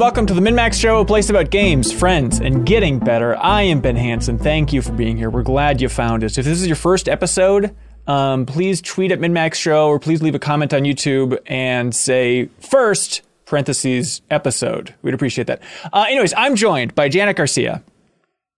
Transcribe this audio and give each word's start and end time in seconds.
Hello 0.00 0.08
and 0.08 0.16
welcome 0.16 0.34
to 0.34 0.40
the 0.40 0.40
MinnMax 0.40 0.80
Show, 0.80 1.00
a 1.00 1.04
place 1.04 1.28
about 1.28 1.50
games, 1.50 1.92
friends, 1.92 2.40
and 2.40 2.64
getting 2.64 2.98
better. 2.98 3.36
I 3.36 3.64
am 3.64 3.82
Ben 3.82 3.96
Hanson. 3.96 4.38
Thank 4.38 4.72
you 4.72 4.80
for 4.80 4.92
being 4.92 5.18
here. 5.18 5.28
We're 5.28 5.42
glad 5.42 5.82
you 5.82 5.90
found 5.90 6.24
us. 6.24 6.38
If 6.38 6.46
this 6.46 6.58
is 6.58 6.66
your 6.66 6.76
first 6.76 7.06
episode, 7.06 7.76
um, 8.06 8.46
please 8.46 8.80
tweet 8.80 9.12
at 9.12 9.18
MinnMax 9.18 9.56
Show 9.56 9.88
or 9.88 9.98
please 10.00 10.22
leave 10.22 10.34
a 10.34 10.38
comment 10.38 10.72
on 10.72 10.84
YouTube 10.84 11.38
and 11.44 11.94
say 11.94 12.48
first 12.60 13.20
parentheses 13.44 14.22
episode. 14.30 14.94
We'd 15.02 15.12
appreciate 15.12 15.48
that. 15.48 15.60
Uh, 15.92 16.06
anyways, 16.08 16.32
I'm 16.34 16.56
joined 16.56 16.94
by 16.94 17.10
Janet 17.10 17.36
Garcia. 17.36 17.82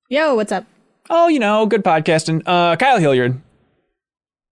Yo, 0.08 0.36
what's 0.36 0.52
up? 0.52 0.64
Oh, 1.10 1.26
you 1.26 1.40
know, 1.40 1.66
good 1.66 1.82
podcasting. 1.82 2.44
Uh, 2.46 2.76
Kyle 2.76 3.00
Hilliard. 3.00 3.40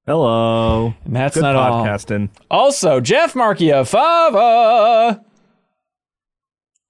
Hello. 0.07 0.93
And 1.05 1.15
that's 1.15 1.37
Good 1.37 1.43
not 1.43 1.55
all. 1.55 1.85
podcasting. 1.87 2.31
Also, 2.51 2.99
Jeff 2.99 3.37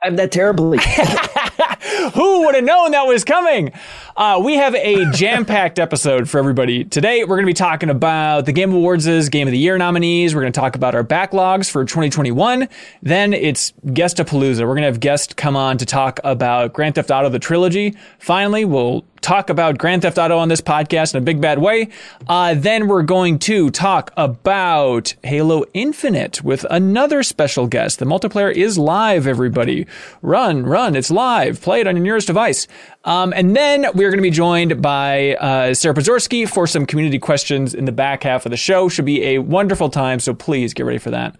Marchiafava. 0.01 0.07
I'm 0.07 0.17
that 0.17 0.33
terribly. 0.33 0.79
Who 2.15 2.47
would 2.47 2.55
have 2.55 2.65
known 2.65 2.93
that 2.93 3.07
was 3.07 3.25
coming? 3.25 3.73
Uh, 4.17 4.41
we 4.43 4.57
have 4.57 4.75
a 4.75 5.11
jam 5.13 5.45
packed 5.45 5.79
episode 5.79 6.29
for 6.29 6.39
everybody. 6.39 6.85
Today, 6.85 7.23
we're 7.25 7.37
going 7.37 7.45
to 7.45 7.51
be 7.51 7.55
talking 7.55 7.91
about 7.91 8.47
the 8.47 8.53
Game 8.53 8.73
Awards' 8.73 9.29
Game 9.29 9.47
of 9.49 9.53
the 9.53 9.59
Year 9.59 9.79
nominees. 9.79 10.35
We're 10.35 10.43
going 10.43 10.53
to 10.53 10.61
talk 10.61 10.77
about 10.77 10.95
our 10.95 11.05
backlogs 11.05 11.71
for 11.71 11.85
2021. 11.85 12.69
Then 13.03 13.33
it's 13.33 13.73
Guestapalooza. 13.87 14.61
We're 14.61 14.67
going 14.75 14.83
to 14.83 14.87
have 14.87 15.01
guests 15.01 15.33
come 15.35 15.57
on 15.57 15.79
to 15.79 15.87
talk 15.87 16.21
about 16.25 16.73
Grand 16.73 16.95
Theft 16.95 17.11
Auto, 17.11 17.29
the 17.29 17.39
trilogy. 17.39 17.97
Finally, 18.19 18.65
we'll 18.65 19.05
talk 19.21 19.51
about 19.51 19.79
Grand 19.79 20.03
Theft 20.03 20.19
Auto 20.19 20.39
on 20.39 20.49
this 20.49 20.61
podcast 20.61 21.15
in 21.15 21.19
a 21.19 21.25
big 21.25 21.41
bad 21.41 21.59
way. 21.59 21.89
Uh, 22.29 22.55
then 22.55 22.89
we're 22.89 23.03
going 23.03 23.39
to 23.41 23.71
talk 23.71 24.13
about 24.17 25.15
Halo 25.23 25.65
Infinite 25.75 26.43
with 26.43 26.65
another 26.71 27.23
special 27.23 27.67
guest. 27.67 27.99
The 27.99 28.05
multiplayer 28.05 28.53
is 28.53 28.79
live, 28.79 29.27
everybody. 29.27 29.87
Run, 30.23 30.65
run, 30.65 30.97
it's 30.97 31.11
live. 31.11 31.61
Play 31.61 31.81
it 31.81 31.87
on 31.87 31.97
your 31.97 32.03
nearest 32.03 32.27
device. 32.27 32.67
Um, 33.05 33.33
and 33.35 33.57
then 33.57 33.87
we're 33.95 34.11
going 34.11 34.19
to 34.19 34.23
be 34.23 34.31
joined 34.31 34.83
by 34.83 35.37
uh, 35.37 35.75
Sarah 35.75 35.95
Podzorski 35.95 36.49
for 36.49 36.67
some 36.67 36.87
community 36.87 37.19
questions 37.19 37.75
in 37.75 37.85
the 37.85 37.93
back 37.93 38.23
half 38.23 38.47
of 38.47 38.51
the 38.51 38.57
show. 38.57 38.89
Should 38.89 39.05
be 39.05 39.23
a 39.25 39.39
wonderful 39.39 39.91
time, 39.91 40.21
so 40.21 40.35
please 40.35 40.75
get 40.75 40.85
ready 40.85 40.99
for 40.99 41.11
that. 41.11 41.37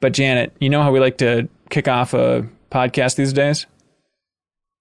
But 0.00 0.12
Janet, 0.12 0.52
you 0.60 0.68
know 0.68 0.82
how 0.82 0.92
we 0.92 1.00
like 1.00 1.18
to 1.18 1.48
kick 1.70 1.88
off 1.88 2.14
a 2.14 2.48
podcast 2.70 3.16
these 3.16 3.32
days? 3.32 3.66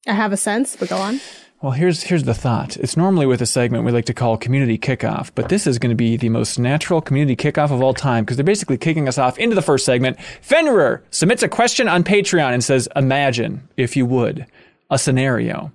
I 0.07 0.13
have 0.13 0.33
a 0.33 0.37
sense, 0.37 0.75
but 0.75 0.89
go 0.89 0.97
on. 0.97 1.21
Well, 1.63 1.71
here's 1.71 2.03
here's 2.03 2.23
the 2.23 2.33
thought. 2.33 2.75
It's 2.75 2.97
normally 2.97 3.25
with 3.25 3.41
a 3.41 3.45
segment 3.45 3.85
we 3.85 3.93
like 3.93 4.03
to 4.07 4.13
call 4.13 4.35
community 4.35 4.77
kickoff, 4.77 5.31
but 5.33 5.47
this 5.47 5.65
is 5.65 5.79
going 5.79 5.91
to 5.91 5.95
be 5.95 6.17
the 6.17 6.27
most 6.27 6.59
natural 6.59 6.99
community 6.99 7.37
kickoff 7.37 7.71
of 7.71 7.81
all 7.81 7.93
time 7.93 8.25
because 8.25 8.35
they're 8.35 8.43
basically 8.43 8.77
kicking 8.77 9.07
us 9.07 9.17
off 9.17 9.39
into 9.39 9.55
the 9.55 9.61
first 9.61 9.85
segment. 9.85 10.19
Fenrir 10.41 11.01
submits 11.09 11.41
a 11.41 11.47
question 11.47 11.87
on 11.87 12.03
Patreon 12.03 12.51
and 12.51 12.61
says, 12.61 12.89
"Imagine, 12.97 13.65
if 13.77 13.95
you 13.95 14.05
would, 14.05 14.45
a 14.91 14.99
scenario. 14.99 15.71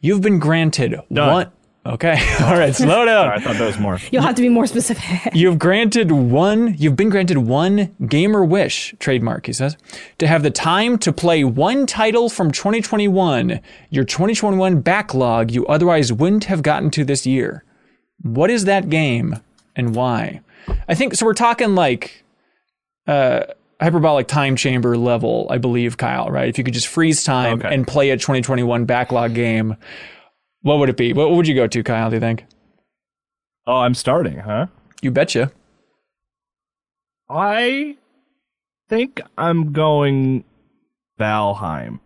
You've 0.00 0.20
been 0.20 0.40
granted 0.40 1.00
Done. 1.12 1.32
one." 1.32 1.52
Okay, 1.86 2.12
all 2.42 2.58
right, 2.58 2.74
slow 2.74 3.06
down. 3.06 3.28
I 3.28 3.38
thought 3.38 3.56
that 3.56 3.66
was 3.66 3.78
more. 3.78 3.98
You'll 4.12 4.22
have 4.22 4.34
to 4.34 4.42
be 4.42 4.50
more 4.50 4.66
specific. 4.66 5.32
You've 5.34 5.58
granted 5.58 6.12
one, 6.12 6.74
you've 6.76 6.94
been 6.94 7.08
granted 7.08 7.38
one 7.38 7.94
gamer 8.06 8.44
wish, 8.44 8.94
trademark, 8.98 9.46
he 9.46 9.54
says, 9.54 9.78
to 10.18 10.26
have 10.26 10.42
the 10.42 10.50
time 10.50 10.98
to 10.98 11.12
play 11.12 11.42
one 11.42 11.86
title 11.86 12.28
from 12.28 12.50
2021, 12.50 13.60
your 13.88 14.04
2021 14.04 14.80
backlog 14.82 15.50
you 15.50 15.66
otherwise 15.68 16.12
wouldn't 16.12 16.44
have 16.44 16.62
gotten 16.62 16.90
to 16.90 17.04
this 17.04 17.24
year. 17.26 17.64
What 18.20 18.50
is 18.50 18.66
that 18.66 18.90
game 18.90 19.38
and 19.74 19.94
why? 19.94 20.42
I 20.86 20.94
think, 20.94 21.14
so 21.14 21.24
we're 21.24 21.32
talking 21.32 21.74
like, 21.74 22.24
uh, 23.06 23.44
hyperbolic 23.80 24.28
time 24.28 24.54
chamber 24.56 24.98
level, 24.98 25.46
I 25.48 25.56
believe, 25.56 25.96
Kyle, 25.96 26.28
right? 26.30 26.48
If 26.50 26.58
you 26.58 26.64
could 26.64 26.74
just 26.74 26.88
freeze 26.88 27.24
time 27.24 27.60
Okay. 27.60 27.74
and 27.74 27.86
play 27.86 28.10
a 28.10 28.18
2021 28.18 28.84
backlog 28.84 29.34
game, 29.34 29.76
what 30.62 30.78
would 30.78 30.88
it 30.88 30.96
be? 30.96 31.12
What 31.12 31.30
would 31.30 31.46
you 31.48 31.54
go 31.54 31.66
to, 31.66 31.82
Kyle, 31.82 32.10
do 32.10 32.16
you 32.16 32.20
think? 32.20 32.44
Oh, 33.66 33.78
I'm 33.78 33.94
starting, 33.94 34.38
huh? 34.38 34.66
You 35.02 35.10
betcha. 35.10 35.52
I 37.28 37.96
think 38.88 39.20
I'm 39.38 39.72
going 39.72 40.44
Valheim. 41.18 42.00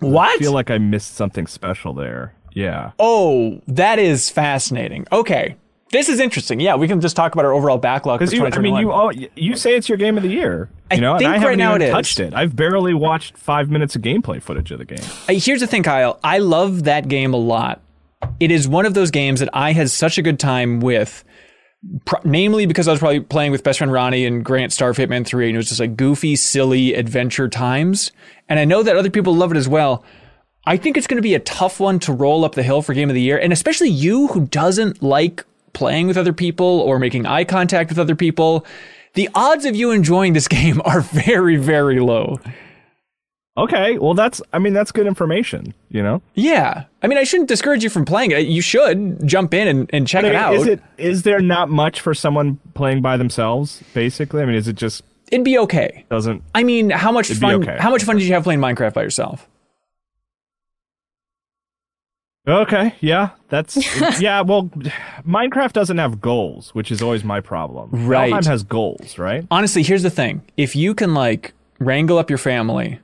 What? 0.00 0.34
I 0.34 0.38
feel 0.38 0.52
like 0.52 0.70
I 0.70 0.78
missed 0.78 1.14
something 1.14 1.46
special 1.46 1.92
there. 1.92 2.34
Yeah. 2.52 2.92
Oh, 2.98 3.60
that 3.66 3.98
is 3.98 4.30
fascinating. 4.30 5.06
Okay. 5.12 5.56
This 5.94 6.08
is 6.08 6.18
interesting. 6.18 6.58
Yeah, 6.58 6.74
we 6.74 6.88
can 6.88 7.00
just 7.00 7.14
talk 7.14 7.34
about 7.34 7.44
our 7.44 7.52
overall 7.52 7.78
backlog 7.78 8.18
for 8.18 8.34
you, 8.34 8.44
I 8.44 8.58
mean, 8.58 8.74
you 8.74 8.90
all, 8.90 9.12
you 9.12 9.54
say 9.54 9.76
it's 9.76 9.88
your 9.88 9.96
game 9.96 10.16
of 10.16 10.24
the 10.24 10.28
year. 10.28 10.68
I 10.90 10.96
You 10.96 11.00
know, 11.00 11.16
think 11.16 11.26
and 11.28 11.34
I 11.34 11.36
right 11.36 11.40
haven't 11.42 11.58
now 11.60 11.70
even 11.76 11.82
it 11.82 11.84
is. 11.84 11.90
touched 11.92 12.18
it. 12.18 12.34
I've 12.34 12.56
barely 12.56 12.94
watched 12.94 13.38
five 13.38 13.70
minutes 13.70 13.94
of 13.94 14.02
gameplay 14.02 14.42
footage 14.42 14.72
of 14.72 14.78
the 14.80 14.86
game. 14.86 14.98
Uh, 15.28 15.34
Here's 15.34 15.60
the 15.60 15.68
thing, 15.68 15.84
Kyle. 15.84 16.18
I 16.24 16.38
love 16.38 16.82
that 16.84 17.06
game 17.06 17.32
a 17.32 17.36
lot. 17.36 17.80
It 18.40 18.50
is 18.50 18.66
one 18.66 18.86
of 18.86 18.94
those 18.94 19.12
games 19.12 19.38
that 19.38 19.50
I 19.52 19.70
had 19.70 19.88
such 19.88 20.18
a 20.18 20.22
good 20.22 20.40
time 20.40 20.80
with, 20.80 21.22
pr- 22.06 22.16
namely 22.24 22.66
because 22.66 22.88
I 22.88 22.90
was 22.90 22.98
probably 22.98 23.20
playing 23.20 23.52
with 23.52 23.62
best 23.62 23.78
friend 23.78 23.92
Ronnie 23.92 24.26
and 24.26 24.44
Grant 24.44 24.72
Star 24.72 24.92
Hitman 24.94 25.24
3, 25.24 25.46
and 25.46 25.54
it 25.54 25.58
was 25.58 25.68
just 25.68 25.78
like 25.78 25.96
goofy, 25.96 26.34
silly 26.34 26.94
adventure 26.94 27.48
times. 27.48 28.10
And 28.48 28.58
I 28.58 28.64
know 28.64 28.82
that 28.82 28.96
other 28.96 29.10
people 29.10 29.32
love 29.36 29.52
it 29.52 29.56
as 29.56 29.68
well. 29.68 30.04
I 30.66 30.76
think 30.76 30.96
it's 30.96 31.06
going 31.06 31.18
to 31.18 31.22
be 31.22 31.36
a 31.36 31.40
tough 31.40 31.78
one 31.78 32.00
to 32.00 32.12
roll 32.12 32.44
up 32.44 32.56
the 32.56 32.64
hill 32.64 32.82
for 32.82 32.94
game 32.94 33.10
of 33.10 33.14
the 33.14 33.22
year, 33.22 33.38
and 33.38 33.52
especially 33.52 33.90
you 33.90 34.26
who 34.26 34.46
doesn't 34.48 35.00
like 35.00 35.44
playing 35.74 36.06
with 36.06 36.16
other 36.16 36.32
people 36.32 36.80
or 36.80 36.98
making 36.98 37.26
eye 37.26 37.44
contact 37.44 37.90
with 37.90 37.98
other 37.98 38.16
people. 38.16 38.64
The 39.14 39.28
odds 39.34 39.64
of 39.64 39.76
you 39.76 39.90
enjoying 39.90 40.32
this 40.32 40.48
game 40.58 40.80
are 40.84 41.02
very, 41.02 41.56
very 41.56 42.00
low. 42.00 42.40
Okay, 43.56 43.98
well, 43.98 44.14
that's, 44.14 44.42
I 44.52 44.58
mean, 44.58 44.72
that's 44.72 44.90
good 44.90 45.06
information, 45.06 45.74
you 45.88 46.02
know? 46.02 46.22
Yeah. 46.34 46.84
I 47.04 47.06
mean, 47.06 47.18
I 47.18 47.22
shouldn't 47.22 47.48
discourage 47.48 47.84
you 47.84 47.90
from 47.90 48.04
playing 48.04 48.32
it. 48.32 48.46
You 48.46 48.60
should 48.60 49.24
jump 49.28 49.54
in 49.54 49.68
and, 49.68 49.90
and 49.92 50.08
check 50.08 50.24
I 50.24 50.28
it 50.28 50.34
out. 50.34 50.54
Is 50.54 50.66
it 50.66 50.82
is 50.98 51.22
there 51.22 51.38
not 51.38 51.68
much 51.70 52.00
for 52.00 52.14
someone 52.14 52.58
playing 52.74 53.00
by 53.00 53.16
themselves? 53.16 53.80
Basically, 53.94 54.42
I 54.42 54.46
mean, 54.46 54.56
is 54.56 54.66
it 54.66 54.74
just 54.74 55.04
It'd 55.30 55.44
be 55.44 55.56
okay. 55.58 56.04
doesn't? 56.10 56.42
I 56.52 56.64
mean, 56.64 56.90
how 56.90 57.12
much 57.12 57.28
fun? 57.32 57.62
okay. 57.62 57.76
How 57.78 57.90
much 57.90 58.02
fun 58.02 58.16
did 58.16 58.26
you 58.26 58.34
have 58.34 58.42
playing 58.42 58.60
Minecraft 58.60 58.94
by 58.94 59.02
yourself? 59.02 59.48
Okay, 62.46 62.94
yeah, 63.00 63.30
that's 63.48 63.76
yeah. 64.20 64.42
Well, 64.42 64.64
Minecraft 65.26 65.72
doesn't 65.72 65.96
have 65.96 66.20
goals, 66.20 66.74
which 66.74 66.90
is 66.90 67.00
always 67.00 67.24
my 67.24 67.40
problem. 67.40 67.88
Right. 67.90 68.32
Valheim 68.32 68.44
has 68.46 68.62
goals, 68.62 69.16
right? 69.18 69.46
Honestly, 69.50 69.82
here's 69.82 70.02
the 70.02 70.10
thing: 70.10 70.42
if 70.56 70.76
you 70.76 70.94
can 70.94 71.14
like 71.14 71.54
wrangle 71.78 72.18
up 72.18 72.28
your 72.28 72.38
family 72.38 73.00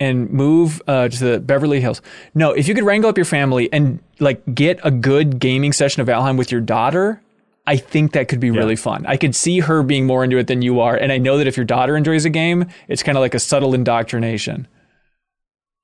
and 0.00 0.28
move 0.30 0.82
uh, 0.88 1.08
to 1.08 1.24
the 1.24 1.38
Beverly 1.38 1.80
Hills, 1.80 2.02
no, 2.34 2.50
if 2.52 2.66
you 2.66 2.74
could 2.74 2.82
wrangle 2.82 3.08
up 3.08 3.16
your 3.16 3.24
family 3.24 3.72
and 3.72 4.00
like 4.18 4.42
get 4.52 4.80
a 4.82 4.90
good 4.90 5.38
gaming 5.38 5.72
session 5.72 6.00
of 6.02 6.08
Valheim 6.08 6.36
with 6.36 6.50
your 6.50 6.60
daughter. 6.60 7.20
I 7.64 7.76
think 7.76 8.10
that 8.14 8.26
could 8.26 8.40
be 8.40 8.50
really 8.50 8.74
fun. 8.74 9.06
I 9.06 9.16
could 9.16 9.36
see 9.36 9.60
her 9.60 9.84
being 9.84 10.04
more 10.04 10.24
into 10.24 10.36
it 10.36 10.48
than 10.48 10.62
you 10.62 10.80
are, 10.80 10.96
and 10.96 11.12
I 11.12 11.18
know 11.18 11.38
that 11.38 11.46
if 11.46 11.56
your 11.56 11.64
daughter 11.64 11.96
enjoys 11.96 12.24
a 12.24 12.30
game, 12.30 12.66
it's 12.88 13.04
kind 13.04 13.16
of 13.16 13.22
like 13.22 13.34
a 13.34 13.38
subtle 13.38 13.72
indoctrination. 13.72 14.66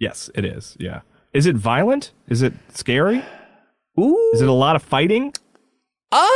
Yes, 0.01 0.29
it 0.35 0.45
is. 0.45 0.77
Yeah. 0.81 1.03
Is 1.39 1.47
it 1.47 1.55
violent? 1.57 2.11
Is 2.29 2.43
it 2.43 2.53
scary? 2.75 3.23
Ooh, 3.99 4.31
Is 4.35 4.41
it 4.43 4.49
a 4.49 4.53
lot 4.53 4.75
of 4.77 4.83
fighting? 4.83 5.33
Uh, 6.11 6.27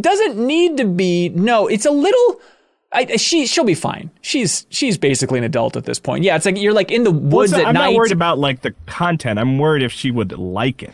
doesn't 0.00 0.36
need 0.36 0.76
to 0.76 0.84
be. 0.84 1.30
No, 1.30 1.66
it's 1.66 1.86
a 1.86 1.90
little. 1.90 2.40
I, 2.92 3.16
she 3.16 3.46
she'll 3.46 3.64
be 3.64 3.74
fine. 3.74 4.10
She's 4.22 4.66
she's 4.70 4.96
basically 4.98 5.38
an 5.38 5.44
adult 5.44 5.76
at 5.76 5.84
this 5.84 5.98
point. 5.98 6.24
Yeah, 6.24 6.36
it's 6.36 6.46
like 6.46 6.58
you're 6.60 6.72
like 6.72 6.90
in 6.90 7.04
the 7.04 7.10
Well, 7.10 7.38
woods 7.38 7.52
it's- 7.52 7.62
at 7.64 7.68
I'm 7.68 7.74
night. 7.74 7.90
not 7.90 7.94
worried 7.96 8.12
about 8.12 8.38
like 8.38 8.62
the 8.62 8.72
content. 8.86 9.38
I'm 9.38 9.58
worried 9.58 9.82
if 9.82 9.92
she 9.92 10.10
would 10.10 10.32
like 10.38 10.82
it. 10.82 10.92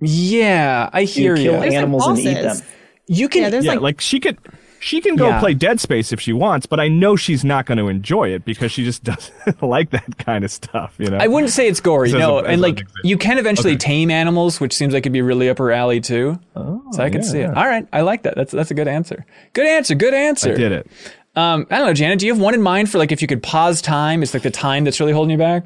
yeah, 0.00 0.90
I 0.92 1.02
hear 1.04 1.36
you. 1.36 1.50
kill 1.50 1.60
There's, 1.60 1.66
like, 1.72 1.72
animals 1.78 2.06
and 2.06 2.18
eat 2.18 2.34
them. 2.34 2.56
You 3.06 3.28
can. 3.28 3.52
Yeah, 3.52 3.60
yeah, 3.60 3.70
like, 3.72 3.80
like, 3.80 4.00
she 4.00 4.20
could. 4.20 4.38
She 4.82 5.00
can 5.02 5.14
go 5.14 5.28
Yeah. 5.28 5.40
play 5.40 5.52
Dead 5.52 5.78
Space 5.78 6.10
if 6.10 6.20
she 6.20 6.32
wants, 6.32 6.64
but 6.64 6.80
I 6.80 6.88
know 6.88 7.14
she's 7.14 7.44
not 7.44 7.66
going 7.66 7.76
to 7.78 7.88
enjoy 7.88 8.30
it 8.30 8.44
because 8.46 8.72
she 8.72 8.82
just 8.82 9.04
doesn't 9.44 9.62
like 9.62 9.90
that 9.90 10.16
kind 10.18 10.42
of 10.42 10.50
stuff. 10.50 10.94
You 10.98 11.10
know. 11.10 11.18
I 11.18 11.26
wouldn't 11.26 11.52
say 11.52 11.68
it's 11.68 11.80
gory. 11.80 12.08
As 12.08 12.14
a- 12.14 12.18
no, 12.18 12.38
and 12.40 12.62
like 12.62 12.82
you 13.04 13.18
can 13.18 13.36
eventually 13.38 13.72
Okay. 13.74 13.78
tame 13.78 14.10
animals, 14.10 14.58
which 14.58 14.72
seems 14.72 14.94
like 14.94 15.02
it'd 15.02 15.12
be 15.12 15.20
really 15.22 15.48
up 15.50 15.58
her 15.58 15.70
alley 15.70 16.00
too. 16.00 16.40
Oh, 16.56 16.82
so 16.92 17.02
I 17.04 17.10
can 17.10 17.20
yeah, 17.20 17.26
see 17.28 17.38
it. 17.40 17.50
yeah. 17.50 17.52
All 17.60 17.66
right, 17.66 17.86
I 17.92 18.00
like 18.00 18.22
that. 18.22 18.34
That's 18.36 18.52
that's 18.52 18.70
a 18.70 18.74
good 18.74 18.88
answer. 18.88 19.26
Good 19.52 19.66
answer. 19.66 19.94
Good 19.94 20.14
answer. 20.14 20.52
I 20.52 20.56
did 20.56 20.72
it. 20.72 20.86
Um, 21.36 21.66
I 21.70 21.76
don't 21.78 21.86
know, 21.88 21.94
Janet. 21.94 22.18
Do 22.18 22.26
you 22.26 22.32
have 22.32 22.40
one 22.40 22.54
in 22.54 22.62
mind 22.62 22.90
for 22.90 22.96
like 22.98 23.12
if 23.12 23.20
you 23.22 23.28
could 23.28 23.42
pause 23.42 23.82
time? 23.82 24.22
It's 24.22 24.32
like 24.34 24.42
the 24.42 24.50
time 24.50 24.84
that's 24.84 24.98
really 24.98 25.12
holding 25.12 25.30
you 25.30 25.38
back. 25.38 25.64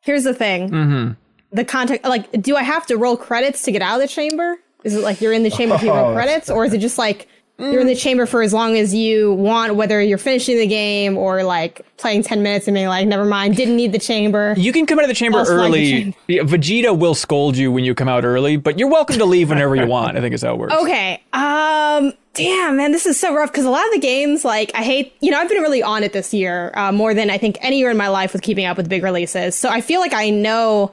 here's 0.00 0.24
the 0.24 0.32
thing. 0.34 0.70
Mm-hmm. 0.70 1.12
The 1.56 1.64
context, 1.64 2.04
like, 2.04 2.30
do 2.42 2.56
I 2.56 2.62
have 2.62 2.86
to 2.86 2.96
roll 2.96 3.16
credits 3.16 3.62
to 3.62 3.72
get 3.72 3.80
out 3.82 3.96
of 3.96 4.00
the 4.00 4.08
chamber? 4.08 4.56
Is 4.82 4.94
it 4.96 5.02
like 5.02 5.20
you're 5.20 5.32
in 5.32 5.42
the 5.44 5.50
chamber 5.50 5.74
if 5.76 5.82
you 5.82 5.90
roll 5.92 6.10
Oh. 6.10 6.14
credits, 6.14 6.50
or 6.50 6.64
is 6.64 6.72
it 6.72 6.78
just 6.78 6.98
like 6.98 7.26
you're 7.58 7.80
in 7.80 7.86
the 7.86 7.94
chamber 7.94 8.26
for 8.26 8.42
as 8.42 8.52
long 8.52 8.76
as 8.76 8.92
you 8.92 9.32
want, 9.34 9.76
whether 9.76 10.02
you're 10.02 10.18
finishing 10.18 10.58
the 10.58 10.66
game 10.66 11.16
or 11.16 11.44
like 11.44 11.82
playing 11.96 12.24
10 12.24 12.42
minutes 12.42 12.66
and 12.66 12.74
being 12.74 12.88
like, 12.88 13.06
never 13.06 13.24
mind, 13.24 13.56
didn't 13.56 13.76
need 13.76 13.92
the 13.92 13.98
chamber. 13.98 14.54
You 14.56 14.72
can 14.72 14.86
come 14.86 14.98
out 14.98 15.04
of 15.04 15.08
the 15.08 15.14
chamber 15.14 15.38
I'll 15.38 15.44
slide 15.46 15.56
the 15.56 15.62
early. 15.62 15.90
chamber. 15.90 16.16
Yeah, 16.26 16.42
Vegeta 16.42 16.98
will 16.98 17.14
scold 17.14 17.56
you 17.56 17.70
when 17.70 17.84
you 17.84 17.94
come 17.94 18.08
out 18.08 18.24
early, 18.24 18.56
but 18.56 18.78
you're 18.78 18.90
welcome 18.90 19.18
to 19.18 19.24
leave 19.24 19.50
whenever 19.50 19.76
you 19.76 19.86
want. 19.86 20.16
I 20.16 20.20
think 20.20 20.34
is 20.34 20.42
how 20.42 20.54
it 20.54 20.58
works. 20.58 20.74
Okay. 20.74 21.22
Um. 21.32 22.12
Damn, 22.34 22.76
man, 22.76 22.90
this 22.90 23.06
is 23.06 23.20
so 23.20 23.32
rough 23.32 23.52
because 23.52 23.64
a 23.64 23.70
lot 23.70 23.86
of 23.86 23.92
the 23.92 24.00
games, 24.00 24.44
like, 24.44 24.72
I 24.74 24.82
hate. 24.82 25.14
You 25.20 25.30
know, 25.30 25.38
I've 25.38 25.48
been 25.48 25.62
really 25.62 25.84
on 25.84 26.02
it 26.02 26.12
this 26.12 26.34
year, 26.34 26.72
uh, 26.74 26.90
more 26.90 27.14
than 27.14 27.30
I 27.30 27.38
think 27.38 27.58
any 27.60 27.78
year 27.78 27.90
in 27.92 27.96
my 27.96 28.08
life 28.08 28.32
with 28.32 28.42
keeping 28.42 28.66
up 28.66 28.76
with 28.76 28.88
big 28.88 29.04
releases. 29.04 29.54
So 29.54 29.68
I 29.68 29.80
feel 29.80 30.00
like 30.00 30.12
I 30.12 30.30
know 30.30 30.92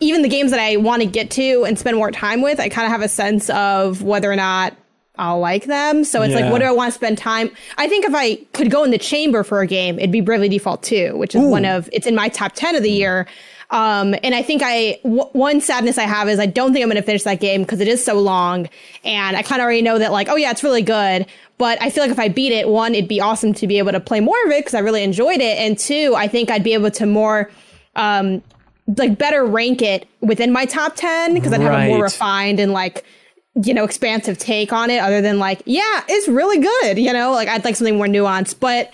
even 0.00 0.22
the 0.22 0.28
games 0.28 0.50
that 0.52 0.60
I 0.60 0.76
want 0.76 1.02
to 1.02 1.06
get 1.06 1.30
to 1.32 1.64
and 1.64 1.78
spend 1.78 1.98
more 1.98 2.10
time 2.10 2.40
with. 2.40 2.60
I 2.60 2.70
kind 2.70 2.86
of 2.86 2.92
have 2.92 3.02
a 3.02 3.08
sense 3.08 3.50
of 3.50 4.02
whether 4.02 4.32
or 4.32 4.36
not 4.36 4.74
I'll 5.18 5.40
like 5.40 5.64
them. 5.64 6.04
So 6.04 6.22
it's 6.22 6.32
Yeah. 6.34 6.40
like, 6.42 6.52
what 6.52 6.60
do 6.60 6.64
I 6.66 6.70
want 6.72 6.92
to 6.92 6.94
spend 6.94 7.18
time? 7.18 7.50
I 7.76 7.88
think 7.88 8.04
if 8.04 8.14
I 8.14 8.36
could 8.52 8.70
go 8.70 8.84
in 8.84 8.90
the 8.90 8.98
chamber 8.98 9.42
for 9.42 9.60
a 9.60 9.66
game, 9.66 9.98
it'd 9.98 10.12
be 10.12 10.20
Bravely 10.20 10.48
Default 10.48 10.82
2, 10.82 11.16
which 11.16 11.34
is 11.34 11.42
one 11.42 11.64
of. 11.64 11.88
It's 11.92 12.06
in 12.06 12.14
my 12.14 12.28
top 12.28 12.52
ten 12.54 12.76
of 12.76 12.82
the 12.82 12.90
year. 12.90 13.26
Um, 13.70 14.14
and 14.22 14.34
I 14.34 14.40
think 14.42 14.62
I 14.64 14.98
w- 15.02 15.28
one 15.32 15.60
sadness 15.60 15.98
I 15.98 16.04
have 16.04 16.26
is 16.28 16.38
I 16.38 16.46
don't 16.46 16.72
think 16.72 16.82
I'm 16.82 16.88
going 16.88 16.96
to 16.96 17.02
finish 17.02 17.24
that 17.24 17.38
game 17.38 17.62
because 17.62 17.80
it 17.80 17.88
is 17.88 18.02
so 18.02 18.14
long, 18.18 18.66
and 19.04 19.36
I 19.36 19.42
kind 19.42 19.60
of 19.60 19.64
already 19.64 19.82
know 19.82 19.98
that 19.98 20.10
like, 20.10 20.28
oh 20.30 20.36
yeah, 20.36 20.50
it's 20.50 20.64
really 20.64 20.80
good. 20.80 21.26
But 21.58 21.76
I 21.82 21.90
feel 21.90 22.02
like 22.04 22.10
if 22.10 22.18
I 22.18 22.28
beat 22.28 22.52
it, 22.52 22.66
one, 22.68 22.94
it'd 22.94 23.08
be 23.08 23.20
awesome 23.20 23.52
to 23.54 23.66
be 23.66 23.76
able 23.76 23.92
to 23.92 24.00
play 24.00 24.20
more 24.20 24.36
of 24.46 24.52
it 24.52 24.60
because 24.60 24.72
I 24.74 24.78
really 24.78 25.02
enjoyed 25.02 25.40
it, 25.42 25.58
and 25.58 25.78
two, 25.78 26.14
I 26.16 26.28
think 26.28 26.50
I'd 26.50 26.64
be 26.64 26.72
able 26.72 26.90
to 26.92 27.04
more, 27.04 27.50
um, 27.94 28.42
like 28.96 29.18
better 29.18 29.44
rank 29.44 29.82
it 29.82 30.08
within 30.22 30.50
my 30.50 30.64
top 30.64 30.96
ten 30.96 31.34
because 31.34 31.52
I'd 31.52 31.60
have 31.60 31.74
a 31.74 31.88
more 31.88 32.02
refined 32.04 32.58
and 32.60 32.72
like 32.72 33.04
you 33.54 33.74
know 33.74 33.84
expansive 33.84 34.38
take 34.38 34.72
on 34.72 34.90
it 34.90 34.98
other 34.98 35.20
than 35.20 35.38
like 35.38 35.62
yeah 35.64 36.04
it's 36.08 36.28
really 36.28 36.58
good 36.58 36.98
you 36.98 37.12
know? 37.12 37.32
Like 37.32 37.48
i'd 37.48 37.64
like 37.64 37.76
something 37.76 37.96
more 37.96 38.06
nuanced 38.06 38.60
but 38.60 38.92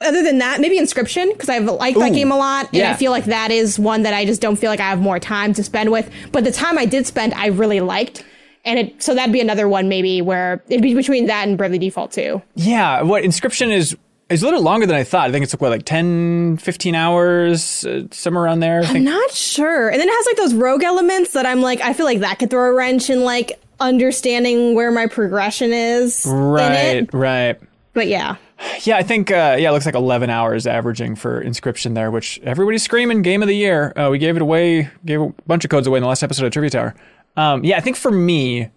other 0.00 0.22
than 0.22 0.38
that 0.38 0.60
maybe 0.60 0.78
Inscryption 0.78 1.32
because 1.32 1.48
i've 1.48 1.64
liked 1.64 1.98
that 1.98 2.12
game 2.12 2.30
a 2.30 2.36
lot 2.36 2.66
and 2.66 2.76
yeah. 2.76 2.92
i 2.92 2.94
feel 2.94 3.10
like 3.10 3.24
that 3.26 3.50
is 3.50 3.78
one 3.78 4.02
that 4.02 4.14
i 4.14 4.24
just 4.24 4.40
don't 4.40 4.56
feel 4.56 4.70
like 4.70 4.80
i 4.80 4.88
have 4.88 5.00
more 5.00 5.18
time 5.18 5.52
to 5.52 5.64
spend 5.64 5.90
with 5.90 6.10
but 6.32 6.44
the 6.44 6.52
time 6.52 6.78
i 6.78 6.84
did 6.84 7.06
spend 7.06 7.34
i 7.34 7.46
really 7.46 7.80
liked 7.80 8.24
and 8.64 8.78
it 8.78 9.02
so 9.02 9.14
that'd 9.14 9.32
be 9.32 9.40
another 9.40 9.68
one 9.68 9.88
maybe 9.88 10.20
where 10.22 10.62
it'd 10.68 10.82
be 10.82 10.94
between 10.94 11.26
that 11.26 11.48
and 11.48 11.56
bravely 11.58 11.78
default 11.78 12.12
2 12.12 12.40
Yeah, 12.54 13.02
what 13.02 13.24
Inscryption 13.24 13.70
is 13.70 13.96
is 14.28 14.42
a 14.42 14.44
little 14.44 14.62
longer 14.62 14.86
than 14.86 14.96
I 14.96 15.04
thought. 15.04 15.28
I 15.28 15.32
think 15.32 15.42
it's 15.42 15.54
like 15.54 15.60
what 15.60 15.70
like 15.70 15.84
10 15.84 16.58
15 16.58 16.94
hours 16.94 17.84
uh, 17.84 18.02
somewhere 18.10 18.44
around 18.44 18.60
there. 18.60 18.82
I'm 18.84 19.04
not 19.04 19.30
sure 19.30 19.88
and 19.88 20.00
then 20.00 20.08
it 20.08 20.12
has 20.12 20.26
like 20.26 20.36
those 20.36 20.54
rogue 20.54 20.82
elements 20.82 21.32
that 21.32 21.46
i'm 21.46 21.60
like 21.60 21.80
i 21.80 21.92
feel 21.92 22.06
like 22.06 22.20
that 22.20 22.38
could 22.38 22.50
throw 22.50 22.70
a 22.70 22.72
wrench 22.74 23.10
in 23.10 23.22
like 23.22 23.60
understanding 23.80 24.74
where 24.74 24.90
my 24.90 25.06
progression 25.06 25.72
is 25.72 26.24
right, 26.26 27.08
right. 27.12 27.60
but 27.92 28.08
yeah 28.08 28.36
Yeah, 28.82 28.96
I 28.96 29.04
think 29.04 29.30
uh, 29.30 29.56
yeah, 29.58 29.68
it 29.68 29.72
looks 29.72 29.86
like 29.86 29.94
11 29.94 30.30
hours 30.30 30.66
averaging 30.66 31.14
for 31.14 31.42
Inscryption 31.44 31.94
there, 31.94 32.10
which 32.10 32.40
everybody's 32.42 32.82
screaming 32.82 33.22
game 33.22 33.40
of 33.40 33.46
the 33.46 33.54
year. 33.54 33.92
Uh, 33.94 34.08
we 34.10 34.18
gave 34.18 34.34
it 34.34 34.42
away, 34.42 34.90
gave 35.04 35.20
a 35.20 35.32
bunch 35.46 35.64
of 35.64 35.70
codes 35.70 35.86
away 35.86 35.98
in 35.98 36.02
the 36.02 36.08
last 36.08 36.24
episode 36.24 36.44
of 36.46 36.52
Trivia 36.52 36.70
Tower. 36.70 36.94
Um, 37.36 37.62
yeah, 37.64 37.76
I 37.76 37.80
think 37.80 37.96
for 37.96 38.10
me, 38.10 38.70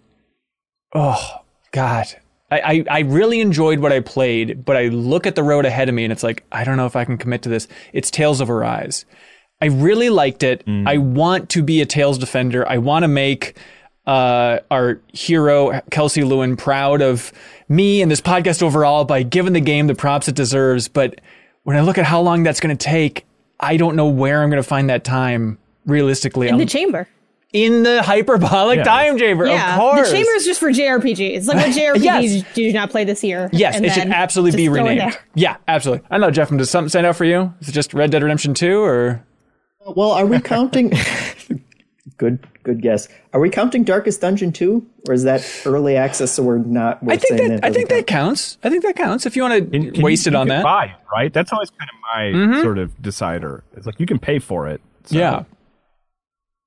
oh 0.94 1.40
god, 1.72 2.06
I, 2.52 2.60
I 2.60 2.84
I 2.90 2.98
really 3.00 3.40
enjoyed 3.40 3.78
what 3.78 3.92
I 3.92 4.00
played, 4.00 4.64
but 4.64 4.76
I 4.76 4.88
look 4.88 5.26
at 5.26 5.36
the 5.36 5.42
road 5.42 5.64
ahead 5.64 5.88
of 5.88 5.94
me 5.94 6.04
and 6.04 6.12
it's 6.12 6.22
like 6.22 6.44
I 6.52 6.64
don't 6.64 6.76
know 6.76 6.86
if 6.86 6.96
I 6.96 7.04
can 7.04 7.16
commit 7.16 7.42
to 7.42 7.48
this. 7.48 7.66
It's 7.92 8.10
Tales 8.10 8.40
of 8.40 8.50
Arise. 8.50 9.06
I 9.62 9.66
really 9.66 10.10
liked 10.10 10.42
it. 10.42 10.64
I 10.66 10.98
want 10.98 11.48
to 11.50 11.62
be 11.62 11.80
a 11.80 11.86
Tales 11.86 12.18
defender. 12.18 12.68
I 12.68 12.78
want 12.78 13.04
to 13.04 13.08
make 13.08 13.56
uh, 14.06 14.58
our 14.70 15.00
hero 15.12 15.80
Kelsey 15.90 16.24
Lewin 16.24 16.56
proud 16.56 17.00
of 17.00 17.32
me 17.68 18.02
and 18.02 18.10
this 18.10 18.20
podcast 18.20 18.62
overall 18.62 19.04
by 19.04 19.22
giving 19.22 19.52
the 19.52 19.60
game 19.60 19.86
the 19.86 19.94
props 19.94 20.26
it 20.26 20.34
deserves. 20.34 20.88
But 20.88 21.20
when 21.62 21.76
I 21.76 21.80
look 21.80 21.96
at 21.96 22.04
how 22.04 22.20
long 22.20 22.42
that's 22.42 22.58
going 22.58 22.76
to 22.76 22.84
take, 22.84 23.24
I 23.60 23.76
don't 23.76 23.94
know 23.94 24.08
where 24.08 24.42
I'm 24.42 24.50
going 24.50 24.62
to 24.62 24.68
find 24.68 24.90
that 24.90 25.04
time 25.04 25.58
realistically. 25.86 26.48
in 26.48 26.54
I'm 26.54 26.58
the 26.58 26.66
chamber 26.66 27.06
in 27.52 27.82
the 27.82 28.02
hyperbolic 28.02 28.78
Yeah. 28.78 28.84
time 28.84 29.18
chamber, 29.18 29.46
Yeah, 29.46 29.74
of 29.74 29.78
course. 29.80 30.08
the 30.10 30.16
chamber 30.16 30.30
is 30.32 30.44
just 30.44 30.58
for 30.58 30.70
JRPGs. 30.70 31.36
It's 31.36 31.46
like 31.46 31.58
what 31.58 31.66
JRPGs 31.76 32.02
Yes. 32.02 32.44
did 32.54 32.62
you 32.62 32.72
not 32.72 32.90
play 32.90 33.04
this 33.04 33.22
year? 33.22 33.50
Yes, 33.52 33.76
And 33.76 33.84
it 33.84 33.92
should 33.92 34.08
absolutely 34.08 34.56
be 34.56 34.64
just 34.66 34.74
throw 34.76 34.86
it 34.86 34.90
renamed. 34.90 35.18
Yeah, 35.34 35.56
absolutely. 35.68 36.06
I 36.10 36.14
don't 36.14 36.22
know, 36.22 36.30
Jeff. 36.30 36.48
Does 36.50 36.70
something 36.70 36.88
stand 36.88 37.06
out 37.06 37.16
for 37.16 37.24
you? 37.24 37.52
Is 37.60 37.68
it 37.68 37.72
just 37.72 37.92
Red 37.92 38.10
Dead 38.10 38.22
Redemption 38.22 38.54
Two, 38.54 38.80
or 38.80 39.22
Well, 39.86 40.12
are 40.12 40.24
we 40.26 40.40
counting? 40.40 40.92
good, 42.16 42.46
good 42.62 42.80
guess. 42.80 43.08
Are 43.32 43.40
we 43.40 43.50
counting 43.50 43.84
Darkest 43.84 44.20
Dungeon 44.20 44.52
2? 44.52 44.86
or 45.08 45.14
is 45.14 45.24
that 45.24 45.44
early 45.66 45.96
access? 45.96 46.30
So 46.32 46.42
we're 46.42 46.58
not. 46.58 47.02
We're 47.02 47.14
I 47.14 47.16
think 47.16 47.38
saying 47.38 47.50
that 47.50 47.64
I 47.64 47.68
doesn't 47.68 47.74
think 47.74 47.88
that 47.90 48.06
counts. 48.06 48.58
I 48.62 48.70
think 48.70 48.82
that 48.84 48.96
counts. 48.96 49.26
If 49.26 49.34
you 49.36 49.42
want 49.42 49.72
to 49.72 49.90
can 49.92 50.02
waste 50.02 50.26
you- 50.26 50.30
it 50.32 50.36
on 50.36 50.48
that, 50.48 50.62
buy 50.62 50.84
it, 50.86 50.92
right? 51.12 51.32
That's 51.32 51.52
always 51.52 51.70
kind 51.70 51.90
of 51.90 51.96
my 52.14 52.22
mm-hmm. 52.38 52.62
sort 52.62 52.78
of 52.78 53.00
decider. 53.02 53.64
It's 53.76 53.84
like 53.86 53.98
you 53.98 54.06
can 54.06 54.18
pay 54.18 54.38
for 54.38 54.68
it. 54.68 54.80
so- 55.04 55.18
yeah. 55.18 55.44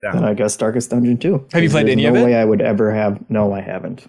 Then 0.01 0.23
I 0.23 0.33
guess 0.35 0.55
Darkest 0.55 0.91
Dungeon 0.91 1.17
too. 1.17 1.47
Have 1.51 1.63
you 1.63 1.69
played 1.69 1.87
There's 1.87 1.93
any 1.93 2.03
no 2.03 2.09
of 2.09 2.15
it? 2.15 2.19
Hmm. 2.19 2.25
way 2.25 2.35
I 2.35 2.45
would 2.45 2.61
ever 2.61 2.93
have. 2.93 3.19
No, 3.29 3.53
I 3.53 3.61
haven't. 3.61 4.05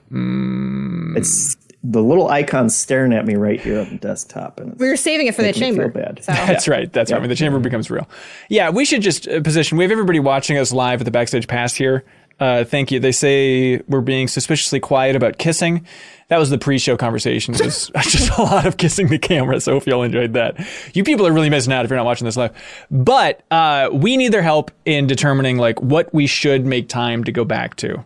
It's 1.17 1.56
the 1.83 2.03
little 2.03 2.29
icon 2.29 2.69
staring 2.69 3.12
at 3.12 3.25
me 3.27 3.37
right 3.37 3.61
here 3.61 3.81
on 3.81 3.88
the 3.91 3.97
desktop, 3.97 4.59
and 4.61 4.79
We 4.79 4.88
were 4.88 4.97
saving 4.97 5.27
it 5.29 5.35
for 5.35 5.43
the 5.43 5.53
chamber. 5.53 5.91
feel 5.91 6.03
bad. 6.03 6.23
So 6.25 6.33
That's 6.33 6.69
right. 6.69 6.93
That's 6.93 7.12
right. 7.12 7.21
When 7.21 7.31
the 7.31 7.37
chamber 7.37 7.59
becomes 7.61 7.91
real. 7.91 8.09
Yeah, 8.50 8.71
we 8.71 8.85
should 8.85 9.03
just 9.03 9.29
uh, 9.29 9.41
position. 9.41 9.79
We 9.79 9.85
have 9.85 9.93
everybody 9.93 10.19
watching 10.21 10.59
us 10.59 10.73
live 10.73 11.00
at 11.00 11.05
the 11.05 11.11
backstage 11.11 11.47
pass 11.49 11.75
here. 11.75 12.05
Uh, 12.38 12.65
thank 12.65 12.91
you. 12.91 13.00
They 13.00 13.12
say 13.12 13.79
we're 13.88 14.03
being 14.03 14.29
suspiciously 14.29 14.81
quiet 14.81 15.17
about 15.17 15.38
kissing. 15.38 15.87
That 16.28 16.38
was 16.38 16.50
the 16.50 16.58
pre-show 16.58 16.96
conversation. 16.96 17.55
It 17.55 17.64
was 17.64 17.90
just 18.02 18.37
a 18.37 18.43
lot 18.43 18.67
of 18.67 18.76
kissing 18.76 19.06
the 19.08 19.19
camera. 19.19 19.61
So 19.61 19.76
if 19.76 19.87
y'all 19.87 20.02
enjoyed 20.02 20.32
that, 20.32 20.56
you 20.94 21.05
people 21.05 21.26
are 21.26 21.32
really 21.32 21.50
missing 21.50 21.73
out 21.73 21.84
if 21.84 21.90
you're 21.90 21.96
not 21.96 22.06
watching 22.06 22.25
this 22.25 22.37
live. 22.37 22.56
But 22.90 23.43
uh, 23.50 23.90
we 23.93 24.17
need 24.17 24.32
their 24.32 24.43
help 24.43 24.73
in 24.84 25.06
determining 25.06 25.56
like 25.56 25.81
what 25.81 26.12
we 26.12 26.26
should 26.26 26.67
make 26.67 26.88
time 26.88 27.23
to 27.25 27.32
go 27.32 27.44
back 27.44 27.76
to 27.76 28.05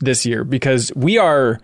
this 0.00 0.26
year 0.26 0.42
because 0.42 0.90
we 0.96 1.18
are 1.18 1.60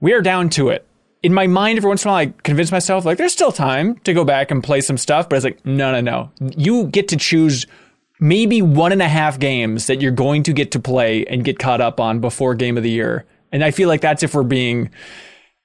we 0.00 0.12
are 0.12 0.22
down 0.22 0.48
to 0.50 0.68
it. 0.68 0.86
In 1.22 1.32
my 1.32 1.46
mind, 1.46 1.76
every 1.76 1.88
once 1.88 2.04
in 2.04 2.08
a 2.08 2.12
while, 2.12 2.20
I 2.20 2.34
convince 2.42 2.70
myself 2.70 3.04
like 3.04 3.18
there's 3.18 3.32
still 3.32 3.52
time 3.52 3.96
to 3.98 4.12
go 4.12 4.24
back 4.24 4.50
and 4.50 4.62
play 4.62 4.80
some 4.80 4.98
stuff, 4.98 5.28
but 5.28 5.36
it's 5.36 5.44
like 5.44 5.64
no, 5.66 5.90
no, 5.90 6.00
no. 6.00 6.30
You 6.56 6.86
get 6.86 7.08
to 7.08 7.16
choose 7.16 7.66
maybe 8.20 8.62
one 8.62 8.92
and 8.92 9.02
a 9.02 9.08
half 9.08 9.40
games 9.40 9.88
that 9.88 10.00
you're 10.00 10.12
going 10.12 10.44
to 10.44 10.52
get 10.52 10.70
to 10.70 10.78
play 10.78 11.24
and 11.26 11.44
get 11.44 11.58
caught 11.58 11.80
up 11.80 11.98
on 11.98 12.20
before 12.20 12.54
game 12.54 12.76
of 12.76 12.84
the 12.84 12.90
year. 12.90 13.24
And 13.50 13.64
I 13.64 13.72
feel 13.72 13.88
like 13.88 14.00
that's 14.00 14.22
if 14.22 14.34
we're 14.34 14.44
being 14.44 14.90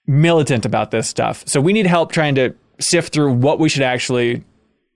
militant 0.07 0.65
about 0.65 0.91
this 0.91 1.07
stuff. 1.07 1.43
So 1.45 1.61
we 1.61 1.73
need 1.73 1.85
help 1.85 2.11
trying 2.11 2.35
to 2.35 2.55
sift 2.79 3.13
through 3.13 3.33
what 3.33 3.59
we 3.59 3.69
should 3.69 3.83
actually 3.83 4.43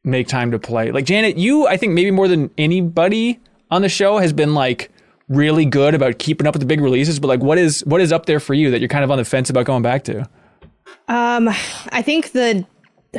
make 0.03 0.27
time 0.27 0.51
to 0.51 0.59
play. 0.59 0.91
Like 0.91 1.05
Janet, 1.05 1.37
you 1.37 1.67
I 1.67 1.77
think 1.77 1.93
maybe 1.93 2.11
more 2.11 2.27
than 2.27 2.49
anybody 2.57 3.39
on 3.69 3.81
the 3.81 3.89
show 3.89 4.17
has 4.17 4.33
been 4.33 4.53
like 4.53 4.91
really 5.27 5.65
good 5.65 5.93
about 5.93 6.19
keeping 6.19 6.47
up 6.47 6.53
with 6.53 6.61
the 6.61 6.65
big 6.65 6.81
releases, 6.81 7.19
but 7.19 7.27
like 7.27 7.41
what 7.41 7.57
is 7.57 7.81
what 7.85 8.01
is 8.01 8.11
up 8.11 8.25
there 8.25 8.39
for 8.39 8.53
you 8.53 8.71
that 8.71 8.79
you're 8.79 8.89
kind 8.89 9.03
of 9.03 9.11
on 9.11 9.17
the 9.17 9.25
fence 9.25 9.49
about 9.49 9.65
going 9.65 9.83
back 9.83 10.03
to? 10.05 10.21
Um, 11.07 11.49
I 11.89 12.01
think 12.01 12.31
the 12.31 12.65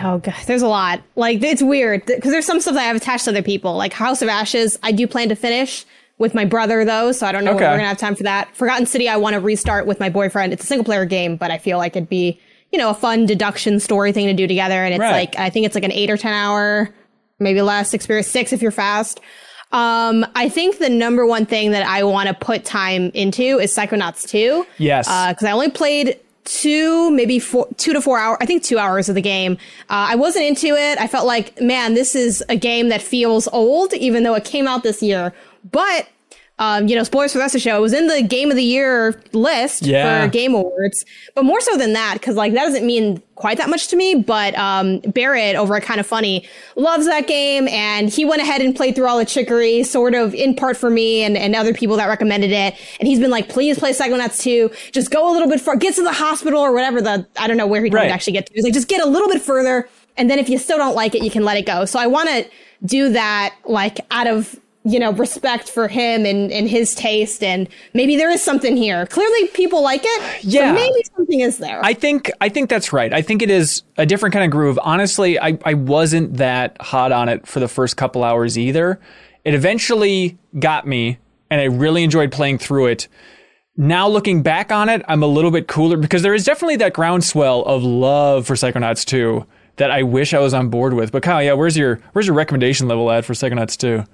oh 0.01 0.19
god, 0.19 0.35
there's 0.47 0.63
a 0.63 0.69
lot. 0.69 1.03
Like 1.15 1.43
it's 1.43 1.63
weird 1.63 2.07
because 2.07 2.33
there's 2.33 2.47
some 2.47 2.61
stuff 2.61 2.75
that 2.75 2.81
I 2.81 2.85
have 2.85 2.97
attached 2.97 3.25
to 3.25 3.31
other 3.31 3.43
people. 3.43 3.77
Like 3.77 3.93
House 3.93 4.23
of 4.23 4.29
Ashes, 4.29 4.79
I 4.83 4.93
do 4.93 5.07
plan 5.07 5.29
to 5.29 5.37
finish 5.37 5.85
with 6.23 6.35
my 6.35 6.47
brother 6.47 6.85
though, 6.87 7.13
so 7.13 7.27
I 7.27 7.33
don't 7.33 7.45
know 7.45 7.51
Okay. 7.53 7.65
when 7.65 7.71
we're 7.73 7.77
gonna 7.79 7.89
have 7.89 7.99
time 7.99 8.15
for 8.15 8.23
that. 8.23 8.49
Forgotten 8.57 8.87
City, 8.87 9.09
I 9.11 9.17
want 9.19 9.35
to 9.35 9.41
restart 9.41 9.87
with 9.87 10.01
my 10.01 10.09
boyfriend. 10.09 10.55
It's 10.55 10.65
a 10.65 10.67
single 10.67 10.85
player 10.85 11.05
game, 11.05 11.37
but 11.37 11.51
I 11.51 11.59
feel 11.59 11.77
like 11.77 11.95
it'd 11.97 12.09
be 12.09 12.41
you 12.71 12.79
know 12.79 12.89
a 12.89 12.95
fun 12.95 13.27
deduction 13.27 13.79
story 13.81 14.13
thing 14.13 14.27
to 14.29 14.33
do 14.33 14.47
together. 14.47 14.83
And 14.83 14.95
it's 14.95 15.01
Right. 15.01 15.13
like 15.13 15.39
I 15.39 15.51
think 15.51 15.67
it's 15.67 15.75
like 15.75 15.85
an 15.85 15.93
eight 15.93 16.09
or 16.09 16.17
ten 16.17 16.33
hour, 16.33 16.89
maybe 17.39 17.61
less 17.61 17.93
experience, 17.93 18.29
six 18.29 18.53
if 18.55 18.63
you're 18.63 18.71
fast. 18.71 19.21
Um, 19.73 20.25
I 20.35 20.49
think 20.49 20.79
the 20.79 20.89
number 20.91 21.27
one 21.27 21.45
thing 21.47 21.71
that 21.73 21.87
I 21.87 22.03
want 22.05 22.29
to 22.29 22.35
put 22.35 22.65
time 22.65 23.11
into 23.15 23.59
is 23.59 23.75
Psychonauts 23.75 24.29
2 24.29 24.67
Yes. 24.79 25.07
because 25.07 25.45
Uh, 25.45 25.49
I 25.49 25.53
only 25.53 25.71
played 25.71 26.19
two, 26.45 27.11
maybe 27.13 27.39
four, 27.39 27.69
two 27.79 27.93
to 27.95 28.01
four 28.03 28.19
hours. 28.19 28.37
I 28.41 28.47
think 28.47 28.63
two 28.63 28.79
hours 28.79 29.09
of 29.09 29.15
the 29.15 29.23
game. 29.23 29.53
Uh, 29.89 30.09
I 30.11 30.17
wasn't 30.17 30.45
into 30.45 30.75
it. 30.77 31.01
I 31.01 31.07
felt 31.07 31.27
like, 31.27 31.59
man, 31.61 31.95
this 31.95 32.15
is 32.15 32.45
a 32.51 32.57
game 32.57 32.89
that 32.91 33.01
feels 33.01 33.49
old, 33.53 33.95
even 33.95 34.25
though 34.25 34.35
it 34.35 34.45
came 34.45 34.67
out 34.69 34.83
this 34.83 35.03
year. 35.03 35.33
But 35.71 36.09
um, 36.59 36.87
you 36.87 36.95
know, 36.95 37.03
spoilers 37.03 37.33
for 37.33 37.39
the 37.39 37.43
rest 37.43 37.55
of 37.57 37.61
the 37.63 37.69
show. 37.69 37.77
It 37.79 37.81
was 37.81 37.93
in 37.95 38.07
the 38.07 38.23
Game 38.23 38.51
of 38.51 38.57
the 38.57 38.63
Year 38.63 39.21
list 39.33 39.83
Yeah. 39.83 40.23
for 40.27 40.29
Game 40.31 40.55
Awards, 40.55 41.05
but 41.35 41.45
more 41.45 41.61
so 41.61 41.77
than 41.77 41.95
that, 41.95 42.15
because 42.15 42.37
like 42.37 42.53
that 42.53 42.63
doesn't 42.65 42.87
mean 42.87 43.21
quite 43.35 43.57
that 43.59 43.69
much 43.69 43.89
to 43.89 43.97
me. 43.97 44.15
But 44.17 44.55
um, 44.57 45.01
Barrett 45.01 45.57
over 45.57 45.75
at 45.75 45.83
Kind 45.83 45.99
of 45.99 46.07
Funny 46.07 46.47
loves 46.77 47.07
that 47.07 47.27
game, 47.27 47.67
and 47.69 48.11
he 48.11 48.25
went 48.25 48.43
ahead 48.43 48.61
and 48.61 48.77
played 48.77 48.95
through 48.95 49.07
all 49.09 49.19
the 49.19 49.25
chicory, 49.25 49.83
sort 49.83 50.15
of 50.15 50.35
in 50.35 50.55
part 50.55 50.77
for 50.77 50.91
me 50.91 51.23
and, 51.25 51.37
and 51.37 51.57
other 51.57 51.73
people 51.75 51.97
that 51.97 52.07
recommended 52.07 52.53
it. 52.53 52.75
And 53.01 53.09
he's 53.09 53.19
been 53.19 53.31
like, 53.31 53.49
please 53.49 53.79
play 53.79 53.93
Psychonauts 53.93 54.41
2. 54.43 54.71
Just 54.93 55.11
go 55.11 55.29
a 55.29 55.33
little 55.33 55.49
bit 55.49 55.61
far, 55.61 55.75
get 55.75 55.95
to 55.97 56.05
the 56.05 56.13
hospital 56.13 56.61
or 56.61 56.73
whatever 56.73 57.01
the 57.01 57.27
I 57.41 57.49
don't 57.49 57.57
know 57.57 57.67
where 57.67 57.83
he 57.83 57.91
Right. 57.91 58.05
would 58.05 58.13
actually 58.13 58.35
get 58.35 58.47
to. 58.47 58.53
He's 58.55 58.63
like, 58.63 58.75
just 58.75 58.89
get 58.89 59.03
a 59.03 59.07
little 59.09 59.29
bit 59.29 59.43
further, 59.43 59.89
and 60.17 60.31
then 60.31 60.39
if 60.39 60.49
you 60.49 60.59
still 60.59 60.77
don't 60.79 60.95
like 60.95 61.17
it, 61.17 61.25
you 61.25 61.31
can 61.31 61.45
let 61.45 61.57
it 61.57 61.67
go. 61.67 61.87
So 61.87 61.99
I 61.99 62.07
want 62.07 62.29
to 62.29 62.47
do 62.85 63.09
that 63.11 63.55
like 63.65 63.99
out 64.13 64.27
of 64.29 64.61
you 64.85 64.99
know, 64.99 65.13
respect 65.13 65.71
for 65.71 65.87
him 65.87 66.27
and, 66.27 66.51
and 66.51 66.69
his 66.69 66.95
taste. 66.95 67.43
And 67.43 67.69
maybe 67.95 68.17
there 68.17 68.31
is 68.31 68.43
something 68.43 68.77
here. 68.77 69.07
Clearly 69.07 69.49
people 69.49 69.83
like 69.83 70.03
it. 70.05 70.45
Yeah. 70.45 70.71
So 70.71 70.75
maybe 70.75 71.05
something 71.17 71.41
is 71.41 71.59
there. 71.59 71.81
I 71.85 71.95
think 71.95 72.31
I 72.41 72.49
think 72.49 72.69
that's 72.69 72.93
right. 72.93 73.13
I 73.13 73.23
think 73.23 73.43
it 73.43 73.51
is 73.51 73.83
a 73.97 74.07
different 74.07 74.33
kind 74.33 74.45
of 74.45 74.51
groove. 74.51 74.79
Honestly, 74.83 75.39
I, 75.39 75.59
I 75.65 75.75
wasn't 75.75 76.37
that 76.39 76.81
hot 76.81 77.13
on 77.13 77.29
it 77.29 77.47
for 77.47 77.61
the 77.61 77.69
first 77.69 77.97
couple 77.97 78.25
hours 78.25 78.59
either. 78.59 78.99
It 79.45 79.55
eventually 79.55 80.39
got 80.59 80.87
me 80.87 81.19
and 81.51 81.61
I 81.61 81.65
really 81.65 82.03
enjoyed 82.03 82.33
playing 82.33 82.59
through 82.59 82.87
it. 82.87 83.09
Now 83.77 84.09
looking 84.09 84.43
back 84.43 84.73
on 84.73 84.89
it, 84.89 85.03
I'm 85.09 85.23
a 85.23 85.27
little 85.27 85.51
bit 85.51 85.69
cooler 85.69 85.97
because 85.97 86.23
there 86.23 86.35
is 86.35 86.45
definitely 86.45 86.77
that 86.77 86.93
groundswell 86.93 87.63
of 87.63 87.83
love 87.83 88.47
for 88.47 88.55
Psychonauts 88.55 89.05
2 89.05 89.47
that 89.77 89.91
I 89.91 90.03
wish 90.03 90.35
I 90.35 90.39
was 90.41 90.55
on 90.55 90.69
board 90.69 90.93
with. 90.93 91.13
But 91.13 91.23
Kyle, 91.23 91.43
yeah, 91.43 91.53
where's 91.53 91.77
your 91.77 92.01
where's 92.13 92.27
your 92.27 92.37
recommendation 92.37 92.89
level 92.89 93.11
at 93.11 93.25
for 93.25 93.33
Psychonauts 93.33 93.77
2? 93.79 94.05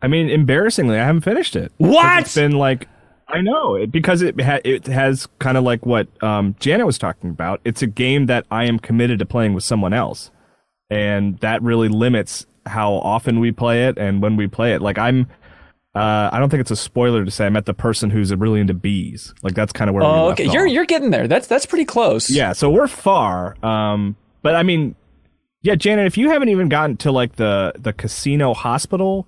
I 0.00 0.08
mean, 0.08 0.28
embarrassingly, 0.30 0.98
I 0.98 1.04
haven't 1.04 1.22
finished 1.22 1.56
it. 1.56 1.72
What? 1.78 2.20
It's 2.20 2.34
been 2.34 2.52
like 2.52 2.88
I 3.28 3.40
know 3.40 3.74
it, 3.74 3.90
because 3.92 4.22
it 4.22 4.40
ha- 4.40 4.60
it 4.64 4.86
has 4.86 5.26
kind 5.38 5.56
of 5.58 5.64
like 5.64 5.84
what 5.84 6.06
um, 6.22 6.54
Janet 6.60 6.86
was 6.86 6.98
talking 6.98 7.30
about. 7.30 7.60
It's 7.64 7.82
a 7.82 7.86
game 7.86 8.26
that 8.26 8.46
I 8.50 8.64
am 8.64 8.78
committed 8.78 9.18
to 9.18 9.26
playing 9.26 9.54
with 9.54 9.64
someone 9.64 9.92
else, 9.92 10.30
and 10.88 11.38
that 11.40 11.62
really 11.62 11.88
limits 11.88 12.46
how 12.66 12.94
often 12.94 13.40
we 13.40 13.50
play 13.52 13.86
it 13.86 13.98
and 13.98 14.22
when 14.22 14.36
we 14.36 14.46
play 14.46 14.72
it. 14.74 14.82
Like 14.82 14.98
I'm. 14.98 15.26
Uh, 15.94 16.30
I 16.32 16.38
don't 16.38 16.48
think 16.48 16.60
it's 16.60 16.70
a 16.70 16.76
spoiler 16.76 17.24
to 17.24 17.30
say 17.30 17.46
I 17.46 17.48
met 17.48 17.66
the 17.66 17.74
person 17.74 18.08
who's 18.10 18.32
really 18.32 18.60
into 18.60 18.74
bees. 18.74 19.34
Like 19.42 19.54
that's 19.54 19.72
kind 19.72 19.88
of 19.90 19.94
where 19.94 20.04
we 20.04 20.08
Oh, 20.08 20.26
left 20.28 20.38
okay. 20.40 20.52
You're 20.52 20.66
off. 20.66 20.72
you're 20.72 20.84
getting 20.86 21.10
there. 21.10 21.26
That's 21.26 21.48
that's 21.48 21.66
pretty 21.66 21.86
close. 21.86 22.30
Yeah, 22.30 22.52
so 22.52 22.70
we're 22.70 22.86
far. 22.86 23.56
Um, 23.64 24.14
but 24.42 24.54
I 24.54 24.62
mean, 24.62 24.94
yeah, 25.62 25.74
Janet, 25.74 26.06
if 26.06 26.16
you 26.16 26.30
haven't 26.30 26.50
even 26.50 26.68
gotten 26.68 26.96
to 26.98 27.10
like 27.10 27.34
the 27.36 27.72
the 27.76 27.92
casino 27.92 28.54
hospital 28.54 29.26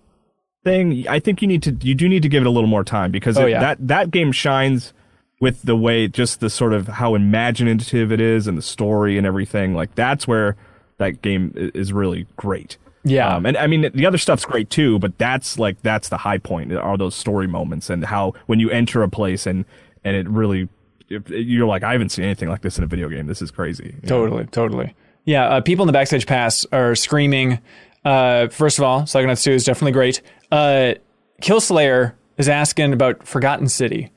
thing, 0.64 1.06
I 1.08 1.18
think 1.20 1.40
you 1.42 1.48
need 1.48 1.62
to 1.64 1.72
you 1.82 1.94
do 1.94 2.08
need 2.08 2.22
to 2.22 2.28
give 2.28 2.42
it 2.42 2.46
a 2.46 2.50
little 2.50 2.68
more 2.68 2.84
time 2.84 3.10
because 3.10 3.38
Oh, 3.38 3.46
it- 3.46 3.50
yeah. 3.50 3.60
that 3.60 3.88
that 3.88 4.10
game 4.10 4.32
shines 4.32 4.92
with 5.40 5.62
the 5.62 5.74
way 5.76 6.06
just 6.06 6.40
the 6.40 6.50
sort 6.50 6.72
of 6.74 6.86
how 6.88 7.14
imaginative 7.14 8.12
it 8.12 8.20
is 8.20 8.46
and 8.46 8.58
the 8.58 8.62
story 8.62 9.16
and 9.16 9.26
everything. 9.26 9.74
Like 9.74 9.94
that's 9.94 10.28
where 10.28 10.56
that 10.98 11.22
game 11.22 11.52
is 11.56 11.92
really 11.92 12.26
great. 12.36 12.76
Yeah. 13.04 13.36
Um, 13.36 13.46
and 13.46 13.56
I 13.56 13.66
mean, 13.66 13.90
the 13.94 14.04
other 14.04 14.18
stuff's 14.18 14.44
great 14.44 14.68
too, 14.68 14.98
but 14.98 15.16
that's 15.16 15.58
like 15.58 15.80
that's 15.82 16.10
the 16.10 16.18
high 16.18 16.36
point 16.38 16.72
are 16.74 16.98
those 16.98 17.14
story 17.14 17.46
moments 17.46 17.88
and 17.88 18.04
how 18.04 18.34
when 18.46 18.60
you 18.60 18.68
enter 18.70 19.02
a 19.02 19.08
place 19.08 19.46
and 19.46 19.64
and 20.04 20.14
it 20.14 20.28
really 20.28 20.68
if- 21.08 21.30
you're 21.30 21.66
like 21.66 21.82
I 21.82 21.92
haven't 21.92 22.10
seen 22.10 22.26
anything 22.26 22.50
like 22.50 22.60
this 22.60 22.76
in 22.76 22.84
a 22.84 22.86
video 22.86 23.08
game. 23.08 23.26
This 23.26 23.40
is 23.40 23.50
crazy. 23.50 23.94
You 24.02 24.02
know? 24.02 24.08
Totally, 24.08 24.44
totally. 24.46 24.94
Yeah, 25.24 25.48
uh, 25.48 25.60
people 25.62 25.82
in 25.84 25.86
the 25.86 25.92
backstage 25.92 26.26
pass 26.26 26.66
are 26.72 26.94
screaming. 26.94 27.58
Uh, 28.04 28.48
first 28.48 28.78
of 28.78 28.84
all, 28.84 29.02
Psychonauts 29.02 29.44
2 29.44 29.52
is 29.52 29.64
definitely 29.64 29.92
great. 29.92 30.22
Uh, 30.50 30.94
Killslayer 31.42 32.14
is 32.38 32.48
asking 32.48 32.92
about 32.92 33.26
Forgotten 33.26 33.68
City, 33.68 34.10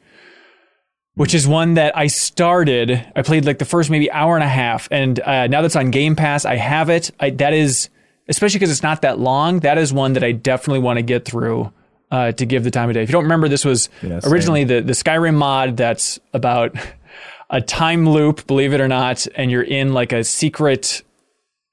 which 1.16 1.34
is 1.34 1.48
one 1.48 1.74
that 1.76 1.98
I 1.98 2.08
started. 2.08 3.06
I 3.16 3.22
played 3.22 3.46
like 3.46 3.60
the 3.60 3.66
first 3.66 3.90
maybe 3.90 4.12
hour 4.12 4.36
and 4.36 4.44
a 4.44 4.48
half, 4.50 4.88
and 4.92 5.20
uh, 5.20 5.48
now 5.48 5.62
that's 5.62 5.76
on 5.76 5.92
Game 5.92 6.16
Pass, 6.16 6.46
I 6.46 6.56
have 6.56 6.90
it. 6.90 7.12
I, 7.20 7.32
that 7.32 7.54
is, 7.54 7.90
especially 8.28 8.60
because 8.60 8.72
it's 8.72 8.84
not 8.84 9.02
that 9.02 9.20
long, 9.20 9.60
that 9.62 9.78
is 9.78 9.92
one 9.94 10.14
that 10.14 10.24
I 10.24 10.32
definitely 10.32 10.80
want 10.80 10.98
to 10.98 11.04
get 11.04 11.26
through. 11.26 11.72
Uh, 12.12 12.32
to 12.32 12.46
give 12.46 12.64
the 12.64 12.70
time 12.70 12.90
of 12.90 12.94
day. 12.94 13.02
If 13.02 13.10
you 13.10 13.14
don't 13.14 13.24
remember, 13.24 13.48
this 13.48 13.66
was 13.66 13.90
Yeah, 14.04 14.20
originally 14.26 14.66
the, 14.66 14.82
the 14.82 14.94
Skyrim 14.94 15.34
mod 15.34 15.78
that's 15.78 16.20
about 16.32 16.76
a 17.50 17.60
time 17.60 18.08
loop, 18.08 18.46
believe 18.46 18.72
it 18.72 18.80
or 18.80 18.88
not, 18.88 19.26
and 19.34 19.50
you're 19.50 19.64
in 19.64 19.94
like 19.94 20.14
a 20.14 20.24
secret 20.24 21.02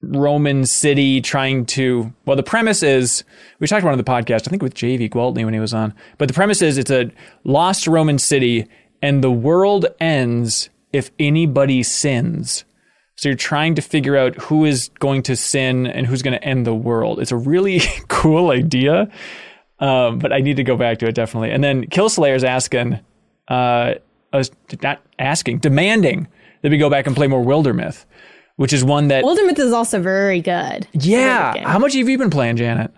Roman 0.02 0.64
city 0.64 1.20
trying 1.20 1.66
to. 1.66 2.12
Well, 2.24 2.36
the 2.36 2.42
premise 2.42 2.82
is 2.82 3.24
we 3.58 3.66
talked 3.66 3.82
about 3.82 3.90
it 3.90 3.92
on 3.92 3.98
the 3.98 4.04
podcast, 4.04 4.46
I 4.46 4.50
think 4.50 4.62
with 4.62 4.74
Javy 4.74 5.10
Gwaltney 5.10 5.44
when 5.44 5.54
he 5.54 5.60
was 5.60 5.74
on. 5.74 5.94
But 6.18 6.28
the 6.28 6.34
premise 6.34 6.62
is 6.62 6.78
it's 6.78 6.90
a 6.90 7.10
lost 7.44 7.86
Roman 7.86 8.18
city, 8.18 8.66
and 9.02 9.22
the 9.22 9.30
world 9.30 9.86
ends 10.00 10.70
if 10.92 11.10
anybody 11.18 11.82
sins. 11.82 12.64
So 13.16 13.28
you're 13.28 13.36
trying 13.36 13.74
to 13.74 13.82
figure 13.82 14.16
out 14.16 14.34
who 14.36 14.64
is 14.64 14.88
going 14.98 15.22
to 15.24 15.36
sin 15.36 15.86
and 15.86 16.06
who's 16.06 16.22
going 16.22 16.38
to 16.38 16.42
end 16.42 16.66
the 16.66 16.74
world. 16.74 17.20
It's 17.20 17.32
a 17.32 17.36
really 17.36 17.80
cool 18.08 18.50
idea, 18.50 19.10
um, 19.78 20.18
but 20.18 20.32
I 20.32 20.38
need 20.40 20.56
to 20.56 20.64
go 20.64 20.76
back 20.76 20.98
to 21.00 21.06
it 21.06 21.14
definitely. 21.14 21.50
And 21.50 21.62
then 21.62 21.84
Killslayer's 21.84 22.44
asking, 22.44 22.98
uh, 23.48 23.94
us 24.32 24.50
not 24.82 25.02
asking, 25.18 25.58
demanding 25.58 26.28
that 26.62 26.70
we 26.70 26.78
go 26.78 26.88
back 26.88 27.06
and 27.06 27.14
play 27.14 27.26
more 27.26 27.44
Wildermyth, 27.44 28.06
which 28.60 28.74
is 28.74 28.84
one 28.84 29.08
that 29.08 29.24
Wildermyth 29.24 29.58
is 29.58 29.72
also 29.72 30.02
very 30.02 30.42
good. 30.42 30.86
yeah. 30.92 31.66
How 31.66 31.78
much 31.78 31.94
have 31.94 32.06
you 32.06 32.18
been 32.18 32.28
playing, 32.28 32.56
Janet? 32.56 32.92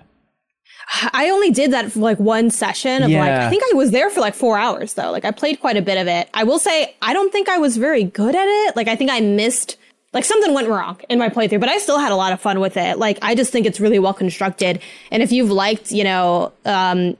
I 1.12 1.31
only 1.31 1.52
did 1.52 1.73
that 1.73 1.92
for 1.92 2.00
like 2.00 2.19
one 2.19 2.50
session 2.50 3.04
of 3.04 3.11
like 3.11 3.31
I 3.31 3.49
think 3.49 3.62
I 3.71 3.76
was 3.76 3.92
there 3.92 4.11
for 4.11 4.21
like 4.21 4.35
four 4.35 4.59
hours 4.59 4.95
though. 4.95 5.12
Like 5.12 5.25
I 5.25 5.31
played 5.31 5.61
quite 5.61 5.76
a 5.76 5.83
bit 5.83 5.99
of 5.99 6.09
it. 6.09 6.28
I 6.35 6.42
will 6.42 6.59
say 6.59 6.97
I 7.00 7.12
don't 7.12 7.31
think 7.31 7.49
I 7.49 7.59
was 7.59 7.76
very 7.76 8.02
good 8.02 8.35
at 8.35 8.45
it. 8.45 8.75
Like 8.75 8.88
I 8.88 8.97
think 8.97 9.12
I 9.12 9.21
missed 9.21 9.76
like 10.12 10.25
something 10.25 10.52
went 10.52 10.66
wrong 10.69 11.00
in 11.09 11.21
my 11.21 11.28
playthrough, 11.28 11.61
but 11.61 11.69
I 11.69 11.78
still 11.78 12.00
had 12.00 12.11
a 12.11 12.16
lot 12.16 12.33
of 12.33 12.40
fun 12.40 12.59
with 12.59 12.76
it. 12.76 12.99
Like 12.99 13.19
I 13.23 13.37
just 13.37 13.52
think 13.52 13.64
it's 13.64 13.78
really 13.78 14.00
well 14.00 14.14
constructed. 14.14 14.81
And 15.12 15.23
if 15.23 15.31
you've 15.31 15.50
liked, 15.52 15.92
you 15.92 16.02
know, 16.02 16.52
um 16.64 17.16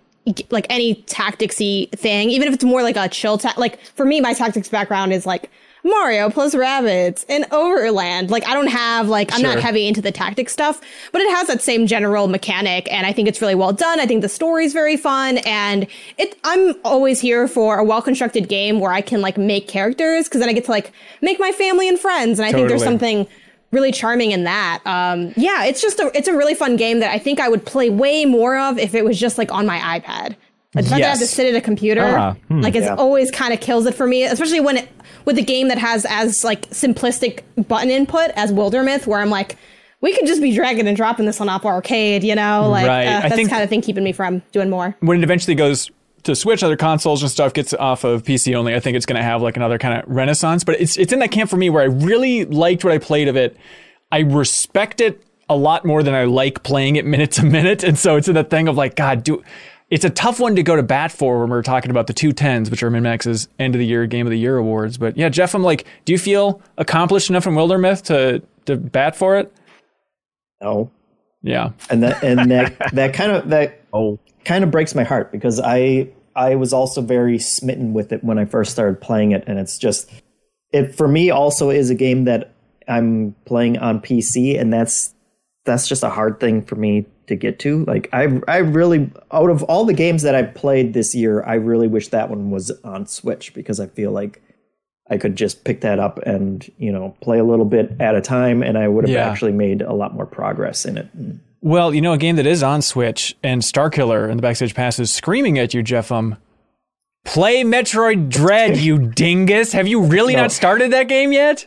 like 0.51 0.67
any 0.71 0.97
tacticsy 1.05 1.91
thing, 1.91 2.31
even 2.31 2.49
if 2.49 2.55
it's 2.55 2.65
more 2.65 2.83
like 2.83 2.97
a 2.97 3.09
chill 3.09 3.39
ta- 3.39 3.55
like 3.57 3.81
for 3.81 4.05
me 4.05 4.21
my 4.21 4.33
tactics 4.35 4.69
background 4.69 5.13
is 5.13 5.27
like 5.27 5.51
Mario 5.85 6.31
plus 6.31 6.55
Rabbids 6.55 7.25
and 7.29 7.45
Overland. 7.51 8.31
Like 8.31 8.47
I 8.47 8.55
don't 8.55 8.69
have 8.69 9.09
like 9.09 9.33
I'm 9.33 9.41
Sure. 9.41 9.55
not 9.55 9.61
heavy 9.61 9.89
into 9.89 10.01
the 10.01 10.13
tactic 10.13 10.49
stuff, 10.49 10.81
but 11.11 11.21
it 11.21 11.29
has 11.35 11.49
that 11.49 11.61
same 11.61 11.89
general 11.89 12.29
mechanic 12.29 12.87
and 12.93 13.05
I 13.05 13.13
think 13.13 13.27
it's 13.27 13.41
really 13.41 13.57
well 13.57 13.73
done. 13.73 13.99
I 13.99 14.07
think 14.07 14.23
the 14.23 14.29
story's 14.29 14.73
very 14.73 14.97
fun 14.97 15.39
and 15.39 15.89
it 16.19 16.39
I'm 16.45 16.75
always 16.85 17.19
here 17.21 17.49
for 17.49 17.79
a 17.79 17.85
well-constructed 17.85 18.49
game 18.49 18.79
where 18.79 18.93
I 18.93 19.01
can 19.01 19.23
like 19.23 19.37
make 19.37 19.67
characters 19.67 20.29
cuz 20.29 20.39
then 20.39 20.49
I 20.49 20.53
get 20.53 20.67
to 20.67 20.71
like 20.71 20.93
make 21.21 21.41
my 21.41 21.51
family 21.51 21.89
and 21.89 21.99
friends 21.99 22.39
and 22.39 22.47
I 22.47 22.53
think 22.53 22.69
there's 22.69 22.85
something 22.85 23.27
really 23.73 23.91
charming 23.91 24.31
in 24.31 24.45
that. 24.45 24.81
Um 24.87 25.33
yeah, 25.37 25.65
it's 25.65 25.83
just 25.83 25.99
a 25.99 26.11
it's 26.15 26.29
a 26.29 26.37
really 26.37 26.55
fun 26.55 26.77
game 26.77 27.01
that 27.01 27.11
I 27.11 27.19
think 27.19 27.41
I 27.41 27.49
would 27.49 27.67
play 27.67 27.91
way 27.91 28.25
more 28.25 28.57
of 28.59 28.79
if 28.79 28.95
it 28.95 29.05
was 29.05 29.19
just 29.19 29.39
like 29.39 29.51
on 29.51 29.67
my 29.67 29.79
iPad. 29.99 30.37
Like 30.75 30.85
the 30.85 30.91
fact 30.91 31.01
that 31.03 31.07
I 31.07 31.11
have 31.11 31.19
to 31.19 31.27
sit 31.27 31.47
at 31.53 31.55
a 31.55 31.61
computer, 31.61 32.03
Ah, 32.03 32.35
hmm. 32.49 32.61
like 32.63 32.75
it's 32.75 32.87
Yeah. 32.87 32.95
always 32.95 33.31
kind 33.31 33.53
of 33.53 33.61
kills 33.61 33.85
it 33.87 33.95
for 33.95 34.07
me, 34.07 34.23
especially 34.25 34.61
when 34.61 34.77
it 34.79 34.89
with 35.27 35.37
a 35.39 35.43
game 35.43 35.69
that 35.69 35.79
has 35.79 36.07
as 36.09 36.45
like 36.45 36.69
simplistic 36.71 37.41
button 37.69 37.91
input 37.91 38.31
as 38.37 38.53
Wildermyth, 38.53 39.07
where 39.07 39.21
I'm 39.21 39.29
like, 39.31 39.57
we 40.01 40.15
could 40.17 40.27
just 40.27 40.41
be 40.43 40.53
dragging 40.55 40.89
and 40.89 40.97
dropping 40.97 41.27
this 41.27 41.41
on 41.41 41.49
Apple 41.49 41.69
Arcade, 41.71 42.25
you 42.25 42.35
know? 42.35 42.69
Like 42.71 42.87
Right. 42.89 43.07
uh, 43.07 43.21
that's 43.21 43.35
think- 43.35 43.51
kind 43.51 43.63
of 43.63 43.69
thing 43.69 43.83
keeping 43.83 44.03
me 44.03 44.13
from 44.13 44.43
doing 44.51 44.69
more. 44.71 44.97
When 45.01 45.19
it 45.19 45.23
eventually 45.25 45.55
goes 45.55 45.91
to 46.25 46.37
Switch, 46.37 46.63
other 46.63 46.77
consoles 46.77 47.23
and 47.23 47.31
stuff 47.31 47.53
gets 47.53 47.75
off 47.75 48.05
of 48.05 48.23
PC 48.23 48.55
only, 48.55 48.75
I 48.75 48.81
think 48.81 48.97
it's 48.97 49.07
going 49.07 49.17
to 49.17 49.23
have 49.23 49.43
like 49.43 49.57
another 49.57 49.79
kind 49.79 49.99
of 49.99 50.09
renaissance. 50.09 50.65
But 50.65 50.81
it's 50.81 50.97
it's 50.97 51.13
in 51.13 51.19
that 51.21 51.31
camp 51.31 51.51
for 51.51 51.57
me 51.57 51.71
where 51.71 51.83
I 51.83 51.87
really 51.87 52.45
liked 52.45 52.85
what 52.85 52.93
I 52.93 52.99
played 52.99 53.29
of 53.29 53.37
it. 53.37 53.57
I 54.11 54.21
respect 54.21 55.01
it 55.01 55.23
a 55.49 55.57
lot 55.57 55.85
more 55.85 56.03
than 56.03 56.15
I 56.15 56.25
like 56.25 56.63
playing 56.63 56.97
it 56.97 57.05
minute 57.13 57.33
to 57.33 57.45
minute, 57.45 57.83
and 57.83 57.99
so 57.99 58.17
it's 58.17 58.29
in 58.29 58.35
that 58.35 58.51
thing 58.51 58.69
of 58.69 58.77
like, 58.77 58.97
God, 58.97 59.25
do. 59.25 59.43
It's 59.91 60.07
a 60.07 60.11
tough 60.11 60.41
one 60.41 60.57
to 60.57 60.63
go 60.63 60.75
to 60.75 60.83
bat 60.83 61.13
for 61.13 61.41
when 61.41 61.51
we're 61.51 61.63
talking 61.63 61.91
about 61.91 62.07
the 62.07 62.15
two 62.15 62.33
tens, 62.33 62.71
which 62.71 62.83
are 62.83 62.91
MinnMax's 62.91 63.49
end 63.59 63.75
of 63.75 63.79
the 63.79 63.85
year 63.85 64.07
game 64.07 64.27
of 64.27 64.31
the 64.31 64.39
year 64.39 64.57
awards. 64.57 64.97
But 64.97 65.19
yeah, 65.19 65.29
Jeff, 65.29 65.55
I'm 65.55 65.63
like, 65.63 65.85
do 66.07 66.15
you 66.15 66.19
feel 66.19 66.63
accomplished 66.79 67.29
enough 67.29 67.47
in 67.47 67.53
Wildermyth 67.53 68.03
to 68.05 68.43
to 68.65 68.77
bat 68.77 69.17
for 69.17 69.37
it? 69.37 69.53
No, 70.63 70.91
Yeah, 71.43 71.71
and 71.91 72.03
that 72.03 72.23
and 72.23 72.51
that 72.51 72.91
that 72.95 73.15
kind 73.15 73.33
of 73.33 73.49
that 73.51 73.83
Oh, 73.93 74.19
kind 74.45 74.65
of 74.65 74.71
breaks 74.71 74.95
my 74.95 75.05
heart 75.05 75.31
because 75.31 75.61
I 75.61 76.09
I 76.35 76.55
was 76.55 76.73
also 76.73 77.03
very 77.03 77.39
smitten 77.39 77.93
with 77.93 78.13
it 78.13 78.25
when 78.25 78.39
I 78.39 78.47
first 78.47 78.73
started 78.73 79.01
playing 79.01 79.33
it, 79.33 79.45
and 79.47 79.59
it's 79.59 79.79
just 79.79 80.11
it 80.73 80.95
for 80.95 81.07
me 81.07 81.31
also 81.31 81.71
is 81.71 81.91
a 81.91 81.95
game 81.95 82.25
that 82.25 82.55
I'm 82.89 83.35
playing 83.45 83.79
on 83.79 84.01
PC, 84.01 84.59
and 84.59 84.73
that's 84.73 85.15
that's 85.65 85.87
just 85.87 86.03
a 86.03 86.11
hard 86.11 86.41
thing 86.41 86.63
for 86.63 86.77
me 86.77 87.07
to 87.27 87.37
get 87.37 87.59
to. 87.61 87.85
Like 87.85 88.09
I 88.13 88.41
I 88.49 88.59
really 88.59 89.11
out 89.31 89.51
of 89.51 89.63
all 89.65 89.85
the 89.85 89.93
games 89.93 90.23
that 90.23 90.35
I've 90.35 90.55
played 90.55 90.95
this 90.95 91.15
year, 91.15 91.43
I 91.45 91.55
really 91.55 91.89
wish 91.89 92.09
that 92.09 92.31
one 92.31 92.51
was 92.51 92.71
on 92.83 93.07
Switch 93.07 93.53
because 93.53 93.79
I 93.79 93.89
feel 93.89 94.11
like 94.11 94.43
I 95.13 95.19
could 95.19 95.37
just 95.37 95.65
pick 95.65 95.83
that 95.83 95.99
up 95.99 96.19
and 96.21 96.69
you 96.79 96.91
know 96.91 97.15
play 97.21 97.39
a 97.39 97.45
little 97.45 97.65
bit 97.67 97.93
at 98.01 98.15
a 98.15 98.21
time, 98.21 98.63
and 98.63 98.79
I 98.79 98.89
would 98.89 99.05
have 99.05 99.15
Yeah. 99.15 99.29
actually 99.29 99.53
made 99.53 99.83
a 99.83 99.93
lot 99.93 100.15
more 100.15 100.27
progress 100.27 100.85
in 100.87 100.97
it. 100.97 101.09
Mm. 101.17 101.39
Well, 101.61 101.95
you 101.95 102.01
know, 102.01 102.13
a 102.13 102.19
game 102.19 102.37
that 102.37 102.47
is 102.47 102.63
on 102.63 102.83
Switch 102.83 103.37
and 103.43 103.63
Starkiller 103.63 104.29
and 104.29 104.39
the 104.39 104.43
backstage 104.43 104.75
pass 104.75 104.99
is 104.99 105.11
screaming 105.13 105.59
at 105.59 105.75
you, 105.75 105.83
Jeffum. 105.83 106.37
Play 107.25 107.63
Metroid 107.63 108.29
Dread, 108.31 108.79
you 108.79 108.99
dingus. 109.15 109.73
Have 109.73 109.87
you 109.87 110.03
really 110.03 110.35
No. 110.35 110.43
not 110.43 110.51
started 110.53 110.91
that 110.93 111.07
game 111.09 111.33
yet? 111.33 111.67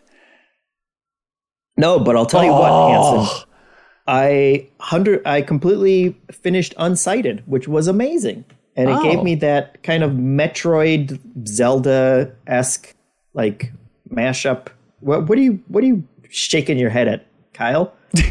No, 1.78 2.00
but 2.00 2.16
I'll 2.16 2.26
tell 2.26 2.44
you 2.44 2.52
what, 2.52 2.72
Oh. 2.72 3.20
Hanson. 3.24 3.44
I 4.08 4.68
hundred 4.80 5.22
I 5.26 5.42
completely 5.42 6.16
finished 6.32 6.74
Unsighted, 6.78 7.42
which 7.48 7.68
was 7.68 7.88
amazing. 7.88 8.46
And 8.78 8.90
it 8.90 8.98
Oh. 9.00 9.04
gave 9.04 9.24
me 9.24 9.36
that 9.36 9.82
kind 9.84 10.04
of 10.04 10.12
Metroid 10.12 11.20
Zelda 11.48 12.32
esque 12.48 12.95
like 13.36 13.72
mashup. 14.12 14.70
What 15.02 15.28
what 15.30 15.38
are 15.38 15.42
you 15.42 15.62
what 15.68 15.84
are 15.84 15.88
you 15.88 16.04
shaking 16.30 16.80
your 16.80 16.90
head 16.90 17.08
at, 17.08 17.28
Kyle? 17.54 17.94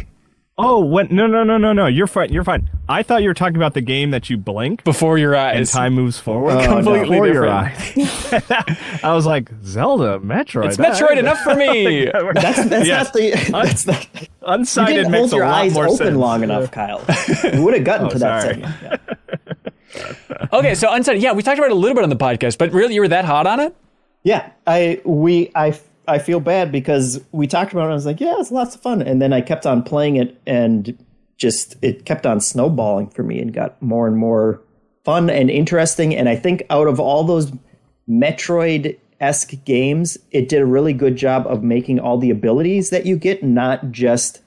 Oh, 0.57 0.79
what? 0.79 1.11
No, 1.11 1.27
no, 1.27 1.43
no, 1.43 1.57
no, 1.57 1.73
no. 1.73 1.85
You're 1.87 2.07
fine. 2.07 2.31
You're 2.31 2.45
fine. 2.45 2.69
I 2.87 3.03
thought 3.03 3.21
you 3.21 3.27
were 3.27 3.33
talking 3.33 3.57
about 3.57 3.73
the 3.73 3.81
game 3.81 4.11
that 4.11 4.29
you 4.29 4.37
blink 4.37 4.85
Before 4.85 5.17
your 5.17 5.35
eyes 5.35 5.57
and 5.57 5.67
time 5.67 5.93
moves 5.95 6.17
forward. 6.17 6.53
Oh, 6.53 6.59
no. 6.61 6.75
Completely 6.77 7.09
Before 7.09 7.27
your 7.27 7.49
eyes. 7.49 7.75
I 9.03 9.13
was 9.13 9.25
like, 9.25 9.51
Zelda, 9.65 10.17
Metroid. 10.19 10.67
It's 10.67 10.77
Metroid 10.77 11.17
enough 11.17 11.39
for 11.41 11.55
me. 11.55 12.05
That's 12.35 12.63
that's 12.69 12.87
Yes. 12.87 13.03
not 13.03 13.13
the 13.13 13.31
that's 13.51 13.85
not. 13.85 14.07
You 14.21 14.27
Unsighted 14.47 14.85
didn't 14.87 15.11
makes 15.11 15.19
hold 15.23 15.33
a 15.33 15.35
your 15.35 15.45
lot 15.45 15.61
eyes 15.65 15.73
more 15.73 15.85
open 15.87 15.97
sense. 15.97 16.15
long 16.15 16.41
enough, 16.41 16.71
Kyle. 16.71 17.03
You 17.53 17.61
would 17.61 17.73
have 17.73 17.83
gotten 17.83 18.05
Oh, 18.07 18.09
to 18.11 18.19
that 18.19 18.41
sorry. 18.43 18.53
segment. 18.53 18.75
Yeah. 18.81 20.47
okay, 20.53 20.73
so 20.75 20.87
unsighted. 20.87 21.19
Yeah, 21.21 21.33
we 21.33 21.43
talked 21.43 21.57
about 21.57 21.69
it 21.71 21.73
a 21.73 21.75
little 21.75 21.95
bit 21.95 22.03
on 22.05 22.09
the 22.09 22.15
podcast, 22.15 22.57
but 22.59 22.71
really, 22.71 22.93
you 22.93 23.01
were 23.01 23.09
that 23.09 23.25
hot 23.25 23.45
on 23.45 23.59
it? 23.59 23.75
Yeah, 24.25 24.49
I 24.65 24.99
we 25.05 25.51
I 25.55 25.79
I 26.07 26.17
feel 26.17 26.39
bad 26.39 26.71
because 26.71 27.23
we 27.31 27.45
talked 27.45 27.71
about 27.71 27.87
it. 27.87 27.91
I 27.91 27.93
was 27.93 28.07
like, 28.07 28.19
yeah, 28.19 28.35
it's 28.39 28.51
lots 28.51 28.75
of 28.75 28.81
fun, 28.81 29.03
and 29.03 29.21
then 29.21 29.31
I 29.31 29.39
kept 29.39 29.67
on 29.67 29.83
playing 29.83 30.15
it, 30.15 30.41
and 30.47 30.97
just 31.37 31.75
it 31.83 32.05
kept 32.05 32.25
on 32.25 32.41
snowballing 32.41 33.09
for 33.11 33.21
me, 33.21 33.39
and 33.39 33.53
got 33.53 33.79
more 33.83 34.07
and 34.07 34.17
more 34.17 34.61
fun 35.03 35.29
and 35.29 35.51
interesting. 35.51 36.15
And 36.15 36.27
I 36.27 36.35
think 36.35 36.63
out 36.71 36.87
of 36.87 36.99
all 36.99 37.23
those 37.23 37.51
Metroid 38.09 38.97
esque 39.19 39.53
games, 39.63 40.17
it 40.31 40.49
did 40.49 40.59
a 40.59 40.65
really 40.65 40.93
good 40.93 41.15
job 41.17 41.45
of 41.45 41.63
making 41.63 41.99
all 41.99 42.17
the 42.17 42.31
abilities 42.31 42.89
that 42.89 43.05
you 43.05 43.17
get 43.17 43.43
not 43.43 43.91
just 43.91 44.41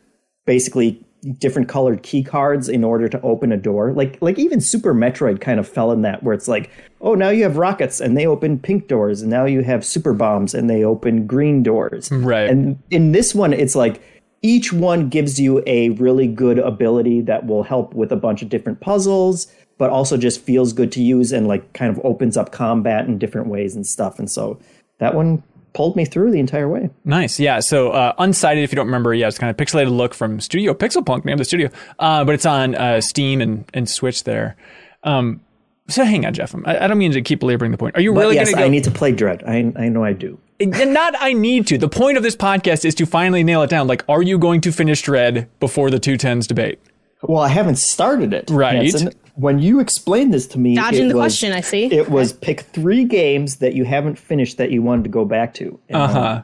basically 0.45 1.05
different 1.39 1.69
colored 1.69 2.03
key 2.03 2.23
cards 2.23 2.69
in 2.69 2.85
order 2.85 3.09
to 3.09 3.21
open 3.23 3.53
a 3.53 3.57
door. 3.57 3.93
Like 3.93 4.21
like 4.21 4.39
even 4.39 4.61
Super 4.61 4.95
Metroid 4.95 5.41
kind 5.41 5.59
of 5.59 5.69
fell 5.69 5.93
in 5.93 6.03
that 6.03 6.23
where 6.23 6.35
it's 6.35 6.49
like, 6.49 6.71
oh 7.01 7.15
now 7.15 7.31
you 7.31 7.43
have 7.43 7.57
rockets 7.57 8.01
and 8.01 8.17
they 8.17 8.27
open 8.27 8.59
pink 8.59 8.89
doors 8.89 9.23
and 9.23 9.31
now 9.31 9.45
you 9.45 9.63
have 9.63 9.85
super 9.85 10.13
bombs 10.13 10.55
and 10.55 10.69
they 10.71 10.85
open 10.85 11.27
green 11.27 11.63
doors. 11.63 12.11
Right. 12.11 12.49
And 12.49 12.81
in 12.91 13.13
this 13.13 13.35
one 13.35 13.53
it's 13.53 13.75
like 13.75 14.01
each 14.43 14.73
one 14.73 15.09
gives 15.09 15.41
you 15.41 15.63
a 15.67 15.91
really 15.91 16.29
good 16.29 16.59
ability 16.59 17.23
that 17.23 17.47
will 17.47 17.65
help 17.65 17.95
with 17.95 18.13
a 18.13 18.17
bunch 18.17 18.41
of 18.43 18.49
different 18.49 18.81
puzzles, 18.81 19.53
but 19.79 19.91
also 19.91 20.17
just 20.17 20.41
feels 20.41 20.73
good 20.73 20.93
to 20.93 21.03
use 21.03 21.33
and 21.33 21.49
like 21.49 21.73
kind 21.73 21.91
of 21.91 22.05
opens 22.05 22.37
up 22.37 22.53
combat 22.53 23.07
in 23.07 23.19
different 23.19 23.49
ways 23.49 23.75
and 23.75 23.87
stuff. 23.87 24.19
And 24.19 24.31
so 24.31 24.61
that 24.99 25.15
one 25.15 25.43
pulled 25.79 25.95
me 25.95 26.05
through 26.05 26.33
the 26.33 26.41
entire 26.41 26.69
way. 26.69 26.91
Nice, 27.05 27.39
yeah. 27.39 27.61
So 27.61 27.93
uh, 27.93 28.13
unsighted, 28.17 28.65
if 28.65 28.73
you 28.73 28.77
don't 28.77 28.87
remember, 28.87 29.15
yeah, 29.15 29.29
it's 29.29 29.39
kind 29.39 29.49
of 29.49 29.57
pixelated 29.57 29.97
look 29.97 30.13
from 30.13 30.41
Studio 30.41 30.75
Pixelpunk, 30.75 31.25
name 31.25 31.35
of 31.35 31.39
the 31.39 31.45
studio, 31.45 31.71
uh, 32.01 32.25
but 32.25 32.35
it's 32.35 32.45
on 32.45 32.75
uh, 32.75 33.01
Steam 33.01 33.41
and, 33.41 33.65
and 33.73 33.89
Switch 33.89 34.25
there. 34.25 34.57
Um, 35.05 35.41
so 35.87 36.03
hang 36.03 36.27
on, 36.27 36.35
Jeff. 36.35 36.53
I, 36.65 36.79
I 36.79 36.87
don't 36.89 36.99
mean 36.99 37.13
to 37.13 37.23
keep 37.23 37.39
belaboring 37.39 37.71
the 37.71 37.79
point. 37.79 37.97
Are 37.97 38.01
you 38.01 38.13
But 38.13 38.23
really 38.23 38.35
yes, 38.35 38.47
going 38.47 38.57
to 38.57 38.63
go? 38.63 38.67
I 38.67 38.69
need 38.69 38.83
to 38.85 38.91
play 38.91 39.13
Dread. 39.13 39.45
I 39.47 39.73
I 39.77 39.89
know 39.89 40.03
I 40.03 40.15
do. 40.15 40.41
And 40.59 40.93
not 40.93 41.15
I 41.21 41.33
need 41.33 41.69
to. 41.69 41.79
The 41.79 41.89
point 41.89 42.17
of 42.17 42.25
this 42.25 42.35
podcast 42.35 42.85
is 42.85 42.97
to 42.97 43.07
finally 43.07 43.45
nail 43.45 43.63
it 43.63 43.71
down. 43.71 43.87
Like, 43.87 44.05
are 44.09 44.21
you 44.21 44.37
going 44.37 44.61
to 44.63 44.73
finish 44.73 45.01
Dread 45.03 45.49
before 45.61 45.91
the 45.91 46.01
two 46.01 46.17
tens 46.17 46.49
debate? 46.49 46.81
Well, 47.23 47.43
I 47.43 47.49
haven't 47.49 47.77
started 47.77 48.33
it. 48.33 48.49
Right. 48.51 48.77
Hanson. 48.77 49.11
When 49.35 49.59
you 49.61 49.81
explained 49.81 50.35
this 50.35 50.47
to 50.49 50.59
me, 50.59 50.75
Dodging 50.77 51.07
it 51.07 51.09
the 51.11 51.15
was- 51.17 51.23
question, 51.23 51.53
I 51.53 51.61
see. 51.61 51.85
It 51.87 52.09
was 52.09 52.33
pick 52.33 52.61
three 52.63 53.05
games 53.05 53.57
that 53.57 53.75
you 53.75 53.85
haven't 53.85 54.17
finished 54.19 54.57
that 54.59 54.71
you 54.71 54.83
wanted 54.83 55.05
to 55.05 55.11
go 55.11 55.25
back 55.25 55.55
to. 55.55 55.79
Uh 55.93 56.09
huh. 56.09 56.43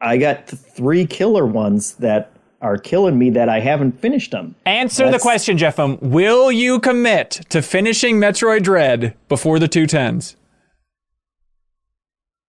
I 0.00 0.16
got 0.18 0.48
th- 0.48 0.60
three 0.60 1.06
killer 1.06 1.46
ones 1.46 1.94
that 1.96 2.30
are 2.60 2.76
killing 2.78 3.18
me 3.18 3.30
that 3.30 3.48
I 3.48 3.60
haven't 3.60 4.00
finished 4.00 4.30
them. 4.30 4.54
Answer 4.66 5.04
the 5.04 5.12
That's- 5.12 5.22
question, 5.22 5.56
Jeffem. 5.58 5.98
Will 6.00 6.50
you 6.52 6.80
commit 6.80 7.30
to 7.50 7.60
finishing 7.62 8.16
Metroid 8.18 8.62
Dread 8.62 9.14
before 9.28 9.58
the 9.58 9.68
two 9.68 9.86
tens? 9.86 10.36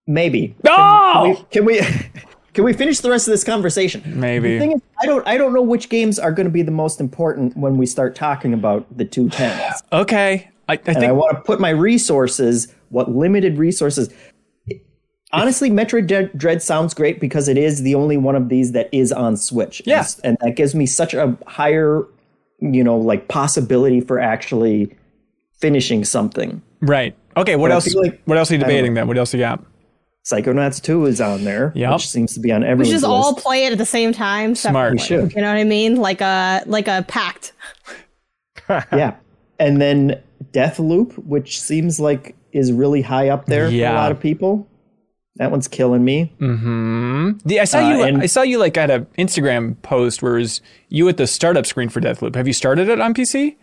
Maybe. 0.08 0.56
Oh! 0.68 1.46
Can 1.52 1.66
we? 1.66 1.80
Can 1.80 1.88
we, 1.88 1.96
can 2.56 2.64
we 2.64 2.74
finish 2.74 3.00
the 3.02 3.10
rest 3.12 3.28
of 3.28 3.32
this 3.32 3.44
conversation? 3.44 4.02
Maybe. 4.20 4.54
The 4.54 4.60
thing 4.60 4.72
is, 4.72 4.82
I 5.02 5.06
don't. 5.06 5.28
I 5.28 5.38
don't 5.38 5.54
know 5.54 5.62
which 5.62 5.90
games 5.90 6.18
are 6.18 6.32
going 6.32 6.46
to 6.46 6.52
be 6.52 6.62
the 6.64 6.72
most 6.72 7.00
important 7.00 7.56
when 7.56 7.78
we 7.78 7.86
start 7.86 8.16
talking 8.16 8.54
about 8.54 8.86
the 8.98 9.06
two 9.06 9.30
tens. 9.30 9.84
Okay. 9.92 10.50
I, 10.68 10.74
I 10.74 10.80
and 10.88 11.04
I 11.06 11.12
want 11.12 11.36
to 11.38 11.44
put 11.44 11.60
my 11.60 11.70
resources, 11.70 12.74
what 12.90 13.12
limited 13.12 13.60
resources. 13.60 14.12
Honestly, 15.32 15.70
Metroid 15.70 16.38
Dread, 16.38 16.64
sounds 16.64 16.94
great 16.94 17.20
because 17.20 17.48
it 17.50 17.58
is 17.58 17.82
the 17.84 17.94
only 17.94 18.16
one 18.18 18.36
of 18.36 18.48
these 18.50 18.72
that 18.72 18.90
is 18.92 19.12
on 19.12 19.36
Switch. 19.38 19.82
Yeah. 19.86 20.06
and, 20.24 20.38
and 20.42 20.50
that 20.50 20.56
gives 20.56 20.74
me 20.74 20.86
such 20.86 21.14
a 21.14 21.38
higher, 21.46 22.04
you 22.62 22.84
know, 22.84 22.98
like 22.98 23.28
possibility 23.28 24.00
for 24.02 24.18
actually 24.20 24.96
finishing 25.60 26.06
something. 26.06 26.62
right. 26.82 27.16
Okay. 27.38 27.58
What 27.58 27.68
But 27.68 27.74
else? 27.74 27.94
like- 27.96 28.22
what 28.26 28.38
else 28.38 28.50
are 28.50 28.54
you 28.54 28.60
debating 28.62 28.94
then? 28.94 29.08
What 29.08 29.18
else 29.18 29.34
you 29.34 29.40
got? 29.40 29.62
Psychonauts 30.26 30.82
2 30.82 31.06
is 31.06 31.22
on 31.22 31.44
there, 31.44 31.72
Yep. 31.76 31.94
which 31.94 32.08
seems 32.10 32.34
to 32.34 32.40
be 32.40 32.52
on 32.52 32.62
We 32.62 32.86
should 32.86 32.92
just 32.94 33.04
list. 33.04 33.06
all 33.06 33.36
play 33.36 33.66
it 33.66 33.72
at 33.72 33.78
the 33.78 33.86
same 33.86 34.12
time. 34.12 34.56
Smart. 34.56 34.94
we 34.94 34.98
should, 35.00 35.34
You 35.34 35.42
know 35.42 35.48
what 35.50 35.58
I 35.58 35.64
mean? 35.64 35.98
Like 35.98 36.22
a 36.22 36.64
like 36.66 36.88
a 36.88 37.06
pact. 37.08 37.54
yeah. 38.70 39.16
And 39.60 39.80
then 39.82 40.22
Deathloop, 40.52 41.14
which 41.26 41.62
seems 41.62 42.00
like 42.00 42.36
is 42.52 42.72
really 42.72 43.02
high 43.02 43.30
up 43.30 43.46
there 43.46 43.70
for 43.70 43.76
a 43.76 43.94
lot 43.94 44.12
of 44.12 44.20
people. 44.20 44.68
That 45.38 45.52
one's 45.52 45.68
killing 45.68 46.04
me. 46.06 46.34
The, 46.40 47.60
I 47.60 47.66
saw 47.66 47.80
Uh, 47.80 47.90
you. 47.90 48.04
and- 48.04 48.22
I 48.22 48.26
saw 48.26 48.42
you 48.42 48.58
like 48.58 48.78
at 48.78 48.90
an 48.90 49.06
Instagram 49.18 49.76
post 49.82 50.24
where 50.24 50.38
it 50.38 50.42
was 50.42 50.62
you 50.90 51.08
at 51.10 51.18
the 51.18 51.28
startup 51.28 51.66
screen 51.66 51.90
for 51.90 52.00
Deathloop. 52.00 52.36
Have 52.36 52.48
you 52.48 52.54
started 52.54 52.88
it 52.90 53.02
on 53.02 53.14
PC? 53.14 53.58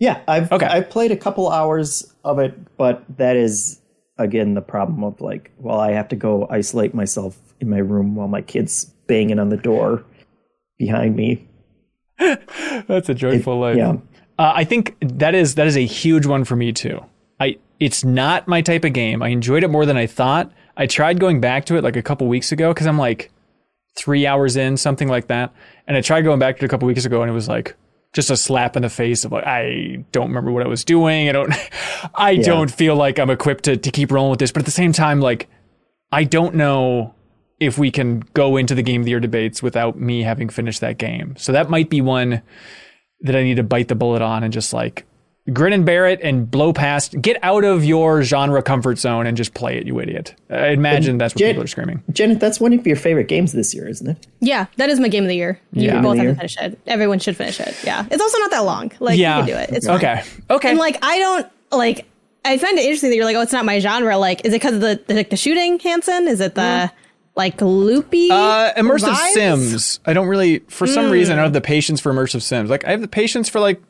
Yeah, 0.00 0.18
I've 0.26 0.50
Okay. 0.50 0.66
I've 0.66 0.90
played 0.90 1.12
a 1.12 1.16
couple 1.16 1.48
hours 1.50 2.12
of 2.24 2.40
it, 2.40 2.54
but 2.76 3.04
that 3.16 3.36
is 3.36 3.80
again 4.18 4.54
the 4.54 4.62
problem 4.62 5.04
of 5.04 5.20
like, 5.20 5.50
well, 5.58 5.80
I 5.80 5.92
have 5.92 6.08
to 6.08 6.16
go 6.16 6.46
isolate 6.50 6.94
myself 6.94 7.38
in 7.60 7.68
my 7.68 7.78
room 7.78 8.14
while 8.14 8.28
my 8.28 8.42
kids 8.42 8.84
banging 9.06 9.38
on 9.38 9.48
the 9.48 9.56
door 9.56 10.04
behind 10.78 11.16
me. 11.16 11.48
That's 12.18 13.08
a 13.08 13.14
joyful 13.14 13.58
life. 13.58 13.76
Yeah. 13.76 13.96
Uh, 14.38 14.52
I 14.54 14.64
think 14.64 14.96
that 15.00 15.34
is 15.34 15.54
that 15.56 15.66
is 15.66 15.76
a 15.76 15.86
huge 15.86 16.26
one 16.26 16.44
for 16.44 16.56
me 16.56 16.72
too. 16.72 17.04
I 17.40 17.58
it's 17.80 18.04
not 18.04 18.48
my 18.48 18.62
type 18.62 18.84
of 18.84 18.92
game. 18.92 19.22
I 19.22 19.28
enjoyed 19.28 19.64
it 19.64 19.68
more 19.68 19.86
than 19.86 19.96
I 19.96 20.06
thought. 20.06 20.50
I 20.76 20.86
tried 20.86 21.20
going 21.20 21.40
back 21.40 21.66
to 21.66 21.76
it 21.76 21.84
like 21.84 21.96
a 21.96 22.02
couple 22.02 22.26
weeks 22.26 22.50
ago 22.50 22.72
because 22.72 22.86
I'm 22.86 22.98
like 22.98 23.30
three 23.96 24.26
hours 24.26 24.56
in, 24.56 24.76
something 24.76 25.08
like 25.08 25.28
that. 25.28 25.52
And 25.86 25.96
I 25.96 26.00
tried 26.00 26.22
going 26.22 26.38
back 26.38 26.56
to 26.56 26.64
it 26.64 26.66
a 26.66 26.68
couple 26.68 26.86
weeks 26.86 27.04
ago, 27.04 27.22
and 27.22 27.30
it 27.30 27.34
was 27.34 27.48
like 27.48 27.76
just 28.14 28.30
a 28.30 28.36
slap 28.36 28.76
in 28.76 28.82
the 28.82 28.88
face 28.88 29.24
of 29.24 29.32
like 29.32 29.44
I 29.44 30.04
don't 30.12 30.28
remember 30.28 30.52
what 30.52 30.62
I 30.62 30.68
was 30.68 30.84
doing. 30.84 31.28
I 31.28 31.32
don't 31.32 31.52
I 32.14 32.36
don't 32.36 32.70
feel 32.70 32.96
like 32.96 33.18
I'm 33.18 33.28
equipped 33.28 33.64
to 33.64 33.76
to 33.76 33.90
keep 33.90 34.10
rolling 34.10 34.30
with 34.30 34.38
this. 34.38 34.52
But 34.52 34.60
at 34.60 34.66
the 34.66 34.70
same 34.70 34.92
time, 34.92 35.20
like 35.20 35.48
I 36.10 36.24
don't 36.24 36.54
know 36.54 37.14
if 37.60 37.76
we 37.76 37.90
can 37.90 38.20
go 38.34 38.56
into 38.56 38.74
the 38.74 38.82
game 38.82 39.02
of 39.02 39.04
the 39.04 39.10
year 39.10 39.20
debates 39.20 39.62
without 39.62 39.98
me 39.98 40.22
having 40.22 40.48
finished 40.48 40.80
that 40.80 40.98
game. 40.98 41.34
So 41.36 41.52
that 41.52 41.70
might 41.70 41.90
be 41.90 42.00
one 42.00 42.42
that 43.20 43.36
I 43.36 43.42
need 43.42 43.56
to 43.56 43.62
bite 43.62 43.88
the 43.88 43.94
bullet 43.94 44.22
on 44.22 44.44
and 44.44 44.52
just 44.52 44.72
like 44.72 45.06
grin 45.52 45.72
and 45.72 45.84
bear 45.84 46.06
it 46.06 46.20
and 46.22 46.50
blow 46.50 46.72
past. 46.72 47.20
Get 47.20 47.38
out 47.42 47.64
of 47.64 47.84
your 47.84 48.22
genre 48.22 48.62
comfort 48.62 48.98
zone 48.98 49.26
and 49.26 49.36
just 49.36 49.54
play 49.54 49.76
it, 49.76 49.86
you 49.86 50.00
idiot. 50.00 50.34
I 50.48 50.68
imagine 50.68 51.18
that's 51.18 51.34
what 51.34 51.40
Jen- 51.40 51.50
people 51.52 51.64
are 51.64 51.66
screaming. 51.66 52.02
Janet, 52.12 52.40
that's 52.40 52.58
one 52.60 52.72
of 52.72 52.86
your 52.86 52.96
favorite 52.96 53.28
games 53.28 53.52
this 53.52 53.74
year, 53.74 53.86
isn't 53.88 54.08
it? 54.08 54.26
Yeah, 54.40 54.66
that 54.76 54.88
is 54.88 54.98
my 55.00 55.08
game 55.08 55.24
of 55.24 55.28
the 55.28 55.36
year. 55.36 55.60
You 55.72 55.82
Yeah. 55.88 56.00
both 56.00 56.16
have 56.16 56.26
to 56.26 56.34
finish 56.34 56.56
it. 56.60 56.78
Everyone 56.86 57.18
should 57.18 57.36
finish 57.36 57.60
it. 57.60 57.74
Yeah, 57.84 58.06
it's 58.10 58.22
also 58.22 58.38
not 58.38 58.50
that 58.52 58.60
long. 58.64 58.92
Like 59.00 59.18
Yeah. 59.18 59.38
you 59.40 59.44
can 59.44 59.52
do 59.54 59.62
it. 59.62 59.76
It's 59.76 59.86
fine. 59.86 59.96
okay. 59.96 60.22
Okay. 60.50 60.70
And 60.70 60.78
like 60.78 60.98
I 61.02 61.18
don't 61.18 61.46
like. 61.72 62.06
I 62.46 62.58
find 62.58 62.78
it 62.78 62.84
interesting 62.84 63.08
that 63.10 63.16
you're 63.16 63.24
like, 63.24 63.36
oh, 63.36 63.40
it's 63.40 63.52
not 63.54 63.64
my 63.64 63.78
genre. 63.78 64.18
Like, 64.18 64.44
is 64.44 64.52
it 64.52 64.56
because 64.56 64.74
of 64.74 64.80
the, 64.82 65.02
the 65.06 65.14
like 65.14 65.30
the 65.30 65.36
shooting, 65.36 65.78
Hanson? 65.78 66.28
Is 66.28 66.40
it 66.40 66.54
the 66.54 66.90
like 67.36 67.60
loopy 67.60 68.30
uh, 68.30 68.72
immersive 68.74 69.08
vibes? 69.14 69.32
sims. 69.32 70.00
I 70.06 70.12
don't 70.12 70.28
really, 70.28 70.58
for 70.68 70.86
some 70.86 71.10
reason, 71.10 71.32
I 71.32 71.36
don't 71.36 71.44
have 71.46 71.52
the 71.54 71.60
patience 71.62 72.00
for 72.00 72.12
immersive 72.12 72.42
sims. 72.42 72.68
Like 72.70 72.84
I 72.86 72.90
have 72.90 73.00
the 73.00 73.08
patience 73.08 73.48
for 73.48 73.60
like, 73.60 73.82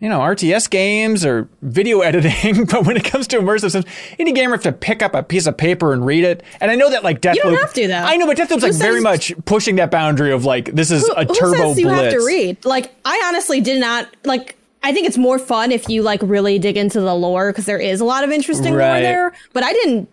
you 0.00 0.08
know, 0.08 0.20
RTS 0.20 0.70
games 0.70 1.24
or 1.24 1.48
video 1.62 2.00
editing, 2.02 2.64
but 2.66 2.86
when 2.86 2.96
it 2.96 3.04
comes 3.04 3.26
to 3.28 3.38
immersive 3.38 3.72
sims, 3.72 3.84
any 4.18 4.32
gamer 4.32 4.54
have 4.54 4.62
to 4.62 4.72
pick 4.72 5.02
up 5.02 5.14
a 5.14 5.22
piece 5.22 5.46
of 5.46 5.56
paper 5.56 5.92
and 5.92 6.06
read 6.06 6.24
it. 6.24 6.42
And 6.60 6.70
I 6.70 6.76
know 6.76 6.90
that 6.90 7.02
like 7.02 7.20
Deathloop, 7.20 7.34
you 7.34 7.42
don't 7.42 7.54
have 7.58 7.74
to, 7.74 7.88
though. 7.88 7.94
I 7.94 8.16
know, 8.16 8.26
but 8.26 8.36
Deathloop's 8.36 8.62
like 8.62 8.72
Who 8.72 8.78
very 8.78 9.00
much 9.00 9.32
pushing 9.44 9.76
that 9.76 9.90
boundary 9.90 10.32
of 10.32 10.44
like 10.44 10.66
this 10.74 10.90
is 10.90 11.08
a 11.16 11.24
Who 11.24 11.34
turbo 11.34 11.56
says 11.56 11.78
you 11.80 11.88
have 11.88 12.12
to 12.12 12.24
read? 12.24 12.64
Like, 12.64 12.94
I 13.04 13.22
honestly 13.26 13.60
did 13.60 13.80
not 13.80 14.08
like. 14.24 14.56
I 14.80 14.92
think 14.92 15.08
it's 15.08 15.18
more 15.18 15.40
fun 15.40 15.72
if 15.72 15.88
you 15.88 16.02
like 16.02 16.20
really 16.22 16.60
dig 16.60 16.76
into 16.76 17.00
the 17.00 17.12
lore 17.14 17.50
because 17.50 17.66
there 17.66 17.80
is 17.80 18.00
a 18.00 18.04
lot 18.04 18.22
of 18.22 18.30
interesting 18.30 18.74
Right. 18.74 18.92
lore 18.92 19.00
there. 19.00 19.32
But 19.52 19.64
I 19.64 19.72
didn't 19.72 20.08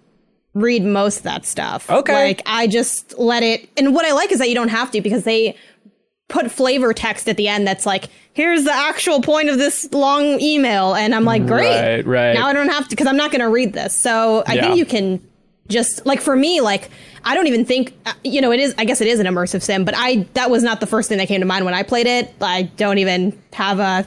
read 0.55 0.83
most 0.83 1.17
of 1.17 1.23
that 1.23 1.45
stuff. 1.45 1.87
Okay. 1.87 2.13
like 2.13 2.41
I 2.47 2.65
just 2.65 3.15
let 3.19 3.43
it. 3.43 3.69
And 3.77 3.93
what 3.93 4.05
I 4.05 4.13
like 4.13 4.31
is 4.31 4.39
that 4.39 4.49
you 4.49 4.55
don't 4.55 4.69
have 4.69 4.89
to 4.91 5.01
because 5.01 5.23
they 5.23 5.55
put 6.27 6.49
flavor 6.49 6.91
text 6.93 7.29
at 7.29 7.37
the 7.37 7.47
end 7.47 7.67
that's 7.67 7.85
like, 7.85 8.09
here's 8.33 8.63
the 8.63 8.73
actual 8.73 9.21
point 9.21 9.49
of 9.49 9.57
this 9.57 9.91
long 9.93 10.39
email, 10.41 10.95
and 10.95 11.13
I'm 11.13 11.23
like, 11.23 11.45
great, 11.45 11.81
Right, 11.81 12.05
right. 12.05 12.33
Now 12.33 12.47
I 12.47 12.53
don't 12.53 12.69
have 12.69 12.85
to 12.85 12.89
because 12.89 13.07
I'm 13.07 13.17
not 13.17 13.31
going 13.31 13.41
to 13.41 13.49
read 13.49 13.73
this. 13.73 13.95
So 13.95 14.43
I 14.47 14.53
Yeah. 14.55 14.61
think 14.61 14.77
you 14.77 14.85
can 14.85 15.21
just 15.67 16.05
like 16.05 16.21
for 16.21 16.35
me 16.35 16.61
like 16.61 16.91
i 17.23 17.33
don't 17.33 17.47
even 17.47 17.65
think 17.65 17.91
uh, 18.05 18.13
you 18.23 18.39
know 18.39 18.51
it 18.51 18.59
is 18.59 18.75
i 18.77 18.85
guess 18.85 19.01
it 19.01 19.07
is 19.07 19.19
an 19.19 19.25
immersive 19.25 19.63
sim 19.63 19.83
but 19.83 19.95
i 19.97 20.17
that 20.35 20.51
was 20.51 20.61
not 20.61 20.79
the 20.79 20.85
first 20.85 21.09
thing 21.09 21.17
that 21.17 21.27
came 21.27 21.39
to 21.39 21.45
mind 21.47 21.65
when 21.65 21.73
i 21.73 21.81
played 21.81 22.05
it 22.05 22.31
i 22.39 22.61
don't 22.77 22.99
even 22.99 23.35
have 23.51 23.79
a 23.79 24.05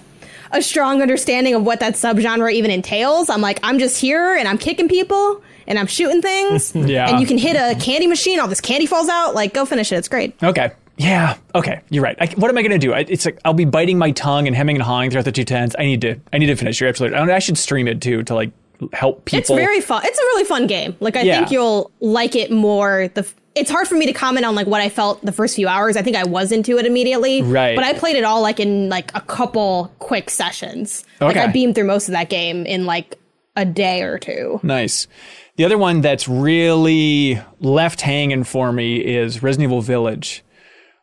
a 0.52 0.62
strong 0.62 1.02
understanding 1.02 1.54
of 1.56 1.64
what 1.66 1.80
that 1.80 1.94
subgenre 1.94 2.52
even 2.52 2.70
entails 2.70 3.28
i'm 3.28 3.40
like 3.40 3.58
i'm 3.64 3.80
just 3.80 4.00
here 4.00 4.36
and 4.36 4.46
i'm 4.46 4.56
kicking 4.56 4.88
people 4.88 5.42
and 5.66 5.80
i'm 5.80 5.88
shooting 5.88 6.22
things 6.22 6.72
Yeah. 6.76 7.10
and 7.10 7.18
you 7.20 7.26
can 7.26 7.38
hit 7.38 7.56
a 7.56 7.76
candy 7.80 8.06
machine 8.06 8.38
all 8.38 8.46
this 8.46 8.60
candy 8.60 8.86
falls 8.86 9.08
out 9.08 9.34
like 9.34 9.52
go 9.52 9.64
finish 9.66 9.90
it 9.90 9.96
it's 9.96 10.06
great 10.06 10.40
Okay. 10.40 10.70
Yeah. 10.98 11.36
Okay. 11.54 11.80
You're 11.90 12.02
right. 12.02 12.16
I, 12.20 12.26
what 12.36 12.50
am 12.50 12.58
I 12.58 12.62
going 12.62 12.72
to 12.72 12.78
do? 12.78 12.92
I, 12.92 13.00
it's 13.00 13.24
like 13.24 13.38
I'll 13.44 13.54
be 13.54 13.64
biting 13.64 13.98
my 13.98 14.10
tongue 14.10 14.46
and 14.46 14.54
hemming 14.56 14.76
and 14.76 14.82
hawing 14.82 15.10
throughout 15.10 15.24
the 15.24 15.32
two 15.32 15.44
tens. 15.44 15.74
I 15.78 15.84
need 15.84 16.00
to. 16.02 16.16
I 16.32 16.38
need 16.38 16.46
to 16.46 16.56
finish. 16.56 16.80
You're 16.80 16.88
absolutely. 16.88 17.18
I, 17.18 17.36
I 17.36 17.38
should 17.38 17.56
stream 17.58 17.86
it 17.88 18.00
too 18.00 18.22
to 18.24 18.34
like 18.34 18.50
help 18.92 19.24
people. 19.24 19.38
It's 19.38 19.48
very 19.50 19.80
fun. 19.80 20.02
It's 20.04 20.18
a 20.18 20.22
really 20.22 20.44
fun 20.44 20.66
game. 20.66 20.96
Like 21.00 21.16
I 21.16 21.22
Yeah. 21.22 21.38
think 21.38 21.52
you'll 21.52 21.90
like 22.00 22.36
it 22.36 22.50
more. 22.50 23.08
The 23.08 23.28
it's 23.54 23.70
hard 23.70 23.88
for 23.88 23.96
me 23.96 24.06
to 24.06 24.12
comment 24.12 24.46
on 24.46 24.54
like 24.54 24.68
what 24.68 24.80
I 24.80 24.88
felt 24.88 25.20
the 25.24 25.32
first 25.32 25.56
few 25.56 25.66
hours. 25.66 25.96
I 25.96 26.02
think 26.02 26.16
I 26.16 26.24
was 26.24 26.52
into 26.52 26.78
it 26.78 26.86
immediately. 26.86 27.42
Right. 27.42 27.74
But 27.74 27.84
I 27.84 27.92
played 27.94 28.14
it 28.16 28.22
all 28.24 28.40
like 28.40 28.60
in 28.60 28.88
like 28.88 29.12
a 29.16 29.20
couple 29.20 29.92
quick 29.98 30.30
sessions. 30.30 31.04
Like 31.20 31.36
Okay. 31.36 31.44
I 31.46 31.52
beamed 31.52 31.74
through 31.74 31.86
most 31.86 32.08
of 32.08 32.12
that 32.12 32.28
game 32.28 32.66
in 32.66 32.86
like 32.86 33.16
a 33.56 33.64
day 33.64 34.02
or 34.02 34.18
two. 34.18 34.60
Nice. 34.62 35.08
The 35.56 35.64
other 35.64 35.76
one 35.78 36.02
that's 36.02 36.28
really 36.28 37.40
left 37.58 38.00
hanging 38.00 38.44
for 38.44 38.70
me 38.72 38.98
is 38.98 39.42
Resident 39.42 39.64
Evil 39.70 39.80
Village, 39.80 40.44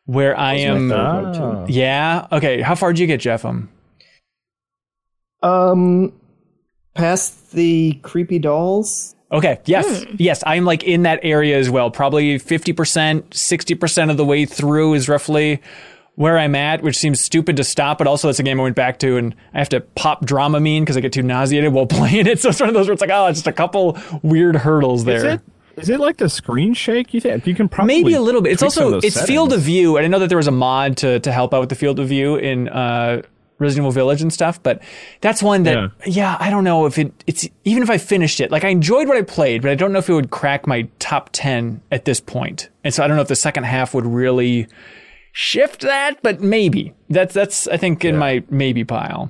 where 0.06 0.38
I 0.38 0.56
am. 0.56 0.92
Oh. 0.92 1.66
Yeah. 1.68 2.28
Okay. 2.32 2.62
How 2.62 2.76
far 2.76 2.94
did 2.94 3.00
you 3.00 3.08
get, 3.08 3.20
Jeff? 3.20 3.46
Um. 3.46 3.70
Um, 5.44 6.14
past 6.96 7.52
the 7.52 8.00
creepy 8.02 8.40
dolls. 8.40 9.16
Okay. 9.32 9.60
Yes. 9.66 10.06
Yes. 10.18 10.44
I'm 10.46 10.66
like 10.66 10.84
in 10.84 11.04
that 11.04 11.20
area 11.24 11.58
as 11.58 11.70
well. 11.70 11.92
Probably 11.92 12.40
50%, 12.40 13.24
60% 13.30 14.10
of 14.12 14.18
the 14.18 14.26
way 14.26 14.46
through 14.46 14.94
is 14.94 15.10
roughly 15.10 15.62
where 16.16 16.38
I'm 16.38 16.56
at, 16.56 16.82
which 16.82 16.98
seems 16.98 17.20
stupid 17.20 17.58
to 17.58 17.64
stop, 17.64 17.98
but 17.98 18.08
also 18.08 18.30
it's 18.30 18.40
a 18.40 18.44
game 18.44 18.60
I 18.60 18.64
went 18.64 18.76
back 18.76 19.00
to 19.00 19.18
and 19.18 19.36
I 19.54 19.60
have 19.60 19.70
to 19.70 19.82
pop 19.82 20.26
Dramamine 20.26 20.82
because 20.82 20.96
I 20.96 21.02
get 21.02 21.12
too 21.12 21.24
nauseated 21.24 21.74
while 21.74 21.86
playing 21.88 22.28
it. 22.28 22.40
So 22.40 22.50
it's 22.50 22.60
one 22.60 22.70
of 22.70 22.76
those 22.76 22.88
where 22.88 22.94
it's 22.94 23.02
like, 23.02 23.10
oh, 23.12 23.28
it's 23.28 23.40
just 23.40 23.48
a 23.48 23.54
couple 23.54 23.98
weird 24.24 24.56
hurdles 24.56 25.04
there. 25.04 25.42
Is 25.78 25.90
it 25.90 26.00
like 26.00 26.18
the 26.18 26.30
screen 26.30 26.74
shake? 26.74 27.14
You 27.14 27.22
think 27.22 27.46
you 27.46 27.56
can 27.56 27.68
probably 27.70 28.02
Maybe 28.04 28.14
a 28.14 28.22
little 28.22 28.42
bit. 28.42 28.54
It's 28.54 28.62
tweak 28.62 28.72
some 28.72 28.88
of 28.88 28.94
also 28.96 29.08
it's 29.08 29.22
field 29.26 29.54
of 29.54 29.62
view, 29.62 29.98
and 29.98 30.06
I 30.06 30.08
know 30.08 30.20
that 30.20 30.30
there 30.30 30.38
was 30.38 30.48
a 30.48 30.52
mod 30.52 30.98
to 30.98 31.20
to 31.20 31.32
help 31.32 31.54
out 31.54 31.60
with 31.60 31.70
the 31.70 31.76
field 31.76 32.00
of 32.00 32.08
view 32.08 32.36
in 32.38 32.70
uh, 32.70 33.22
Resident 33.60 33.84
Evil 33.84 33.92
Village 33.92 34.22
and 34.22 34.32
stuff. 34.32 34.62
But 34.62 34.82
that's 35.22 35.44
one 35.44 35.64
that 35.64 35.76
Yeah. 35.76 35.88
yeah. 36.06 36.38
I 36.40 36.50
don't 36.50 36.64
know 36.64 36.86
if 36.86 36.98
it 36.98 37.12
it's 37.28 37.48
even 37.64 37.84
if 37.84 37.90
I 37.90 37.98
finished 37.98 38.40
it. 38.40 38.52
Like 38.52 38.64
I 38.64 38.70
enjoyed 38.70 39.08
what 39.08 39.18
I 39.18 39.22
played, 39.22 39.62
but 39.62 39.72
I 39.72 39.76
don't 39.76 39.92
know 39.92 40.00
if 40.00 40.10
it 40.10 40.14
would 40.14 40.32
crack 40.32 40.68
my 40.68 40.88
top 41.00 41.30
ten 41.34 41.82
at 41.92 42.06
this 42.06 42.20
point. 42.20 42.70
And 42.84 42.94
so 42.94 43.04
I 43.04 43.08
don't 43.08 43.16
know 43.16 43.24
if 43.24 43.28
the 43.28 43.36
second 43.36 43.64
half 43.66 43.94
would 43.94 44.06
really 44.06 44.68
shift 45.34 45.82
that, 45.82 46.22
but 46.22 46.42
maybe 46.42 46.94
that's 47.10 47.34
that's 47.34 47.68
I 47.68 47.78
think 47.78 48.06
in 48.06 48.18
my 48.18 48.44
maybe 48.50 48.84
pile. 48.86 49.30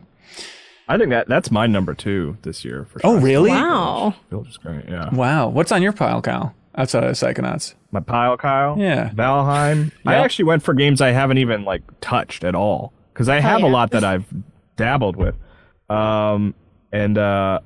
I 0.87 0.97
think 0.97 1.09
that 1.09 1.27
that's 1.27 1.51
my 1.51 1.67
number 1.67 1.93
two 1.93 2.37
this 2.43 2.63
year 2.63 2.85
for 2.85 2.99
sure. 2.99 3.09
Oh 3.09 3.19
really? 3.19 3.49
Wow. 3.49 4.15
Village 4.29 4.49
is 4.49 4.57
great. 4.57 4.85
Yeah. 4.87 5.13
Wow. 5.13 5.49
What's 5.49 5.71
on 5.71 5.81
your 5.81 5.93
pile, 5.93 6.21
Kyle? 6.21 6.53
Outside 6.77 7.03
of 7.03 7.11
Psychonauts. 7.13 7.73
My 7.91 8.01
pile, 8.01 8.37
Kyle. 8.37 8.77
Yeah. 8.77 9.09
Valheim. 9.09 9.91
I 10.05 10.15
actually 10.15 10.45
went 10.45 10.61
for 10.63 10.73
games 10.73 11.01
I 11.01 11.11
haven't 11.11 11.37
even 11.37 11.63
like 11.63 11.81
touched 12.01 12.43
at 12.43 12.53
all 12.53 12.93
because 13.13 13.29
I 13.29 13.39
have 13.39 13.59
a 13.59 13.67
yeah. 13.67 13.71
lot 13.71 13.91
that 13.91 14.03
I've 14.03 14.25
dabbled 14.75 15.15
with. 15.15 15.35
Um, 15.89 16.53
and 16.91 17.17
uh, 17.17 17.61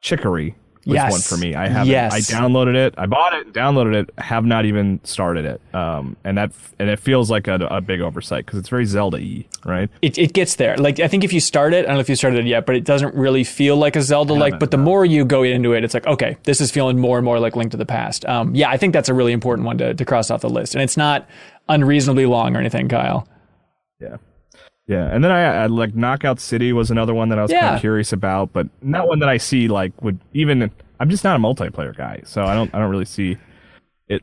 Chicory 0.00 0.56
was 0.86 0.94
Yes. 0.94 1.10
one 1.12 1.20
for 1.20 1.36
me. 1.36 1.54
I 1.54 1.68
haven't. 1.68 1.88
Yes. 1.88 2.12
I 2.12 2.18
downloaded 2.20 2.74
it. 2.74 2.94
I 2.98 3.06
bought 3.06 3.32
it. 3.34 3.52
Downloaded 3.52 3.94
it. 3.94 4.10
Have 4.18 4.44
not 4.44 4.64
even 4.64 5.00
started 5.04 5.44
it. 5.44 5.60
Um, 5.74 6.16
and 6.24 6.36
that 6.38 6.52
and 6.78 6.88
it 6.90 6.98
feels 7.00 7.30
like 7.30 7.48
a, 7.48 7.54
a 7.70 7.80
big 7.80 8.00
oversight 8.00 8.44
because 8.44 8.58
it's 8.58 8.68
very 8.68 8.84
Zelda-y, 8.84 9.46
right? 9.64 9.88
it, 10.02 10.18
it 10.18 10.32
gets 10.32 10.56
there. 10.56 10.76
Like 10.76 11.00
I 11.00 11.08
think 11.08 11.24
if 11.24 11.32
you 11.32 11.40
start 11.40 11.72
it, 11.72 11.84
I 11.84 11.88
don't 11.88 11.94
know 11.94 12.00
if 12.00 12.08
you 12.08 12.16
started 12.16 12.40
it 12.40 12.46
yet, 12.46 12.66
but 12.66 12.76
it 12.76 12.84
doesn't 12.84 13.14
really 13.14 13.44
feel 13.44 13.76
like 13.76 13.96
a 13.96 14.02
Zelda 14.02 14.34
like. 14.34 14.58
But 14.58 14.70
the 14.70 14.78
more 14.78 15.04
you 15.04 15.24
go 15.24 15.42
into 15.42 15.72
it, 15.72 15.84
it's 15.84 15.94
like 15.94 16.06
okay, 16.06 16.36
this 16.44 16.60
is 16.60 16.70
feeling 16.70 16.98
more 16.98 17.18
and 17.18 17.24
more 17.24 17.38
like 17.40 17.56
Link 17.56 17.70
to 17.72 17.76
the 17.76 17.86
Past. 17.86 18.24
Um, 18.26 18.54
yeah, 18.54 18.68
I 18.70 18.76
think 18.76 18.92
that's 18.92 19.08
a 19.08 19.14
really 19.14 19.32
important 19.32 19.66
one 19.66 19.78
to, 19.78 19.94
to 19.94 20.04
cross 20.04 20.30
off 20.30 20.40
the 20.42 20.50
list, 20.50 20.74
and 20.74 20.82
it's 20.82 20.96
not 20.96 21.28
unreasonably 21.68 22.26
long 22.26 22.54
or 22.56 22.60
anything, 22.60 22.88
Kyle. 22.88 23.26
Yeah. 24.00 24.16
Yeah, 24.86 25.06
and 25.10 25.24
then 25.24 25.30
I, 25.32 25.62
I 25.62 25.66
like 25.66 25.94
Knockout 25.94 26.38
City 26.40 26.72
was 26.72 26.90
another 26.90 27.14
one 27.14 27.30
that 27.30 27.38
I 27.38 27.42
was 27.42 27.50
kind 27.50 27.74
of 27.76 27.80
curious 27.80 28.12
about, 28.12 28.52
but 28.52 28.68
not 28.82 29.08
one 29.08 29.18
that 29.20 29.28
I 29.28 29.38
see 29.38 29.68
like 29.68 30.00
would 30.02 30.18
even. 30.34 30.70
I'm 31.00 31.10
just 31.10 31.24
not 31.24 31.36
a 31.36 31.38
multiplayer 31.38 31.96
guy, 31.96 32.20
so 32.24 32.44
I 32.44 32.54
don't. 32.54 32.72
I 32.74 32.78
don't 32.78 32.90
really 32.90 33.04
see 33.06 33.38
it 34.08 34.22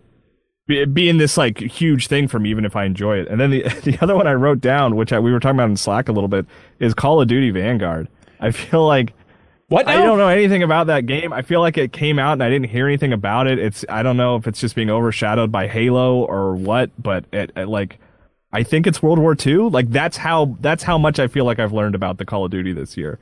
it 0.67 0.93
being 0.93 1.17
this 1.17 1.35
like 1.35 1.57
huge 1.57 2.07
thing 2.07 2.27
for 2.27 2.39
me, 2.39 2.49
even 2.51 2.63
if 2.65 2.75
I 2.75 2.85
enjoy 2.85 3.17
it. 3.17 3.27
And 3.27 3.39
then 3.39 3.49
the 3.49 3.63
the 3.83 3.97
other 4.01 4.15
one 4.15 4.27
I 4.27 4.33
wrote 4.33 4.61
down, 4.61 4.95
which 4.95 5.11
I, 5.11 5.19
we 5.19 5.31
were 5.31 5.39
talking 5.39 5.57
about 5.57 5.69
in 5.69 5.77
Slack 5.77 6.09
a 6.09 6.11
little 6.11 6.27
bit, 6.29 6.45
is 6.79 6.93
Call 6.93 7.21
of 7.21 7.27
Duty 7.27 7.49
Vanguard. 7.51 8.07
I 8.39 8.51
feel 8.51 8.85
like 8.85 9.13
What? 9.67 9.87
I 9.87 9.95
don't 9.97 10.17
know 10.17 10.27
anything 10.27 10.63
about 10.63 10.87
that 10.87 11.05
game. 11.07 11.33
I 11.33 11.41
feel 11.41 11.61
like 11.61 11.77
it 11.77 11.91
came 11.91 12.19
out 12.19 12.33
and 12.33 12.43
I 12.43 12.49
didn't 12.49 12.69
hear 12.69 12.87
anything 12.87 13.13
about 13.13 13.47
it. 13.47 13.57
It's 13.57 13.83
I 13.89 14.03
don't 14.03 14.17
know 14.17 14.35
if 14.35 14.45
it's 14.47 14.59
just 14.59 14.75
being 14.75 14.89
overshadowed 14.91 15.51
by 15.51 15.67
Halo 15.67 16.23
or 16.23 16.55
what, 16.55 16.91
but 17.01 17.25
it, 17.33 17.51
it 17.55 17.67
like 17.67 17.99
I 18.53 18.63
think 18.63 18.87
it's 18.87 19.01
World 19.01 19.19
War 19.19 19.35
II. 19.35 19.69
Like 19.69 19.89
that's 19.89 20.17
how 20.17 20.57
that's 20.59 20.83
how 20.83 20.97
much 20.97 21.19
I 21.19 21.27
feel 21.27 21.45
like 21.45 21.59
I've 21.59 21.73
learned 21.73 21.95
about 21.95 22.17
the 22.17 22.25
Call 22.25 22.45
of 22.45 22.51
Duty 22.51 22.73
this 22.73 22.97
year. 22.97 23.19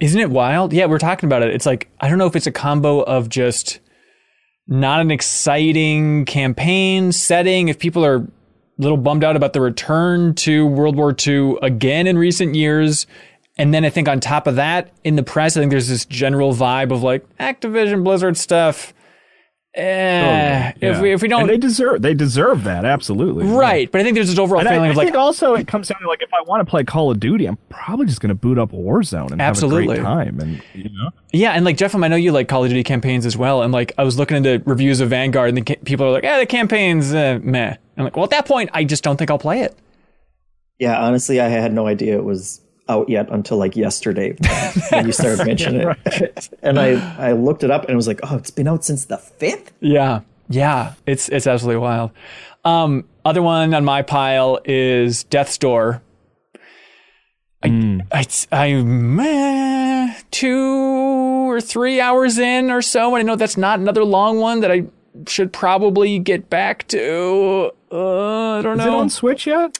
Isn't 0.00 0.20
it 0.20 0.30
wild? 0.30 0.72
Yeah, 0.72 0.86
we're 0.86 0.98
talking 0.98 1.28
about 1.28 1.42
it. 1.42 1.54
It's 1.54 1.66
like 1.66 1.88
I 2.00 2.08
don't 2.08 2.18
know 2.18 2.26
if 2.26 2.36
it's 2.36 2.46
a 2.46 2.52
combo 2.52 3.00
of 3.02 3.28
just 3.28 3.80
not 4.66 5.00
an 5.00 5.10
exciting 5.10 6.24
campaign 6.24 7.12
setting. 7.12 7.68
If 7.68 7.78
people 7.78 8.04
are 8.04 8.16
a 8.16 8.28
little 8.78 8.96
bummed 8.96 9.24
out 9.24 9.36
about 9.36 9.52
the 9.52 9.60
return 9.60 10.34
to 10.34 10.66
World 10.66 10.96
War 10.96 11.14
II 11.26 11.56
again 11.62 12.06
in 12.06 12.18
recent 12.18 12.54
years. 12.54 13.06
And 13.58 13.72
then 13.74 13.84
I 13.84 13.90
think 13.90 14.08
on 14.08 14.18
top 14.18 14.46
of 14.46 14.56
that, 14.56 14.90
in 15.04 15.16
the 15.16 15.22
press, 15.22 15.56
I 15.56 15.60
think 15.60 15.70
there's 15.70 15.88
this 15.88 16.06
general 16.06 16.54
vibe 16.54 16.90
of 16.90 17.02
like 17.02 17.24
Activision 17.38 18.02
Blizzard 18.02 18.36
stuff. 18.36 18.94
Eh, 19.74 20.72
if 20.82 21.00
we 21.00 21.12
if 21.12 21.22
we 21.22 21.28
don't 21.28 21.42
and 21.42 21.50
they 21.50 21.56
deserve 21.56 22.02
they 22.02 22.12
deserve 22.12 22.64
that 22.64 22.84
absolutely 22.84 23.46
right, 23.46 23.90
but 23.90 24.02
I 24.02 24.04
think 24.04 24.16
there's 24.16 24.28
this 24.28 24.38
overall 24.38 24.60
And 24.60 24.68
feeling 24.68 24.88
I 24.88 24.90
of 24.90 24.96
like 24.98 25.06
think 25.06 25.16
also 25.16 25.54
it 25.54 25.66
comes 25.66 25.88
down 25.88 25.98
to 26.02 26.08
like 26.08 26.20
if 26.20 26.28
I 26.34 26.42
want 26.42 26.60
to 26.60 26.68
play 26.70 26.84
Call 26.84 27.10
of 27.10 27.18
Duty, 27.18 27.46
I'm 27.46 27.56
probably 27.70 28.04
just 28.04 28.20
going 28.20 28.28
to 28.28 28.34
boot 28.34 28.58
up 28.58 28.72
Warzone 28.72 29.30
and 29.32 29.40
Absolutely. 29.40 29.96
have 29.96 30.04
a 30.04 30.14
great 30.14 30.26
time. 30.26 30.40
And 30.40 30.62
you 30.74 30.90
know, 30.90 31.08
Yeah, 31.32 31.52
and 31.52 31.64
like 31.64 31.78
Jeff, 31.78 31.94
I 31.94 32.08
know 32.08 32.16
you 32.16 32.32
like 32.32 32.48
Call 32.48 32.64
of 32.64 32.68
Duty 32.68 32.82
campaigns 32.82 33.24
as 33.24 33.34
well. 33.36 33.62
And 33.62 33.72
like 33.72 33.92
I 33.96 34.04
was 34.04 34.18
looking 34.18 34.36
into 34.36 34.62
reviews 34.66 35.00
of 35.00 35.08
Vanguard, 35.08 35.48
and 35.48 35.56
the 35.56 35.62
ca- 35.62 35.80
people 35.84 36.04
are 36.06 36.10
like, 36.10 36.24
"Yeah, 36.24 36.38
the 36.38 36.46
campaign's 36.46 37.14
uh, 37.14 37.38
meh." 37.42 37.76
I'm 37.96 38.04
like, 38.04 38.14
"Well, 38.16 38.24
at 38.24 38.30
that 38.30 38.46
point, 38.46 38.68
I 38.74 38.84
just 38.84 39.02
don't 39.02 39.16
think 39.16 39.30
I'll 39.30 39.38
play 39.38 39.60
it." 39.60 39.74
Yeah, 40.78 41.00
honestly, 41.00 41.40
I 41.40 41.48
had 41.48 41.72
no 41.72 41.86
idea 41.86 42.16
it 42.16 42.24
was 42.24 42.60
out 42.88 43.08
yet 43.08 43.28
until 43.30 43.56
like 43.58 43.76
yesterday 43.76 44.36
when 44.90 45.06
you 45.06 45.12
started 45.12 45.46
mentioning 45.46 45.94
it. 46.04 46.48
and 46.62 46.78
I, 46.78 47.28
I 47.28 47.32
looked 47.32 47.64
it 47.64 47.70
up 47.70 47.82
and 47.82 47.90
it 47.90 47.96
was 47.96 48.08
like, 48.08 48.20
oh, 48.24 48.36
it's 48.36 48.50
been 48.50 48.68
out 48.68 48.84
since 48.84 49.04
the 49.04 49.18
fifth. 49.18 49.72
Yeah, 49.80 50.20
yeah, 50.48 50.94
it's 51.06 51.28
it's 51.28 51.46
absolutely 51.46 51.80
wild. 51.80 52.10
Um, 52.64 53.08
other 53.24 53.42
one 53.42 53.74
on 53.74 53.84
my 53.84 54.02
pile 54.02 54.60
is 54.64 55.24
Death's 55.24 55.58
Door. 55.58 56.02
I, 57.64 58.00
I, 58.10 58.26
I'm 58.50 59.20
eh, 59.20 60.14
two 60.32 61.48
or 61.48 61.60
three 61.60 62.00
hours 62.00 62.38
in 62.38 62.72
or 62.72 62.82
so, 62.82 63.14
and 63.14 63.20
I 63.20 63.22
know 63.22 63.36
that's 63.36 63.56
not 63.56 63.78
another 63.78 64.04
long 64.04 64.40
one 64.40 64.60
that 64.60 64.72
I 64.72 64.86
should 65.28 65.52
probably 65.52 66.18
get 66.18 66.50
back 66.50 66.88
to. 66.88 67.70
Uh, 67.90 68.58
I 68.58 68.62
don't 68.62 68.78
is 68.80 68.86
know. 68.86 68.92
Is 68.92 68.94
it 68.94 69.00
on 69.02 69.10
Switch 69.10 69.46
yet? 69.46 69.78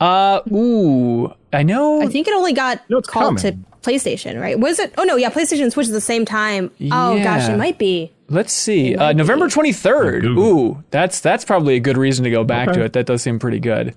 Uh, 0.00 0.40
ooh, 0.52 1.34
I 1.52 1.62
know. 1.62 2.02
I 2.02 2.06
think 2.06 2.28
it 2.28 2.34
only 2.34 2.52
got 2.52 2.80
No, 2.90 2.98
it's 2.98 3.08
called 3.08 3.38
to. 3.38 3.56
PlayStation, 3.82 4.38
right? 4.40 4.58
Was 4.58 4.78
it? 4.80 4.92
Oh 4.98 5.04
no, 5.04 5.16
yeah, 5.16 5.30
PlayStation 5.30 5.62
and 5.62 5.72
Switch 5.72 5.86
at 5.86 5.92
the 5.92 6.00
same 6.00 6.24
time. 6.24 6.70
Oh 6.90 7.22
gosh, 7.22 7.48
it 7.48 7.56
might 7.56 7.78
be. 7.78 8.12
Let's 8.28 8.52
see. 8.52 8.94
Uh, 8.96 9.12
November 9.12 9.48
twenty 9.48 9.72
third. 9.72 10.22
Google. 10.22 10.44
Ooh, 10.44 10.84
that's 10.90 11.20
that's 11.20 11.44
probably 11.44 11.76
a 11.76 11.80
good 11.80 11.96
reason 11.96 12.24
to 12.24 12.30
go 12.30 12.44
back 12.44 12.68
Okay. 12.68 12.80
to 12.80 12.84
it. 12.84 12.92
That 12.92 13.06
does 13.06 13.22
seem 13.22 13.38
pretty 13.38 13.60
good. 13.60 13.94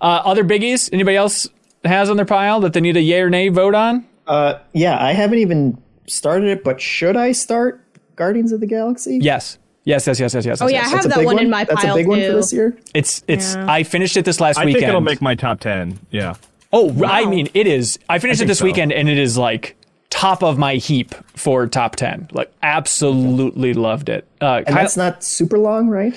Uh, 0.00 0.04
other 0.24 0.44
biggies? 0.44 0.90
Anybody 0.92 1.16
else 1.16 1.48
has 1.84 2.10
on 2.10 2.16
their 2.16 2.26
pile 2.26 2.60
that 2.60 2.74
they 2.74 2.80
need 2.80 2.96
a 2.96 3.00
yay 3.00 3.20
or 3.22 3.30
nay 3.30 3.48
vote 3.48 3.74
on? 3.74 4.06
Uh, 4.26 4.58
yeah, 4.72 5.02
I 5.02 5.12
haven't 5.12 5.38
even 5.38 5.82
started 6.06 6.48
it, 6.50 6.62
but 6.62 6.80
should 6.80 7.16
I 7.16 7.32
start 7.32 7.82
Guardians 8.16 8.52
of 8.52 8.60
the 8.60 8.66
Galaxy? 8.66 9.18
Yes. 9.20 9.58
Yes, 9.84 10.06
yes, 10.06 10.20
yes, 10.20 10.32
yes, 10.34 10.46
yes. 10.46 10.62
Oh 10.62 10.66
yeah, 10.66 10.82
yes. 10.82 10.86
I 10.86 10.96
have 10.96 11.08
that 11.08 11.16
big 11.16 11.26
one 11.26 11.38
in 11.38 11.50
my 11.50 11.64
That's 11.64 11.82
pile 11.82 11.94
a 11.94 11.98
big 11.98 12.06
one 12.06 12.20
for 12.20 12.32
this 12.32 12.52
year. 12.52 12.76
It's 12.94 13.24
it's. 13.26 13.54
Yeah. 13.54 13.66
I 13.68 13.82
finished 13.82 14.16
it 14.16 14.24
this 14.24 14.38
last 14.40 14.58
I 14.58 14.64
weekend. 14.66 14.80
think 14.82 14.88
it'll 14.90 15.00
make 15.00 15.20
my 15.20 15.34
top 15.34 15.60
ten. 15.60 15.98
Yeah. 16.10 16.34
Oh, 16.74 17.04
I 17.06 17.24
mean, 17.24 17.48
it 17.54 17.66
is. 17.66 17.98
I 18.08 18.18
finished 18.18 18.40
it 18.42 18.46
this 18.46 18.58
so. 18.58 18.64
weekend, 18.66 18.92
and 18.92 19.08
it 19.08 19.16
is 19.18 19.38
like 19.38 19.76
top 20.10 20.42
of 20.42 20.58
my 20.58 20.74
heap 20.74 21.14
for 21.36 21.66
top 21.66 21.96
ten. 21.96 22.28
Like, 22.32 22.52
absolutely 22.62 23.72
loved 23.74 24.08
it. 24.08 24.26
Uh, 24.40 24.56
And 24.58 24.66
Kyle- 24.66 24.74
that's 24.76 24.96
not 24.96 25.24
super 25.24 25.58
long, 25.58 25.88
right? 25.88 26.14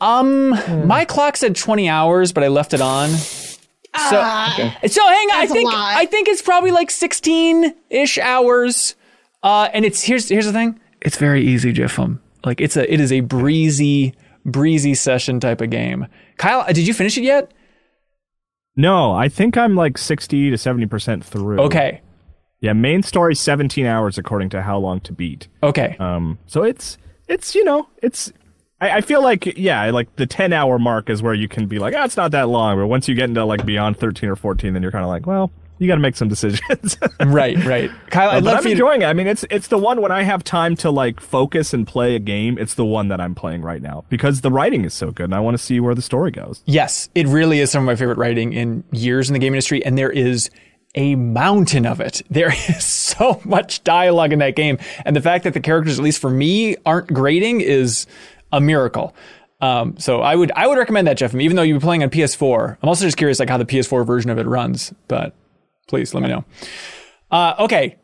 Um 0.00 0.50
my 0.86 1.04
clock 1.04 1.36
said 1.36 1.56
20 1.56 1.88
hours, 1.88 2.32
but 2.32 2.44
I 2.44 2.48
left 2.48 2.74
it 2.74 2.80
on. 2.80 3.08
So, 3.10 4.10
so 4.10 4.16
hang 4.16 5.28
on. 5.30 5.36
I 5.36 5.40
That's 5.40 5.50
a 5.50 5.54
think. 5.54 5.70
I 5.72 6.06
think 6.06 6.28
it's 6.28 6.42
probably 6.42 6.72
like 6.72 6.88
16-ish 6.88 8.18
hours. 8.18 8.96
Uh, 9.42 9.68
and 9.72 9.84
it's 9.84 10.02
here's 10.02 10.28
here's 10.28 10.46
the 10.46 10.52
thing. 10.52 10.80
It's 11.00 11.16
very 11.16 11.46
easy, 11.46 11.72
Jiffum. 11.72 12.18
Like 12.44 12.60
it's 12.60 12.76
a 12.76 12.92
it 12.92 12.98
is 13.00 13.12
a 13.12 13.20
breezy 13.20 14.14
breezy 14.44 14.94
session 14.94 15.38
type 15.38 15.60
of 15.60 15.70
game. 15.70 16.06
Kyle, 16.38 16.60
uh, 16.60 16.72
did 16.72 16.86
you 16.88 16.92
finish 16.92 17.16
it 17.16 17.22
yet? 17.22 17.52
No, 18.76 19.12
I 19.12 19.28
think 19.28 19.56
I'm 19.56 19.74
like 19.76 19.98
sixty 19.98 20.50
to 20.50 20.58
seventy 20.58 20.86
percent 20.86 21.24
through. 21.24 21.60
Okay. 21.60 22.00
Yeah, 22.60 22.72
main 22.72 23.02
story 23.02 23.34
seventeen 23.34 23.86
hours 23.86 24.18
according 24.18 24.50
to 24.50 24.62
how 24.62 24.78
long 24.78 25.00
to 25.00 25.12
beat. 25.12 25.48
Okay. 25.62 25.96
Um, 25.98 26.38
so 26.46 26.62
it's 26.62 26.98
it's 27.28 27.54
you 27.54 27.64
know 27.64 27.88
it's 28.02 28.32
I, 28.80 28.98
I 28.98 29.00
feel 29.00 29.22
like 29.22 29.56
yeah, 29.58 29.90
like 29.90 30.16
the 30.16 30.26
ten 30.26 30.52
hour 30.52 30.78
mark 30.78 31.08
is 31.08 31.22
where 31.22 31.34
you 31.34 31.48
can 31.48 31.66
be 31.66 31.78
like, 31.78 31.94
ah, 31.96 32.04
it's 32.04 32.16
not 32.16 32.32
that 32.32 32.48
long. 32.48 32.78
But 32.78 32.86
once 32.86 33.08
you 33.08 33.14
get 33.14 33.28
into 33.28 33.44
like 33.44 33.64
beyond 33.64 33.98
thirteen 33.98 34.28
or 34.28 34.36
fourteen, 34.36 34.72
then 34.72 34.82
you're 34.82 34.92
kind 34.92 35.04
of 35.04 35.08
like, 35.08 35.26
well, 35.26 35.52
you 35.78 35.88
got 35.88 35.96
to 35.96 36.00
make 36.00 36.16
some 36.16 36.28
decisions. 36.28 36.96
right, 37.20 37.62
right. 37.64 37.90
Kyle, 38.10 38.30
but 38.32 38.44
love 38.44 38.58
I'm 38.58 38.62
you. 38.62 38.68
To, 38.68 38.70
enjoying 38.72 39.02
it. 39.02 39.06
I 39.06 39.12
mean, 39.12 39.26
it's 39.26 39.44
it's 39.50 39.68
the 39.68 39.78
one 39.78 40.00
when 40.00 40.12
I 40.12 40.22
have 40.22 40.44
time 40.44 40.76
to 40.76 40.90
like 40.90 41.20
focus 41.20 41.74
and 41.74 41.86
play 41.86 42.14
a 42.14 42.18
game. 42.18 42.58
It's 42.58 42.74
the 42.74 42.84
one 42.84 43.08
that 43.08 43.20
I'm 43.20 43.34
playing 43.34 43.62
right 43.62 43.82
now 43.82 44.04
because 44.08 44.40
the 44.42 44.50
writing 44.50 44.84
is 44.84 44.94
so 44.94 45.10
good, 45.10 45.24
and 45.24 45.34
I 45.34 45.40
want 45.40 45.56
to 45.56 45.62
see 45.62 45.80
where 45.80 45.94
the 45.94 46.02
story 46.02 46.30
goes. 46.30 46.62
yes, 46.66 47.08
it 47.14 47.26
really 47.26 47.60
is 47.60 47.70
some 47.70 47.82
of 47.82 47.86
my 47.86 47.96
favorite 47.96 48.18
writing 48.18 48.52
in 48.52 48.84
years 48.92 49.28
in 49.28 49.32
the 49.32 49.38
game 49.38 49.52
industry, 49.52 49.84
and 49.84 49.98
there 49.98 50.10
is 50.10 50.50
a 50.94 51.16
mountain 51.16 51.86
of 51.86 52.00
it. 52.00 52.22
There 52.30 52.52
is 52.68 52.84
so 52.84 53.40
much 53.44 53.82
dialogue 53.84 54.32
in 54.32 54.38
that 54.38 54.56
game, 54.56 54.78
and 55.04 55.16
the 55.16 55.22
fact 55.22 55.44
that 55.44 55.54
the 55.54 55.60
characters, 55.60 55.98
at 55.98 56.04
least 56.04 56.20
for 56.20 56.30
me, 56.30 56.76
aren't 56.86 57.08
grating 57.08 57.60
is 57.60 58.06
a 58.52 58.60
miracle. 58.60 59.14
Um, 59.60 59.96
so 59.98 60.20
I 60.20 60.34
would 60.34 60.52
I 60.54 60.66
would 60.66 60.78
recommend 60.78 61.06
that, 61.06 61.16
Jeff. 61.16 61.34
Even 61.34 61.56
though 61.56 61.62
been 61.62 61.80
playing 61.80 62.02
on 62.02 62.10
PS4, 62.10 62.76
I'm 62.82 62.88
also 62.88 63.04
just 63.04 63.16
curious 63.16 63.40
like 63.40 63.48
how 63.48 63.56
the 63.56 63.64
PS4 63.64 64.06
version 64.06 64.30
of 64.30 64.38
it 64.38 64.46
runs. 64.46 64.92
But 65.08 65.34
please 65.88 66.14
let 66.14 66.22
me 66.22 66.28
know. 66.28 66.44
Uh, 67.30 67.54
okay. 67.60 67.96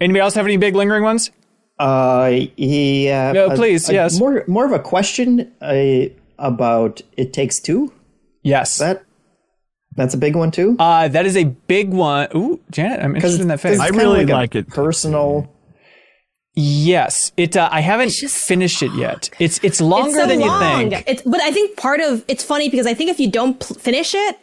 Anybody 0.00 0.20
else 0.20 0.34
have 0.34 0.44
any 0.46 0.56
big 0.56 0.74
lingering 0.74 1.02
ones? 1.04 1.30
Uh, 1.78 2.30
yeah. 2.56 3.32
No, 3.32 3.46
uh, 3.48 3.56
please, 3.56 3.88
uh, 3.88 3.92
yes. 3.92 4.18
More, 4.18 4.44
more 4.46 4.64
of 4.66 4.72
a 4.72 4.78
question 4.78 5.52
uh, 5.60 6.06
about 6.38 7.00
It 7.16 7.32
Takes 7.32 7.60
Two. 7.60 7.92
Yes. 8.42 8.78
That 8.78 9.04
that's 9.96 10.12
a 10.14 10.18
big 10.18 10.34
one 10.36 10.50
too. 10.50 10.76
uh, 10.78 11.06
that 11.08 11.24
is 11.24 11.36
a 11.36 11.44
big 11.44 11.90
one. 11.90 12.28
Ooh, 12.34 12.60
Janet, 12.70 13.00
I'm 13.00 13.14
interested 13.14 13.40
in 13.42 13.48
that 13.48 13.60
face. 13.60 13.78
I 13.78 13.88
really 13.88 14.24
a 14.24 14.26
like 14.26 14.54
it. 14.56 14.68
Personal. 14.68 15.48
Yes, 16.56 17.32
it. 17.36 17.56
Uh, 17.56 17.68
I 17.72 17.80
haven't 17.80 18.10
just 18.10 18.36
finished 18.36 18.82
it 18.82 18.92
yet. 18.94 19.28
It's 19.40 19.58
it's 19.64 19.80
longer 19.80 20.08
It's 20.10 20.18
so 20.18 20.26
than 20.26 20.40
long. 20.40 20.82
you 20.82 20.90
think. 20.90 21.04
It's 21.08 21.22
but 21.22 21.40
I 21.40 21.50
think 21.50 21.76
part 21.76 22.00
of 22.00 22.24
it's 22.28 22.44
funny 22.44 22.68
because 22.68 22.86
I 22.86 22.94
think 22.94 23.10
if 23.10 23.18
you 23.18 23.28
don't 23.30 23.58
pl- 23.58 23.76
finish 23.76 24.14
it, 24.14 24.38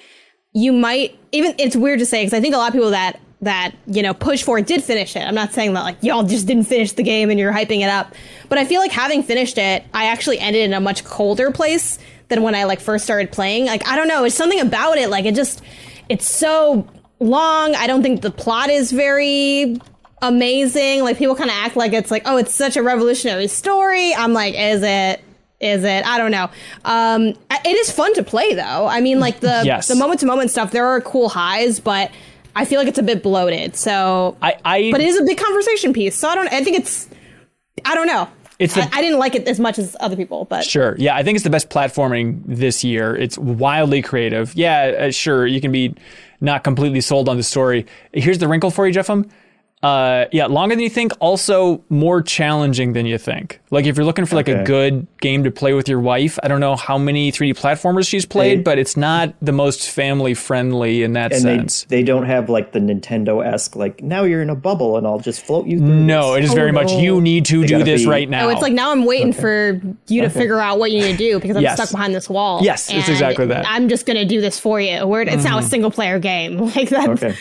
you 0.54 0.74
might 0.74 1.18
even. 1.32 1.56
It's 1.58 1.76
weird 1.76 2.00
to 2.00 2.06
say 2.06 2.24
because 2.24 2.34
I 2.34 2.42
think 2.42 2.54
a 2.56 2.58
lot 2.58 2.68
of 2.68 2.74
people 2.74 2.92
that 2.92 3.20
that 3.42 3.74
you 3.88 4.04
know 4.04 4.14
push 4.14 4.44
for 4.44 4.60
it 4.60 4.68
did 4.68 4.84
finish 4.84 5.16
it. 5.16 5.22
I'm 5.22 5.36
not 5.36 5.54
saying 5.54 5.74
that 5.74 5.82
like 5.82 5.98
y'all 6.02 6.24
just 6.24 6.48
didn't 6.48 6.66
finish 6.66 6.92
the 6.94 7.04
game 7.04 7.30
and 7.30 7.40
you're 7.40 7.54
hyping 7.54 7.82
it 7.82 7.90
up, 7.90 8.14
but 8.50 8.58
I 8.58 8.66
feel 8.66 8.82
like 8.82 8.92
having 8.92 9.24
finished 9.24 9.58
it, 9.58 9.84
I 9.94 10.06
actually 10.06 10.40
ended 10.40 10.64
in 10.64 10.74
a 10.74 10.80
much 10.80 11.04
colder 11.04 11.52
place 11.52 11.98
than 12.28 12.44
when 12.44 12.56
I 12.56 12.66
like 12.66 12.80
first 12.80 13.04
started 13.04 13.32
playing. 13.32 13.66
Like 13.66 13.88
I 13.88 13.96
don't 13.96 14.08
know, 14.08 14.24
it's 14.24 14.36
something 14.36 14.60
about 14.60 14.98
it. 14.98 15.10
Like 15.10 15.26
it 15.26 15.36
just 15.36 15.62
it's 16.10 16.30
so 16.30 16.88
long. 17.20 17.76
I 17.76 17.88
don't 17.88 18.04
think 18.04 18.22
the 18.22 18.32
plot 18.32 18.70
is 18.70 18.92
very 18.92 19.78
amazing. 20.22 21.04
Like 21.04 21.18
people 21.18 21.36
kind 21.36 21.50
of 21.50 21.56
act 21.56 21.76
like 21.76 21.94
it's 21.94 22.12
like, 22.12 22.24
oh, 22.26 22.38
it's 22.38 22.54
such 22.54 22.78
a 22.78 22.84
revolutionary 22.84 23.48
story. 23.48 24.14
I'm 24.14 24.34
like, 24.34 24.56
is 24.56 24.84
it? 24.84 25.22
Is 25.62 25.84
it? 25.84 26.06
I 26.06 26.18
don't 26.18 26.32
know. 26.32 26.50
Um, 26.86 27.28
it 27.28 27.78
is 27.78 27.92
fun 27.92 28.14
to 28.16 28.24
play 28.24 28.54
though. 28.56 28.88
I 28.88 29.00
mean, 29.02 29.20
like 29.20 29.40
the 29.42 29.62
Yes. 29.64 29.88
the 29.88 29.96
moment 29.96 30.20
to 30.22 30.26
moment 30.26 30.50
stuff. 30.52 30.72
There 30.72 30.86
are 30.88 31.00
cool 31.02 31.30
highs, 31.30 31.80
but 31.80 32.12
I 32.56 32.66
feel 32.66 32.80
like 32.80 32.88
it's 32.88 32.98
a 33.00 33.04
bit 33.04 33.22
bloated. 33.24 33.76
So, 33.76 34.36
I, 34.42 34.56
I 34.66 34.92
but 34.92 35.02
it 35.02 35.08
is 35.08 35.18
a 35.20 35.24
big 35.24 35.38
conversation 35.38 35.94
piece. 35.94 36.16
So 36.18 36.28
I 36.28 36.36
don't. 36.36 36.52
I 36.52 36.64
think 36.64 36.78
it's. 36.80 37.08
I 37.86 37.96
don't 37.96 38.08
know. 38.08 38.28
It's 38.60 38.76
the- 38.76 38.82
I, 38.84 38.90
I 38.94 39.02
didn't 39.02 39.18
like 39.20 39.34
it 39.36 39.48
as 39.48 39.60
much 39.60 39.80
as 39.80 39.96
other 40.00 40.16
people, 40.16 40.46
but 40.46 40.64
Sure. 40.64 40.96
Yeah, 41.00 41.16
I 41.16 41.24
think 41.24 41.36
it's 41.36 41.44
the 41.44 41.50
best 41.50 41.70
platforming 41.70 42.42
this 42.46 42.84
year. 42.84 43.16
It's 43.16 43.36
wildly 43.38 44.02
creative. 44.04 44.54
Yeah, 44.56 45.08
uh, 45.08 45.12
sure. 45.12 45.48
You 45.48 45.60
can 45.62 45.72
be 45.72 45.96
not 46.42 46.64
completely 46.64 47.02
sold 47.02 47.28
on 47.30 47.38
the 47.38 47.44
story. 47.44 47.86
Here's 48.14 48.38
the 48.38 48.48
wrinkle 48.48 48.70
for 48.70 48.86
you, 48.88 48.94
Jeffem. 48.94 49.30
Uh, 49.84 50.26
yeah, 50.32 50.46
longer 50.46 50.76
than 50.76 50.84
you 50.84 50.90
think. 50.92 51.12
Also, 51.20 51.84
more 51.90 52.22
challenging 52.22 52.94
than 52.94 53.08
you 53.08 53.18
think. 53.18 53.60
Like 53.72 53.86
if 53.86 53.98
you're 53.98 54.06
looking 54.06 54.26
for 54.28 54.36
like 54.36 54.48
a 54.48 54.64
good 54.64 55.08
game 55.22 55.44
to 55.44 55.50
play 55.50 55.74
with 55.74 55.90
your 55.90 56.00
wife, 56.00 56.38
I 56.44 56.48
don't 56.50 56.60
know 56.60 56.76
how 56.76 57.00
many 57.00 57.32
3D 57.32 57.56
platformers 57.58 58.08
she's 58.08 58.26
played, 58.26 58.60
They- 58.60 58.64
but 58.64 58.78
it's 58.78 58.96
not 58.96 59.34
the 59.42 59.52
most 59.52 59.90
family 59.90 60.36
friendly 60.36 61.02
in 61.02 61.14
that 61.14 61.32
And 61.32 61.42
sense. 61.42 61.84
they 61.86 61.98
they 62.02 62.04
don't 62.04 62.26
have 62.26 62.48
like 62.50 62.74
the 62.74 62.80
Nintendo 62.80 63.44
esque 63.46 63.76
like 63.76 64.04
now 64.04 64.24
you're 64.24 64.42
in 64.44 64.50
a 64.52 64.56
bubble 64.56 64.98
and 64.98 65.08
I'll 65.08 65.20
just 65.20 65.44
float 65.46 65.66
you 65.66 65.80
through. 65.80 65.88
no, 65.88 66.34
it 66.36 66.42
this." 66.42 66.50
is 66.52 66.54
very 66.56 66.70
Oh, 66.70 66.74
much 66.74 66.92
you 66.92 67.20
need 67.22 67.46
to 67.46 67.66
do 67.66 67.84
this 67.84 68.04
be- 68.04 68.08
right 68.10 68.30
now. 68.30 68.46
Oh, 68.46 68.50
it's 68.50 68.62
like 68.62 68.74
now 68.74 68.92
I'm 68.92 69.06
waiting 69.06 69.34
for 69.34 69.82
you 70.08 70.22
to 70.22 70.30
figure 70.30 70.60
out 70.60 70.78
what 70.78 70.92
you 70.92 71.00
need 71.02 71.14
to 71.14 71.18
do 71.18 71.40
because 71.40 71.56
I'm 71.58 71.64
Yes. 71.64 71.78
stuck 71.78 71.92
behind 71.92 72.14
this 72.14 72.30
wall. 72.30 72.60
Yes, 72.62 72.88
it's 72.94 73.10
exactly 73.10 73.48
that. 73.48 73.66
Mm-hmm. 73.66 73.74
I'm 73.74 73.90
just 73.90 74.06
gonna 74.06 74.26
do 74.26 74.42
this 74.42 74.60
for 74.60 74.80
you. 74.80 75.08
Where 75.08 75.22
it's 75.24 75.44
now 75.44 75.58
a 75.58 75.64
single 75.64 75.90
player 75.90 76.20
game 76.20 76.58
like 76.76 76.90
that. 76.90 77.36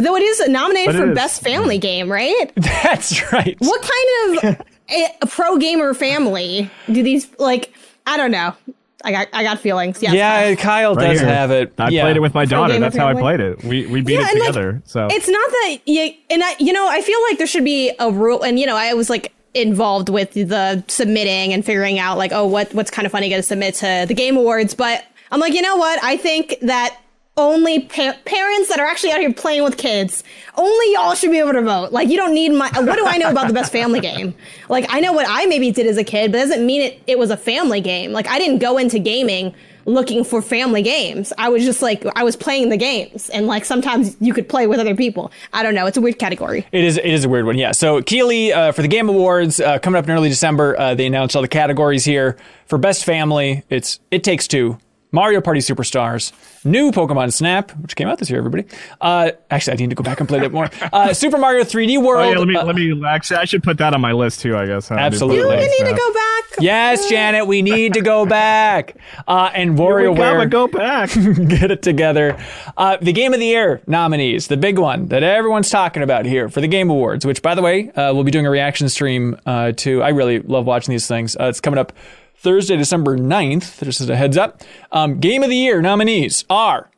Okay. 0.00 0.04
Though 0.04 0.16
it 0.16 0.22
is 0.22 0.48
nominated 0.48 0.94
But 0.94 1.00
for 1.02 1.10
is. 1.10 1.14
best 1.14 1.42
family 1.42 1.78
mm. 1.78 1.82
game, 1.82 2.10
right? 2.10 2.52
That's 2.56 3.32
right. 3.32 3.56
What 3.58 3.82
kind 3.82 4.56
of 4.56 4.66
a, 4.90 5.06
a 5.22 5.26
pro 5.26 5.58
gamer 5.58 5.94
family 5.94 6.70
do 6.90 7.02
these 7.02 7.28
like? 7.38 7.74
I 8.06 8.16
don't 8.16 8.30
know. 8.30 8.54
I 9.02 9.12
got 9.12 9.28
I 9.32 9.42
got 9.42 9.58
feelings. 9.60 10.02
Yes. 10.02 10.14
Yeah, 10.14 10.54
Kyle 10.56 10.94
Right 10.94 11.08
does 11.10 11.20
here. 11.20 11.28
have 11.28 11.50
it. 11.50 11.72
I 11.78 11.88
yeah. 11.88 12.02
played 12.02 12.16
it 12.16 12.20
with 12.20 12.34
my 12.34 12.44
daughter. 12.44 12.78
That's 12.78 12.94
of 12.94 13.00
how 13.00 13.08
I 13.08 13.14
played 13.14 13.40
it. 13.40 13.64
We 13.64 13.86
we 13.86 14.02
beat 14.02 14.14
Yeah, 14.14 14.26
it 14.26 14.30
and, 14.32 14.40
like, 14.40 14.48
together. 14.48 14.82
so 14.84 15.08
It's 15.10 15.28
not 15.28 15.50
that 15.50 15.78
you 15.86 16.12
and 16.28 16.42
I 16.42 16.54
you 16.58 16.72
know, 16.72 16.86
I 16.88 17.00
feel 17.00 17.20
like 17.22 17.38
there 17.38 17.46
should 17.46 17.64
be 17.64 17.92
a 17.98 18.10
rule 18.10 18.42
and 18.42 18.58
you 18.58 18.66
know, 18.66 18.76
I 18.76 18.92
was 18.94 19.08
like 19.08 19.32
involved 19.54 20.08
with 20.08 20.34
the 20.34 20.84
submitting 20.88 21.52
and 21.52 21.64
figuring 21.64 21.98
out 21.98 22.18
like, 22.18 22.32
oh, 22.32 22.46
what 22.46 22.74
what's 22.74 22.90
kind 22.90 23.06
of 23.06 23.12
funny 23.12 23.30
to 23.30 23.42
submit 23.42 23.74
to 23.76 24.04
the 24.06 24.14
game 24.14 24.36
awards, 24.36 24.74
but 24.74 25.04
I'm 25.32 25.40
like, 25.40 25.54
you 25.54 25.62
know 25.62 25.76
what? 25.76 26.02
I 26.02 26.16
think 26.16 26.56
that 26.62 26.98
only 27.36 27.80
pa- 27.80 28.16
parents 28.24 28.68
that 28.68 28.80
are 28.80 28.86
actually 28.86 29.12
out 29.12 29.20
here 29.20 29.32
playing 29.32 29.64
with 29.64 29.76
kids, 29.76 30.24
only 30.56 30.92
y'all 30.92 31.14
should 31.14 31.30
be 31.30 31.38
able 31.38 31.52
to 31.52 31.62
vote. 31.62 31.92
Like, 31.92 32.08
you 32.08 32.16
don't 32.16 32.34
need 32.34 32.50
my. 32.50 32.70
What 32.74 32.96
do 32.96 33.06
I 33.06 33.16
know 33.16 33.30
about 33.30 33.48
the 33.48 33.54
best 33.54 33.72
family 33.72 34.00
game? 34.00 34.34
Like, 34.68 34.86
I 34.88 35.00
know 35.00 35.12
what 35.12 35.26
I 35.28 35.46
maybe 35.46 35.70
did 35.70 35.86
as 35.86 35.96
a 35.96 36.04
kid, 36.04 36.32
but 36.32 36.38
doesn't 36.38 36.64
mean 36.64 36.82
it. 36.82 37.00
It 37.06 37.18
was 37.18 37.30
a 37.30 37.36
family 37.36 37.80
game. 37.80 38.12
Like, 38.12 38.28
I 38.28 38.38
didn't 38.38 38.58
go 38.58 38.78
into 38.78 38.98
gaming 38.98 39.54
looking 39.86 40.24
for 40.24 40.42
family 40.42 40.82
games. 40.82 41.32
I 41.38 41.48
was 41.48 41.64
just 41.64 41.80
like, 41.82 42.04
I 42.14 42.22
was 42.22 42.36
playing 42.36 42.68
the 42.68 42.76
games, 42.76 43.30
and 43.30 43.46
like 43.46 43.64
sometimes 43.64 44.16
you 44.20 44.34
could 44.34 44.48
play 44.48 44.66
with 44.66 44.78
other 44.78 44.94
people. 44.94 45.32
I 45.52 45.62
don't 45.62 45.74
know. 45.74 45.86
It's 45.86 45.96
a 45.96 46.00
weird 46.00 46.18
category. 46.18 46.66
It 46.72 46.84
is. 46.84 46.98
It 46.98 47.06
is 47.06 47.24
a 47.24 47.28
weird 47.28 47.46
one. 47.46 47.56
Yeah. 47.58 47.72
So 47.72 48.02
Keighley 48.02 48.52
uh, 48.52 48.72
for 48.72 48.82
the 48.82 48.88
Game 48.88 49.08
Awards 49.08 49.60
uh, 49.60 49.78
coming 49.78 49.98
up 49.98 50.04
in 50.04 50.10
early 50.10 50.28
December. 50.28 50.78
Uh, 50.78 50.94
they 50.94 51.06
announced 51.06 51.34
all 51.34 51.42
the 51.42 51.48
categories 51.48 52.04
here 52.04 52.36
for 52.66 52.76
Best 52.78 53.04
Family. 53.04 53.62
It's 53.70 53.98
It 54.10 54.22
Takes 54.24 54.46
Two, 54.46 54.78
Mario 55.12 55.40
Party 55.40 55.60
Superstars, 55.60 56.32
new 56.64 56.92
Pokemon 56.92 57.32
Snap, 57.32 57.72
which 57.78 57.96
came 57.96 58.08
out 58.08 58.18
this 58.18 58.30
year. 58.30 58.38
Everybody. 58.38 58.66
Uh, 59.00 59.32
actually, 59.50 59.72
I 59.72 59.76
need 59.76 59.90
to 59.90 59.96
go 59.96 60.02
back 60.04 60.20
and 60.20 60.28
play 60.28 60.40
that 60.40 60.52
more. 60.52 60.68
Uh, 60.92 61.12
Super 61.14 61.38
Mario 61.38 61.62
3D 61.62 62.02
World. 62.02 62.26
Oh 62.26 62.30
yeah, 62.32 62.38
let 62.38 62.48
me 62.48 62.56
uh, 62.56 62.64
let 62.64 62.74
me 62.74 63.04
actually 63.06 63.36
I 63.36 63.44
should 63.44 63.62
put 63.62 63.78
that 63.78 63.94
on 63.94 64.00
my 64.00 64.12
list 64.12 64.40
too. 64.40 64.56
I 64.56 64.66
guess. 64.66 64.88
huh? 64.88 64.96
Absolutely. 64.96 65.38
You 65.42 65.48
Nice 65.66 65.80
need 65.80 65.86
to 65.90 65.96
go 65.96 66.12
back. 66.12 66.44
Yes, 66.58 67.08
Janet, 67.08 67.46
we 67.46 67.62
need 67.62 67.94
to 67.94 68.00
go 68.00 68.26
back. 68.26 68.96
Uh, 69.28 69.50
and 69.54 69.78
We 69.78 69.84
gotta 69.84 70.10
WarioWare. 70.10 70.50
go 70.50 70.66
back. 70.66 71.10
get 71.48 71.70
it 71.70 71.82
together. 71.82 72.36
Uh, 72.76 72.96
the 73.00 73.12
Game 73.12 73.32
of 73.34 73.40
the 73.40 73.46
Year 73.46 73.80
nominees, 73.86 74.48
the 74.48 74.56
big 74.56 74.78
one 74.78 75.06
that 75.08 75.22
everyone's 75.22 75.70
talking 75.70 76.02
about 76.02 76.26
here 76.26 76.48
for 76.48 76.60
the 76.60 76.68
Game 76.68 76.90
Awards, 76.90 77.24
which, 77.24 77.40
by 77.40 77.54
the 77.54 77.62
way, 77.62 77.90
uh, 77.92 78.12
we'll 78.12 78.24
be 78.24 78.30
doing 78.32 78.46
a 78.46 78.50
reaction 78.50 78.88
stream 78.88 79.38
uh, 79.46 79.72
to. 79.76 80.02
I 80.02 80.08
really 80.10 80.40
love 80.40 80.66
watching 80.66 80.92
these 80.92 81.06
things. 81.06 81.36
Uh, 81.36 81.44
it's 81.44 81.60
coming 81.60 81.78
up 81.78 81.92
Thursday, 82.40 82.76
December 82.76 83.16
9th, 83.18 83.84
just 83.84 84.00
as 84.00 84.08
a 84.08 84.16
heads 84.16 84.36
up. 84.36 84.62
Um, 84.90 85.18
Game 85.20 85.42
of 85.42 85.50
the 85.50 85.56
Year 85.56 85.82
nominees 85.82 86.44
are 86.48 86.90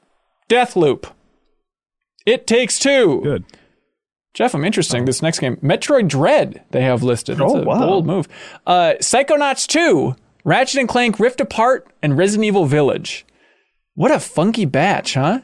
Deathloop, 0.48 1.10
It 2.26 2.46
Takes 2.46 2.78
Two. 2.78 3.20
Good. 3.22 3.44
Jeff, 4.34 4.54
I'm 4.54 4.64
interesting. 4.64 5.04
This 5.04 5.20
next 5.20 5.40
game, 5.40 5.56
Metroid 5.56 6.08
Dread, 6.08 6.62
they 6.70 6.82
have 6.82 7.02
listed. 7.02 7.36
That's 7.38 7.52
Oh, 7.52 7.58
a 7.58 7.64
wow. 7.64 7.80
bold 7.86 8.06
move. 8.06 8.28
Uh, 8.66 8.94
Psychonauts 9.00 9.66
2, 9.66 10.16
Ratchet 10.44 10.80
and 10.80 10.88
Clank 10.88 11.18
Rift 11.20 11.40
Apart, 11.40 11.86
and 12.02 12.16
Resident 12.16 12.46
Evil 12.46 12.64
Village. 12.64 13.26
What 13.94 14.10
a 14.10 14.18
funky 14.20 14.64
batch, 14.64 15.14
huh? 15.14 15.40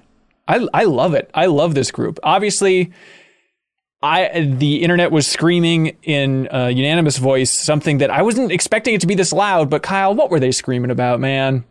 I, 0.46 0.66
I 0.72 0.84
love 0.84 1.12
it. 1.12 1.30
I 1.34 1.46
love 1.46 1.74
this 1.74 1.90
group. 1.90 2.18
Obviously, 2.22 2.90
I 4.00 4.40
the 4.56 4.82
internet 4.82 5.10
was 5.10 5.26
screaming 5.26 5.96
in 6.04 6.48
uh, 6.52 6.66
unanimous 6.66 7.18
voice 7.18 7.50
something 7.50 7.98
that 7.98 8.10
I 8.10 8.22
wasn't 8.22 8.52
expecting 8.52 8.94
it 8.94 9.00
to 9.00 9.06
be 9.08 9.14
this 9.16 9.32
loud. 9.32 9.68
But 9.70 9.82
Kyle, 9.82 10.14
what 10.14 10.30
were 10.30 10.38
they 10.38 10.52
screaming 10.52 10.90
about, 10.90 11.18
man? 11.20 11.64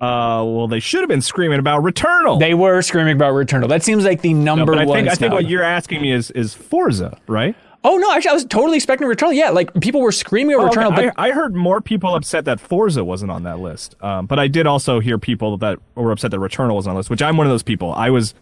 Uh, 0.00 0.42
well, 0.46 0.66
they 0.66 0.80
should 0.80 1.00
have 1.00 1.08
been 1.10 1.20
screaming 1.20 1.58
about 1.58 1.82
Returnal. 1.82 2.38
They 2.40 2.54
were 2.54 2.80
screaming 2.80 3.14
about 3.16 3.34
Returnal. 3.34 3.68
That 3.68 3.82
seems 3.82 4.04
like 4.04 4.22
the 4.22 4.32
No, 4.32 4.54
number 4.54 4.72
but 4.72 4.80
I 4.82 4.84
one. 4.86 4.98
think 4.98 5.08
I 5.08 5.14
think 5.14 5.32
what 5.34 5.46
you're 5.46 5.62
asking 5.62 6.00
me 6.00 6.12
is 6.12 6.30
is 6.30 6.54
Forza, 6.54 7.18
right? 7.26 7.54
Oh 7.82 7.96
no, 7.96 8.12
actually, 8.12 8.30
I 8.30 8.34
was 8.34 8.44
totally 8.44 8.76
expecting 8.76 9.08
Returnal. 9.08 9.34
Yeah, 9.34 9.50
like 9.50 9.72
people 9.80 10.00
were 10.00 10.12
screaming 10.12 10.54
over 10.54 10.66
Oh, 10.66 10.68
okay. 10.70 10.80
Returnal, 10.80 10.94
but 10.96 11.14
I, 11.18 11.28
I 11.28 11.32
heard 11.32 11.54
more 11.54 11.80
people 11.82 12.14
upset 12.14 12.44
that 12.46 12.60
Forza 12.60 13.04
wasn't 13.04 13.30
on 13.30 13.42
that 13.42 13.58
list. 13.58 13.94
Um, 14.02 14.26
but 14.26 14.38
I 14.38 14.48
did 14.48 14.66
also 14.66 15.00
hear 15.00 15.18
people 15.18 15.58
that 15.58 15.78
were 15.94 16.12
upset 16.12 16.30
that 16.30 16.38
Returnal 16.40 16.76
was 16.76 16.86
on 16.86 16.94
the 16.94 16.98
list, 16.98 17.10
which 17.10 17.20
I'm 17.22 17.36
one 17.36 17.46
of 17.46 17.50
those 17.52 17.62
people. 17.62 17.92
I 17.92 18.08
was 18.10 18.34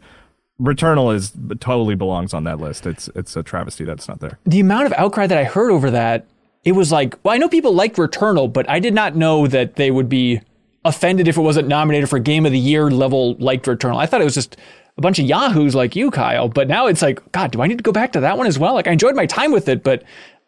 Returnal 0.61 1.15
is 1.15 1.33
totally 1.61 1.95
belongs 1.95 2.35
on 2.35 2.45
that 2.45 2.59
list. 2.59 2.87
It's 2.87 3.09
it's 3.15 3.37
a 3.37 3.43
travesty 3.43 3.85
that's 3.85 4.09
not 4.09 4.21
there. 4.21 4.39
the 4.45 4.61
amount 4.61 4.87
of 4.87 4.93
outcry 4.95 5.27
that 5.27 5.39
I 5.39 5.45
heard 5.45 5.71
over 5.71 5.91
that, 5.93 6.27
it 6.65 6.73
was 6.73 6.91
like, 6.91 7.17
well, 7.23 7.35
I 7.35 7.39
know 7.39 7.49
people 7.49 7.73
like 7.73 7.95
Returnal, 7.95 8.53
but 8.53 8.69
I 8.69 8.81
did 8.81 8.93
not 8.95 9.15
know 9.15 9.47
that 9.47 9.77
they 9.77 9.91
would 9.91 10.09
be 10.09 10.41
offended 10.85 11.29
if 11.29 11.37
it 11.37 11.43
wasn't 11.43 11.69
nominated 11.69 12.09
for 12.09 12.19
Game 12.19 12.45
of 12.47 12.53
the 12.53 12.59
Year 12.59 12.91
level 12.91 13.35
liked 13.35 13.67
Returnal. 13.67 13.97
I 13.99 14.07
thought 14.07 14.21
it 14.21 14.25
was 14.25 14.35
just 14.35 14.57
a 14.97 15.01
bunch 15.01 15.19
of 15.21 15.27
yahoos 15.27 15.75
like 15.77 15.95
you, 15.95 16.11
Kyle. 16.11 16.49
But 16.49 16.67
now 16.67 16.87
it's 16.87 17.03
like, 17.03 17.31
God, 17.31 17.53
do 17.53 17.63
I 17.63 17.69
need 17.69 17.79
to 17.79 17.85
go 17.85 17.93
back 17.93 18.13
to 18.13 18.21
that 18.21 18.37
one 18.37 18.47
as 18.49 18.59
well? 18.59 18.75
Like 18.75 18.89
I 18.89 18.93
enjoyed 18.93 19.15
my 19.15 19.27
time 19.27 19.53
with 19.53 19.69
it, 19.69 19.85
but 19.85 20.03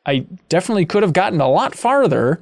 I 0.06 0.26
definitely 0.48 0.86
could 0.86 1.02
have 1.04 1.12
gotten 1.12 1.40
a 1.40 1.48
lot 1.48 1.74
farther. 1.74 2.40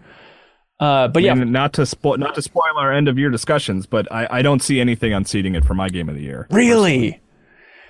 Uh, 0.80 1.08
but 1.08 1.22
yeah, 1.22 1.32
And 1.32 1.52
not 1.52 1.72
to 1.74 1.84
spoil 1.84 2.16
not 2.16 2.34
to 2.36 2.42
spoil 2.42 2.76
our 2.76 2.92
end 2.92 3.08
of 3.08 3.18
year 3.18 3.30
discussions, 3.30 3.84
but 3.84 4.10
I, 4.12 4.28
I 4.30 4.42
don't 4.42 4.62
see 4.62 4.80
anything 4.80 5.12
unseating 5.12 5.54
it 5.54 5.64
for 5.64 5.74
my 5.74 5.88
game 5.88 6.08
of 6.08 6.14
the 6.14 6.22
year. 6.22 6.46
really, 6.50 7.06
Yeah. 7.08 7.16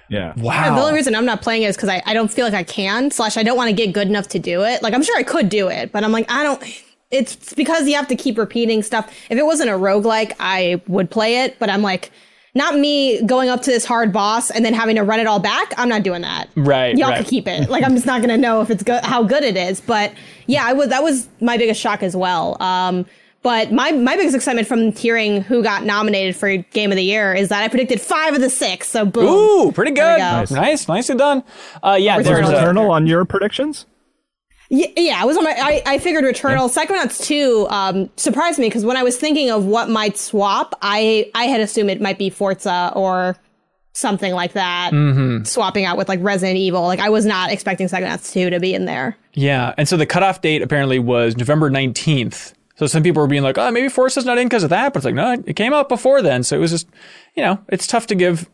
Yeah, 0.09 0.33
wow. 0.37 0.75
the 0.75 0.81
only 0.81 0.94
reason 0.94 1.14
I'm 1.14 1.27
not 1.27 1.42
playing 1.42 1.62
it 1.62 1.66
is 1.66 1.77
because 1.77 1.88
I, 1.88 2.03
I 2.07 2.14
don't 2.14 2.33
feel 2.33 2.44
like 2.44 2.55
I 2.55 2.64
can, 2.64 3.11
slash, 3.11 3.37
I 3.37 3.42
don't 3.42 3.57
want 3.57 3.68
to 3.68 3.75
get 3.75 3.92
good 3.92 4.09
enough 4.09 4.29
to 4.29 4.38
do 4.38 4.62
it. 4.64 4.83
Like, 4.83 4.94
I'm 4.94 5.03
sure 5.03 5.16
I 5.18 5.23
could 5.23 5.49
do 5.49 5.68
it, 5.68 5.92
but 5.92 6.05
I'm 6.05 6.12
like, 6.12 6.31
I 6.31 6.42
don't. 6.42 6.62
It's 7.11 7.55
because 7.55 7.88
you 7.88 7.94
have 7.94 8.09
to 8.09 8.16
keep 8.16 8.37
repeating 8.37 8.83
stuff. 8.83 9.11
If 9.31 9.38
it 9.38 9.44
wasn't 9.47 9.71
a 9.71 9.75
roguelike, 9.75 10.33
I 10.40 10.83
would 10.88 11.11
play 11.11 11.44
it, 11.44 11.59
but 11.59 11.71
I'm 11.71 11.83
like, 11.83 12.11
not 12.55 12.79
me 12.79 13.23
going 13.23 13.49
up 13.49 13.62
to 13.62 13.71
this 13.71 13.85
hard 13.85 14.12
boss 14.12 14.51
and 14.51 14.64
then 14.64 14.75
having 14.75 14.97
to 14.97 15.03
run 15.03 15.21
it 15.21 15.27
all 15.27 15.38
back. 15.38 15.73
I'm 15.79 15.88
not 15.88 16.03
doing 16.03 16.23
that. 16.23 16.49
Right, 16.57 16.97
Y'all 16.97 17.11
right. 17.11 17.16
can 17.18 17.25
keep 17.25 17.47
it. 17.47 17.71
Like, 17.71 17.85
I'm 17.85 17.94
just 17.94 18.07
not 18.07 18.21
going 18.21 18.31
to 18.31 18.37
know 18.37 18.61
if 18.61 18.71
it's 18.71 18.83
good, 18.83 19.05
how 19.05 19.23
good 19.23 19.44
it 19.44 19.57
is. 19.57 19.81
But 19.81 20.12
yeah, 20.47 20.66
I 20.66 20.73
was, 20.73 20.88
that 20.88 21.03
was 21.03 21.29
my 21.40 21.57
biggest 21.57 21.81
shock 21.81 22.03
as 22.03 22.16
well. 22.16 22.61
Um, 22.61 23.07
but 23.48 23.72
my, 23.72 23.92
my 23.92 24.14
biggest 24.14 24.37
excitement 24.37 24.68
from 24.68 24.92
hearing 24.92 25.40
who 25.40 25.62
got 25.62 25.82
nominated 25.82 26.37
for 26.37 26.54
Game 26.58 26.92
of 26.92 26.96
the 26.96 27.02
Year 27.02 27.32
is 27.32 27.48
that 27.48 27.62
I 27.62 27.68
predicted 27.68 27.98
five 27.98 28.34
of 28.34 28.42
the 28.42 28.50
six. 28.50 28.90
So 28.90 29.06
boom. 29.06 29.24
Ooh, 29.24 29.72
pretty 29.72 29.92
good. 29.92 30.18
go. 30.18 30.18
Nice. 30.18 30.50
nice, 30.50 30.87
nicely 30.87 31.16
done. 31.16 31.42
Uh, 31.82 31.96
yeah, 31.98 32.20
there's 32.20 32.46
Returnal. 32.46 32.52
a, 32.52 32.58
Eternal 32.58 32.90
on 32.90 33.06
your 33.06 33.24
predictions? 33.24 33.87
Yeah, 34.68 34.88
yeah, 34.98 35.22
I 35.22 35.24
was 35.24 35.38
on 35.38 35.44
my. 35.44 35.56
I, 35.58 35.82
I 35.87 35.98
figured 35.98 36.24
Returnal, 36.24 36.70
Psychonauts 36.70 37.24
two 37.24 37.66
um, 37.70 38.11
surprised 38.16 38.58
me 38.58 38.66
because 38.66 38.84
when 38.84 38.98
I 38.98 39.02
was 39.02 39.16
thinking 39.16 39.50
of 39.50 39.64
what 39.64 39.88
might 39.88 40.18
swap, 40.18 40.74
I 40.82 41.30
I 41.34 41.44
had 41.44 41.62
assumed 41.62 41.88
it 41.88 42.02
might 42.02 42.18
be 42.18 42.28
Forza 42.28 42.92
or 42.94 43.34
something 43.94 44.34
like 44.34 44.52
that, 44.52 44.90
swapping 45.44 45.87
out 45.87 45.96
with 45.96 46.11
like 46.11 46.20
Resident 46.22 46.58
Evil. 46.58 46.82
Like 46.82 47.00
I 47.00 47.08
was 47.08 47.24
not 47.24 47.50
expecting 47.50 47.87
Psychonauts 47.87 48.30
two 48.30 48.50
to 48.50 48.61
be 48.61 48.74
in 48.74 48.84
there. 48.84 49.16
yeah, 49.32 49.72
and 49.78 49.88
so 49.88 49.96
the 49.96 50.04
cutoff 50.04 50.42
date 50.42 50.61
apparently 50.61 50.98
was 50.98 51.34
November 51.34 51.70
19th. 51.70 52.52
So 52.78 52.86
some 52.86 53.02
people 53.02 53.20
were 53.20 53.26
being 53.26 53.42
like, 53.42 53.58
oh, 53.58 53.70
maybe 53.72 53.88
Forza's 53.88 54.24
not 54.24 54.38
in 54.38 54.46
because 54.46 54.62
of 54.62 54.70
that. 54.70 54.92
But 54.92 54.98
it's 54.98 55.04
like, 55.04 55.14
no, 55.14 55.32
it 55.32 55.56
came 55.56 55.74
out 55.74 55.88
before 55.88 56.22
then. 56.22 56.44
So 56.44 56.56
it 56.56 56.60
was 56.60 56.70
just, 56.70 56.88
you 57.34 57.42
know, 57.42 57.58
it's 57.68 57.88
tough 57.88 58.06
to 58.06 58.14
give 58.14 58.48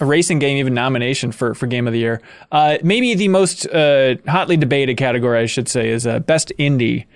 a 0.00 0.04
racing 0.04 0.40
game 0.40 0.58
even 0.58 0.74
nomination 0.74 1.30
for, 1.30 1.54
for 1.54 1.68
Game 1.68 1.86
of 1.86 1.92
the 1.92 2.00
Year. 2.00 2.20
Uh, 2.50 2.78
maybe 2.82 3.14
the 3.14 3.28
most 3.28 3.66
uh, 3.68 4.16
hotly 4.26 4.56
debated 4.56 4.96
category, 4.96 5.38
I 5.38 5.46
should 5.46 5.68
say, 5.68 5.90
is 5.90 6.08
uh, 6.08 6.18
Best 6.18 6.52
Indie, 6.58 7.06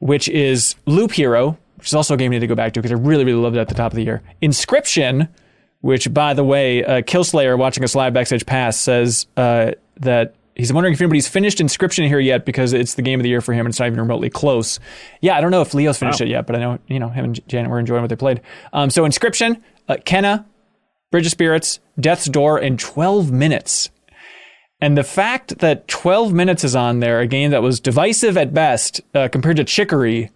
which 0.00 0.28
is 0.28 0.74
Loop 0.86 1.12
Hero, 1.12 1.56
which 1.76 1.86
is 1.86 1.94
also 1.94 2.14
a 2.14 2.16
game 2.16 2.32
I 2.32 2.34
need 2.34 2.40
to 2.40 2.48
go 2.48 2.56
back 2.56 2.72
to 2.72 2.82
because 2.82 2.92
I 2.92 3.00
really, 3.00 3.24
really 3.24 3.40
loved 3.40 3.56
it 3.56 3.60
at 3.60 3.68
the 3.68 3.74
top 3.74 3.92
of 3.92 3.96
the 3.96 4.02
year. 4.02 4.20
Inscryption, 4.42 5.28
which, 5.80 6.12
by 6.12 6.34
the 6.34 6.44
way, 6.44 6.84
uh, 6.84 7.02
Killslayer 7.02 7.56
watching 7.56 7.84
us 7.84 7.94
live 7.94 8.12
backstage 8.12 8.44
pass 8.44 8.76
says 8.76 9.28
uh, 9.36 9.72
that 10.00 10.34
he's 10.54 10.72
wondering 10.72 10.94
if 10.94 11.00
anybody's 11.00 11.28
finished 11.28 11.58
Inscryption 11.58 12.06
here 12.06 12.20
yet 12.20 12.44
because 12.44 12.72
it's 12.72 12.94
the 12.94 13.02
game 13.02 13.18
of 13.20 13.24
the 13.24 13.30
year 13.30 13.40
for 13.40 13.52
him 13.52 13.66
and 13.66 13.72
it's 13.72 13.78
not 13.78 13.86
even 13.86 14.00
remotely 14.00 14.30
close. 14.30 14.78
Yeah, 15.20 15.36
I 15.36 15.40
don't 15.40 15.50
know 15.50 15.62
if 15.62 15.74
Leo's 15.74 15.98
finished 15.98 16.20
it 16.20 16.28
yet, 16.28 16.46
but 16.46 16.56
I 16.56 16.58
know 16.60 16.78
you 16.86 16.98
know 16.98 17.08
him 17.08 17.24
and 17.24 17.48
Janet 17.48 17.70
were 17.70 17.78
enjoying 17.78 18.02
what 18.02 18.08
they 18.08 18.16
played. 18.16 18.40
Um, 18.72 18.90
so 18.90 19.04
Inscryption, 19.04 19.62
uh, 19.88 19.96
Kena, 19.96 20.44
Bridge 21.10 21.26
of 21.26 21.32
Spirits, 21.32 21.80
Death's 21.98 22.26
Door, 22.26 22.58
and 22.58 22.78
12 22.78 23.30
Minutes. 23.30 23.90
And 24.80 24.98
the 24.98 25.04
fact 25.04 25.58
that 25.58 25.86
12 25.86 26.32
Minutes 26.32 26.64
is 26.64 26.74
on 26.74 27.00
there, 27.00 27.20
a 27.20 27.26
game 27.26 27.52
that 27.52 27.62
was 27.62 27.78
divisive 27.78 28.36
at 28.36 28.52
best 28.52 29.00
uh, 29.14 29.28
compared 29.28 29.56
to 29.58 29.64
Chicory, 29.64 30.30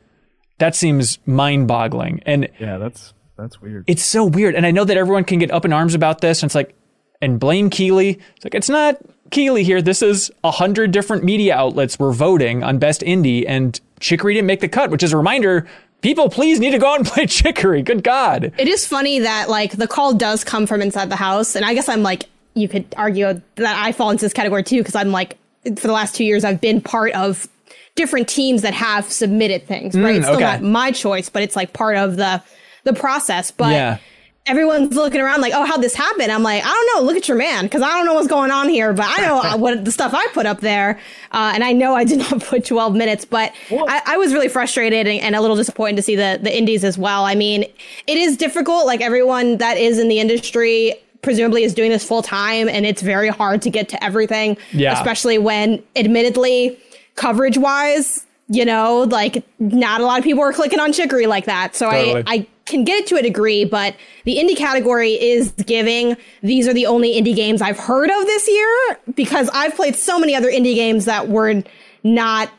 that 0.58 0.74
seems 0.76 1.18
mind 1.26 1.66
boggling. 1.66 2.22
And 2.24 2.48
Yeah, 2.60 2.78
that's 2.78 3.12
that's 3.36 3.60
weird. 3.60 3.84
it's 3.86 4.04
so 4.04 4.24
weird. 4.24 4.54
And 4.54 4.64
I 4.64 4.70
know 4.70 4.84
that 4.84 4.96
everyone 4.96 5.24
can 5.24 5.38
get 5.40 5.50
up 5.50 5.64
in 5.64 5.72
arms 5.72 5.94
about 5.94 6.20
this. 6.20 6.42
And 6.42 6.48
it's 6.48 6.54
like, 6.54 6.74
and 7.20 7.40
blame 7.40 7.70
Keighley. 7.70 8.20
It's 8.36 8.44
like, 8.44 8.54
it's 8.54 8.68
not 8.68 8.96
Keighley 9.30 9.64
here. 9.64 9.82
This 9.82 10.02
is 10.02 10.30
a 10.44 10.50
hundred 10.50 10.92
different 10.92 11.24
media 11.24 11.54
outlets 11.54 11.98
were 11.98 12.12
voting 12.12 12.62
on 12.62 12.78
best 12.78 13.02
indie 13.02 13.44
and 13.46 13.80
Chicory 14.00 14.34
didn't 14.34 14.46
make 14.46 14.60
the 14.60 14.68
cut, 14.68 14.90
which 14.90 15.02
is 15.02 15.12
a 15.12 15.16
reminder. 15.16 15.66
People, 16.02 16.28
please 16.28 16.60
need 16.60 16.72
to 16.72 16.78
go 16.78 16.92
out 16.92 16.98
and 16.98 17.06
play 17.06 17.26
Chicory. 17.26 17.82
Good 17.82 18.02
God. 18.02 18.52
It 18.58 18.68
is 18.68 18.86
funny 18.86 19.20
that 19.20 19.48
like 19.48 19.72
the 19.72 19.88
call 19.88 20.14
does 20.14 20.44
come 20.44 20.66
from 20.66 20.82
inside 20.82 21.10
the 21.10 21.16
house, 21.16 21.56
and 21.56 21.64
I 21.64 21.74
guess 21.74 21.88
I'm 21.88 22.02
like 22.02 22.24
you 22.54 22.68
could 22.68 22.86
argue 22.96 23.40
that 23.56 23.84
I 23.84 23.92
fall 23.92 24.10
into 24.10 24.24
this 24.24 24.32
category 24.32 24.62
too 24.62 24.78
because 24.78 24.94
I'm 24.94 25.12
like 25.12 25.36
for 25.64 25.86
the 25.86 25.92
last 25.92 26.14
two 26.14 26.24
years 26.24 26.44
I've 26.44 26.60
been 26.60 26.80
part 26.80 27.12
of 27.12 27.48
different 27.96 28.28
teams 28.28 28.62
that 28.62 28.74
have 28.74 29.10
submitted 29.10 29.66
things. 29.66 29.94
Right, 29.94 30.14
mm, 30.14 30.18
it's 30.18 30.26
still 30.26 30.36
okay. 30.36 30.44
not 30.44 30.62
my 30.62 30.92
choice, 30.92 31.28
but 31.28 31.42
it's 31.42 31.56
like 31.56 31.72
part 31.72 31.96
of 31.96 32.16
the 32.16 32.42
the 32.84 32.92
process. 32.92 33.50
But 33.50 33.72
Yeah. 33.72 33.98
Everyone's 34.46 34.94
looking 34.94 35.20
around 35.20 35.40
like, 35.40 35.52
oh, 35.54 35.64
how'd 35.64 35.82
this 35.82 35.94
happen? 35.94 36.30
I'm 36.30 36.42
like, 36.42 36.62
I 36.64 36.68
don't 36.68 36.94
know. 36.94 37.06
Look 37.06 37.16
at 37.16 37.28
your 37.28 37.36
man, 37.36 37.64
because 37.64 37.82
I 37.82 37.90
don't 37.90 38.06
know 38.06 38.14
what's 38.14 38.28
going 38.28 38.50
on 38.50 38.68
here, 38.68 38.92
but 38.92 39.06
I 39.08 39.20
know 39.22 39.56
what 39.56 39.84
the 39.84 39.90
stuff 39.90 40.14
I 40.14 40.26
put 40.32 40.46
up 40.46 40.60
there, 40.60 40.98
uh, 41.32 41.52
and 41.54 41.64
I 41.64 41.72
know 41.72 41.94
I 41.94 42.04
did 42.04 42.18
not 42.30 42.42
put 42.42 42.64
12 42.64 42.94
minutes. 42.94 43.24
But 43.24 43.52
I, 43.70 44.02
I 44.06 44.16
was 44.16 44.32
really 44.32 44.48
frustrated 44.48 45.06
and, 45.06 45.20
and 45.20 45.36
a 45.36 45.40
little 45.40 45.56
disappointed 45.56 45.96
to 45.96 46.02
see 46.02 46.16
the 46.16 46.38
the 46.40 46.56
indies 46.56 46.84
as 46.84 46.96
well. 46.96 47.24
I 47.24 47.34
mean, 47.34 47.64
it 47.64 48.16
is 48.16 48.36
difficult. 48.36 48.86
Like 48.86 49.00
everyone 49.00 49.58
that 49.58 49.76
is 49.76 49.98
in 49.98 50.08
the 50.08 50.20
industry. 50.20 50.94
Presumably 51.22 51.64
is 51.64 51.74
doing 51.74 51.90
this 51.90 52.06
full 52.06 52.22
time, 52.22 52.68
and 52.68 52.86
it's 52.86 53.02
very 53.02 53.30
hard 53.30 53.60
to 53.62 53.70
get 53.70 53.88
to 53.88 54.04
everything. 54.04 54.56
Yeah. 54.70 54.92
Especially 54.92 55.38
when, 55.38 55.82
admittedly, 55.96 56.78
coverage 57.16 57.58
wise, 57.58 58.24
you 58.48 58.64
know, 58.64 59.08
like 59.10 59.44
not 59.58 60.00
a 60.00 60.04
lot 60.04 60.18
of 60.18 60.24
people 60.24 60.44
are 60.44 60.52
clicking 60.52 60.78
on 60.78 60.92
Chicory 60.92 61.26
like 61.26 61.46
that. 61.46 61.74
So 61.74 61.90
Totally. 61.90 62.22
I, 62.26 62.32
I 62.32 62.46
can 62.66 62.84
get 62.84 62.98
it 62.98 63.06
to 63.08 63.16
a 63.16 63.22
degree, 63.22 63.64
but 63.64 63.94
the 64.24 64.36
indie 64.36 64.56
category 64.56 65.12
is 65.12 65.52
giving. 65.52 66.16
These 66.42 66.68
are 66.68 66.74
the 66.74 66.86
only 66.86 67.12
indie 67.20 67.34
games 67.34 67.62
I've 67.62 67.78
heard 67.78 68.10
of 68.10 68.26
this 68.26 68.48
year 68.48 68.98
because 69.14 69.48
I've 69.54 69.74
played 69.76 69.96
so 69.96 70.18
many 70.18 70.34
other 70.34 70.50
indie 70.50 70.74
games 70.74 71.04
that 71.06 71.28
were 71.28 71.62
not 72.02 72.50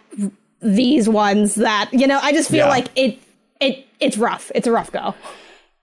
these 0.62 1.08
ones 1.08 1.56
that, 1.56 1.90
you 1.94 2.08
know, 2.08 2.20
I 2.22 2.32
just 2.32 2.50
feel 2.50 2.66
Yeah. 2.66 2.70
like 2.70 2.88
it, 2.96 3.20
it, 3.62 3.86
it's 4.00 4.18
rough. 4.18 4.52
It's 4.56 4.66
a 4.66 4.72
rough 4.72 4.92
go. 4.92 5.14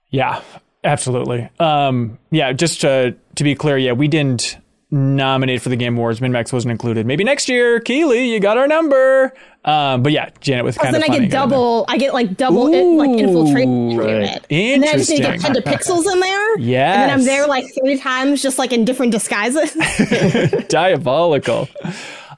Yeah, 0.09 0.41
absolutely. 0.83 1.49
Um, 1.59 2.17
yeah, 2.31 2.51
just 2.51 2.81
to, 2.81 3.15
to 3.35 3.43
be 3.43 3.55
clear, 3.55 3.77
yeah, 3.77 3.93
we 3.93 4.07
didn't 4.07 4.57
nominate 4.95 5.61
for 5.61 5.69
the 5.69 5.75
Game 5.75 5.97
Awards. 5.97 6.19
MinnMax 6.19 6.53
wasn't 6.53 6.71
included. 6.71 7.05
Maybe 7.05 7.23
next 7.23 7.49
year, 7.49 7.79
Keighley, 7.79 8.31
you 8.31 8.39
got 8.39 8.57
our 8.57 8.67
number. 8.67 9.33
Um, 9.65 10.03
but 10.03 10.11
yeah, 10.11 10.29
Janet 10.39 10.63
was 10.63 10.77
kind 10.77 10.93
then 10.93 11.03
of 11.03 11.09
I 11.09 11.13
funny. 11.13 11.27
get 11.27 11.31
double, 11.31 11.85
I 11.87 11.97
get 11.97 12.13
like 12.13 12.37
double, 12.37 12.73
it, 12.73 12.83
like 12.83 13.19
infiltration 13.19 13.97
right. 13.97 14.09
of 14.09 14.21
it. 14.21 14.45
And 14.49 14.83
then 14.83 14.89
I 14.89 14.97
just 14.97 15.09
need 15.09 15.17
to 15.17 15.23
get 15.23 15.33
Interesting. 15.35 15.63
10 15.63 15.73
pixels 15.73 16.11
in 16.11 16.19
there. 16.19 16.59
Yeah. 16.59 16.93
And 16.93 17.01
then 17.01 17.19
I'm 17.19 17.25
there 17.25 17.47
like 17.47 17.65
three 17.77 17.99
times, 17.99 18.41
just 18.41 18.57
like 18.57 18.71
in 18.71 18.85
different 18.85 19.11
disguises. 19.11 19.75
diabolical. 20.69 21.67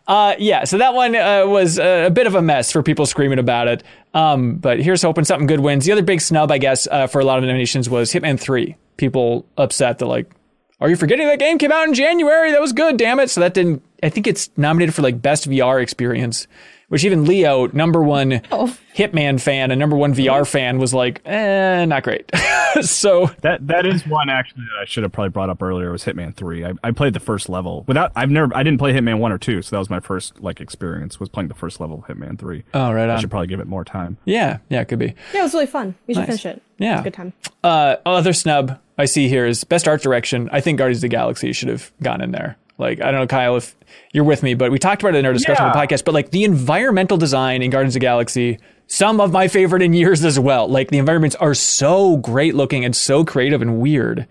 Uh, 0.07 0.35
yeah, 0.39 0.63
so 0.63 0.77
that 0.77 0.93
one 0.93 1.15
uh, 1.15 1.45
was 1.45 1.77
uh, 1.77 2.05
a 2.07 2.09
bit 2.09 2.27
of 2.27 2.35
a 2.35 2.41
mess 2.41 2.71
for 2.71 2.81
people 2.81 3.05
screaming 3.05 3.39
about 3.39 3.67
it. 3.67 3.83
Um, 4.13 4.55
but 4.55 4.79
here's 4.79 5.01
hoping 5.01 5.25
something 5.25 5.47
good 5.47 5.59
wins. 5.59 5.85
The 5.85 5.91
other 5.91 6.01
big 6.01 6.21
snub, 6.21 6.49
I 6.49 6.57
guess, 6.59 6.87
uh, 6.87 7.07
for 7.07 7.19
a 7.19 7.25
lot 7.25 7.39
of 7.39 7.43
nominations 7.43 7.89
was 7.89 8.11
Hitman 8.11 8.39
3. 8.39 8.75
People 8.95 9.45
upset 9.57 9.99
that, 9.99 10.05
like, 10.05 10.31
are 10.79 10.89
you 10.89 10.95
forgetting 10.95 11.27
that 11.27 11.39
game 11.39 11.57
came 11.57 11.71
out 11.71 11.87
in 11.87 11.93
January? 11.93 12.51
That 12.51 12.61
was 12.61 12.73
good, 12.73 12.97
damn 12.97 13.19
it. 13.19 13.29
So 13.29 13.41
that 13.41 13.53
didn't, 13.53 13.81
I 14.03 14.09
think 14.09 14.27
it's 14.27 14.49
nominated 14.57 14.93
for, 14.93 15.01
like, 15.01 15.21
best 15.21 15.49
VR 15.49 15.81
experience, 15.81 16.47
which 16.89 17.03
even 17.05 17.25
Leo, 17.25 17.67
number 17.67 18.01
one 18.01 18.41
Oh. 18.51 18.75
Hitman 18.95 19.39
fan 19.41 19.71
and 19.71 19.79
number 19.79 19.95
one 19.95 20.13
VR 20.13 20.47
fan, 20.49 20.79
was 20.79 20.93
like, 20.93 21.21
eh, 21.25 21.85
not 21.85 22.03
great. 22.03 22.29
so 22.81 23.27
That 23.41 23.67
that 23.67 23.85
is 23.85 24.05
one 24.07 24.29
actually 24.29 24.63
that 24.63 24.81
I 24.81 24.85
should 24.85 25.03
have 25.03 25.11
probably 25.11 25.29
brought 25.29 25.49
up 25.49 25.61
earlier 25.61 25.91
was 25.91 26.03
Hitman 26.03 26.33
Three. 26.35 26.65
I, 26.65 26.73
I 26.83 26.91
played 26.91 27.13
the 27.13 27.19
first 27.19 27.49
level 27.49 27.83
without. 27.87 28.11
I've 28.15 28.29
never. 28.31 28.55
I 28.55 28.63
didn't 28.63 28.79
play 28.79 28.93
Hitman 28.93 29.19
One 29.19 29.31
or 29.31 29.37
Two, 29.37 29.61
so 29.61 29.75
that 29.75 29.79
was 29.79 29.89
my 29.89 29.99
first 29.99 30.39
like 30.41 30.59
experience 30.61 31.19
was 31.19 31.29
playing 31.29 31.47
the 31.49 31.53
first 31.55 31.79
level 31.79 31.97
of 31.99 32.05
Hitman 32.15 32.37
Three. 32.39 32.63
Oh, 32.73 32.91
right 32.91 33.09
I 33.09 33.19
should 33.19 33.29
probably 33.31 33.47
give 33.47 33.59
it 33.59 33.67
more 33.67 33.83
time. 33.85 34.17
yeah, 34.25 34.57
yeah, 34.69 34.81
it 34.81 34.85
could 34.85 34.99
be. 34.99 35.13
yeah, 35.33 35.41
it 35.41 35.43
was 35.43 35.53
really 35.53 35.65
fun. 35.67 35.95
We 36.07 36.13
should 36.13 36.21
Nice. 36.21 36.27
finish 36.41 36.45
it. 36.45 36.61
Yeah. 36.79 36.87
It 36.87 36.91
was 36.93 36.99
a 37.01 37.03
good 37.05 37.13
time. 37.13 37.33
Uh, 37.63 37.95
other 38.05 38.33
snub 38.33 38.79
I 38.97 39.05
see 39.05 39.27
here 39.27 39.45
is 39.45 39.63
best 39.63 39.87
art 39.87 40.01
direction. 40.01 40.49
I 40.51 40.61
think 40.61 40.77
Guardians 40.79 40.99
of 40.99 41.01
the 41.03 41.07
Galaxy 41.09 41.53
should 41.53 41.69
have 41.69 41.91
gone 42.01 42.21
in 42.21 42.31
there. 42.31 42.57
Like, 42.77 43.01
I 43.01 43.11
don't 43.11 43.21
know, 43.21 43.27
Kyle, 43.27 43.55
if 43.57 43.75
you're 44.13 44.23
with 44.23 44.43
me, 44.43 44.53
but 44.53 44.71
we 44.71 44.77
talked 44.79 45.01
about 45.01 45.15
it 45.15 45.19
in 45.19 45.25
our 45.25 45.33
discussion 45.33 45.65
on 45.65 45.71
the 45.71 45.77
podcast. 45.77 46.05
But 46.05 46.13
like 46.13 46.31
the 46.31 46.43
environmental 46.43 47.17
design 47.17 47.61
in 47.61 47.71
Guardians 47.71 47.95
of 47.95 47.99
the 48.01 48.05
Galaxy, 48.05 48.59
some 48.85 49.19
of 49.19 49.31
my 49.31 49.47
favorite 49.47 49.81
in 49.81 49.93
years 49.93 50.23
as 50.23 50.39
well. 50.39 50.67
Like 50.67 50.89
the 50.89 50.97
environments 50.99 51.35
are 51.37 51.53
so 51.53 52.17
great 52.17 52.53
looking 52.55 52.85
and 52.85 52.95
so 52.95 53.25
creative 53.25 53.61
and 53.61 53.79
weird. 53.79 54.27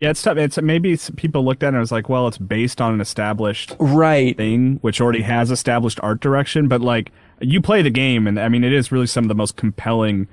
Yeah, 0.00 0.10
it's 0.10 0.22
tough. 0.22 0.36
It's 0.36 0.60
maybe 0.60 0.96
people 1.16 1.44
looked 1.44 1.62
at 1.64 1.68
it 1.68 1.70
and 1.70 1.78
was 1.80 1.90
like, 1.90 2.08
well, 2.08 2.28
it's 2.28 2.38
based 2.38 2.80
on 2.80 2.94
an 2.94 3.00
established 3.00 3.74
Right. 3.80 4.36
thing 4.36 4.78
which 4.80 5.00
already 5.00 5.22
has 5.22 5.50
established 5.50 5.98
art 6.02 6.20
direction, 6.20 6.68
but 6.68 6.80
like 6.80 7.10
you 7.40 7.60
play 7.60 7.82
the 7.82 7.90
game, 7.90 8.26
and 8.26 8.38
I 8.38 8.48
mean, 8.48 8.62
it 8.64 8.72
is 8.72 8.92
really 8.92 9.06
some 9.08 9.24
of 9.24 9.28
the 9.28 9.34
most 9.34 9.56
compelling, 9.56 10.28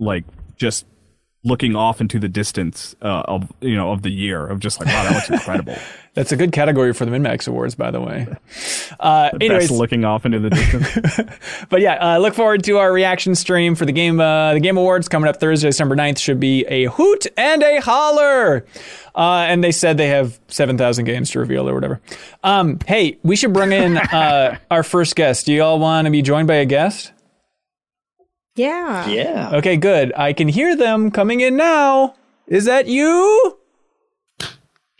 like 0.00 0.24
just 0.56 0.86
looking 1.44 1.76
off 1.76 2.00
into 2.00 2.18
the 2.18 2.28
distance 2.28 2.96
uh, 3.02 3.22
of 3.26 3.52
you 3.60 3.76
know 3.76 3.92
of 3.92 4.02
the 4.02 4.10
year 4.10 4.46
of 4.46 4.60
just 4.60 4.80
like 4.80 4.88
wow 4.88 5.02
that 5.04 5.14
looks 5.14 5.30
incredible. 5.30 5.76
That's 6.14 6.30
a 6.30 6.36
good 6.36 6.52
category 6.52 6.92
for 6.94 7.04
the 7.04 7.10
MinnMax 7.10 7.48
Awards, 7.48 7.74
by 7.74 7.90
the 7.90 8.00
way. 8.00 8.26
Uh, 9.00 9.30
anyways, 9.40 9.68
Best 9.68 9.72
looking 9.72 10.04
off 10.04 10.24
into 10.24 10.38
the 10.38 10.50
distance. 10.50 11.20
but 11.68 11.80
yeah, 11.80 12.14
uh, 12.14 12.18
look 12.18 12.32
forward 12.32 12.62
to 12.64 12.78
our 12.78 12.92
reaction 12.92 13.34
stream 13.34 13.74
for 13.74 13.84
the 13.84 13.92
game. 13.92 14.20
Uh, 14.20 14.54
the 14.54 14.60
Game 14.60 14.78
Awards 14.78 15.08
coming 15.08 15.28
up 15.28 15.40
Thursday, 15.40 15.68
December 15.68 15.96
9th 15.96 16.18
should 16.18 16.38
be 16.38 16.64
a 16.66 16.84
hoot 16.84 17.26
and 17.36 17.62
a 17.62 17.80
holler. 17.80 18.64
Uh, 19.14 19.46
and 19.48 19.64
they 19.64 19.72
said 19.72 19.96
they 19.96 20.08
have 20.08 20.38
7,000 20.48 21.04
games 21.04 21.30
to 21.30 21.40
reveal 21.40 21.68
or 21.68 21.74
whatever. 21.74 22.00
Um, 22.44 22.78
hey, 22.86 23.18
we 23.24 23.36
should 23.36 23.52
bring 23.52 23.72
in 23.72 23.96
uh, 23.96 24.58
our 24.70 24.84
first 24.84 25.16
guest. 25.16 25.46
Do 25.46 25.52
you 25.52 25.62
all 25.62 25.80
want 25.80 26.06
to 26.06 26.10
be 26.10 26.22
joined 26.22 26.46
by 26.46 26.56
a 26.56 26.66
guest? 26.66 27.12
Yeah. 28.56 29.08
Yeah. 29.08 29.50
Okay, 29.54 29.76
good. 29.76 30.12
I 30.16 30.32
can 30.32 30.48
hear 30.48 30.76
them 30.76 31.10
coming 31.10 31.40
in 31.40 31.56
now. 31.56 32.14
Is 32.46 32.66
that 32.66 32.86
you? 32.86 33.58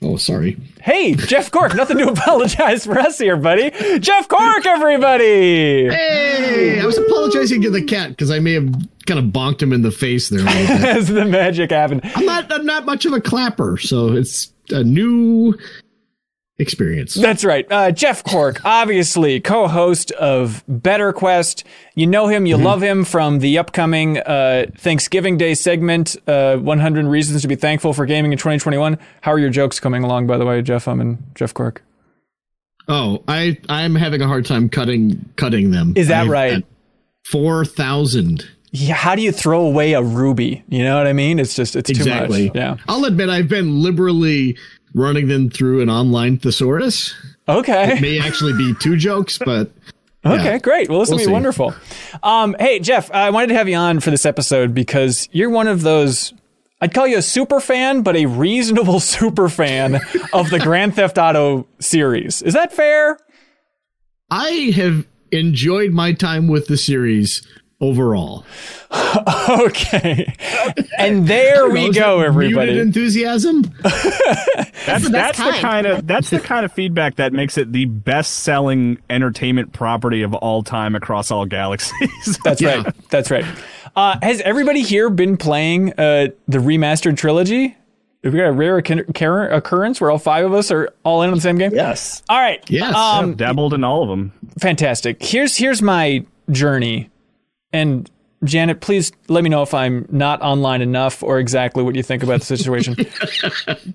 Oh, 0.03 0.17
sorry. 0.17 0.57
Hey, 0.83 1.15
Jeff 1.15 1.51
Cork. 1.51 1.75
Nothing 1.75 1.99
to 1.99 2.09
apologize 2.11 2.85
for 2.85 2.99
us 2.99 3.19
here, 3.19 3.37
buddy. 3.37 3.71
Jeff 4.01 4.29
Cork, 4.29 4.67
everybody. 4.67 5.89
Hey, 5.89 6.81
I 6.81 6.85
was 6.85 6.99
apologizing 6.99 7.63
to 7.63 7.71
the 7.71 7.83
cat 7.83 8.11
because 8.11 8.31
I 8.31 8.39
may 8.41 8.53
have 8.55 8.71
kind 9.07 9.19
of 9.19 9.27
bonked 9.27 9.63
him 9.63 9.73
in 9.73 9.83
the 9.83 9.91
face 9.91 10.29
there. 10.29 10.41
A 10.41 10.45
little 10.45 10.77
bit. 10.79 10.85
As 10.97 11.09
the 11.09 11.25
magic 11.25 11.71
happened. 11.71 12.03
I'm 12.17 12.27
not 12.27 12.53
I'm 12.53 12.67
not 12.67 12.85
much 12.85 13.07
of 13.07 13.13
a 13.13 13.21
clapper, 13.21 13.79
so 13.79 14.13
it's 14.13 14.53
a 14.71 14.83
new 14.83 15.55
experience. 16.59 17.15
That's 17.15 17.45
right. 17.45 17.67
Uh, 17.71 17.91
Jeff 17.91 18.23
Cork, 18.25 18.61
obviously 18.65 19.41
co-host 19.41 20.11
of 20.13 20.65
BetterQuest. 20.71 21.65
You 21.95 22.07
know 22.07 22.29
him, 22.29 22.47
you 22.47 22.57
love 22.57 22.83
him 22.83 23.05
from 23.05 23.41
the 23.41 23.59
upcoming 23.59 24.19
uh, 24.19 24.67
Thanksgiving 24.79 25.37
Day 25.37 25.55
segment, 25.55 26.17
uh, 26.27 26.57
100 26.57 27.07
Reasons 27.07 27.43
to 27.43 27.49
be 27.49 27.57
Thankful 27.57 27.93
for 27.93 28.07
Gaming 28.07 28.33
in 28.33 28.39
2021. 28.39 28.99
How 29.23 29.33
are 29.33 29.39
your 29.39 29.51
jokes 29.51 29.81
coming 29.81 30.05
along, 30.05 30.27
by 30.27 30.39
the 30.39 30.47
way, 30.47 30.63
Jeff? 30.63 30.87
I'm 30.87 31.01
in 31.01 31.19
Jeff 31.35 31.53
Cork. 31.55 31.83
Oh, 32.87 33.23
I 33.27 33.57
I'm 33.69 33.95
having 33.95 34.21
a 34.21 34.27
hard 34.27 34.45
time 34.45 34.69
cutting 34.69 35.25
cutting 35.37 35.71
them. 35.71 35.95
Is 35.97 36.09
that 36.09 36.25
I've 36.25 36.29
right? 36.29 36.65
Four 37.31 37.65
thousand. 37.65 38.45
Yeah, 38.73 38.93
how 38.95 39.15
do 39.15 39.23
you 39.23 39.33
throw 39.33 39.63
away 39.65 39.95
a 39.95 40.03
ruby? 40.03 40.63
You 40.69 40.83
know 40.83 40.99
what 40.99 41.07
I 41.07 41.15
mean? 41.15 41.39
It's 41.39 41.55
just 41.55 41.77
it's 41.77 41.89
Exactly. 41.89 42.41
too 42.41 42.47
much. 42.49 42.57
Yeah. 42.57 42.77
I'll 42.89 43.05
admit 43.07 43.31
I've 43.31 43.49
been 43.49 43.81
liberally 43.83 44.59
running 44.95 45.29
them 45.29 45.51
through 45.51 45.81
an 45.83 45.91
online 45.91 46.39
thesaurus. 46.39 47.15
Okay. 47.49 47.95
It 47.97 48.01
may 48.01 48.19
actually 48.21 48.53
be 48.55 48.75
two 48.81 48.97
jokes, 48.97 49.39
but 49.39 49.71
Okay, 50.27 50.45
yeah. 50.45 50.59
great. 50.59 50.89
Well, 50.89 51.01
this 51.01 51.11
will 51.11 51.17
We'll 51.17 51.27
be 51.27 51.29
see. 51.29 51.33
wonderful. 51.33 51.75
Um, 52.23 52.57
hey, 52.59 52.79
Jeff, 52.79 53.11
I 53.11 53.29
wanted 53.31 53.49
to 53.49 53.55
have 53.55 53.69
you 53.69 53.77
on 53.77 54.01
for 54.01 54.11
this 54.11 54.25
episode 54.25 54.73
because 54.73 55.29
you're 55.33 55.51
one 55.51 55.69
of 55.69 55.83
those. 55.83 56.33
I'd 56.81 56.95
call 56.95 57.07
you 57.07 57.19
a 57.19 57.23
super 57.23 57.61
fan, 57.61 58.01
but 58.03 58.17
a 58.17 58.25
reasonable 58.27 59.01
super 59.01 59.49
fan 59.51 60.01
of 60.33 60.49
the 60.49 60.59
Grand 60.59 60.95
Theft 60.97 61.19
Auto 61.19 61.67
series. 61.79 62.41
Is 62.41 62.55
that 62.55 62.73
fair? 62.73 63.19
I 64.31 64.73
have 64.77 65.07
enjoyed 65.31 65.93
my 65.93 66.13
time 66.13 66.49
with 66.49 66.69
the 66.69 66.77
series 66.79 67.47
overall. 67.89 68.45
Okay. 69.49 70.35
And 70.99 71.27
there 71.27 71.69
we 71.69 71.91
go, 71.93 72.21
that 72.21 72.33
muted 72.33 72.57
everybody. 72.57 72.79
enthusiasm. 72.79 73.63
That's 73.83 75.05
the 75.05 75.11
best 75.11 75.13
that's 75.13 75.39
the 75.39 75.45
kind. 75.45 75.61
kind 75.63 75.87
of 75.87 76.07
that's 76.07 76.31
the 76.31 76.41
kind 76.41 76.65
of 76.65 76.73
feedback 76.73 77.17
that 77.17 77.33
makes 77.33 77.57
it 77.59 77.73
the 77.73 77.85
best 77.87 78.37
selling 78.41 78.99
entertainment 79.11 79.73
property 79.73 80.23
of 80.23 80.35
all 80.35 80.63
time 80.63 80.95
across 80.95 81.31
all 81.31 81.47
galaxies. 81.47 82.39
That's 82.45 82.61
Yeah. 82.61 82.83
right. 82.83 82.95
That's 83.11 83.31
right. 83.31 83.45
Uh, 83.97 84.17
has 84.23 84.41
everybody 84.43 84.83
here 84.83 85.09
been 85.11 85.37
playing 85.37 85.93
uh, 85.95 86.29
the 86.49 86.59
remastered 86.59 87.17
trilogy? 87.17 87.77
Have 88.25 88.33
we 88.33 88.39
got 88.39 88.47
a 88.49 88.53
rare 88.53 88.79
occur- 88.79 89.05
occur- 89.09 89.49
occurrence 89.49 90.01
where 90.01 90.11
all 90.11 90.19
five 90.19 90.45
of 90.45 90.53
us 90.55 90.71
are 90.71 90.93
all 91.05 91.23
in 91.23 91.31
on 91.31 91.37
the 91.37 91.41
same 91.43 91.59
game? 91.59 91.73
Yes. 91.75 92.23
All 92.29 92.39
right. 92.39 92.63
Yes. 92.71 92.95
Um, 92.95 93.35
Dabbled 93.35 93.75
in 93.75 93.85
all 93.85 94.03
of 94.03 94.09
them. 94.09 94.33
fantastic. 94.59 95.23
Here's 95.23 95.57
here's 95.57 95.81
my 95.83 96.25
journey, 96.51 97.11
and 97.75 98.11
Janet, 98.45 98.81
please 98.81 99.11
let 99.29 99.43
me 99.43 99.51
know 99.51 99.63
if 99.63 99.75
I'm 99.75 100.07
not 100.11 100.41
online 100.43 100.83
enough 100.83 101.23
or 101.23 101.39
exactly 101.39 101.83
what 101.83 101.95
you 101.95 102.03
think 102.03 102.23
about 102.23 102.41
the 102.41 102.47
situation. 102.47 102.95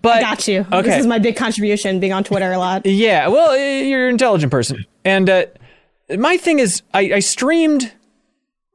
But 0.01 0.17
I 0.17 0.21
Got 0.21 0.47
you. 0.47 0.65
Okay. 0.71 0.81
This 0.89 0.99
is 1.01 1.07
my 1.07 1.19
big 1.19 1.35
contribution 1.35 1.99
being 1.99 2.13
on 2.13 2.23
Twitter 2.23 2.51
a 2.51 2.57
lot. 2.57 2.85
yeah, 2.85 3.27
well, 3.27 3.55
you're 3.57 4.07
an 4.07 4.13
intelligent 4.13 4.51
person, 4.51 4.85
and 5.05 5.29
uh, 5.29 5.45
my 6.17 6.37
thing 6.37 6.59
is, 6.59 6.81
I, 6.93 7.13
I 7.13 7.19
streamed 7.19 7.91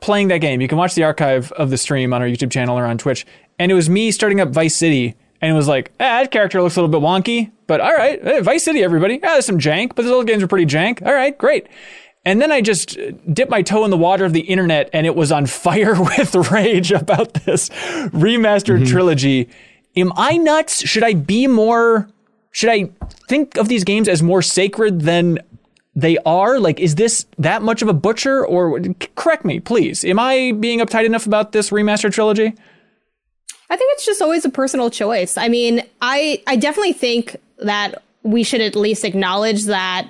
playing 0.00 0.28
that 0.28 0.38
game. 0.38 0.61
You 0.61 0.68
can 0.68 0.78
watch 0.78 0.94
the 0.94 1.02
archive 1.05 1.50
of 1.52 1.70
the 1.70 1.78
stream 1.78 2.12
on 2.12 2.22
our 2.22 2.28
YouTube 2.28 2.50
channel 2.50 2.78
or 2.78 2.84
on 2.84 2.98
Twitch, 2.98 3.26
and 3.59 3.72
it 3.72 3.74
was 3.74 3.88
me 3.90 4.11
starting 4.12 4.40
up 4.40 4.50
Vice 4.50 4.76
City. 4.76 5.16
And 5.40 5.50
it 5.52 5.55
was 5.55 5.68
like, 5.68 5.92
ah, 6.00 6.22
that 6.22 6.30
character 6.30 6.62
looks 6.62 6.76
a 6.76 6.80
little 6.82 7.00
bit 7.00 7.05
wonky, 7.07 7.50
but 7.66 7.78
all 7.80 7.92
right, 7.94 8.18
eh, 8.22 8.40
Vice 8.40 8.64
City, 8.64 8.82
everybody. 8.82 9.16
Ah, 9.22 9.32
there's 9.32 9.44
some 9.44 9.59
jank, 9.59 9.94
but 9.94 10.02
those 10.02 10.12
old 10.12 10.26
games 10.26 10.42
are 10.42 10.46
pretty 10.48 10.64
jank. 10.64 11.05
All 11.05 11.12
right, 11.12 11.36
great. 11.36 11.66
And 12.25 12.41
then 12.41 12.51
I 12.51 12.62
just 12.62 12.99
dipped 13.33 13.51
my 13.51 13.62
toe 13.62 13.85
in 13.85 13.91
the 13.91 13.99
water 13.99 14.25
of 14.25 14.33
the 14.33 14.41
internet, 14.41 14.89
and 14.93 15.07
it 15.07 15.14
was 15.14 15.31
on 15.31 15.47
fire 15.47 15.95
with 16.03 16.35
rage 16.51 16.91
about 16.91 17.35
this 17.35 17.68
remastered 17.68 18.81
mm-hmm. 18.81 18.93
trilogy. 18.93 19.49
Am 19.97 20.12
I 20.16 20.39
nuts? 20.39 20.87
Should 20.87 21.05
I 21.05 21.14
be 21.14 21.47
more? 21.47 22.09
Should 22.51 22.70
I 22.70 22.91
think 23.29 23.57
of 23.57 23.68
these 23.68 23.85
games 23.85 24.09
as 24.09 24.22
more 24.22 24.43
sacred 24.43 25.03
than 25.03 25.39
they 25.95 26.18
are? 26.18 26.59
Like, 26.59 26.81
is 26.81 26.95
this 26.95 27.27
that 27.39 27.62
much 27.62 27.83
of 27.83 27.89
a 27.89 27.93
butcher? 27.93 28.45
Or 28.45 28.81
correct 29.16 29.45
me, 29.45 29.61
please. 29.61 30.05
Am 30.05 30.18
I 30.18 30.53
being 30.59 30.81
uptight 30.81 31.05
enough 31.05 31.27
about 31.27 31.53
this 31.53 31.70
remastered 31.70 32.12
trilogy? 32.12 32.55
I 33.70 33.77
think 33.77 33.93
it's 33.95 34.07
just 34.07 34.22
always 34.22 34.45
a 34.45 34.51
personal 34.51 34.91
choice. 34.91 35.37
I 35.37 35.49
mean, 35.49 35.83
I 36.01 36.43
I 36.47 36.57
definitely 36.57 36.93
think 36.93 37.37
that 37.59 38.03
we 38.22 38.43
should 38.43 38.61
at 38.61 38.77
least 38.77 39.05
acknowledge 39.05 39.64
that 39.64 40.09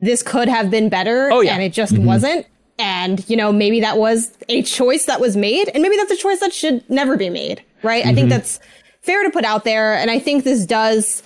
this 0.00 0.22
could 0.22 0.48
have 0.48 0.70
been 0.70 0.88
better 0.88 1.30
Oh, 1.32 1.40
yeah. 1.40 1.54
and 1.54 1.62
it 1.62 1.72
just 1.72 1.94
mm-hmm. 1.94 2.04
wasn't. 2.04 2.46
And, 2.78 3.28
you 3.28 3.36
know, 3.36 3.52
maybe 3.52 3.80
that 3.80 3.96
was 3.96 4.36
a 4.48 4.62
choice 4.62 5.06
that 5.06 5.20
was 5.20 5.36
made 5.36 5.68
and 5.68 5.82
maybe 5.82 5.96
that's 5.96 6.10
a 6.10 6.16
choice 6.16 6.40
that 6.40 6.52
should 6.52 6.88
never 6.90 7.16
be 7.16 7.30
made, 7.30 7.62
right? 7.82 8.04
I 8.04 8.12
think 8.12 8.28
mm-hmm. 8.28 8.28
that's 8.30 8.60
fair 9.00 9.22
to 9.22 9.30
put 9.30 9.44
out 9.44 9.64
there 9.64 9.94
and 9.94 10.10
I 10.10 10.18
think 10.18 10.44
this 10.44 10.66
does 10.66 11.22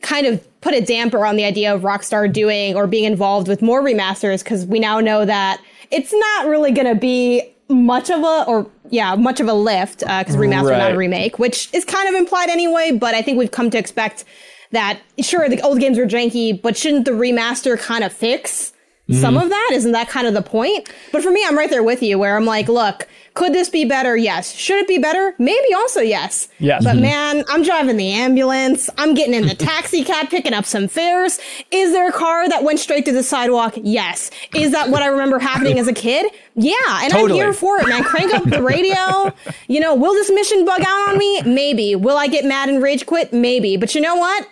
kind 0.00 0.26
of 0.26 0.60
put 0.60 0.74
a 0.74 0.80
damper 0.80 1.26
on 1.26 1.36
the 1.36 1.44
idea 1.44 1.74
of 1.74 1.82
Rockstar 1.82 2.32
doing 2.32 2.76
or 2.76 2.86
being 2.86 3.04
involved 3.04 3.48
with 3.48 3.62
more 3.62 3.82
remasters 3.82 4.42
because 4.42 4.64
we 4.64 4.78
now 4.78 5.00
know 5.00 5.24
that 5.24 5.60
it's 5.90 6.12
not 6.12 6.46
really 6.46 6.72
going 6.72 6.86
to 6.86 6.94
be 6.94 7.52
much 7.68 8.10
of 8.10 8.22
a 8.22 8.44
or 8.46 8.70
yeah 8.90 9.14
much 9.14 9.40
of 9.40 9.48
a 9.48 9.52
lift 9.54 10.02
uh, 10.06 10.20
because 10.20 10.36
remaster 10.36 10.76
not 10.76 10.92
a 10.92 10.96
remake 10.96 11.38
which 11.38 11.72
is 11.72 11.84
kind 11.84 12.08
of 12.08 12.14
implied 12.14 12.50
anyway 12.50 12.92
but 12.92 13.14
i 13.14 13.22
think 13.22 13.38
we've 13.38 13.50
come 13.50 13.70
to 13.70 13.78
expect 13.78 14.24
that 14.72 15.00
sure 15.20 15.48
the 15.48 15.60
old 15.62 15.80
games 15.80 15.98
were 15.98 16.06
janky 16.06 16.60
but 16.60 16.76
shouldn't 16.76 17.04
the 17.04 17.12
remaster 17.12 17.78
kind 17.78 18.04
of 18.04 18.12
fix 18.12 18.72
some 19.10 19.34
mm-hmm. 19.34 19.44
of 19.44 19.50
that? 19.50 19.70
Isn't 19.72 19.92
that 19.92 20.08
kind 20.08 20.26
of 20.26 20.34
the 20.34 20.42
point? 20.42 20.88
But 21.10 21.22
for 21.22 21.30
me 21.30 21.44
i'm 21.46 21.56
right 21.56 21.70
there 21.70 21.82
with 21.82 22.02
you 22.02 22.18
where 22.18 22.36
i'm 22.36 22.44
like 22.44 22.68
look 22.68 23.08
could 23.34 23.54
this 23.54 23.70
be 23.70 23.86
better? 23.86 24.14
Yes. 24.14 24.54
Should 24.54 24.80
it 24.80 24.86
be 24.86 24.98
better? 24.98 25.34
Maybe 25.38 25.72
also 25.72 26.00
yes. 26.00 26.48
Yes. 26.58 26.84
but 26.84 26.92
mm-hmm. 26.92 27.02
man 27.02 27.44
i'm 27.48 27.62
driving 27.62 27.96
the 27.96 28.10
ambulance. 28.12 28.88
I'm 28.98 29.14
getting 29.14 29.34
in 29.34 29.46
the 29.46 29.54
taxi 29.72 30.04
cab 30.04 30.28
picking 30.28 30.54
up 30.54 30.64
some 30.64 30.88
fares. 30.88 31.38
Is 31.70 31.92
there 31.92 32.08
a 32.08 32.12
car 32.12 32.48
that 32.48 32.62
went 32.62 32.78
straight 32.78 33.04
to 33.06 33.12
the 33.12 33.22
sidewalk? 33.22 33.74
Yes. 33.76 34.30
Is 34.54 34.72
that 34.72 34.90
what 34.90 35.02
i 35.02 35.06
remember 35.06 35.38
happening 35.38 35.78
as 35.78 35.88
a 35.88 35.92
kid? 35.92 36.30
Yeah 36.54 36.74
and 37.02 37.12
Totally. 37.12 37.40
i'm 37.40 37.46
here 37.46 37.52
for 37.52 37.80
it 37.80 37.88
man. 37.88 38.04
Crank 38.04 38.32
up 38.32 38.44
the 38.44 38.62
radio. 38.62 39.34
You 39.66 39.80
know 39.80 39.94
will 39.94 40.12
this 40.12 40.30
mission 40.30 40.64
bug 40.64 40.80
out 40.80 41.08
on 41.08 41.18
me? 41.18 41.42
Maybe. 41.42 41.96
Will 41.96 42.16
i 42.16 42.28
get 42.28 42.44
mad 42.44 42.68
and 42.68 42.82
rage 42.82 43.04
quit? 43.06 43.32
Maybe. 43.32 43.76
But 43.76 43.94
you 43.94 44.00
know 44.00 44.16
what 44.16 44.46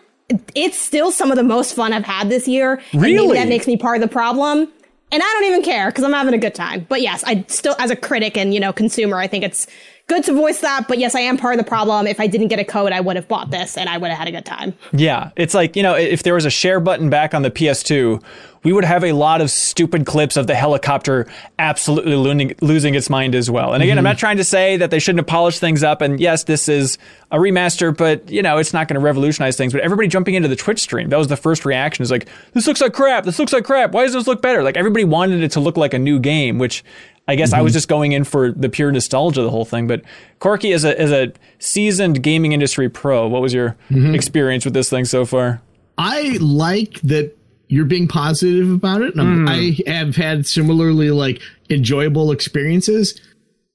it's 0.54 0.78
still 0.78 1.10
some 1.10 1.30
of 1.30 1.36
the 1.36 1.42
most 1.42 1.74
fun 1.74 1.92
I've 1.92 2.04
had 2.04 2.28
this 2.28 2.46
year. 2.46 2.80
Really? 2.94 3.36
that 3.36 3.48
makes 3.48 3.66
me 3.66 3.76
part 3.76 3.96
of 3.96 4.02
the 4.02 4.12
problem. 4.12 4.68
And 5.12 5.22
I 5.22 5.26
don't 5.26 5.44
even 5.44 5.62
care 5.62 5.88
because 5.90 6.04
I'm 6.04 6.12
having 6.12 6.34
a 6.34 6.38
good 6.38 6.54
time. 6.54 6.86
But 6.88 7.02
yes, 7.02 7.24
I 7.26 7.44
still, 7.48 7.74
as 7.78 7.90
a 7.90 7.96
critic 7.96 8.36
and, 8.36 8.54
you 8.54 8.60
know, 8.60 8.72
consumer, 8.72 9.18
I 9.18 9.26
think 9.26 9.42
it's 9.44 9.66
good 10.10 10.24
to 10.24 10.32
voice 10.32 10.60
that. 10.60 10.88
But 10.88 10.98
yes, 10.98 11.14
I 11.14 11.20
am 11.20 11.36
part 11.36 11.54
of 11.54 11.64
the 11.64 11.68
problem. 11.68 12.08
If 12.08 12.18
I 12.18 12.26
didn't 12.26 12.48
get 12.48 12.58
a 12.58 12.64
code, 12.64 12.90
I 12.92 13.00
would 13.00 13.14
have 13.14 13.28
bought 13.28 13.50
this 13.52 13.78
and 13.78 13.88
I 13.88 13.96
would 13.96 14.10
have 14.10 14.18
had 14.18 14.26
a 14.26 14.32
good 14.32 14.44
time. 14.44 14.74
Yeah, 14.92 15.30
it's 15.36 15.54
like, 15.54 15.76
you 15.76 15.84
know, 15.84 15.94
if 15.94 16.24
there 16.24 16.34
was 16.34 16.44
a 16.44 16.50
share 16.50 16.80
button 16.80 17.10
back 17.10 17.32
on 17.32 17.42
the 17.42 17.50
PS2, 17.50 18.20
we 18.62 18.72
would 18.72 18.84
have 18.84 19.04
a 19.04 19.12
lot 19.12 19.40
of 19.40 19.50
stupid 19.50 20.04
clips 20.04 20.36
of 20.36 20.46
the 20.46 20.54
helicopter 20.54 21.26
absolutely 21.58 22.16
losing, 22.16 22.54
losing 22.60 22.94
its 22.94 23.08
mind 23.08 23.34
as 23.34 23.50
well. 23.50 23.72
And 23.72 23.82
again, 23.82 23.96
I'm 23.96 24.02
mm-hmm. 24.02 24.10
not 24.10 24.18
trying 24.18 24.36
to 24.36 24.44
say 24.44 24.76
that 24.76 24.90
they 24.90 24.98
shouldn't 24.98 25.20
have 25.20 25.28
polished 25.28 25.60
things 25.60 25.82
up. 25.82 26.02
And 26.02 26.20
yes, 26.20 26.44
this 26.44 26.68
is 26.68 26.98
a 27.30 27.38
remaster, 27.38 27.96
but, 27.96 28.28
you 28.28 28.42
know, 28.42 28.58
it's 28.58 28.74
not 28.74 28.88
going 28.88 29.00
to 29.00 29.00
revolutionize 29.00 29.56
things. 29.56 29.72
But 29.72 29.80
everybody 29.80 30.08
jumping 30.08 30.34
into 30.34 30.48
the 30.48 30.56
Twitch 30.56 30.80
stream, 30.80 31.08
that 31.08 31.16
was 31.16 31.28
the 31.28 31.38
first 31.38 31.64
reaction 31.64 32.02
is 32.02 32.10
like, 32.10 32.28
this 32.52 32.66
looks 32.66 32.80
like 32.80 32.92
crap. 32.92 33.24
This 33.24 33.38
looks 33.38 33.52
like 33.52 33.64
crap. 33.64 33.92
Why 33.92 34.04
does 34.04 34.12
this 34.12 34.26
look 34.26 34.42
better? 34.42 34.62
Like 34.62 34.76
everybody 34.76 35.04
wanted 35.04 35.42
it 35.42 35.52
to 35.52 35.60
look 35.60 35.78
like 35.78 35.94
a 35.94 35.98
new 35.98 36.18
game, 36.18 36.58
which 36.58 36.84
I 37.30 37.36
guess 37.36 37.52
I 37.52 37.60
was 37.60 37.70
mm-hmm. 37.70 37.76
just 37.76 37.88
going 37.88 38.10
in 38.10 38.24
for 38.24 38.50
the 38.50 38.68
pure 38.68 38.90
nostalgia 38.90 39.42
of 39.42 39.44
the 39.44 39.52
whole 39.52 39.64
thing. 39.64 39.86
But 39.86 40.02
Corky, 40.40 40.72
as 40.72 40.84
a, 40.84 41.00
as 41.00 41.12
a 41.12 41.32
seasoned 41.60 42.24
gaming 42.24 42.50
industry 42.50 42.88
pro, 42.88 43.28
what 43.28 43.40
was 43.40 43.54
your 43.54 43.76
mm-hmm. 43.88 44.16
experience 44.16 44.64
with 44.64 44.74
this 44.74 44.90
thing 44.90 45.04
so 45.04 45.24
far? 45.24 45.62
I 45.96 46.38
like 46.40 47.00
that 47.02 47.38
you're 47.68 47.84
being 47.84 48.08
positive 48.08 48.72
about 48.72 49.02
it. 49.02 49.16
I'm- 49.16 49.46
mm. 49.46 49.84
I 49.86 49.88
have 49.88 50.16
had 50.16 50.44
similarly 50.44 51.12
like 51.12 51.40
enjoyable 51.70 52.32
experiences, 52.32 53.20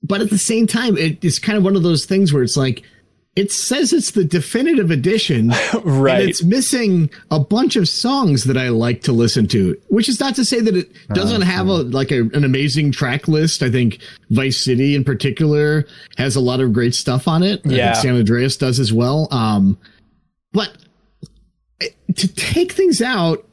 but 0.03 0.19
at 0.19 0.31
the 0.31 0.37
same 0.37 0.67
time, 0.67 0.97
it, 0.97 1.23
it's 1.23 1.39
kind 1.39 1.57
of 1.57 1.63
one 1.63 1.77
of 1.77 1.83
those 1.83 2.05
things 2.05 2.33
where 2.33 2.43
it's 2.43 2.57
like 2.57 2.83
it 3.35 3.51
says 3.51 3.91
it's 3.91 4.11
the 4.11 4.23
definitive 4.23 4.91
edition, 4.91 5.49
Right. 5.83 6.21
And 6.21 6.29
it's 6.29 6.41
missing 6.43 7.09
a 7.31 7.39
bunch 7.39 7.75
of 7.75 7.89
songs 7.89 8.45
that 8.45 8.55
I 8.57 8.69
like 8.69 9.01
to 9.03 9.11
listen 9.11 9.45
to. 9.49 9.75
Which 9.89 10.07
is 10.07 10.19
not 10.21 10.35
to 10.35 10.45
say 10.45 10.61
that 10.61 10.75
it 10.75 10.89
doesn't 11.09 11.41
have 11.41 11.67
a 11.67 11.83
like 11.83 12.11
a, 12.11 12.21
an 12.21 12.45
amazing 12.45 12.91
track 12.93 13.27
list. 13.27 13.61
I 13.61 13.69
think 13.69 13.99
Vice 14.29 14.57
City 14.57 14.95
in 14.95 15.03
particular 15.03 15.85
has 16.17 16.35
a 16.37 16.39
lot 16.41 16.61
of 16.61 16.71
great 16.71 16.95
stuff 16.95 17.27
on 17.27 17.43
it. 17.43 17.61
I 17.65 17.69
Yeah. 17.69 17.93
think 17.93 18.03
San 18.03 18.15
Andreas 18.17 18.55
does 18.55 18.79
as 18.79 18.93
well. 18.93 19.27
Um, 19.31 19.77
but 20.53 20.71
eh, 21.81 21.87
to 22.15 22.27
take 22.35 22.71
things 22.71 23.01
out 23.01 23.45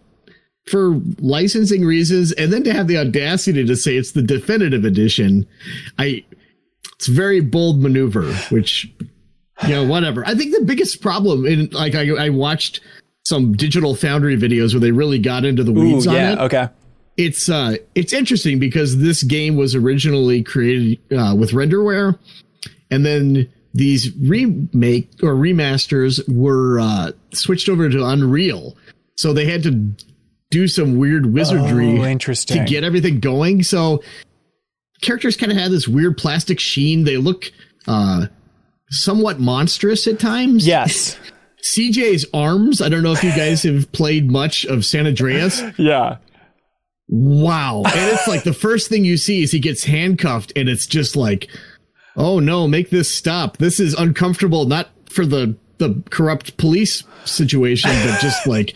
for 0.67 1.01
licensing 1.19 1.85
reasons 1.85 2.31
and 2.31 2.53
then 2.53 2.63
to 2.63 2.73
have 2.73 2.87
the 2.87 2.97
audacity 2.99 3.67
to 3.67 3.75
say 3.75 3.97
it's 3.97 4.13
the 4.13 4.23
definitive 4.23 4.85
edition, 4.85 5.45
I 5.99 6.25
it's 6.95 7.09
very 7.09 7.41
bold 7.41 7.83
maneuver, 7.83 8.33
which 8.51 8.89
you 9.69 9.75
know, 9.75 9.85
whatever. 9.87 10.27
I 10.27 10.35
think 10.35 10.55
the 10.55 10.65
biggest 10.65 11.01
problem 11.01 11.47
in 11.47 11.69
like 11.71 11.95
I, 11.95 12.09
I 12.27 12.29
watched 12.31 12.81
some 13.25 13.53
digital 13.53 13.95
foundry 13.95 14.37
videos 14.37 14.73
where 14.73 14.81
they 14.81 14.91
really 14.91 15.19
got 15.19 15.45
into 15.45 15.63
the 15.63 15.73
Ooh, 15.73 15.95
weeds 15.95 16.07
on 16.07 16.15
yeah, 16.15 16.33
it. 16.33 16.39
okay. 16.41 16.69
It's 17.17 17.49
uh 17.49 17.77
it's 17.95 18.13
interesting 18.13 18.59
because 18.59 18.99
this 18.99 19.23
game 19.23 19.57
was 19.57 19.75
originally 19.75 20.43
created 20.43 20.99
uh, 21.17 21.35
with 21.37 21.51
renderware 21.51 22.19
and 22.91 23.05
then 23.05 23.49
these 23.75 24.15
remake 24.17 25.11
or 25.23 25.35
remasters 25.35 26.21
were 26.35 26.81
uh 26.81 27.13
switched 27.33 27.69
over 27.69 27.89
to 27.89 28.05
Unreal. 28.07 28.77
So 29.17 29.33
they 29.33 29.45
had 29.45 29.63
to 29.65 29.73
do 30.51 30.67
some 30.69 30.97
weird 30.97 31.33
wizardry 31.33 31.99
Oh, 32.01 32.05
interesting. 32.05 32.59
to 32.59 32.65
get 32.65 32.83
everything 32.83 33.21
going. 33.21 33.63
So 33.63 34.03
characters 35.03 35.37
kind 35.37 35.53
of 35.53 35.59
have 35.59 35.71
this 35.71 35.87
weird 35.87 36.17
plastic 36.19 36.59
sheen. 36.59 37.05
They 37.05 37.19
look 37.19 37.53
uh 37.87 38.27
somewhat 38.93 39.41
monstrous 39.41 40.07
at 40.07 40.21
times. 40.21 40.67
Yes. 40.67 41.19
CJ's 41.65 42.27
arms. 42.35 42.81
I 42.81 42.89
don't 42.89 43.03
know 43.03 43.13
if 43.13 43.23
you 43.23 43.31
guys 43.31 43.63
have 43.63 43.91
played 43.93 44.31
much 44.31 44.65
of 44.65 44.85
San 44.85 45.07
Andreas. 45.07 45.63
Yeah. 45.79 46.17
Wow. 47.09 47.83
And 47.85 48.13
it's 48.13 48.27
like 48.27 48.43
the 48.43 48.53
first 48.53 48.89
thing 48.89 49.05
you 49.05 49.17
see 49.17 49.43
is 49.43 49.53
he 49.53 49.61
gets 49.61 49.85
handcuffed 49.85 50.53
and 50.57 50.69
it's 50.69 50.87
just 50.87 51.15
like, 51.15 51.49
oh 52.17 52.41
no, 52.41 52.67
make 52.67 52.91
this 52.91 53.15
stop. 53.15 53.59
This 53.59 53.79
is 53.79 53.95
uncomfortable, 53.95 54.65
not 54.65 54.89
for 55.09 55.25
the 55.25 55.57
the 55.79 56.03
corrupt 56.11 56.57
police 56.57 57.03
situation, 57.25 57.91
but 58.05 58.21
just 58.21 58.47
like 58.47 58.75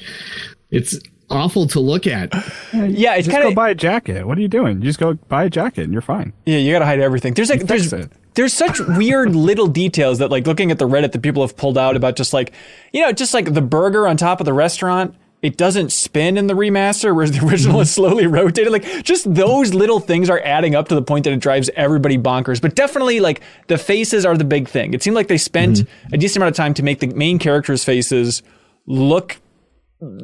it's 0.71 0.99
awful 1.31 1.67
to 1.69 1.81
look 1.81 2.07
at. 2.07 2.33
Yeah, 2.73 3.15
it's 3.15 3.27
Just 3.27 3.31
kind 3.31 3.43
go 3.43 3.49
of 3.49 3.55
buy 3.55 3.71
a 3.71 3.75
jacket. 3.75 4.27
What 4.27 4.39
are 4.39 4.41
you 4.41 4.49
doing? 4.49 4.79
You 4.79 4.85
just 4.85 5.01
go 5.01 5.15
buy 5.15 5.45
a 5.45 5.51
jacket 5.51 5.85
and 5.85 5.93
you're 5.93 6.03
fine. 6.03 6.33
Yeah, 6.45 6.59
you 6.59 6.73
gotta 6.73 6.85
hide 6.87 7.01
everything. 7.01 7.35
There's 7.35 7.51
like 7.51 7.67
fix 7.67 7.91
there's 7.91 7.93
it. 7.93 8.13
There's 8.37 8.53
such 8.53 8.79
weird 8.81 9.35
little 9.35 9.67
details 9.67 10.19
that 10.19 10.31
like 10.31 10.47
looking 10.47 10.71
at 10.71 10.79
the 10.79 10.89
Reddit 10.89 11.13
that 11.13 11.23
people 11.23 11.43
have 11.43 11.57
pulled 11.57 11.77
out 11.77 11.97
about 11.97 12.17
just 12.17 12.33
like 12.33 12.53
you 12.93 13.03
know 13.03 13.11
just 13.11 13.35
like 13.35 13.53
the 13.53 13.63
burger 13.63 14.07
on 14.07 14.17
top 14.17 14.41
of 14.41 14.45
the 14.45 14.53
restaurant. 14.53 15.15
It 15.43 15.59
doesn't 15.59 15.93
spin 15.93 16.39
in 16.39 16.47
the 16.47 16.55
remaster, 16.55 17.15
whereas 17.15 17.31
the 17.31 17.47
original 17.47 17.81
is 17.81 17.89
mm-hmm. 17.89 17.95
slowly 17.95 18.27
rotated. 18.27 18.73
Like 18.73 19.05
just 19.05 19.33
those 19.33 19.75
little 19.75 20.01
things 20.01 20.31
are 20.31 20.41
adding 20.41 20.75
up 20.75 20.89
to 20.89 20.95
the 20.95 21.03
point 21.03 21.25
that 21.25 21.33
it 21.33 21.41
drives 21.41 21.71
everybody 21.77 22.19
bonkers. 22.19 22.61
But 22.61 22.75
definitely, 22.75 23.21
like 23.21 23.43
the 23.69 23.79
faces 23.79 24.25
are 24.25 24.37
the 24.37 24.45
big 24.45 24.69
thing. 24.69 24.95
It 24.95 25.03
seemed 25.03 25.17
like 25.17 25.29
they 25.29 25.39
spent 25.39 25.77
mm-hmm. 25.77 26.15
a 26.15 26.19
decent 26.19 26.39
amount 26.39 26.51
of 26.53 26.57
time 26.57 26.75
to 26.75 26.83
make 26.83 27.01
the 27.01 27.09
main 27.09 27.39
characters' 27.39 27.85
faces 27.85 28.43
look 28.87 29.37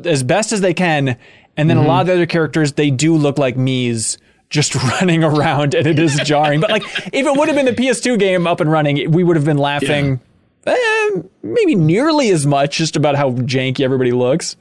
as 0.05 0.23
best 0.23 0.53
as 0.53 0.61
they 0.61 0.75
can. 0.75 1.17
And 1.57 1.69
then 1.69 1.77
a 1.77 1.83
lot 1.83 2.01
of 2.01 2.01
mm-hmm. 2.01 2.07
the 2.09 2.13
other 2.15 2.27
characters, 2.27 2.73
they 2.73 2.91
do 2.91 3.15
look 3.17 3.39
like 3.39 3.57
Miis 3.57 4.19
just 4.53 4.75
running 5.01 5.25
around 5.25 5.75
and 5.75 5.87
it 5.87 5.99
is 5.99 6.15
jarring. 6.25 6.61
But 6.61 6.71
like, 6.71 6.85
if 7.13 7.27
it 7.27 7.37
would 7.37 7.49
have 7.49 7.57
been 7.57 7.67
the 7.67 7.73
PS2 7.73 8.19
game 8.19 8.47
up 8.47 8.61
and 8.61 8.71
running, 8.71 9.11
we 9.11 9.25
would 9.25 9.35
have 9.35 9.45
been 9.45 9.59
laughing 9.59 10.21
eh, 10.67 11.11
maybe 11.43 11.75
nearly 11.75 12.31
as 12.31 12.47
much 12.47 12.77
just 12.77 12.97
about 12.97 13.17
how 13.17 13.33
janky 13.33 13.81
everybody 13.81 14.13
looks. 14.13 14.57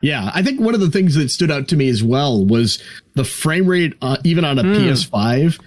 Yeah, 0.00 0.30
I 0.34 0.42
think 0.42 0.60
one 0.60 0.74
of 0.74 0.80
the 0.80 0.90
things 0.90 1.14
that 1.14 1.30
stood 1.30 1.50
out 1.50 1.68
to 1.68 1.76
me 1.76 1.88
as 1.88 2.02
well 2.02 2.44
was 2.44 2.82
the 3.14 3.24
frame 3.24 3.66
rate, 3.66 3.94
uh, 4.02 4.18
even 4.22 4.44
on 4.44 4.58
a 4.58 4.62
PS5, 4.62 5.58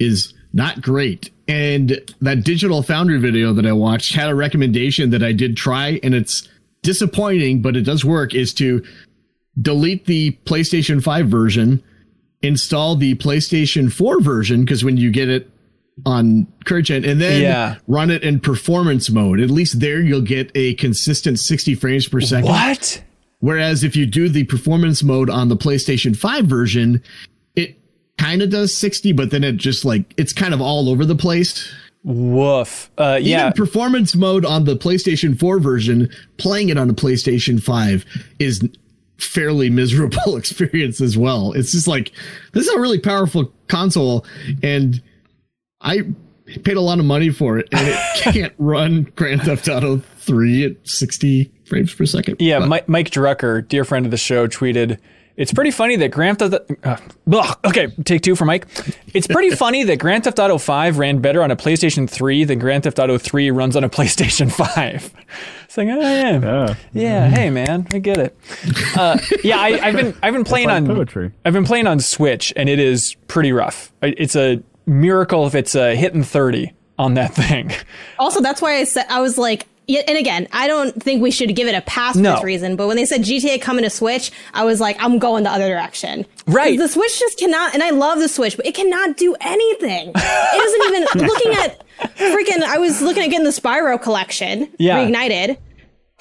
is 0.00 0.34
not 0.52 0.82
great. 0.82 1.30
And 1.46 2.00
that 2.20 2.42
Digital 2.42 2.82
Foundry 2.82 3.18
video 3.18 3.52
that 3.52 3.66
I 3.66 3.72
watched 3.72 4.14
had 4.14 4.30
a 4.30 4.34
recommendation 4.34 5.10
that 5.10 5.22
I 5.22 5.32
did 5.32 5.56
try, 5.56 6.00
and 6.02 6.12
it's 6.12 6.48
disappointing, 6.82 7.62
but 7.62 7.76
it 7.76 7.82
does 7.82 8.04
work. 8.04 8.34
Is 8.34 8.52
to 8.54 8.84
delete 9.60 10.06
the 10.06 10.32
PlayStation 10.44 11.00
5 11.00 11.28
version, 11.28 11.80
install 12.44 12.96
the 12.96 13.14
PlayStation 13.16 13.92
4 13.92 14.20
version, 14.20 14.64
because 14.64 14.84
when 14.84 14.96
you 14.96 15.10
get 15.10 15.28
it 15.28 15.50
on 16.04 16.46
current 16.64 16.86
gen, 16.86 17.04
and 17.04 17.20
then 17.20 17.40
Yeah. 17.42 17.76
run 17.86 18.10
it 18.10 18.22
in 18.24 18.40
performance 18.40 19.10
mode. 19.10 19.40
At 19.40 19.50
least 19.50 19.78
there 19.78 20.00
you'll 20.00 20.22
get 20.22 20.50
a 20.56 20.74
consistent 20.74 21.38
60 21.38 21.74
frames 21.76 22.08
per 22.08 22.20
second. 22.20 22.48
What? 22.48 23.02
Whereas 23.38 23.84
if 23.84 23.94
you 23.94 24.04
do 24.06 24.28
the 24.28 24.42
performance 24.44 25.02
mode 25.04 25.30
on 25.30 25.48
the 25.48 25.56
PlayStation 25.56 26.16
5 26.16 26.46
version, 26.46 27.00
it 27.54 27.78
kind 28.18 28.42
of 28.42 28.50
does 28.50 28.76
60, 28.76 29.12
but 29.12 29.30
then 29.30 29.44
it 29.44 29.56
just 29.56 29.84
like, 29.84 30.12
it's 30.16 30.32
kind 30.32 30.52
of 30.52 30.60
all 30.60 30.88
over 30.88 31.04
the 31.04 31.14
place. 31.14 31.72
Woof. 32.02 32.90
Uh, 32.98 33.18
yeah. 33.22 33.42
Even 33.42 33.52
performance 33.52 34.14
mode 34.16 34.44
on 34.44 34.64
the 34.64 34.76
PlayStation 34.76 35.38
4 35.38 35.58
version, 35.60 36.10
playing 36.38 36.70
it 36.70 36.76
on 36.76 36.90
a 36.90 36.94
PlayStation 36.94 37.62
5 37.62 38.04
is 38.40 38.66
fairly 39.18 39.70
miserable 39.70 40.36
experience 40.36 41.00
as 41.00 41.16
well. 41.16 41.52
It's 41.52 41.72
just 41.72 41.86
like, 41.88 42.12
this 42.52 42.66
is 42.66 42.74
a 42.74 42.80
really 42.80 42.98
powerful 42.98 43.52
console 43.68 44.24
and 44.62 45.02
I 45.80 46.02
paid 46.64 46.76
a 46.76 46.80
lot 46.80 46.98
of 46.98 47.04
money 47.04 47.30
for 47.30 47.58
it 47.58 47.68
and 47.72 47.86
it 47.88 47.98
can't 48.32 48.52
run 48.58 49.04
Grand 49.16 49.42
Theft 49.42 49.68
Auto 49.68 49.98
3 50.18 50.64
at 50.66 50.72
60 50.88 51.50
frames 51.66 51.94
per 51.94 52.06
second. 52.06 52.36
Yeah, 52.40 52.60
But- 52.60 52.68
Mike, 52.68 52.88
Mike 52.88 53.10
Drucker, 53.10 53.66
dear 53.66 53.84
friend 53.84 54.04
of 54.06 54.10
the 54.10 54.16
show, 54.18 54.46
tweeted, 54.46 54.98
"It's 55.36 55.52
pretty 55.52 55.70
funny 55.70 55.96
that 55.96 56.10
Grand 56.10 56.38
Theft." 56.38 56.54
Uh, 56.82 56.96
blah. 57.26 57.54
okay, 57.64 57.88
take 58.04 58.22
two 58.22 58.36
for 58.36 58.44
Mike. 58.44 58.66
It's 59.12 59.26
pretty 59.26 59.50
funny 59.56 59.84
that 59.84 59.98
Grand 59.98 60.24
Theft 60.24 60.38
Auto 60.38 60.58
Five 60.58 60.98
ran 60.98 61.18
better 61.20 61.42
on 61.42 61.50
a 61.50 61.56
PlayStation 61.56 62.08
Three 62.08 62.44
than 62.44 62.58
Grand 62.58 62.84
Theft 62.84 62.98
Auto 62.98 63.18
Three 63.18 63.50
runs 63.50 63.76
on 63.76 63.84
a 63.84 63.88
PlayStation 63.90 64.50
Five. 64.52 65.12
It's 65.64 65.76
like, 65.76 65.88
oh 65.88 66.00
yeah, 66.00 66.38
Yeah. 66.40 66.74
yeah. 66.92 67.28
Hey 67.28 67.50
man, 67.50 67.86
I 67.92 67.98
get 67.98 68.18
it. 68.18 68.36
Uh, 68.96 69.18
yeah, 69.42 69.58
I, 69.58 69.78
I've 69.88 69.96
been 69.96 70.16
I've 70.22 70.32
been 70.34 70.44
playing 70.44 70.68
like 70.68 70.76
on 70.82 70.86
poetry. 70.86 71.32
I've 71.44 71.52
been 71.52 71.64
playing 71.64 71.86
on 71.86 72.00
Switch, 72.00 72.52
and 72.56 72.68
it 72.68 72.78
is 72.78 73.16
pretty 73.28 73.52
rough. 73.52 73.92
It's 74.02 74.36
a 74.36 74.62
miracle 74.86 75.46
if 75.46 75.54
it's 75.54 75.74
uh, 75.74 75.90
hitting 75.90 76.22
thirty 76.22 76.72
on 76.98 77.14
that 77.14 77.34
thing. 77.34 77.72
Also, 78.18 78.40
that's 78.40 78.62
why 78.62 78.76
I 78.76 78.84
said 78.84 79.06
I 79.10 79.20
was 79.20 79.36
like, 79.36 79.66
yeah, 79.86 80.02
and 80.08 80.16
again, 80.18 80.48
I 80.52 80.66
don't 80.66 81.00
think 81.02 81.22
we 81.22 81.30
should 81.30 81.54
give 81.54 81.68
it 81.68 81.74
a 81.74 81.80
pass 81.82 82.14
for 82.14 82.20
No. 82.22 82.34
this 82.36 82.44
reason. 82.44 82.76
But 82.76 82.86
when 82.88 82.96
they 82.96 83.04
said 83.04 83.22
GTA 83.22 83.60
coming 83.60 83.84
to 83.84 83.90
Switch, 83.90 84.30
I 84.54 84.64
was 84.64 84.80
like, 84.80 84.96
I'm 85.00 85.18
going 85.18 85.44
the 85.44 85.50
other 85.50 85.68
direction. 85.68 86.24
Right. 86.46 86.78
The 86.78 86.88
Switch 86.88 87.18
just 87.18 87.38
cannot, 87.38 87.74
and 87.74 87.82
I 87.82 87.90
love 87.90 88.18
the 88.18 88.28
Switch, 88.28 88.56
but 88.56 88.66
it 88.66 88.74
cannot 88.74 89.16
do 89.16 89.34
anything. 89.40 90.12
It 90.14 90.14
doesn't 90.14 90.82
even 90.94 91.26
looking 91.26 91.52
at 91.54 91.84
freaking. 92.16 92.62
I 92.62 92.78
was 92.78 93.02
looking 93.02 93.22
at 93.24 93.30
getting 93.30 93.44
the 93.44 93.50
Spyro 93.50 94.00
collection 94.00 94.68
Yeah. 94.78 94.98
reignited, 94.98 95.56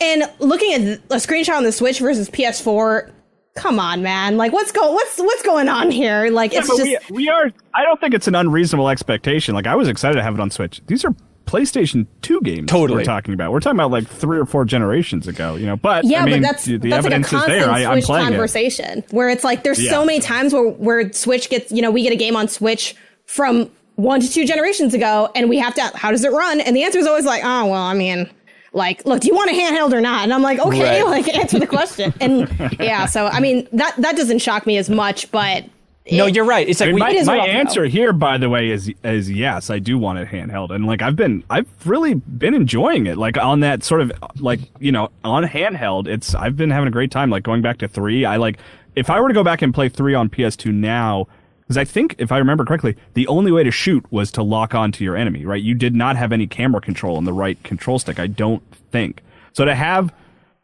and 0.02 0.24
looking 0.40 0.74
at 0.74 0.82
a 1.10 1.16
screenshot 1.16 1.56
on 1.58 1.64
the 1.64 1.72
Switch 1.72 2.00
versus 2.00 2.30
PS4. 2.30 3.12
Come 3.56 3.80
on, 3.80 4.02
man! 4.02 4.36
Like, 4.38 4.52
what's 4.52 4.72
go? 4.72 4.92
What's 4.94 5.20
what's 5.20 5.44
going 5.44 5.70
on 5.70 5.92
here? 5.92 6.30
Like, 6.32 6.56
it's 6.56 6.68
But 6.68 6.78
just 6.78 7.10
we, 7.12 7.16
we 7.18 7.30
are. 7.30 7.52
I 7.76 7.84
don't 7.84 8.00
think 8.02 8.16
it's 8.16 8.28
an 8.28 8.34
unreasonable 8.34 8.90
expectation. 8.90 9.54
Like 9.54 9.68
I 9.68 9.76
was 9.76 9.88
excited 9.88 10.16
to 10.16 10.24
have 10.24 10.34
it 10.34 10.40
on 10.40 10.50
Switch. 10.50 10.82
These 10.88 11.06
are 11.06 11.14
PlayStation 11.46 12.08
Two 12.22 12.42
games. 12.42 12.70
Totally. 12.70 13.00
we're 13.00 13.04
talking 13.06 13.34
about. 13.34 13.52
We're 13.52 13.60
talking 13.60 13.80
about 13.80 13.92
like 13.92 14.08
three 14.08 14.40
or 14.40 14.46
four 14.46 14.66
generations 14.66 15.28
ago. 15.28 15.56
You 15.56 15.66
know, 15.68 15.76
but 15.78 16.06
Yeah, 16.06 16.22
I 16.22 16.26
mean, 16.26 16.42
but 16.42 16.48
that's 16.48 16.66
the 16.66 16.78
that's 16.78 16.84
like 16.92 16.94
a 16.94 16.96
evidence 16.98 17.26
is 17.28 17.32
constant 17.32 17.60
there. 17.60 17.70
I, 17.70 17.86
I'm 17.86 17.94
Switch 17.98 18.06
playing 18.06 18.28
it. 18.28 18.30
conversation 18.32 19.04
where 19.12 19.30
it's 19.30 19.44
like 19.44 19.64
there's 19.64 19.90
so 19.90 20.06
many 20.06 20.20
times 20.20 20.54
where 20.54 20.68
where 20.70 21.12
Switch 21.14 21.50
gets 21.50 21.72
you 21.72 21.82
know 21.82 21.92
we 21.92 22.04
get 22.04 22.14
a 22.14 22.18
game 22.18 22.36
on 22.36 22.48
Switch 22.48 22.96
from 23.26 23.70
one 23.96 24.20
to 24.22 24.30
two 24.32 24.46
generations 24.46 24.94
ago 24.94 25.30
and 25.36 25.50
we 25.50 25.58
have 25.60 25.76
to 25.76 25.82
how 25.96 26.10
does 26.12 26.24
it 26.24 26.32
run 26.32 26.60
and 26.60 26.76
the 26.76 26.84
answer 26.84 26.98
is 26.98 27.06
always 27.06 27.26
like 27.26 27.44
oh 27.46 27.68
well 27.68 27.84
I 27.84 27.94
mean 27.94 28.28
like 28.74 29.06
look 29.06 29.22
do 29.22 29.28
you 29.28 29.36
want 29.36 29.52
a 29.52 29.54
handheld 29.54 29.94
or 29.94 30.02
not 30.02 30.24
and 30.24 30.34
I'm 30.34 30.42
like 30.42 30.58
okay 30.60 31.04
Right. 31.04 31.24
like 31.26 31.36
answer 31.38 31.60
the 31.60 31.68
question 31.68 32.12
and 32.20 32.50
yeah 32.80 33.06
so 33.06 33.28
I 33.28 33.40
mean 33.40 33.68
that 33.72 33.96
that 33.98 34.18
doesn't 34.18 34.40
shock 34.40 34.66
me 34.66 34.78
as 34.78 34.90
much 34.90 35.30
but 35.32 35.64
No, 36.12 36.26
you're 36.26 36.44
right. 36.44 36.68
It's 36.68 36.82
like 36.82 36.90
I 36.90 36.92
mean, 36.92 36.96
we, 36.96 37.00
my, 37.00 37.10
It 37.12 37.16
is 37.16 37.28
my 37.28 37.38
rough, 37.38 37.46
though. 37.46 37.52
answer 37.52 37.86
here, 37.86 38.12
by 38.12 38.38
the 38.38 38.50
way, 38.50 38.70
is 38.70 38.92
is 39.04 39.32
yes. 39.32 39.70
I 39.70 39.80
do 39.80 39.98
want 39.98 40.20
it 40.20 40.28
handheld, 40.28 40.70
and 40.72 40.86
like 40.86 41.02
I've 41.02 41.16
been, 41.16 41.44
I've 41.50 41.68
really 41.86 42.16
been 42.16 42.54
enjoying 42.54 43.08
it. 43.08 43.18
Like 43.18 43.38
on 43.38 43.62
that 43.62 43.84
sort 43.84 44.02
of 44.02 44.12
like 44.38 44.60
you 44.80 44.92
know 44.92 45.10
on 45.24 45.44
handheld, 45.46 46.08
it's 46.08 46.36
I've 46.36 46.58
been 46.58 46.72
having 46.72 46.88
a 46.88 46.92
great 46.92 47.10
time. 47.10 47.30
Like 47.30 47.44
going 47.44 47.62
back 47.62 47.78
to 47.80 47.88
three, 47.88 48.26
I 48.26 48.36
like 48.36 48.58
if 48.96 49.10
I 49.10 49.22
were 49.22 49.30
to 49.30 49.34
go 49.34 49.44
back 49.46 49.62
and 49.62 49.74
play 49.74 49.88
three 49.88 50.14
on 50.14 50.30
PS2 50.30 50.74
now, 50.74 51.26
because 51.62 51.78
I 51.78 51.86
think 51.86 52.16
if 52.18 52.34
I 52.34 52.38
remember 52.38 52.66
correctly, 52.66 52.98
the 53.14 53.26
only 53.28 53.52
way 53.54 53.64
to 53.64 53.72
shoot 53.72 54.06
was 54.12 54.30
to 54.34 54.44
lock 54.44 54.76
onto 54.76 55.06
your 55.06 55.16
enemy. 55.16 55.46
Right, 55.46 55.64
you 55.64 55.74
did 55.74 55.96
not 55.96 56.18
have 56.18 56.34
any 56.34 56.48
camera 56.48 56.82
control 56.82 57.16
on 57.16 57.24
the 57.24 57.34
right 57.34 57.62
control 57.64 57.98
stick. 57.98 58.20
I 58.20 58.28
don't 58.28 58.62
think 58.92 59.24
so. 59.54 59.64
To 59.64 59.74
have 59.74 60.14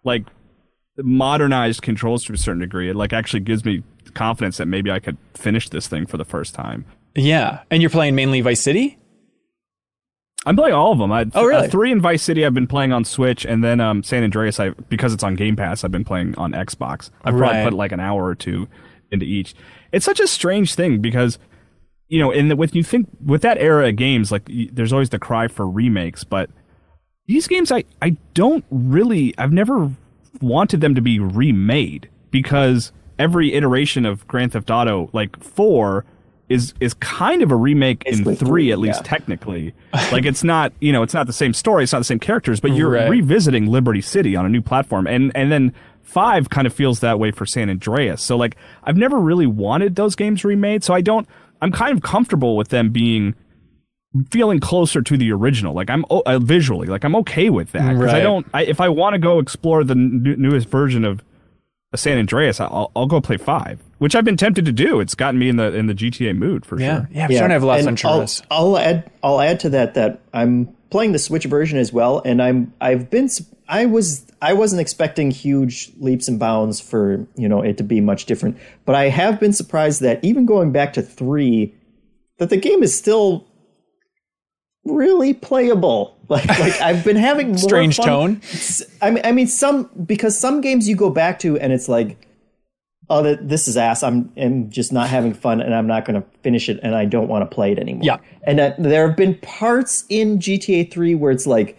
like 0.03 0.23
modernized 0.97 1.81
controls 1.81 2.25
to 2.25 2.33
a 2.33 2.37
certain 2.37 2.59
degree, 2.59 2.89
it 2.89 2.95
like 2.97 3.13
actually 3.13 3.39
gives 3.39 3.63
me 3.63 3.83
confidence 4.09 4.57
that 4.57 4.67
maybe 4.67 4.91
I 4.91 4.99
could 4.99 5.17
finish 5.35 5.69
this 5.69 5.87
thing 5.87 6.05
for 6.05 6.17
the 6.17 6.25
first 6.25 6.53
time. 6.55 6.85
yeah, 7.15 7.59
and 7.71 7.81
you're 7.81 7.89
playing 7.89 8.15
mainly 8.15 8.41
Vice 8.41 8.61
City. 8.61 8.97
I'm 10.45 10.55
playing 10.55 10.73
all 10.73 10.93
of 10.93 10.99
them. 10.99 11.11
I, 11.11 11.25
Oh, 11.33 11.45
really? 11.45 11.67
Uh, 11.67 11.69
three 11.69 11.91
in 11.91 11.99
Vice 11.99 12.23
City 12.23 12.45
I've 12.45 12.53
been 12.53 12.67
playing 12.67 12.93
on 12.93 13.03
Switch, 13.03 13.45
and 13.45 13.61
then 13.63 13.81
um, 13.81 14.03
San 14.03 14.23
Andreas 14.23 14.59
I 14.59 14.69
because 14.69 15.13
it's 15.13 15.23
on 15.23 15.35
Game 15.35 15.55
Pass 15.55 15.83
I've 15.83 15.91
been 15.91 16.05
playing 16.05 16.35
on 16.37 16.53
Xbox. 16.53 17.09
I've 17.25 17.33
Right. 17.33 17.49
probably 17.51 17.63
put 17.71 17.73
like 17.77 17.91
an 17.91 17.99
hour 17.99 18.25
or 18.25 18.35
two 18.35 18.67
into 19.11 19.25
each. 19.25 19.53
It's 19.91 20.05
such 20.05 20.19
a 20.19 20.27
strange 20.27 20.75
thing 20.75 20.99
because 21.01 21.39
you 22.07 22.19
know, 22.19 22.31
in 22.31 22.47
the, 22.47 22.55
with 22.55 22.73
you 22.73 22.83
think 22.83 23.07
with 23.23 23.41
that 23.41 23.57
era 23.59 23.89
of 23.89 23.95
games, 23.97 24.31
like 24.31 24.47
y- 24.49 24.69
there's 24.71 24.93
always 24.93 25.09
the 25.09 25.19
cry 25.19 25.47
for 25.47 25.67
remakes, 25.69 26.23
but 26.23 26.49
these 27.27 27.47
games 27.47 27.71
I 27.71 27.83
I 28.01 28.15
don't 28.33 28.63
really 28.71 29.35
I've 29.37 29.51
never 29.53 29.91
wanted 30.41 30.79
them 30.79 30.95
to 30.95 31.01
be 31.01 31.19
remade 31.19 32.07
because 32.31 32.91
every 33.19 33.53
iteration 33.53 34.05
of 34.05 34.27
Grand 34.27 34.53
Theft 34.53 34.71
Auto 34.71 35.09
like 35.13 35.37
4 35.43 36.05
is 36.47 36.73
is 36.79 36.95
kind 36.95 37.43
of 37.43 37.51
a 37.51 37.55
remake 37.55 38.03
Basically 38.05 38.31
in 38.33 38.37
3 38.39 38.47
three, 38.47 38.71
at 38.71 38.79
least 38.79 39.01
yeah. 39.03 39.09
technically. 39.09 39.73
like 40.11 40.25
it's 40.25 40.43
not, 40.43 40.73
you 40.79 40.91
know, 40.91 41.03
it's 41.03 41.13
not 41.13 41.27
the 41.27 41.33
same 41.33 41.53
story, 41.53 41.83
it's 41.83 41.93
not 41.93 41.99
the 41.99 42.05
same 42.05 42.19
characters, 42.19 42.59
but 42.59 42.71
you're 42.71 42.89
Right. 42.89 43.09
revisiting 43.09 43.67
Liberty 43.67 44.01
City 44.01 44.35
on 44.35 44.45
a 44.45 44.49
new 44.49 44.61
platform 44.61 45.05
and 45.05 45.31
and 45.35 45.51
then 45.51 45.73
5 46.01 46.49
kind 46.49 46.65
of 46.65 46.73
feels 46.73 47.01
that 47.01 47.19
way 47.19 47.29
for 47.29 47.45
San 47.45 47.69
Andreas. 47.69 48.23
So 48.23 48.35
like 48.35 48.55
I've 48.83 48.97
never 48.97 49.19
really 49.19 49.45
wanted 49.45 49.95
those 49.95 50.15
games 50.15 50.43
remade, 50.43 50.83
so 50.83 50.93
I 50.95 51.01
don't 51.01 51.27
I'm 51.61 51.71
kind 51.71 51.95
of 51.95 52.01
comfortable 52.01 52.57
with 52.57 52.69
them 52.69 52.89
being 52.89 53.35
feeling 54.31 54.59
closer 54.59 55.01
to 55.03 55.17
the 55.17 55.31
original. 55.31 55.73
Like 55.75 55.89
I'm 55.91 56.03
uh, 56.09 56.39
visually, 56.39 56.87
like 56.87 57.03
I'm 57.03 57.15
okay 57.17 57.49
with 57.51 57.73
that 57.73 57.93
because 57.95 58.13
I 58.13 58.21
don't. 58.21 58.47
I, 58.53 58.63
if 58.63 58.81
I 58.81 58.89
want 58.89 59.13
to 59.13 59.19
go 59.19 59.37
explore 59.39 59.83
the 59.83 59.93
n- 59.93 60.35
newest 60.39 60.67
version 60.69 61.05
of 61.05 61.21
San 61.97 62.19
Andreas, 62.19 62.59
I'll, 62.59 62.91
I'll 62.95 63.07
go 63.07 63.19
play 63.19 63.37
five, 63.37 63.79
which 63.97 64.15
I've 64.15 64.23
been 64.25 64.37
tempted 64.37 64.65
to 64.65 64.71
do. 64.71 64.99
It's 64.99 65.15
gotten 65.15 65.39
me 65.39 65.49
in 65.49 65.55
the 65.55 65.73
in 65.73 65.87
the 65.87 65.95
GTA 65.95 66.37
mood 66.37 66.65
for 66.65 66.79
Yeah, 66.79 66.97
sure. 66.99 67.07
yeah. 67.11 67.23
I'm 67.23 67.29
trying 67.31 67.49
to 67.49 67.53
have 67.53 67.63
less 67.63 67.85
and 67.85 67.99
I'll, 68.03 68.13
interest. 68.15 68.45
I'll 68.51 68.77
add 68.77 69.11
I'll 69.23 69.41
add 69.41 69.59
to 69.61 69.69
that 69.69 69.95
that 69.95 70.21
I'm 70.33 70.67
playing 70.91 71.13
the 71.13 71.19
Switch 71.19 71.45
version 71.45 71.79
as 71.79 71.91
well, 71.91 72.21
and 72.23 72.41
I'm 72.43 72.73
I've 72.79 73.09
been 73.09 73.27
I 73.67 73.87
was 73.87 74.25
I 74.39 74.53
wasn't 74.53 74.81
expecting 74.81 75.31
huge 75.31 75.91
leaps 75.99 76.27
and 76.27 76.37
bounds 76.39 76.79
for 76.79 77.25
you 77.35 77.49
know 77.49 77.61
it 77.63 77.77
to 77.77 77.83
be 77.83 78.01
much 78.01 78.25
different, 78.25 78.57
but 78.85 78.93
I 78.95 79.09
have 79.09 79.39
been 79.39 79.53
surprised 79.53 80.01
that 80.01 80.23
even 80.23 80.45
going 80.45 80.71
back 80.71 80.93
to 80.93 81.01
three, 81.01 81.73
that 82.37 82.51
the 82.51 82.57
game 82.57 82.83
is 82.83 82.95
still 82.95 83.47
really 84.85 85.33
playable. 85.33 86.15
Like 86.29 86.47
like 86.59 86.79
I've 86.79 87.03
been 87.03 87.15
having 87.15 87.47
more 87.47 87.57
Strange 87.57 87.97
fun- 87.97 88.05
tone. 88.05 88.41
I 89.01 89.09
mean, 89.09 89.25
I 89.25 89.31
mean, 89.31 89.47
some 89.47 89.89
because 90.05 90.37
some 90.37 90.61
games 90.61 90.87
you 90.87 90.95
go 90.95 91.09
back 91.09 91.39
to 91.39 91.57
and 91.57 91.73
it's 91.73 91.89
like, 91.89 92.27
oh, 93.09 93.23
th- 93.23 93.39
this 93.41 93.67
is 93.67 93.77
ass. 93.77 94.03
I'm, 94.03 94.31
am 94.37 94.69
just 94.69 94.93
not 94.93 95.09
having 95.09 95.33
fun, 95.33 95.61
and 95.61 95.73
I'm 95.73 95.87
not 95.87 96.05
going 96.05 96.21
to 96.21 96.27
finish 96.43 96.69
it, 96.69 96.79
and 96.83 96.95
I 96.95 97.05
don't 97.05 97.27
want 97.27 97.49
to 97.49 97.53
play 97.53 97.71
it 97.71 97.79
anymore. 97.79 98.03
Yeah. 98.03 98.17
And 98.43 98.59
uh, 98.59 98.73
there 98.77 99.07
have 99.07 99.17
been 99.17 99.35
parts 99.39 100.05
in 100.09 100.39
GTA 100.39 100.91
3 100.91 101.15
where 101.15 101.31
it's 101.31 101.47
like 101.47 101.77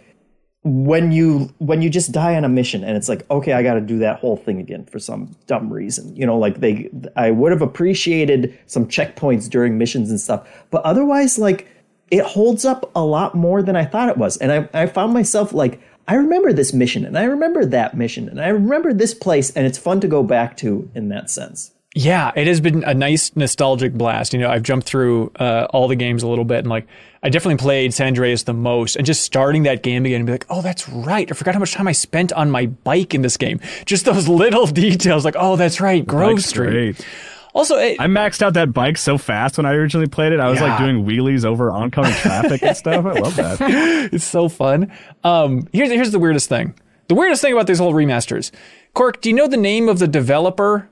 when 0.63 1.11
you 1.11 1.51
when 1.57 1.81
you 1.81 1.89
just 1.89 2.11
die 2.11 2.35
on 2.35 2.43
a 2.43 2.49
mission, 2.49 2.83
and 2.83 2.95
it's 2.95 3.09
like, 3.09 3.25
okay, 3.31 3.53
I 3.53 3.63
got 3.63 3.75
to 3.75 3.81
do 3.81 3.97
that 3.99 4.19
whole 4.19 4.37
thing 4.37 4.59
again 4.59 4.85
for 4.85 4.99
some 4.99 5.35
dumb 5.47 5.71
reason. 5.71 6.15
You 6.15 6.25
know, 6.25 6.37
like 6.37 6.59
they, 6.59 6.89
I 7.15 7.31
would 7.31 7.51
have 7.51 7.61
appreciated 7.61 8.57
some 8.67 8.85
checkpoints 8.87 9.49
during 9.49 9.77
missions 9.77 10.11
and 10.11 10.19
stuff, 10.19 10.47
but 10.69 10.83
otherwise, 10.83 11.39
like 11.39 11.67
it 12.11 12.25
holds 12.25 12.65
up 12.65 12.91
a 12.93 13.03
lot 13.03 13.33
more 13.33 13.63
than 13.63 13.75
I 13.75 13.85
thought 13.85 14.09
it 14.09 14.17
was. 14.17 14.37
And 14.37 14.51
I, 14.51 14.83
I 14.83 14.85
found 14.85 15.13
myself 15.13 15.53
like, 15.53 15.81
I 16.07 16.15
remember 16.15 16.51
this 16.51 16.73
mission 16.73 17.05
and 17.05 17.17
I 17.17 17.23
remember 17.23 17.65
that 17.65 17.95
mission 17.95 18.27
and 18.27 18.41
I 18.41 18.49
remember 18.49 18.93
this 18.93 19.13
place 19.13 19.49
and 19.51 19.65
it's 19.65 19.77
fun 19.77 20.01
to 20.01 20.07
go 20.07 20.21
back 20.21 20.57
to 20.57 20.89
in 20.93 21.09
that 21.09 21.29
sense. 21.29 21.71
Yeah, 21.93 22.31
it 22.37 22.47
has 22.47 22.61
been 22.61 22.85
a 22.85 22.93
nice 22.93 23.35
nostalgic 23.35 23.93
blast. 23.93 24.33
You 24.33 24.39
know, 24.39 24.49
I've 24.49 24.63
jumped 24.63 24.87
through 24.87 25.31
uh, 25.35 25.67
all 25.71 25.89
the 25.89 25.97
games 25.97 26.23
a 26.23 26.27
little 26.27 26.45
bit, 26.45 26.59
and 26.59 26.69
like 26.69 26.87
I 27.21 27.27
definitely 27.27 27.57
played 27.57 27.93
San 27.93 28.07
Andreas 28.07 28.43
the 28.43 28.53
most. 28.53 28.95
And 28.95 29.05
just 29.05 29.23
starting 29.23 29.63
that 29.63 29.83
game 29.83 30.05
again 30.05 30.21
and 30.21 30.25
be 30.25 30.31
like, 30.31 30.45
oh, 30.49 30.61
that's 30.61 30.87
right. 30.87 31.29
I 31.29 31.35
forgot 31.35 31.53
how 31.53 31.59
much 31.59 31.73
time 31.73 31.89
I 31.89 31.91
spent 31.91 32.31
on 32.31 32.49
my 32.49 32.67
bike 32.67 33.13
in 33.13 33.23
this 33.23 33.35
game. 33.35 33.59
Just 33.85 34.05
those 34.05 34.27
little 34.29 34.67
details, 34.67 35.25
like, 35.25 35.35
oh, 35.37 35.57
that's 35.57 35.81
right, 35.81 36.05
Grove 36.05 36.37
Bike's 36.37 36.45
Street. 36.45 37.05
Great. 37.51 37.59
Also, 37.59 37.75
it, 37.77 37.99
I 37.99 38.07
maxed 38.07 38.41
out 38.41 38.53
that 38.55 38.73
bike 38.73 38.97
so 38.97 39.17
fast 39.17 39.57
when 39.57 39.65
I 39.65 39.73
originally 39.73 40.07
played 40.07 40.31
it. 40.33 40.39
I 40.39 40.49
was 40.49 40.61
like 40.61 40.77
doing 40.77 41.05
wheelies 41.05 41.45
over 41.45 41.71
oncoming 41.71 42.13
traffic 42.13 42.63
and 42.63 42.75
stuff. 42.77 43.05
I 43.05 43.11
love 43.13 43.35
that. 43.35 43.57
it's 44.13 44.25
so 44.25 44.49
fun. 44.49 44.91
Um, 45.23 45.67
here's 45.73 45.89
here's 45.89 46.11
the 46.11 46.19
weirdest 46.19 46.49
thing. 46.49 46.73
The 47.07 47.15
weirdest 47.15 47.41
thing 47.41 47.53
about 47.53 47.67
these 47.67 47.79
whole 47.79 47.93
remasters. 47.93 48.51
Cork, 48.93 49.21
do 49.21 49.29
you 49.29 49.35
know 49.35 49.47
the 49.47 49.57
name 49.57 49.89
of 49.89 49.99
the 49.99 50.07
developer 50.07 50.89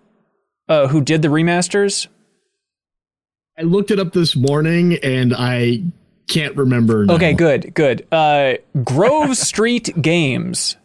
uh, 0.68 0.88
who 0.88 1.02
did 1.02 1.22
the 1.22 1.28
remasters? 1.28 2.08
I 3.58 3.64
looked 3.64 3.92
it 3.92 4.00
up 4.00 4.14
this 4.14 4.36
morning 4.36 4.98
and 5.04 5.34
I 5.36 5.84
can't 6.30 6.56
remember. 6.56 7.06
now. 7.06 7.16
Okay, 7.16 7.34
good, 7.34 7.74
good. 7.74 8.08
Uh, 8.12 8.54
Grove 8.84 9.36
Street 9.38 9.90
Games. 10.02 10.78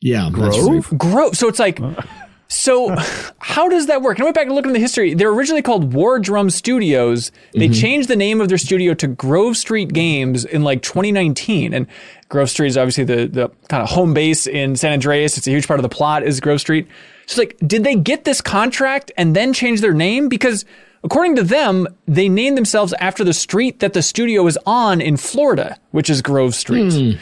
Yeah. 0.00 0.30
Grove? 0.32 0.96
Grove. 0.96 1.36
So 1.36 1.48
it's 1.48 1.58
like, 1.58 1.78
so 2.48 2.94
how 3.38 3.68
does 3.68 3.86
that 3.86 4.02
work? 4.02 4.18
And 4.18 4.22
I 4.22 4.26
went 4.26 4.34
back 4.34 4.46
and 4.46 4.54
looked 4.54 4.66
into 4.66 4.78
the 4.78 4.82
history. 4.82 5.14
They're 5.14 5.30
originally 5.30 5.62
called 5.62 5.92
War 5.92 6.18
Drum 6.18 6.50
Studios. 6.50 7.32
They 7.52 7.68
changed 7.68 8.08
the 8.08 8.16
name 8.16 8.40
of 8.40 8.48
their 8.48 8.58
studio 8.58 8.94
to 8.94 9.06
Grove 9.08 9.56
Street 9.56 9.92
Games 9.92 10.44
in 10.44 10.62
like 10.62 10.82
2019. 10.82 11.72
And 11.74 11.86
Grove 12.28 12.50
Street 12.50 12.68
is 12.68 12.76
obviously 12.76 13.04
the, 13.04 13.26
the 13.26 13.50
kind 13.68 13.82
of 13.82 13.88
home 13.88 14.14
base 14.14 14.46
in 14.46 14.76
San 14.76 14.92
Andreas. 14.92 15.38
It's 15.38 15.46
a 15.46 15.50
huge 15.50 15.66
part 15.66 15.80
of 15.80 15.82
the 15.82 15.88
plot 15.88 16.22
is 16.22 16.40
Grove 16.40 16.60
Street. 16.60 16.86
So 17.26 17.32
it's 17.32 17.38
like, 17.38 17.56
did 17.66 17.84
they 17.84 17.96
get 17.96 18.24
this 18.24 18.40
contract 18.40 19.10
and 19.16 19.34
then 19.34 19.52
change 19.52 19.80
their 19.80 19.94
name? 19.94 20.28
Because 20.28 20.64
according 21.02 21.36
to 21.36 21.42
them, 21.42 21.86
they 22.06 22.28
named 22.28 22.56
themselves 22.56 22.92
after 23.00 23.24
the 23.24 23.32
street 23.32 23.80
that 23.80 23.94
the 23.94 24.02
studio 24.02 24.46
is 24.46 24.58
on 24.66 25.00
in 25.00 25.16
Florida, 25.16 25.78
which 25.92 26.10
is 26.10 26.22
Grove 26.22 26.54
Street 26.54 27.18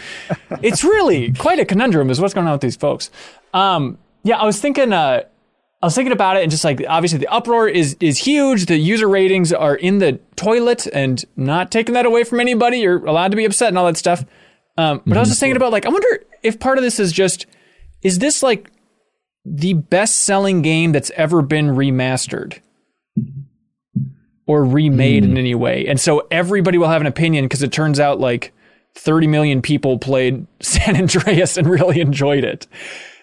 it's 0.62 0.85
really 0.85 1.33
quite 1.33 1.59
a 1.59 1.64
conundrum 1.64 2.11
is 2.11 2.20
what's 2.20 2.35
going 2.35 2.47
on 2.47 2.53
with 2.53 2.61
these 2.61 2.77
folks. 2.77 3.11
Um, 3.55 3.99
yeah, 4.25 4.37
I 4.37 4.45
was 4.45 4.61
thinking, 4.61 4.93
uh, 4.93 5.23
I 5.83 5.87
was 5.87 5.95
thinking 5.95 6.12
about 6.12 6.37
it 6.37 6.43
and 6.43 6.51
just 6.51 6.64
like, 6.64 6.83
obviously 6.89 7.18
the 7.18 7.29
uproar 7.29 7.68
is, 7.68 7.97
is 8.01 8.18
huge. 8.18 8.66
The 8.66 8.77
user 8.77 9.09
ratings 9.09 9.53
are 9.53 9.75
in 9.75 9.99
the 9.99 10.20
toilet 10.37 10.87
and 10.87 11.25
not 11.37 11.73
taking 11.73 11.95
that 11.95 12.07
away 12.07 12.23
from 12.23 12.39
anybody. 12.39 12.79
You're 12.79 13.05
allowed 13.05 13.33
to 13.33 13.37
be 13.37 13.45
upset 13.45 13.68
and 13.68 13.79
all 13.79 13.87
that 13.87 13.97
stuff. 13.97 14.25
Um, 14.79 15.03
but 15.05 15.16
I 15.16 15.20
was 15.20 15.29
just 15.29 15.41
thinking 15.41 15.57
about 15.57 15.73
like, 15.73 15.85
I 15.85 15.89
wonder 15.89 16.25
if 16.43 16.61
part 16.61 16.79
of 16.79 16.85
this 16.85 17.01
is 17.01 17.12
just, 17.12 17.47
is 18.03 18.20
this 18.20 18.43
like 18.43 18.70
the 19.45 19.75
best 19.75 20.20
selling 20.20 20.62
game 20.62 20.93
that's 20.93 21.11
ever 21.16 21.43
been 21.43 21.68
remastered? 21.68 22.61
Or 24.47 24.64
remade 24.64 25.25
in 25.25 25.39
any 25.39 25.55
way. 25.55 25.87
And 25.87 26.01
so 26.01 26.27
everybody 26.31 26.77
will 26.77 26.89
have 26.89 27.01
an 27.01 27.07
opinion 27.07 27.45
because 27.45 27.62
it 27.62 27.73
turns 27.73 27.99
out 27.99 28.20
like 28.20 28.53
30 28.97 29.27
million 29.27 29.62
people 29.62 29.99
played 29.99 30.47
San 30.61 30.97
Andreas 30.97 31.57
and 31.57 31.68
really 31.68 32.01
enjoyed 32.01 32.45
it. 32.45 32.66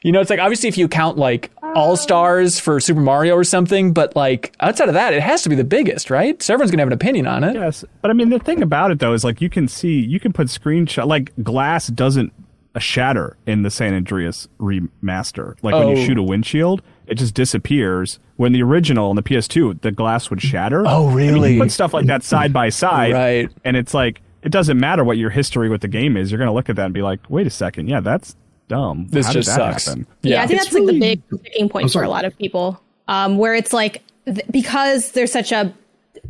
You 0.04 0.12
know, 0.12 0.22
it's 0.22 0.30
like 0.30 0.40
obviously 0.40 0.70
if 0.70 0.78
you 0.78 0.88
count 0.88 1.18
like 1.18 1.52
All 1.76 1.98
Stars 1.98 2.60
for 2.60 2.80
Super 2.80 3.02
Mario 3.02 3.36
or 3.36 3.44
something, 3.44 3.92
but 3.94 4.16
like 4.16 4.54
outside 4.60 4.88
of 4.88 4.94
that, 4.94 5.14
it 5.14 5.22
has 5.22 5.42
to 5.44 5.50
be 5.50 5.56
the 5.56 5.64
biggest, 5.64 6.10
right? 6.10 6.42
So 6.42 6.54
everyone's 6.54 6.72
gonna 6.72 6.82
have 6.82 6.88
an 6.90 6.94
opinion 6.94 7.28
on 7.28 7.44
it. 7.44 7.56
Yes, 7.56 7.84
but 8.02 8.10
I 8.10 8.14
mean 8.14 8.30
the 8.30 8.40
thing 8.40 8.62
about 8.62 8.92
it 8.92 9.00
though 9.00 9.14
is 9.14 9.24
like 9.24 9.42
you 9.42 9.50
can 9.50 9.68
see 9.68 10.00
you 10.00 10.20
can 10.20 10.32
put 10.34 10.48
screenshot 10.48 11.06
like 11.08 11.32
glass 11.44 11.88
doesn't 11.88 12.32
uh, 12.76 12.80
shatter 12.80 13.36
in 13.46 13.64
the 13.64 13.70
San 13.72 13.94
Andreas 13.94 14.48
remaster. 14.60 15.56
Like 15.62 15.74
when 15.76 15.84
Oh. 15.84 15.90
you 15.96 16.06
shoot 16.06 16.18
a 16.18 16.24
windshield, 16.24 16.82
it 17.08 17.16
just 17.16 17.34
disappears. 17.34 18.20
When 18.38 18.54
the 18.54 18.64
original 18.64 19.10
on 19.10 19.16
the 19.18 19.24
PS2, 19.24 19.82
the 19.82 19.92
glass 19.92 20.30
would 20.30 20.42
shatter. 20.42 20.84
Oh, 20.88 21.10
really? 21.10 21.56
you 21.56 21.62
put 21.62 21.72
stuff 21.72 21.94
like 21.94 22.06
that 22.06 22.24
side 22.24 22.54
by 22.54 22.70
side, 22.70 23.14
Right. 23.14 23.52
And 23.66 23.76
it's 23.76 23.94
like 23.94 24.22
it 24.44 24.50
doesn't 24.54 24.80
matter 24.80 25.04
what 25.04 25.18
your 25.18 25.30
history 25.30 25.68
with 25.70 25.82
the 25.82 25.88
game 25.90 26.16
is. 26.16 26.32
You're 26.32 26.40
gonna 26.40 26.54
look 26.54 26.70
at 26.70 26.78
that 26.78 26.86
and 26.86 26.94
be 26.94 27.02
like, 27.02 27.20
wait 27.30 27.46
a 27.48 27.50
second, 27.50 27.90
yeah, 27.90 28.00
that's 28.00 28.36
dumb. 28.70 29.08
This 29.10 29.26
How 29.28 29.34
just 29.34 29.54
sucks. 29.54 29.86
happen? 29.88 30.08
Yeah, 30.22 30.42
I 30.42 30.48
think 30.48 30.62
It's 30.62 30.70
that's 30.72 30.80
like 30.80 30.94
the 30.94 31.00
big 31.00 31.22
sticking 31.42 31.68
point 31.70 31.84
I'm 31.86 31.90
for 31.90 32.04
a 32.04 32.10
lot 32.10 32.24
of 32.24 32.38
people, 32.38 32.82
um, 33.10 33.38
where 33.38 33.54
it's 33.54 33.74
like 33.74 34.02
th- 34.26 34.46
because 34.50 35.12
there's 35.12 35.32
such 35.34 35.52
a 35.52 35.74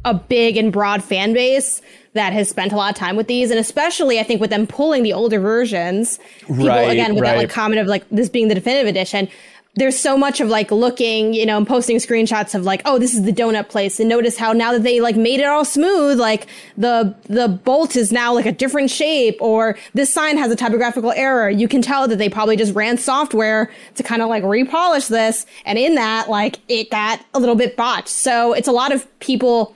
a 0.06 0.14
big 0.14 0.56
and 0.58 0.72
broad 0.74 1.04
fan 1.04 1.34
base 1.34 1.82
that 2.14 2.32
has 2.34 2.50
spent 2.50 2.72
a 2.72 2.76
lot 2.76 2.90
of 2.90 2.96
time 2.96 3.16
with 3.16 3.28
these, 3.28 3.52
and 3.52 3.60
especially 3.60 4.20
I 4.20 4.24
think 4.24 4.42
with 4.42 4.50
them 4.50 4.66
pulling 4.66 5.04
the 5.04 5.14
older 5.14 5.40
versions, 5.40 6.20
people 6.48 6.68
Right, 6.68 6.90
again 6.92 7.14
with 7.16 7.24
that 7.24 7.38
like 7.38 7.50
comment 7.50 7.80
of 7.82 7.88
like 7.88 8.04
this 8.10 8.30
being 8.30 8.48
the 8.48 8.56
definitive 8.56 8.88
edition. 8.88 9.28
There's 9.76 9.98
so 9.98 10.18
much 10.18 10.42
of 10.42 10.50
like 10.50 10.72
looking, 10.72 11.34
you 11.34 11.46
know, 11.46 11.56
and 11.56 11.66
posting 11.66 11.98
screenshots 11.98 12.54
of 12.56 12.64
like, 12.64 12.82
oh, 12.86 12.98
this 12.98 13.14
is 13.14 13.24
the 13.24 13.32
donut 13.32 13.70
place, 13.70 14.00
and 14.00 14.10
notice 14.10 14.36
how 14.38 14.52
now 14.52 14.74
that 14.74 14.84
they 14.84 15.00
like 15.00 15.16
made 15.16 15.40
it 15.40 15.46
all 15.46 15.64
smooth, 15.64 16.20
like 16.20 16.48
the 16.76 17.16
the 17.26 17.48
bolt 17.48 17.96
is 17.96 18.12
now 18.12 18.34
like 18.34 18.48
a 18.48 18.52
different 18.52 18.90
shape, 18.90 19.38
or 19.40 19.78
this 19.94 20.12
sign 20.14 20.38
has 20.38 20.52
a 20.52 20.56
typographical 20.56 21.12
error. 21.12 21.50
You 21.50 21.68
can 21.68 21.82
tell 21.82 22.08
that 22.08 22.18
they 22.18 22.30
probably 22.30 22.58
just 22.58 22.74
ran 22.74 22.98
software 22.98 23.72
to 23.96 24.04
kind 24.04 24.22
of 24.22 24.28
like 24.28 24.44
repolish 24.44 25.08
this, 25.08 25.46
and 25.66 25.78
in 25.78 25.96
that, 25.96 26.30
like 26.30 26.60
it 26.68 26.90
got 26.90 27.24
a 27.34 27.40
little 27.40 27.56
bit 27.56 27.78
botched. 27.78 28.10
So 28.10 28.54
it's 28.54 28.68
a 28.68 28.74
lot 28.74 28.92
of 28.92 29.08
people 29.20 29.76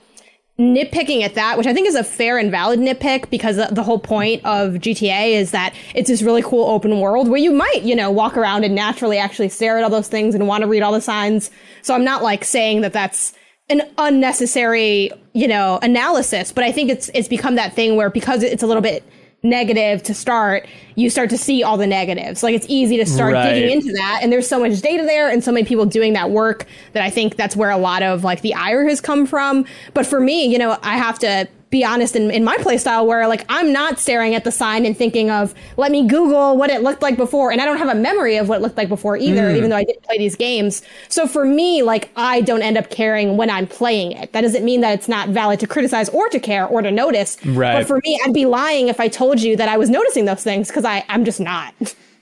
nitpicking 0.58 1.22
at 1.22 1.34
that, 1.34 1.58
which 1.58 1.66
I 1.66 1.74
think 1.74 1.88
is 1.88 1.96
a 1.96 2.04
fair 2.04 2.38
and 2.38 2.50
valid 2.50 2.78
nitpick 2.78 3.28
because 3.28 3.56
the- 3.56 3.82
whole 3.82 3.98
point 3.98 4.44
of 4.44 4.74
GTA 4.74 5.34
is 5.34 5.50
that 5.50 5.74
it's 5.94 6.08
this 6.08 6.22
really 6.22 6.42
cool 6.42 6.64
open 6.66 7.00
world 7.00 7.28
where 7.28 7.40
you 7.40 7.50
might, 7.50 7.82
you 7.82 7.94
know, 7.94 8.10
walk 8.10 8.36
around 8.36 8.64
and 8.64 8.74
naturally 8.74 9.18
actually 9.18 9.48
stare 9.48 9.76
at 9.76 9.84
all 9.84 9.90
those 9.90 10.08
things 10.08 10.34
and 10.34 10.46
want 10.46 10.62
to 10.62 10.68
read 10.68 10.82
all 10.82 10.92
the 10.92 11.00
signs. 11.00 11.50
So 11.82 11.92
I'm 11.94 12.04
not 12.04 12.22
like 12.22 12.44
saying 12.44 12.80
that 12.82 12.92
that's 12.92 13.34
an 13.68 13.82
unnecessary, 13.98 15.10
you 15.32 15.48
know, 15.48 15.78
analysis, 15.82 16.52
but 16.52 16.64
I 16.64 16.72
think 16.72 16.90
it's 16.90 17.10
it's 17.14 17.28
become 17.28 17.56
that 17.56 17.74
thing 17.74 17.96
where 17.96 18.08
because 18.10 18.42
it's 18.42 18.62
a 18.62 18.66
little 18.66 18.82
bit 18.82 19.02
negative 19.44 20.02
to 20.02 20.14
start, 20.14 20.66
you 20.96 21.10
start 21.10 21.30
to 21.30 21.38
see 21.38 21.62
all 21.62 21.76
the 21.76 21.86
negatives. 21.86 22.42
Like 22.42 22.54
it's 22.54 22.66
easy 22.68 22.96
to 22.96 23.06
start 23.06 23.34
Right. 23.34 23.52
digging 23.52 23.70
into 23.70 23.92
that. 23.92 24.20
And 24.22 24.32
there's 24.32 24.48
so 24.48 24.58
much 24.58 24.80
data 24.80 25.04
there 25.04 25.28
and 25.30 25.44
so 25.44 25.52
many 25.52 25.64
people 25.66 25.84
doing 25.86 26.14
that 26.14 26.30
work 26.30 26.66
that 26.94 27.02
I 27.02 27.10
think 27.10 27.36
that's 27.36 27.54
where 27.54 27.70
a 27.70 27.76
lot 27.76 28.02
of 28.02 28.24
like 28.24 28.40
the 28.40 28.54
ire 28.54 28.84
has 28.88 29.00
come 29.00 29.26
from. 29.26 29.66
But 29.92 30.06
for 30.06 30.18
me, 30.18 30.46
you 30.46 30.58
know, 30.58 30.78
I 30.82 30.96
have 30.96 31.18
to 31.20 31.46
be 31.74 31.84
honest 31.84 32.14
in, 32.14 32.30
in 32.30 32.44
my 32.44 32.56
playstyle 32.58 33.04
where 33.04 33.26
like 33.26 33.44
I'm 33.48 33.72
not 33.72 33.98
staring 33.98 34.36
at 34.36 34.44
the 34.44 34.52
sign 34.52 34.86
and 34.86 34.96
thinking 34.96 35.28
of 35.28 35.52
let 35.76 35.90
me 35.90 36.06
Google 36.06 36.56
what 36.56 36.70
it 36.70 36.82
looked 36.82 37.02
like 37.02 37.16
before. 37.16 37.50
And 37.50 37.60
I 37.60 37.64
don't 37.64 37.78
have 37.78 37.88
a 37.88 37.96
memory 37.96 38.36
of 38.36 38.48
what 38.48 38.60
it 38.60 38.62
looked 38.62 38.76
like 38.76 38.88
before 38.88 39.16
either, 39.16 39.50
mm. 39.50 39.56
even 39.56 39.70
though 39.70 39.76
I 39.76 39.82
did 39.82 40.00
play 40.04 40.16
these 40.16 40.36
games. 40.36 40.82
So 41.08 41.26
for 41.26 41.44
me, 41.44 41.82
like 41.82 42.10
I 42.14 42.42
don't 42.42 42.62
end 42.62 42.78
up 42.78 42.90
caring 42.90 43.36
when 43.36 43.50
I'm 43.50 43.66
playing 43.66 44.12
it. 44.12 44.32
That 44.32 44.42
doesn't 44.42 44.64
mean 44.64 44.82
that 44.82 44.94
it's 44.94 45.08
not 45.08 45.30
valid 45.30 45.58
to 45.60 45.66
criticize 45.66 46.08
or 46.10 46.28
to 46.28 46.38
care 46.38 46.64
or 46.64 46.80
to 46.80 46.92
notice. 46.92 47.44
Right. 47.44 47.74
But 47.74 47.88
for 47.88 48.00
me, 48.04 48.20
I'd 48.24 48.32
be 48.32 48.46
lying 48.46 48.86
if 48.86 49.00
I 49.00 49.08
told 49.08 49.42
you 49.42 49.56
that 49.56 49.68
I 49.68 49.76
was 49.76 49.90
noticing 49.90 50.26
those 50.26 50.44
things 50.44 50.68
because 50.68 50.84
I 50.84 51.04
I'm 51.08 51.24
just 51.24 51.40
not. 51.40 51.74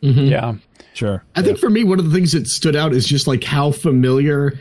Mm-hmm. 0.03 0.29
Yeah. 0.29 0.55
Sure. 0.95 1.23
I 1.37 1.43
think 1.43 1.59
for 1.59 1.69
me, 1.69 1.85
one 1.85 1.99
of 1.99 2.07
the 2.07 2.15
things 2.15 2.33
that 2.33 2.47
stood 2.47 2.75
out 2.75 2.95
is 2.95 3.07
just 3.07 3.27
like 3.27 3.45
how 3.45 3.71
familiar 3.71 4.59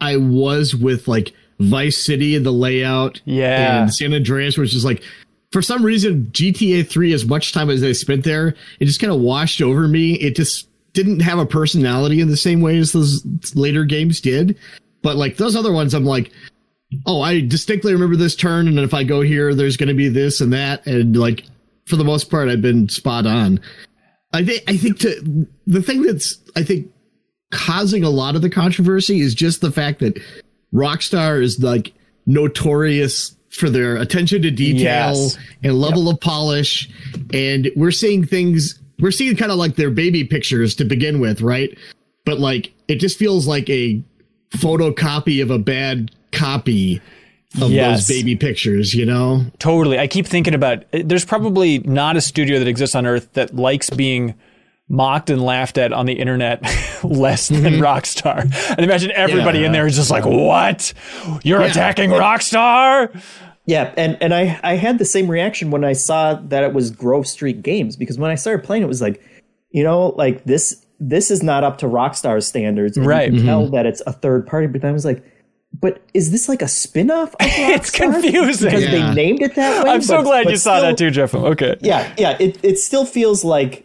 I 0.00 0.18
was 0.18 0.76
with 0.76 1.08
like 1.08 1.32
Vice 1.60 1.96
City 1.96 2.36
and 2.36 2.46
the 2.46 2.52
layout. 2.52 3.20
Yeah. 3.24 3.82
And 3.82 3.94
San 3.94 4.14
Andreas, 4.14 4.56
which 4.56 4.74
is 4.74 4.84
like, 4.84 5.02
for 5.50 5.62
some 5.62 5.84
reason, 5.84 6.28
GTA 6.32 6.86
3, 6.88 7.12
as 7.12 7.24
much 7.24 7.52
time 7.52 7.70
as 7.70 7.82
I 7.82 7.92
spent 7.92 8.24
there, 8.24 8.54
it 8.80 8.84
just 8.84 9.00
kind 9.00 9.12
of 9.12 9.20
washed 9.20 9.62
over 9.62 9.88
me. 9.88 10.14
It 10.14 10.36
just 10.36 10.68
didn't 10.92 11.20
have 11.20 11.38
a 11.38 11.46
personality 11.46 12.20
in 12.20 12.28
the 12.28 12.36
same 12.36 12.60
way 12.60 12.76
as 12.78 12.92
those 12.92 13.24
later 13.54 13.84
games 13.84 14.20
did. 14.20 14.58
But 15.02 15.16
like 15.16 15.36
those 15.36 15.56
other 15.56 15.72
ones, 15.72 15.94
I'm 15.94 16.04
like, 16.04 16.32
oh, 17.06 17.22
I 17.22 17.40
distinctly 17.40 17.92
remember 17.92 18.16
this 18.16 18.36
turn. 18.36 18.68
And 18.68 18.78
if 18.78 18.92
I 18.92 19.04
go 19.04 19.20
here, 19.20 19.54
there's 19.54 19.76
going 19.76 19.88
to 19.88 19.94
be 19.94 20.08
this 20.08 20.40
and 20.40 20.52
that. 20.52 20.86
And 20.86 21.16
like, 21.16 21.44
for 21.86 21.96
the 21.96 22.04
most 22.04 22.30
part, 22.30 22.48
I've 22.48 22.62
been 22.62 22.88
spot 22.88 23.26
on. 23.26 23.60
I 24.34 24.44
think 24.44 24.62
I 24.68 24.76
think 24.76 24.98
to 25.00 25.46
the 25.66 25.82
thing 25.82 26.02
that's 26.02 26.36
I 26.54 26.62
think 26.62 26.92
causing 27.50 28.04
a 28.04 28.10
lot 28.10 28.36
of 28.36 28.42
the 28.42 28.50
controversy 28.50 29.20
is 29.20 29.34
just 29.34 29.62
the 29.62 29.72
fact 29.72 30.00
that 30.00 30.20
Rockstar 30.72 31.42
is 31.42 31.62
like 31.62 31.92
notorious 32.26 33.34
for 33.50 33.70
their 33.70 33.96
attention 33.96 34.42
to 34.42 34.50
detail 34.50 35.14
Yes. 35.14 35.38
and 35.62 35.74
level 35.80 36.08
of 36.08 36.20
polish 36.20 36.88
and 37.32 37.70
we're 37.76 37.90
seeing 37.90 38.24
things 38.24 38.78
we're 39.00 39.10
seeing 39.10 39.34
kind 39.36 39.50
of 39.50 39.58
like 39.58 39.76
their 39.76 39.90
baby 39.90 40.24
pictures 40.24 40.74
to 40.74 40.84
begin 40.84 41.20
with, 41.20 41.40
right? 41.40 41.76
But 42.24 42.38
like 42.40 42.72
it 42.88 42.96
just 42.96 43.18
feels 43.18 43.46
like 43.46 43.68
a 43.70 44.02
photocopy 44.50 45.42
of 45.42 45.50
a 45.50 45.58
bad 45.58 46.10
copy 46.32 47.00
of 47.62 47.70
Yes. 47.70 48.06
those 48.06 48.16
baby 48.18 48.36
pictures, 48.36 48.92
you 48.94 49.06
know? 49.06 49.44
Totally. 49.58 49.98
I 49.98 50.06
keep 50.06 50.26
thinking 50.26 50.52
about 50.54 50.84
eh, 50.92 51.02
there's 51.04 51.24
probably 51.24 51.78
not 51.80 52.16
a 52.16 52.20
studio 52.20 52.58
that 52.58 52.68
exists 52.68 52.94
on 52.94 53.06
earth 53.06 53.32
that 53.32 53.54
likes 53.56 53.88
being 53.90 54.34
mocked 54.88 55.30
and 55.30 55.42
laughed 55.42 55.78
at 55.78 55.92
on 55.92 56.06
the 56.06 56.14
internet 56.14 56.62
less 57.04 57.48
than 57.48 57.74
mm-hmm. 57.74 57.82
Rockstar. 57.82 58.42
And 58.70 58.80
imagine 58.80 59.10
everybody 59.12 59.64
in 59.64 59.72
there 59.72 59.86
is 59.86 59.96
just 59.96 60.10
like, 60.10 60.24
"What? 60.24 60.92
You're 61.42 61.62
attacking 61.62 62.10
Rockstar?" 62.10 63.22
Yeah, 63.66 63.92
and 63.98 64.16
and 64.22 64.34
I 64.34 64.58
I 64.62 64.76
had 64.76 64.98
the 64.98 65.04
same 65.04 65.30
reaction 65.30 65.70
when 65.70 65.84
I 65.84 65.92
saw 65.92 66.34
that 66.34 66.64
it 66.64 66.72
was 66.72 66.90
Grove 66.90 67.26
Street 67.26 67.62
Games 67.62 67.96
because 67.96 68.18
when 68.18 68.30
I 68.30 68.34
started 68.34 68.64
playing, 68.64 68.82
it 68.82 68.88
was 68.88 69.02
like, 69.02 69.22
you 69.70 69.84
know, 69.84 70.08
like 70.16 70.44
this 70.44 70.86
this 70.98 71.30
is 71.30 71.42
not 71.42 71.64
up 71.64 71.78
to 71.78 71.86
Rockstar's 71.86 72.46
standards. 72.46 72.96
And 72.96 73.06
Right. 73.06 73.26
You 73.26 73.32
can 73.32 73.38
mm-hmm. 73.40 73.46
tell 73.46 73.68
that 73.68 73.86
it's 73.86 74.02
a 74.06 74.12
third 74.12 74.46
party, 74.46 74.66
but 74.66 74.80
then 74.80 74.90
I 74.90 74.92
was 74.92 75.04
like, 75.04 75.22
but 75.78 76.02
is 76.14 76.30
this 76.30 76.48
like 76.48 76.62
a 76.62 76.66
spin 76.68 77.10
off? 77.10 77.34
It's 77.40 77.90
confusing. 77.90 78.70
because 78.70 78.84
Yeah. 78.84 78.90
they 78.90 79.14
named 79.14 79.42
it 79.42 79.54
that 79.56 79.84
way. 79.84 79.90
I'm 79.90 80.02
so 80.02 80.22
glad 80.22 80.44
but 80.44 80.52
you 80.52 80.56
saw 80.56 80.80
that 80.80 80.96
too, 80.96 81.10
Jeff. 81.10 81.34
Okay. 81.34 81.76
Yeah, 81.80 82.12
yeah. 82.16 82.36
It 82.40 82.58
it 82.62 82.78
still 82.78 83.04
feels 83.04 83.44
like 83.44 83.84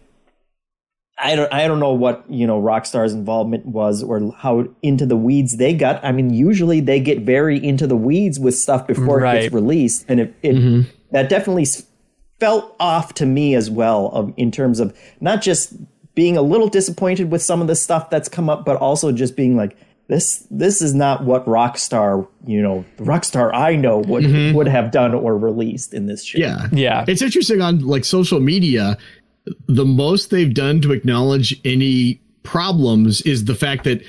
I 1.18 1.36
don't 1.36 1.53
I 1.53 1.68
don't 1.68 1.80
know 1.80 1.93
what 1.93 2.26
you 2.30 2.47
know 2.47 2.61
Rockstar's 2.61 3.14
involvement 3.14 3.66
was 3.66 4.01
or 4.01 4.34
how 4.36 4.68
into 4.82 5.05
the 5.05 5.16
weeds 5.16 5.57
they 5.57 5.74
got. 5.74 6.03
I 6.03 6.11
mean, 6.11 6.34
usually 6.34 6.80
they 6.80 6.99
get 6.99 7.20
very 7.20 7.64
into 7.64 7.86
the 7.86 7.95
weeds 7.95 8.39
with 8.39 8.55
stuff 8.55 8.88
before 8.88 9.24
it 9.24 9.41
gets 9.41 9.53
released, 9.53 10.05
and 10.07 10.20
it, 10.20 10.34
it 10.41 10.55
mm-hmm. 10.55 10.89
that 11.11 11.30
definitely 11.30 11.68
felt 12.39 12.76
off 12.80 13.14
to 13.16 13.26
me 13.26 13.53
as 13.53 13.70
well. 13.70 14.07
Of, 14.07 14.34
in 14.38 14.51
terms 14.51 14.80
of 14.80 14.97
not 15.22 15.41
just 15.41 15.76
being 16.16 16.36
a 16.36 16.41
little 16.41 16.68
disappointed 16.68 17.32
with 17.32 17.41
some 17.41 17.61
of 17.61 17.68
the 17.68 17.76
stuff 17.76 18.09
that's 18.09 18.28
come 18.30 18.49
up, 18.49 18.66
but 18.66 18.78
also 18.78 19.11
just 19.11 19.36
being 19.36 19.55
like. 19.55 19.78
This 20.09 20.45
this 20.51 20.82
is 20.82 20.93
not 20.93 21.24
what 21.24 21.45
Rockstar, 21.45 22.28
you 22.45 22.61
know, 22.61 22.84
the 22.97 23.05
Rockstar 23.05 23.51
I 23.53 23.78
know 23.78 23.99
would 23.99 24.26
mm-hmm. 24.26 24.53
would 24.53 24.68
have 24.68 24.91
done 24.91 25.14
or 25.14 25.38
released 25.38 25.93
in 25.93 26.07
this 26.07 26.26
shit. 26.26 26.41
Yeah. 26.41 26.68
Yeah. 26.74 27.05
It's 27.07 27.22
interesting 27.22 27.61
on 27.61 27.80
like 27.80 28.03
social 28.03 28.41
media, 28.41 28.97
the 29.68 29.86
most 29.86 30.30
they've 30.30 30.54
done 30.54 30.82
to 30.82 30.91
acknowledge 30.91 31.60
any 31.66 32.22
problems 32.44 33.22
is 33.22 33.46
the 33.46 33.56
fact 33.56 33.84
that, 33.84 34.04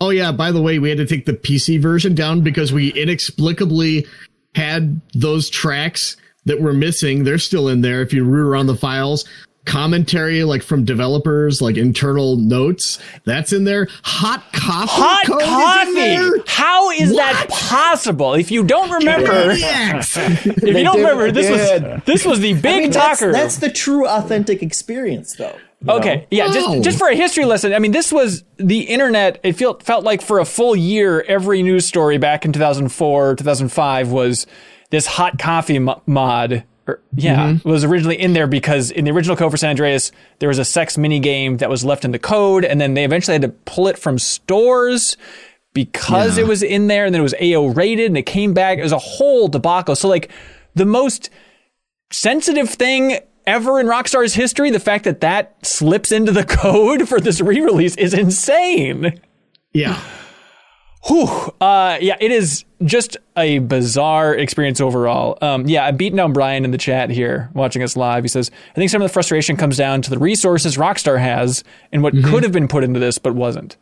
oh 0.00 0.10
yeah, 0.10 0.32
by 0.32 0.52
the 0.52 0.62
way, 0.62 0.78
we 0.78 0.88
had 0.88 0.98
to 0.98 1.06
take 1.06 1.26
the 1.26 1.32
PC 1.32 1.80
version 1.80 2.14
down 2.14 2.42
because 2.42 2.72
we 2.72 2.92
inexplicably 2.92 4.06
had 4.54 5.00
those 5.14 5.50
tracks 5.50 6.16
that 6.44 6.60
were 6.60 6.72
missing. 6.72 7.24
They're 7.24 7.38
still 7.38 7.68
in 7.68 7.82
there 7.82 8.02
if 8.02 8.12
you 8.12 8.24
root 8.24 8.48
around 8.48 8.66
the 8.66 8.76
files. 8.76 9.24
Commentary 9.68 10.44
like 10.44 10.62
from 10.62 10.84
developers, 10.84 11.60
like 11.62 11.76
internal 11.76 12.36
notes, 12.36 12.98
that's 13.24 13.52
in 13.52 13.64
there. 13.64 13.86
Hot 14.02 14.42
coffee 14.52 14.88
Hot 14.90 15.26
code 15.26 15.42
is 15.42 15.88
in 15.88 15.94
there. 15.94 16.38
coffee. 16.38 16.50
How 16.50 16.90
is 16.90 17.14
that 17.14 17.46
possible? 17.50 18.34
If 18.34 18.50
you 18.50 18.64
don't 18.64 18.90
remember, 18.90 19.52
Yes. 19.52 20.16
if 20.16 20.46
you 20.46 20.72
They 20.72 20.82
don't 20.82 20.96
did- 20.96 21.02
remember, 21.02 21.30
this 21.30 21.46
did. 21.46 21.82
was 21.82 22.02
this 22.06 22.24
was 22.24 22.40
the 22.40 22.54
big 22.54 22.74
I 22.74 22.78
mean, 22.80 22.90
talker. 22.90 23.30
that's 23.30 23.58
the 23.58 23.70
true 23.70 24.06
authentic 24.08 24.62
experience, 24.62 25.34
though. 25.34 25.54
Okay, 25.86 26.16
know? 26.16 26.24
yeah, 26.30 26.46
Wow. 26.48 26.52
just 26.54 26.82
just 26.82 26.98
for 26.98 27.08
a 27.08 27.14
history 27.14 27.44
lesson. 27.44 27.72
I 27.72 27.78
mean, 27.78 27.92
this 27.92 28.10
was 28.10 28.42
the 28.56 28.80
internet. 28.80 29.38
It 29.44 29.52
felt 29.52 29.82
felt 29.84 30.02
like 30.02 30.22
for 30.22 30.40
a 30.40 30.44
full 30.44 30.74
year, 30.74 31.20
every 31.28 31.62
news 31.62 31.86
story 31.86 32.18
back 32.18 32.44
in 32.44 32.52
2004, 32.52 33.36
2005 33.36 34.10
was 34.10 34.46
this 34.90 35.06
hot 35.06 35.38
coffee 35.38 35.78
mo- 35.78 36.02
mod. 36.06 36.64
Or, 36.88 37.00
yeah, 37.14 37.48
Mm-hmm. 37.52 37.68
was 37.68 37.84
originally 37.84 38.18
in 38.18 38.32
there 38.32 38.46
because 38.46 38.90
in 38.90 39.04
the 39.04 39.10
original 39.10 39.36
code 39.36 39.50
for 39.50 39.56
San 39.58 39.70
Andreas, 39.70 40.10
there 40.38 40.48
was 40.48 40.58
a 40.58 40.64
sex 40.64 40.96
mini 40.98 41.20
game 41.20 41.58
that 41.58 41.68
was 41.70 41.84
left 41.84 42.04
in 42.04 42.10
the 42.12 42.18
code, 42.18 42.64
and 42.64 42.80
then 42.80 42.94
they 42.94 43.04
eventually 43.04 43.34
had 43.34 43.42
to 43.42 43.48
pull 43.50 43.86
it 43.88 43.98
from 43.98 44.18
stores 44.18 45.16
because 45.74 46.38
Yeah. 46.38 46.44
it 46.44 46.46
was 46.48 46.62
in 46.62 46.86
there, 46.86 47.04
and 47.04 47.14
then 47.14 47.20
it 47.20 47.22
was 47.22 47.34
AO 47.40 47.66
rated, 47.66 48.06
and 48.06 48.16
it 48.16 48.22
came 48.26 48.54
back. 48.54 48.78
It 48.78 48.82
was 48.82 48.92
a 48.92 48.98
whole 48.98 49.48
debacle. 49.48 49.94
So 49.96 50.08
like 50.08 50.30
the 50.74 50.86
most 50.86 51.28
sensitive 52.10 52.70
thing 52.70 53.18
ever 53.46 53.78
in 53.80 53.86
Rockstar's 53.86 54.34
history, 54.34 54.70
the 54.70 54.80
fact 54.80 55.04
that 55.04 55.20
that 55.20 55.54
slips 55.64 56.10
into 56.10 56.32
the 56.32 56.44
code 56.62 57.08
for 57.08 57.20
this 57.20 57.40
re-release 57.40 57.96
is 57.96 58.14
insane. 58.14 59.20
Yeah. 59.72 60.00
Whew. 61.06 61.28
Uh, 61.60 61.98
yeah, 62.00 62.16
it 62.20 62.30
is 62.32 62.64
just 62.84 63.16
a 63.36 63.58
bizarre 63.58 64.34
experience 64.34 64.80
overall. 64.80 65.36
Um, 65.42 65.66
yeah, 65.66 65.84
I'm 65.86 65.96
beating 65.96 66.16
down 66.16 66.32
Brian 66.32 66.64
in 66.64 66.70
the 66.70 66.78
chat 66.78 67.10
here, 67.10 67.50
watching 67.54 67.82
us 67.82 67.96
live. 67.96 68.24
He 68.24 68.28
says, 68.28 68.50
I 68.70 68.74
think 68.74 68.90
some 68.90 69.02
of 69.02 69.08
the 69.08 69.12
frustration 69.12 69.56
comes 69.56 69.76
down 69.76 70.02
to 70.02 70.10
the 70.10 70.18
resources 70.18 70.76
Rockstar 70.76 71.18
has 71.18 71.64
and 71.92 72.02
what 72.02 72.12
could 72.24 72.42
have 72.42 72.52
been 72.52 72.68
put 72.68 72.84
into 72.84 73.00
this 73.00 73.18
but 73.18 73.34
wasn't. 73.34 73.76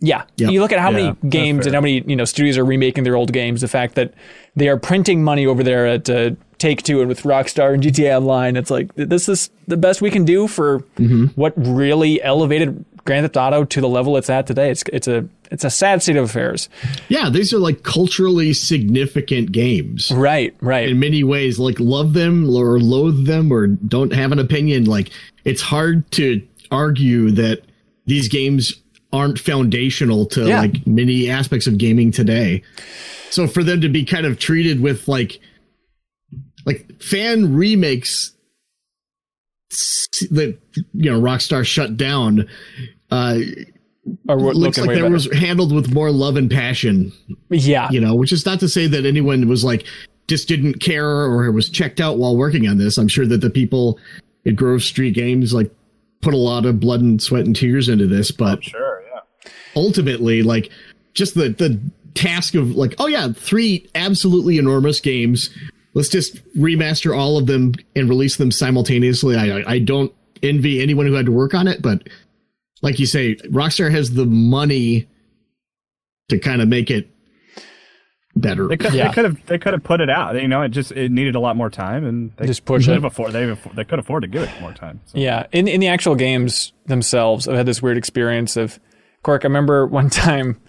Yeah. 0.00 0.24
Yep. 0.36 0.50
You 0.50 0.60
look 0.60 0.72
at 0.72 0.78
how 0.78 0.90
Yeah, 0.90 1.12
many 1.14 1.30
games 1.30 1.64
and 1.66 1.74
how 1.74 1.80
many, 1.80 2.04
you 2.06 2.16
know, 2.16 2.26
studios 2.26 2.58
are 2.58 2.64
remaking 2.64 3.04
their 3.04 3.16
old 3.16 3.32
games, 3.32 3.62
the 3.62 3.68
fact 3.68 3.94
that 3.94 4.12
they 4.54 4.68
are 4.68 4.76
printing 4.76 5.24
money 5.24 5.46
over 5.46 5.62
there 5.62 5.86
at 5.86 6.08
uh, 6.10 6.30
Take 6.58 6.82
Two 6.82 7.00
and 7.00 7.08
with 7.08 7.22
Rockstar 7.22 7.72
and 7.72 7.82
GTA 7.82 8.18
Online. 8.18 8.56
It's 8.56 8.70
like, 8.70 8.94
this 8.94 9.28
is 9.28 9.48
the 9.66 9.76
best 9.78 10.02
we 10.02 10.10
can 10.10 10.24
do 10.26 10.48
for 10.48 10.80
what 11.34 11.54
really 11.56 12.22
elevated 12.22 12.84
Grand 13.06 13.24
Theft 13.24 13.36
Auto 13.36 13.64
to 13.64 13.80
the 13.80 13.88
level 13.88 14.16
it's 14.16 14.28
at 14.28 14.46
today. 14.46 14.70
It's, 14.70 14.84
it's 14.92 15.08
a, 15.08 15.26
it's 15.50 15.64
a 15.64 15.70
sad 15.70 16.02
state 16.02 16.16
of 16.16 16.24
affairs. 16.24 16.68
Yeah, 17.08 17.30
these 17.30 17.52
are 17.54 17.58
like 17.58 17.82
culturally 17.82 18.52
significant 18.52 19.52
games. 19.52 20.10
Right, 20.10 20.54
right. 20.60 20.88
in 20.90 20.98
many 21.00 21.24
ways 21.24 21.58
like 21.58 21.80
love 21.80 22.12
them 22.12 22.48
or 22.50 22.78
loathe 22.78 23.26
them 23.26 23.52
or 23.52 23.66
don't 23.68 24.12
have 24.12 24.32
an 24.32 24.38
opinion 24.38 24.84
like 24.84 25.10
it's 25.44 25.62
hard 25.62 26.10
to 26.12 26.46
argue 26.70 27.30
that 27.30 27.62
these 28.06 28.28
games 28.28 28.74
aren't 29.12 29.38
foundational 29.38 30.26
to 30.26 30.46
Yeah. 30.48 30.60
like 30.60 30.86
many 30.86 31.30
aspects 31.30 31.66
of 31.68 31.78
gaming 31.78 32.10
today 32.10 32.62
so 33.30 33.46
for 33.46 33.62
them 33.62 33.80
to 33.80 33.88
be 33.88 34.04
kind 34.04 34.26
of 34.26 34.38
treated 34.38 34.80
with 34.80 35.06
like 35.06 35.38
like 36.66 37.00
fan 37.00 37.54
remakes 37.54 38.32
that 40.30 40.58
you 40.92 41.10
know 41.10 41.20
rockstar 41.20 41.64
shut 41.64 41.96
down 41.96 42.48
uh 43.10 43.38
Or 44.28 44.38
we're 44.38 44.52
looks 44.52 44.78
like 44.78 44.88
way 44.88 45.00
that 45.00 45.10
was 45.10 45.32
handled 45.32 45.72
with 45.72 45.92
more 45.92 46.10
love 46.10 46.36
and 46.36 46.50
passion 46.50 47.12
yeah, 47.50 47.90
you 47.90 48.00
know, 48.00 48.14
which 48.14 48.32
is 48.32 48.46
not 48.46 48.60
to 48.60 48.68
say 48.68 48.86
that 48.86 49.04
anyone 49.04 49.48
was 49.48 49.64
like 49.64 49.84
just 50.28 50.48
didn't 50.48 50.80
care 50.80 51.06
or 51.06 51.50
was 51.52 51.68
checked 51.68 52.00
out 52.00 52.18
while 52.18 52.36
working 52.36 52.66
on 52.68 52.78
this. 52.78 52.98
I'm 52.98 53.08
sure 53.08 53.26
that 53.26 53.40
the 53.40 53.50
people 53.50 53.98
at 54.44 54.56
Grove 54.56 54.82
Street 54.82 55.14
Games 55.14 55.52
like 55.54 55.70
put 56.20 56.34
a 56.34 56.38
lot 56.38 56.66
of 56.66 56.80
blood 56.80 57.00
and 57.00 57.22
sweat 57.22 57.46
and 57.46 57.54
tears 57.54 57.88
into 57.88 58.06
this, 58.06 58.30
but 58.30 58.64
Sure, 58.64 59.02
yeah. 59.12 59.50
ultimately, 59.76 60.42
like 60.42 60.70
just 61.14 61.34
the 61.34 61.50
the 61.50 61.80
task 62.14 62.54
of 62.54 62.74
like, 62.76 62.94
oh 62.98 63.06
yeah, 63.06 63.28
three 63.32 63.88
absolutely 63.94 64.58
enormous 64.58 65.00
games 65.00 65.50
let's 65.96 66.10
just 66.10 66.44
remaster 66.54 67.16
all 67.16 67.38
of 67.38 67.46
them 67.46 67.72
and 67.96 68.08
release 68.08 68.36
them 68.36 68.52
simultaneously. 68.52 69.34
I 69.34 69.64
I 69.66 69.78
don't 69.80 70.12
envy 70.42 70.80
anyone 70.80 71.06
who 71.06 71.14
had 71.14 71.26
to 71.26 71.32
work 71.32 71.54
on 71.54 71.66
it, 71.66 71.80
but 71.82 72.08
like 72.82 72.98
you 72.98 73.06
say, 73.06 73.36
Rockstar 73.36 73.90
has 73.90 74.12
the 74.12 74.26
money 74.26 75.08
to 76.28 76.38
kind 76.38 76.60
of 76.62 76.68
make 76.68 76.90
it 76.90 77.08
better. 78.34 78.66
They 78.68 78.76
could, 78.76 78.92
Yeah. 78.92 79.08
they 79.08 79.14
could 79.14 79.24
have 79.24 79.46
they 79.46 79.58
could 79.58 79.72
have 79.72 79.82
put 79.82 80.00
it 80.00 80.10
out. 80.10 80.40
You 80.40 80.48
know, 80.48 80.62
it 80.62 80.68
just 80.70 80.92
it 80.92 81.10
needed 81.10 81.34
a 81.34 81.40
lot 81.40 81.56
more 81.56 81.70
time, 81.70 82.04
and 82.04 82.32
they 82.36 82.46
Just 82.46 82.64
push 82.64 82.84
could 82.84 82.92
it. 82.92 82.94
have 82.94 83.04
afford 83.04 83.32
they 83.32 83.56
they 83.74 83.84
could 83.84 83.98
afford 83.98 84.22
to 84.22 84.28
give 84.28 84.42
it 84.42 84.50
more 84.60 84.72
time. 84.72 85.00
So. 85.06 85.18
Yeah, 85.18 85.46
in 85.52 85.68
in 85.68 85.80
the 85.80 85.88
actual 85.88 86.14
games 86.14 86.72
themselves, 86.86 87.48
I've 87.48 87.56
had 87.56 87.66
this 87.66 87.80
weird 87.80 87.96
experience 87.96 88.56
of 88.56 88.78
Cork. 89.22 89.44
I 89.44 89.48
remember 89.48 89.86
one 90.00 90.10
time, 90.10 90.60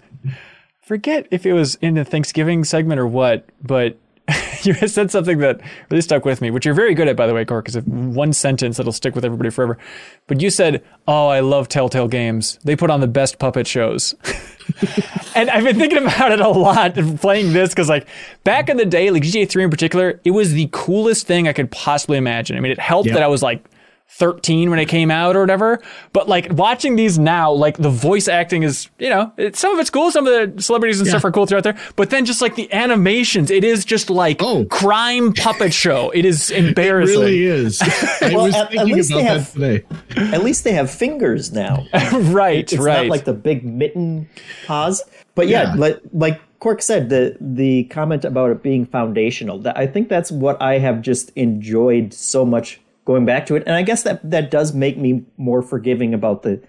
forget 0.82 1.26
if 1.30 1.44
it 1.44 1.52
was 1.52 1.74
in 1.76 1.94
the 1.94 2.04
Thanksgiving 2.04 2.64
segment 2.64 3.00
or 3.00 3.06
what, 3.06 3.48
but 3.62 3.98
you 4.62 4.74
said 4.74 5.10
something 5.10 5.38
that 5.38 5.60
really 5.90 6.02
stuck 6.02 6.24
with 6.24 6.40
me, 6.40 6.50
which 6.50 6.64
you're 6.66 6.74
very 6.74 6.94
good 6.94 7.08
at, 7.08 7.16
by 7.16 7.26
the 7.26 7.34
way, 7.34 7.44
Cork. 7.44 7.68
Is 7.68 7.76
one 7.84 8.32
sentence 8.32 8.76
that'll 8.76 8.92
stick 8.92 9.14
with 9.14 9.24
everybody 9.24 9.50
forever. 9.50 9.78
But 10.26 10.40
you 10.40 10.50
said, 10.50 10.84
"Oh, 11.06 11.28
I 11.28 11.40
love 11.40 11.68
Telltale 11.68 12.08
games. 12.08 12.58
They 12.64 12.76
put 12.76 12.90
on 12.90 13.00
the 13.00 13.06
best 13.06 13.38
puppet 13.38 13.66
shows." 13.66 14.14
and 15.34 15.48
I've 15.50 15.64
been 15.64 15.78
thinking 15.78 15.98
about 15.98 16.32
it 16.32 16.40
a 16.40 16.48
lot 16.48 16.94
playing 17.20 17.52
this 17.52 17.70
because, 17.70 17.88
like, 17.88 18.06
back 18.44 18.68
in 18.68 18.76
the 18.76 18.84
day, 18.84 19.10
like 19.10 19.22
GTA 19.22 19.48
3 19.48 19.64
in 19.64 19.70
particular, 19.70 20.20
it 20.24 20.32
was 20.32 20.52
the 20.52 20.68
coolest 20.72 21.26
thing 21.26 21.48
I 21.48 21.52
could 21.52 21.70
possibly 21.70 22.18
imagine. 22.18 22.56
I 22.56 22.60
mean, 22.60 22.72
it 22.72 22.78
helped 22.78 23.08
Yeah. 23.08 23.14
that 23.14 23.22
I 23.22 23.28
was 23.28 23.42
like 23.42 23.64
13 24.10 24.70
when 24.70 24.78
it 24.78 24.86
came 24.86 25.10
out 25.10 25.36
or 25.36 25.40
whatever. 25.40 25.80
But 26.12 26.28
like 26.28 26.48
watching 26.52 26.96
these 26.96 27.18
now, 27.18 27.52
like 27.52 27.76
the 27.76 27.90
voice 27.90 28.26
acting 28.26 28.62
is, 28.62 28.88
you 28.98 29.10
know, 29.10 29.32
it, 29.36 29.54
some 29.54 29.72
of 29.74 29.78
it's 29.78 29.90
cool. 29.90 30.10
Some 30.10 30.26
of 30.26 30.54
the 30.56 30.62
celebrities 30.62 30.98
and 30.98 31.08
stuff 31.08 31.24
are 31.24 31.30
cool 31.30 31.46
throughout 31.46 31.64
there. 31.64 31.78
But 31.94 32.10
then 32.10 32.24
just 32.24 32.40
like 32.42 32.54
the 32.56 32.72
animations, 32.72 33.50
it 33.50 33.64
is 33.64 33.84
just 33.84 34.10
like 34.10 34.42
Oh. 34.42 34.64
crime 34.64 35.32
puppet 35.34 35.72
show. 35.72 36.10
It 36.10 36.24
is 36.24 36.50
It 36.58 36.64
embarrassing. 36.64 37.18
really 37.20 37.44
is. 37.44 37.80
I 38.22 38.30
Well, 38.34 38.44
was 38.44 38.54
at- 38.54 38.62
at 38.66 38.70
thinking 38.72 38.96
least 38.96 39.10
about 39.12 39.22
they 39.54 39.70
that 39.70 39.84
today. 40.16 40.34
At 40.36 40.42
least 40.42 40.64
they 40.64 40.72
have 40.72 40.90
fingers 40.90 41.52
now. 41.52 41.86
right, 41.92 42.58
It's 42.72 42.76
right. 42.76 43.02
not 43.06 43.10
like 43.10 43.24
the 43.24 43.34
big 43.34 43.64
mitten 43.64 44.28
paws. 44.66 45.02
But 45.34 45.48
yeah, 45.48 45.74
Yeah. 45.74 45.74
like 45.74 46.00
like 46.12 46.40
Cork 46.58 46.82
said, 46.82 47.08
the 47.10 47.36
the 47.40 47.84
comment 47.84 48.24
about 48.24 48.50
it 48.50 48.62
being 48.64 48.84
foundational. 48.86 49.58
That 49.60 49.78
I 49.78 49.86
think 49.86 50.08
that's 50.08 50.32
what 50.32 50.60
I 50.60 50.78
have 50.78 51.02
just 51.02 51.30
enjoyed 51.36 52.12
so 52.12 52.44
much 52.44 52.80
going 53.08 53.24
back 53.24 53.46
to 53.46 53.56
it, 53.56 53.62
and 53.66 53.74
I 53.74 53.82
guess 53.82 54.02
that 54.02 54.20
that 54.30 54.50
does 54.50 54.74
make 54.74 54.98
me 54.98 55.24
more 55.38 55.62
forgiving 55.62 56.12
about 56.12 56.42
the 56.42 56.62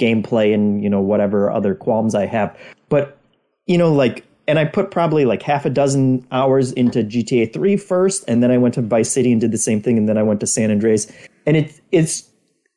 gameplay 0.00 0.52
and 0.52 0.82
you 0.82 0.90
know 0.90 1.00
whatever 1.00 1.50
other 1.50 1.72
qualms 1.74 2.16
I 2.16 2.26
have. 2.26 2.54
But 2.88 3.16
you 3.66 3.78
know, 3.78 3.92
like, 3.92 4.24
and 4.48 4.58
I 4.58 4.64
put 4.64 4.90
probably 4.90 5.24
like 5.24 5.40
half 5.40 5.64
a 5.64 5.70
dozen 5.70 6.26
hours 6.32 6.72
into 6.72 7.04
GTA 7.04 7.52
3 7.52 7.76
first, 7.76 8.24
and 8.26 8.42
then 8.42 8.50
I 8.50 8.58
went 8.58 8.74
to 8.74 8.82
Vice 8.82 9.10
City 9.12 9.30
and 9.30 9.40
did 9.40 9.52
the 9.52 9.58
same 9.58 9.80
thing, 9.80 9.96
and 9.96 10.08
then 10.08 10.18
I 10.18 10.24
went 10.24 10.40
to 10.40 10.48
San 10.48 10.72
Andreas, 10.72 11.10
and 11.46 11.56
it 11.56 11.80
it's 11.92 12.28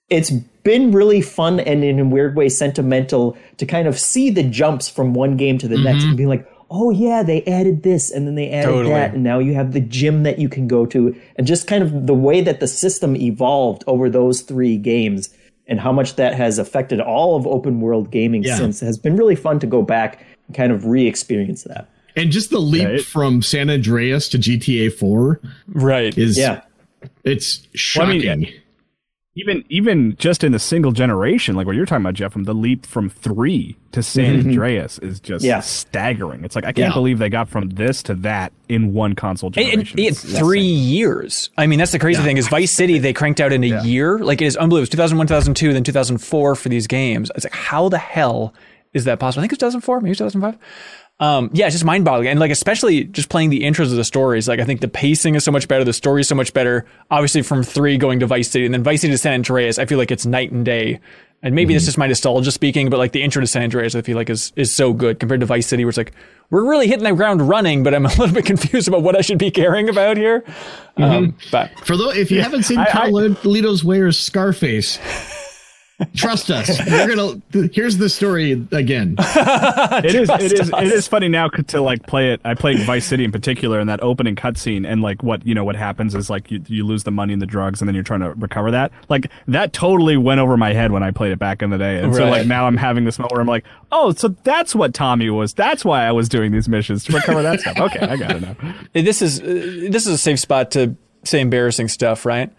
it's 0.09 0.29
been 0.61 0.91
really 0.91 1.21
fun 1.21 1.59
and 1.59 1.83
in 1.83 1.99
a 1.99 2.05
weird 2.05 2.35
way 2.35 2.49
sentimental 2.49 3.35
to 3.57 3.65
kind 3.65 3.87
of 3.87 3.97
see 3.97 4.29
the 4.29 4.43
jumps 4.43 4.87
from 4.87 5.15
one 5.15 5.37
game 5.37 5.57
to 5.57 5.67
the 5.67 5.77
next 5.77 6.01
mm-hmm. 6.01 6.09
and 6.09 6.17
be 6.17 6.27
like, 6.27 6.47
oh 6.69 6.89
yeah, 6.91 7.23
they 7.23 7.43
added 7.45 7.83
this 7.83 8.11
and 8.11 8.27
then 8.27 8.35
they 8.35 8.49
added 8.51 8.67
Totally. 8.67 8.93
that 8.93 9.13
and 9.13 9.23
now 9.23 9.39
you 9.39 9.53
have 9.53 9.73
the 9.73 9.79
gym 9.79 10.23
that 10.23 10.37
you 10.39 10.49
can 10.49 10.67
go 10.67 10.85
to 10.87 11.15
and 11.37 11.47
just 11.47 11.67
kind 11.67 11.83
of 11.83 12.07
the 12.07 12.13
way 12.13 12.41
that 12.41 12.59
the 12.59 12.67
system 12.67 13.15
evolved 13.15 13.83
over 13.87 14.09
those 14.09 14.41
three 14.41 14.77
games 14.77 15.29
and 15.67 15.79
how 15.79 15.91
much 15.91 16.15
that 16.15 16.33
has 16.33 16.57
affected 16.59 16.99
all 17.01 17.35
of 17.35 17.45
open 17.47 17.79
world 17.81 18.11
gaming 18.11 18.43
Yeah. 18.43 18.57
since 18.57 18.79
has 18.81 18.97
been 18.97 19.15
really 19.15 19.35
fun 19.35 19.59
to 19.59 19.67
go 19.67 19.81
back 19.81 20.23
and 20.47 20.55
kind 20.55 20.71
of 20.71 20.85
re-experience 20.85 21.63
that. 21.63 21.89
And 22.15 22.31
just 22.31 22.49
the 22.49 22.59
leap 22.59 22.83
Yeah, 22.83 22.89
it- 22.95 23.01
from 23.05 23.41
San 23.41 23.69
Andreas 23.69 24.27
to 24.29 24.37
GTA 24.37 24.89
4 24.91 25.39
right. 25.67 26.17
is 26.17 26.37
Yeah. 26.37 26.61
it's 27.23 27.61
Well, 27.97 28.07
I 28.07 28.11
mean, 28.13 28.21
shocking. 28.21 28.47
Even 29.39 29.63
even 29.69 30.15
just 30.17 30.43
in 30.43 30.51
the 30.51 30.59
single 30.59 30.91
generation, 30.91 31.55
like 31.55 31.67
what 31.67 31.75
you're 31.75 31.85
talking 31.85 32.03
about, 32.03 32.15
Jeff, 32.15 32.33
from 32.33 32.45
the 32.45 32.53
leap 32.55 32.85
from 32.85 33.09
three 33.09 33.77
to 33.91 34.01
San 34.01 34.39
mm-hmm. 34.39 34.49
Andreas 34.49 34.97
is 34.99 35.19
just 35.19 35.45
Yeah. 35.45 35.59
staggering. 35.59 36.43
It's 36.43 36.55
like 36.55 36.65
I 36.65 36.71
can't 36.71 36.89
Yeah. 36.89 36.93
believe 36.93 37.19
they 37.19 37.29
got 37.29 37.47
from 37.47 37.69
this 37.69 38.01
to 38.03 38.15
that 38.15 38.51
in 38.67 38.93
one 38.93 39.13
console 39.13 39.49
generation. 39.51 39.79
and- 39.91 39.99
in 39.99 40.05
It's 40.05 40.21
three 40.23 40.59
insane. 40.73 40.89
years. 40.89 41.49
I 41.57 41.67
mean, 41.67 41.77
that's 41.79 41.91
the 41.91 41.99
crazy 41.99 42.19
Yeah. 42.19 42.25
thing 42.25 42.37
is 42.37 42.47
Vice 42.47 42.71
City 42.71 42.97
they 42.99 43.13
cranked 43.13 43.39
out 43.39 43.53
in 43.53 43.63
a 43.63 43.83
year. 43.83 44.17
Like 44.19 44.41
it 44.41 44.45
is 44.45 44.57
unbelievable. 44.57 44.79
It 44.79 44.81
was 44.81 44.89
2001, 44.89 45.27
2002, 45.27 45.71
then 45.73 45.83
2004 45.83 46.55
for 46.55 46.69
these 46.69 46.87
games. 46.87 47.31
It's 47.35 47.45
like 47.45 47.53
how 47.53 47.89
the 47.89 47.97
hell 47.99 48.53
is 48.93 49.03
that 49.03 49.19
possible? 49.19 49.41
I 49.41 49.43
think 49.43 49.51
it 49.51 49.55
was 49.55 49.73
2004, 49.73 50.01
maybe 50.01 50.15
2005. 50.15 50.57
Um, 51.19 51.49
yeah, 51.53 51.65
it's 51.65 51.73
just 51.73 51.83
mind 51.85 52.05
boggling. 52.05 52.27
And 52.27 52.39
like, 52.39 52.51
especially 52.51 53.03
just 53.05 53.29
playing 53.29 53.49
the 53.49 53.61
intros 53.61 53.85
of 53.85 53.95
the 53.97 54.03
stories. 54.03 54.47
Like, 54.47 54.59
I 54.59 54.65
think 54.65 54.81
the 54.81 54.87
pacing 54.87 55.33
is 55.35 55.43
so 55.43 55.51
much 55.51 55.67
better. 55.67 55.83
The 55.83 55.93
story 55.93 56.21
is 56.21 56.27
so 56.27 56.35
much 56.35 56.53
better. 56.53 56.85
Obviously, 57.09 57.41
from 57.41 57.63
three 57.63 57.97
going 57.97 58.19
to 58.19 58.27
Vice 58.27 58.49
City 58.51 58.65
and 58.65 58.73
then 58.73 58.83
Vice 58.83 59.01
City 59.01 59.13
to 59.13 59.17
San 59.17 59.33
Andreas, 59.33 59.79
I 59.79 59.85
feel 59.87 59.97
like 59.97 60.11
it's 60.11 60.25
night 60.27 60.51
and 60.51 60.63
day. 60.63 60.99
And 61.43 61.53
maybe 61.53 61.69
Mm-hmm. 61.73 61.77
this 61.77 61.87
is 61.87 61.97
my 61.99 62.07
nostalgia 62.07 62.51
speaking, 62.51 62.89
but 62.89 62.97
like 62.97 63.11
the 63.13 63.21
intro 63.23 63.41
to 63.41 63.47
San 63.47 63.61
Andreas, 63.63 63.93
I 63.95 64.01
feel 64.01 64.15
like 64.15 64.29
is 64.29 64.51
is 64.55 64.71
so 64.73 64.91
good 64.93 65.19
compared 65.19 65.39
to 65.41 65.45
Vice 65.45 65.67
City, 65.67 65.85
where 65.85 65.89
it's 65.89 65.97
like 65.97 66.11
we're 66.49 66.67
really 66.67 66.87
hitting 66.87 67.03
the 67.03 67.13
ground 67.13 67.47
running, 67.47 67.83
but 67.83 67.93
I'm 67.93 68.05
a 68.05 68.09
little 68.17 68.33
bit 68.33 68.45
confused 68.45 68.87
about 68.87 69.01
what 69.03 69.15
I 69.15 69.21
should 69.21 69.37
be 69.37 69.51
caring 69.51 69.87
about 69.89 70.17
here. 70.17 70.43
Um, 70.97 71.35
but 71.51 71.69
For 71.85 71.95
though, 71.97 72.09
if 72.11 72.31
you 72.31 72.41
haven't 72.43 72.63
seen 72.63 72.79
I- 72.79 72.83
I- 72.85 72.87
Carlito's 72.91 73.83
Ware's 73.83 74.17
Scarface, 74.19 74.97
trust 76.15 76.51
us. 76.51 76.69
We're 76.85 77.15
gonna. 77.15 77.69
Here's 77.73 77.97
the 77.97 78.09
story 78.09 78.51
again. 78.71 79.15
it 79.19 80.15
is 80.15 80.29
it 80.29 80.53
is 80.53 80.71
us. 80.71 80.81
it 80.81 80.93
is 80.93 81.07
funny 81.07 81.27
now 81.27 81.47
to 81.47 81.81
like 81.81 82.05
play 82.05 82.31
it. 82.33 82.41
I 82.43 82.53
played 82.53 82.79
Vice 82.81 83.05
City 83.05 83.23
in 83.23 83.31
particular, 83.31 83.79
and 83.79 83.89
that 83.89 84.01
opening 84.03 84.35
cutscene, 84.35 84.87
and 84.87 85.01
like 85.01 85.23
what 85.23 85.45
you 85.45 85.55
know 85.55 85.63
what 85.63 85.75
happens 85.75 86.13
is 86.13 86.29
like 86.29 86.51
you 86.51 86.61
you 86.67 86.85
lose 86.85 87.03
the 87.03 87.11
money 87.11 87.33
and 87.33 87.41
the 87.41 87.47
drugs, 87.47 87.81
and 87.81 87.87
then 87.87 87.95
you're 87.95 88.03
trying 88.03 88.19
to 88.19 88.33
recover 88.33 88.69
that. 88.71 88.91
Like 89.09 89.31
that 89.47 89.73
totally 89.73 90.17
went 90.17 90.39
over 90.39 90.55
my 90.55 90.73
head 90.73 90.91
when 90.91 91.01
I 91.01 91.11
played 91.11 91.31
it 91.31 91.39
back 91.39 91.61
in 91.61 91.71
the 91.71 91.77
day, 91.77 91.99
and 91.99 92.13
so 92.13 92.29
like 92.29 92.45
now 92.45 92.67
I'm 92.67 92.77
having 92.77 93.05
this 93.05 93.17
moment 93.17 93.31
where 93.31 93.41
I'm 93.41 93.47
like, 93.47 93.65
oh, 93.91 94.13
so 94.13 94.29
that's 94.43 94.75
what 94.75 94.93
Tommy 94.93 95.29
was. 95.29 95.53
That's 95.53 95.83
why 95.83 96.05
I 96.05 96.11
was 96.11 96.29
doing 96.29 96.51
these 96.51 96.69
missions 96.69 97.03
to 97.05 97.13
recover 97.13 97.41
that 97.41 97.59
stuff. 97.61 97.77
Okay, 97.77 97.99
I 97.99 98.17
got 98.17 98.35
it 98.35 98.41
now. 98.41 98.55
this 98.93 99.21
is 99.21 99.39
uh, 99.39 99.45
this 99.89 100.05
is 100.05 100.13
a 100.13 100.17
safe 100.17 100.39
spot 100.39 100.71
to 100.71 100.95
say 101.23 101.41
embarrassing 101.41 101.87
stuff, 101.87 102.25
right? 102.25 102.51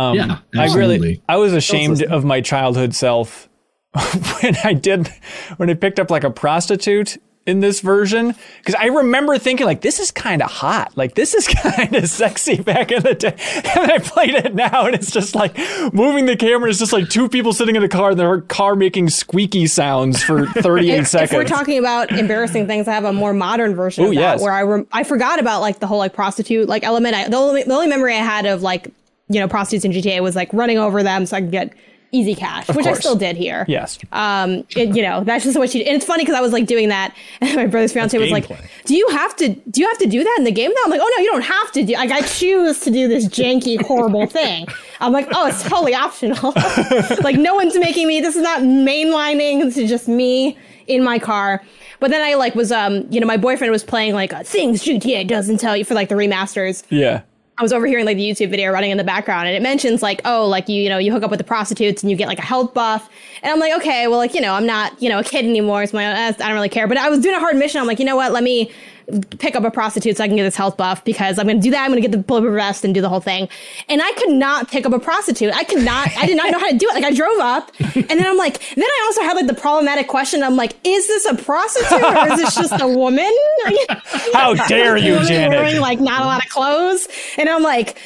Um, 0.00 0.16
Yeah, 0.16 0.38
I 0.54 0.64
really, 0.74 0.94
absolutely. 0.94 1.22
I 1.28 1.36
was 1.36 1.52
ashamed 1.52 2.02
of 2.02 2.24
my 2.24 2.40
childhood 2.40 2.94
self 2.94 3.48
when 4.40 4.56
I 4.64 4.72
did 4.72 5.08
when 5.56 5.68
I 5.68 5.74
picked 5.74 5.98
up 5.98 6.10
like 6.10 6.24
a 6.24 6.30
prostitute 6.30 7.18
in 7.46 7.60
this 7.60 7.80
version 7.80 8.34
because 8.58 8.74
I 8.76 8.86
remember 8.86 9.36
thinking 9.38 9.66
like 9.66 9.80
this 9.80 9.98
is 9.98 10.10
kind 10.12 10.42
of 10.42 10.50
hot, 10.50 10.92
like 10.96 11.14
this 11.14 11.34
is 11.34 11.48
kind 11.62 11.96
of 11.96 12.08
sexy 12.08 12.62
back 12.62 12.92
in 12.92 13.02
the 13.02 13.14
day, 13.14 13.34
and 13.74 13.90
I 13.90 13.98
played 13.98 14.34
it 14.34 14.54
now 14.54 14.86
and 14.86 14.94
it's 14.94 15.10
just 15.10 15.34
like 15.34 15.56
moving 15.92 16.26
the 16.26 16.36
camera 16.36 16.68
is 16.70 16.78
just 16.78 16.92
like 16.92 17.08
two 17.08 17.28
people 17.28 17.52
sitting 17.52 17.74
in 17.76 17.82
a 17.82 17.88
car 17.88 18.10
and 18.10 18.20
their 18.20 18.42
car 18.42 18.76
making 18.76 19.08
squeaky 19.08 19.66
sounds 19.66 20.22
for 20.22 20.46
38 20.62 20.98
if, 21.00 21.08
seconds. 21.08 21.32
if 21.32 21.36
we're 21.36 21.44
talking 21.44 21.78
about 21.78 22.12
embarrassing 22.12 22.66
things, 22.68 22.86
I 22.86 22.92
have 22.92 23.04
a 23.04 23.12
more 23.12 23.32
modern 23.32 23.74
version 23.74 24.04
Ooh, 24.04 24.08
of 24.10 24.14
that 24.14 24.20
yes. 24.20 24.42
where 24.42 24.52
I 24.52 24.62
rem- 24.62 24.86
I 24.92 25.02
forgot 25.02 25.40
about 25.40 25.62
like 25.62 25.80
the 25.80 25.86
whole 25.86 25.98
like 25.98 26.12
prostitute 26.12 26.68
like 26.68 26.84
element. 26.84 27.16
I, 27.16 27.28
the 27.28 27.36
only 27.36 27.64
the 27.64 27.74
only 27.74 27.88
memory 27.88 28.14
I 28.14 28.18
had 28.22 28.46
of 28.46 28.62
like 28.62 28.92
you 29.30 29.40
know 29.40 29.48
prostitutes 29.48 29.84
in 29.84 29.92
GTA 29.92 30.20
was 30.22 30.36
like 30.36 30.52
running 30.52 30.76
over 30.78 31.02
them 31.02 31.24
so 31.24 31.36
I 31.36 31.40
could 31.40 31.52
get 31.52 31.72
easy 32.12 32.34
cash, 32.34 32.66
which 32.70 32.86
I 32.86 32.94
still 32.94 33.14
did 33.14 33.36
here. 33.36 33.64
yes. 33.68 33.96
Um, 34.10 34.64
it, 34.70 34.96
you 34.96 35.02
know 35.02 35.22
that's 35.22 35.44
just 35.44 35.56
what 35.56 35.70
she. 35.70 35.86
And 35.86 35.94
it's 35.94 36.04
funny 36.04 36.24
because 36.24 36.34
I 36.34 36.40
was 36.40 36.52
like 36.52 36.66
doing 36.66 36.88
that, 36.88 37.14
and 37.40 37.54
my 37.54 37.66
brother's 37.66 37.92
fiance 37.92 38.18
was 38.18 38.30
like, 38.30 38.48
gameplay. 38.48 38.68
"Do 38.84 38.96
you 38.96 39.08
have 39.10 39.36
to? 39.36 39.48
Do 39.48 39.80
you 39.80 39.86
have 39.86 39.98
to 39.98 40.06
do 40.06 40.22
that 40.24 40.34
in 40.38 40.44
the 40.44 40.50
game?" 40.50 40.70
Now 40.74 40.80
I'm 40.84 40.90
like, 40.90 41.00
"Oh 41.02 41.14
no, 41.16 41.22
you 41.22 41.30
don't 41.30 41.42
have 41.44 41.72
to 41.72 41.84
do. 41.84 41.92
Like 41.94 42.10
I 42.10 42.22
choose 42.22 42.80
to 42.80 42.90
do 42.90 43.06
this 43.08 43.26
janky, 43.28 43.80
horrible 43.80 44.26
thing." 44.26 44.66
I'm 45.00 45.12
like, 45.12 45.28
"Oh, 45.32 45.46
it's 45.46 45.62
totally 45.62 45.94
optional. 45.94 46.52
like 47.22 47.36
no 47.36 47.54
one's 47.54 47.78
making 47.78 48.08
me. 48.08 48.20
This 48.20 48.36
is 48.36 48.42
not 48.42 48.60
mainlining. 48.62 49.62
This 49.62 49.76
is 49.76 49.88
just 49.88 50.08
me 50.08 50.58
in 50.88 51.04
my 51.04 51.18
car." 51.18 51.62
But 52.00 52.10
then 52.10 52.22
I 52.22 52.34
like 52.34 52.54
was 52.54 52.72
um 52.72 53.06
you 53.10 53.20
know 53.20 53.26
my 53.26 53.36
boyfriend 53.36 53.70
was 53.70 53.84
playing 53.84 54.14
like 54.14 54.32
things 54.46 54.82
GTA 54.82 55.28
doesn't 55.28 55.58
tell 55.58 55.76
you 55.76 55.84
for 55.84 55.94
like 55.94 56.08
the 56.08 56.14
remasters. 56.16 56.82
Yeah. 56.88 57.22
I 57.60 57.62
was 57.62 57.74
overhearing 57.74 58.06
like 58.06 58.16
the 58.16 58.26
YouTube 58.26 58.48
video 58.48 58.72
running 58.72 58.90
in 58.90 58.96
the 58.96 59.04
background 59.04 59.46
and 59.46 59.54
it 59.54 59.60
mentions 59.60 60.02
like, 60.02 60.22
oh, 60.24 60.46
like 60.46 60.66
you, 60.70 60.82
you 60.82 60.88
know, 60.88 60.96
you 60.96 61.12
hook 61.12 61.22
up 61.22 61.30
with 61.30 61.36
the 61.36 61.44
prostitutes 61.44 62.02
and 62.02 62.10
you 62.10 62.16
get 62.16 62.26
like 62.26 62.38
a 62.38 62.42
health 62.42 62.72
buff. 62.72 63.10
And 63.42 63.52
I'm 63.52 63.60
like, 63.60 63.74
okay, 63.82 64.08
well, 64.08 64.16
like, 64.16 64.32
you 64.32 64.40
know, 64.40 64.54
I'm 64.54 64.64
not, 64.64 65.00
you 65.02 65.10
know, 65.10 65.18
a 65.18 65.22
kid 65.22 65.44
anymore. 65.44 65.84
So 65.84 65.98
my, 65.98 66.10
I 66.10 66.32
don't 66.32 66.54
really 66.54 66.70
care. 66.70 66.88
But 66.88 66.96
I 66.96 67.10
was 67.10 67.20
doing 67.20 67.36
a 67.36 67.38
hard 67.38 67.56
mission. 67.56 67.78
I'm 67.78 67.86
like, 67.86 67.98
you 67.98 68.06
know 68.06 68.16
what? 68.16 68.32
Let 68.32 68.44
me 68.44 68.72
pick 69.38 69.56
up 69.56 69.64
a 69.64 69.70
prostitute 69.70 70.16
so 70.16 70.24
I 70.24 70.28
can 70.28 70.36
get 70.36 70.44
this 70.44 70.56
health 70.56 70.76
buff 70.76 71.04
because 71.04 71.38
I'm 71.38 71.46
going 71.46 71.58
to 71.58 71.62
do 71.62 71.70
that. 71.70 71.82
I'm 71.82 71.90
going 71.90 72.02
to 72.02 72.08
get 72.08 72.12
the 72.12 72.22
bulletproof 72.22 72.54
vest 72.54 72.84
and 72.84 72.94
do 72.94 73.00
the 73.00 73.08
whole 73.08 73.20
thing. 73.20 73.48
And 73.88 74.02
I 74.02 74.12
could 74.12 74.30
not 74.30 74.70
pick 74.70 74.86
up 74.86 74.92
a 74.92 74.98
prostitute. 74.98 75.54
I 75.54 75.64
could 75.64 75.84
not, 75.84 76.08
I 76.16 76.26
did 76.26 76.36
not 76.36 76.50
know 76.50 76.58
how 76.58 76.70
to 76.70 76.76
do 76.76 76.88
it. 76.88 76.94
Like 76.94 77.04
I 77.04 77.12
drove 77.12 77.38
up 77.38 77.70
and 77.80 78.08
then 78.08 78.26
I'm 78.26 78.36
like, 78.36 78.58
then 78.74 78.84
I 78.84 79.04
also 79.06 79.22
had 79.22 79.34
like 79.34 79.46
the 79.46 79.54
problematic 79.54 80.08
question. 80.08 80.42
I'm 80.42 80.56
like, 80.56 80.74
is 80.84 81.06
this 81.06 81.24
a 81.26 81.34
prostitute 81.34 82.02
or 82.02 82.32
is 82.32 82.38
this 82.38 82.54
just 82.54 82.80
a 82.80 82.88
woman? 82.88 83.30
How 84.32 84.54
dare 84.54 84.96
you, 84.96 85.18
Janet? 85.24 85.50
Wearing 85.58 85.80
like 85.80 86.00
not 86.00 86.22
a 86.22 86.24
lot 86.24 86.44
of 86.44 86.50
clothes, 86.50 87.08
and 87.36 87.48
I'm 87.48 87.62
like, 87.62 87.96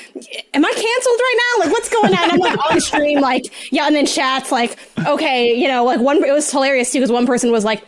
"Am 0.55 0.64
I 0.64 0.70
canceled 0.70 1.20
right 1.20 1.38
now? 1.38 1.64
Like, 1.64 1.72
what's 1.72 1.88
going 1.88 2.14
on?" 2.14 2.30
I'm 2.30 2.38
like 2.38 2.70
on 2.70 2.80
stream, 2.80 3.20
like, 3.20 3.72
yeah, 3.72 3.86
and 3.86 3.94
then 3.94 4.07
chats 4.07 4.50
like, 4.50 4.78
okay, 5.07 5.55
you 5.55 5.68
know, 5.68 5.84
like 5.84 6.00
one. 6.00 6.22
It 6.24 6.32
was 6.32 6.50
hilarious 6.50 6.92
too 6.92 6.98
because 6.98 7.12
one 7.12 7.26
person 7.26 7.50
was 7.52 7.64
like. 7.64 7.84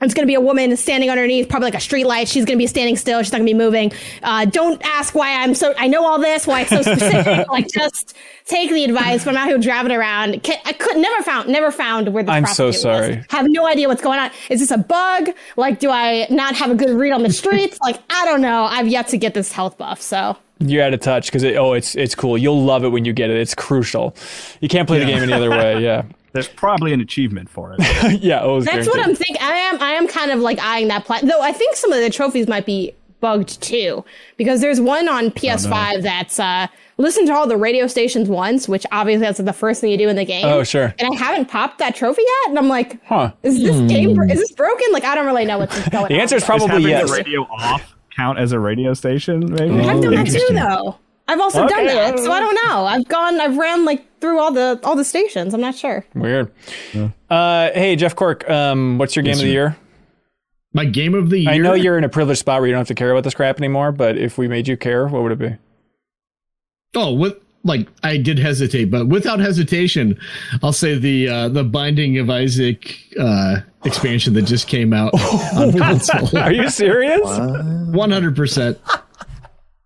It's 0.00 0.14
going 0.14 0.22
to 0.22 0.30
be 0.30 0.34
a 0.34 0.40
woman 0.40 0.76
standing 0.76 1.10
underneath, 1.10 1.48
probably 1.48 1.66
like 1.66 1.74
a 1.74 1.80
street 1.80 2.04
light. 2.04 2.28
She's 2.28 2.44
going 2.44 2.56
to 2.56 2.62
be 2.62 2.68
standing 2.68 2.96
still. 2.96 3.20
She's 3.20 3.32
not 3.32 3.38
going 3.38 3.48
to 3.48 3.52
be 3.52 3.58
moving. 3.58 3.92
Uh, 4.22 4.44
don't 4.44 4.80
ask 4.84 5.12
why 5.12 5.42
I'm 5.42 5.56
so. 5.56 5.74
I 5.76 5.88
know 5.88 6.06
all 6.06 6.20
this. 6.20 6.46
Why 6.46 6.60
it's 6.60 6.70
so 6.70 6.82
specific. 6.82 7.48
like, 7.50 7.66
just 7.66 8.14
take 8.44 8.70
the 8.70 8.84
advice. 8.84 9.24
But 9.24 9.30
I'm 9.30 9.38
out 9.38 9.48
here 9.48 9.58
driving 9.58 9.90
around. 9.90 10.34
I 10.64 10.72
could 10.72 10.98
never 10.98 11.24
found, 11.24 11.48
never 11.48 11.72
found 11.72 12.12
where 12.12 12.22
the. 12.22 12.30
I'm 12.30 12.46
so 12.46 12.70
sorry. 12.70 13.16
Was. 13.16 13.26
Have 13.30 13.46
no 13.48 13.66
idea 13.66 13.88
what's 13.88 14.00
going 14.00 14.20
on. 14.20 14.30
Is 14.50 14.60
this 14.60 14.70
a 14.70 14.78
bug? 14.78 15.30
Like, 15.56 15.80
do 15.80 15.90
I 15.90 16.28
not 16.30 16.54
have 16.54 16.70
a 16.70 16.76
good 16.76 16.90
read 16.90 17.10
on 17.10 17.24
the 17.24 17.32
streets? 17.32 17.76
like, 17.82 18.00
I 18.08 18.24
don't 18.24 18.40
know. 18.40 18.64
I've 18.70 18.86
yet 18.86 19.08
to 19.08 19.18
get 19.18 19.34
this 19.34 19.50
health 19.50 19.78
buff. 19.78 20.00
So 20.00 20.36
You're 20.60 20.84
out 20.84 20.94
of 20.94 21.00
touch 21.00 21.26
because 21.26 21.42
it, 21.42 21.56
oh, 21.56 21.72
it's 21.72 21.96
it's 21.96 22.14
cool. 22.14 22.38
You'll 22.38 22.62
love 22.62 22.84
it 22.84 22.90
when 22.90 23.04
you 23.04 23.12
get 23.12 23.30
it. 23.30 23.36
It's 23.36 23.54
crucial. 23.56 24.14
You 24.60 24.68
can't 24.68 24.86
play 24.86 25.00
the 25.00 25.06
game 25.06 25.24
any 25.24 25.32
other 25.32 25.50
way. 25.50 25.82
Yeah, 25.82 26.04
There's 26.32 26.48
probably 26.48 26.92
an 26.92 27.00
achievement 27.00 27.48
for 27.48 27.74
it. 27.78 27.80
yeah. 28.22 28.40
Oh, 28.42 28.60
That's 28.60 28.86
what 28.86 29.00
I'm 29.00 29.14
thinking. 29.14 29.38
I 29.40 29.52
am. 29.56 29.82
I 29.82 29.92
am 29.92 30.06
kind 30.08 30.30
of 30.30 30.40
like 30.40 30.58
eyeing 30.60 30.88
that 30.88 31.04
plat. 31.04 31.22
Though 31.26 31.40
I 31.40 31.52
think 31.52 31.76
some 31.76 31.92
of 31.92 32.00
the 32.00 32.10
trophies 32.10 32.48
might 32.48 32.66
be 32.66 32.94
bugged 33.20 33.60
too, 33.62 34.04
because 34.36 34.60
there's 34.60 34.80
one 34.80 35.08
on 35.08 35.30
PS5 35.30 36.02
that's 36.02 36.38
uh, 36.38 36.66
listen 36.98 37.26
to 37.26 37.32
all 37.34 37.46
the 37.46 37.56
radio 37.56 37.86
stations 37.86 38.28
once, 38.28 38.68
which 38.68 38.84
obviously 38.92 39.26
that's 39.26 39.38
the 39.38 39.52
first 39.52 39.80
thing 39.80 39.90
you 39.90 39.98
do 39.98 40.08
in 40.08 40.16
the 40.16 40.24
game. 40.24 40.44
Oh, 40.44 40.62
sure. 40.64 40.94
And 40.98 41.12
I 41.12 41.16
haven't 41.16 41.46
popped 41.48 41.78
that 41.78 41.94
trophy 41.96 42.22
yet, 42.24 42.50
and 42.50 42.58
I'm 42.58 42.68
like, 42.68 43.02
Huh. 43.06 43.32
is 43.42 43.60
this 43.60 43.90
game? 43.90 44.14
bro- 44.14 44.26
Is 44.28 44.38
this 44.38 44.52
broken? 44.52 44.86
Like 44.92 45.04
I 45.04 45.14
don't 45.14 45.26
really 45.26 45.46
know 45.46 45.58
what's 45.58 45.88
going 45.88 46.04
on. 46.04 46.08
The 46.10 46.20
answer 46.20 46.36
is 46.36 46.44
probably 46.44 46.68
having 46.68 46.88
yes. 46.88 47.10
the 47.10 47.16
radio 47.16 47.42
off 47.44 47.94
count 48.16 48.38
as 48.38 48.52
a 48.52 48.58
radio 48.60 48.94
station? 48.94 49.40
Maybe. 49.52 49.80
I've 49.80 50.02
done 50.02 50.14
that 50.14 50.26
too, 50.26 50.54
though. 50.54 50.98
I've 51.30 51.40
also 51.40 51.66
done 51.68 51.84
that, 51.86 52.18
so 52.18 52.32
I 52.32 52.40
don't 52.40 52.54
know. 52.66 52.86
I've 52.86 53.06
gone, 53.06 53.38
I've 53.38 53.58
ran 53.58 53.84
like 53.84 54.07
through 54.20 54.38
all 54.38 54.52
the 54.52 54.80
all 54.84 54.96
the 54.96 55.04
stations. 55.04 55.54
I'm 55.54 55.60
not 55.60 55.74
sure. 55.74 56.04
Weird. 56.14 56.50
Uh, 57.30 57.70
hey, 57.72 57.96
Jeff 57.96 58.14
Cork. 58.16 58.48
Um, 58.48 58.98
what's 58.98 59.16
your 59.16 59.22
game 59.22 59.34
of 59.34 59.40
the 59.40 59.48
year? 59.48 59.76
My 60.72 60.84
game 60.84 61.14
of 61.14 61.30
the 61.30 61.38
year. 61.40 61.50
I 61.50 61.58
know 61.58 61.74
you're 61.74 61.96
in 61.98 62.04
a 62.04 62.08
privileged 62.08 62.40
spot 62.40 62.60
where 62.60 62.68
you 62.68 62.72
don't 62.72 62.80
have 62.80 62.88
to 62.88 62.94
care 62.94 63.10
about 63.10 63.24
this 63.24 63.34
crap 63.34 63.58
anymore, 63.58 63.90
but 63.90 64.18
if 64.18 64.36
we 64.38 64.48
made 64.48 64.68
you 64.68 64.76
care, 64.76 65.06
what 65.08 65.22
would 65.22 65.32
it 65.32 65.38
be? 65.38 65.56
Oh, 66.94 67.12
with 67.14 67.34
like 67.64 67.88
I 68.02 68.16
did 68.16 68.38
hesitate, 68.38 68.86
but 68.86 69.08
without 69.08 69.40
hesitation, 69.40 70.18
I'll 70.62 70.72
say 70.72 70.96
the 70.98 71.28
uh, 71.28 71.48
the 71.48 71.64
Binding 71.64 72.18
of 72.18 72.30
Isaac 72.30 72.96
uh, 73.18 73.60
expansion 73.84 74.34
that 74.34 74.42
just 74.42 74.68
came 74.68 74.92
out 74.92 75.12
on 75.54 75.76
console. 75.76 76.36
Are 76.38 76.52
you 76.52 76.68
serious? 76.68 77.20
One 77.24 78.10
hundred 78.10 78.36
percent. 78.36 78.78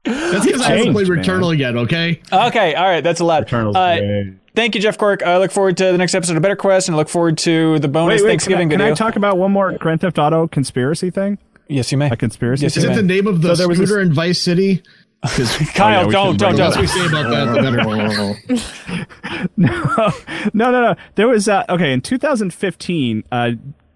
That's 0.05 0.44
because 0.46 0.61
I 0.62 0.70
haven't 0.70 0.84
Changed, 0.84 0.92
played 0.96 1.09
man. 1.09 1.18
Returnal 1.24 1.57
yet. 1.59 1.76
Okay. 1.76 2.20
Okay, 2.32 2.74
all 2.74 2.84
right, 2.84 3.03
that's 3.03 3.20
allowed. 3.20 3.46
Eternal's 3.46 3.76
Uh, 3.76 3.98
great. 3.98 4.34
thank 4.57 4.74
you, 4.74 4.80
Jeff 4.80 4.98
Cork. 4.98 5.22
I 5.22 5.38
look 5.38 5.50
forward 5.53 5.76
to 5.76 5.84
the 5.84 5.98
next 5.98 6.14
episode 6.14 6.36
of 6.36 6.42
BetterQuest, 6.42 6.88
and 6.88 6.94
I 6.94 6.98
look 6.98 7.09
forward 7.09 7.38
to 7.38 7.78
the 7.78 7.88
bonus 7.88 8.20
Wait, 8.20 8.24
wait, 8.24 8.30
Thanksgiving 8.30 8.68
can 8.70 8.80
I, 8.80 8.84
video. 8.86 8.96
can 8.96 9.05
I 9.05 9.09
talk 9.09 9.16
about 9.16 9.38
one 9.38 9.53
more 9.53 9.72
Grand 9.78 10.00
Theft 10.00 10.18
Auto 10.18 10.48
conspiracy 10.48 11.11
thing? 11.11 11.38
yes, 11.68 11.90
you 11.92 11.98
may. 11.98 12.11
A 12.11 12.16
conspiracy? 12.16 12.64
Yes, 12.64 12.76
Is 12.76 12.84
it 12.84 12.88
may. 12.88 12.96
the 12.96 13.03
name 13.03 13.26
of 13.26 13.42
the 13.42 13.55
So 13.55 13.55
there 13.62 13.68
was 13.68 13.78
scooter 13.78 13.96
this- 14.00 14.09
in 14.09 14.12
Vice 14.12 14.40
City? 14.40 14.82
'Cause 15.24 15.57
Kyle, 15.74 16.00
Oh, 16.00 16.07
yeah, 16.07 16.11
don't, 16.11 16.36
don't, 16.36 16.57
bring 16.57 16.57
the 16.57 16.64
less 16.64 16.74
don't. 16.74 16.80
we 16.80 16.86
say 16.88 17.07
about 17.07 17.30
that, 17.30 18.57
the 18.57 18.57
better. 18.57 19.53
no, 19.57 20.70
no, 20.70 20.82
no. 20.82 20.94
There 21.14 21.28
was 21.28 21.48
uh, 21.48 21.62
okay 21.68 21.92
in 21.92 22.00
2015. 22.00 23.22
Uh, 23.30 23.50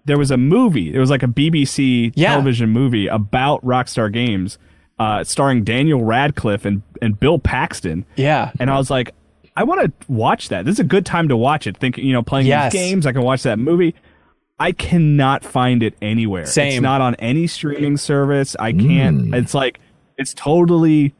there 0.05 0.17
was 0.17 0.31
a 0.31 0.37
movie. 0.37 0.93
It 0.95 0.99
was 0.99 1.09
like 1.09 1.23
a 1.23 1.27
BBC 1.27 2.13
Yeah. 2.15 2.31
television 2.31 2.69
movie 2.69 3.07
about 3.07 3.61
Rockstar 3.65 4.11
Games, 4.11 4.57
uh, 4.99 5.23
starring 5.23 5.63
Daniel 5.63 6.03
Radcliffe 6.03 6.65
and 6.65 6.81
and 7.01 7.19
Bill 7.19 7.39
Paxton. 7.39 8.05
Yeah. 8.15 8.51
And 8.59 8.69
I 8.71 8.77
was 8.77 8.89
like, 8.89 9.13
I 9.55 9.63
want 9.63 9.81
to 9.81 10.11
watch 10.11 10.49
that. 10.49 10.65
This 10.65 10.73
is 10.73 10.79
a 10.79 10.83
good 10.83 11.05
time 11.05 11.27
to 11.29 11.37
watch 11.37 11.67
it. 11.67 11.77
Think 11.77 11.97
you 11.97 12.13
know, 12.13 12.23
playing 12.23 12.47
Yes. 12.47 12.71
these 12.71 12.81
games, 12.81 13.05
I 13.05 13.11
can 13.11 13.21
watch 13.21 13.43
that 13.43 13.59
movie. 13.59 13.95
I 14.59 14.71
cannot 14.71 15.43
find 15.45 15.83
it 15.83 15.93
anywhere. 16.01 16.47
Same. 16.47 16.73
It's 16.73 16.81
not 16.81 16.99
on 17.01 17.13
any 17.15 17.45
streaming 17.47 17.97
service. 17.97 18.55
I 18.59 18.73
can't. 18.73 19.35
It's 19.35 19.53
like 19.53 19.79
it's 20.17 20.33
totally 20.33 21.13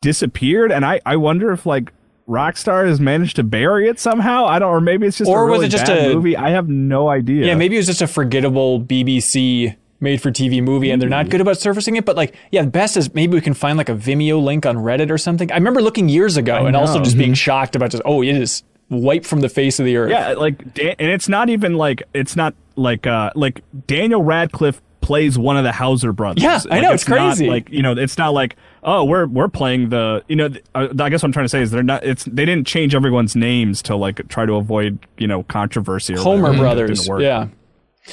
disappeared, 0.00 0.72
and 0.72 0.84
I 0.84 1.00
I 1.04 1.16
wonder 1.16 1.52
if 1.52 1.66
like 1.66 1.92
Rockstar 2.28 2.86
has 2.86 3.00
managed 3.00 3.36
to 3.36 3.42
bury 3.42 3.88
it 3.88 3.98
somehow. 3.98 4.46
I 4.46 4.58
don't, 4.58 4.68
or 4.70 4.80
maybe 4.80 5.06
it's 5.06 5.18
just 5.18 5.28
Or 5.30 5.48
a 5.48 5.50
was 5.50 5.62
it 5.64 5.68
just 5.68 5.86
bad 5.86 6.10
a- 6.10 6.14
movie. 6.14 6.36
I 6.36 6.50
have 6.50 6.68
no 6.68 7.08
idea. 7.08 7.46
Yeah, 7.46 7.54
maybe 7.56 7.76
it 7.76 7.80
was 7.80 7.86
just 7.88 8.00
a 8.02 8.06
forgettable 8.06 8.80
BBC 8.80 9.76
made 10.02 10.20
for 10.20 10.30
TV 10.30 10.62
movie 10.62 10.90
and 10.90 11.00
they're 11.00 11.08
not 11.08 11.30
good 11.30 11.40
about 11.40 11.58
surfacing 11.58 11.96
it. 11.96 12.04
But 12.04 12.16
like, 12.16 12.34
yeah, 12.50 12.62
the 12.62 12.70
best 12.70 12.96
is 12.96 13.14
maybe 13.14 13.34
we 13.34 13.40
can 13.40 13.54
find 13.54 13.78
like 13.78 13.88
a 13.88 13.94
Vimeo 13.94 14.42
link 14.42 14.66
on 14.66 14.76
Reddit 14.76 15.10
or 15.10 15.18
something. 15.18 15.50
I 15.50 15.54
remember 15.54 15.80
looking 15.80 16.08
years 16.08 16.36
ago 16.36 16.66
and 16.66 16.76
also 16.76 16.98
know. 16.98 17.04
just 17.04 17.16
being 17.16 17.34
shocked 17.34 17.76
about 17.76 17.90
just, 17.90 18.02
oh, 18.04 18.22
it 18.22 18.36
is 18.36 18.64
wiped 18.90 19.26
from 19.26 19.40
the 19.40 19.48
face 19.48 19.80
of 19.80 19.86
the 19.86 19.96
earth. 19.96 20.10
Yeah, 20.10 20.32
like 20.32 20.60
and 20.78 21.10
it's 21.10 21.28
not 21.28 21.48
even 21.48 21.74
like 21.74 22.02
it's 22.12 22.36
not 22.36 22.54
like 22.76 23.06
uh 23.06 23.30
like 23.34 23.62
Daniel 23.86 24.22
Radcliffe 24.22 24.80
plays 25.00 25.38
one 25.38 25.56
of 25.56 25.64
the 25.64 25.72
Houser 25.72 26.12
brothers. 26.12 26.42
Yeah, 26.42 26.60
I 26.70 26.80
know, 26.80 26.92
it's 26.92 27.08
not 27.08 27.36
crazy. 27.36 27.48
like 27.48 27.70
you 27.70 27.82
know, 27.82 27.92
it's 27.92 28.18
not 28.18 28.34
like 28.34 28.56
oh 28.82 29.04
we're 29.04 29.26
we're 29.26 29.48
playing 29.48 29.88
the 29.88 30.24
you 30.28 30.36
know 30.36 30.48
th- 30.48 30.64
uh, 30.74 30.88
I 30.98 31.08
guess 31.08 31.22
what 31.22 31.28
I'm 31.28 31.32
trying 31.32 31.46
to 31.46 31.50
say 31.50 31.62
is 31.62 31.70
they're 31.70 31.82
not 31.82 32.04
it's 32.04 32.24
they 32.24 32.44
didn't 32.44 32.66
change 32.66 32.94
everyone's 32.94 33.34
names 33.34 33.82
to 33.82 33.96
like 33.96 34.26
try 34.28 34.46
to 34.46 34.54
avoid 34.54 34.98
you 35.18 35.26
know 35.26 35.42
controversy 35.44 36.14
or 36.14 36.18
Homer 36.18 36.42
whatever. 36.42 36.58
Brothers. 36.58 37.00
didn't 37.00 37.10
work. 37.10 37.22
Yeah. 37.22 37.48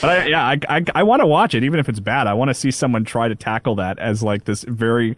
But 0.02 0.10
I, 0.10 0.26
yeah, 0.28 0.44
I 0.44 0.60
I, 0.70 0.84
I 0.96 1.04
want 1.04 1.22
to 1.22 1.28
watch 1.28 1.54
it 1.56 1.64
even 1.64 1.80
if 1.80 1.90
it's 1.90 2.00
bad. 2.00 2.28
I 2.28 2.34
want 2.34 2.50
to 2.50 2.54
see 2.54 2.72
someone 2.72 3.06
try 3.06 3.28
to 3.28 3.36
tackle 3.36 3.76
that 3.76 4.00
as 4.00 4.22
like 4.24 4.46
this 4.46 4.64
very 4.64 5.16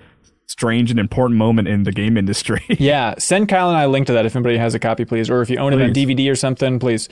strange 0.51 0.91
and 0.91 0.99
important 0.99 1.38
moment 1.38 1.67
in 1.67 1.84
the 1.84 1.91
game 1.91 2.17
industry. 2.17 2.61
Yeah. 2.82 3.15
Send 3.19 3.47
Kyle 3.47 3.69
and 3.69 3.78
I 3.78 3.84
a 3.84 3.88
link 3.89 4.07
to 4.07 4.13
that 4.13 4.26
if 4.26 4.36
anybody 4.36 4.57
has 4.57 4.74
a 4.74 4.80
copy, 4.80 5.05
please. 5.05 5.30
Or 5.30 5.41
if 5.41 5.49
you 5.49 5.57
own 5.57 5.72
it 5.72 5.82
on 5.82 5.93
DVD 5.93 6.32
or 6.32 6.36
something, 6.36 6.80
please. 6.80 7.09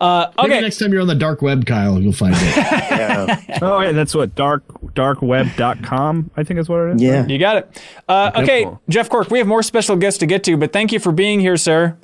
Uh, 0.00 0.32
Maybe 0.38 0.54
okay. 0.54 0.60
next 0.62 0.78
time 0.78 0.90
you're 0.90 1.02
on 1.02 1.06
the 1.06 1.14
dark 1.14 1.42
web, 1.42 1.66
Kyle, 1.66 2.00
you'll 2.00 2.12
find 2.12 2.34
it. 2.34 2.56
Yeah. 2.56 3.40
oh, 3.62 3.80
yeah, 3.80 3.92
that's 3.92 4.14
what 4.14 4.34
dark 4.34 4.66
darkweb.com 4.94 6.30
I 6.36 6.44
think 6.44 6.60
is 6.60 6.68
what 6.68 6.80
it 6.80 6.96
is. 6.96 7.02
yeah. 7.02 7.26
You 7.26 7.38
got 7.38 7.56
it. 7.58 7.82
Uh, 8.08 8.30
okay. 8.36 8.66
Jeff 8.88 9.08
Cork, 9.10 9.30
we 9.30 9.38
have 9.38 9.46
more 9.46 9.62
special 9.62 9.96
guests 9.96 10.18
to 10.20 10.26
get 10.26 10.42
to, 10.44 10.56
but 10.56 10.72
thank 10.72 10.92
you 10.92 10.98
for 10.98 11.12
being 11.12 11.40
here, 11.40 11.56
sir. 11.56 11.96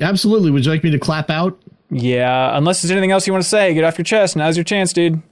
Absolutely. 0.00 0.50
Would 0.50 0.64
you 0.64 0.72
like 0.72 0.84
me 0.84 0.90
to 0.90 0.98
clap 0.98 1.28
out? 1.30 1.58
Yeah, 1.94 2.58
unless 2.58 2.82
there's 2.82 2.90
anything 2.90 3.12
else 3.12 3.24
you 3.24 3.32
want 3.32 3.44
to 3.44 3.48
say, 3.48 3.72
get 3.72 3.84
off 3.84 3.96
your 3.96 4.04
chest. 4.04 4.34
Now's 4.34 4.56
your 4.56 4.64
chance, 4.64 4.92
dude. 4.92 5.22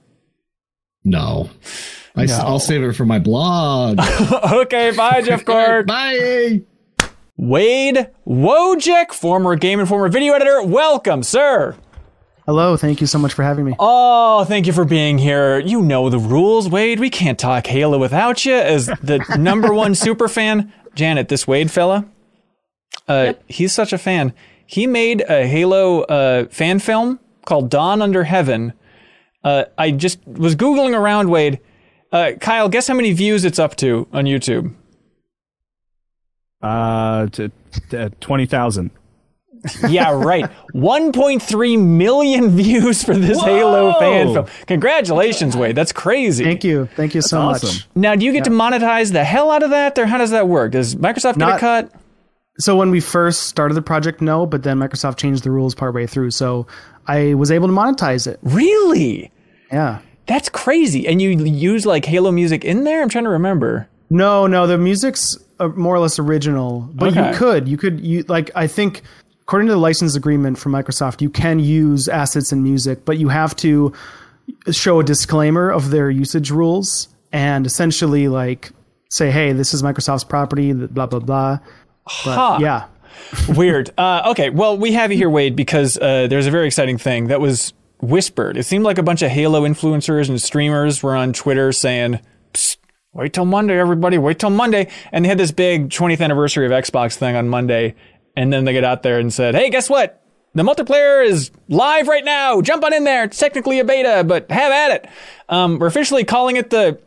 No. 1.02 1.50
I, 2.14 2.26
will 2.48 2.60
save 2.60 2.84
it 2.84 2.92
for 2.92 3.04
my 3.04 3.18
blog. 3.18 3.98
okay, 4.52 4.92
bye, 4.92 5.22
Jeff 5.22 5.44
Cork. 5.44 5.88
Bye. 5.88 6.62
Wade 7.36 8.10
Wojcik, 8.24 9.12
former 9.12 9.56
Game 9.56 9.80
Informer 9.80 10.04
former 10.04 10.12
video 10.12 10.34
editor. 10.34 10.62
Welcome, 10.62 11.24
sir. 11.24 11.76
Hello, 12.46 12.76
thank 12.76 13.00
you 13.00 13.08
so 13.08 13.18
much 13.18 13.32
for 13.32 13.42
having 13.42 13.64
me. 13.64 13.74
Oh, 13.80 14.44
thank 14.44 14.68
you 14.68 14.72
for 14.72 14.84
being 14.84 15.18
here. 15.18 15.58
You 15.58 15.82
know 15.82 16.10
the 16.10 16.18
rules, 16.18 16.68
Wade. 16.68 17.00
We 17.00 17.10
can't 17.10 17.40
talk 17.40 17.66
Halo 17.66 17.98
without 17.98 18.44
you. 18.44 18.54
As 18.54 18.86
the 18.86 19.18
number 19.36 19.74
one 19.74 19.94
super 19.96 20.28
fan, 20.28 20.72
Janet, 20.94 21.28
this 21.28 21.48
Wade 21.48 21.72
fella, 21.72 22.06
uh, 23.08 23.32
he's 23.48 23.72
such 23.72 23.92
a 23.92 23.98
fan. 23.98 24.32
He 24.72 24.86
made 24.86 25.22
a 25.28 25.46
Halo 25.46 26.00
uh, 26.04 26.46
fan 26.46 26.78
film 26.78 27.20
called 27.44 27.68
Dawn 27.68 28.00
Under 28.00 28.24
Heaven. 28.24 28.72
Uh, 29.44 29.64
I 29.76 29.90
just 29.90 30.26
was 30.26 30.56
Googling 30.56 30.98
around, 30.98 31.28
Wade. 31.28 31.60
Uh, 32.10 32.32
Kyle, 32.40 32.70
guess 32.70 32.88
how 32.88 32.94
many 32.94 33.12
views 33.12 33.44
it's 33.44 33.58
up 33.58 33.76
to 33.76 34.08
on 34.14 34.24
YouTube? 34.24 34.72
Uh, 36.62 37.26
to, 37.26 37.52
to 37.90 38.08
twenty 38.20 38.46
thousand. 38.46 38.92
Yeah, 39.88 40.10
right. 40.12 40.50
1.3 40.74 41.86
million 41.86 42.50
views 42.50 43.04
for 43.04 43.14
this 43.14 43.40
Halo 43.42 43.92
fan 44.00 44.32
film. 44.32 44.46
Congratulations, 44.66 45.56
Wade. 45.56 45.76
That's 45.76 45.92
crazy. 45.92 46.42
Thank 46.44 46.64
you, 46.64 46.86
thank 46.96 47.14
you 47.14 47.20
so 47.20 47.38
awesome. 47.38 47.68
much. 47.68 47.88
Now, 47.94 48.16
do 48.16 48.24
you 48.24 48.32
get 48.32 48.44
to 48.44 48.50
monetize 48.50 49.12
the 49.12 49.22
hell 49.22 49.50
out 49.50 49.62
of 49.62 49.70
that, 49.70 49.98
or 49.98 50.06
how 50.06 50.18
does 50.18 50.30
that 50.30 50.48
work? 50.48 50.72
Does 50.72 50.96
Microsoft 50.96 51.38
get 51.38 51.56
a 51.56 51.58
cut? 51.58 51.92
So 52.58 52.76
when 52.76 52.90
we 52.90 53.00
first 53.00 53.44
started 53.44 53.74
the 53.74 53.82
project, 53.82 54.20
no, 54.20 54.44
but 54.46 54.62
then 54.62 54.78
Microsoft 54.78 55.16
changed 55.16 55.42
the 55.42 55.50
rules 55.50 55.74
partway 55.74 56.06
through, 56.06 56.32
so 56.32 56.66
I 57.06 57.34
was 57.34 57.50
able 57.50 57.66
to 57.68 57.72
monetize 57.74 58.26
it. 58.26 58.38
Really? 58.42 59.30
Yeah. 59.72 60.00
That's 60.26 60.48
crazy. 60.48 61.06
And 61.08 61.20
you 61.20 61.30
use 61.30 61.86
like 61.86 62.04
Halo 62.04 62.30
music 62.30 62.64
in 62.64 62.84
there? 62.84 63.02
I'm 63.02 63.08
trying 63.08 63.24
to 63.24 63.30
remember. 63.30 63.88
No, 64.10 64.46
no, 64.46 64.66
the 64.66 64.76
music's 64.78 65.36
uh, 65.58 65.68
more 65.68 65.94
or 65.94 65.98
less 66.00 66.18
original, 66.18 66.88
but 66.92 67.16
Okay. 67.16 67.30
you 67.32 67.36
could, 67.38 67.68
you 67.68 67.76
could, 67.78 68.00
you 68.00 68.22
like, 68.28 68.50
I 68.54 68.66
think, 68.66 69.00
according 69.40 69.68
to 69.68 69.72
the 69.74 69.80
license 69.80 70.14
agreement 70.14 70.58
from 70.58 70.72
Microsoft, 70.72 71.22
you 71.22 71.30
can 71.30 71.58
use 71.58 72.06
assets 72.08 72.52
and 72.52 72.62
music, 72.62 73.04
but 73.06 73.16
you 73.18 73.28
have 73.28 73.56
to 73.56 73.92
show 74.70 75.00
a 75.00 75.04
disclaimer 75.04 75.70
of 75.70 75.90
their 75.90 76.10
usage 76.10 76.50
rules 76.50 77.08
and 77.32 77.66
essentially 77.66 78.28
like 78.28 78.70
say, 79.10 79.30
hey, 79.30 79.52
this 79.52 79.72
is 79.72 79.82
Microsoft's 79.82 80.24
property, 80.24 80.72
blah 80.74 81.06
blah 81.06 81.18
blah. 81.20 81.58
But 82.04 82.34
Huh. 82.34 82.58
yeah, 82.60 82.86
Weird. 83.48 83.90
Uh, 83.96 84.22
okay, 84.30 84.50
well, 84.50 84.76
we 84.76 84.92
have 84.92 85.10
you 85.10 85.18
here, 85.18 85.30
Wade, 85.30 85.56
because 85.56 85.96
uh, 85.98 86.26
there's 86.28 86.46
a 86.46 86.50
very 86.50 86.66
exciting 86.66 86.98
thing 86.98 87.28
that 87.28 87.40
was 87.40 87.72
whispered. 88.00 88.56
It 88.56 88.64
seemed 88.64 88.84
like 88.84 88.98
a 88.98 89.02
bunch 89.02 89.22
of 89.22 89.30
Halo 89.30 89.62
influencers 89.62 90.28
and 90.28 90.40
streamers 90.40 91.02
were 91.02 91.16
on 91.16 91.32
Twitter 91.32 91.72
saying, 91.72 92.20
Psst, 92.52 92.78
wait 93.12 93.32
till 93.32 93.44
Monday, 93.44 93.78
everybody, 93.78 94.18
wait 94.18 94.38
till 94.38 94.50
Monday. 94.50 94.88
And 95.12 95.24
they 95.24 95.28
had 95.28 95.38
this 95.38 95.52
big 95.52 95.88
20th 95.90 96.20
anniversary 96.20 96.66
of 96.66 96.72
Xbox 96.72 97.14
thing 97.14 97.36
on 97.36 97.48
Monday. 97.48 97.94
And 98.36 98.52
then 98.52 98.64
they 98.64 98.72
get 98.72 98.84
out 98.84 99.02
there 99.02 99.18
and 99.18 99.32
said, 99.32 99.54
hey, 99.54 99.70
guess 99.70 99.88
what? 99.88 100.18
the 100.54 100.62
multiplayer 100.62 101.24
is 101.24 101.50
live 101.68 102.08
right 102.08 102.24
now. 102.24 102.60
Jump 102.60 102.84
on 102.84 102.92
in 102.92 103.04
there. 103.04 103.24
It's 103.24 103.38
technically 103.38 103.78
a 103.78 103.84
beta, 103.84 104.22
but 104.22 104.50
have 104.50 104.70
at 104.70 104.90
it. 104.90 105.08
Um, 105.48 105.78
we're 105.78 105.86
officially 105.86 106.24
calling 106.24 106.56
it 106.56 106.68
the 106.70 106.98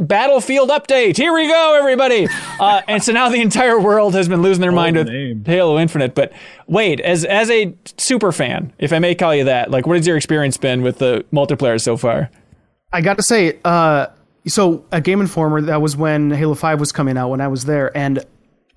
Battlefield 0.00 0.70
Update. 0.70 1.16
Here 1.16 1.32
we 1.32 1.46
go, 1.46 1.76
everybody. 1.78 2.26
Uh, 2.58 2.82
and 2.88 3.00
so 3.04 3.12
now 3.12 3.28
the 3.28 3.40
entire 3.40 3.78
world 3.78 4.14
has 4.14 4.28
been 4.28 4.42
losing 4.42 4.60
their 4.60 4.72
mind 4.72 4.96
with 4.96 5.06
name. 5.06 5.44
Halo 5.44 5.78
Infinite. 5.78 6.12
But 6.12 6.32
wait, 6.66 7.00
as 7.00 7.24
as 7.24 7.48
a 7.50 7.72
super 7.96 8.32
fan, 8.32 8.72
if 8.78 8.92
I 8.92 8.98
may 8.98 9.14
call 9.14 9.32
you 9.32 9.44
that, 9.44 9.70
like, 9.70 9.86
what 9.86 9.96
has 9.96 10.04
your 10.04 10.16
experience 10.16 10.56
been 10.56 10.82
with 10.82 10.98
the 10.98 11.24
multiplayer 11.32 11.80
so 11.80 11.96
far? 11.96 12.30
I 12.92 13.00
got 13.00 13.16
to 13.18 13.22
say, 13.22 13.60
uh, 13.64 14.08
so 14.48 14.84
at 14.90 15.04
Game 15.04 15.20
Informer, 15.20 15.60
that 15.62 15.80
was 15.80 15.96
when 15.96 16.32
Halo 16.32 16.54
5 16.54 16.80
was 16.80 16.90
coming 16.90 17.16
out 17.16 17.28
when 17.28 17.40
I 17.40 17.46
was 17.46 17.66
there. 17.66 17.96
And 17.96 18.24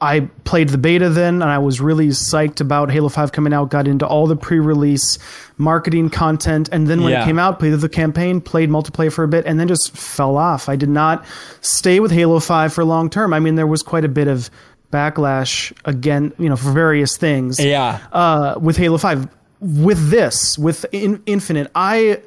I 0.02 0.22
played 0.46 0.70
the 0.70 0.78
beta 0.78 1.10
then, 1.10 1.36
and 1.42 1.52
I 1.52 1.58
was 1.58 1.82
really 1.82 2.08
psyched 2.08 2.62
about 2.62 2.90
Halo 2.90 3.10
5 3.10 3.32
coming 3.34 3.54
out, 3.54 3.70
got 3.70 3.88
into 3.88 4.08
all 4.08 4.28
the 4.28 4.36
pre 4.38 4.60
release 4.60 5.20
marketing 5.58 6.10
content. 6.10 6.70
And 6.72 6.88
then 6.88 7.04
when 7.04 7.12
Yeah. 7.12 7.24
it 7.24 7.26
came 7.26 7.38
out, 7.38 7.60
played 7.60 7.74
the 7.74 7.90
campaign, 7.90 8.40
played 8.40 8.70
multiplayer 8.70 9.12
for 9.12 9.24
a 9.24 9.28
bit, 9.28 9.46
and 9.46 9.60
then 9.60 9.68
just 9.68 9.96
fell 9.98 10.38
off. 10.38 10.70
I 10.70 10.76
did 10.78 10.90
not 10.90 11.26
stay 11.62 12.00
with 12.00 12.12
Halo 12.12 12.40
5 12.40 12.72
for 12.72 12.86
long 12.86 13.10
term. 13.10 13.34
I 13.34 13.40
mean, 13.40 13.56
there 13.56 13.68
was 13.68 13.84
quite 13.84 14.06
a 14.06 14.10
bit 14.10 14.28
of 14.30 14.50
backlash 14.94 15.72
again, 15.86 16.34
you 16.40 16.50
know, 16.50 16.56
for 16.56 16.72
various 16.72 17.18
things 17.18 17.60
Yeah. 17.60 18.00
uh, 18.14 18.56
with 18.60 18.78
Halo 18.78 18.98
5. 18.98 19.28
With 19.62 20.10
this, 20.10 20.58
with 20.58 20.86
in- 20.94 21.22
Infinite, 21.26 21.70
I 21.76 22.20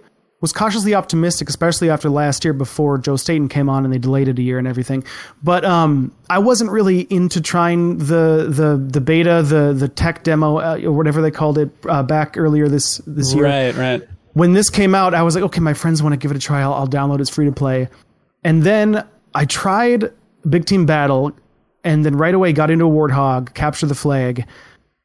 was 0.43 0.53
cautiously 0.53 0.95
optimistic, 0.95 1.49
especially 1.49 1.89
after 1.89 2.11
last 2.11 2.45
year 2.45 2.53
before 2.53 2.99
Joe 2.99 3.17
Staten 3.17 3.49
came 3.49 3.71
on 3.71 3.85
and 3.85 3.95
they 3.95 3.99
delayed 3.99 4.29
it 4.29 4.39
a 4.39 4.43
year 4.43 4.59
and 4.59 4.67
everything. 4.69 5.05
But 5.43 5.65
um, 5.65 6.13
I 6.29 6.41
wasn't 6.41 6.71
really 6.73 7.03
into 7.09 7.41
trying 7.41 7.99
the 7.99 8.47
the 8.51 8.77
the 8.77 9.01
beta, 9.01 9.43
the 9.43 9.73
the 9.73 9.89
tech 9.89 10.25
demo 10.25 10.59
uh, 10.59 10.81
or 10.85 10.93
whatever 10.93 11.23
they 11.23 11.31
called 11.31 11.57
it 11.57 11.71
uh, 11.89 12.03
back 12.03 12.37
earlier 12.37 12.69
this 12.69 12.99
this 13.07 13.33
year 13.33 13.45
Right, 13.45 13.75
right. 13.77 14.03
when 14.35 14.53
this 14.53 14.69
came 14.69 14.95
out, 14.95 15.15
I 15.15 15.23
was 15.23 15.35
like, 15.37 15.45
okay, 15.45 15.61
my 15.61 15.75
friends 15.75 16.03
want 16.03 16.13
to 16.13 16.17
give 16.19 16.31
it 16.33 16.37
a 16.37 16.41
try. 16.41 16.61
I'll, 16.61 16.75
I'll 16.75 16.89
download 16.89 17.17
it. 17.17 17.23
It's 17.23 17.31
free 17.31 17.47
to 17.47 17.53
play. 17.53 17.89
And 18.45 18.65
then 18.65 19.07
I 19.35 19.45
tried 19.45 20.13
Big 20.49 20.67
Team 20.67 20.87
Battle, 20.87 21.31
and 21.85 22.05
then 22.05 22.17
right 22.17 22.35
away 22.35 22.53
got 22.53 22.69
into 22.71 22.85
a 22.85 22.91
Warthog, 22.91 23.55
capture 23.55 23.87
the 23.87 23.95
flag, 23.95 24.45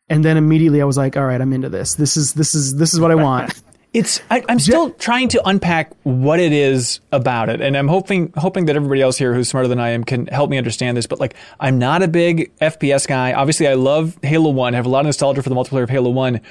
and 0.10 0.26
then 0.26 0.36
immediately 0.38 0.82
I 0.82 0.86
was 0.86 0.98
like, 0.98 1.16
all 1.16 1.26
right, 1.26 1.40
I'm 1.40 1.54
into 1.54 1.70
this. 1.70 1.94
This 1.94 2.18
is 2.18 2.34
this 2.34 2.56
is 2.56 2.76
this 2.76 2.94
is 2.96 3.00
what 3.00 3.12
I 3.12 3.16
want. 3.16 3.54
It's 3.94 4.22
I, 4.30 4.44
I'm 4.50 4.60
still 4.60 4.92
trying 4.92 5.30
to 5.30 5.48
unpack 5.48 5.92
what 6.04 6.40
it 6.40 6.52
is 6.52 7.00
about 7.12 7.50
it, 7.50 7.62
and 7.62 7.76
I'm 7.76 7.88
hoping 7.88 8.34
hoping 8.36 8.66
that 8.66 8.76
everybody 8.76 9.02
else 9.02 9.18
here 9.18 9.34
who's 9.34 9.50
smarter 9.50 9.68
than 9.68 9.80
I 9.80 9.90
am 9.90 10.04
can 10.04 10.28
help 10.28 10.50
me 10.50 10.58
understand 10.58 10.98
this. 10.98 11.08
But 11.08 11.20
like, 11.20 11.36
I'm 11.60 11.80
not 11.80 12.04
a 12.04 12.08
big 12.08 12.56
FPS 12.58 13.08
guy. 13.08 13.34
Obviously, 13.34 13.68
I 13.68 13.74
love 13.76 14.18
Halo 14.22 14.52
One. 14.52 14.74
I 14.74 14.78
have 14.78 14.86
a 14.86 14.90
lot 14.90 15.00
of 15.00 15.06
nostalgia 15.06 15.42
for 15.42 15.50
the 15.50 15.56
multiplayer 15.56 15.84
of 15.84 15.90
Halo 15.90 16.10
One. 16.10 16.42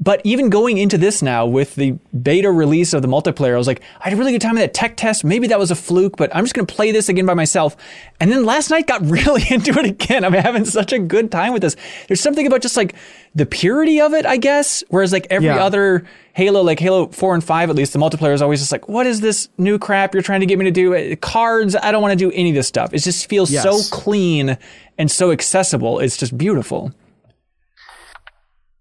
But 0.00 0.20
even 0.22 0.48
going 0.48 0.78
into 0.78 0.96
this 0.96 1.22
now 1.22 1.44
with 1.44 1.74
the 1.74 1.98
beta 2.22 2.52
release 2.52 2.92
of 2.92 3.02
the 3.02 3.08
multiplayer, 3.08 3.54
I 3.54 3.58
was 3.58 3.66
like, 3.66 3.82
I 4.00 4.04
had 4.04 4.12
a 4.12 4.16
really 4.16 4.30
good 4.30 4.40
time 4.40 4.52
in 4.52 4.60
that 4.60 4.72
tech 4.72 4.96
test. 4.96 5.24
Maybe 5.24 5.48
that 5.48 5.58
was 5.58 5.72
a 5.72 5.74
fluke, 5.74 6.16
but 6.16 6.34
I'm 6.36 6.44
just 6.44 6.54
going 6.54 6.66
to 6.66 6.72
play 6.72 6.92
this 6.92 7.08
again 7.08 7.26
by 7.26 7.34
myself. 7.34 7.76
And 8.20 8.30
then 8.30 8.44
last 8.44 8.70
night 8.70 8.86
got 8.86 9.02
really 9.04 9.42
into 9.50 9.72
it 9.76 9.84
again. 9.86 10.24
I'm 10.24 10.32
having 10.34 10.64
such 10.64 10.92
a 10.92 11.00
good 11.00 11.32
time 11.32 11.52
with 11.52 11.62
this. 11.62 11.74
There's 12.06 12.20
something 12.20 12.46
about 12.46 12.62
just 12.62 12.76
like 12.76 12.94
the 13.34 13.44
purity 13.44 14.00
of 14.00 14.14
it, 14.14 14.24
I 14.24 14.36
guess. 14.36 14.84
Whereas 14.88 15.12
like 15.12 15.26
every 15.30 15.48
Yeah. 15.48 15.64
other 15.64 16.04
Halo, 16.32 16.62
like 16.62 16.78
Halo 16.78 17.08
4 17.08 17.34
and 17.34 17.42
5, 17.42 17.68
at 17.70 17.74
least, 17.74 17.92
the 17.92 17.98
multiplayer 17.98 18.32
is 18.32 18.40
always 18.40 18.60
just 18.60 18.70
like, 18.70 18.88
what 18.88 19.04
is 19.04 19.20
this 19.20 19.48
new 19.58 19.80
crap 19.80 20.14
you're 20.14 20.22
trying 20.22 20.40
to 20.40 20.46
get 20.46 20.60
me 20.60 20.64
to 20.66 20.70
do? 20.70 20.94
Uh, 20.94 21.16
Cards, 21.16 21.74
I 21.74 21.90
don't 21.90 22.02
want 22.02 22.12
to 22.12 22.24
do 22.24 22.30
any 22.36 22.50
of 22.50 22.54
this 22.54 22.68
stuff. 22.68 22.94
It 22.94 22.98
just 23.02 23.28
feels 23.28 23.50
so 23.64 23.80
clean 23.90 24.56
and 24.96 25.10
so 25.10 25.32
accessible. 25.32 25.98
It's 25.98 26.16
just 26.16 26.38
beautiful. 26.38 26.92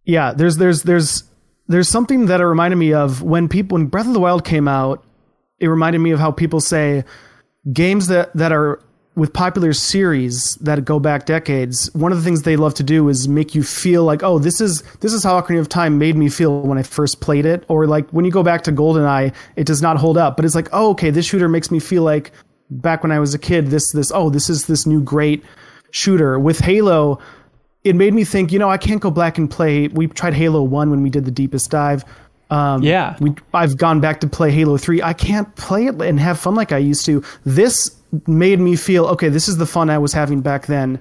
Yeah, 0.07 0.33
there's 0.33 0.55
there's 0.55 0.83
there's 0.83 1.23
there's 1.67 1.89
something 1.89 2.27
that 2.27 2.39
it 2.39 2.45
reminded 2.45 2.77
me 2.77 2.93
of 2.93 3.21
when 3.21 3.49
people 3.49 3.77
when 3.77 3.87
Breath 3.87 4.07
of 4.07 4.13
the 4.13 4.19
Wild 4.19 4.45
came 4.45 4.67
out. 4.67 5.03
It 5.59 5.67
reminded 5.67 5.99
me 5.99 6.11
of 6.11 6.19
how 6.19 6.31
people 6.31 6.61
say 6.61 7.03
games 7.71 8.07
that 8.07 8.33
that 8.33 8.53
are 8.53 8.81
with 9.15 9.33
popular 9.33 9.73
series 9.73 10.55
that 10.61 10.85
go 10.85 10.99
back 10.99 11.25
decades. 11.25 11.93
One 11.93 12.11
of 12.11 12.19
the 12.19 12.23
things 12.23 12.43
they 12.43 12.55
love 12.55 12.75
to 12.75 12.83
do 12.83 13.09
is 13.09 13.27
make 13.27 13.53
you 13.53 13.63
feel 13.63 14.03
like, 14.05 14.23
oh, 14.23 14.39
this 14.39 14.61
is 14.61 14.81
this 15.01 15.11
is 15.11 15.25
how 15.25 15.41
Ocarina 15.41 15.59
of 15.59 15.67
Time 15.67 15.97
made 15.97 16.15
me 16.15 16.29
feel 16.29 16.61
when 16.61 16.77
I 16.77 16.83
first 16.83 17.19
played 17.19 17.45
it. 17.45 17.65
Or 17.67 17.85
like 17.85 18.09
when 18.11 18.23
you 18.23 18.31
go 18.31 18.43
back 18.43 18.63
to 18.63 18.71
GoldenEye, 18.71 19.33
it 19.57 19.65
does 19.65 19.81
not 19.81 19.97
hold 19.97 20.17
up, 20.17 20.37
but 20.37 20.45
it's 20.45 20.55
like, 20.55 20.69
oh, 20.71 20.91
okay, 20.91 21.09
this 21.09 21.25
shooter 21.25 21.49
makes 21.49 21.69
me 21.69 21.79
feel 21.79 22.03
like 22.03 22.31
back 22.69 23.03
when 23.03 23.11
I 23.11 23.19
was 23.19 23.33
a 23.33 23.39
kid. 23.39 23.67
This 23.67 23.91
this 23.91 24.09
oh, 24.15 24.29
this 24.29 24.49
is 24.49 24.67
this 24.67 24.85
new 24.85 25.01
great 25.01 25.43
shooter 25.91 26.39
with 26.39 26.59
Halo 26.59 27.19
it 27.87 27.95
made 27.95 28.13
me 28.13 28.23
think, 28.23 28.51
you 28.51 28.59
know, 28.59 28.69
I 28.69 28.77
can't 28.77 29.01
go 29.01 29.11
back 29.11 29.37
and 29.37 29.49
play. 29.49 29.87
We 29.87 30.07
tried 30.07 30.33
Halo 30.33 30.61
1 30.63 30.89
when 30.89 31.01
we 31.01 31.09
did 31.09 31.25
the 31.25 31.31
deepest 31.31 31.71
dive. 31.71 32.03
Um, 32.49 32.81
Yeah. 32.83 33.15
We, 33.19 33.33
I've 33.53 33.77
gone 33.77 33.99
back 33.99 34.21
to 34.21 34.27
play 34.27 34.51
Halo 34.51 34.77
3. 34.77 35.01
I 35.01 35.13
can't 35.13 35.53
play 35.55 35.87
it 35.87 36.01
and 36.01 36.19
have 36.19 36.39
fun 36.39 36.55
like 36.55 36.71
I 36.71 36.77
used 36.77 37.05
to. 37.05 37.23
This 37.45 37.95
made 38.25 38.59
me 38.59 38.75
feel, 38.75 39.05
okay, 39.07 39.29
this 39.29 39.47
is 39.47 39.57
the 39.57 39.65
fun 39.65 39.89
I 39.89 39.97
was 39.97 40.13
having 40.13 40.41
back 40.41 40.67
then, 40.67 40.99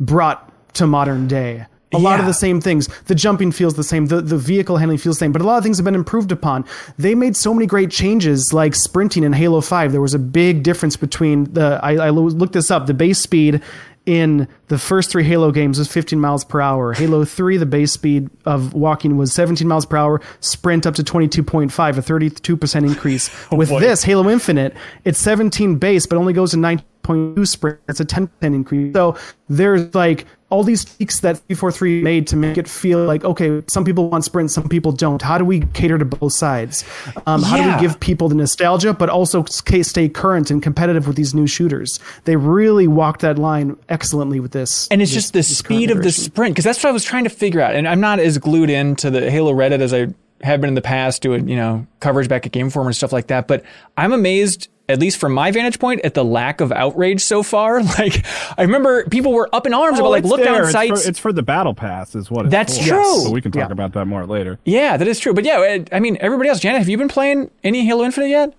brought 0.00 0.52
to 0.74 0.86
modern 0.86 1.26
day. 1.28 1.66
A 1.92 1.98
lot 1.98 2.20
of 2.20 2.26
the 2.26 2.34
same 2.34 2.60
things. 2.60 2.88
The 3.04 3.14
jumping 3.14 3.52
feels 3.52 3.74
the 3.74 3.84
same. 3.84 4.06
The, 4.06 4.20
the 4.20 4.36
vehicle 4.36 4.76
handling 4.76 4.98
feels 4.98 5.16
the 5.16 5.20
same. 5.20 5.32
But 5.32 5.40
a 5.40 5.44
lot 5.44 5.56
of 5.56 5.62
things 5.62 5.78
have 5.78 5.84
been 5.84 5.94
improved 5.94 6.30
upon. 6.32 6.64
They 6.98 7.14
made 7.14 7.36
so 7.36 7.54
many 7.54 7.64
great 7.66 7.90
changes, 7.90 8.52
like 8.52 8.74
sprinting 8.74 9.24
in 9.24 9.32
Halo 9.32 9.60
5. 9.62 9.92
There 9.92 10.00
was 10.00 10.12
a 10.12 10.18
big 10.18 10.62
difference 10.62 10.96
between 10.96 11.44
the. 11.54 11.80
I, 11.82 11.92
I 11.94 12.10
looked 12.10 12.52
this 12.52 12.70
up. 12.70 12.86
The 12.86 12.92
base 12.92 13.20
speed 13.20 13.62
in 14.04 14.46
the 14.68 14.78
first 14.78 15.10
three 15.10 15.24
Halo 15.24 15.52
games 15.52 15.78
was 15.78 15.88
15 15.88 16.18
miles 16.20 16.44
per 16.44 16.60
hour. 16.60 16.92
Halo 16.92 17.24
3, 17.24 17.56
the 17.56 17.66
base 17.66 17.92
speed 17.92 18.30
of 18.44 18.74
walking 18.74 19.16
was 19.16 19.32
17 19.32 19.66
miles 19.66 19.86
per 19.86 19.96
hour, 19.96 20.20
sprint 20.40 20.86
up 20.86 20.94
to 20.96 21.02
22.5, 21.02 21.70
a 21.70 22.02
32% 22.02 22.86
increase. 22.86 23.30
With 23.52 23.68
this, 23.68 24.02
Halo 24.02 24.28
Infinite, 24.28 24.74
it's 25.04 25.18
17 25.18 25.76
base, 25.76 26.06
but 26.06 26.16
only 26.16 26.32
goes 26.32 26.50
to 26.52 26.56
9.2 26.56 27.46
sprint. 27.46 27.78
That's 27.86 28.00
a 28.00 28.04
10% 28.04 28.30
increase. 28.42 28.92
So 28.94 29.16
there's 29.48 29.94
like 29.94 30.26
all 30.48 30.62
these 30.62 30.84
tweaks 30.84 31.20
that 31.20 31.38
343 31.38 32.02
made 32.02 32.26
to 32.28 32.36
make 32.36 32.56
it 32.56 32.68
feel 32.68 33.04
like, 33.04 33.24
okay, 33.24 33.62
some 33.68 33.84
people 33.84 34.08
want 34.08 34.24
sprint, 34.24 34.50
some 34.50 34.68
people 34.68 34.92
don't. 34.92 35.20
How 35.20 35.38
do 35.38 35.44
we 35.44 35.60
cater 35.74 35.98
to 35.98 36.04
both 36.04 36.34
sides? 36.34 36.84
Um, 37.26 37.42
How 37.42 37.56
do 37.56 37.74
we 37.74 37.80
give 37.80 37.98
people 37.98 38.28
the 38.28 38.36
nostalgia, 38.36 38.92
but 38.92 39.08
also 39.08 39.44
stay 39.44 40.08
current 40.08 40.50
and 40.50 40.62
competitive 40.62 41.06
with 41.06 41.16
these 41.16 41.34
new 41.34 41.48
shooters? 41.48 41.98
They 42.24 42.36
really 42.36 42.86
walked 42.86 43.22
that 43.22 43.38
line 43.38 43.76
excellently 43.88 44.38
with 44.38 44.52
this. 44.56 44.88
And 44.90 45.00
it's 45.02 45.12
this- 45.12 45.22
just 45.24 45.32
the 45.34 45.42
speed 45.42 45.90
of 45.90 46.02
the 46.02 46.10
sprint 46.10 46.54
because 46.54 46.64
that's 46.64 46.82
what 46.82 46.90
I 46.90 46.92
was 46.92 47.04
trying 47.04 47.24
to 47.24 47.30
figure 47.30 47.60
out. 47.60 47.74
And 47.74 47.86
I'm 47.86 48.00
not 48.00 48.18
as 48.18 48.38
glued 48.38 48.70
into 48.70 49.10
the 49.10 49.30
Halo 49.30 49.52
Reddit 49.52 49.80
as 49.80 49.92
I 49.94 50.08
have 50.42 50.60
been 50.60 50.68
in 50.68 50.74
the 50.74 50.82
past, 50.82 51.22
doing 51.22 51.48
you 51.48 51.56
know 51.56 51.86
coverage 52.00 52.28
back 52.28 52.44
at 52.46 52.52
Game 52.52 52.66
Informer 52.66 52.88
and 52.90 52.96
stuff 52.96 53.12
like 53.12 53.28
that. 53.28 53.46
But 53.48 53.64
I'm 53.96 54.12
amazed, 54.12 54.68
at 54.88 54.98
least 54.98 55.18
from 55.18 55.32
my 55.32 55.50
vantage 55.50 55.78
point, 55.78 56.02
at 56.04 56.12
the 56.14 56.24
lack 56.24 56.60
of 56.60 56.70
outrage 56.72 57.22
so 57.22 57.42
far. 57.42 57.80
Like 57.98 58.26
I 58.58 58.62
remember 58.62 59.04
people 59.06 59.32
were 59.32 59.48
up 59.54 59.66
in 59.66 59.72
arms 59.72 59.98
about 59.98 60.08
oh, 60.08 60.10
like 60.10 60.24
it's 60.24 60.30
look 60.30 60.40
there. 60.40 60.52
down 60.52 60.62
It's 60.64 60.72
sights. 60.72 61.02
For, 61.04 61.08
it's 61.08 61.18
for 61.18 61.32
the 61.32 61.42
battle 61.42 61.72
pass, 61.74 62.14
is 62.14 62.30
what. 62.30 62.46
It's 62.46 62.52
That's 62.52 62.78
for. 62.78 62.84
true. 62.88 63.20
So 63.20 63.30
we 63.30 63.40
can 63.40 63.50
talk 63.52 63.68
Yeah. 63.68 63.72
about 63.72 63.92
that 63.94 64.04
more 64.06 64.26
later. 64.26 64.58
yeah, 64.66 64.96
that 64.98 65.08
is 65.08 65.18
true. 65.18 65.32
But 65.32 65.44
yeah, 65.44 65.56
I- 65.58 65.84
I 65.90 66.00
mean 66.00 66.18
everybody 66.20 66.50
else. 66.50 66.60
Janet, 66.60 66.80
have 66.80 66.88
you 66.90 66.98
been 66.98 67.08
playing 67.08 67.50
any 67.64 67.86
Halo 67.86 68.04
Infinite 68.04 68.28
yet? 68.28 68.52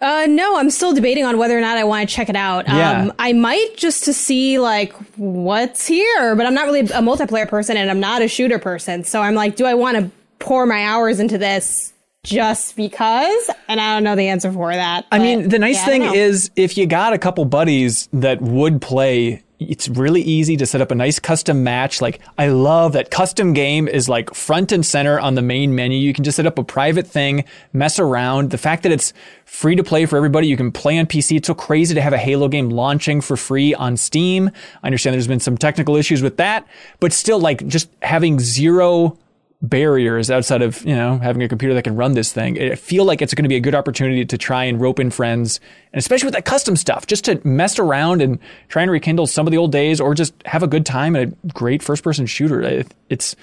Uh, 0.00 0.26
no, 0.28 0.56
I'm 0.56 0.70
still 0.70 0.94
debating 0.94 1.24
on 1.24 1.36
whether 1.36 1.56
or 1.56 1.60
not 1.60 1.76
I 1.76 1.84
want 1.84 2.08
to 2.08 2.14
check 2.14 2.30
it 2.30 2.36
out. 2.36 2.66
Yeah. 2.66 3.02
Um, 3.02 3.12
I 3.18 3.34
might 3.34 3.76
just 3.76 4.04
to 4.04 4.14
see 4.14 4.58
like 4.58 4.94
what's 5.16 5.86
here, 5.86 6.34
but 6.34 6.46
I'm 6.46 6.54
not 6.54 6.64
really 6.64 6.80
a 6.80 7.02
multiplayer 7.02 7.46
person 7.46 7.76
and 7.76 7.90
I'm 7.90 8.00
not 8.00 8.22
a 8.22 8.28
shooter 8.28 8.58
person. 8.58 9.04
So 9.04 9.20
I'm 9.20 9.34
like, 9.34 9.56
do 9.56 9.66
I 9.66 9.74
want 9.74 9.98
to 9.98 10.10
pour 10.38 10.64
my 10.64 10.86
hours 10.86 11.20
into 11.20 11.36
this 11.36 11.92
just 12.22 12.76
because? 12.76 13.50
And 13.68 13.78
I 13.78 13.94
don't 13.94 14.04
know 14.04 14.16
the 14.16 14.28
answer 14.28 14.50
for 14.50 14.72
that. 14.72 15.06
I 15.12 15.18
mean, 15.18 15.50
the 15.50 15.58
nice 15.58 15.76
yeah, 15.76 15.84
thing 15.86 16.02
is 16.02 16.50
if 16.56 16.78
you 16.78 16.86
got 16.86 17.12
a 17.12 17.18
couple 17.18 17.44
buddies 17.44 18.08
that 18.14 18.40
would 18.40 18.80
play, 18.80 19.42
it's 19.60 19.88
really 19.88 20.22
easy 20.22 20.56
to 20.56 20.64
set 20.64 20.80
up 20.80 20.90
a 20.90 20.94
nice 20.94 21.18
custom 21.18 21.62
match. 21.62 22.00
Like, 22.00 22.20
I 22.38 22.48
love 22.48 22.94
that 22.94 23.10
custom 23.10 23.52
game 23.52 23.86
is 23.86 24.08
like 24.08 24.34
front 24.34 24.72
and 24.72 24.84
center 24.84 25.20
on 25.20 25.34
the 25.34 25.42
main 25.42 25.74
menu. 25.74 25.98
You 25.98 26.14
can 26.14 26.24
just 26.24 26.36
set 26.36 26.46
up 26.46 26.58
a 26.58 26.64
private 26.64 27.06
thing, 27.06 27.44
mess 27.72 27.98
around. 27.98 28.50
The 28.50 28.58
fact 28.58 28.82
that 28.84 28.92
it's 28.92 29.12
free 29.44 29.76
to 29.76 29.84
play 29.84 30.06
for 30.06 30.16
everybody, 30.16 30.46
you 30.48 30.56
can 30.56 30.72
play 30.72 30.98
on 30.98 31.06
PC. 31.06 31.36
It's 31.36 31.46
so 31.46 31.54
crazy 31.54 31.94
to 31.94 32.00
have 32.00 32.14
a 32.14 32.18
Halo 32.18 32.48
game 32.48 32.70
launching 32.70 33.20
for 33.20 33.36
free 33.36 33.74
on 33.74 33.98
Steam. 33.98 34.50
I 34.82 34.86
understand 34.86 35.14
there's 35.14 35.28
been 35.28 35.40
some 35.40 35.58
technical 35.58 35.94
issues 35.94 36.22
with 36.22 36.38
that, 36.38 36.66
but 36.98 37.12
still, 37.12 37.38
like, 37.38 37.66
just 37.66 37.90
having 38.00 38.40
zero 38.40 39.18
barriers 39.62 40.30
outside 40.30 40.62
of 40.62 40.82
you 40.86 40.94
know 40.94 41.18
having 41.18 41.42
a 41.42 41.48
computer 41.48 41.74
that 41.74 41.84
can 41.84 41.96
run 41.96 42.12
this 42.12 42.32
thing. 42.32 42.60
I 42.60 42.74
feel 42.74 43.04
like 43.04 43.20
it's 43.20 43.34
going 43.34 43.44
to 43.44 43.48
be 43.48 43.56
a 43.56 43.60
good 43.60 43.74
opportunity 43.74 44.24
to 44.24 44.38
try 44.38 44.64
and 44.64 44.80
rope 44.80 44.98
in 44.98 45.10
friends, 45.10 45.60
and 45.92 45.98
especially 45.98 46.26
with 46.26 46.34
that 46.34 46.44
custom 46.44 46.76
stuff, 46.76 47.06
just 47.06 47.24
to 47.26 47.40
mess 47.46 47.78
around 47.78 48.22
and 48.22 48.38
try 48.68 48.82
and 48.82 48.90
rekindle 48.90 49.26
some 49.26 49.46
of 49.46 49.50
the 49.50 49.58
old 49.58 49.72
days, 49.72 50.00
or 50.00 50.14
just 50.14 50.34
have 50.46 50.62
a 50.62 50.66
good 50.68 50.86
time 50.86 51.14
in 51.16 51.36
a 51.44 51.52
great 51.52 51.82
first-person 51.82 52.26
shooter. 52.26 52.84
It's 53.08 53.36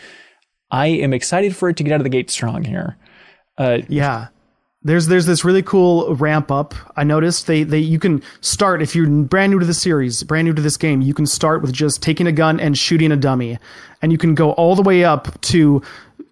I 0.72 0.88
am 0.88 1.14
excited 1.14 1.56
for 1.56 1.70
it 1.70 1.78
to 1.78 1.84
get 1.84 1.94
out 1.94 2.00
of 2.02 2.04
the 2.04 2.10
gate 2.10 2.30
strong 2.30 2.64
here. 2.64 2.98
Uh, 3.58 3.80
Yeah. 3.88 4.28
There's 4.84 5.08
there's 5.08 5.26
this 5.26 5.44
really 5.44 5.64
cool 5.64 6.16
ramp 6.16 6.50
up. 6.50 6.74
I 6.96 7.04
noticed 7.04 7.48
they 7.48 7.64
they 7.64 7.80
you 7.80 8.00
can 8.00 8.22
start 8.40 8.82
if 8.82 8.96
you're 8.96 9.08
brand 9.08 9.52
new 9.52 9.60
to 9.60 9.66
the 9.66 9.74
series, 9.74 10.24
brand 10.24 10.46
new 10.46 10.54
to 10.54 10.62
this 10.62 10.78
game, 10.78 11.02
you 11.02 11.14
can 11.14 11.26
start 11.26 11.62
with 11.62 11.74
just 11.74 12.02
taking 12.02 12.26
a 12.26 12.32
gun 12.32 12.60
and 12.60 12.78
shooting 12.78 13.12
a 13.12 13.18
dummy. 13.18 13.58
And 14.02 14.12
you 14.12 14.18
can 14.18 14.34
go 14.34 14.52
all 14.52 14.76
the 14.76 14.84
way 14.84 15.04
up 15.04 15.42
to 15.42 15.82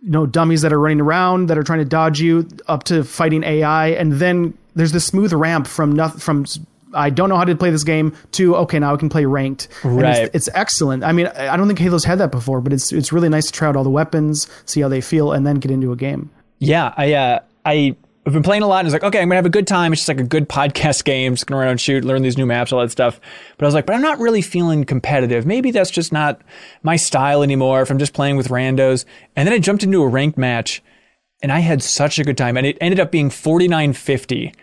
you 0.06 0.12
know 0.12 0.28
dummies 0.28 0.62
that 0.62 0.72
are 0.72 0.80
running 0.80 1.02
around 1.02 1.50
that 1.50 1.58
are 1.58 1.64
trying 1.64 1.80
to 1.80 1.86
dodge 1.86 2.22
you 2.22 2.48
up 2.68 2.84
to 2.84 3.04
fighting 3.04 3.44
AI, 3.44 3.88
and 3.88 4.14
then 4.14 4.56
there's 4.76 4.92
this 4.92 5.04
smooth 5.06 5.34
ramp 5.34 5.66
from 5.66 5.92
nothing 5.94 6.20
from 6.20 6.46
I 6.94 7.10
don't 7.10 7.28
know 7.28 7.38
how 7.38 7.44
to 7.44 7.56
play 7.56 7.72
this 7.72 7.84
game 7.84 8.16
to 8.34 8.56
okay 8.58 8.78
now 8.78 8.94
I 8.94 8.98
can 8.98 9.10
play 9.10 9.26
ranked. 9.26 9.68
Right. 9.84 10.26
It's, 10.26 10.48
it's 10.48 10.58
excellent. 10.58 11.04
I 11.04 11.12
mean 11.12 11.26
I 11.28 11.58
don't 11.58 11.68
think 11.68 11.80
Halo's 11.80 12.06
had 12.06 12.20
that 12.20 12.32
before, 12.32 12.62
but 12.62 12.72
it's 12.72 12.92
it's 12.92 13.12
really 13.12 13.30
nice 13.30 13.48
to 13.48 13.52
try 13.52 13.68
out 13.68 13.76
all 13.76 13.84
the 13.84 13.90
weapons, 13.90 14.48
see 14.66 14.82
how 14.82 14.90
they 14.90 15.02
feel, 15.02 15.32
and 15.32 15.46
then 15.46 15.56
get 15.56 15.72
into 15.72 15.92
a 15.92 15.96
game. 15.96 16.30
Yeah, 16.60 16.94
I 16.96 17.14
uh, 17.14 17.40
I 17.66 17.96
have 18.26 18.34
been 18.34 18.44
playing 18.44 18.64
a 18.64 18.68
lot, 18.68 18.80
and 18.80 18.88
it's 18.88 18.94
like, 18.94 19.04
okay, 19.04 19.22
I'm 19.22 19.28
gonna 19.30 19.36
have 19.36 19.46
a 19.46 19.50
good 19.50 19.68
time. 19.68 19.94
It's 19.94 20.02
just 20.02 20.10
like 20.10 20.20
a 20.20 20.24
good 20.24 20.50
podcast 20.50 21.04
game. 21.04 21.36
Just 21.36 21.46
gonna 21.46 21.60
run 21.60 21.70
and 21.70 21.80
shoot, 21.80 22.04
learn 22.04 22.24
these 22.24 22.38
new 22.38 22.46
maps, 22.46 22.74
all 22.74 22.82
that 22.82 22.92
stuff. 22.92 23.20
But 23.58 23.66
I 23.66 23.68
was 23.68 23.76
like, 23.76 23.86
but 23.86 23.96
I'm 23.96 24.02
not 24.02 24.20
really 24.20 24.42
feeling 24.42 24.84
competitive. 24.84 25.46
Maybe 25.46 25.72
that's 25.72 25.92
just 25.92 26.12
not 26.12 26.42
my 26.82 26.96
style 26.96 27.44
anymore. 27.44 27.82
If 27.82 27.92
I'm 27.92 28.00
just 28.00 28.14
playing 28.14 28.36
with 28.38 28.48
randos, 28.48 29.06
and 29.36 29.48
then 29.48 29.54
I 29.54 29.60
jumped 29.60 29.84
into 29.84 30.02
a 30.02 30.08
ranked 30.08 30.38
match, 30.38 30.82
and 31.42 31.52
I 31.52 31.60
had 31.60 31.84
such 31.84 32.18
a 32.18 32.24
good 32.24 32.38
time, 32.38 32.58
and 32.58 32.66
it 32.66 32.78
ended 32.82 33.00
up 33.00 33.12
being 33.12 33.30
49-50. 33.30 34.56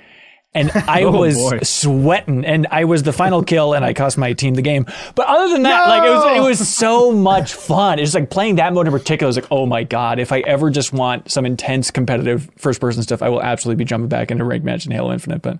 And 0.54 0.70
I 0.86 1.04
oh, 1.04 1.12
was 1.18 1.36
boy. 1.36 1.60
sweating, 1.62 2.44
and 2.44 2.66
I 2.70 2.84
was 2.84 3.02
the 3.04 3.12
final 3.12 3.42
kill, 3.42 3.72
and 3.72 3.84
I 3.84 3.94
cost 3.94 4.18
my 4.18 4.34
team 4.34 4.54
the 4.54 4.62
game. 4.62 4.86
But 5.14 5.26
other 5.26 5.52
than 5.52 5.62
that, 5.62 5.88
like 5.88 6.02
it 6.02 6.10
was, 6.10 6.36
it 6.36 6.40
was 6.60 6.68
so 6.68 7.10
much 7.10 7.54
fun. 7.54 7.98
It's 7.98 8.12
like 8.14 8.28
playing 8.28 8.56
that 8.56 8.74
mode 8.74 8.86
in 8.86 8.92
particular. 8.92 9.28
I 9.28 9.30
was 9.30 9.36
like, 9.36 9.50
oh 9.50 9.64
my 9.64 9.82
god, 9.82 10.18
if 10.18 10.30
I 10.30 10.40
ever 10.40 10.68
just 10.68 10.92
want 10.92 11.30
some 11.30 11.46
intense 11.46 11.90
competitive 11.90 12.50
first 12.58 12.80
person 12.82 13.02
stuff, 13.02 13.22
I 13.22 13.30
will 13.30 13.42
absolutely 13.42 13.82
be 13.82 13.88
jumping 13.88 14.08
back 14.08 14.30
into 14.30 14.44
ranked 14.44 14.66
match 14.66 14.84
in 14.84 14.92
Halo 14.92 15.10
Infinite. 15.12 15.40
But 15.40 15.58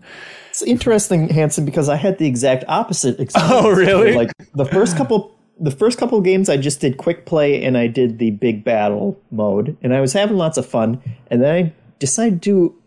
It's 0.51 0.63
interesting, 0.63 1.29
Hanson, 1.31 1.65
because 1.65 1.89
I 1.89 1.97
had 1.97 2.19
the 2.19 2.27
exact 2.27 2.65
opposite 2.69 3.19
experience. 3.21 3.65
Oh, 3.65 3.71
really? 3.71 4.13
Like 4.13 4.33
the 4.55 4.67
first 4.67 4.99
couple, 4.99 5.35
the 5.59 5.71
first 5.71 5.99
couple 5.99 6.19
of 6.19 6.25
games, 6.25 6.51
I 6.51 6.59
just 6.59 6.81
did 6.81 6.99
quick 6.99 7.25
play 7.25 7.65
and 7.65 7.79
I 7.79 7.87
did 7.87 8.19
the 8.19 8.33
big 8.33 8.63
battle 8.63 9.19
mode, 9.31 9.75
and 9.83 9.95
I 9.95 10.03
was 10.03 10.13
having 10.13 10.37
lots 10.37 10.59
of 10.59 10.67
fun. 10.67 11.01
And 11.29 11.43
then 11.43 11.65
I 11.65 11.73
decided 11.99 12.43
to 12.43 12.51
do, 12.51 12.82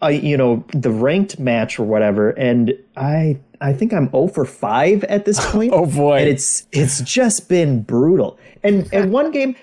I 0.00 0.10
you 0.10 0.36
know, 0.36 0.64
the 0.72 0.90
ranked 0.90 1.38
match 1.38 1.78
or 1.78 1.84
whatever, 1.84 2.30
and 2.30 2.72
I 2.96 3.38
I 3.60 3.72
think 3.72 3.92
I'm 3.92 4.10
0 4.10 4.28
for 4.28 4.44
five 4.44 5.04
at 5.04 5.24
this 5.24 5.44
point. 5.52 5.72
Oh, 5.72 5.86
boy. 5.86 6.18
And 6.20 6.28
it's 6.28 6.66
it's 6.72 7.00
just 7.02 7.48
been 7.48 7.82
brutal. 7.82 8.38
And 8.62 8.88
and 8.92 9.12
one 9.20 9.30
game. 9.30 9.56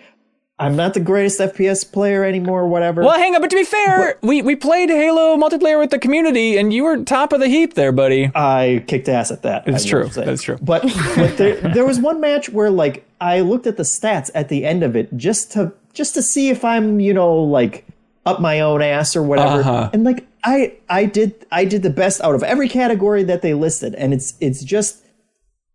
I'm 0.58 0.78
not 0.78 0.94
the 0.94 1.02
greatest 1.02 1.42
FPS 1.42 1.92
player 1.92 2.24
anymore, 2.24 2.62
or 2.62 2.68
whatever. 2.70 3.02
well, 3.04 3.20
hang 3.20 3.36
on. 3.36 3.42
But 3.42 3.50
to 3.50 3.58
be 3.58 3.66
fair, 3.66 4.18
we 4.22 4.42
we 4.42 4.56
played 4.56 4.90
Halo 4.90 5.36
multiplayer 5.36 5.78
with 5.78 5.90
the 5.90 6.00
community, 6.00 6.56
and 6.58 6.72
you 6.72 6.86
were 6.86 7.04
top 7.04 7.34
of 7.34 7.42
the 7.42 7.50
heap 7.50 7.74
there, 7.74 7.92
buddy. 7.92 8.32
I 8.34 8.86
kicked 8.88 9.10
ass 9.10 9.32
at 9.32 9.42
that. 9.42 9.68
It's 9.68 9.86
I 9.86 9.90
true. 9.90 10.08
That's 10.08 10.42
true. 10.44 10.58
But, 10.62 10.84
but 11.18 11.36
there, 11.36 11.56
there 11.56 11.86
was 11.86 12.00
one 12.00 12.22
match 12.22 12.48
where 12.48 12.70
like 12.70 13.06
I 13.20 13.42
looked 13.42 13.68
at 13.68 13.76
the 13.76 13.84
stats 13.84 14.32
at 14.34 14.48
the 14.48 14.64
end 14.64 14.82
of 14.84 14.96
it 14.96 15.18
just 15.18 15.52
to 15.54 15.74
just 15.92 16.14
to 16.14 16.22
see 16.22 16.48
if 16.50 16.64
I'm 16.64 17.02
you 17.02 17.14
know 17.14 17.36
like 17.36 17.86
up 18.26 18.42
my 18.42 18.60
own 18.60 18.82
ass 18.82 19.16
or 19.16 19.24
whatever. 19.24 19.60
Uh-huh. 19.60 19.90
And 19.94 20.04
like 20.04 20.28
I 20.44 20.78
I 20.90 21.06
did 21.06 21.46
I 21.52 21.66
did 21.66 21.84
the 21.84 21.90
best 21.90 22.22
out 22.22 22.36
of 22.36 22.44
every 22.44 22.70
category 22.70 23.24
that 23.24 23.42
they 23.42 23.54
listed, 23.54 23.96
and 23.96 24.14
it's 24.14 24.34
it's 24.40 24.64
just 24.64 25.04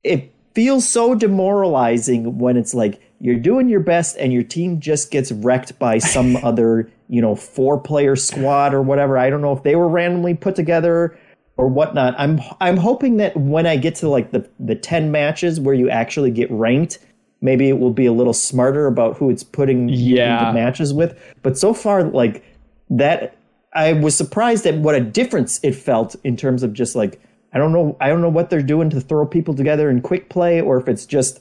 it 0.02 0.32
feels 0.54 0.88
so 0.88 1.14
demoralizing 1.14 2.38
when 2.38 2.56
it's 2.56 2.74
like 2.74 3.00
you're 3.20 3.38
doing 3.38 3.68
your 3.68 3.80
best 3.80 4.16
and 4.16 4.32
your 4.32 4.42
team 4.42 4.80
just 4.80 5.10
gets 5.10 5.30
wrecked 5.30 5.78
by 5.78 5.98
some 5.98 6.36
other, 6.42 6.90
you 7.08 7.20
know, 7.20 7.36
four 7.36 7.78
player 7.78 8.16
squad 8.16 8.74
or 8.74 8.82
whatever. 8.82 9.18
I 9.18 9.30
don't 9.30 9.42
know 9.42 9.52
if 9.52 9.62
they 9.62 9.76
were 9.76 9.88
randomly 9.88 10.34
put 10.34 10.56
together 10.56 11.18
or 11.56 11.68
whatnot. 11.68 12.14
I'm 12.18 12.40
I'm 12.60 12.78
hoping 12.78 13.18
that 13.18 13.36
when 13.36 13.66
I 13.66 13.76
get 13.76 13.94
to 13.96 14.08
like 14.08 14.32
the 14.32 14.48
the 14.58 14.74
10 14.74 15.12
matches 15.12 15.60
where 15.60 15.74
you 15.74 15.90
actually 15.90 16.30
get 16.30 16.50
ranked, 16.50 16.98
maybe 17.40 17.68
it 17.68 17.78
will 17.78 17.92
be 17.92 18.06
a 18.06 18.12
little 18.12 18.32
smarter 18.32 18.86
about 18.86 19.16
who 19.16 19.30
it's 19.30 19.42
putting 19.42 19.88
Yeah. 19.88 20.40
into 20.48 20.52
matches 20.52 20.92
with. 20.92 21.18
But 21.42 21.56
so 21.58 21.72
far 21.74 22.02
like 22.04 22.44
that 22.90 23.36
I 23.72 23.92
was 23.92 24.16
surprised 24.16 24.66
at 24.66 24.76
what 24.78 24.94
a 24.94 25.00
difference 25.00 25.60
it 25.62 25.74
felt 25.74 26.16
in 26.24 26.36
terms 26.36 26.62
of 26.62 26.72
just 26.72 26.94
like 26.96 27.20
I 27.52 27.58
don't 27.58 27.72
know 27.72 27.96
I 28.00 28.08
don't 28.08 28.20
know 28.20 28.28
what 28.28 28.50
they're 28.50 28.62
doing 28.62 28.90
to 28.90 29.00
throw 29.00 29.26
people 29.26 29.54
together 29.54 29.90
in 29.90 30.00
quick 30.02 30.28
play 30.28 30.60
or 30.60 30.78
if 30.78 30.88
it's 30.88 31.06
just 31.06 31.40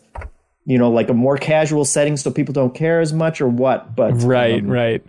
you 0.65 0.77
know 0.77 0.91
like 0.91 1.09
a 1.09 1.13
more 1.13 1.37
casual 1.37 1.85
setting 1.85 2.17
so 2.17 2.29
people 2.31 2.53
don't 2.53 2.73
care 2.75 2.99
as 3.01 3.13
much 3.13 3.41
or 3.41 3.47
what 3.47 3.95
but 3.95 4.11
Right, 4.23 4.61
um, 4.61 4.67
right. 4.69 5.03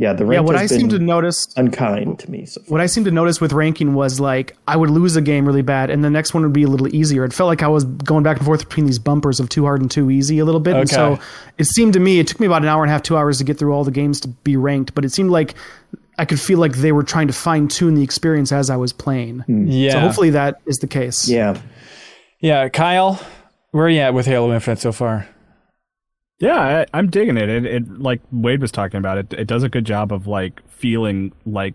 Yeah 0.00 0.12
the 0.12 0.24
Yeah, 0.24 0.30
rank 0.38 0.46
what 0.46 0.56
I 0.56 0.62
has 0.62 0.70
seem 0.70 0.88
to 0.88 0.98
been 0.98 1.06
notice 1.06 1.46
unkind 1.56 2.18
to 2.20 2.30
me 2.30 2.46
so 2.46 2.60
what 2.68 2.80
I 2.80 2.86
seem 2.86 3.04
to 3.04 3.10
notice 3.10 3.40
with 3.40 3.52
ranking 3.52 3.94
was 3.94 4.18
like 4.18 4.56
I 4.66 4.76
would 4.76 4.90
lose 4.90 5.14
a 5.14 5.20
game 5.20 5.46
really 5.46 5.62
bad, 5.62 5.90
and 5.90 6.02
the 6.02 6.10
next 6.10 6.34
one 6.34 6.42
would 6.42 6.52
be 6.52 6.62
a 6.64 6.68
little 6.68 6.92
easier. 6.94 7.24
It 7.24 7.32
felt 7.32 7.46
like 7.48 7.62
I 7.62 7.68
was 7.68 7.84
going 7.84 8.24
back 8.24 8.38
and 8.38 8.46
forth 8.46 8.68
between 8.68 8.86
these 8.86 8.98
bumpers 8.98 9.38
of 9.38 9.48
too 9.48 9.64
hard 9.64 9.80
and 9.80 9.90
too 9.90 10.10
easy 10.10 10.38
a 10.38 10.44
little 10.44 10.60
bit. 10.60 10.74
And 10.74 10.88
so 10.88 11.18
it 11.58 11.64
seemed 11.64 11.92
to 11.92 12.00
me 12.00 12.18
it 12.18 12.26
took 12.26 12.40
me 12.40 12.46
about 12.46 12.62
an 12.62 12.68
hour 12.68 12.82
and 12.82 12.90
a 12.90 12.92
half, 12.92 13.02
two 13.02 13.16
hours 13.16 13.38
to 13.38 13.44
get 13.44 13.58
through 13.58 13.72
all 13.72 13.84
the 13.84 13.90
games 13.90 14.20
to 14.22 14.28
be 14.28 14.56
ranked. 14.56 14.94
But 14.94 15.04
it 15.04 15.12
seemed 15.12 15.30
like 15.30 15.54
I 16.18 16.24
could 16.24 16.40
feel 16.40 16.58
like 16.58 16.72
they 16.76 16.92
were 16.92 17.02
trying 17.02 17.26
to 17.28 17.32
fine 17.32 17.68
tune 17.68 17.94
the 17.94 18.02
experience 18.02 18.52
as 18.52 18.70
I 18.70 18.76
was 18.76 18.92
playing. 18.92 19.40
Hmm. 19.40 19.66
Yeah. 19.68 19.92
So 19.92 20.00
hopefully 20.00 20.30
that 20.30 20.56
is 20.66 20.78
the 20.78 20.86
case. 20.88 21.28
yeah 21.28 21.60
yeah. 22.40 22.68
Kyle, 22.70 23.20
where 23.70 23.84
are 23.84 23.90
you 23.90 24.00
at 24.00 24.14
with 24.14 24.26
Halo 24.26 24.52
Infinite 24.52 24.78
so 24.80 24.92
far? 24.92 25.28
Yeah, 26.40 26.84
I, 26.92 26.98
I'm 26.98 27.10
digging 27.10 27.36
it. 27.36 27.48
it. 27.48 27.66
It 27.66 28.00
like 28.00 28.20
Wade 28.32 28.60
was 28.60 28.72
talking 28.72 28.98
about 28.98 29.18
it. 29.18 29.32
It 29.34 29.46
does 29.46 29.62
a 29.62 29.68
good 29.68 29.84
job 29.84 30.12
of 30.12 30.26
like 30.26 30.62
feeling 30.68 31.32
like 31.44 31.74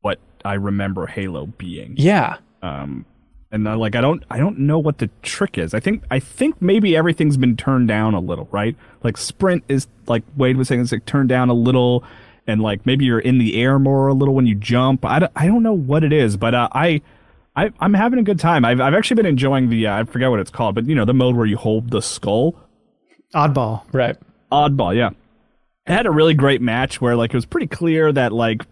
what 0.00 0.18
I 0.44 0.54
remember 0.54 1.06
Halo 1.06 1.46
being. 1.46 1.94
Yeah. 1.98 2.38
Um, 2.62 3.04
and 3.50 3.68
uh, 3.68 3.76
like 3.76 3.94
I 3.94 4.00
don't 4.00 4.24
I 4.30 4.38
don't 4.38 4.60
know 4.60 4.78
what 4.78 4.96
the 4.96 5.10
trick 5.20 5.58
is. 5.58 5.74
I 5.74 5.80
think 5.80 6.04
I 6.10 6.18
think 6.18 6.60
maybe 6.60 6.96
everything's 6.96 7.36
been 7.36 7.56
turned 7.56 7.86
down 7.86 8.14
a 8.14 8.20
little, 8.20 8.48
right? 8.50 8.74
Like 9.02 9.18
sprint 9.18 9.62
is 9.68 9.86
like 10.06 10.22
Wade 10.36 10.56
was 10.56 10.68
saying, 10.68 10.80
it's 10.80 10.92
like 10.92 11.04
turned 11.04 11.28
down 11.28 11.50
a 11.50 11.54
little, 11.54 12.02
and 12.46 12.62
like 12.62 12.86
maybe 12.86 13.04
you're 13.04 13.20
in 13.20 13.36
the 13.36 13.60
air 13.60 13.78
more 13.78 14.08
a 14.08 14.14
little 14.14 14.34
when 14.34 14.46
you 14.46 14.54
jump. 14.54 15.04
I 15.04 15.18
don't, 15.18 15.32
I 15.36 15.46
don't 15.46 15.62
know 15.62 15.74
what 15.74 16.02
it 16.02 16.12
is, 16.12 16.36
but 16.36 16.54
uh, 16.54 16.68
I. 16.72 17.02
I, 17.54 17.70
I'm 17.80 17.92
having 17.92 18.18
a 18.18 18.22
good 18.22 18.38
time. 18.38 18.64
I've, 18.64 18.80
I've 18.80 18.94
actually 18.94 19.16
been 19.16 19.26
enjoying 19.26 19.68
the 19.68 19.86
uh, 19.86 20.00
I 20.00 20.04
forget 20.04 20.30
what 20.30 20.40
it's 20.40 20.50
called, 20.50 20.74
but 20.74 20.86
you 20.86 20.94
know 20.94 21.04
the 21.04 21.12
mode 21.12 21.36
where 21.36 21.44
you 21.44 21.58
hold 21.58 21.90
the 21.90 22.00
skull. 22.00 22.56
Oddball. 23.34 23.82
Right. 23.92 24.16
Oddball, 24.50 24.96
yeah. 24.96 25.10
It 25.86 25.92
had 25.92 26.06
a 26.06 26.10
really 26.10 26.34
great 26.34 26.60
match 26.60 27.00
where 27.00 27.16
like 27.16 27.32
it 27.32 27.36
was 27.36 27.46
pretty 27.46 27.66
clear 27.66 28.12
that 28.12 28.32
like 28.32 28.62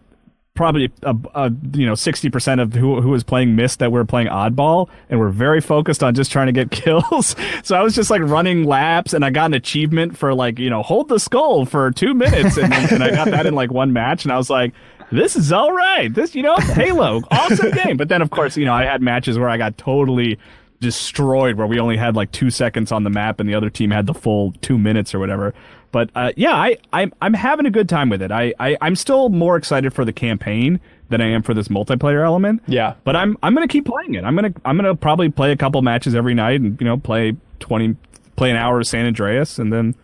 probably 0.55 0.93
a, 1.03 1.16
a 1.35 1.51
you 1.73 1.87
know 1.87 1.95
60% 1.95 2.61
of 2.61 2.74
who 2.74 3.01
who 3.01 3.09
was 3.09 3.24
playing 3.24 3.57
missed 3.57 3.78
that 3.78 3.91
we 3.91 3.99
were 3.99 4.05
playing 4.05 4.28
oddball 4.28 4.89
and 5.09 5.19
we're 5.19 5.31
very 5.31 5.61
focused 5.61 6.03
on 6.03 6.15
just 6.15 6.31
trying 6.31 6.47
to 6.47 6.53
get 6.53 6.70
kills. 6.85 7.35
so 7.62 7.77
I 7.77 7.82
was 7.82 7.95
just 7.95 8.11
like 8.11 8.20
running 8.23 8.65
laps 8.65 9.12
and 9.12 9.24
I 9.24 9.31
got 9.31 9.47
an 9.47 9.55
achievement 9.55 10.16
for 10.16 10.35
like, 10.35 10.59
you 10.59 10.70
know, 10.70 10.82
hold 10.82 11.09
the 11.09 11.19
skull 11.19 11.65
for 11.65 11.91
2 11.91 12.15
minutes 12.15 12.59
and, 12.59 12.73
and 12.73 13.03
I 13.03 13.11
got 13.11 13.31
that 13.31 13.47
in 13.47 13.55
like 13.55 13.73
one 13.73 13.93
match 13.93 14.24
and 14.24 14.32
I 14.32 14.37
was 14.37 14.51
like 14.51 14.74
this 15.11 15.35
is 15.35 15.51
all 15.51 15.73
right. 15.73 16.12
This, 16.12 16.35
you 16.35 16.43
know, 16.43 16.55
Halo, 16.57 17.20
awesome 17.31 17.70
game. 17.85 17.97
But 17.97 18.09
then, 18.09 18.23
of 18.23 18.31
course, 18.31 18.57
you 18.57 18.65
know, 18.65 18.73
I 18.73 18.85
had 18.85 19.03
matches 19.03 19.39
where 19.39 19.49
I 19.49 19.57
got 19.57 19.77
totally 19.77 20.39
destroyed, 20.81 21.57
where 21.57 21.66
we 21.66 21.78
only 21.78 21.97
had 21.97 22.16
like 22.16 22.32
two 22.32 22.51
seconds 22.51 22.90
on 22.90 23.05
the 23.05 23.11
map, 23.11 23.40
and 23.40 23.48
the 23.48 23.55
other 23.55 23.70
team 23.70 23.90
had 23.90 24.07
the 24.07 24.15
full 24.15 24.52
two 24.61 24.78
minutes 24.78 25.15
or 25.15 25.19
whatever. 25.19 25.55
But 25.93 26.11
uh, 26.15 26.32
yeah, 26.36 26.55
I, 26.55 26.77
I'm 26.93 27.12
I'm 27.20 27.35
having 27.35 27.66
a 27.66 27.70
good 27.70 27.89
time 27.89 28.09
with 28.09 28.23
it. 28.23 28.31
I, 28.31 28.55
I 28.59 28.77
I'm 28.81 28.97
still 28.97 29.28
more 29.28 29.57
excited 29.57 29.93
for 29.93 30.05
the 30.05 30.12
campaign 30.12 30.81
than 31.09 31.20
I 31.20 31.27
am 31.27 31.43
for 31.43 31.55
this 31.55 31.69
multiplayer 31.69 32.24
element. 32.24 32.62
Yeah. 32.66 32.94
But 33.05 33.16
I'm 33.16 33.36
I'm 33.43 33.55
gonna 33.55 33.69
keep 33.69 33.86
playing 33.86 34.15
it. 34.15 34.24
I'm 34.24 34.35
gonna 34.35 34.55
I'm 34.65 34.77
gonna 34.77 34.94
probably 34.94 35.28
play 35.28 35.52
a 35.52 35.57
couple 35.57 35.82
matches 35.82 36.15
every 36.15 36.35
night, 36.35 36.61
and 36.61 36.81
you 36.81 36.86
know, 36.86 36.97
play 36.97 37.36
twenty, 37.59 37.97
play 38.36 38.51
an 38.51 38.57
hour 38.57 38.81
of 38.81 38.86
San 38.86 39.07
Andreas, 39.07 39.59
and 39.59 39.73
then 39.73 39.94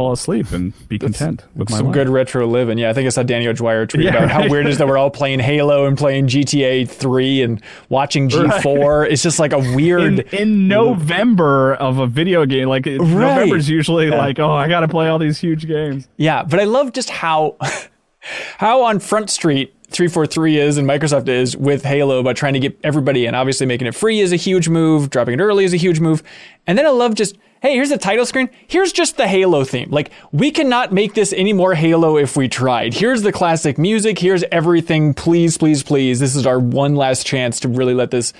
fall 0.00 0.12
asleep 0.12 0.50
and 0.52 0.72
be 0.88 0.98
content 0.98 1.44
with 1.54 1.68
my 1.68 1.74
life. 1.74 1.78
Some 1.80 1.86
life. 1.88 1.94
good 1.94 2.08
retro 2.08 2.46
living. 2.46 2.78
Yeah, 2.78 2.88
I 2.88 2.94
think 2.94 3.06
I 3.06 3.10
saw 3.10 3.22
Danny 3.22 3.46
O'Dwyer 3.46 3.84
tweet 3.84 4.04
Yeah, 4.04 4.16
about 4.16 4.30
how 4.30 4.38
right. 4.40 4.50
weird 4.50 4.66
it 4.66 4.70
is 4.70 4.78
that 4.78 4.88
we're 4.88 4.96
all 4.96 5.10
playing 5.10 5.40
Halo 5.40 5.84
and 5.84 5.98
playing 5.98 6.26
GTA 6.28 6.88
3 6.88 7.42
and 7.42 7.62
watching 7.90 8.30
G4. 8.30 9.10
It's 9.10 9.22
just 9.22 9.38
like 9.38 9.52
a 9.52 9.58
weird. 9.58 10.20
in, 10.20 10.20
in 10.38 10.68
November 10.68 11.74
of 11.74 11.98
a 11.98 12.06
video 12.06 12.46
game. 12.46 12.68
Like 12.68 12.86
it- 12.86 12.98
November's 12.98 13.68
usually 13.68 14.08
like, 14.08 14.38
oh, 14.38 14.50
I 14.52 14.68
got 14.68 14.80
to 14.80 14.88
play 14.88 15.08
all 15.08 15.18
these 15.18 15.38
huge 15.38 15.66
games. 15.66 16.08
Yeah, 16.16 16.44
but 16.44 16.60
I 16.60 16.64
love 16.64 16.92
just 16.94 17.10
how 17.10 17.56
how 18.56 18.82
on 18.84 19.00
Front 19.00 19.28
Street 19.28 19.74
343 19.90 20.58
is 20.58 20.78
and 20.78 20.88
Microsoft 20.88 21.28
is 21.28 21.54
with 21.56 21.84
Halo 21.84 22.20
about 22.20 22.36
trying 22.36 22.54
to 22.54 22.60
get 22.60 22.78
everybody 22.84 23.26
in. 23.26 23.34
Obviously 23.34 23.66
making 23.66 23.86
it 23.86 23.94
free 23.94 24.20
is 24.20 24.32
a 24.32 24.36
huge 24.36 24.68
move, 24.68 25.10
dropping 25.10 25.34
it 25.38 25.42
early 25.42 25.64
is 25.64 25.74
a 25.74 25.76
huge 25.76 26.00
move. 26.00 26.22
And 26.66 26.78
then 26.78 26.86
I 26.86 26.90
love 26.90 27.14
just 27.14 27.36
hey, 27.62 27.74
here's 27.74 27.90
the 27.90 27.98
title 27.98 28.26
screen. 28.26 28.50
Here's 28.66 28.92
just 28.92 29.16
the 29.16 29.28
Halo 29.28 29.64
theme. 29.64 29.90
Like 29.90 30.10
we 30.32 30.50
cannot 30.50 30.92
make 30.92 31.14
this 31.14 31.32
any 31.32 31.52
more 31.52 31.74
Halo 31.74 32.16
if 32.16 32.36
we 32.36 32.48
tried. 32.48 32.94
Here's 32.94 33.22
the 33.22 33.32
classic 33.32 33.78
music, 33.78 34.18
here's 34.18 34.44
everything. 34.50 35.14
Please, 35.14 35.58
please, 35.58 35.82
please. 35.82 36.20
This 36.20 36.34
is 36.34 36.46
our 36.46 36.58
one 36.58 36.96
last 36.96 37.26
chance 37.26 37.60
to 37.60 37.68
really 37.68 37.94
let 37.94 38.10
this 38.10 38.32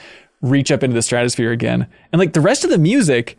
reach 0.42 0.72
up 0.72 0.82
into 0.82 0.94
the 0.94 1.02
stratosphere 1.02 1.52
again. 1.52 1.86
And 2.12 2.18
like 2.18 2.32
the 2.32 2.40
rest 2.40 2.64
of 2.64 2.70
the 2.70 2.78
music 2.78 3.38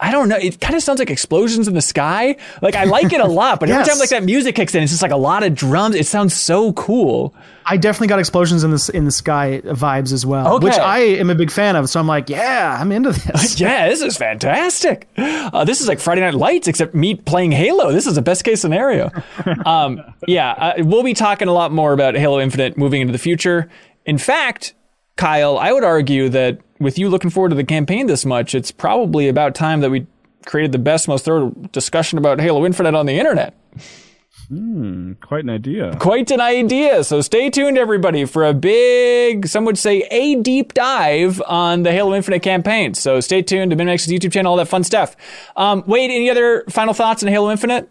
I 0.00 0.12
don't 0.12 0.28
know. 0.28 0.36
It 0.36 0.60
kind 0.60 0.76
of 0.76 0.82
sounds 0.84 1.00
like 1.00 1.10
explosions 1.10 1.66
in 1.66 1.74
the 1.74 1.80
sky. 1.82 2.36
Like 2.62 2.76
I 2.76 2.84
like 2.84 3.12
it 3.12 3.20
a 3.20 3.26
lot, 3.26 3.58
but 3.58 3.68
every 3.68 3.84
time 3.88 3.98
like 3.98 4.10
that 4.10 4.22
music 4.22 4.54
kicks 4.54 4.72
in, 4.76 4.82
it's 4.84 4.92
just 4.92 5.02
like 5.02 5.10
a 5.10 5.16
lot 5.16 5.42
of 5.42 5.56
drums. 5.56 5.96
It 5.96 6.06
sounds 6.06 6.34
so 6.34 6.72
cool. 6.74 7.34
I 7.66 7.76
definitely 7.78 8.06
got 8.06 8.20
explosions 8.20 8.62
in 8.62 8.70
this 8.70 8.88
in 8.88 9.06
the 9.06 9.10
sky 9.10 9.60
vibes 9.64 10.12
as 10.12 10.24
well, 10.24 10.54
Okay. 10.54 10.66
which 10.66 10.78
I 10.78 11.00
am 11.00 11.30
a 11.30 11.34
big 11.34 11.50
fan 11.50 11.74
of. 11.74 11.90
So 11.90 11.98
I'm 11.98 12.06
like, 12.06 12.28
yeah, 12.30 12.78
I'm 12.80 12.92
into 12.92 13.10
this. 13.10 13.58
Yeah, 13.60 13.88
this 13.88 14.00
is 14.00 14.16
fantastic. 14.16 15.08
Uh, 15.18 15.64
this 15.64 15.80
is 15.80 15.88
like 15.88 15.98
Friday 15.98 16.20
Night 16.20 16.34
Lights, 16.34 16.68
except 16.68 16.94
me 16.94 17.16
playing 17.16 17.50
Halo. 17.50 17.90
This 17.90 18.06
is 18.06 18.16
a 18.16 18.22
best 18.22 18.44
case 18.44 18.60
scenario. 18.60 19.10
Um, 19.66 20.00
yeah, 20.26 20.50
uh, 20.52 20.72
we'll 20.78 21.02
be 21.02 21.14
talking 21.14 21.48
a 21.48 21.52
lot 21.52 21.72
more 21.72 21.92
about 21.92 22.14
Halo 22.14 22.38
Infinite 22.40 22.78
moving 22.78 23.00
into 23.00 23.12
the 23.12 23.18
future. 23.18 23.68
In 24.06 24.16
fact, 24.16 24.74
Kyle, 25.16 25.58
I 25.58 25.72
would 25.72 25.84
argue 25.84 26.28
that 26.30 26.60
with 26.80 26.98
you 26.98 27.08
looking 27.08 27.30
forward 27.30 27.50
to 27.50 27.54
the 27.54 27.64
campaign 27.64 28.06
this 28.06 28.24
much, 28.24 28.54
it's 28.54 28.70
probably 28.70 29.28
about 29.28 29.54
time 29.54 29.80
that 29.80 29.90
we 29.90 30.06
created 30.46 30.72
the 30.72 30.78
best, 30.78 31.08
most 31.08 31.24
thorough 31.24 31.50
discussion 31.72 32.18
about 32.18 32.40
Halo 32.40 32.64
Infinite 32.64 32.94
on 32.94 33.06
the 33.06 33.18
internet. 33.18 33.54
Quite 35.20 35.44
an 35.44 35.50
idea. 35.50 35.94
Quite 35.98 36.30
an 36.30 36.40
idea. 36.40 37.04
So 37.04 37.20
stay 37.20 37.50
tuned, 37.50 37.76
everybody, 37.76 38.24
for 38.24 38.46
a 38.46 38.54
big, 38.54 39.46
some 39.46 39.66
would 39.66 39.76
say, 39.76 40.06
a 40.10 40.36
deep 40.36 40.72
dive 40.72 41.42
on 41.46 41.82
the 41.82 41.92
Halo 41.92 42.14
Infinite 42.14 42.40
campaign. 42.40 42.94
So 42.94 43.20
stay 43.20 43.42
tuned 43.42 43.72
to 43.72 43.76
MinnMax's 43.76 44.06
YouTube 44.10 44.32
channel, 44.32 44.52
all 44.52 44.56
that 44.56 44.68
fun 44.68 44.84
stuff. 44.84 45.16
Um, 45.56 45.84
Wade, 45.86 46.10
any 46.10 46.30
other 46.30 46.64
final 46.70 46.94
thoughts 46.94 47.22
on 47.22 47.28
Halo 47.28 47.50
Infinite? 47.50 47.90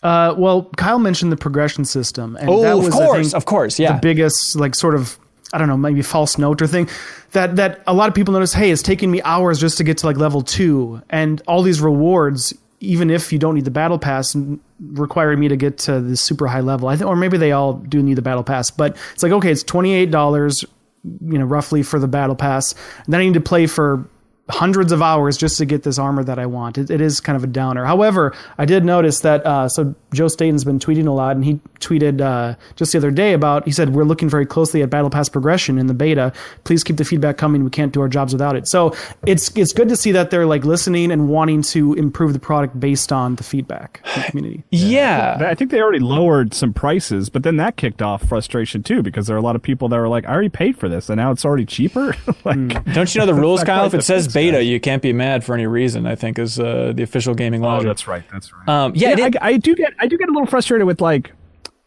Uh, 0.00 0.34
well, 0.38 0.70
Kyle 0.76 0.98
mentioned 1.00 1.32
the 1.32 1.36
progression 1.36 1.84
system, 1.84 2.36
and 2.36 2.48
Oh, 2.50 2.62
that 2.62 2.72
of 2.76 2.84
was, 2.84 2.94
I 2.94 2.98
course, 3.06 3.26
think, 3.30 3.34
of 3.34 3.44
course, 3.46 3.78
yeah. 3.80 3.94
the 3.94 4.00
biggest 4.00 4.54
like 4.54 4.74
sort 4.74 4.94
of 4.94 5.18
I 5.54 5.58
don't 5.58 5.68
know 5.68 5.76
maybe 5.76 6.02
false 6.02 6.36
note 6.36 6.60
or 6.60 6.66
thing 6.66 6.88
that 7.30 7.56
that 7.56 7.80
a 7.86 7.94
lot 7.94 8.08
of 8.08 8.14
people 8.14 8.34
notice. 8.34 8.52
Hey, 8.52 8.70
it's 8.70 8.82
taking 8.82 9.10
me 9.10 9.22
hours 9.22 9.60
just 9.60 9.78
to 9.78 9.84
get 9.84 9.98
to 9.98 10.06
like 10.06 10.16
level 10.16 10.42
two, 10.42 11.00
and 11.08 11.40
all 11.46 11.62
these 11.62 11.80
rewards, 11.80 12.52
even 12.80 13.08
if 13.08 13.32
you 13.32 13.38
don't 13.38 13.54
need 13.54 13.64
the 13.64 13.70
battle 13.70 13.98
pass, 13.98 14.34
n- 14.34 14.60
require 14.80 15.36
me 15.36 15.48
to 15.48 15.56
get 15.56 15.78
to 15.78 16.00
the 16.00 16.16
super 16.16 16.46
high 16.46 16.60
level. 16.60 16.88
I 16.88 16.96
think, 16.96 17.08
or 17.08 17.16
maybe 17.16 17.38
they 17.38 17.52
all 17.52 17.74
do 17.74 18.02
need 18.02 18.14
the 18.14 18.22
battle 18.22 18.42
pass, 18.44 18.70
but 18.70 18.96
it's 19.12 19.22
like 19.22 19.32
okay, 19.32 19.52
it's 19.52 19.62
twenty 19.62 19.94
eight 19.94 20.10
dollars, 20.10 20.64
you 21.04 21.38
know, 21.38 21.44
roughly 21.44 21.82
for 21.82 21.98
the 21.98 22.08
battle 22.08 22.36
pass. 22.36 22.72
And 23.04 23.14
then 23.14 23.20
I 23.20 23.24
need 23.24 23.34
to 23.34 23.40
play 23.40 23.66
for 23.66 24.08
hundreds 24.50 24.92
of 24.92 25.00
hours 25.00 25.36
just 25.36 25.56
to 25.58 25.64
get 25.64 25.82
this 25.84 25.98
armor 25.98 26.22
that 26.22 26.38
I 26.38 26.46
want. 26.46 26.76
It, 26.76 26.90
it 26.90 27.00
is 27.00 27.20
kind 27.20 27.36
of 27.36 27.44
a 27.44 27.46
downer. 27.46 27.84
However, 27.84 28.34
I 28.58 28.66
did 28.66 28.84
notice 28.84 29.20
that 29.20 29.44
uh, 29.46 29.68
so 29.68 29.94
Joe 30.12 30.28
Staten's 30.28 30.64
been 30.64 30.78
tweeting 30.78 31.06
a 31.06 31.10
lot, 31.10 31.34
and 31.34 31.44
he 31.44 31.60
tweeted 31.80 32.20
uh, 32.20 32.56
just 32.76 32.92
the 32.92 32.98
other 32.98 33.10
day 33.10 33.32
about 33.32 33.64
he 33.64 33.72
said 33.72 33.94
we're 33.94 34.04
looking 34.04 34.28
very 34.28 34.44
closely 34.44 34.82
at 34.82 34.90
battle 34.90 35.10
pass 35.10 35.28
progression 35.28 35.78
in 35.78 35.86
the 35.86 35.94
beta. 35.94 36.32
Please 36.64 36.84
keep 36.84 36.96
the 36.96 37.04
feedback 37.04 37.38
coming. 37.38 37.64
We 37.64 37.70
can't 37.70 37.92
do 37.92 38.00
our 38.00 38.08
jobs 38.08 38.32
without 38.32 38.54
it. 38.54 38.68
So 38.68 38.94
it's 39.26 39.54
it's 39.56 39.72
good 39.72 39.88
to 39.88 39.96
see 39.96 40.12
that 40.12 40.30
they're 40.30 40.46
like 40.46 40.64
listening 40.64 41.10
and 41.10 41.28
wanting 41.28 41.62
to 41.62 41.94
improve 41.94 42.34
the 42.34 42.38
product 42.38 42.78
based 42.78 43.12
on 43.12 43.36
the 43.36 43.42
feedback 43.42 44.02
the 44.14 44.22
community. 44.22 44.64
yeah. 44.70 45.38
I 45.40 45.54
think 45.54 45.70
they 45.70 45.80
already 45.80 46.00
lowered 46.00 46.52
some 46.52 46.74
prices, 46.74 47.30
but 47.30 47.44
then 47.44 47.56
that 47.56 47.76
kicked 47.76 48.02
off 48.02 48.28
frustration 48.28 48.82
too 48.82 49.02
because 49.02 49.26
there 49.26 49.36
are 49.36 49.38
a 49.38 49.42
lot 49.42 49.56
of 49.56 49.62
people 49.62 49.88
that 49.88 49.98
were 49.98 50.08
like, 50.08 50.26
"I 50.26 50.32
already 50.32 50.50
paid 50.50 50.76
for 50.76 50.88
this, 50.88 51.08
and 51.08 51.16
now 51.16 51.30
it's 51.30 51.44
already 51.46 51.64
cheaper." 51.64 52.14
like, 52.44 52.92
Don't 52.92 53.14
you 53.14 53.20
know 53.20 53.26
the 53.26 53.34
rules, 53.44 53.64
Kyle? 53.64 53.86
If 53.86 53.94
it 53.94 54.02
says 54.02 54.26
fix, 54.26 54.33
beta, 54.34 54.58
guys. 54.58 54.66
you 54.66 54.80
can't 54.80 55.02
be 55.02 55.12
mad 55.12 55.44
for 55.44 55.54
any 55.54 55.66
reason, 55.66 56.06
I 56.06 56.14
think, 56.14 56.38
is 56.38 56.58
uh, 56.60 56.92
the 56.94 57.02
official 57.02 57.34
gaming 57.34 57.64
oh, 57.64 57.82
that's 57.82 58.06
right. 58.06 58.24
That's 58.32 58.52
right. 58.52 58.68
Um, 58.68 58.92
yeah, 58.94 59.10
yeah, 59.10 59.14
did- 59.30 59.36
I, 59.38 59.48
I 59.48 59.56
do 59.56 59.74
get 59.74 59.94
I 59.98 60.06
do 60.06 60.18
get 60.18 60.28
a 60.28 60.32
little 60.32 60.46
frustrated 60.46 60.86
with 60.86 61.00
like 61.00 61.32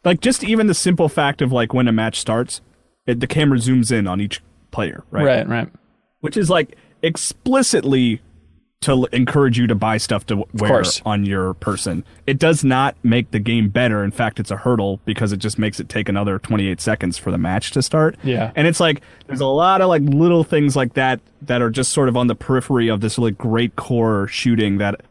like 0.04 0.22
just 0.22 0.44
even 0.44 0.68
the 0.68 0.74
simple 0.74 1.10
fact 1.10 1.42
of 1.42 1.52
like 1.52 1.74
when 1.74 1.88
a 1.88 1.92
match 1.92 2.20
starts, 2.20 2.62
it, 3.06 3.20
the 3.20 3.28
camera 3.28 3.58
zooms 3.58 3.92
in 3.92 4.08
on 4.08 4.22
each 4.22 4.42
player, 4.72 5.04
right? 5.12 5.26
right, 5.26 5.48
right. 5.48 5.70
Which 6.22 6.38
is 6.38 6.50
like 6.50 6.76
explicitly 7.04 8.22
to 8.82 9.08
encourage 9.12 9.58
you 9.58 9.66
to 9.68 9.76
buy 9.76 9.98
stuff 9.98 10.26
to 10.28 10.46
wear 10.54 10.84
on 11.06 11.26
your 11.26 11.56
person. 11.56 12.06
It 12.28 12.38
does 12.38 12.64
not 12.64 12.96
make 13.04 13.32
the 13.32 13.40
game 13.40 13.70
better. 13.70 14.04
In 14.04 14.12
fact, 14.12 14.40
it's 14.40 14.52
a 14.52 14.58
hurdle 14.58 15.00
because 15.04 15.32
it 15.34 15.38
just 15.38 15.58
makes 15.58 15.80
it 15.80 15.90
take 15.90 16.08
another 16.08 16.38
28 16.38 16.80
seconds 16.80 17.18
for 17.18 17.32
the 17.32 17.40
match 17.40 17.72
to 17.72 17.82
start. 17.82 18.18
Yeah. 18.24 18.52
And 18.56 18.68
it's 18.68 18.80
like 18.80 19.02
there's 19.26 19.42
a 19.42 19.48
lot 19.48 19.82
of 19.82 19.90
like 19.90 20.04
little 20.04 20.44
things 20.44 20.76
like 20.76 20.94
that 20.94 21.20
that 21.42 21.62
are 21.62 21.72
just 21.72 21.92
sort 21.92 22.08
of 22.08 22.16
on 22.16 22.28
the 22.28 22.36
periphery 22.36 22.88
of 22.88 23.02
this 23.02 23.18
like 23.18 23.38
great 23.38 23.76
core 23.76 24.28
shooting 24.28 24.78
that 24.78 25.02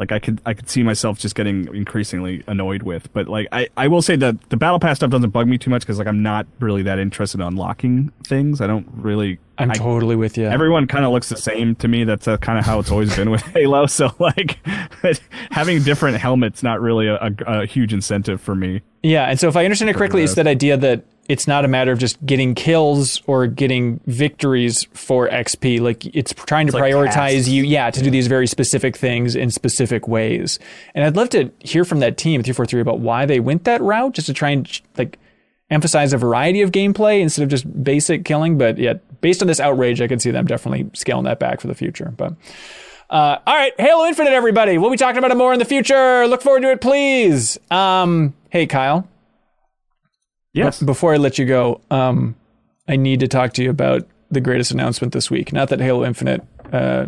like 0.00 0.10
I 0.10 0.18
could 0.18 0.40
I 0.46 0.54
could 0.54 0.68
see 0.68 0.82
myself 0.82 1.18
just 1.18 1.34
getting 1.34 1.72
increasingly 1.74 2.42
annoyed 2.48 2.82
with. 2.82 3.12
But 3.12 3.28
like 3.28 3.46
I, 3.52 3.68
I 3.76 3.86
will 3.86 4.00
say 4.02 4.16
that 4.16 4.48
the 4.48 4.56
battle 4.56 4.80
pass 4.80 4.96
stuff 4.96 5.10
doesn't 5.10 5.30
bug 5.30 5.46
me 5.46 5.58
too 5.58 5.68
much 5.70 5.82
because 5.82 5.98
like 5.98 6.08
I'm 6.08 6.22
not 6.22 6.46
really 6.58 6.82
that 6.82 6.98
interested 6.98 7.40
in 7.40 7.46
unlocking 7.46 8.10
things. 8.24 8.60
I 8.62 8.66
don't 8.66 8.88
really 8.94 9.38
I'm 9.58 9.70
I- 9.70 9.74
totally 9.74 10.16
with 10.16 10.38
you. 10.38 10.46
everyone 10.46 10.86
kind 10.86 11.04
of 11.04 11.12
looks 11.12 11.28
the 11.28 11.36
same 11.36 11.74
to 11.76 11.86
me. 11.86 12.04
That's 12.04 12.26
uh, 12.26 12.38
kind 12.38 12.58
of 12.58 12.64
how 12.64 12.80
it's 12.80 12.90
always 12.90 13.14
been 13.14 13.30
with 13.30 13.42
Halo. 13.54 13.84
So 13.86 14.10
like 14.18 14.58
having 15.50 15.82
different 15.82 16.16
helmets 16.16 16.62
not 16.62 16.80
really 16.80 17.06
a, 17.06 17.16
a, 17.16 17.60
a 17.60 17.66
huge 17.66 17.92
incentive 17.92 18.40
for 18.40 18.54
me. 18.54 18.80
Yeah, 19.02 19.26
and 19.26 19.38
so 19.38 19.48
if 19.48 19.56
I 19.56 19.64
understand 19.64 19.90
it 19.90 19.96
correctly, 19.96 20.22
it's 20.22 20.34
that 20.34 20.46
idea 20.46 20.76
that 20.78 21.04
it's 21.30 21.46
not 21.46 21.64
a 21.64 21.68
matter 21.68 21.92
of 21.92 22.00
just 22.00 22.24
getting 22.26 22.56
kills 22.56 23.22
or 23.28 23.46
getting 23.46 24.00
victories 24.06 24.88
for 24.94 25.28
XP. 25.28 25.80
Like 25.80 26.04
it's 26.04 26.34
trying 26.34 26.66
to 26.66 26.72
like 26.72 26.82
prioritize 26.82 27.48
you, 27.48 27.62
yeah, 27.62 27.88
to 27.88 28.02
do 28.02 28.10
these 28.10 28.26
very 28.26 28.48
specific 28.48 28.96
things 28.96 29.36
in 29.36 29.52
specific 29.52 30.08
ways. 30.08 30.58
And 30.92 31.04
I'd 31.04 31.14
love 31.14 31.28
to 31.30 31.52
hear 31.60 31.84
from 31.84 32.00
that 32.00 32.16
team, 32.16 32.42
three 32.42 32.52
four 32.52 32.66
three, 32.66 32.80
about 32.80 32.98
why 32.98 33.26
they 33.26 33.38
went 33.38 33.62
that 33.62 33.80
route, 33.80 34.14
just 34.14 34.26
to 34.26 34.34
try 34.34 34.50
and 34.50 34.80
like 34.98 35.20
emphasize 35.70 36.12
a 36.12 36.18
variety 36.18 36.62
of 36.62 36.72
gameplay 36.72 37.20
instead 37.20 37.44
of 37.44 37.48
just 37.48 37.84
basic 37.84 38.24
killing. 38.24 38.58
But 38.58 38.76
yeah, 38.76 38.94
based 39.20 39.40
on 39.40 39.46
this 39.46 39.60
outrage, 39.60 40.00
I 40.00 40.08
could 40.08 40.20
see 40.20 40.32
them 40.32 40.46
definitely 40.46 40.90
scaling 40.94 41.26
that 41.26 41.38
back 41.38 41.60
for 41.60 41.68
the 41.68 41.76
future. 41.76 42.12
But 42.16 42.34
uh, 43.08 43.38
all 43.46 43.54
right, 43.54 43.72
Halo 43.78 44.04
Infinite, 44.06 44.32
everybody. 44.32 44.78
We'll 44.78 44.90
be 44.90 44.96
talking 44.96 45.18
about 45.18 45.30
it 45.30 45.36
more 45.36 45.52
in 45.52 45.60
the 45.60 45.64
future. 45.64 46.26
Look 46.26 46.42
forward 46.42 46.62
to 46.62 46.72
it, 46.72 46.80
please. 46.80 47.56
Um, 47.70 48.34
hey, 48.50 48.66
Kyle. 48.66 49.06
Yes. 50.52 50.82
Before 50.82 51.14
I 51.14 51.16
let 51.16 51.38
you 51.38 51.46
go, 51.46 51.80
um, 51.90 52.34
I 52.88 52.96
need 52.96 53.20
to 53.20 53.28
talk 53.28 53.52
to 53.54 53.62
you 53.62 53.70
about 53.70 54.06
the 54.30 54.40
greatest 54.40 54.70
announcement 54.70 55.12
this 55.12 55.30
week. 55.30 55.52
Not 55.52 55.68
that 55.68 55.80
Halo 55.80 56.04
Infinite 56.04 56.42
uh, 56.72 57.06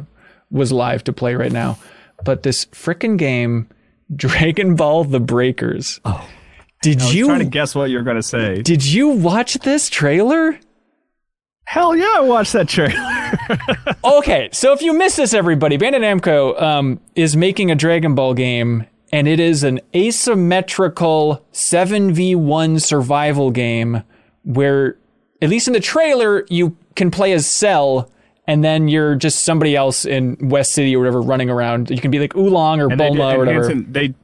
was 0.50 0.72
live 0.72 1.04
to 1.04 1.12
play 1.12 1.34
right 1.34 1.52
now, 1.52 1.78
but 2.24 2.42
this 2.42 2.66
frickin' 2.66 3.16
game, 3.16 3.68
Dragon 4.14 4.76
Ball: 4.76 5.04
The 5.04 5.20
Breakers. 5.20 6.00
Oh, 6.04 6.28
did 6.82 7.00
I 7.00 7.04
was 7.04 7.14
you 7.14 7.26
trying 7.26 7.38
to 7.40 7.44
guess 7.46 7.74
what 7.74 7.90
you're 7.90 8.02
gonna 8.02 8.22
say. 8.22 8.62
did 8.62 8.84
you 8.84 9.08
watch 9.08 9.54
this 9.54 9.88
trailer? 9.88 10.58
Hell 11.64 11.96
yeah, 11.96 12.14
I 12.16 12.20
watched 12.20 12.52
that 12.52 12.68
trailer. 12.68 13.96
okay, 14.18 14.50
so 14.52 14.72
if 14.72 14.82
you 14.82 14.92
missed 14.92 15.16
this, 15.16 15.32
everybody, 15.32 15.78
Bandai 15.78 16.00
Namco 16.00 16.60
um, 16.60 17.00
is 17.14 17.36
making 17.36 17.70
a 17.70 17.74
Dragon 17.74 18.14
Ball 18.14 18.34
game, 18.34 18.86
and 19.12 19.28
it 19.28 19.38
is 19.38 19.62
an 19.62 19.80
asymmetrical 19.94 21.44
7v1 21.52 22.82
survival 22.82 23.50
game 23.50 24.02
where, 24.42 24.96
at 25.40 25.50
least 25.50 25.66
in 25.68 25.74
the 25.74 25.80
trailer, 25.80 26.46
you 26.48 26.76
can 26.96 27.10
play 27.10 27.32
as 27.32 27.46
Cell, 27.48 28.10
and 28.46 28.64
then 28.64 28.88
you're 28.88 29.14
just 29.14 29.44
somebody 29.44 29.76
else 29.76 30.04
in 30.04 30.36
West 30.48 30.72
City 30.72 30.96
or 30.96 30.98
whatever 30.98 31.20
running 31.20 31.50
around. 31.50 31.90
You 31.90 32.00
can 32.00 32.10
be 32.10 32.18
like 32.18 32.34
Oolong 32.34 32.80
or 32.80 32.90
And 32.90 32.98
they, 32.98 33.10
did, 33.10 33.18
Bulma 33.18 33.34
or 33.34 33.38
whatever. 33.38 33.68
Hanson, 33.68 33.92
they 33.92 34.14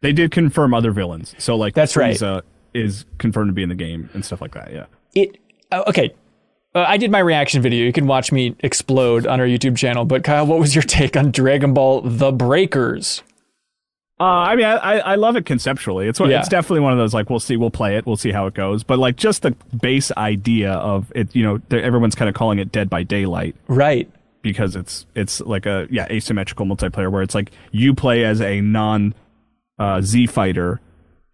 they 0.00 0.12
did 0.12 0.30
confirm 0.30 0.74
other 0.74 0.90
villains. 0.90 1.34
So 1.38 1.56
like 1.56 1.74
That's 1.74 1.96
right. 1.96 2.20
Is 2.74 3.06
confirmed 3.16 3.48
to 3.48 3.54
be 3.54 3.62
in 3.62 3.70
the 3.70 3.74
game 3.74 4.10
and 4.12 4.22
stuff 4.22 4.42
like 4.42 4.52
that. 4.52 4.70
Yeah. 4.70 4.84
it 5.14 5.38
uh, 5.72 5.84
okay 5.88 6.14
uh, 6.74 6.84
i 6.86 6.98
did 6.98 7.10
my 7.10 7.18
reaction 7.20 7.62
video 7.62 7.86
you 7.86 7.92
can 7.92 8.06
watch 8.06 8.30
me 8.30 8.54
explode 8.60 9.26
on 9.26 9.40
our 9.40 9.46
youtube 9.46 9.76
channel 9.78 10.04
but 10.04 10.22
kyle 10.22 10.46
what 10.46 10.58
was 10.58 10.74
your 10.74 10.82
take 10.82 11.16
on 11.16 11.30
dragon 11.30 11.72
ball 11.72 12.02
the 12.02 12.30
breakers 12.30 13.22
Uh, 14.18 14.24
I 14.24 14.56
mean, 14.56 14.64
I, 14.64 14.98
I 15.00 15.14
love 15.16 15.36
it 15.36 15.44
conceptually. 15.44 16.08
It's 16.08 16.18
Yeah. 16.20 16.38
it's 16.40 16.48
definitely 16.48 16.80
one 16.80 16.92
of 16.92 16.98
those 16.98 17.12
like 17.12 17.28
we'll 17.28 17.40
see, 17.40 17.56
we'll 17.58 17.70
play 17.70 17.96
it, 17.96 18.06
we'll 18.06 18.16
see 18.16 18.32
how 18.32 18.46
it 18.46 18.54
goes. 18.54 18.82
But 18.82 18.98
like 18.98 19.16
just 19.16 19.42
the 19.42 19.50
base 19.78 20.10
idea 20.16 20.72
of 20.72 21.12
it, 21.14 21.34
you 21.36 21.42
know, 21.42 21.60
everyone's 21.70 22.14
kind 22.14 22.28
of 22.28 22.34
calling 22.34 22.58
it 22.58 22.72
Dead 22.72 22.88
by 22.88 23.02
Daylight 23.02 23.56
right 23.68 24.10
because 24.40 24.74
it's 24.76 25.04
it's 25.14 25.40
like 25.42 25.66
a 25.66 25.86
yeah 25.90 26.06
asymmetrical 26.10 26.64
multiplayer 26.64 27.10
where 27.12 27.22
it's 27.22 27.34
like 27.34 27.50
you 27.72 27.92
play 27.94 28.24
as 28.24 28.40
a 28.40 28.60
non 28.62 29.14
uh, 29.78 30.00
Z 30.00 30.28
fighter 30.28 30.80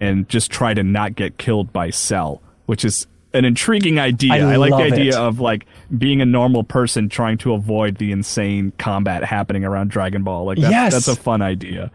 and 0.00 0.28
just 0.28 0.50
try 0.50 0.74
to 0.74 0.82
not 0.82 1.14
get 1.14 1.38
killed 1.38 1.72
by 1.72 1.90
Cell, 1.90 2.42
which 2.66 2.84
is 2.84 3.06
an 3.32 3.44
intriguing 3.44 4.00
idea. 4.00 4.32
I 4.32 4.54
I, 4.54 4.56
like 4.56 4.70
the 4.72 4.92
idea 4.94 5.10
it. 5.10 5.14
of 5.14 5.38
like 5.38 5.66
being 5.96 6.20
a 6.20 6.26
normal 6.26 6.64
person 6.64 7.08
trying 7.08 7.38
to 7.38 7.52
avoid 7.52 7.98
the 7.98 8.10
insane 8.10 8.72
combat 8.78 9.22
happening 9.22 9.64
around 9.64 9.90
Dragon 9.90 10.24
Ball. 10.24 10.44
Like 10.46 10.58
that's, 10.58 10.72
Yes. 10.72 10.92
that's 10.92 11.06
a 11.08 11.14
fun 11.14 11.40
idea. 11.42 11.92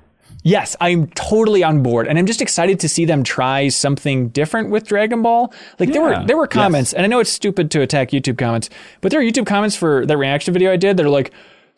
Yes, 0.48 0.78
I'm 0.80 1.08
totally 1.08 1.62
on 1.62 1.84
board, 1.84 2.08
and 2.08 2.18
I'm 2.18 2.26
just 2.26 2.42
excited 2.42 2.80
to 2.80 2.88
see 2.88 3.04
them 3.04 3.22
try 3.22 3.68
something 3.68 4.30
different 4.30 4.70
with 4.70 4.88
Dragon 4.88 5.22
Ball. 5.22 5.54
Like 5.78 5.92
there 5.92 6.02
were 6.02 6.24
there 6.26 6.38
were 6.38 6.48
comments, 6.48 6.94
and 6.94 7.04
I 7.04 7.08
know 7.08 7.20
it's 7.20 7.30
stupid 7.30 7.70
to 7.72 7.82
attack 7.82 8.12
YouTube 8.12 8.38
comments, 8.38 8.70
but 9.02 9.12
there 9.12 9.20
are 9.20 9.24
YouTube 9.24 9.46
comments 9.46 9.76
for 9.76 10.06
that 10.06 10.16
reaction 10.16 10.54
video 10.54 10.72
I 10.72 10.78
did 10.78 10.96
that 10.96 11.06
are 11.06 11.10
like, 11.10 11.34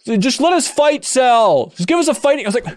"Just 0.06 0.40
let 0.40 0.54
us 0.54 0.68
fight, 0.68 1.04
Cell. 1.04 1.74
Just 1.78 1.88
give 1.88 1.98
us 1.98 2.08
a 2.08 2.14
fighting." 2.14 2.46
I 2.46 2.48
was 2.48 2.54
like, 2.54 2.68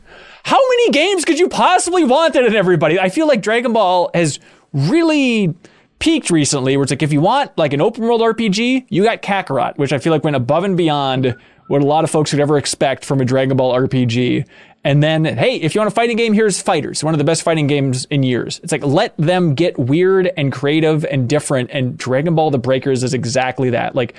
"How 0.44 0.58
many 0.70 0.92
games 0.92 1.26
could 1.26 1.38
you 1.38 1.50
possibly 1.50 2.04
want 2.04 2.32
that 2.32 2.46
in 2.46 2.56
everybody?" 2.56 2.98
I 2.98 3.10
feel 3.10 3.28
like 3.28 3.42
Dragon 3.42 3.74
Ball 3.74 4.10
has 4.14 4.40
really 4.72 5.54
peaked 5.98 6.30
recently 6.30 6.74
where 6.74 6.84
it's 6.84 6.92
like 6.92 7.02
if 7.02 7.12
you 7.12 7.20
want 7.20 7.50
like 7.58 7.74
an 7.74 7.82
open 7.82 8.04
world 8.04 8.22
RPG, 8.22 8.86
you 8.88 9.04
got 9.04 9.20
Kakarot, 9.20 9.76
which 9.76 9.92
I 9.92 9.98
feel 9.98 10.10
like 10.14 10.24
went 10.24 10.36
above 10.36 10.64
and 10.64 10.74
beyond 10.74 11.36
what 11.68 11.82
a 11.82 11.86
lot 11.86 12.02
of 12.04 12.10
folks 12.10 12.32
would 12.32 12.40
ever 12.40 12.56
expect 12.58 13.04
from 13.04 13.20
a 13.20 13.24
Dragon 13.24 13.56
Ball 13.56 13.72
RPG. 13.74 14.46
And 14.84 15.00
then, 15.02 15.24
hey, 15.24 15.56
if 15.56 15.74
you 15.74 15.80
want 15.80 15.92
a 15.92 15.94
fighting 15.94 16.16
game, 16.16 16.32
here's 16.32 16.60
Fighters, 16.60 17.04
one 17.04 17.14
of 17.14 17.18
the 17.18 17.24
best 17.24 17.42
fighting 17.42 17.68
games 17.68 18.04
in 18.06 18.22
years. 18.24 18.58
It's 18.64 18.72
like 18.72 18.84
let 18.84 19.16
them 19.16 19.54
get 19.54 19.78
weird 19.78 20.30
and 20.36 20.52
creative 20.52 21.04
and 21.04 21.28
different. 21.28 21.70
And 21.72 21.96
Dragon 21.96 22.34
Ball 22.34 22.50
The 22.50 22.58
Breakers 22.58 23.04
is 23.04 23.14
exactly 23.14 23.70
that. 23.70 23.94
Like 23.94 24.14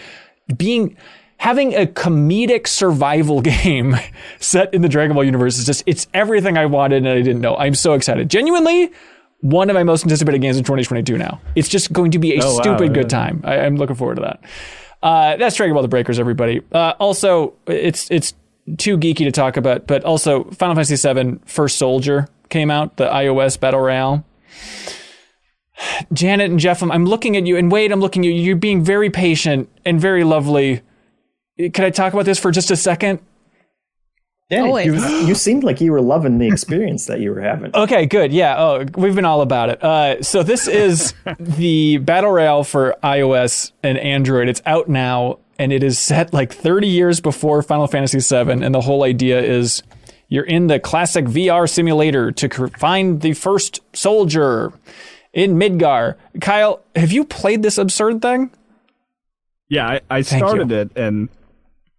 being 0.55 0.95
having 1.37 1.73
a 1.75 1.85
comedic 1.85 2.67
survival 2.67 3.41
game 3.63 3.97
set 4.39 4.73
in 4.73 4.81
the 4.81 4.87
Dragon 4.89 5.13
Ball 5.15 5.25
universe 5.25 5.57
is 5.57 5.65
just 5.65 5.83
it's 5.85 6.07
everything 6.13 6.57
I 6.57 6.65
wanted 6.65 6.97
and 6.99 7.09
I 7.09 7.15
didn't 7.21 7.41
know. 7.41 7.57
I'm 7.57 7.75
so 7.75 7.93
excited. 7.93 8.29
Genuinely, 8.29 8.91
one 9.41 9.69
of 9.69 9.73
my 9.73 9.83
most 9.83 10.03
anticipated 10.03 10.39
games 10.39 10.55
in 10.55 10.63
2022 10.63 11.17
now. 11.17 11.41
It's 11.55 11.67
just 11.67 11.91
going 11.91 12.11
to 12.11 12.19
be 12.19 12.37
a 12.37 12.41
Oh, 12.41 12.55
wow, 12.55 12.61
stupid 12.61 12.87
yeah. 12.87 13.01
good 13.01 13.09
time. 13.09 13.41
I, 13.43 13.59
I'm 13.59 13.75
looking 13.75 13.97
forward 13.97 14.15
to 14.15 14.21
that. 14.21 14.43
Uh, 15.01 15.35
that's 15.35 15.57
Dragon 15.57 15.73
Ball 15.73 15.81
The 15.81 15.89
Breakers, 15.89 16.17
everybody. 16.17 16.61
Uh, 16.71 16.93
also, 16.97 17.55
it's 17.67 18.09
it's 18.09 18.33
too 18.77 18.97
geeky 18.97 19.25
to 19.25 19.31
talk 19.31 19.57
about, 19.57 19.87
but 19.87 20.03
also 20.03 20.45
Final 20.51 20.75
Fantasy 20.75 21.13
VII 21.13 21.39
First 21.45 21.77
Soldier 21.77 22.27
came 22.49 22.71
out, 22.71 22.97
the 22.97 23.07
iOS 23.07 23.59
Battle 23.59 23.81
Royale. 23.81 24.25
Janet 26.13 26.51
and 26.51 26.59
Jeff, 26.59 26.81
I'm, 26.81 26.91
I'm 26.91 27.05
looking 27.05 27.35
at 27.35 27.45
you, 27.45 27.57
and 27.57 27.71
Wade, 27.71 27.91
I'm 27.91 27.99
looking 27.99 28.25
at 28.25 28.31
you. 28.31 28.33
You're 28.33 28.55
being 28.55 28.83
very 28.83 29.09
patient 29.09 29.69
and 29.85 29.99
very 29.99 30.23
lovely. 30.23 30.81
Can 31.57 31.85
I 31.85 31.89
talk 31.89 32.13
about 32.13 32.25
this 32.25 32.39
for 32.39 32.51
just 32.51 32.71
a 32.71 32.75
second? 32.75 33.19
Danny, 34.49 34.67
Always. 34.67 34.85
you, 34.85 35.27
you 35.27 35.35
seemed 35.35 35.63
like 35.63 35.81
you 35.81 35.91
were 35.91 36.01
loving 36.01 36.37
the 36.37 36.47
experience 36.47 37.05
that 37.07 37.19
you 37.19 37.31
were 37.31 37.41
having. 37.41 37.73
Okay, 37.73 38.05
good. 38.05 38.31
Yeah. 38.31 38.55
Oh, 38.57 38.85
we've 38.95 39.15
been 39.15 39.25
all 39.25 39.41
about 39.41 39.69
it. 39.69 39.83
Uh, 39.83 40.21
so 40.21 40.43
this 40.43 40.67
is 40.67 41.13
the 41.39 41.97
battle 41.97 42.31
royale 42.31 42.63
for 42.63 42.95
iOS 43.03 43.71
and 43.81 43.97
Android. 43.97 44.47
It's 44.49 44.61
out 44.65 44.89
now, 44.89 45.39
and 45.59 45.71
it 45.71 45.83
is 45.83 45.99
set 45.99 46.33
like 46.33 46.51
30 46.51 46.87
years 46.87 47.21
before 47.21 47.61
Final 47.61 47.87
Fantasy 47.87 48.19
VII. 48.19 48.63
And 48.63 48.73
the 48.73 48.81
whole 48.81 49.03
idea 49.03 49.41
is 49.41 49.83
you're 50.27 50.43
in 50.43 50.67
the 50.67 50.79
classic 50.79 51.25
VR 51.25 51.69
simulator 51.69 52.31
to 52.31 52.67
find 52.69 53.21
the 53.21 53.33
first 53.33 53.81
soldier 53.95 54.73
in 55.31 55.55
Midgar. 55.55 56.15
Kyle, 56.41 56.81
have 56.95 57.11
you 57.11 57.23
played 57.23 57.61
this 57.61 57.77
absurd 57.77 58.21
thing? 58.21 58.51
Yeah, 59.69 59.87
I, 59.87 60.01
I 60.09 60.21
started 60.21 60.71
it 60.71 60.91
and 60.95 61.29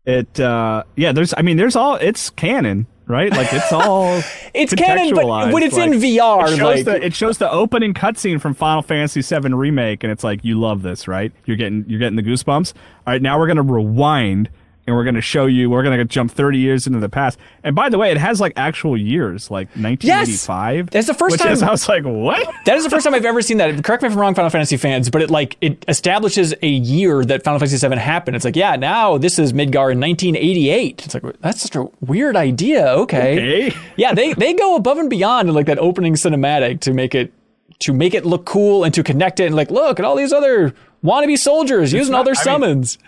it 0.04 0.38
uh 0.38 0.84
yeah, 0.96 1.12
there's 1.12 1.34
I 1.36 1.42
mean 1.42 1.56
there's 1.56 1.76
all 1.76 1.96
it's 1.96 2.30
canon, 2.30 2.86
right? 3.06 3.30
Like 3.30 3.52
it's 3.52 3.72
all 3.72 4.22
It's 4.54 4.72
canon, 4.74 5.14
but 5.14 5.52
when 5.52 5.62
it's 5.62 5.76
in 5.76 5.92
VR, 5.92 6.44
it 6.44 6.50
shows, 6.50 6.60
like 6.60 6.84
the, 6.84 7.04
it 7.04 7.14
shows 7.14 7.38
the 7.38 7.50
opening 7.50 7.92
cutscene 7.92 8.40
from 8.40 8.54
Final 8.54 8.82
Fantasy 8.82 9.20
VII 9.20 9.52
remake 9.52 10.04
and 10.04 10.12
it's 10.12 10.22
like 10.22 10.44
you 10.44 10.60
love 10.60 10.82
this, 10.82 11.08
right? 11.08 11.32
You're 11.44 11.56
getting 11.56 11.84
you're 11.88 11.98
getting 11.98 12.16
the 12.16 12.22
goosebumps. 12.22 12.72
All 13.06 13.12
right, 13.12 13.20
now 13.20 13.38
we're 13.38 13.46
going 13.46 13.56
to 13.56 13.62
rewind 13.62 14.48
and 14.86 14.94
we're 14.94 15.04
going 15.04 15.14
to 15.14 15.20
show 15.22 15.46
you 15.46 15.70
we're 15.70 15.82
going 15.82 15.96
to 15.98 16.04
jump 16.04 16.30
30 16.30 16.58
years 16.58 16.86
into 16.86 16.98
the 17.00 17.08
past. 17.08 17.38
And 17.62 17.74
by 17.74 17.88
the 17.88 17.96
way, 17.98 18.10
it 18.10 18.18
has 18.18 18.40
like 18.40 18.52
actual 18.56 18.96
years, 18.98 19.50
like 19.50 19.68
1985. 19.76 20.76
Yes! 20.86 20.92
That's 20.92 21.06
the 21.06 21.14
first 21.14 21.38
time- 21.38 21.52
is, 21.52 21.62
I 21.62 21.70
was 21.70 21.88
like, 21.88 22.04
"What?" 22.04 22.48
That 22.66 22.76
is 22.76 22.84
the 22.84 22.90
first 22.90 23.04
time 23.04 23.14
I've 23.14 23.24
ever 23.24 23.40
seen 23.42 23.56
that. 23.58 23.82
Correct 23.82 24.02
me 24.02 24.08
if 24.08 24.12
I'm 24.12 24.18
wrong, 24.20 24.34
Final 24.34 24.50
Fantasy 24.50 24.76
fans, 24.76 25.08
but 25.10 25.22
it 25.22 25.30
like 25.30 25.56
it 25.60 25.84
establishes 25.88 26.54
a 26.62 26.68
year 26.68 27.24
that 27.24 27.42
Final 27.44 27.58
Fantasy 27.58 27.86
VII 27.88 27.96
happened. 27.96 28.36
It's 28.36 28.44
like, 28.44 28.56
yeah, 28.56 28.76
now 28.76 29.16
this 29.18 29.38
is 29.38 29.52
Midgar 29.52 29.90
in 29.92 30.00
1988. 30.00 31.04
It's 31.04 31.14
like 31.14 31.22
that's 31.40 31.62
such 31.62 31.76
a 31.76 31.86
weird 32.00 32.36
idea. 32.36 32.86
Okay, 32.88 33.68
Okay. 33.68 33.76
yeah, 33.96 34.12
they 34.14 34.34
they 34.34 34.52
go 34.54 34.76
above 34.76 34.98
and 34.98 35.08
beyond 35.10 35.48
in 35.48 35.54
like 35.54 35.66
that 35.66 35.78
opening 35.78 36.14
cinematic 36.14 36.80
to 36.80 36.92
make 36.92 37.14
it 37.14 37.32
to 37.80 37.92
make 37.92 38.14
it 38.14 38.24
look 38.24 38.44
cool 38.44 38.84
and 38.84 38.92
to 38.94 39.02
connect 39.02 39.40
it 39.40 39.46
and 39.46 39.54
like 39.56 39.70
look 39.70 39.98
at 39.98 40.04
all 40.04 40.14
these 40.16 40.32
other 40.32 40.74
wannabe 41.02 41.38
soldiers 41.38 41.92
using 41.92 42.14
all 42.14 42.20
not- 42.20 42.24
their 42.26 42.34
I 42.34 42.38
mean- 42.38 42.44
summons. 42.44 42.98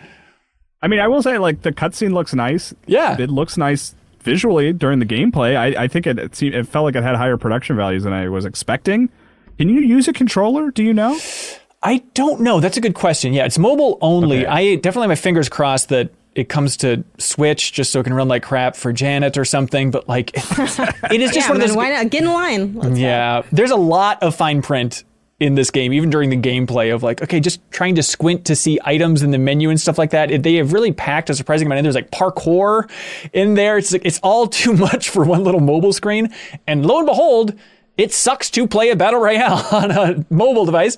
I 0.83 0.89
mean, 0.89 1.01
I 1.01 1.09
will 1.09 1.23
say 1.23 1.39
like 1.39 1.63
the 1.63 1.73
cutscene 1.73 2.13
looks 2.13 2.35
nice. 2.35 2.75
Yeah. 2.87 3.17
it 3.19 3.31
looks 3.31 3.57
nice 3.57 3.95
visually 4.21 4.73
during 4.73 4.99
the 4.99 5.07
gameplay. 5.07 5.57
I, 5.57 5.85
I 5.85 5.89
think 5.89 6.07
it 6.07 6.19
it, 6.19 6.37
seemed, 6.37 6.55
it 6.55 6.69
felt 6.69 6.85
like 6.85 6.97
it 6.97 7.03
had 7.03 7.17
higher 7.17 7.37
production 7.37 7.77
values 7.77 8.03
than 8.03 8.13
I 8.13 8.29
was 8.29 8.45
expecting. 8.45 9.09
Can 9.59 9.69
you 9.69 9.81
use 9.81 10.09
a 10.09 10.13
controller? 10.13 10.71
Do 10.71 10.83
you 10.83 10.93
know? 10.93 11.19
I 11.83 11.99
don't 12.15 12.41
know. 12.41 12.61
That's 12.61 12.77
a 12.77 12.81
good 12.81 12.95
question. 12.95 13.33
Yeah, 13.33 13.47
it's 13.47 13.59
mobile 13.59 13.99
only. 14.01 14.41
Okay. 14.41 14.47
I 14.47 14.75
definitely 14.77 15.05
have 15.05 15.11
my 15.11 15.15
fingers 15.15 15.49
crossed 15.49 15.89
that 15.91 16.11
it 16.35 16.49
comes 16.49 16.77
to 16.79 17.03
Switch 17.19 17.73
just 17.73 17.93
so 17.93 18.01
it 18.01 18.05
can 18.05 18.13
run 18.13 18.29
like 18.29 18.43
crap 18.43 18.77
for 18.77 18.93
Janet 18.93 19.39
or 19.39 19.45
something. 19.45 19.91
But 19.91 20.09
like, 20.09 20.33
it 20.35 21.21
is 21.21 21.31
just 21.31 21.47
yeah, 21.47 21.49
one 21.49 21.63
of 21.63 21.67
those. 21.67 21.77
why 21.77 21.91
not 21.91 22.11
get 22.11 22.23
in 22.23 22.29
line? 22.29 22.75
Let's 22.75 22.89
go. 22.89 22.95
Yeah, 22.97 23.43
there's 23.53 23.71
a 23.71 23.77
lot 23.77 24.23
of 24.23 24.35
fine 24.35 24.61
print 24.61 25.05
in 25.39 25.55
this 25.55 25.71
game, 25.71 25.93
even 25.93 26.09
during 26.09 26.31
the 26.31 26.37
gameplay 26.37 26.95
of 26.95 27.03
like, 27.03 27.23
okay, 27.23 27.41
just 27.41 27.61
trying 27.71 27.95
to 27.95 28.03
squint 28.03 28.47
to 28.47 28.57
see 28.57 28.79
items 28.85 29.23
in 29.23 29.33
the 29.33 29.39
menu 29.39 29.69
and 29.69 29.79
stuff 29.79 29.99
like 29.99 30.11
that. 30.11 30.31
It, 30.31 30.43
they 30.43 30.55
have 30.55 30.73
really 30.73 30.93
packed 30.93 31.29
a 31.29 31.35
surprising 31.35 31.67
amount 31.67 31.81
in. 31.81 31.85
There's 31.85 31.95
like 31.95 32.11
parkour 32.11 32.91
in 33.35 33.55
there. 33.55 33.77
It's 33.77 33.93
like, 33.93 34.05
it's 34.05 34.19
all 34.23 34.47
too 34.47 34.73
much 34.73 35.11
for 35.11 35.25
one 35.25 35.45
little 35.45 35.61
mobile 35.61 35.93
screen. 35.93 36.33
And 36.67 36.87
lo 36.87 36.99
and 36.99 37.07
behold, 37.07 37.55
it 37.99 38.13
sucks 38.13 38.51
to 38.51 38.67
play 38.67 38.91
a 38.91 38.97
battle 38.97 39.21
royale 39.21 39.67
on 39.73 39.91
a 39.91 40.25
mobile 40.31 40.65
device. 40.65 40.97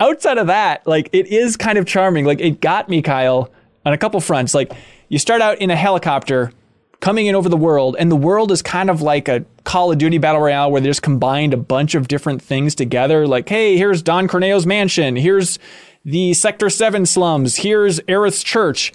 Outside 0.00 0.38
of 0.38 0.48
that, 0.48 0.86
like 0.86 1.08
it 1.12 1.28
is 1.28 1.56
kind 1.56 1.78
of 1.78 1.86
charming. 1.86 2.24
Like 2.24 2.40
it 2.40 2.60
got 2.60 2.88
me, 2.88 3.02
Kyle, 3.02 3.52
on 3.84 3.92
a 3.92 3.98
couple 3.98 4.20
fronts. 4.20 4.52
Like 4.52 4.72
you 5.08 5.18
start 5.20 5.40
out 5.40 5.58
in 5.58 5.70
a 5.70 5.76
helicopter 5.76 6.52
coming 7.00 7.26
in 7.26 7.34
over 7.34 7.48
the 7.48 7.56
world, 7.56 7.96
and 7.98 8.10
the 8.10 8.16
world 8.16 8.50
is 8.50 8.62
kind 8.62 8.90
of 8.90 9.02
like 9.02 9.28
a 9.28 9.44
Call 9.64 9.92
of 9.92 9.98
Duty 9.98 10.18
battle 10.18 10.40
royale 10.40 10.70
where 10.70 10.80
they 10.80 10.88
just 10.88 11.02
combined 11.02 11.52
a 11.52 11.58
bunch 11.58 11.94
of 11.94 12.08
different 12.08 12.42
things 12.42 12.74
together. 12.74 13.26
Like, 13.26 13.48
hey, 13.48 13.76
here's 13.76 14.02
Don 14.02 14.28
Corneo's 14.28 14.66
mansion, 14.66 15.16
here's 15.16 15.58
the 16.04 16.34
Sector 16.34 16.70
Seven 16.70 17.06
slums, 17.06 17.56
here's 17.56 18.00
Aerith's 18.00 18.42
church. 18.42 18.92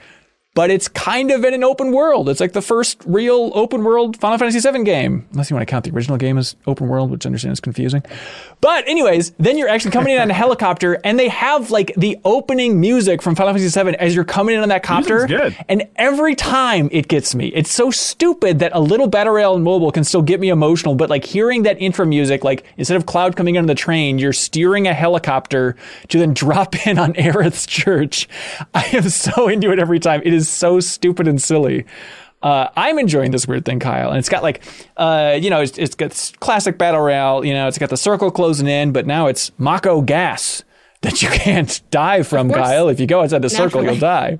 But 0.53 0.69
it's 0.69 0.89
kind 0.89 1.31
of 1.31 1.45
in 1.45 1.53
an 1.53 1.63
open 1.63 1.93
world. 1.93 2.27
It's 2.27 2.41
like 2.41 2.51
the 2.51 2.61
first 2.61 3.01
real 3.05 3.51
open 3.55 3.85
world 3.85 4.17
Final 4.17 4.37
Fantasy 4.37 4.59
VII 4.59 4.83
game, 4.83 5.25
unless 5.31 5.49
you 5.49 5.55
want 5.55 5.65
to 5.65 5.71
count 5.71 5.85
the 5.85 5.91
original 5.91 6.17
game 6.17 6.37
as 6.37 6.57
open 6.67 6.89
world, 6.89 7.09
which 7.09 7.25
I 7.25 7.29
understand 7.29 7.53
is 7.53 7.61
confusing. 7.61 8.03
But 8.59 8.85
anyways, 8.85 9.31
then 9.39 9.57
you're 9.57 9.69
actually 9.69 9.91
coming 9.91 10.13
in 10.13 10.19
on 10.19 10.29
a 10.29 10.33
helicopter, 10.33 10.99
and 11.05 11.17
they 11.17 11.29
have 11.29 11.71
like 11.71 11.93
the 11.95 12.17
opening 12.25 12.81
music 12.81 13.21
from 13.21 13.33
Final 13.35 13.53
Fantasy 13.53 13.81
VII 13.81 13.95
as 13.95 14.13
you're 14.13 14.25
coming 14.25 14.55
in 14.55 14.61
on 14.61 14.67
that 14.69 14.83
copter. 14.83 15.25
Good. 15.25 15.55
And 15.69 15.87
every 15.95 16.35
time 16.35 16.89
it 16.91 17.07
gets 17.07 17.33
me. 17.33 17.47
It's 17.47 17.71
so 17.71 17.89
stupid 17.89 18.59
that 18.59 18.73
a 18.75 18.79
little 18.81 19.07
battle 19.07 19.31
rail 19.31 19.55
and 19.55 19.63
mobile 19.63 19.91
can 19.91 20.03
still 20.03 20.21
get 20.21 20.41
me 20.41 20.49
emotional, 20.49 20.95
but 20.95 21.09
like 21.09 21.23
hearing 21.23 21.63
that 21.63 21.81
intro 21.81 22.05
music, 22.05 22.43
like 22.43 22.65
instead 22.75 22.97
of 22.97 23.05
Cloud 23.05 23.37
coming 23.37 23.55
in 23.55 23.59
on 23.59 23.67
the 23.67 23.75
train, 23.75 24.19
you're 24.19 24.33
steering 24.33 24.85
a 24.85 24.93
helicopter 24.93 25.77
to 26.09 26.19
then 26.19 26.33
drop 26.33 26.75
in 26.87 26.99
on 26.99 27.13
Aerith's 27.13 27.65
church. 27.65 28.27
I 28.73 28.85
am 28.91 29.07
so 29.09 29.47
into 29.47 29.71
it 29.71 29.79
every 29.79 29.99
time. 29.99 30.21
It 30.25 30.33
is 30.33 30.40
so 30.49 30.79
stupid 30.79 31.27
and 31.27 31.41
silly. 31.41 31.85
Uh, 32.41 32.69
I'm 32.75 32.97
enjoying 32.97 33.29
this 33.31 33.47
weird 33.47 33.65
thing, 33.65 33.79
Kyle, 33.79 34.09
and 34.09 34.17
it's 34.17 34.29
got 34.29 34.41
like, 34.41 34.63
uh, 34.97 35.37
you 35.39 35.49
know, 35.51 35.61
it's, 35.61 35.77
it's 35.77 35.93
got 35.93 36.31
classic 36.39 36.77
battle 36.77 37.01
royale. 37.01 37.45
You 37.45 37.53
know, 37.53 37.67
it's 37.67 37.77
got 37.77 37.89
the 37.91 37.97
circle 37.97 38.31
closing 38.31 38.67
in, 38.67 38.91
but 38.91 39.05
now 39.05 39.27
it's 39.27 39.51
Mako 39.59 40.01
gas 40.01 40.63
that 41.01 41.21
you 41.21 41.29
can't 41.31 41.81
die 41.91 42.23
from, 42.23 42.47
course. 42.49 42.61
Kyle. 42.61 42.89
If 42.89 42.99
you 42.99 43.05
go 43.05 43.21
outside 43.21 43.43
the 43.43 43.49
circle, 43.49 43.83
you'll 43.83 43.95
die. 43.97 44.39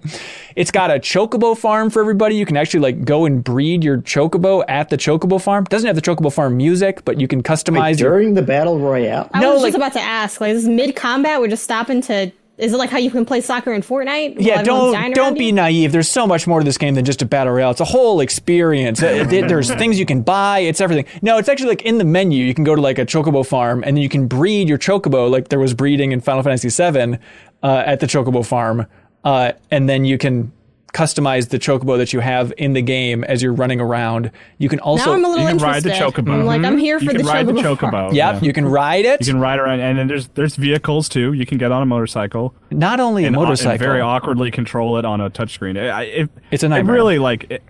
It's 0.55 0.71
got 0.71 0.89
a 0.89 0.95
chocobo 0.95 1.55
farm 1.55 1.91
for 1.91 2.01
everybody. 2.01 2.35
You 2.35 2.45
can 2.47 2.57
actually 2.57 2.79
like 2.79 3.05
go 3.05 3.25
and 3.25 3.43
breed 3.43 3.83
your 3.83 3.99
chocobo 3.99 4.63
at 4.67 4.89
the 4.89 4.97
chocobo 4.97 5.39
farm. 5.39 5.65
Doesn't 5.65 5.85
have 5.85 5.95
the 5.95 6.01
chocobo 6.01 6.33
farm 6.33 6.57
music, 6.57 7.05
but 7.05 7.19
you 7.19 7.27
can 7.27 7.43
customize 7.43 7.99
your. 7.99 8.09
During 8.11 8.33
the 8.33 8.41
battle 8.41 8.79
royale, 8.79 9.29
I 9.31 9.41
No, 9.41 9.53
was 9.53 9.61
like- 9.61 9.73
just 9.73 9.77
about 9.77 9.93
to 9.93 10.01
ask, 10.01 10.41
like, 10.41 10.53
this 10.53 10.65
mid 10.65 10.95
combat. 10.95 11.39
We're 11.39 11.49
just 11.49 11.63
stopping 11.63 12.01
to. 12.01 12.31
Is 12.61 12.73
it 12.73 12.77
like 12.77 12.91
how 12.91 12.99
you 12.99 13.09
can 13.09 13.25
play 13.25 13.41
soccer 13.41 13.73
in 13.73 13.81
Fortnite? 13.81 14.35
Yeah, 14.37 14.61
don't 14.61 15.15
don't 15.15 15.35
be 15.35 15.45
you? 15.45 15.51
naive. 15.51 15.91
There's 15.91 16.07
so 16.07 16.27
much 16.27 16.45
more 16.45 16.59
to 16.59 16.63
this 16.63 16.77
game 16.77 16.93
than 16.93 17.05
just 17.05 17.23
a 17.23 17.25
battle 17.25 17.53
royale. 17.53 17.71
It's 17.71 17.81
a 17.81 17.85
whole 17.85 18.19
experience. 18.19 19.01
Uh, 19.01 19.25
There's 19.27 19.73
things 19.81 19.97
you 19.97 20.05
can 20.05 20.21
buy. 20.21 20.59
It's 20.59 20.79
everything. 20.79 21.05
No, 21.23 21.39
it's 21.39 21.49
actually 21.49 21.69
like 21.69 21.81
in 21.81 21.97
the 21.97 22.03
menu. 22.03 22.45
You 22.45 22.53
can 22.53 22.63
go 22.63 22.75
to 22.75 22.81
like 22.81 22.99
a 22.99 23.05
chocobo 23.05 23.43
farm, 23.43 23.83
and 23.83 23.97
then 23.97 24.03
you 24.03 24.09
can 24.09 24.27
breed 24.27 24.69
your 24.69 24.77
chocobo, 24.77 25.27
like 25.27 25.49
there 25.49 25.57
was 25.57 25.73
breeding 25.73 26.11
in 26.11 26.21
Final 26.21 26.43
Fantasy 26.43 26.69
VII 26.69 27.17
uh, 27.63 27.83
at 27.83 27.99
the 27.99 28.05
chocobo 28.05 28.45
farm, 28.45 28.85
uh, 29.23 29.53
and 29.71 29.89
then 29.89 30.05
you 30.05 30.19
can 30.19 30.51
customize 30.93 31.49
the 31.49 31.57
chocobo 31.59 31.97
that 31.97 32.11
you 32.13 32.19
have 32.19 32.51
in 32.57 32.73
the 32.73 32.81
game 32.81 33.23
as 33.23 33.41
you're 33.41 33.53
running 33.53 33.79
around. 33.79 34.29
You 34.57 34.67
can 34.69 34.79
also 34.79 35.05
Now 35.05 35.13
I'm 35.13 35.25
a 35.25 35.29
little 35.29 35.43
You 35.43 35.49
can 35.51 35.57
ride 35.59 35.83
the 35.83 35.93
interested. 35.93 36.25
chocobo. 36.25 36.33
I'm 36.39 36.45
like, 36.45 36.63
I'm 36.63 36.77
here 36.77 36.97
you 36.99 37.05
for 37.05 37.11
can 37.13 37.21
the 37.21 37.27
ride 37.27 37.45
chocobo. 37.45 37.55
the 37.55 37.77
farm. 37.77 37.77
chocobo. 38.09 38.13
Yep, 38.13 38.33
yeah. 38.35 38.39
you 38.41 38.53
can 38.53 38.65
ride 38.67 39.05
it. 39.05 39.19
You 39.21 39.33
can 39.33 39.39
ride 39.39 39.59
around, 39.59 39.79
and 39.79 39.97
then 39.97 40.07
there's 40.07 40.27
there's 40.29 40.55
vehicles 40.55 41.07
too. 41.07 41.33
You 41.33 41.45
can 41.45 41.57
get 41.57 41.71
on 41.71 41.81
a 41.81 41.85
motorcycle 41.85 42.53
Not 42.71 42.99
only 42.99 43.23
a 43.23 43.27
and, 43.27 43.35
uh, 43.35 43.39
motorcycle. 43.41 43.71
and 43.71 43.79
very 43.79 44.01
awkwardly 44.01 44.51
control 44.51 44.97
it 44.97 45.05
on 45.05 45.21
a 45.21 45.29
touchscreen. 45.29 45.79
I, 45.79 45.89
I- 45.89 46.03
it, 46.03 46.29
It's 46.51 46.63
a 46.63 46.71
it 46.75 46.83
really 46.83 47.19
like. 47.19 47.49
It, 47.49 47.63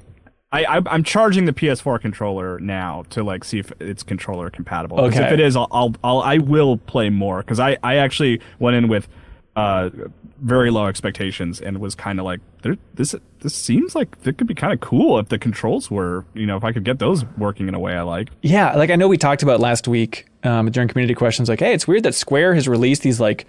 I, 0.54 0.66
I 0.66 0.82
I'm 0.88 1.04
charging 1.04 1.46
the 1.46 1.54
PS4 1.54 2.02
controller 2.02 2.60
now 2.60 3.04
to 3.12 3.24
like 3.24 3.46
see 3.46 3.60
if 3.60 3.72
it's 3.80 4.04
controller 4.04 4.50
compatible. 4.50 5.00
Okay. 5.00 5.24
If 5.26 5.32
it 5.32 5.40
is, 5.40 5.56
I'll, 5.56 5.68
I'll 5.72 5.96
I'll 6.04 6.20
I 6.20 6.40
will 6.40 6.76
play 6.78 7.10
more 7.10 7.38
because 7.42 7.60
I 7.60 7.78
I 7.84 7.96
actually 7.96 8.42
went 8.60 8.76
in 8.76 8.90
with 8.90 9.08
uh 9.56 9.90
very 10.42 10.72
low 10.72 10.88
expectations 10.88 11.62
and 11.62 11.78
was 11.80 11.94
kind 11.94 12.20
of 12.20 12.26
like 12.26 12.40
this 12.94 13.16
this 13.40 13.54
seems 13.54 13.96
like 13.96 14.16
it 14.24 14.38
could 14.38 14.48
be 14.48 14.56
kind 14.56 14.74
of 14.74 14.80
cool 14.80 15.20
if 15.20 15.30
the 15.30 15.38
controls 15.38 15.92
were 15.92 16.26
you 16.34 16.46
know 16.46 16.58
if 16.58 16.64
I 16.64 16.72
could 16.72 16.84
get 16.84 17.00
those 17.00 17.26
working 17.38 17.68
in 17.68 17.76
a 17.76 17.80
way 17.80 17.96
I 17.96 18.02
like. 18.02 18.30
Yeah, 18.42 18.76
like 18.76 18.90
I 18.90 18.96
know 18.96 19.08
we 19.08 19.18
talked 19.18 19.44
about 19.44 19.60
last 19.60 19.88
week 19.88 20.26
um, 20.44 20.72
during 20.72 20.88
community 20.90 21.14
questions, 21.14 21.50
like, 21.50 21.60
hey, 21.60 21.74
it's 21.74 21.88
weird 21.88 22.04
that 22.04 22.16
Square 22.16 22.56
has 22.56 22.68
released 22.68 23.04
these 23.04 23.20
like 23.20 23.46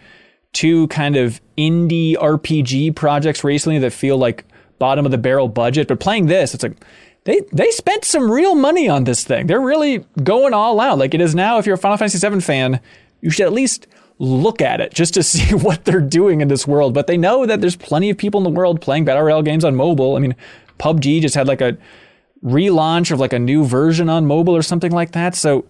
two 0.53 0.87
kind 0.89 1.17
of 1.17 1.41
indie 1.57 2.15
RPG 2.15 2.95
projects 2.95 3.43
recently 3.43 3.79
that 3.79 3.93
feel 3.93 4.19
like 4.19 4.45
bottom 4.79 5.05
of 5.05 5.13
the 5.13 5.19
barrel 5.19 5.49
budget. 5.49 5.89
But 5.89 6.01
playing 6.01 6.27
this, 6.27 6.55
it's 6.55 6.63
like 6.63 6.77
they 7.25 7.41
they 7.53 7.71
spent 7.71 8.05
some 8.05 8.31
real 8.31 8.55
money 8.55 8.89
on 8.89 9.05
this 9.05 9.25
thing. 9.25 9.47
They're 9.47 9.61
really 9.61 10.05
going 10.23 10.53
all 10.53 10.81
out. 10.81 10.99
Like 10.99 11.15
it 11.15 11.21
is 11.21 11.35
now. 11.35 11.59
If 11.59 11.67
you're 11.67 11.77
a 11.77 11.79
Final 11.79 11.97
Fantasy 11.97 12.27
VII 12.27 12.41
fan, 12.41 12.81
you 13.21 13.31
should 13.31 13.47
at 13.47 13.53
least 13.53 13.87
look 14.23 14.63
at 14.63 14.81
it 14.81 14.95
just 14.95 15.15
to 15.15 15.23
see 15.33 15.55
what 15.55 15.85
they're 15.85 16.01
doing 16.01 16.41
in 16.41 16.49
this 16.49 16.67
world. 16.67 16.95
But 16.95 17.07
they 17.07 17.19
know 17.19 17.45
that 17.45 17.61
there's 17.61 17.77
plenty 17.77 18.09
of 18.09 18.17
people 18.17 18.39
in 18.39 18.45
the 18.45 18.51
world 18.51 18.81
playing 18.81 19.05
battle 19.05 19.25
royale 19.25 19.43
games 19.43 19.65
on 19.65 19.75
mobile. 19.75 20.17
I 20.17 20.21
mean, 20.21 20.37
PUBG 20.79 21.21
just 21.21 21.35
had 21.35 21.47
like 21.47 21.61
a 21.61 21.77
relaunch 22.43 23.11
of 23.11 23.21
like 23.21 23.33
a 23.33 23.39
new 23.39 23.65
version 23.65 24.09
on 24.09 24.27
mobile 24.27 24.57
or 24.57 24.63
something 24.63 24.93
like 24.93 25.13
that. 25.13 25.35
So 25.35 25.65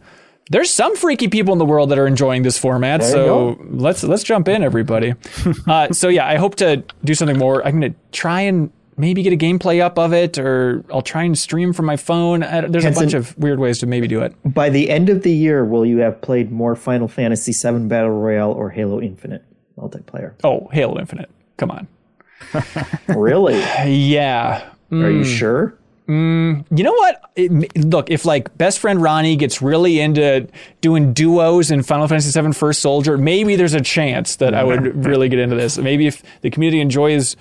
there's 0.51 0.71
some 0.71 0.97
freaky 0.97 1.29
people 1.29 1.53
in 1.53 1.59
the 1.59 1.65
world 1.65 1.91
that 1.91 1.99
are 1.99 2.07
enjoying 2.07 2.43
this 2.43 2.59
format. 2.59 3.01
There 3.01 3.11
so 3.11 3.59
let's 3.71 4.05
let's 4.05 4.23
jump 4.23 4.49
in, 4.49 4.63
everybody. 4.63 5.15
uh, 5.67 5.93
so 5.93 6.09
yeah, 6.09 6.27
I 6.27 6.37
hope 6.37 6.57
to 6.57 6.85
do 7.05 7.15
something 7.15 7.39
more. 7.39 7.67
I'm 7.67 7.81
gonna 7.81 7.95
try 8.11 8.43
and 8.43 8.71
maybe 9.03 9.25
get 9.25 9.33
a 9.33 9.37
gameplay 9.37 9.81
up 9.81 9.99
of 9.99 10.13
it, 10.13 10.39
or 10.39 10.85
I'll 10.93 11.03
try 11.03 11.25
and 11.25 11.37
stream 11.37 11.73
from 11.73 11.87
my 11.87 11.97
phone. 11.97 12.45
I, 12.45 12.61
there's 12.61 12.85
a 12.85 12.93
bunch 12.93 13.15
of 13.15 13.37
weird 13.37 13.59
ways 13.59 13.81
to 13.81 13.87
maybe 13.87 14.07
do 14.07 14.23
it. 14.23 14.33
By 14.45 14.71
the 14.71 14.91
end 14.91 15.09
of 15.09 15.25
the 15.25 15.33
year, 15.33 15.65
will 15.65 15.85
you 15.85 15.99
have 15.99 16.21
played 16.21 16.53
more 16.53 16.77
Final 16.77 17.09
Fantasy 17.09 17.53
VII 17.53 17.87
Battle 17.89 18.11
Royale 18.11 18.53
or 18.53 18.71
Halo 18.71 19.01
Infinite 19.01 19.45
multiplayer? 19.77 20.35
Oh, 20.45 20.69
Halo 20.73 21.01
Infinite. 21.01 21.31
Come 21.57 21.73
on. 21.73 21.89
Really? 23.09 23.59
Yeah. 23.59 24.71
Are 24.91 25.11
you 25.11 25.25
mm. 25.25 25.39
sure? 25.39 25.79
Mm. 26.09 26.67
You 26.77 26.85
know 26.85 26.93
what? 26.93 27.21
It, 27.37 27.85
look, 27.85 28.11
if 28.11 28.25
like 28.25 28.57
best 28.59 28.81
friend 28.81 29.01
Ronnie 29.01 29.37
gets 29.37 29.63
really 29.63 30.01
into 30.01 30.49
doing 30.81 31.13
duos 31.13 31.71
in 31.71 31.83
Final 31.83 32.09
Fantasy 32.09 32.39
VII 32.39 32.53
First 32.53 32.81
Soldier, 32.83 33.17
maybe 33.17 33.57
there's 33.57 33.75
a 33.75 33.81
chance 33.81 34.37
that 34.37 34.55
I 34.55 34.65
would 34.65 35.05
really 35.07 35.29
get 35.29 35.39
into 35.39 35.57
this. 35.57 35.79
Maybe 35.79 36.07
if 36.07 36.23
the 36.41 36.51
community 36.51 36.81
enjoys 36.81 37.37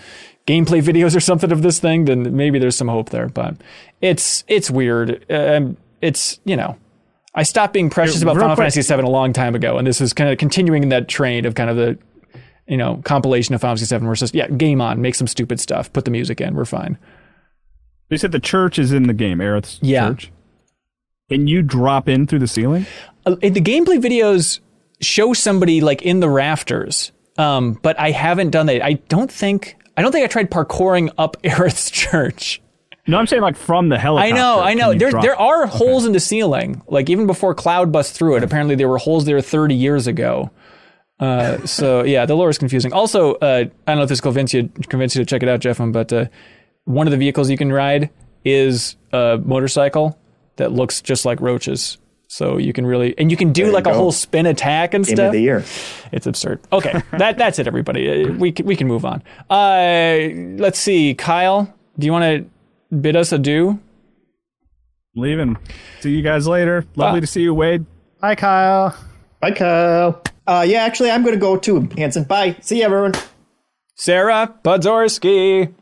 gameplay 0.48 0.82
videos 0.82 1.16
or 1.16 1.20
something 1.20 1.52
of 1.52 1.62
this 1.62 1.80
thing, 1.80 2.06
then 2.06 2.36
maybe 2.36 2.60
there's 2.60 2.76
some 2.76 2.88
hope 2.88 3.10
there. 3.10 3.28
But 3.30 3.56
it's 4.02 4.44
it's 4.48 4.70
weird. 4.72 5.26
Um, 5.30 5.78
it's 6.02 6.40
you 6.46 6.56
know, 6.56 6.78
I 7.36 7.44
stopped 7.44 7.74
being 7.74 7.90
precious 7.90 8.22
about 8.22 8.36
Final 8.36 8.56
quick. 8.56 8.72
Fantasy 8.74 8.82
VII 8.96 9.02
a 9.02 9.08
long 9.08 9.34
time 9.34 9.56
ago, 9.56 9.78
and 9.78 9.86
this 9.88 10.02
is 10.02 10.14
kind 10.14 10.30
of 10.30 10.38
continuing 10.38 10.84
in 10.84 10.90
that 10.90 11.08
train 11.08 11.46
of 11.46 11.56
kind 11.56 11.70
of 11.70 11.76
the 11.78 11.98
you 12.68 12.78
know 12.78 13.02
compilation 13.06 13.54
of 13.56 13.62
Final 13.62 13.76
Fantasy 13.78 13.96
VII 13.98 14.06
versus 14.06 14.34
yeah, 14.34 14.48
game 14.48 14.82
on, 14.82 15.02
make 15.02 15.16
some 15.16 15.28
stupid 15.28 15.60
stuff, 15.60 15.92
put 15.94 16.06
the 16.06 16.12
music 16.12 16.42
in, 16.42 16.56
we're 16.56 16.66
fine. 16.66 16.98
They 18.10 18.18
said 18.18 18.32
the 18.34 18.40
church 18.40 18.78
is 18.78 18.92
in 18.92 19.04
the 19.04 19.14
game, 19.14 19.38
Aerith's 19.40 19.80
Yeah. 19.82 20.10
church. 20.10 20.32
Can 21.30 21.48
you 21.48 21.62
drop 21.62 22.10
in 22.10 22.28
through 22.28 22.40
the 22.40 22.48
ceiling? 22.48 22.86
uh, 23.26 23.36
the 23.36 23.52
gameplay 23.62 24.02
videos 24.02 24.60
show 25.00 25.32
somebody 25.34 25.80
like 25.80 26.02
in 26.02 26.20
the 26.20 26.30
rafters, 26.30 27.12
um, 27.38 27.80
but 27.82 27.98
I 28.00 28.12
haven't 28.12 28.50
done 28.50 28.66
that. 28.66 28.84
I 28.84 28.94
don't 29.08 29.32
think 29.32 29.78
I 29.98 30.02
don't 30.02 30.12
think 30.12 30.24
I 30.24 30.28
tried 30.28 30.50
parkouring 30.52 31.12
up 31.18 31.38
Aerith's 31.44 31.92
church. 31.92 32.62
No, 33.08 33.18
I'm 33.18 33.28
saying 33.28 33.42
like 33.42 33.58
from 33.58 33.90
the 33.90 33.98
helicopter. 33.98 34.34
I 34.34 34.38
know, 34.38 34.60
I 34.60 34.74
know. 34.74 34.94
There 34.94 35.10
drop- 35.10 35.24
there 35.24 35.36
are 35.36 35.66
holes 35.66 36.06
in 36.06 36.12
the 36.12 36.20
ceiling. 36.20 36.82
Like 36.88 37.10
even 37.10 37.26
before 37.26 37.56
Cloud 37.56 37.92
bust 37.92 38.14
through 38.14 38.38
it, 38.38 38.44
apparently 38.44 38.76
there 38.76 38.88
were 38.88 39.00
holes 39.00 39.26
there 39.26 39.42
30 39.42 39.74
years 39.76 40.08
ago. 40.08 40.52
Uh, 41.20 41.66
so 41.66 42.04
yeah, 42.06 42.26
the 42.26 42.36
lore 42.36 42.50
is 42.50 42.58
confusing. 42.58 42.94
Also, 42.94 43.34
uh, 43.36 43.66
I 43.88 43.92
don't 43.92 43.98
know 43.98 44.04
if 44.04 44.10
this 44.10 44.22
convinced 44.22 44.54
you 44.54 44.70
convinced 44.88 45.16
you 45.16 45.24
to 45.24 45.26
check 45.26 45.42
it 45.44 45.50
out, 45.50 45.60
Jeff, 45.62 45.80
but 45.80 46.14
uh, 46.14 46.26
one 46.86 47.08
of 47.08 47.12
the 47.12 47.18
vehicles 47.18 47.50
you 47.50 47.58
can 47.58 47.72
ride 47.72 48.10
is 48.46 48.96
a 49.12 49.40
motorcycle 49.44 50.18
that 50.58 50.72
looks 50.72 51.02
just 51.02 51.26
like 51.26 51.42
Roche's. 51.42 51.98
So 52.34 52.56
you 52.58 52.72
can 52.72 52.86
really 52.86 53.14
and 53.18 53.30
you 53.30 53.36
can 53.36 53.52
do 53.52 53.66
you 53.66 53.72
like 53.74 53.88
a 53.88 53.92
go. 53.92 53.98
whole 53.98 54.12
spin 54.14 54.46
attack 54.46 54.94
and 54.94 55.06
Game 55.06 55.18
stuff. 55.18 55.26
of 55.28 55.32
the 55.34 55.42
year. 55.42 55.66
It's 56.14 56.26
absurd. 56.26 56.62
Okay, 56.72 57.02
that 57.18 57.38
that's 57.38 57.60
it, 57.60 57.68
everybody. 57.68 58.24
Uh, 58.24 58.32
We 58.32 58.54
can, 58.54 58.66
we 58.66 58.78
can 58.78 58.88
move 58.88 59.04
on. 59.04 59.22
Uh, 59.50 60.30
let's 60.58 60.80
see, 60.80 61.14
Kyle. 61.14 61.74
Do 62.00 62.06
you 62.06 62.14
want 62.14 62.24
to 62.24 62.96
bid 62.96 63.18
us 63.18 63.34
adieu? 63.34 63.80
Leaving. 65.14 65.58
See 66.00 66.12
you 66.16 66.22
guys 66.22 66.48
later. 66.48 66.86
Lovely 66.96 67.18
Ah. 67.18 67.22
to 67.22 67.28
see 67.28 67.42
you, 67.42 67.54
Wade. 67.54 67.86
Hi, 68.22 68.34
Kyle. 68.36 68.96
Bye, 69.42 69.52
Kyle. 69.52 70.22
Uh, 70.48 70.66
yeah, 70.66 70.84
actually, 70.84 71.12
I'm 71.12 71.24
going 71.24 71.36
to 71.36 71.40
go 71.40 71.58
too, 71.58 71.90
Hanson. 71.98 72.24
Bye. 72.24 72.56
See 72.62 72.78
you, 72.80 72.86
everyone. 72.86 73.12
Sarah 73.96 74.54
Podzorski. 74.64 75.74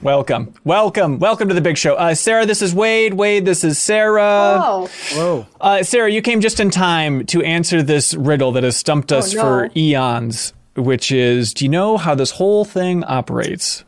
Welcome, 0.00 0.54
welcome, 0.64 1.18
welcome 1.18 1.48
to 1.48 1.54
the 1.54 1.60
big 1.60 1.76
show. 1.76 1.94
Uh, 1.94 2.14
Sarah, 2.14 2.46
this 2.46 2.62
is 2.62 2.74
Wade. 2.74 3.14
Wade, 3.14 3.44
this 3.44 3.62
is 3.62 3.78
Sarah. 3.78 4.60
Oh, 4.62 4.90
Whoa. 5.12 5.46
Uh, 5.60 5.82
Sarah, 5.82 6.10
you 6.10 6.22
came 6.22 6.40
just 6.40 6.58
in 6.58 6.70
time 6.70 7.26
to 7.26 7.42
answer 7.42 7.82
this 7.82 8.14
riddle 8.14 8.52
that 8.52 8.64
has 8.64 8.76
stumped 8.76 9.12
us 9.12 9.34
no. 9.34 9.42
for 9.42 9.70
eons, 9.76 10.52
which 10.74 11.12
is 11.12 11.54
do 11.54 11.64
you 11.64 11.68
know 11.68 11.96
how 11.96 12.14
this 12.14 12.32
whole 12.32 12.64
thing 12.64 13.04
operates? 13.04 13.84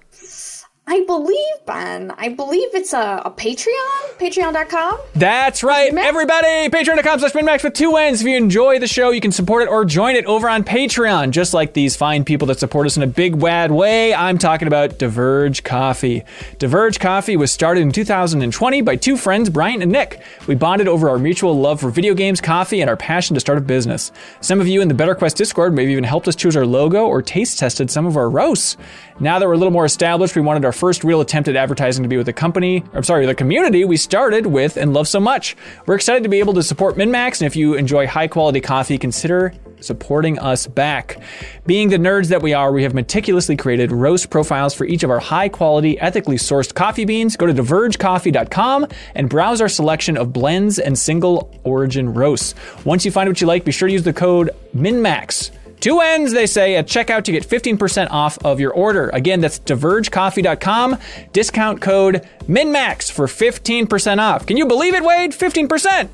I 0.87 1.03
believe, 1.07 1.65
Ben. 1.65 2.13
I 2.19 2.29
believe 2.29 2.75
it's 2.75 2.93
a, 2.93 3.23
a 3.25 3.31
Patreon, 3.31 4.19
patreon.com. 4.19 4.99
That's 5.15 5.63
right, 5.65 5.91
MinnMax? 5.91 6.05
everybody. 6.05 6.69
Patreon.com 6.69 7.21
slash 7.21 7.33
minnmax 7.33 7.65
with 7.65 7.73
two 7.73 7.97
N's. 7.97 8.21
If 8.21 8.27
you 8.27 8.37
enjoy 8.37 8.79
the 8.79 8.87
show, 8.87 9.09
you 9.09 9.23
can 9.23 9.33
support 9.33 9.63
it 9.63 9.71
or 9.71 9.87
join 9.87 10.15
it 10.15 10.27
over 10.27 10.47
on 10.47 10.63
Patreon, 10.63 11.31
just 11.31 11.55
like 11.55 11.73
these 11.73 11.97
fine 11.97 12.23
people 12.23 12.47
that 12.49 12.59
support 12.61 12.87
us 12.87 12.99
in 12.99 13.03
a 13.03 13.07
big, 13.07 13.35
wad 13.35 13.71
way. 13.71 14.13
I'm 14.13 14.37
talking 14.37 14.69
about 14.69 14.99
Diverge 14.99 15.65
Coffee. 15.65 16.23
Diverge 16.59 17.01
Coffee 17.01 17.39
was 17.39 17.51
started 17.51 17.81
in 17.81 17.91
2020 17.91 18.83
by 18.83 18.97
two 18.97 19.17
friends, 19.17 19.49
Bryant 19.49 19.83
and 19.83 19.91
Nick. 19.91 20.21
We 20.47 20.55
bonded 20.55 20.87
over 20.87 21.09
our 21.09 21.19
mutual 21.19 21.59
love 21.59 21.81
for 21.81 21.89
video 21.89 22.13
games, 22.13 22.43
coffee, 22.43 22.83
and 22.83 22.91
our 22.91 22.97
passion 22.97 23.33
to 23.33 23.41
start 23.41 23.57
a 23.57 23.63
business. 23.63 24.13
Some 24.43 24.61
of 24.61 24.69
you 24.69 24.83
in 24.83 24.89
the 24.89 24.95
BetterQuest 24.95 25.37
Discord 25.37 25.73
maybe 25.73 25.93
even 25.93 26.05
helped 26.05 26.29
us 26.29 26.37
choose 26.37 26.59
our 26.59 26.67
logo 26.67 27.07
or 27.07 27.23
taste 27.23 27.59
tested 27.59 27.91
some 27.91 28.05
of 28.05 28.19
our 28.19 28.29
roasts. 28.29 28.77
Now 29.19 29.39
that 29.39 29.47
we're 29.47 29.55
a 29.55 29.57
little 29.57 29.73
more 29.73 29.85
established, 29.85 30.35
we 30.35 30.43
wanted 30.43 30.65
our 30.65 30.74
first 30.75 31.05
real 31.05 31.21
attempt 31.21 31.49
at 31.49 31.57
advertising 31.57 32.03
to 32.03 32.09
be 32.09 32.17
with 32.17 32.27
the 32.27 32.33
company, 32.33 32.85
I'm 32.93 33.03
sorry, 33.03 33.27
the 33.27 33.35
community 33.35 33.85
we 33.85 33.97
started 33.97 34.47
with 34.47 34.77
and 34.77 34.93
love 34.93 35.09
so 35.09 35.21
much. 35.21 35.57
We're 35.87 35.95
excited 35.95 36.23
to 36.25 36.29
be 36.29 36.41
able 36.41 36.55
to 36.55 36.63
support 36.63 36.97
MinnMax, 36.97 37.41
and 37.41 37.47
if 37.47 37.57
you 37.57 37.75
enjoy 37.75 38.07
high 38.07 38.29
quality 38.29 38.61
coffee, 38.61 38.99
consider 38.99 39.53
supporting 39.81 40.39
us 40.39 40.67
back. 40.67 41.21
Being 41.67 41.91
the 41.91 41.97
nerds 41.97 42.29
that 42.29 42.43
we 42.43 42.55
are, 42.55 42.73
we 42.73 42.83
have 42.83 42.95
meticulously 42.95 43.57
created 43.57 43.93
roast 43.93 44.31
profiles 44.31 44.75
for 44.75 44.85
each 44.85 45.03
of 45.03 45.11
our 45.11 45.19
high 45.19 45.49
quality, 45.49 45.99
ethically 46.01 46.37
sourced 46.37 46.75
coffee 46.75 47.05
beans. 47.05 47.37
Go 47.37 47.47
to 47.47 47.55
divergecoffee.com 47.55 48.87
and 49.15 49.29
browse 49.29 49.61
our 49.61 49.69
selection 49.69 50.17
of 50.17 50.33
blends 50.33 50.79
and 50.79 50.99
single 50.99 51.55
origin 51.65 52.15
roasts. 52.15 52.55
Once 52.85 53.05
you 53.05 53.11
find 53.11 53.29
what 53.29 53.41
you 53.41 53.47
like, 53.47 53.65
be 53.65 53.73
sure 53.73 53.89
to 53.89 53.93
use 53.93 54.05
the 54.05 54.13
code 54.13 54.51
MINNMAX. 54.75 55.51
Two 55.85 56.01
ends, 56.01 56.33
they 56.33 56.47
say, 56.47 56.77
at 56.77 56.87
checkout 56.87 57.25
to 57.25 57.33
get 57.33 57.47
15% 57.47 58.09
off 58.11 58.43
of 58.43 58.59
your 58.59 58.73
order. 58.73 59.11
Again, 59.11 59.43
that's 59.43 59.59
divergecoffee.com. 59.59 60.97
Discount 61.35 61.83
code 61.83 62.27
MINNMAX 62.49 63.13
for 63.13 63.27
15% 63.27 64.19
off. 64.19 64.47
Can 64.47 64.57
you 64.57 64.65
believe 64.65 64.95
it, 64.95 65.05
Wade? 65.05 65.33
15%. 65.33 66.09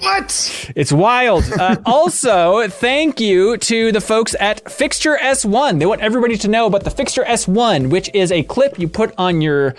What? 0.00 0.72
It's 0.74 0.90
wild. 0.90 1.44
Uh, 1.52 1.76
also, 1.86 2.66
thank 2.66 3.20
you 3.20 3.56
to 3.58 3.92
the 3.92 4.00
folks 4.00 4.34
at 4.40 4.68
Fixture 4.68 5.16
S1. 5.22 5.78
They 5.78 5.86
want 5.86 6.00
everybody 6.00 6.36
to 6.38 6.48
know 6.48 6.66
about 6.66 6.82
the 6.82 6.90
Fixture 6.90 7.22
S1, 7.22 7.90
which 7.90 8.10
is 8.12 8.32
a 8.32 8.42
clip 8.42 8.76
you 8.76 8.88
put 8.88 9.14
on 9.18 9.40
your 9.40 9.76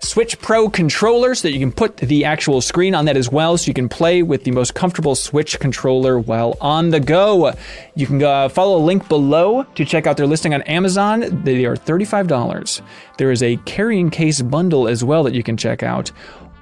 Switch 0.00 0.38
Pro 0.40 0.68
controller 0.68 1.34
so 1.34 1.48
that 1.48 1.52
you 1.52 1.58
can 1.58 1.72
put 1.72 1.96
the 1.96 2.24
actual 2.24 2.60
screen 2.60 2.94
on 2.94 3.04
that 3.06 3.16
as 3.16 3.30
well 3.30 3.56
so 3.56 3.68
you 3.68 3.74
can 3.74 3.88
play 3.88 4.22
with 4.22 4.44
the 4.44 4.50
most 4.50 4.74
comfortable 4.74 5.14
Switch 5.14 5.58
controller 5.58 6.18
while 6.18 6.56
on 6.60 6.90
the 6.90 7.00
go. 7.00 7.52
You 7.94 8.06
can 8.06 8.22
uh, 8.22 8.48
follow 8.48 8.78
a 8.78 8.84
link 8.84 9.08
below 9.08 9.64
to 9.64 9.84
check 9.84 10.06
out 10.06 10.16
their 10.16 10.26
listing 10.26 10.54
on 10.54 10.62
Amazon. 10.62 11.42
They 11.44 11.64
are 11.64 11.76
$35. 11.76 12.82
There 13.18 13.30
is 13.30 13.42
a 13.42 13.56
carrying 13.58 14.10
case 14.10 14.40
bundle 14.40 14.88
as 14.88 15.02
well 15.02 15.24
that 15.24 15.34
you 15.34 15.42
can 15.42 15.56
check 15.56 15.82
out. 15.82 16.10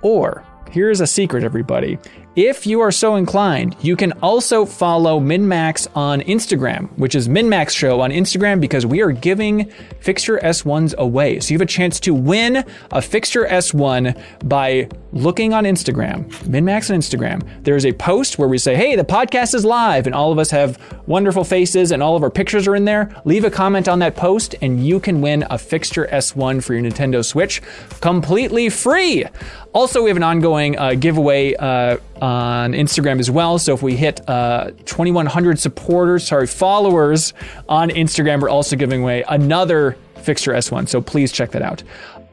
Or, 0.02 0.44
here's 0.70 1.00
a 1.00 1.06
secret, 1.06 1.44
everybody. 1.44 1.98
If 2.36 2.66
you 2.66 2.82
are 2.82 2.92
so 2.92 3.16
inclined, 3.16 3.76
you 3.80 3.96
can 3.96 4.12
also 4.20 4.66
follow 4.66 5.18
MinnMax 5.18 5.88
on 5.96 6.20
Instagram, 6.20 6.90
which 6.98 7.14
is 7.14 7.28
MinnMax 7.28 7.70
Show 7.70 8.02
on 8.02 8.10
Instagram, 8.10 8.60
because 8.60 8.84
we 8.84 9.00
are 9.00 9.10
giving 9.10 9.70
Fixture 10.00 10.38
S1s 10.42 10.94
away. 10.96 11.40
So 11.40 11.52
you 11.52 11.54
have 11.54 11.62
a 11.62 11.66
chance 11.66 11.98
to 12.00 12.12
win 12.12 12.62
a 12.90 13.00
Fixture 13.00 13.46
S1 13.46 14.22
by 14.44 14.90
looking 15.12 15.54
on 15.54 15.64
Instagram, 15.64 16.26
MinnMax 16.44 16.90
on 16.90 17.00
Instagram. 17.00 17.42
There's 17.64 17.86
a 17.86 17.94
post 17.94 18.38
where 18.38 18.48
we 18.48 18.58
say, 18.58 18.76
hey, 18.76 18.96
the 18.96 19.04
podcast 19.04 19.54
is 19.54 19.64
live, 19.64 20.04
and 20.04 20.14
all 20.14 20.30
of 20.30 20.38
us 20.38 20.50
have 20.50 20.78
wonderful 21.06 21.42
faces 21.42 21.90
and 21.90 22.02
all 22.02 22.16
of 22.16 22.22
our 22.22 22.30
pictures 22.30 22.68
are 22.68 22.76
in 22.76 22.84
there. 22.84 23.10
Leave 23.24 23.44
a 23.44 23.50
comment 23.50 23.88
on 23.88 24.00
that 24.00 24.14
post, 24.14 24.54
and 24.60 24.86
you 24.86 25.00
can 25.00 25.22
win 25.22 25.46
a 25.48 25.56
Fixture 25.56 26.06
S1 26.12 26.62
for 26.62 26.74
your 26.74 26.82
Nintendo 26.82 27.24
Switch 27.24 27.62
completely 28.02 28.68
free. 28.68 29.24
Also, 29.72 30.02
we 30.02 30.08
have 30.10 30.16
an 30.16 30.22
ongoing 30.22 30.78
uh, 30.78 30.94
giveaway 30.94 31.54
uh, 31.54 31.98
on 32.22 32.72
Instagram 32.72 33.18
as 33.18 33.30
well. 33.30 33.58
So 33.58 33.74
if 33.74 33.82
we 33.82 33.96
hit 33.96 34.20
uh, 34.28 34.70
2,100 34.84 35.58
supporters, 35.58 36.26
sorry, 36.26 36.46
followers 36.46 37.34
on 37.68 37.90
Instagram, 37.90 38.40
we're 38.40 38.48
also 38.48 38.76
giving 38.76 39.02
away 39.02 39.24
another 39.28 39.96
Fixture 40.16 40.52
S1. 40.52 40.88
So 40.88 41.00
please 41.00 41.30
check 41.30 41.52
that 41.52 41.62
out. 41.62 41.82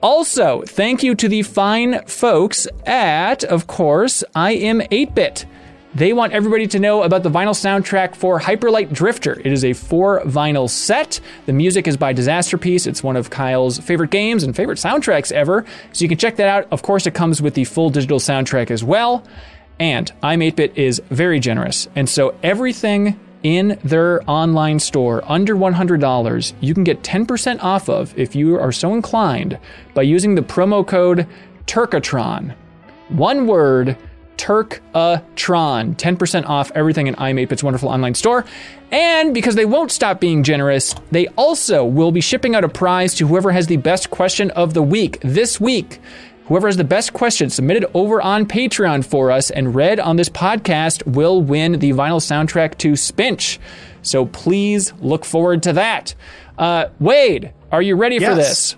Also, 0.01 0.63
thank 0.63 1.01
you 1.03 1.15
to 1.15 1.29
the 1.29 1.43
fine 1.43 2.03
folks 2.05 2.67
at, 2.85 3.43
of 3.45 3.67
course, 3.67 4.23
iam8bit. 4.35 5.45
They 5.95 6.11
want 6.11 6.33
everybody 6.33 6.65
to 6.67 6.79
know 6.79 7.03
about 7.03 7.21
the 7.21 7.29
vinyl 7.29 7.53
soundtrack 7.53 8.15
for 8.15 8.39
Hyper 8.39 8.71
Light 8.71 8.91
Drifter. 8.91 9.39
It 9.39 9.53
is 9.53 9.63
a 9.63 9.73
four 9.73 10.21
vinyl 10.21 10.67
set. 10.67 11.19
The 11.45 11.53
music 11.53 11.87
is 11.87 11.97
by 11.97 12.15
Disasterpiece. 12.15 12.87
It's 12.87 13.03
one 13.03 13.15
of 13.15 13.29
Kyle's 13.29 13.77
favorite 13.77 14.09
games 14.09 14.43
and 14.43 14.55
favorite 14.55 14.79
soundtracks 14.79 15.31
ever. 15.31 15.63
So 15.91 16.03
you 16.03 16.09
can 16.09 16.17
check 16.17 16.37
that 16.37 16.47
out. 16.47 16.67
Of 16.71 16.81
course, 16.81 17.05
it 17.05 17.13
comes 17.13 17.43
with 17.43 17.53
the 17.53 17.65
full 17.65 17.91
digital 17.91 18.17
soundtrack 18.17 18.71
as 18.71 18.83
well. 18.83 19.23
And 19.79 20.11
iam8bit 20.21 20.75
is 20.75 21.01
very 21.09 21.39
generous. 21.39 21.87
And 21.95 22.09
so 22.09 22.35
everything 22.43 23.19
in 23.43 23.77
their 23.83 24.21
online 24.29 24.79
store 24.79 25.21
under 25.25 25.55
$100, 25.55 26.53
you 26.61 26.73
can 26.73 26.83
get 26.83 27.03
10% 27.03 27.61
off 27.61 27.89
of 27.89 28.17
if 28.17 28.35
you 28.35 28.57
are 28.57 28.71
so 28.71 28.93
inclined 28.93 29.59
by 29.93 30.01
using 30.01 30.35
the 30.35 30.41
promo 30.41 30.87
code 30.87 31.27
Turkatron. 31.65 32.55
One 33.09 33.47
word, 33.47 33.97
Turkatron. 34.37 35.95
10% 35.95 36.45
off 36.49 36.71
everything 36.75 37.07
in 37.07 37.15
iam8bit's 37.15 37.63
wonderful 37.63 37.89
online 37.89 38.15
store. 38.15 38.45
And 38.91 39.33
because 39.33 39.55
they 39.55 39.65
won't 39.65 39.91
stop 39.91 40.19
being 40.19 40.43
generous, 40.43 40.95
they 41.11 41.27
also 41.29 41.83
will 41.85 42.11
be 42.11 42.21
shipping 42.21 42.55
out 42.55 42.63
a 42.63 42.69
prize 42.69 43.13
to 43.15 43.27
whoever 43.27 43.51
has 43.51 43.67
the 43.67 43.77
best 43.77 44.09
question 44.09 44.51
of 44.51 44.73
the 44.73 44.83
week 44.83 45.19
this 45.21 45.59
week. 45.59 45.99
Whoever 46.47 46.67
has 46.67 46.77
the 46.77 46.83
best 46.83 47.13
question 47.13 47.49
submitted 47.49 47.85
over 47.93 48.21
on 48.21 48.45
Patreon 48.45 49.05
for 49.05 49.31
us 49.31 49.49
and 49.49 49.73
read 49.73 49.99
on 49.99 50.17
this 50.17 50.29
podcast 50.29 51.05
will 51.07 51.41
win 51.41 51.79
the 51.79 51.91
vinyl 51.91 52.19
soundtrack 52.19 52.77
to 52.79 52.93
Spinch. 52.93 53.59
So 54.01 54.25
please 54.25 54.93
look 54.99 55.23
forward 55.23 55.63
to 55.63 55.73
that. 55.73 56.15
Uh, 56.57 56.87
Wade, 56.99 57.53
are 57.71 57.81
you 57.81 57.95
ready 57.95 58.19
for 58.19 58.35
this? 58.35 58.75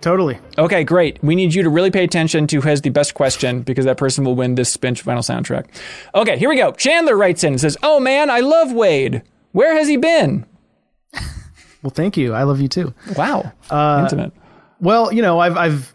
Totally. 0.00 0.38
Okay, 0.58 0.82
great. 0.82 1.22
We 1.22 1.34
need 1.34 1.54
you 1.54 1.62
to 1.62 1.68
really 1.70 1.90
pay 1.90 2.04
attention 2.04 2.46
to 2.48 2.60
who 2.60 2.68
has 2.68 2.80
the 2.80 2.90
best 2.90 3.14
question 3.14 3.60
because 3.62 3.84
that 3.84 3.98
person 3.98 4.24
will 4.24 4.34
win 4.34 4.54
this 4.54 4.74
Spinch 4.74 5.04
vinyl 5.04 5.18
soundtrack. 5.18 5.66
Okay, 6.14 6.38
here 6.38 6.48
we 6.48 6.56
go. 6.56 6.72
Chandler 6.72 7.16
writes 7.16 7.44
in 7.44 7.52
and 7.52 7.60
says, 7.60 7.76
Oh 7.82 8.00
man, 8.00 8.30
I 8.30 8.40
love 8.40 8.72
Wade. 8.72 9.22
Where 9.52 9.74
has 9.76 9.88
he 9.88 9.96
been? 9.96 10.46
Well, 11.82 11.90
thank 11.90 12.16
you. 12.16 12.34
I 12.34 12.42
love 12.42 12.60
you 12.60 12.68
too. 12.68 12.92
Wow. 13.16 13.52
Uh, 13.70 14.00
Intimate. 14.02 14.32
Well, 14.80 15.12
you 15.12 15.22
know, 15.22 15.38
I've 15.38 15.56
I've 15.56 15.94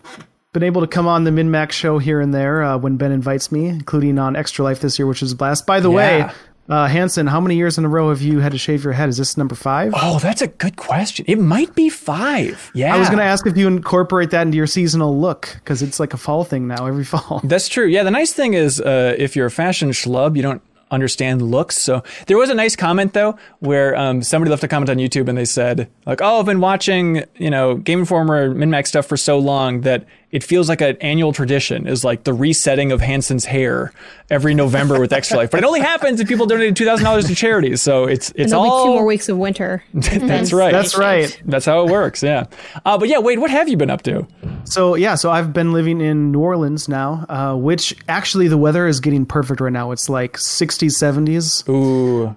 been 0.56 0.64
able 0.64 0.82
to 0.82 0.88
come 0.88 1.08
on 1.08 1.24
the 1.26 1.30
MinnMax 1.32 1.74
show 1.74 2.00
here 2.00 2.20
and 2.20 2.34
there 2.34 2.64
uh, 2.64 2.78
when 2.80 2.98
Ben 2.98 3.12
invites 3.12 3.52
me, 3.52 3.68
including 3.68 4.18
on 4.18 4.36
Extra 4.36 4.64
Life 4.66 4.80
this 4.80 4.98
year, 4.98 5.06
which 5.06 5.22
was 5.22 5.34
a 5.34 5.36
blast. 5.36 5.68
By 5.68 5.80
the 5.80 5.92
Yeah. 5.92 5.96
way, 5.96 6.30
uh, 6.68 6.88
Hanson, 6.88 7.28
how 7.28 7.40
many 7.40 7.56
years 7.58 7.78
in 7.78 7.86
a 7.86 7.88
row 7.90 8.10
have 8.10 8.24
you 8.24 8.40
had 8.40 8.52
to 8.54 8.58
shave 8.58 8.84
your 8.84 8.94
head? 8.94 9.10
Is 9.10 9.18
this 9.18 9.38
number 9.38 9.54
five? 9.54 9.94
Oh, 9.96 10.18
that's 10.18 10.42
a 10.42 10.48
good 10.48 10.78
question. 10.78 11.26
It 11.28 11.38
might 11.40 11.76
be 11.76 11.90
five. 11.90 12.72
Yeah. 12.74 12.96
I 12.96 12.98
was 12.98 13.08
going 13.10 13.20
to 13.20 13.24
ask 13.26 13.46
if 13.46 13.56
you 13.58 13.68
incorporate 13.68 14.32
that 14.32 14.42
into 14.44 14.58
your 14.58 14.66
seasonal 14.66 15.20
look 15.20 15.50
because 15.56 15.84
it's 15.84 16.00
like 16.00 16.14
a 16.14 16.18
fall 16.18 16.44
thing 16.44 16.68
now 16.68 16.88
every 16.88 17.04
fall. 17.14 17.42
That's 17.44 17.68
true. 17.70 17.86
Yeah, 17.86 18.02
the 18.04 18.10
nice 18.12 18.34
thing 18.34 18.56
is, 18.56 18.82
uh, 18.82 19.14
if 19.18 19.36
you're 19.36 19.46
a 19.46 19.52
fashion 19.52 19.92
schlub, 19.92 20.36
you 20.36 20.42
don't 20.42 20.62
understand 20.92 21.42
looks. 21.42 21.76
So 21.78 22.04
there 22.28 22.38
was 22.38 22.50
a 22.50 22.54
nice 22.54 22.76
comment 22.76 23.14
though, 23.14 23.38
where 23.60 23.96
um, 23.96 24.22
somebody 24.22 24.50
left 24.52 24.64
a 24.64 24.68
comment 24.68 24.90
on 24.90 24.98
YouTube 24.98 25.28
and 25.28 25.38
they 25.38 25.44
said, 25.46 25.90
like, 26.06 26.22
"Oh, 26.22 26.40
I've 26.40 26.46
been 26.46 26.62
watching, 26.62 27.24
you 27.38 27.50
know, 27.50 27.76
Game 27.76 28.00
Informer 28.00 28.54
MinnMax 28.54 28.88
stuff 28.88 29.08
for 29.08 29.18
so 29.18 29.38
long 29.40 29.82
that 29.82 30.06
it 30.36 30.44
feels 30.44 30.68
like 30.68 30.82
an 30.82 30.98
annual 31.00 31.32
tradition 31.32 31.88
is 31.88 32.04
like 32.04 32.26
the 32.26 32.34
resetting 32.34 32.92
of 32.92 33.00
Hanson's 33.00 33.46
hair 33.46 33.94
every 34.30 34.54
November 34.54 35.00
with 35.00 35.14
Extra 35.14 35.38
Life. 35.38 35.50
But 35.50 35.62
it 35.62 35.66
only 35.66 35.80
happens 35.80 36.20
if 36.20 36.28
people 36.28 36.46
donated 36.46 36.76
two 36.76 36.84
thousand 36.84 37.06
dollars 37.06 37.28
to 37.28 37.36
charities. 37.36 37.82
So 37.82 38.04
it's 38.04 38.32
And 38.32 38.42
it's 38.42 38.52
there'll 38.52 38.70
all 38.70 38.84
be 38.84 38.90
two 38.90 38.96
more 38.96 39.06
weeks 39.06 39.30
of 39.30 39.38
winter. 39.38 39.82
that's 39.94 40.52
right. 40.52 40.74
That's 40.74 40.98
right. 40.98 41.42
That's 41.46 41.66
how 41.66 41.86
it 41.86 41.90
works. 41.90 42.22
Yeah. 42.22 42.48
Uh, 42.84 42.98
but 42.98 43.08
yeah, 43.08 43.20
Wade, 43.20 43.40
what 43.40 43.50
have 43.50 43.70
you 43.70 43.78
been 43.78 43.90
up 43.90 44.02
to? 44.02 44.28
So 44.66 44.96
yeah, 44.96 45.16
so 45.16 45.32
I've 45.32 45.54
been 45.54 45.72
living 45.72 46.02
in 46.02 46.34
New 46.34 46.42
Orleans 46.42 46.90
now, 46.90 47.26
uh, 47.30 47.56
which 47.56 47.96
actually 48.10 48.50
the 48.50 48.58
weather 48.58 48.88
is 48.88 49.00
getting 49.00 49.26
perfect 49.26 49.62
right 49.62 49.72
now. 49.72 49.92
It's 49.92 50.10
like 50.10 50.34
60s, 50.34 51.02
70s. 51.02 51.70
Ooh. 51.70 52.36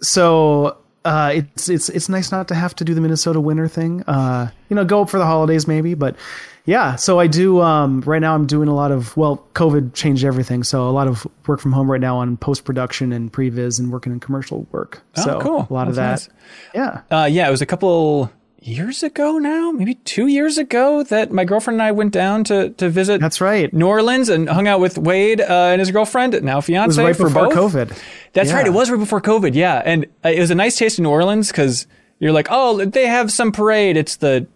So 0.00 0.78
uh, 1.04 1.30
it's 1.32 1.68
it's 1.68 1.88
it's 1.90 2.08
nice 2.08 2.32
not 2.32 2.48
to 2.48 2.56
have 2.56 2.74
to 2.74 2.84
do 2.84 2.92
the 2.92 3.00
Minnesota 3.00 3.40
winter 3.40 3.68
thing. 3.68 4.02
Uh, 4.08 4.50
you 4.68 4.74
know, 4.74 4.84
go 4.84 5.02
up 5.02 5.10
for 5.10 5.18
the 5.18 5.26
holidays 5.26 5.68
maybe, 5.68 5.94
but 5.94 6.16
yeah. 6.66 6.96
So 6.96 7.18
I 7.18 7.26
do. 7.28 7.60
Um, 7.62 8.00
right 8.02 8.20
now, 8.20 8.34
I'm 8.34 8.46
doing 8.46 8.68
a 8.68 8.74
lot 8.74 8.92
of 8.92 9.16
well, 9.16 9.46
COVID 9.54 9.94
changed 9.94 10.24
everything, 10.24 10.62
so 10.64 10.88
a 10.88 10.90
lot 10.90 11.06
of 11.08 11.26
work 11.46 11.60
from 11.60 11.72
home 11.72 11.90
right 11.90 12.00
now 12.00 12.18
on 12.18 12.36
post 12.36 12.64
production 12.64 13.12
and 13.12 13.32
previs 13.32 13.78
and 13.80 13.90
working 13.90 14.12
in 14.12 14.20
commercial 14.20 14.66
work. 14.72 15.02
so 15.14 15.36
Oh, 15.38 15.40
cool. 15.40 15.66
a 15.70 15.72
lot 15.72 15.88
of 15.88 15.94
that. 15.94 16.28
That's 16.28 16.28
Yeah. 16.74 17.00
Uh, 17.10 17.24
yeah, 17.26 17.48
it 17.48 17.50
was 17.50 17.62
a 17.62 17.66
couple 17.66 18.30
years 18.60 19.04
ago 19.04 19.38
now, 19.38 19.70
maybe 19.70 19.94
two 19.94 20.26
years 20.26 20.58
ago, 20.58 21.04
that 21.04 21.30
my 21.30 21.44
girlfriend 21.44 21.76
and 21.80 21.86
I 21.86 21.92
went 21.92 22.12
down 22.12 22.42
to 22.44 22.70
to 22.70 22.88
visit. 22.90 23.20
That's 23.20 23.40
right. 23.40 23.72
New 23.72 23.86
Orleans 23.86 24.28
and 24.28 24.48
hung 24.48 24.66
out 24.66 24.80
with 24.80 24.98
Wade 24.98 25.40
uh, 25.40 25.44
and 25.70 25.78
his 25.80 25.90
girlfriend, 25.92 26.42
now 26.42 26.60
fiance. 26.60 26.84
It 26.84 26.88
was 26.88 26.98
right 26.98 27.16
for 27.16 27.28
before 27.28 27.48
both. 27.54 27.72
COVID. 27.74 27.96
That's 28.32 28.48
Yeah. 28.50 28.56
right. 28.56 28.66
It 28.66 28.72
was 28.72 28.90
right 28.90 28.98
before 28.98 29.20
COVID. 29.20 29.54
Yeah, 29.54 29.80
and 29.84 30.06
uh, 30.24 30.30
it 30.30 30.40
was 30.40 30.50
a 30.50 30.56
nice 30.56 30.76
taste 30.76 30.98
in 30.98 31.04
New 31.04 31.10
Orleans 31.10 31.52
because 31.52 31.86
you're 32.18 32.32
like, 32.32 32.48
oh, 32.50 32.84
they 32.84 33.06
have 33.06 33.30
some 33.30 33.52
parade. 33.52 33.96
It's 33.96 34.16
the 34.16 34.48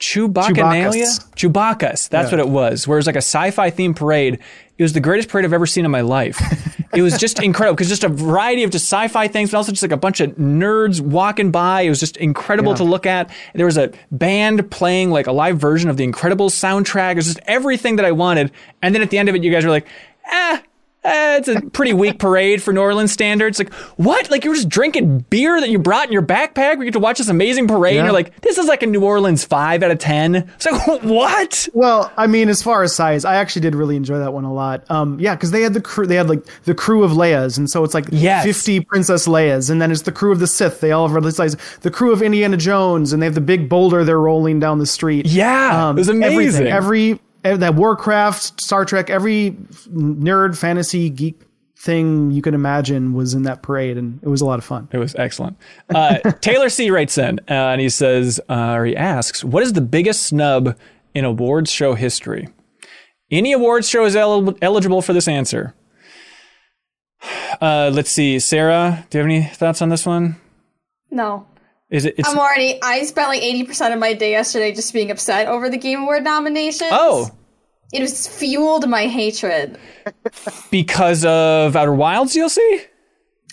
Chewbacchus 0.00 1.20
Chewbacchus. 1.36 2.08
That's 2.08 2.30
Yeah. 2.32 2.38
what 2.38 2.40
it 2.40 2.48
was. 2.48 2.88
Where 2.88 2.96
it 2.96 3.00
was 3.00 3.06
like 3.06 3.16
a 3.16 3.18
sci-fi 3.18 3.70
themed 3.70 3.96
parade. 3.96 4.38
It 4.78 4.82
was 4.82 4.94
the 4.94 5.00
greatest 5.00 5.28
parade 5.28 5.44
I've 5.44 5.52
ever 5.52 5.66
seen 5.66 5.84
in 5.84 5.90
my 5.90 6.00
life. 6.00 6.40
it 6.94 7.02
was 7.02 7.18
just 7.18 7.42
incredible 7.42 7.74
because 7.76 7.88
just 7.90 8.02
a 8.02 8.08
variety 8.08 8.62
of 8.62 8.70
just 8.70 8.86
sci-fi 8.86 9.28
things, 9.28 9.50
but 9.50 9.58
also 9.58 9.72
just 9.72 9.82
like 9.82 9.92
a 9.92 9.96
bunch 9.98 10.20
of 10.20 10.30
nerds 10.36 11.00
walking 11.02 11.50
by. 11.50 11.82
It 11.82 11.90
was 11.90 12.00
just 12.00 12.16
incredible 12.16 12.72
Yeah. 12.72 12.76
to 12.76 12.84
look 12.84 13.04
at. 13.04 13.30
There 13.54 13.66
was 13.66 13.76
a 13.76 13.90
band 14.10 14.70
playing 14.70 15.10
like 15.10 15.26
a 15.26 15.32
live 15.32 15.58
version 15.58 15.90
of 15.90 15.98
the 15.98 16.06
Incredibles 16.10 16.52
soundtrack. 16.52 17.12
It 17.12 17.16
was 17.16 17.26
just 17.26 17.40
everything 17.46 17.96
that 17.96 18.06
I 18.06 18.12
wanted. 18.12 18.52
And 18.80 18.94
then 18.94 19.02
at 19.02 19.10
the 19.10 19.18
end 19.18 19.28
of 19.28 19.34
it, 19.34 19.44
you 19.44 19.50
guys 19.52 19.64
were 19.64 19.70
like, 19.70 19.86
ah. 20.30 20.62
Uh, 21.02 21.38
it's 21.38 21.48
a 21.48 21.60
pretty 21.70 21.94
weak 21.94 22.18
parade 22.18 22.62
for 22.62 22.74
New 22.74 22.80
Orleans 22.80 23.10
standards. 23.10 23.58
Like, 23.58 23.72
what? 23.96 24.30
Like, 24.30 24.44
you 24.44 24.50
were 24.50 24.56
just 24.56 24.68
drinking 24.68 25.20
beer 25.30 25.58
that 25.58 25.70
you 25.70 25.78
brought 25.78 26.06
in 26.06 26.12
your 26.12 26.20
backpack? 26.20 26.78
We 26.78 26.84
get 26.84 26.92
to 26.92 26.98
watch 26.98 27.16
this 27.16 27.28
amazing 27.30 27.68
parade, 27.68 27.96
and 27.96 28.04
you're 28.04 28.12
like, 28.12 28.38
this 28.42 28.58
is 28.58 28.66
like 28.66 28.82
a 28.82 28.86
New 28.86 29.02
Orleans 29.02 29.42
5 29.42 29.82
out 29.82 29.90
of 29.90 29.98
10. 29.98 30.52
So, 30.58 30.76
what? 31.02 31.68
Well, 31.72 32.12
I 32.18 32.26
mean, 32.26 32.50
as 32.50 32.62
far 32.62 32.82
as 32.82 32.94
size, 32.94 33.24
I 33.24 33.36
actually 33.36 33.62
did 33.62 33.74
really 33.74 33.96
enjoy 33.96 34.18
that 34.18 34.34
one 34.34 34.44
a 34.44 34.52
lot. 34.52 34.84
Um, 34.90 35.18
yeah, 35.18 35.34
because 35.34 35.52
they 35.52 35.62
had 35.62 35.72
the 35.72 35.80
crew, 35.80 36.06
they 36.06 36.16
had 36.16 36.28
like 36.28 36.44
the 36.64 36.74
crew 36.74 37.02
of 37.02 37.12
Leia's, 37.12 37.56
and 37.56 37.70
so 37.70 37.82
it's 37.82 37.94
like 37.94 38.04
Yes. 38.10 38.44
fifty 38.44 38.80
Princess 38.80 39.26
Leia's, 39.26 39.70
and 39.70 39.80
then 39.80 39.90
it's 39.90 40.02
the 40.02 40.12
crew 40.12 40.32
of 40.32 40.38
the 40.38 40.46
Sith. 40.46 40.80
They 40.80 40.92
all 40.92 41.06
have 41.08 41.14
really 41.14 41.30
size. 41.30 41.56
The 41.80 41.90
crew 41.90 42.12
of 42.12 42.20
Indiana 42.20 42.58
Jones, 42.58 43.14
and 43.14 43.22
they 43.22 43.26
have 43.26 43.34
the 43.34 43.40
big 43.40 43.70
boulder 43.70 44.04
they're 44.04 44.20
rolling 44.20 44.60
down 44.60 44.78
the 44.78 44.86
street. 44.86 45.24
Yeah, 45.24 45.90
it 45.90 45.94
was 45.94 46.10
amazing. 46.10 46.66
Everything, 46.66 46.66
every 46.66 47.12
eh, 47.12 47.16
that 47.42 47.74
Warcraft, 47.74 48.60
Star 48.60 48.84
Trek, 48.84 49.10
every 49.10 49.52
nerd, 49.88 50.56
fantasy, 50.56 51.10
geek 51.10 51.40
thing 51.80 52.30
you 52.30 52.42
can 52.42 52.52
imagine 52.54 53.14
was 53.14 53.32
in 53.32 53.44
that 53.44 53.62
parade, 53.62 53.96
and 53.96 54.20
it 54.22 54.28
was 54.28 54.42
a 54.42 54.44
lot 54.44 54.58
of 54.58 54.64
fun. 54.64 54.86
It 54.92 54.98
was 54.98 55.14
excellent. 55.14 55.56
Uh, 55.88 56.18
Taylor 56.40 56.68
C 56.68 56.90
writes 56.90 57.16
in 57.16 57.38
uh, 57.48 57.52
and 57.52 57.80
he 57.80 57.88
says, 57.88 58.38
uh, 58.48 58.74
or 58.74 58.84
he 58.84 58.94
asks, 58.96 59.42
what 59.42 59.62
is 59.62 59.72
the 59.72 59.80
biggest 59.80 60.24
snub 60.24 60.76
in 61.14 61.24
awards 61.24 61.70
show 61.70 61.94
history? 61.94 62.48
Any 63.30 63.52
awards 63.52 63.88
show 63.88 64.04
is 64.04 64.14
el- 64.14 64.56
eligible 64.60 65.00
for 65.00 65.12
this 65.12 65.28
answer. 65.28 65.74
Uh, 67.60 67.90
let's 67.92 68.10
see, 68.10 68.38
Sarah, 68.38 69.06
do 69.08 69.18
you 69.18 69.22
have 69.22 69.30
any 69.30 69.42
thoughts 69.42 69.80
on 69.80 69.88
this 69.88 70.04
one? 70.04 70.36
No. 71.10 71.46
Is 71.90 72.04
it? 72.04 72.14
It's, 72.18 72.28
I'm 72.28 72.38
already. 72.38 72.78
I 72.82 73.02
spent 73.04 73.28
like 73.28 73.42
80% 73.42 73.92
of 73.92 73.98
my 73.98 74.14
day 74.14 74.30
yesterday 74.30 74.72
just 74.72 74.92
being 74.92 75.10
upset 75.10 75.48
over 75.48 75.68
the 75.68 75.76
Game 75.78 76.02
Award 76.02 76.22
nominations. 76.24 76.90
oh, 76.92 77.30
It 77.92 78.00
was 78.00 78.28
fueled 78.28 78.88
my 78.88 79.06
hatred. 79.06 79.78
because 80.70 81.24
of 81.24 81.74
Outer 81.76 81.94
Wilds 81.94 82.34
DLC. 82.34 82.58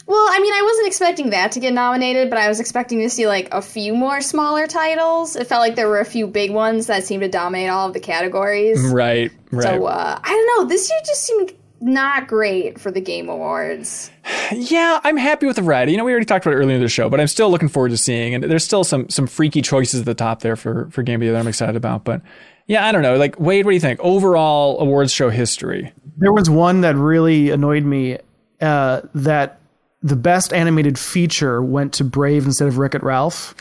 Well, 0.05 0.25
I 0.29 0.39
mean, 0.39 0.53
I 0.53 0.61
wasn't 0.61 0.87
expecting 0.87 1.31
that 1.31 1.51
to 1.53 1.59
get 1.59 1.73
nominated, 1.73 2.29
but 2.29 2.39
I 2.39 2.47
was 2.47 2.61
expecting 2.61 2.99
to 3.01 3.09
see 3.09 3.27
like 3.27 3.49
a 3.51 3.61
few 3.61 3.93
more 3.93 4.21
smaller 4.21 4.65
titles. 4.65 5.35
It 5.35 5.47
felt 5.47 5.59
like 5.59 5.75
there 5.75 5.89
were 5.89 5.99
a 5.99 6.05
few 6.05 6.27
big 6.27 6.51
ones 6.51 6.87
that 6.87 7.03
seemed 7.03 7.23
to 7.23 7.27
dominate 7.29 7.69
all 7.69 7.87
of 7.87 7.93
the 7.93 7.99
categories. 7.99 8.79
Right, 8.89 9.31
right. 9.51 9.63
So, 9.63 9.85
uh, 9.85 10.19
I 10.23 10.29
don't 10.29 10.47
know. 10.63 10.69
This 10.69 10.89
year 10.89 10.99
just 11.05 11.23
seemed 11.25 11.53
not 11.79 12.27
great 12.27 12.79
for 12.79 12.91
the 12.91 13.01
Game 13.01 13.29
Awards. 13.29 14.11
Yeah, 14.51 14.99
I'm 15.03 15.17
happy 15.17 15.45
with 15.45 15.55
the 15.55 15.63
red. 15.63 15.89
You 15.89 15.97
know, 15.97 16.05
we 16.05 16.11
already 16.11 16.25
talked 16.25 16.45
about 16.45 16.55
it 16.55 16.59
earlier 16.59 16.75
in 16.75 16.81
the 16.81 16.89
show, 16.89 17.09
but 17.09 17.19
I'm 17.19 17.27
still 17.27 17.49
looking 17.49 17.69
forward 17.69 17.89
to 17.89 17.97
seeing. 17.97 18.33
And 18.33 18.43
there's 18.43 18.63
still 18.63 18.83
some 18.83 19.09
some 19.09 19.27
freaky 19.27 19.61
choices 19.61 19.99
at 20.01 20.05
the 20.05 20.13
top 20.13 20.41
there 20.41 20.55
for 20.55 20.89
for 20.91 21.03
Game 21.03 21.15
of 21.15 21.19
the 21.21 21.25
Year 21.25 21.33
that 21.33 21.39
I'm 21.39 21.47
excited 21.47 21.75
about. 21.75 22.03
But 22.03 22.21
yeah, 22.67 22.85
I 22.85 22.91
don't 22.91 23.01
know. 23.01 23.15
Like 23.17 23.39
Wade, 23.39 23.65
what 23.65 23.71
do 23.71 23.75
you 23.75 23.81
think? 23.81 23.99
Overall 24.01 24.79
awards 24.79 25.11
show 25.11 25.29
history. 25.29 25.91
There 26.17 26.33
was 26.33 26.49
one 26.49 26.81
that 26.81 26.95
really 26.95 27.49
annoyed 27.51 27.83
me. 27.83 28.17
Uh, 28.59 29.01
that 29.13 29.59
the 30.01 30.15
best 30.15 30.51
animated 30.51 30.97
feature 30.97 31.61
went 31.61 31.93
to 31.93 32.03
Brave 32.03 32.45
instead 32.45 32.67
of 32.67 32.77
Wreck 32.77 32.95
It 32.95 33.03
Ralph. 33.03 33.53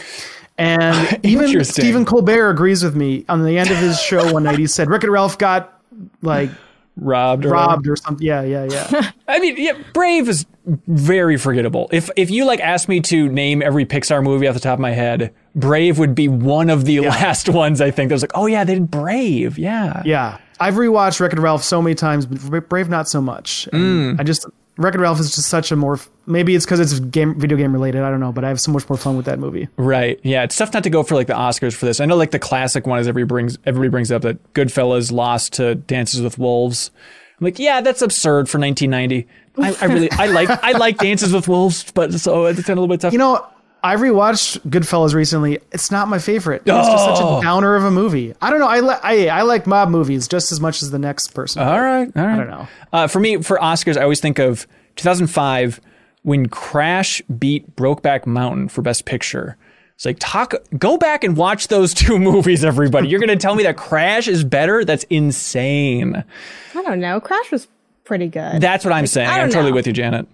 And 0.59 1.21
even 1.23 1.47
Interesting. 1.47 1.83
Stephen 1.83 2.05
Colbert 2.05 2.51
agrees 2.51 2.83
with 2.83 2.97
me. 2.97 3.25
On 3.29 3.45
the 3.45 3.59
end 3.59 3.71
of 3.71 3.77
his 3.77 4.01
show 4.01 4.33
one 4.33 4.45
night, 4.45 4.59
he 4.59 4.67
said 4.67 4.89
Wreck 4.89 5.05
It 5.05 5.11
Ralph 5.11 5.39
got 5.39 5.81
like 6.23 6.51
Robbed, 6.97 7.45
or 7.45 7.51
robbed 7.51 7.87
or 7.89 7.97
something. 7.97 8.27
Yeah, 8.27 8.43
yeah, 8.43 8.65
yeah. 8.65 9.11
I 9.29 9.39
mean, 9.39 9.57
yeah, 9.59 9.73
Brave 9.93 10.29
is 10.29 10.47
very 10.87 11.37
forgettable. 11.37 11.89
If 11.93 12.11
if 12.17 12.31
you 12.31 12.47
like 12.47 12.61
asked 12.61 12.89
me 12.89 13.01
to 13.03 13.29
name 13.29 13.63
every 13.63 13.85
Pixar 13.85 14.23
movie 14.23 14.49
off 14.49 14.55
the 14.55 14.61
top 14.61 14.75
of 14.75 14.81
my 14.81 14.93
head, 14.93 15.35
Brave 15.55 15.99
would 15.99 16.15
be 16.15 16.29
one 16.29 16.71
of 16.71 16.87
the 16.87 17.01
last 17.01 17.49
ones 17.49 17.81
I 17.81 17.91
think 17.91 18.09
that 18.09 18.15
was 18.15 18.23
like, 18.23 18.33
oh 18.35 18.47
yeah, 18.47 18.65
they 18.65 18.75
did 18.75 18.91
Brave, 18.91 19.59
yeah. 19.59 20.03
yeah. 20.05 20.39
I've 20.59 20.75
rewatched 20.75 21.21
Wreck 21.21 21.35
It 21.35 21.39
Ralph 21.39 21.63
so 21.63 21.83
many 21.83 21.95
times, 21.95 22.25
but 22.25 22.69
Brave 22.69 22.89
not 22.89 23.09
so 23.09 23.21
much. 23.21 23.69
And 23.73 24.17
mm. 24.17 24.21
I 24.21 24.25
just 24.25 24.47
Wreck-It 24.79 25.01
Ralph 25.01 25.21
is 25.21 25.35
just 25.35 25.49
such 25.49 25.73
a 25.73 25.77
more. 25.77 25.99
Maybe 26.27 26.55
it's 26.55 26.67
because 26.67 26.81
it's 26.81 27.01
game 27.01 27.39
video 27.39 27.57
game 27.57 27.73
related. 27.73 28.03
I 28.03 28.11
don't 28.11 28.21
know, 28.21 28.33
but 28.33 28.45
I 28.45 28.49
have 28.49 28.61
so 28.61 28.73
much 28.73 28.89
more 28.89 28.99
fun 28.99 29.17
with 29.17 29.27
that 29.27 29.39
movie. 29.39 29.69
Right. 29.77 30.21
Yeah. 30.23 30.43
It's 30.43 30.57
tough 30.57 30.75
not 30.75 30.83
to 30.85 30.91
go 30.91 31.03
for 31.03 31.15
like 31.15 31.29
the 31.29 31.35
Oscars 31.35 31.75
for 31.75 31.87
this. 31.87 32.01
I 32.01 32.05
know 32.05 32.17
like 32.17 32.31
the 32.31 32.39
classic 32.39 32.87
one 32.87 32.99
is 32.99 33.09
everybody 33.09 33.29
brings 33.29 33.59
everybody 33.65 33.91
brings 33.91 34.13
up 34.13 34.23
that 34.23 34.53
Goodfellas 34.53 35.11
lost 35.11 35.55
to 35.55 35.77
Dances 35.77 36.21
with 36.21 36.39
Wolves. 36.39 36.91
I'm 37.39 37.45
like, 37.45 37.59
yeah, 37.59 37.81
that's 37.81 38.03
absurd 38.03 38.49
for 38.49 38.59
1990. 38.59 39.27
I, 39.59 39.77
I 39.81 39.93
really 39.93 40.11
I 40.13 40.27
like 40.27 40.51
I 40.63 40.73
like 40.73 40.99
Dances 40.99 41.33
with 41.33 41.49
Wolves, 41.49 41.91
but 41.93 42.13
so 42.15 42.47
it's 42.47 42.69
a 42.69 42.69
little 42.69 42.89
bit 42.89 43.01
tough. 43.01 43.13
You 43.13 43.19
know, 43.19 43.47
I 43.87 43.97
rewatched 43.97 44.61
Goodfellas 44.69 45.15
recently. 45.15 45.61
It's 45.73 45.91
not 45.91 46.09
my 46.09 46.19
favorite. 46.19 46.63
It's 46.67 46.89
just 46.89 47.05
such 47.05 47.19
Oh. 47.21 47.39
a 47.39 47.43
downer 47.43 47.75
of 47.77 47.85
a 47.85 47.91
movie. 47.91 48.35
I 48.43 48.51
don't 48.51 48.59
know. 48.59 48.69
I 48.69 48.81
li- 48.81 49.01
I 49.03 49.29
I 49.29 49.43
like 49.43 49.67
mob 49.67 49.89
movies 49.89 50.29
just 50.29 50.53
as 50.53 50.61
much 50.61 50.83
as 50.83 50.91
the 50.91 50.99
next 50.99 51.29
person. 51.35 51.63
all 51.63 51.81
right. 51.81 52.11
All 52.17 52.27
right. 52.27 52.35
I 52.35 52.37
don't 52.37 52.51
know. 52.51 52.69
Uh, 52.93 53.07
for 53.07 53.21
me, 53.21 53.39
for 53.43 53.59
Oscars, 53.59 53.97
I 53.97 54.03
always 54.03 54.21
think 54.21 54.39
of 54.39 54.67
2005 54.97 55.81
when 56.23 56.49
Crash 56.49 57.23
beat 57.39 57.77
Brokeback 57.77 58.27
Mountain 58.27 58.69
for 58.69 58.83
Best 58.83 59.05
Picture. 59.05 59.57
It's 59.95 60.05
like 60.05 60.17
talk. 60.21 60.53
Go 60.79 60.99
back 60.99 61.25
and 61.25 61.37
watch 61.37 61.69
those 61.69 61.95
two 62.03 62.19
movies, 62.19 62.65
everybody. 62.65 63.09
You're 63.09 63.21
going 63.21 63.29
to 63.31 63.37
tell 63.37 63.55
me 63.55 63.63
that 63.63 63.77
Crash 63.77 64.29
is 64.29 64.45
better? 64.45 64.85
That's 64.85 65.05
insane. 65.05 66.23
I 66.75 66.83
don't 66.83 67.01
know. 67.01 67.21
Crash 67.21 67.51
was 67.51 67.67
pretty 68.05 68.29
good. 68.29 68.61
That's 68.61 68.85
what 68.85 68.93
I'm 68.93 69.07
saying. 69.07 69.29
I 69.29 69.35
I'm 69.35 69.41
don't 69.43 69.53
totally 69.53 69.73
with 69.73 69.87
you, 69.87 69.93
Janet. 69.95 70.27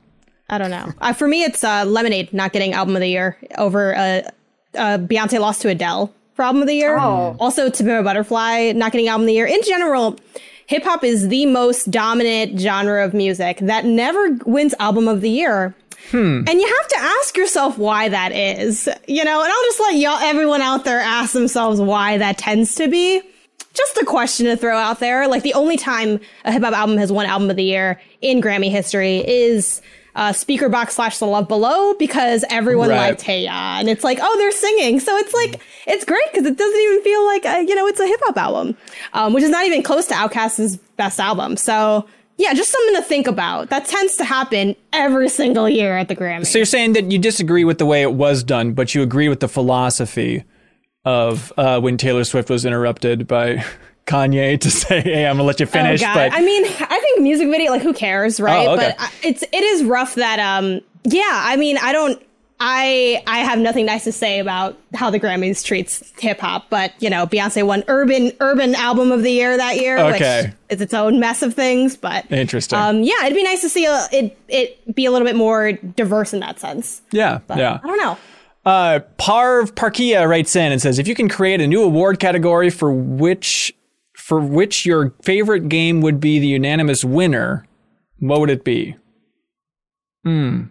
I 0.53 0.59
don't 0.59 0.71
know. 0.71 0.93
Uh, 1.01 1.15
for 1.15 1.27
me, 1.27 1.45
it's 1.45 1.65
uh, 1.65 1.87
Lemonade 1.87 2.31
not 2.35 2.53
getting 2.53 2.75
album 2.75 2.95
of 2.95 3.01
the 3.01 3.09
year 3.09 3.39
over 3.57 3.97
uh, 3.97 4.23
uh, 4.75 4.99
Beyonce 4.99 5.41
lost 5.41 5.63
to 5.63 5.69
Adele 5.71 6.13
for 6.35 6.43
album 6.43 6.61
of 6.61 6.69
the 6.69 6.75
year. 6.75 6.99
Oh. 6.99 7.35
Also, 7.41 7.71
To 7.71 7.83
Pimp 7.83 8.01
a 8.01 8.03
Butterfly 8.03 8.73
not 8.73 8.93
getting 8.93 9.09
album 9.09 9.23
of 9.23 9.29
the 9.29 9.33
year. 9.33 9.47
In 9.47 9.63
general, 9.63 10.19
hip 10.67 10.85
hop 10.85 11.05
is 11.05 11.29
the 11.29 11.47
most 11.47 11.91
dominant 11.91 12.61
genre 12.61 13.03
of 13.03 13.15
music 13.15 13.61
that 13.63 13.87
never 13.87 14.37
wins 14.45 14.75
album 14.79 15.09
of 15.09 15.23
the 15.23 15.31
year. 15.31 15.75
And 16.13 16.61
you 16.61 16.67
have 16.67 16.89
to 16.89 16.99
ask 16.99 17.35
yourself 17.39 17.79
why 17.79 18.11
that 18.11 18.33
is, 18.33 18.87
you 19.09 19.25
know. 19.25 19.43
And 19.43 19.51
I'll 19.51 19.65
just 19.65 19.81
let 19.81 19.95
y'all, 19.95 20.19
everyone 20.19 20.61
out 20.61 20.85
there, 20.85 21.01
ask 21.01 21.33
themselves 21.33 21.81
why 21.81 22.19
that 22.19 22.37
tends 22.37 22.75
to 22.75 22.89
be. 22.89 23.23
Just 23.73 23.97
a 23.97 24.05
question 24.05 24.45
to 24.47 24.57
throw 24.59 24.77
out 24.77 25.01
there. 25.01 25.27
Like 25.29 25.45
the 25.45 25.55
only 25.55 25.79
time 25.79 26.21
a 26.45 26.53
hip 26.53 26.63
hop 26.63 26.75
album 26.75 26.99
has 26.99 27.11
won 27.11 27.25
album 27.25 27.49
of 27.49 27.57
the 27.57 27.65
year 27.65 27.99
in 28.21 28.43
Grammy 28.43 28.71
history 28.71 29.27
is 29.27 29.81
uh, 30.15 30.31
Speakerboxxx 30.33 30.91
slash 30.91 31.19
The 31.19 31.27
Love 31.27 31.49
Below 31.49 31.95
because 31.95 32.45
everyone 32.51 32.89
Right. 32.91 33.09
liked 33.11 33.23
Hey 33.23 33.45
Ya, 33.45 33.79
and 33.79 33.89
it's 33.89 34.05
like, 34.05 34.19
oh, 34.21 34.37
they're 34.39 34.51
singing, 34.53 35.01
so 35.01 35.17
it's 35.17 35.33
like 35.35 35.61
it's 35.87 36.05
great 36.05 36.25
because 36.33 36.47
it 36.47 36.57
doesn't 36.57 36.81
even 36.81 37.03
feel 37.03 37.25
like 37.27 37.47
uh, 37.47 37.65
you 37.67 37.75
know 37.75 37.87
it's 37.87 38.01
a 38.01 38.07
hip 38.07 38.21
hop 38.25 38.37
album, 38.37 38.77
um, 39.15 39.33
which 39.33 39.43
is 39.45 39.51
not 39.51 39.65
even 39.67 39.83
close 39.83 40.07
to 40.07 40.15
Outkast's 40.15 40.77
best 40.97 41.19
album. 41.21 41.57
So 41.57 42.07
yeah, 42.39 42.55
just 42.55 42.73
something 42.73 42.95
to 42.97 43.03
think 43.03 43.27
about. 43.27 43.69
That 43.71 43.85
tends 43.87 44.17
to 44.17 44.25
happen 44.25 44.75
every 44.93 45.29
single 45.29 45.69
year 45.69 45.97
at 45.97 46.09
the 46.09 46.17
Grammys. 46.17 46.47
So 46.47 46.59
you're 46.59 46.65
saying 46.67 46.95
that 46.95 47.13
you 47.13 47.19
disagree 47.19 47.65
with 47.65 47.79
the 47.79 47.87
way 47.87 48.03
it 48.03 48.15
was 48.15 48.43
done, 48.43 48.73
but 48.73 48.95
you 48.95 49.03
agree 49.03 49.29
with 49.29 49.41
the 49.41 49.49
philosophy 49.49 50.43
of 51.05 51.53
uh, 51.57 51.81
when 51.81 51.97
Taylor 51.97 52.25
Swift 52.25 52.49
was 52.49 52.65
interrupted 52.65 53.27
by 53.27 53.65
Kanye 54.07 54.59
to 54.61 54.71
say, 54.83 55.01
"Hey, 55.01 55.27
I'm 55.27 55.37
gonna 55.37 55.47
let 55.47 55.61
you 55.61 55.67
finish." 55.67 56.03
Oh, 56.03 56.13
but 56.15 56.33
I 56.33 56.41
mean, 56.43 56.65
I 56.65 56.99
think 57.01 57.21
music 57.21 57.49
video, 57.49 57.71
like, 57.71 57.83
who 57.83 57.93
cares, 57.93 58.41
right? 58.41 58.67
Oh, 58.67 58.75
okay. 58.75 58.95
But 58.99 59.01
I- 59.01 59.11
it's 59.23 59.43
it 59.43 59.55
is 59.63 59.85
rough 59.85 60.15
that, 60.17 60.39
um, 60.39 60.81
yeah. 61.05 61.23
I 61.31 61.57
mean, 61.57 61.79
I 61.79 61.93
don't. 61.93 62.23
I 62.65 63.21
I 63.27 63.39
have 63.41 63.59
nothing 63.59 63.87
nice 63.87 64.05
to 64.05 64.13
say 64.13 64.39
about 64.39 64.79
how 64.95 65.11
the 65.11 65.19
Grammys 65.19 65.65
treats 65.65 66.13
hip 66.21 66.39
hop, 66.39 66.71
but 66.71 66.93
you 67.01 67.11
know, 67.11 67.27
Beyonce 67.27 67.67
won 67.67 67.83
urban 67.89 68.31
urban 68.39 68.77
album 68.77 69.11
of 69.11 69.25
the 69.25 69.33
year 69.33 69.57
that 69.57 69.79
year, 69.79 69.99
Okay. 69.99 70.43
which 70.45 70.55
is 70.77 70.81
its 70.81 70.95
own 70.95 71.19
mess 71.19 71.43
of 71.43 71.55
things. 71.55 71.97
But 71.97 72.31
Interesting. 72.31 72.79
Um, 72.79 73.03
yeah, 73.03 73.15
it'd 73.25 73.35
be 73.35 73.43
nice 73.43 73.63
to 73.63 73.69
see 73.69 73.87
a, 73.87 74.07
it 74.13 74.39
it 74.47 74.95
be 74.95 75.07
a 75.07 75.11
little 75.11 75.27
bit 75.27 75.35
more 75.35 75.73
diverse 75.73 76.33
in 76.33 76.39
that 76.41 76.61
sense. 76.61 77.03
yeah, 77.11 77.41
yeah. 77.57 77.81
I 77.83 77.87
don't 77.87 77.99
know. 77.99 78.17
Uh, 78.65 79.01
Parv 79.19 79.73
Parkia 79.73 80.29
writes 80.29 80.55
in 80.55 80.71
and 80.71 80.81
says, 80.81 81.01
"If 81.01 81.09
you 81.09 81.17
can 81.17 81.29
create 81.29 81.61
a 81.61 81.67
new 81.67 81.83
award 81.83 82.21
category 82.21 82.71
for 82.71 82.93
which 82.93 83.75
for 84.23 84.41
which 84.41 84.87
your 84.87 85.13
favorite 85.23 85.69
game 85.69 86.01
would 86.01 86.21
be 86.21 86.39
the 86.39 86.47
unanimous 86.47 87.05
winner, 87.05 87.67
what 88.19 88.41
would 88.41 88.51
it 88.51 88.65
be?" 88.65 88.97
Hmm. 90.25 90.65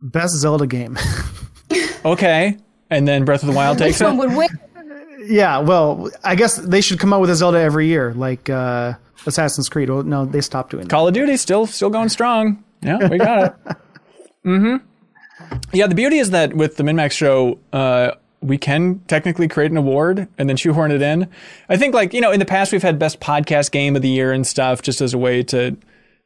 Best 0.00 0.34
Zelda 0.36 0.66
game. 0.66 0.98
Okay, 2.04 2.56
and 2.88 3.08
then 3.08 3.24
Breath 3.24 3.42
of 3.42 3.48
the 3.48 3.54
Wild 3.54 3.78
takes 3.78 3.98
Which 3.98 4.06
one 4.06 4.14
it. 4.14 4.28
would 4.28 4.36
win? 4.36 4.48
yeah, 5.28 5.58
well, 5.58 6.08
I 6.22 6.36
guess 6.36 6.54
they 6.54 6.80
should 6.80 7.00
come 7.00 7.12
out 7.12 7.20
with 7.20 7.30
a 7.30 7.34
Zelda 7.34 7.58
every 7.58 7.88
year, 7.88 8.14
like 8.14 8.48
uh, 8.48 8.92
Assassin's 9.26 9.68
Creed. 9.68 9.90
Well, 9.90 10.04
no, 10.04 10.24
they 10.24 10.40
stopped 10.40 10.70
doing 10.70 10.84
that. 10.84 10.90
Call 10.90 11.08
of 11.08 11.14
Duty 11.14 11.36
still 11.36 11.66
still 11.66 11.90
going 11.90 12.08
strong. 12.08 12.62
Yeah, 12.80 13.08
we 13.08 13.18
got 13.18 13.44
it. 13.44 13.76
mm-hmm. 14.46 14.76
Yeah, 15.72 15.88
the 15.88 15.96
beauty 15.96 16.18
is 16.18 16.30
that 16.30 16.54
with 16.54 16.76
the 16.76 16.84
MinnMax 16.84 17.10
show, 17.10 17.58
uh, 17.72 18.12
we 18.40 18.58
can 18.58 19.00
technically 19.08 19.48
create 19.48 19.70
an 19.70 19.76
award 19.76 20.28
and 20.38 20.48
then 20.48 20.56
shoehorn 20.56 20.92
it 20.92 21.02
in. 21.02 21.28
I 21.68 21.76
think, 21.76 21.94
like 21.94 22.12
you 22.12 22.20
know, 22.20 22.32
in 22.32 22.38
the 22.38 22.46
past 22.46 22.72
we've 22.72 22.82
had 22.82 22.98
best 22.98 23.20
podcast 23.20 23.70
game 23.70 23.96
of 23.96 24.02
the 24.02 24.08
year 24.08 24.32
and 24.32 24.46
stuff, 24.46 24.82
just 24.82 25.00
as 25.00 25.14
a 25.14 25.18
way 25.18 25.42
to 25.44 25.76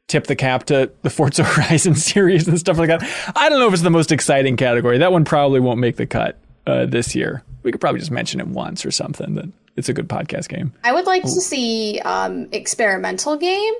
tip 0.09 0.27
the 0.27 0.37
cap 0.37 0.65
to 0.65 0.91
the 1.03 1.11
Forza 1.11 1.45
Horizon 1.45 1.95
series 1.95 2.49
and 2.49 2.59
stuff 2.59 2.79
like 2.79 2.89
that. 2.89 3.03
I 3.37 3.49
don't 3.49 3.61
know 3.61 3.69
if 3.69 3.73
it's 3.73 3.83
the 3.83 3.91
most 3.91 4.13
exciting 4.13 4.57
category. 4.57 4.99
That 4.99 5.13
one 5.13 5.25
probably 5.25 5.61
won't 5.61 5.79
make 5.79 5.97
the 5.97 6.07
cut 6.07 6.39
uh, 6.67 6.87
this 6.87 7.15
year. 7.15 7.43
We 7.63 7.73
could 7.73 7.81
probably 7.81 8.01
just 8.01 8.11
mention 8.11 8.41
it 8.41 8.49
once 8.49 8.85
or 8.85 8.91
something. 8.91 9.35
That 9.35 9.51
it's 9.77 9.89
a 9.89 9.93
good 9.93 10.09
podcast 10.09 10.49
game. 10.49 10.73
I 10.83 10.93
would 10.93 11.07
like 11.07 11.23
to 11.23 11.41
see 11.41 12.01
um, 12.01 12.49
experimental 12.53 13.37
game 13.37 13.75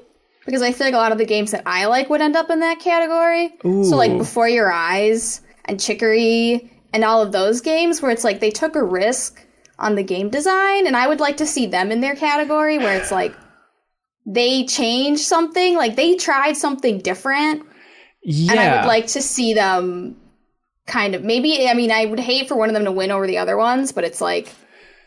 because 0.47 0.63
I 0.63 0.73
feel 0.73 0.87
like 0.87 0.95
a 0.95 0.99
lot 0.99 1.13
of 1.13 1.19
the 1.19 1.27
games 1.27 1.51
that 1.51 1.65
I 1.67 1.87
like 1.87 2.09
would 2.11 2.21
end 2.21 2.37
up 2.37 2.49
in 2.51 2.61
that 2.61 2.81
category. 2.81 3.53
So 3.63 3.97
like 3.97 4.17
Before 4.17 4.49
Your 4.49 4.73
Eyes 4.73 5.43
and 5.65 5.81
Chicory 5.81 6.71
and 6.93 7.05
all 7.05 7.23
of 7.23 7.33
those 7.33 7.61
games 7.61 8.01
where 8.01 8.11
it's 8.11 8.25
like 8.25 8.41
they 8.41 8.51
took 8.51 8.77
a 8.77 8.83
risk 8.83 9.45
on 9.79 9.95
the 9.95 10.03
game 10.03 10.29
design, 10.29 10.87
and 10.87 10.97
I 10.97 11.07
would 11.07 11.21
like 11.21 11.39
to 11.39 11.47
see 11.47 11.67
them 11.67 11.91
in 11.91 12.01
their 12.01 12.15
category 12.15 12.79
where 12.79 12.97
it's 12.97 13.11
like 13.11 13.35
they 14.27 14.65
changed 14.67 15.23
something, 15.23 15.77
like 15.77 15.97
they 15.97 16.17
tried 16.17 16.57
something 16.57 16.99
different, 16.99 17.65
Yeah, 18.23 18.53
and 18.53 18.61
I 18.61 18.77
would 18.77 18.89
like 18.89 19.09
to 19.09 19.23
see 19.23 19.55
them 19.55 20.17
kind 20.87 21.15
of 21.15 21.23
maybe. 21.25 21.69
I 21.69 21.75
mean, 21.75 21.91
I 21.91 22.07
would 22.07 22.21
hate 22.21 22.49
for 22.49 22.57
one 22.57 22.69
of 22.69 22.75
them 22.75 22.85
to 22.85 22.93
win 22.93 23.11
over 23.11 23.27
the 23.27 23.39
other 23.39 23.57
ones, 23.57 23.93
but 23.93 24.05
it's 24.05 24.21
like 24.21 24.53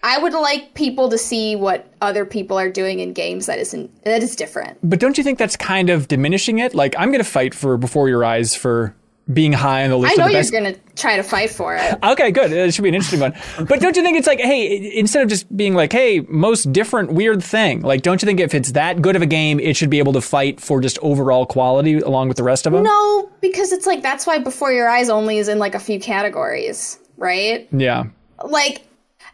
I 0.04 0.18
would 0.18 0.34
like 0.34 0.74
people 0.74 1.10
to 1.10 1.18
see 1.18 1.56
what 1.56 1.88
other 2.02 2.26
people 2.26 2.60
are 2.60 2.70
doing 2.70 3.00
in 3.00 3.14
games 3.14 3.46
that 3.46 3.58
isn't 3.60 4.04
that 4.04 4.22
is 4.22 4.36
different. 4.36 4.78
But 4.84 5.00
don't 5.00 5.18
you 5.18 5.24
think 5.24 5.40
that's 5.40 5.56
kind 5.56 5.90
of 5.90 6.10
diminishing 6.10 6.60
it? 6.60 6.76
Like, 6.76 6.94
I'm 6.98 7.10
going 7.10 7.24
to 7.24 7.30
fight 7.30 7.56
for 7.56 7.78
Before 7.78 8.10
Your 8.10 8.26
Eyes 8.26 8.54
for 8.54 8.96
being 9.32 9.54
high 9.54 9.84
on 9.84 9.90
the 9.90 9.98
list 9.98 10.14
I 10.14 10.16
know 10.16 10.26
of 10.26 10.34
the 10.34 10.52
you're 10.52 10.64
gonna 10.64 10.76
try 10.96 11.16
to 11.16 11.24
fight 11.24 11.50
for 11.50 11.76
it. 11.76 11.98
Okay, 12.04 12.32
good. 12.32 12.52
It 12.52 12.74
should 12.74 12.82
be 12.82 12.90
an 12.90 12.96
interesting 12.96 13.22
one. 13.22 13.34
But 13.68 13.80
don't 13.80 13.96
you 13.96 14.04
think 14.04 14.18
it's 14.18 14.28
like, 14.28 14.40
hey, 14.40 14.98
instead 14.98 15.24
of 15.24 15.30
just 15.30 15.56
being 15.56 15.76
like, 15.76 15.94
hey, 15.94 16.20
most 16.28 16.74
different 16.74 17.14
weird 17.14 17.42
thing, 17.42 17.82
like, 17.82 18.02
don't 18.02 18.22
you 18.22 18.26
think 18.26 18.42
if 18.42 18.54
it's 18.54 18.74
that 18.74 19.02
good 19.02 19.16
of 19.16 19.22
a 19.22 19.26
game, 19.26 19.60
it 19.60 19.78
should 19.78 19.90
be 19.90 20.00
able 20.00 20.14
to 20.14 20.22
fight 20.22 20.60
for 20.60 20.82
just 20.82 21.00
overall 21.00 21.46
quality 21.46 22.00
along 22.00 22.28
with 22.28 22.36
the 22.36 22.44
rest 22.44 22.66
of 22.66 22.74
them? 22.74 22.84
No, 22.84 23.32
because 23.40 23.72
it's 23.72 23.86
like 23.86 24.02
that's 24.02 24.28
why 24.28 24.40
Before 24.40 24.74
Your 24.74 24.90
Eyes 24.90 25.10
only 25.10 25.38
is 25.38 25.48
in 25.48 25.58
like 25.58 25.76
a 25.76 25.80
few 25.80 26.00
categories, 26.00 27.00
right? 27.16 27.68
Yeah. 27.72 28.06
Like 28.44 28.86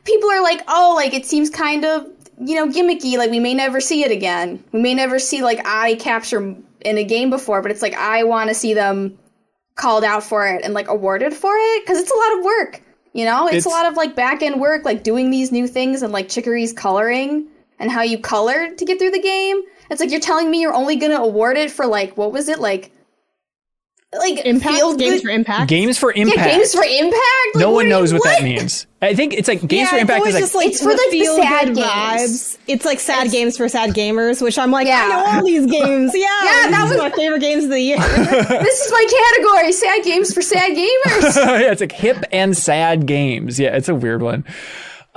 people 0.03 0.29
are 0.29 0.43
like, 0.43 0.61
oh, 0.67 0.93
like 0.95 1.13
it 1.15 1.25
seems 1.25 1.49
kind 1.49 1.83
of 1.83 2.05
you 2.39 2.55
know 2.55 2.67
gimmicky. 2.67 3.17
Like 3.17 3.31
we 3.31 3.39
may 3.39 3.55
never 3.55 3.81
see 3.81 4.03
it 4.03 4.11
again. 4.11 4.63
We 4.71 4.81
may 4.81 4.93
never 4.93 5.17
see 5.17 5.41
like 5.41 5.65
eye 5.65 5.95
capture 5.95 6.55
in 6.81 6.97
a 6.97 7.03
game 7.03 7.31
before, 7.31 7.63
but 7.63 7.71
it's 7.71 7.81
like 7.81 7.95
I 7.95 8.23
want 8.23 8.49
to 8.49 8.53
see 8.53 8.75
them 8.75 9.17
called 9.79 10.03
out 10.03 10.23
for 10.23 10.45
it 10.47 10.61
and 10.63 10.73
like 10.75 10.87
awarded 10.87 11.33
for 11.33 11.51
it 11.55 11.83
because 11.83 11.97
it's 11.99 12.11
a 12.11 12.15
lot 12.17 12.37
of 12.37 12.45
work. 12.45 12.81
You 13.13 13.25
know, 13.25 13.47
it's, 13.47 13.55
It's- 13.57 13.65
a 13.65 13.69
lot 13.69 13.87
of 13.87 13.95
like 13.97 14.15
back 14.15 14.43
end 14.43 14.61
work, 14.61 14.85
like 14.85 15.03
doing 15.03 15.31
these 15.31 15.51
new 15.51 15.67
things 15.67 16.03
and 16.03 16.13
like 16.13 16.29
Chicory's 16.29 16.71
coloring 16.73 17.47
and 17.79 17.89
how 17.89 18.03
you 18.03 18.19
color 18.19 18.69
to 18.75 18.85
get 18.85 18.99
through 18.99 19.11
the 19.11 19.21
game. 19.21 19.61
It's 19.89 19.99
like 19.99 20.11
you're 20.11 20.19
telling 20.19 20.51
me 20.51 20.61
you're 20.61 20.73
only 20.75 20.95
gonna 20.97 21.15
award 21.15 21.57
it 21.57 21.71
for 21.71 21.87
like 21.87 22.15
what 22.17 22.31
was 22.31 22.49
it 22.49 22.59
like? 22.59 22.91
Like 24.17 24.43
Impact 24.43 24.75
feel 24.75 24.95
games 24.95 25.15
good- 25.17 25.21
for 25.21 25.29
impact. 25.29 25.69
Games 25.69 25.97
for 25.99 26.11
impact 26.11 26.37
yeah, 26.37 26.43
impact. 26.45 26.57
games 26.57 26.73
for 26.73 26.83
impact. 26.83 27.55
Like, 27.55 27.61
no 27.61 27.69
one 27.71 27.89
knows 27.89 28.11
you- 28.11 28.17
what, 28.17 28.25
that 28.27 28.43
means. 28.43 28.87
I 29.03 29.13
think 29.13 29.33
it's 29.35 29.47
like 29.47 29.59
Games 29.67 29.85
yeah, 29.85 29.89
for 29.91 29.97
Impact 29.97 30.25
is 30.27 30.33
like, 30.33 30.41
just 30.43 30.55
like 30.55 30.67
It's 30.69 30.81
for, 30.81 30.89
like, 30.89 31.11
the 31.11 31.25
sad 31.25 31.67
good 31.67 31.75
games. 31.75 31.87
vibes. 31.87 32.57
It's 32.67 32.85
like 32.85 32.99
sad 32.99 33.29
games 33.31 33.55
for 33.55 33.69
sad 33.69 33.91
gamers, 33.91 34.41
which 34.41 34.57
I'm 34.57 34.71
like, 34.71 34.87
Yeah. 34.87 35.03
I 35.03 35.07
know 35.09 35.37
all 35.37 35.45
these 35.45 35.65
games. 35.71 36.11
Yeah, 36.15 36.21
Yeah, 36.43 36.69
that 36.71 36.81
these 36.89 36.97
was- 36.97 36.97
my 36.97 37.11
favorite 37.11 37.39
games 37.41 37.65
of 37.65 37.69
the 37.69 37.79
year. 37.79 37.97
This 38.59 38.79
is 38.85 38.91
my 38.91 39.05
category: 39.37 39.71
sad 39.73 40.03
games 40.03 40.33
for 40.33 40.41
sad 40.41 40.71
gamers. 40.71 41.35
yeah, 41.61 41.71
it's 41.71 41.81
like 41.81 41.91
hip 41.91 42.17
and 42.31 42.57
sad 42.57 43.05
games. 43.05 43.59
Yeah, 43.59 43.75
it's 43.75 43.89
a 43.89 43.95
weird 43.95 44.23
one. 44.23 44.43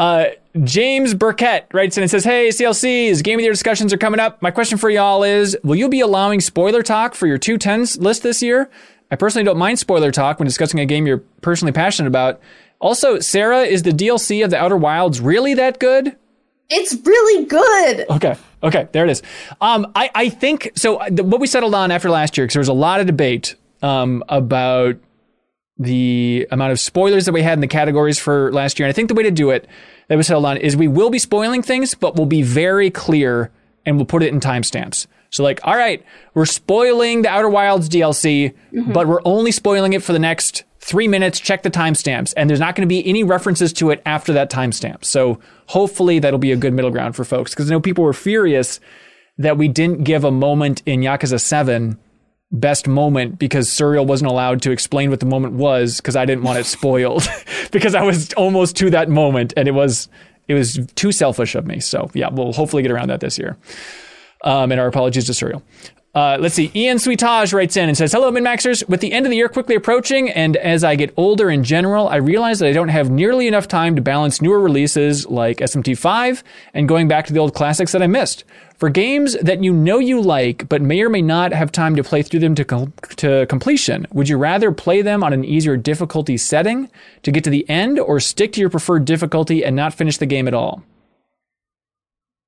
Uh, 0.02 0.30
James 0.64 1.14
Burkett 1.14 1.68
writes 1.72 1.96
in 1.96 2.02
and 2.02 2.10
says, 2.10 2.24
Hey, 2.24 2.48
CLCs, 2.48 3.22
Game 3.22 3.34
of 3.34 3.38
the 3.38 3.44
Year 3.44 3.52
discussions 3.52 3.92
are 3.92 3.98
coming 3.98 4.18
up. 4.18 4.42
My 4.42 4.50
question 4.50 4.76
for 4.76 4.90
y'all 4.90 5.22
is 5.22 5.56
Will 5.62 5.76
you 5.76 5.88
be 5.88 6.00
allowing 6.00 6.40
spoiler 6.40 6.82
talk 6.82 7.14
for 7.14 7.28
your 7.28 7.38
210s 7.38 8.00
list 8.00 8.24
this 8.24 8.42
year? 8.42 8.68
I 9.12 9.16
personally 9.16 9.44
don't 9.44 9.58
mind 9.58 9.78
spoiler 9.78 10.10
talk 10.10 10.40
when 10.40 10.46
discussing 10.46 10.80
a 10.80 10.86
game 10.86 11.06
you're 11.06 11.22
personally 11.40 11.70
passionate 11.70 12.08
about. 12.08 12.40
Also, 12.80 13.20
Sarah, 13.20 13.60
is 13.60 13.84
the 13.84 13.92
DLC 13.92 14.44
of 14.44 14.50
the 14.50 14.58
Outer 14.58 14.76
Wilds 14.76 15.20
really 15.20 15.54
that 15.54 15.78
good? 15.78 16.16
It's 16.68 16.96
really 17.06 17.44
good. 17.44 18.10
Okay. 18.10 18.34
Okay. 18.64 18.88
There 18.90 19.04
it 19.04 19.10
is. 19.10 19.22
Um, 19.60 19.92
I, 19.94 20.10
I 20.16 20.28
think 20.30 20.72
so. 20.74 20.96
uh, 20.96 21.10
The, 21.10 21.22
what 21.22 21.40
we 21.40 21.46
settled 21.46 21.76
on 21.76 21.92
after 21.92 22.10
last 22.10 22.36
year, 22.36 22.44
because 22.46 22.54
there 22.54 22.60
was 22.60 22.66
a 22.68 22.72
lot 22.72 22.98
of 22.98 23.06
debate 23.06 23.54
um, 23.82 24.24
about 24.28 24.96
the 25.78 26.46
amount 26.50 26.72
of 26.72 26.80
spoilers 26.80 27.24
that 27.24 27.32
we 27.32 27.42
had 27.42 27.54
in 27.54 27.60
the 27.60 27.66
categories 27.66 28.18
for 28.18 28.52
last 28.52 28.78
year. 28.78 28.86
And 28.86 28.92
I 28.92 28.94
think 28.94 29.08
the 29.08 29.14
way 29.14 29.22
to 29.22 29.30
do 29.30 29.50
it 29.50 29.66
that 30.08 30.16
we 30.16 30.22
settled 30.22 30.44
on 30.44 30.56
is 30.58 30.76
we 30.76 30.88
will 30.88 31.10
be 31.10 31.18
spoiling 31.18 31.62
things, 31.62 31.94
but 31.94 32.16
we'll 32.16 32.26
be 32.26 32.42
very 32.42 32.90
clear 32.90 33.50
and 33.84 33.96
we'll 33.96 34.06
put 34.06 34.22
it 34.22 34.32
in 34.32 34.40
timestamps. 34.40 35.06
So, 35.30 35.42
like, 35.42 35.60
all 35.64 35.76
right, 35.76 36.04
we're 36.34 36.44
spoiling 36.44 37.22
the 37.22 37.30
Outer 37.30 37.48
Wilds 37.48 37.88
DLC, 37.88 38.52
mm-hmm. 38.72 38.92
but 38.92 39.08
we're 39.08 39.22
only 39.24 39.50
spoiling 39.50 39.94
it 39.94 40.02
for 40.02 40.12
the 40.12 40.18
next 40.18 40.64
three 40.78 41.08
minutes. 41.08 41.40
Check 41.40 41.62
the 41.62 41.70
timestamps. 41.70 42.34
And 42.36 42.50
there's 42.50 42.60
not 42.60 42.76
going 42.76 42.86
to 42.86 42.92
be 42.92 43.06
any 43.08 43.24
references 43.24 43.72
to 43.74 43.90
it 43.90 44.02
after 44.04 44.34
that 44.34 44.50
timestamp. 44.50 45.06
So, 45.06 45.40
hopefully, 45.66 46.18
that'll 46.18 46.38
be 46.38 46.52
a 46.52 46.56
good 46.56 46.74
middle 46.74 46.90
ground 46.90 47.16
for 47.16 47.24
folks. 47.24 47.52
Because 47.52 47.70
I 47.70 47.74
know 47.74 47.80
people 47.80 48.04
were 48.04 48.12
furious 48.12 48.78
that 49.38 49.56
we 49.56 49.68
didn't 49.68 50.04
give 50.04 50.24
a 50.24 50.30
moment 50.30 50.82
in 50.84 51.00
Yakuza 51.00 51.40
7 51.40 51.98
best 52.52 52.86
moment 52.86 53.38
because 53.38 53.68
Surreal 53.68 54.06
wasn't 54.06 54.30
allowed 54.30 54.62
to 54.62 54.70
explain 54.70 55.10
what 55.10 55.20
the 55.20 55.26
moment 55.26 55.54
was 55.54 55.96
because 55.96 56.16
I 56.16 56.24
didn't 56.24 56.44
want 56.44 56.58
it 56.58 56.66
spoiled 56.66 57.26
because 57.72 57.94
I 57.94 58.02
was 58.02 58.32
almost 58.34 58.76
to 58.76 58.90
that 58.90 59.08
moment 59.08 59.54
and 59.56 59.66
it 59.66 59.72
was 59.72 60.08
it 60.48 60.54
was 60.54 60.78
too 60.94 61.12
selfish 61.12 61.54
of 61.54 61.66
me. 61.66 61.80
So 61.80 62.10
yeah, 62.14 62.28
we'll 62.30 62.52
hopefully 62.52 62.82
get 62.82 62.90
around 62.90 63.08
that 63.08 63.20
this 63.20 63.38
year. 63.38 63.56
Um, 64.44 64.72
and 64.72 64.80
our 64.80 64.88
apologies 64.88 65.26
to 65.26 65.32
Surreal. 65.32 65.62
Uh, 66.14 66.36
let's 66.38 66.54
see. 66.54 66.70
Ian 66.74 66.98
Sweetage 66.98 67.54
writes 67.54 67.76
in 67.76 67.88
and 67.88 67.96
says, 67.96 68.12
Hello, 68.12 68.30
MinnMaxers. 68.30 68.86
With 68.86 69.00
the 69.00 69.12
end 69.12 69.24
of 69.24 69.30
the 69.30 69.36
year 69.36 69.48
quickly 69.48 69.74
approaching, 69.74 70.28
and 70.30 70.58
as 70.58 70.84
I 70.84 70.94
get 70.94 71.14
older 71.16 71.50
in 71.50 71.64
general, 71.64 72.06
I 72.08 72.16
realize 72.16 72.58
that 72.58 72.68
I 72.68 72.72
don't 72.72 72.88
have 72.88 73.10
nearly 73.10 73.48
enough 73.48 73.66
time 73.66 73.96
to 73.96 74.02
balance 74.02 74.42
newer 74.42 74.60
releases 74.60 75.26
like 75.26 75.58
SMT5 75.58 76.42
and 76.74 76.86
going 76.86 77.08
back 77.08 77.26
to 77.26 77.32
the 77.32 77.38
old 77.38 77.54
classics 77.54 77.92
that 77.92 78.02
I 78.02 78.08
missed. 78.08 78.44
For 78.82 78.90
games 78.90 79.36
that 79.40 79.62
you 79.62 79.72
know 79.72 80.00
you 80.00 80.20
like, 80.20 80.68
but 80.68 80.82
may 80.82 81.02
or 81.02 81.08
may 81.08 81.22
not 81.22 81.52
have 81.52 81.70
time 81.70 81.94
to 81.94 82.02
play 82.02 82.20
through 82.22 82.40
them 82.40 82.56
to, 82.56 82.64
com- 82.64 82.92
to 83.14 83.46
completion, 83.46 84.08
would 84.12 84.28
you 84.28 84.36
rather 84.36 84.72
play 84.72 85.02
them 85.02 85.22
on 85.22 85.32
an 85.32 85.44
easier 85.44 85.76
difficulty 85.76 86.36
setting 86.36 86.90
to 87.22 87.30
get 87.30 87.44
to 87.44 87.50
the 87.50 87.64
end, 87.70 88.00
or 88.00 88.18
stick 88.18 88.52
to 88.54 88.60
your 88.60 88.70
preferred 88.70 89.04
difficulty 89.04 89.64
and 89.64 89.76
not 89.76 89.94
finish 89.94 90.16
the 90.16 90.26
game 90.26 90.48
at 90.48 90.52
all? 90.52 90.82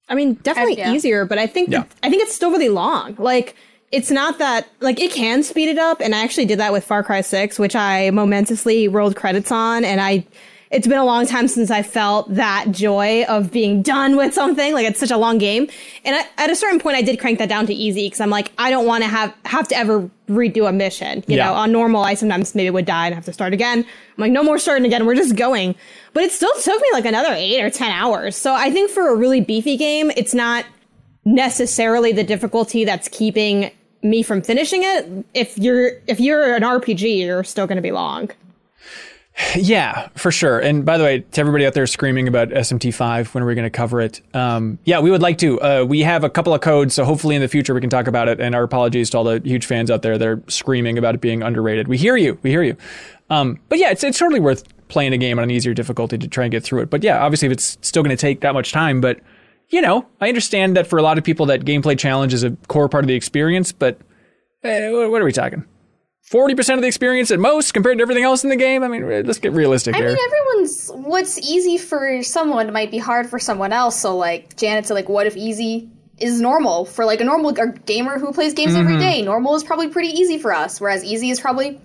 I 0.09 0.17
mean, 0.17 0.35
definitely 0.43 0.79
yeah. 0.79 0.93
easier, 0.93 1.25
but 1.25 1.39
I 1.39 1.47
think 1.47 1.71
Yeah. 1.71 1.85
I 2.03 2.11
think 2.11 2.25
it's 2.25 2.35
still 2.35 2.51
really 2.51 2.69
long. 2.69 3.15
Like 3.17 3.55
it's 3.93 4.11
not 4.11 4.39
that 4.39 4.67
like 4.81 4.99
it 4.99 5.13
can 5.13 5.45
speed 5.45 5.69
it 5.69 5.79
up, 5.79 6.01
and 6.01 6.17
I 6.17 6.25
actually 6.25 6.47
did 6.47 6.59
that 6.59 6.73
with 6.73 6.83
Far 6.83 7.05
Cry 7.05 7.21
Six, 7.21 7.61
which 7.61 7.77
I 7.77 8.11
momentously 8.11 8.89
rolled 8.89 9.15
credits 9.15 9.53
on, 9.53 9.85
and 9.85 10.01
I. 10.01 10.27
It's 10.75 10.89
been 10.89 10.99
a 10.99 11.05
long 11.05 11.25
time 11.25 11.47
since 11.47 11.71
I 11.71 11.85
felt 11.85 12.35
that 12.35 12.67
joy 12.73 13.25
of 13.29 13.53
being 13.53 13.81
done 13.81 14.17
with 14.17 14.35
something. 14.35 14.75
Like 14.75 14.87
it's 14.87 14.99
such 14.99 15.13
a 15.13 15.17
long 15.17 15.39
game, 15.39 15.69
and 16.05 16.17
I, 16.17 16.27
at 16.37 16.51
a 16.51 16.57
certain 16.57 16.81
point, 16.81 16.97
I 16.97 17.03
did 17.03 17.21
crank 17.21 17.39
that 17.39 17.49
down 17.49 17.67
to 17.67 17.73
easy 17.73 18.07
because 18.07 18.21
I'm 18.21 18.29
like, 18.31 18.51
I 18.59 18.71
don't 18.71 18.85
want 18.85 19.05
to 19.05 19.09
have 19.09 19.33
have 19.45 19.69
to 19.69 19.77
ever 19.77 20.11
redo 20.29 20.69
a 20.69 20.73
mission. 20.73 21.23
You 21.29 21.37
Yeah. 21.37 21.45
know, 21.47 21.55
on 21.55 21.71
normal, 21.71 22.03
I 22.03 22.15
sometimes 22.15 22.57
maybe 22.57 22.71
would 22.71 22.87
die 22.87 23.07
and 23.07 23.15
have 23.15 23.25
to 23.27 23.33
start 23.33 23.53
again. 23.53 23.79
I'm 23.81 23.87
like, 24.19 24.33
no 24.33 24.43
more 24.43 24.59
starting 24.59 24.85
again. 24.85 25.07
We're 25.07 25.15
just 25.15 25.37
going. 25.37 25.77
But 26.13 26.25
it 26.25 26.33
still 26.33 26.53
took 26.61 26.83
me 26.83 26.89
like 26.93 27.05
another 27.05 27.33
eight 27.35 27.63
or 27.63 27.71
10 27.71 27.91
hours. 27.93 28.35
So 28.35 28.53
I 28.53 28.71
think 28.71 28.91
for 28.91 29.09
a 29.11 29.15
really 29.17 29.41
beefy 29.41 29.77
game, 29.77 30.11
it's 30.17 30.35
not 30.35 30.65
necessarily 31.25 32.13
the 32.13 32.25
difficulty 32.25 32.85
that's 32.85 33.09
keeping 33.09 33.71
me 34.03 34.23
from 34.23 34.43
finishing 34.43 34.81
it. 34.83 35.25
If 35.35 35.57
you're, 35.59 35.93
if 36.07 36.21
you're 36.21 36.55
an 36.55 36.63
RPG, 36.63 37.19
you're 37.25 37.45
still 37.45 37.67
going 37.67 37.77
to 37.77 37.83
be 37.83 37.93
long. 37.93 38.31
Yeah, 39.57 40.09
for 40.15 40.31
sure. 40.31 40.61
And 40.61 40.85
by 40.85 40.97
the 40.97 41.03
way, 41.03 41.21
to 41.21 41.41
everybody 41.41 41.67
out 41.67 41.75
there 41.75 41.87
screaming 41.89 42.29
about 42.29 42.51
SMT5, 42.51 43.35
when 43.35 43.43
are 43.43 43.47
we 43.47 43.55
going 43.57 43.65
to 43.65 43.71
cover 43.71 44.01
it? 44.01 44.21
Um, 44.33 44.79
yeah, 44.85 45.01
we 45.01 45.11
would 45.11 45.23
like 45.23 45.39
to. 45.39 45.61
Uh, 45.61 45.85
we 45.85 46.01
have 46.01 46.23
a 46.23 46.31
couple 46.31 46.55
of 46.55 46.61
codes, 46.61 46.95
so 46.95 47.05
hopefully 47.05 47.35
in 47.35 47.43
the 47.43 47.49
future 47.49 47.75
we 47.75 47.81
can 47.81 47.91
talk 47.91 48.07
about 48.07 48.29
it. 48.29 48.41
And 48.41 48.55
our 48.55 48.63
apologies 48.63 49.11
to 49.11 49.19
all 49.19 49.25
the 49.25 49.41
huge 49.45 49.67
fans 49.67 49.91
out 49.91 50.03
there 50.03 50.19
that 50.19 50.29
are 50.29 50.43
screaming 50.47 50.99
about 50.99 51.17
it 51.17 51.21
being 51.21 51.43
underrated. 51.43 51.89
We 51.89 51.99
hear 51.99 52.17
you. 52.17 52.39
We 52.43 52.51
hear 52.51 52.63
you. 52.63 52.77
Um, 53.29 53.59
but 53.69 53.79
yeah, 53.79 53.91
it's, 53.91 54.05
it's 54.05 54.19
totally 54.19 54.41
worth 54.41 54.65
playing 54.89 55.13
a 55.13 55.19
game 55.19 55.39
on 55.39 55.45
an 55.45 55.51
easier 55.51 55.75
difficulty 55.75 56.17
to 56.17 56.29
try 56.29 56.45
and 56.45 56.53
get 56.53 56.63
through 56.63 56.83
it. 56.83 56.91
But 56.91 57.03
yeah, 57.03 57.25
obviously 57.25 57.47
if 57.47 57.53
it's 57.53 57.79
still 57.81 58.03
going 58.03 58.17
to 58.17 58.21
take 58.21 58.41
that 58.43 58.55
much 58.55 58.71
time, 58.71 59.01
but 59.01 59.21
you 59.71 59.81
know, 59.81 60.07
I 60.21 60.29
understand 60.29 60.77
that 60.77 60.87
for 60.87 60.99
a 60.99 61.03
lot 61.03 61.19
of 61.19 61.25
people 61.25 61.47
that 61.47 61.65
gameplay 61.65 61.99
challenge 61.99 62.35
is 62.35 62.45
a 62.45 62.51
core 62.69 62.89
part 62.89 63.03
of 63.03 63.09
the 63.09 63.15
experience, 63.15 63.73
but 63.73 63.99
eh, 64.63 64.91
what 64.91 65.21
are 65.21 65.25
we 65.25 65.33
talking? 65.33 65.65
40% 66.31 66.75
of 66.75 66.81
the 66.81 66.87
experience 66.87 67.31
at 67.31 67.39
most 67.39 67.75
compared 67.75 67.99
to 67.99 68.03
everything 68.03 68.25
else 68.25 68.45
in 68.45 68.51
the 68.51 68.57
game? 68.57 68.83
I 68.83 68.89
mean, 68.89 69.07
let's 69.27 69.39
get 69.39 69.53
realistic 69.53 69.95
I 69.95 69.99
here. 69.99 70.09
mean, 70.09 70.19
everyone's 70.25 70.91
what's 70.95 71.39
easy 71.39 71.77
for 71.77 72.23
someone 72.23 72.73
might 72.73 72.91
be 72.91 72.99
hard 72.99 73.29
for 73.29 73.39
someone 73.39 73.73
else. 73.73 74.01
So, 74.01 74.17
like 74.17 74.57
Janet 74.57 74.87
said, 74.87 74.95
like, 74.95 75.09
what 75.09 75.27
if 75.27 75.37
easy 75.37 75.91
is 76.19 76.41
normal 76.41 76.85
for 76.85 77.05
like 77.05 77.21
a 77.21 77.25
normal 77.25 77.51
a 77.51 77.73
gamer 77.73 78.19
who 78.19 78.33
plays 78.33 78.55
games 78.55 78.75
every 78.75 78.93
mm-hmm. 78.93 79.01
day? 79.01 79.23
Normal 79.23 79.55
is 79.55 79.65
probably 79.65 79.89
pretty 79.89 80.09
easy 80.09 80.39
for 80.39 80.53
us, 80.53 80.81
whereas 80.81 81.05
easy 81.05 81.31
is 81.31 81.41
probably 81.41 81.79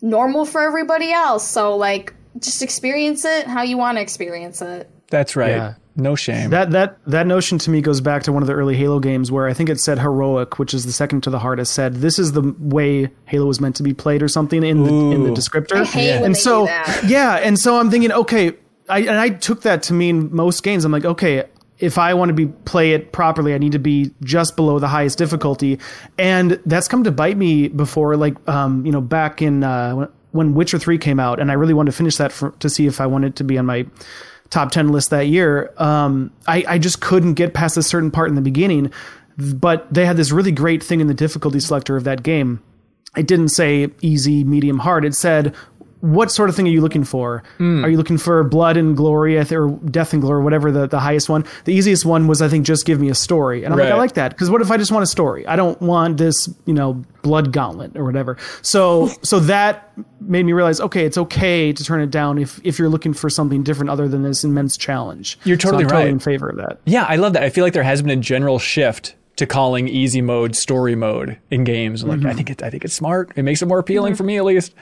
normal 0.00 0.46
for 0.46 0.62
everybody 0.62 1.12
else. 1.12 1.46
So, 1.46 1.76
like, 1.76 2.14
just 2.38 2.62
experience 2.62 3.24
it 3.26 3.46
how 3.46 3.62
you 3.62 3.76
want 3.76 3.98
to 3.98 4.02
experience 4.02 4.62
it. 4.62 4.90
That's 5.10 5.36
right. 5.36 5.50
Yeah. 5.50 5.74
No 5.98 6.14
shame. 6.14 6.50
That 6.50 6.72
that 6.72 6.98
that 7.06 7.26
notion 7.26 7.56
to 7.58 7.70
me 7.70 7.80
goes 7.80 8.02
back 8.02 8.22
to 8.24 8.32
one 8.32 8.42
of 8.42 8.46
the 8.46 8.52
early 8.52 8.76
Halo 8.76 9.00
games 9.00 9.32
where 9.32 9.46
I 9.46 9.54
think 9.54 9.70
it 9.70 9.80
said 9.80 9.98
heroic, 9.98 10.58
which 10.58 10.74
is 10.74 10.84
the 10.84 10.92
second 10.92 11.22
to 11.22 11.30
the 11.30 11.38
hardest. 11.38 11.72
Said 11.72 11.94
this 11.96 12.18
is 12.18 12.32
the 12.32 12.54
way 12.58 13.10
Halo 13.24 13.46
was 13.46 13.60
meant 13.60 13.76
to 13.76 13.82
be 13.82 13.94
played, 13.94 14.22
or 14.22 14.28
something 14.28 14.62
in 14.62 14.84
the 14.84 14.92
in 14.92 15.24
the 15.24 15.30
descriptor. 15.30 15.80
I 15.80 15.84
hate 15.84 16.16
when 16.16 16.24
and 16.26 16.34
they 16.34 16.38
so 16.40 16.62
do 16.62 16.66
that. 16.66 17.04
yeah, 17.06 17.34
and 17.36 17.58
so 17.58 17.78
I'm 17.78 17.90
thinking, 17.90 18.12
okay, 18.12 18.52
I 18.88 18.98
and 19.00 19.16
I 19.18 19.30
took 19.30 19.62
that 19.62 19.82
to 19.84 19.94
mean 19.94 20.28
most 20.34 20.62
games. 20.62 20.84
I'm 20.84 20.92
like, 20.92 21.06
okay, 21.06 21.44
if 21.78 21.96
I 21.96 22.12
want 22.12 22.28
to 22.28 22.34
be 22.34 22.46
play 22.46 22.92
it 22.92 23.12
properly, 23.12 23.54
I 23.54 23.58
need 23.58 23.72
to 23.72 23.78
be 23.78 24.10
just 24.22 24.54
below 24.54 24.78
the 24.78 24.88
highest 24.88 25.16
difficulty, 25.16 25.78
and 26.18 26.60
that's 26.66 26.88
come 26.88 27.04
to 27.04 27.10
bite 27.10 27.38
me 27.38 27.68
before. 27.68 28.16
Like, 28.18 28.36
um, 28.48 28.84
you 28.84 28.92
know, 28.92 29.00
back 29.00 29.40
in 29.40 29.64
uh, 29.64 29.94
when- 29.94 30.08
when 30.32 30.52
Witcher 30.52 30.78
Three 30.78 30.98
came 30.98 31.18
out, 31.18 31.40
and 31.40 31.50
I 31.50 31.54
really 31.54 31.72
wanted 31.72 31.92
to 31.92 31.96
finish 31.96 32.16
that 32.16 32.30
for, 32.30 32.50
to 32.58 32.68
see 32.68 32.86
if 32.86 33.00
I 33.00 33.06
wanted 33.06 33.36
to 33.36 33.44
be 33.44 33.56
on 33.56 33.64
my 33.64 33.86
top 34.50 34.70
10 34.70 34.88
list 34.88 35.10
that 35.10 35.26
year 35.26 35.72
um, 35.78 36.30
I, 36.46 36.64
I 36.68 36.78
just 36.78 37.00
couldn't 37.00 37.34
get 37.34 37.54
past 37.54 37.76
a 37.76 37.82
certain 37.82 38.10
part 38.10 38.28
in 38.28 38.34
the 38.34 38.42
beginning 38.42 38.92
but 39.36 39.92
they 39.92 40.06
had 40.06 40.16
this 40.16 40.32
really 40.32 40.52
great 40.52 40.82
thing 40.82 41.00
in 41.00 41.06
the 41.06 41.14
difficulty 41.14 41.60
selector 41.60 41.96
of 41.96 42.04
that 42.04 42.22
game. 42.22 42.62
It 43.16 43.26
didn't 43.26 43.50
say 43.50 43.90
easy 44.00 44.44
medium 44.44 44.78
hard. 44.78 45.04
It 45.04 45.14
said 45.14 45.54
what 46.00 46.30
sort 46.30 46.48
of 46.48 46.56
thing 46.56 46.66
are 46.66 46.70
you 46.70 46.80
looking 46.80 47.04
for? 47.04 47.42
Hmm. 47.58 47.84
Are 47.84 47.88
you 47.88 47.96
looking 47.96 48.18
for 48.18 48.44
blood 48.44 48.76
and 48.76 48.96
glory 48.96 49.38
or 49.38 49.68
death 49.86 50.12
and 50.12 50.20
glory 50.20 50.40
or 50.40 50.42
whatever 50.42 50.70
the, 50.70 50.86
the 50.86 51.00
highest 51.00 51.28
one? 51.28 51.44
The 51.64 51.72
easiest 51.72 52.04
one 52.04 52.26
was 52.26 52.42
i 52.42 52.48
think 52.48 52.66
just 52.66 52.86
give 52.86 53.00
me 53.00 53.08
a 53.08 53.14
story. 53.14 53.64
And 53.64 53.72
i'm 53.72 53.80
like 53.80 53.92
i 53.92 53.96
like 53.96 54.14
that 54.14 54.30
because 54.30 54.50
what 54.50 54.60
if 54.60 54.70
i 54.70 54.76
just 54.76 54.92
want 54.92 55.02
a 55.02 55.06
story? 55.06 55.46
I 55.46 55.56
don't 55.56 55.80
want 55.80 56.18
this 56.18 56.48
you 56.66 56.74
know 56.74 57.04
blood 57.22 57.52
gauntlet 57.52 57.96
or 57.96 58.04
whatever. 58.04 58.36
So 58.62 59.08
so 59.22 59.40
that 59.40 59.92
made 60.20 60.44
me 60.44 60.52
realize 60.52 60.80
okay 60.80 61.04
it's 61.04 61.18
okay 61.18 61.72
to 61.72 61.84
turn 61.84 62.00
it 62.00 62.10
down 62.10 62.38
if 62.38 62.60
if 62.64 62.78
you're 62.78 62.88
looking 62.88 63.14
for 63.14 63.30
something 63.30 63.62
different 63.62 63.90
other 63.90 64.08
than 64.08 64.22
this 64.22 64.44
immense 64.44 64.76
challenge. 64.76 65.38
You're 65.44 65.58
So 65.58 65.68
totally 65.68 65.84
I'm 65.84 65.88
totally 65.88 66.04
right. 66.04 66.12
in 66.12 66.18
favor 66.18 66.48
of 66.48 66.56
that. 66.56 66.80
Yeah, 66.84 67.04
I 67.08 67.16
love 67.16 67.32
that. 67.32 67.42
I 67.42 67.50
feel 67.50 67.64
like 67.64 67.72
there 67.72 67.82
has 67.82 68.02
been 68.02 68.18
a 68.18 68.22
general 68.22 68.58
shift 68.58 69.14
to 69.36 69.46
calling 69.46 69.86
easy 69.86 70.22
mode 70.22 70.56
story 70.56 70.94
mode 70.94 71.38
in 71.50 71.64
games. 71.64 72.02
Like 72.04 72.20
mm-hmm. 72.20 72.28
I 72.28 72.32
think 72.32 72.50
it, 72.50 72.62
I 72.62 72.70
think 72.70 72.84
it's 72.84 72.94
smart. 72.94 73.32
It 73.36 73.42
makes 73.42 73.62
it 73.62 73.66
more 73.66 73.78
appealing 73.78 74.12
mm-hmm. 74.12 74.18
for 74.18 74.24
me 74.24 74.36
at 74.38 74.44
least. 74.44 74.74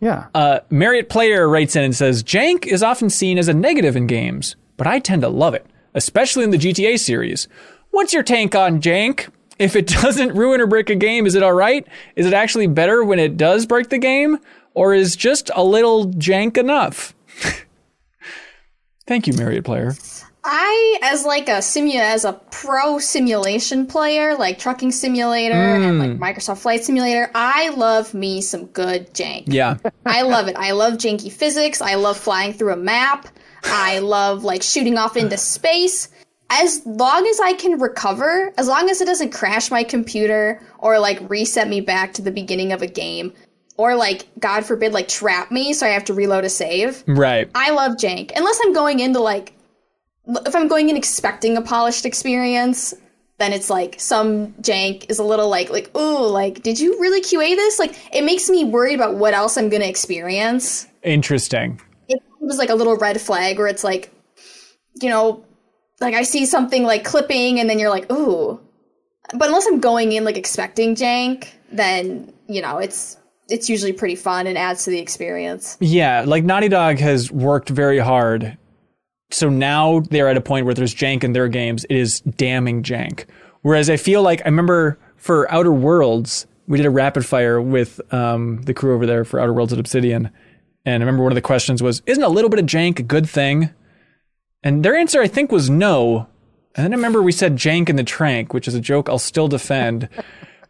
Yeah 0.00 0.26
Uh, 0.34 0.60
Marriott 0.70 1.08
Player 1.08 1.48
writes 1.48 1.76
in 1.76 1.84
and 1.84 1.94
says, 1.96 2.22
Jank 2.22 2.66
is 2.66 2.82
often 2.82 3.10
seen 3.10 3.38
as 3.38 3.48
a 3.48 3.54
negative 3.54 3.96
in 3.96 4.06
games, 4.06 4.56
but 4.76 4.86
I 4.86 4.98
tend 4.98 5.22
to 5.22 5.28
love 5.28 5.54
it, 5.54 5.66
especially 5.94 6.44
in 6.44 6.50
the 6.50 6.58
GTA 6.58 6.98
series. 6.98 7.48
What's 7.90 8.12
your 8.12 8.22
tank 8.22 8.54
on 8.54 8.80
Jank? 8.80 9.28
If 9.58 9.74
it 9.74 9.86
doesn't 10.02 10.34
ruin 10.34 10.60
or 10.60 10.66
break 10.66 10.90
a 10.90 10.94
game, 10.94 11.26
is 11.26 11.34
it 11.34 11.42
all 11.42 11.54
right? 11.54 11.86
Is 12.14 12.26
it 12.26 12.34
actually 12.34 12.66
better 12.66 13.02
when 13.04 13.18
it 13.18 13.36
does 13.36 13.64
break 13.66 13.88
the 13.88 13.98
game? 13.98 14.38
Or 14.74 14.92
is 14.92 15.16
just 15.16 15.50
a 15.54 15.64
little 15.64 16.08
jank 16.08 16.58
enough? 16.58 17.14
Thank 19.06 19.26
you, 19.26 19.32
Marriott 19.32 19.64
Player. 19.64 19.94
I, 20.46 20.98
as 21.02 21.24
like 21.24 21.48
a 21.48 21.58
simu, 21.58 21.96
as 21.96 22.24
a 22.24 22.34
pro 22.50 22.98
simulation 22.98 23.86
player, 23.86 24.36
like 24.36 24.58
trucking 24.58 24.92
simulator 24.92 25.54
and 25.54 25.98
like 25.98 26.12
hmm. 26.12 26.22
Microsoft 26.22 26.58
Flight 26.58 26.84
Simulator, 26.84 27.30
I 27.34 27.70
love 27.70 28.14
me 28.14 28.40
some 28.40 28.66
good 28.66 29.12
jank. 29.12 29.44
Yeah. 29.46 29.78
I 30.06 30.22
love 30.22 30.46
it. 30.46 30.56
I 30.56 30.70
love 30.70 30.94
janky 30.94 31.32
physics. 31.32 31.82
I 31.82 31.96
love 31.96 32.16
flying 32.16 32.52
through 32.52 32.72
a 32.72 32.76
map. 32.76 33.28
I 33.64 33.98
love 33.98 34.44
like 34.44 34.62
shooting 34.62 34.96
off 34.96 35.16
into 35.16 35.36
space. 35.36 36.08
As 36.48 36.80
long 36.86 37.26
as 37.26 37.40
I 37.40 37.54
can 37.54 37.80
recover, 37.80 38.52
as 38.56 38.68
long 38.68 38.88
as 38.88 39.00
it 39.00 39.06
doesn't 39.06 39.32
crash 39.32 39.70
my 39.72 39.82
computer 39.82 40.62
or 40.78 41.00
like 41.00 41.18
reset 41.28 41.68
me 41.68 41.80
back 41.80 42.14
to 42.14 42.22
the 42.22 42.30
beginning 42.30 42.72
of 42.72 42.82
a 42.82 42.86
game, 42.86 43.32
or 43.78 43.94
like, 43.94 44.26
God 44.38 44.64
forbid, 44.64 44.92
like 44.92 45.08
trap 45.08 45.50
me 45.50 45.72
so 45.72 45.86
I 45.86 45.90
have 45.90 46.04
to 46.04 46.14
reload 46.14 46.44
a 46.44 46.48
save. 46.48 47.04
Right. 47.06 47.50
I 47.54 47.70
love 47.70 47.92
jank. 47.92 48.32
Unless 48.34 48.60
I'm 48.64 48.72
going 48.72 49.00
into 49.00 49.20
like, 49.20 49.55
if 50.26 50.54
I'm 50.54 50.68
going 50.68 50.88
in 50.88 50.96
expecting 50.96 51.56
a 51.56 51.62
polished 51.62 52.04
experience, 52.04 52.94
then 53.38 53.52
it's 53.52 53.68
like 53.68 54.00
some 54.00 54.52
jank 54.54 55.10
is 55.10 55.18
a 55.18 55.24
little 55.24 55.48
like, 55.48 55.70
like, 55.70 55.94
ooh, 55.96 56.26
like, 56.26 56.62
did 56.62 56.80
you 56.80 56.98
really 57.00 57.20
QA 57.20 57.54
this? 57.54 57.78
Like, 57.78 57.94
it 58.14 58.24
makes 58.24 58.48
me 58.48 58.64
worried 58.64 58.94
about 58.94 59.16
what 59.16 59.34
else 59.34 59.56
I'm 59.56 59.68
going 59.68 59.82
to 59.82 59.88
experience. 59.88 60.86
Interesting. 61.02 61.80
It 62.08 62.22
was 62.40 62.58
like 62.58 62.70
a 62.70 62.74
little 62.74 62.96
red 62.96 63.20
flag 63.20 63.58
where 63.58 63.66
it's 63.66 63.84
like, 63.84 64.12
you 65.00 65.10
know, 65.10 65.44
like 66.00 66.14
I 66.14 66.22
see 66.22 66.46
something 66.46 66.82
like 66.82 67.04
clipping 67.04 67.60
and 67.60 67.68
then 67.68 67.78
you're 67.78 67.90
like, 67.90 68.10
ooh. 68.10 68.60
But 69.34 69.48
unless 69.48 69.66
I'm 69.66 69.80
going 69.80 70.12
in 70.12 70.24
like 70.24 70.36
expecting 70.36 70.94
jank, 70.94 71.48
then 71.72 72.32
you 72.48 72.62
know 72.62 72.78
it's 72.78 73.16
it's 73.48 73.68
usually 73.68 73.92
pretty 73.92 74.14
fun 74.16 74.46
and 74.46 74.56
adds 74.56 74.84
to 74.84 74.90
the 74.90 74.98
experience. 74.98 75.76
Yeah, 75.80 76.24
like 76.26 76.44
Naughty 76.44 76.68
Dog 76.68 76.98
has 76.98 77.30
worked 77.30 77.68
very 77.68 77.98
hard. 77.98 78.56
So 79.30 79.48
now 79.48 80.00
they're 80.00 80.28
at 80.28 80.36
a 80.36 80.40
point 80.40 80.66
where 80.66 80.74
there's 80.74 80.94
jank 80.94 81.24
in 81.24 81.32
their 81.32 81.48
games. 81.48 81.84
It 81.84 81.96
is 81.96 82.20
damning 82.20 82.82
jank. 82.82 83.26
Whereas 83.62 83.90
I 83.90 83.96
feel 83.96 84.22
like 84.22 84.40
I 84.42 84.44
remember 84.44 84.98
for 85.16 85.50
Outer 85.52 85.72
Worlds, 85.72 86.46
we 86.68 86.76
did 86.76 86.86
a 86.86 86.90
rapid 86.90 87.26
fire 87.26 87.60
with 87.60 88.00
um, 88.12 88.62
the 88.62 88.74
crew 88.74 88.94
over 88.94 89.06
there 89.06 89.24
for 89.24 89.40
Outer 89.40 89.52
Worlds 89.52 89.72
at 89.72 89.78
Obsidian. 89.78 90.30
And 90.84 91.02
I 91.02 91.06
remember 91.06 91.24
one 91.24 91.32
of 91.32 91.36
the 91.36 91.42
questions 91.42 91.82
was, 91.82 92.02
Isn't 92.06 92.22
a 92.22 92.28
little 92.28 92.50
bit 92.50 92.60
of 92.60 92.66
jank 92.66 93.00
a 93.00 93.02
good 93.02 93.28
thing? 93.28 93.70
And 94.62 94.84
their 94.84 94.96
answer, 94.96 95.20
I 95.20 95.28
think, 95.28 95.50
was 95.50 95.68
no. 95.68 96.28
And 96.74 96.84
then 96.84 96.92
I 96.92 96.96
remember 96.96 97.22
we 97.22 97.32
said 97.32 97.56
jank 97.56 97.88
in 97.88 97.96
the 97.96 98.04
trank, 98.04 98.54
which 98.54 98.68
is 98.68 98.74
a 98.74 98.80
joke 98.80 99.08
I'll 99.08 99.18
still 99.18 99.48
defend. 99.48 100.08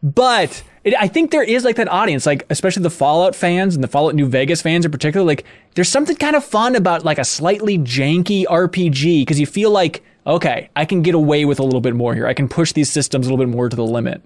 But 0.03 0.63
it, 0.83 0.93
I 0.99 1.07
think 1.07 1.31
there 1.31 1.43
is 1.43 1.63
like 1.63 1.75
that 1.77 1.87
audience, 1.87 2.25
like 2.25 2.45
especially 2.49 2.83
the 2.83 2.89
Fallout 2.89 3.35
fans 3.35 3.75
and 3.75 3.83
the 3.83 3.87
Fallout 3.87 4.15
New 4.15 4.27
Vegas 4.27 4.61
fans 4.61 4.85
in 4.85 4.91
particular. 4.91 5.25
Like, 5.25 5.45
there's 5.75 5.89
something 5.89 6.15
kind 6.15 6.35
of 6.35 6.43
fun 6.43 6.75
about 6.75 7.03
like 7.03 7.17
a 7.17 7.25
slightly 7.25 7.77
janky 7.77 8.45
RPG 8.45 9.21
because 9.21 9.39
you 9.39 9.45
feel 9.45 9.71
like, 9.71 10.03
okay, 10.25 10.69
I 10.75 10.85
can 10.85 11.01
get 11.01 11.15
away 11.15 11.45
with 11.45 11.59
a 11.59 11.63
little 11.63 11.81
bit 11.81 11.95
more 11.95 12.13
here. 12.13 12.27
I 12.27 12.33
can 12.33 12.47
push 12.47 12.73
these 12.73 12.91
systems 12.91 13.27
a 13.27 13.29
little 13.29 13.43
bit 13.45 13.53
more 13.53 13.69
to 13.69 13.75
the 13.75 13.85
limit. 13.85 14.21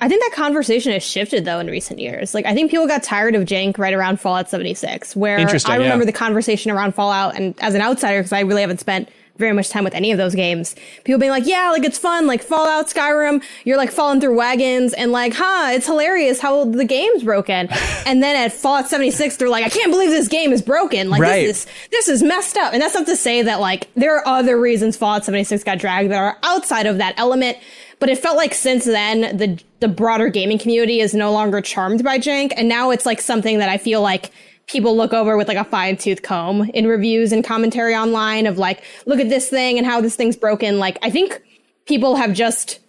I 0.00 0.08
think 0.08 0.22
that 0.22 0.32
conversation 0.36 0.92
has 0.92 1.04
shifted 1.04 1.44
though 1.44 1.60
in 1.60 1.68
recent 1.68 2.00
years. 2.00 2.34
Like 2.34 2.46
I 2.46 2.54
think 2.54 2.70
people 2.70 2.86
got 2.86 3.02
tired 3.02 3.34
of 3.34 3.44
jank 3.44 3.78
right 3.78 3.94
around 3.94 4.20
Fallout 4.20 4.50
76, 4.50 5.14
where 5.14 5.38
I 5.38 5.76
remember 5.76 6.04
yeah. 6.04 6.06
the 6.06 6.12
conversation 6.12 6.70
around 6.70 6.94
Fallout, 6.94 7.36
and 7.36 7.54
as 7.60 7.74
an 7.74 7.80
outsider, 7.80 8.18
because 8.18 8.32
I 8.32 8.40
really 8.40 8.60
haven't 8.60 8.80
spent 8.80 9.08
very 9.36 9.52
much 9.52 9.68
time 9.68 9.82
with 9.84 9.94
any 9.94 10.12
of 10.12 10.18
those 10.18 10.34
games, 10.34 10.76
people 11.04 11.18
being 11.18 11.30
like, 11.32 11.46
"Yeah, 11.46 11.70
like 11.70 11.84
it's 11.84 11.98
fun, 11.98 12.26
like 12.26 12.42
Fallout, 12.42 12.88
Skyrim, 12.88 13.42
you're 13.64 13.76
like 13.76 13.90
falling 13.90 14.20
through 14.20 14.36
wagons, 14.36 14.92
and 14.92 15.10
like, 15.10 15.32
huh, 15.34 15.70
it's 15.72 15.86
hilarious 15.86 16.40
how 16.40 16.64
the 16.64 16.84
game's 16.84 17.24
broken." 17.24 17.68
and 18.06 18.22
then 18.22 18.36
at 18.36 18.52
Fallout 18.52 18.88
76, 18.88 19.36
they're 19.36 19.48
like, 19.48 19.64
"I 19.64 19.68
can't 19.68 19.90
believe 19.90 20.10
this 20.10 20.28
game 20.28 20.52
is 20.52 20.62
broken. 20.62 21.10
Like 21.10 21.20
Right. 21.20 21.46
this 21.46 21.64
is 21.64 21.72
this 21.90 22.08
is 22.08 22.22
messed 22.22 22.56
up." 22.56 22.72
And 22.72 22.80
that's 22.80 22.94
not 22.94 23.06
to 23.06 23.16
say 23.16 23.42
that 23.42 23.60
like 23.60 23.88
there 23.94 24.16
are 24.16 24.26
other 24.26 24.58
reasons 24.58 24.96
Fallout 24.96 25.24
76 25.24 25.64
got 25.64 25.78
dragged 25.78 26.10
that 26.10 26.18
are 26.18 26.38
outside 26.42 26.86
of 26.86 26.98
that 26.98 27.14
element. 27.16 27.58
But 28.00 28.08
it 28.10 28.18
felt 28.18 28.36
like 28.36 28.54
since 28.54 28.84
then 28.84 29.36
the 29.36 29.58
the 29.80 29.88
broader 29.88 30.28
gaming 30.28 30.58
community 30.58 31.00
is 31.00 31.14
no 31.14 31.32
longer 31.32 31.60
charmed 31.60 32.04
by 32.04 32.18
jank, 32.18 32.52
and 32.56 32.68
now 32.68 32.90
it's 32.90 33.06
like 33.06 33.20
something 33.20 33.58
that 33.58 33.68
I 33.68 33.78
feel 33.78 34.00
like 34.00 34.30
people 34.66 34.96
look 34.96 35.12
over 35.12 35.36
with 35.36 35.48
like 35.48 35.56
a 35.56 35.64
fine 35.64 35.96
tooth 35.96 36.22
comb 36.22 36.70
in 36.74 36.86
reviews 36.86 37.32
and 37.32 37.44
commentary 37.44 37.94
online 37.94 38.46
of 38.46 38.58
like, 38.58 38.82
look 39.06 39.20
at 39.20 39.28
this 39.28 39.48
thing 39.48 39.78
and 39.78 39.86
how 39.86 40.00
this 40.00 40.16
thing's 40.16 40.36
broken. 40.36 40.78
Like 40.78 40.98
I 41.02 41.10
think 41.10 41.40
people 41.86 42.16
have 42.16 42.32
just 42.32 42.80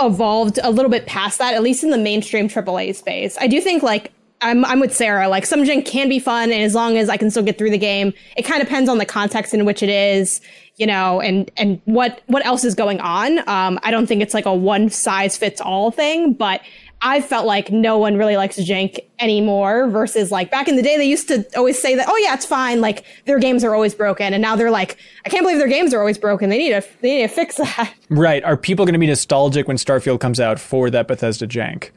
evolved 0.00 0.58
a 0.62 0.70
little 0.70 0.90
bit 0.90 1.06
past 1.06 1.38
that, 1.38 1.54
at 1.54 1.62
least 1.62 1.84
in 1.84 1.90
the 1.90 1.98
mainstream 1.98 2.48
AAA 2.48 2.94
space. 2.94 3.36
I 3.40 3.46
do 3.46 3.60
think 3.60 3.82
like 3.82 4.12
I'm 4.40 4.64
I'm 4.64 4.80
with 4.80 4.94
Sarah. 4.94 5.28
Like 5.28 5.44
some 5.44 5.64
jank 5.64 5.84
can 5.84 6.08
be 6.08 6.18
fun, 6.18 6.50
and 6.50 6.62
as 6.62 6.74
long 6.74 6.96
as 6.96 7.08
I 7.08 7.16
can 7.16 7.30
still 7.30 7.42
get 7.42 7.58
through 7.58 7.70
the 7.70 7.78
game, 7.78 8.12
it 8.36 8.42
kind 8.42 8.62
of 8.62 8.68
depends 8.68 8.88
on 8.88 8.98
the 8.98 9.04
context 9.04 9.52
in 9.52 9.64
which 9.64 9.82
it 9.82 9.90
is, 9.90 10.40
you 10.76 10.86
know, 10.86 11.20
and 11.20 11.50
and 11.56 11.80
what 11.84 12.22
what 12.26 12.44
else 12.46 12.64
is 12.64 12.74
going 12.74 13.00
on. 13.00 13.38
Um, 13.48 13.78
I 13.82 13.90
don't 13.90 14.06
think 14.06 14.22
it's 14.22 14.32
like 14.32 14.46
a 14.46 14.54
one 14.54 14.88
size 14.88 15.36
fits 15.36 15.60
all 15.60 15.90
thing, 15.90 16.32
but 16.32 16.62
I 17.02 17.22
felt 17.22 17.46
like 17.46 17.70
no 17.70 17.96
one 17.96 18.16
really 18.16 18.36
likes 18.36 18.58
jank 18.58 18.98
anymore. 19.18 19.88
Versus 19.88 20.30
like 20.30 20.50
back 20.50 20.68
in 20.68 20.76
the 20.76 20.82
day, 20.82 20.96
they 20.98 21.06
used 21.06 21.28
to 21.28 21.44
always 21.56 21.80
say 21.80 21.94
that, 21.94 22.06
oh 22.08 22.16
yeah, 22.18 22.34
it's 22.34 22.44
fine. 22.44 22.80
Like 22.80 23.04
their 23.24 23.38
games 23.38 23.64
are 23.64 23.74
always 23.74 23.94
broken, 23.94 24.34
and 24.34 24.42
now 24.42 24.54
they're 24.56 24.70
like, 24.70 24.96
I 25.24 25.30
can't 25.30 25.42
believe 25.44 25.58
their 25.58 25.68
games 25.68 25.94
are 25.94 26.00
always 26.00 26.18
broken. 26.18 26.50
They 26.50 26.58
need 26.58 26.70
to 26.70 26.82
they 27.00 27.16
need 27.16 27.28
to 27.28 27.34
fix 27.34 27.56
that. 27.56 27.94
Right. 28.10 28.42
Are 28.44 28.56
people 28.56 28.84
going 28.84 28.94
to 28.94 28.98
be 28.98 29.06
nostalgic 29.06 29.68
when 29.68 29.76
Starfield 29.76 30.18
comes 30.20 30.40
out 30.40 30.58
for 30.58 30.90
that 30.90 31.06
Bethesda 31.08 31.46
jank? 31.46 31.90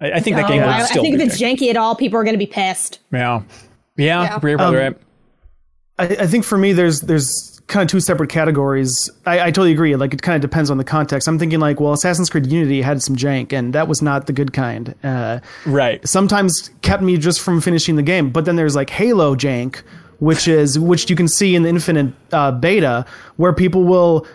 I, 0.00 0.12
I 0.12 0.20
think 0.20 0.36
that 0.36 0.46
game 0.48 0.62
Oh, 0.62 0.66
will 0.66 0.72
I, 0.72 0.80
I 0.82 0.86
think 0.86 1.16
be 1.18 1.22
if 1.22 1.28
it's 1.28 1.40
janky 1.42 1.68
at 1.70 1.76
all, 1.76 1.94
people 1.96 2.18
are 2.18 2.24
going 2.24 2.34
to 2.34 2.38
be 2.38 2.46
pissed. 2.46 3.00
Yeah. 3.12 3.42
Yeah, 3.96 4.22
Yeah. 4.22 4.38
you're 4.42 4.56
probably 4.58 4.78
Um, 4.80 4.94
right. 4.94 4.96
I, 5.98 6.04
I 6.22 6.26
think 6.28 6.44
for 6.44 6.56
me, 6.58 6.72
there's 6.72 7.00
there's 7.02 7.53
kind 7.66 7.82
of 7.82 7.90
two 7.90 8.00
separate 8.00 8.28
categories. 8.30 9.08
I, 9.26 9.40
I 9.40 9.44
totally 9.46 9.72
agree. 9.72 9.96
Like 9.96 10.12
it 10.12 10.22
kind 10.22 10.36
of 10.36 10.42
depends 10.42 10.70
on 10.70 10.76
the 10.78 10.84
context. 10.84 11.26
I'm 11.28 11.38
thinking 11.38 11.60
like, 11.60 11.80
well, 11.80 11.92
Assassin's 11.92 12.28
Creed 12.30 12.46
Unity 12.46 12.82
had 12.82 13.02
some 13.02 13.16
jank, 13.16 13.52
and 13.52 13.72
that 13.74 13.88
was 13.88 14.02
not 14.02 14.26
the 14.26 14.32
good 14.32 14.52
kind. 14.52 14.94
Uh, 15.02 15.40
Right. 15.66 16.06
sometimes 16.06 16.70
kept 16.82 17.02
me 17.02 17.16
just 17.16 17.40
from 17.40 17.60
finishing 17.60 17.96
the 17.96 18.02
game. 18.02 18.30
But 18.30 18.44
then 18.44 18.56
there's 18.56 18.76
like 18.76 18.90
Halo 18.90 19.34
jank, 19.34 19.82
which 20.18 20.46
is 20.46 20.78
which 20.78 21.08
you 21.10 21.16
can 21.16 21.26
see 21.28 21.54
in 21.56 21.62
the 21.62 21.68
Infinite 21.70 22.12
uh, 22.32 22.52
beta, 22.52 23.06
where 23.36 23.52
people 23.52 23.84
will 23.84 24.26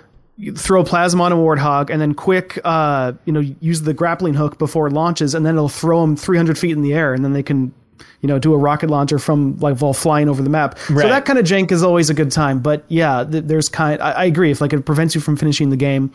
throw 0.55 0.83
plasma 0.85 1.23
on 1.23 1.31
a 1.33 1.35
warthog 1.35 1.89
and 1.89 1.99
then 2.01 2.13
quick, 2.13 2.57
uh, 2.63 3.11
you 3.25 3.33
know, 3.33 3.41
use 3.59 3.81
the 3.81 3.93
grappling 3.93 4.33
hook 4.33 4.57
before 4.57 4.87
it 4.87 4.93
launches, 4.93 5.35
and 5.35 5.45
then 5.45 5.55
it'll 5.55 5.67
throw 5.69 6.01
them 6.01 6.15
300 6.15 6.57
feet 6.57 6.71
in 6.71 6.81
the 6.81 6.93
air, 6.93 7.13
and 7.13 7.23
then 7.23 7.33
they 7.33 7.43
can. 7.43 7.73
You 8.21 8.27
know, 8.27 8.39
do 8.39 8.53
a 8.53 8.57
rocket 8.57 8.89
launcher 8.89 9.19
from 9.19 9.57
like 9.59 9.79
while 9.79 9.93
flying 9.93 10.29
over 10.29 10.41
the 10.41 10.49
map. 10.49 10.77
Right. 10.89 11.03
So 11.03 11.09
that 11.09 11.25
kind 11.25 11.39
of 11.39 11.45
jank 11.45 11.71
is 11.71 11.83
always 11.83 12.09
a 12.09 12.13
good 12.13 12.31
time. 12.31 12.59
But 12.59 12.83
yeah, 12.87 13.23
th- 13.23 13.45
there's 13.45 13.69
kind. 13.69 14.01
I, 14.01 14.11
I 14.11 14.23
agree. 14.25 14.51
If 14.51 14.61
like 14.61 14.73
it 14.73 14.85
prevents 14.85 15.15
you 15.15 15.21
from 15.21 15.37
finishing 15.37 15.69
the 15.69 15.77
game, 15.77 16.11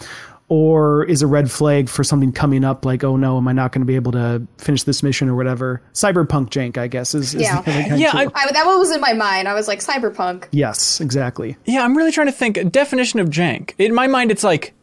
or 0.48 1.04
is 1.04 1.22
a 1.22 1.26
red 1.26 1.50
flag 1.50 1.88
for 1.88 2.04
something 2.04 2.32
coming 2.32 2.64
up, 2.64 2.84
like 2.84 3.02
oh 3.02 3.16
no, 3.16 3.36
am 3.38 3.48
I 3.48 3.52
not 3.52 3.72
going 3.72 3.80
to 3.80 3.86
be 3.86 3.94
able 3.96 4.12
to 4.12 4.46
finish 4.58 4.82
this 4.82 5.02
mission 5.02 5.28
or 5.28 5.34
whatever? 5.34 5.82
Cyberpunk 5.94 6.50
jank, 6.50 6.76
I 6.76 6.86
guess, 6.86 7.14
is, 7.14 7.34
is 7.34 7.42
Yeah. 7.42 7.62
the 7.62 7.70
kind 7.70 8.00
Yeah. 8.00 8.10
I- 8.12 8.30
I, 8.34 8.52
that 8.52 8.66
one 8.66 8.78
was 8.78 8.90
in 8.90 9.00
my 9.00 9.14
mind. 9.14 9.48
I 9.48 9.54
was 9.54 9.68
like 9.68 9.80
cyberpunk. 9.80 10.46
yes, 10.50 11.00
exactly. 11.00 11.56
Yeah, 11.64 11.82
I'm 11.82 11.96
really 11.96 12.12
trying 12.12 12.26
to 12.26 12.32
think. 12.32 12.70
Definition 12.70 13.20
of 13.20 13.28
jank. 13.28 13.72
In 13.78 13.94
my 13.94 14.06
mind, 14.06 14.30
it's 14.30 14.44
like 14.44 14.74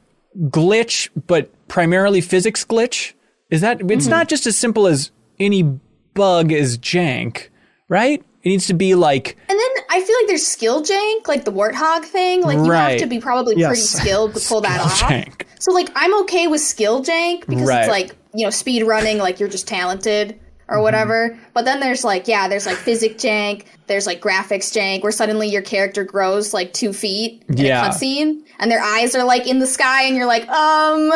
glitch, 0.49 1.09
but 1.27 1.51
primarily 1.67 2.21
physics 2.21 2.65
glitch. 2.65 3.13
Is 3.49 3.61
that? 3.61 3.81
It's 3.81 4.05
mm-hmm. 4.05 4.09
not 4.09 4.29
just 4.29 4.47
as 4.47 4.57
simple 4.57 4.87
as 4.87 5.11
any 5.39 5.79
bug 6.13 6.51
is 6.51 6.77
jank, 6.77 7.49
right? 7.89 8.23
It 8.43 8.49
needs 8.49 8.67
to 8.67 8.73
be 8.73 8.95
like 8.95 9.37
And 9.49 9.59
then 9.59 9.69
I 9.89 10.01
feel 10.01 10.15
like 10.19 10.27
there's 10.27 10.45
skill 10.47 10.81
jank, 10.83 11.27
like 11.27 11.45
the 11.45 11.51
warthog 11.51 12.03
thing. 12.05 12.41
Like 12.41 12.57
you 12.57 12.63
Right. 12.71 12.91
have 12.91 12.99
to 13.01 13.05
be 13.07 13.19
probably 13.19 13.55
pretty 13.55 13.81
skilled 13.81 14.33
to 14.35 14.39
pull 14.47 14.61
that 14.61 14.79
off. 14.81 14.99
jank. 15.01 15.43
So 15.59 15.71
like 15.71 15.89
I'm 15.95 16.19
okay 16.23 16.47
with 16.47 16.61
skill 16.61 17.03
jank 17.03 17.45
because 17.47 17.67
Right. 17.67 17.81
it's 17.81 17.89
like, 17.89 18.15
you 18.33 18.45
know, 18.45 18.49
speed 18.49 18.83
running, 18.83 19.19
like 19.19 19.39
you're 19.39 19.49
just 19.49 19.67
talented 19.67 20.39
or 20.67 20.75
Mm-hmm. 20.77 20.83
whatever. 20.83 21.39
But 21.53 21.65
then 21.65 21.79
there's 21.81 22.03
like, 22.03 22.27
yeah, 22.27 22.47
there's 22.47 22.65
like 22.65 22.77
physic 22.77 23.17
jank, 23.17 23.65
there's 23.87 24.07
like 24.07 24.21
graphics 24.21 24.71
jank 24.75 25.03
where 25.03 25.11
suddenly 25.11 25.47
your 25.49 25.61
character 25.61 26.03
grows 26.03 26.51
like 26.53 26.73
two 26.73 26.93
feet 26.93 27.43
in 27.49 27.57
Yeah. 27.57 27.85
a 27.85 27.89
cutscene 27.89 28.39
and 28.57 28.71
their 28.71 28.81
eyes 28.81 29.13
are 29.15 29.23
like 29.23 29.45
in 29.45 29.59
the 29.59 29.67
sky 29.67 30.03
and 30.05 30.15
you're 30.15 30.25
like, 30.25 30.47
um 30.49 31.11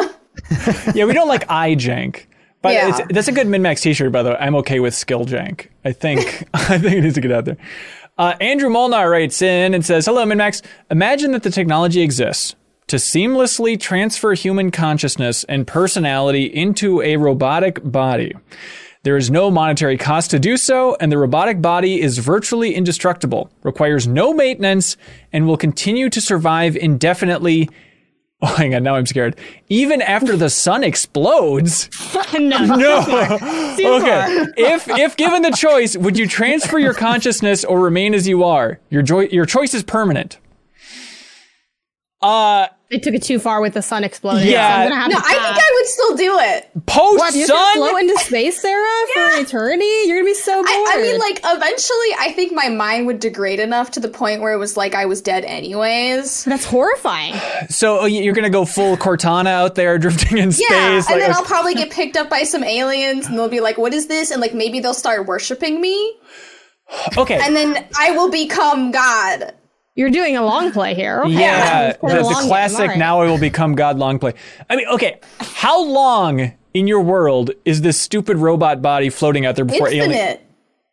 Yeah, 0.94 1.06
we 1.06 1.14
don't 1.14 1.30
like 1.30 1.50
eye 1.50 1.74
jank. 1.76 2.26
But 2.66 2.74
Yeah. 2.74 2.98
it's, 2.98 3.14
that's 3.14 3.28
a 3.28 3.32
good 3.32 3.46
MinnMax 3.46 3.82
T-shirt, 3.82 4.12
by 4.12 4.24
the 4.24 4.32
way. 4.32 4.38
I'm 4.40 4.56
okay 4.56 4.80
with 4.80 4.96
skill 4.96 5.24
jank. 5.26 5.68
I 5.84 5.92
think 5.92 6.48
I 6.56 6.80
think 6.80 6.96
it 6.96 7.02
needs 7.02 7.14
to 7.16 7.22
get 7.22 7.32
out 7.32 7.46
there. 7.46 7.58
Uh, 8.18 8.34
Andrew 8.42 8.70
Molnar 8.70 9.08
writes 9.08 9.42
in 9.44 9.74
and 9.76 9.86
says, 9.86 10.06
"Hello, 10.08 10.26
MinnMax. 10.26 10.64
Imagine 10.90 11.32
that 11.34 11.44
the 11.44 11.52
technology 11.52 12.02
exists 12.02 12.56
to 12.88 12.96
seamlessly 12.96 13.80
transfer 13.80 14.34
human 14.34 14.72
consciousness 14.72 15.44
and 15.44 15.68
personality 15.68 16.46
into 16.46 17.02
a 17.04 17.18
robotic 17.18 17.80
body." 17.84 18.34
There 19.04 19.18
is 19.18 19.30
no 19.30 19.52
monetary 19.52 19.98
cost 20.00 20.32
to 20.32 20.40
do 20.40 20.58
so, 20.58 20.98
and 21.00 21.12
the 21.12 21.20
robotic 21.20 21.62
body 21.62 22.02
is 22.02 22.18
virtually 22.18 22.74
indestructible, 22.74 23.52
requires 23.62 24.08
no 24.08 24.34
maintenance, 24.34 24.98
and 25.32 25.46
will 25.46 25.58
continue 25.58 26.10
to 26.10 26.20
survive 26.20 26.76
indefinitely. 26.76 27.70
Oh, 28.42 28.48
hang 28.54 28.76
on, 28.76 28.84
now 28.84 28.96
I'm 28.96 29.06
scared. 29.06 29.38
Even 29.70 30.02
after 30.02 30.36
the 30.36 30.50
sun 30.50 30.84
explodes. 30.84 31.90
no, 32.34 32.40
No. 32.66 33.00
Okay. 33.40 34.46
if 34.58 34.88
if 34.90 35.16
given 35.18 35.42
the 35.42 35.52
choice, 35.52 35.96
would 35.96 36.18
you 36.18 36.28
transfer 36.28 36.78
your 36.78 36.94
consciousness 36.94 37.64
or 37.64 37.80
remain 37.80 38.14
as 38.14 38.28
you 38.28 38.44
are? 38.44 38.80
Your 38.90 39.02
joy, 39.02 39.22
your 39.32 39.46
choice 39.46 39.74
is 39.74 39.84
permanent. 39.84 40.38
Uh, 42.26 42.68
They 42.90 43.00
took 43.00 43.14
it 43.14 43.24
too 43.24 43.40
far 43.40 43.62
with 43.62 43.74
the 43.74 43.82
sun 43.82 44.04
exploding. 44.04 44.48
Yeah. 44.48 44.70
so 44.70 44.82
I'm 44.82 44.90
gonna 44.90 45.02
have 45.02 45.12
no, 45.12 45.18
to 45.18 45.26
I 45.26 45.30
think. 45.30 45.42
I 45.42 45.72
would 45.74 45.88
still 45.88 46.16
do 46.16 46.40
it. 46.40 46.86
post 46.86 47.20
What, 47.20 47.36
you're 47.36 47.48
float 47.48 48.00
into 48.00 48.18
space, 48.24 48.62
Sarah, 48.62 49.08
for 49.14 49.42
eternity? 49.42 49.86
You're 50.06 50.18
gonna 50.18 50.26
be 50.26 50.34
so 50.36 50.54
bored. 50.56 50.68
I, 50.68 50.94
I 50.96 51.02
mean, 51.02 51.20
like, 51.20 51.40
eventually, 51.44 52.08
I 52.20 52.32
think 52.36 52.54
my 52.54 52.70
mind 52.70 53.08
would 53.08 53.20
degrade 53.20 53.60
enough 53.60 53.92
to 53.92 54.00
the 54.00 54.08
point 54.08 54.42
where 54.42 54.54
it 54.54 54.58
was 54.58 54.78
like 54.78 54.94
I 54.96 55.06
was 55.06 55.22
dead 55.22 55.46
anyways. 55.46 56.46
that's 56.46 56.66
horrifying. 56.66 57.36
So 57.70 58.02
oh, 58.02 58.06
you're 58.06 58.36
gonna 58.36 58.50
go 58.50 58.66
full 58.66 58.98
Cortana 58.98 59.48
out 59.48 59.76
there, 59.76 59.98
drifting 60.06 60.38
in 60.38 60.52
space. 60.52 60.68
Yeah, 60.70 60.96
and 60.98 61.06
like, 61.06 61.20
then 61.20 61.32
I'll 61.34 61.44
probably 61.44 61.74
get 61.74 61.92
picked 61.92 62.18
up 62.18 62.30
by 62.30 62.44
some 62.44 62.64
aliens, 62.64 63.28
and 63.28 63.38
they'll 63.38 63.50
be 63.50 63.62
like, 63.62 63.78
"What 63.78 63.94
is 63.94 64.08
this?" 64.08 64.32
And 64.32 64.42
like 64.42 64.54
maybe 64.54 64.80
they'll 64.80 64.94
start 64.94 65.26
worshiping 65.26 65.82
me, 65.82 66.16
okay. 67.18 67.40
and 67.42 67.56
then 67.56 67.88
I 67.98 68.12
will 68.12 68.30
become 68.30 68.92
God. 68.92 69.54
You're 69.96 70.10
doing 70.10 70.36
a 70.36 70.44
long 70.44 70.72
play 70.74 70.94
here. 70.94 71.22
Okay. 71.22 71.32
yeah, 71.34 71.90
It's 71.90 72.00
kinda 72.00 72.16
the, 72.24 72.30
the 72.30 72.36
classic. 72.48 72.80
All 72.80 72.88
right. 72.88 72.98
Now 72.98 73.22
I 73.22 73.28
will 73.28 73.38
become 73.40 73.76
God. 73.76 73.98
Long 73.98 74.20
play. 74.20 74.34
I 74.70 74.76
mean, 74.76 74.88
okay. 74.90 75.20
How 75.40 75.82
long 75.84 76.52
in 76.74 76.88
your 76.88 77.00
world 77.02 77.52
is 77.64 77.82
this 77.82 77.98
stupid 78.00 78.38
robot 78.38 78.82
body 78.82 79.10
floating 79.10 79.46
out 79.46 79.56
there 79.56 79.64
before 79.66 79.88
aliens? 79.88 80.14
Infinite. 80.14 80.42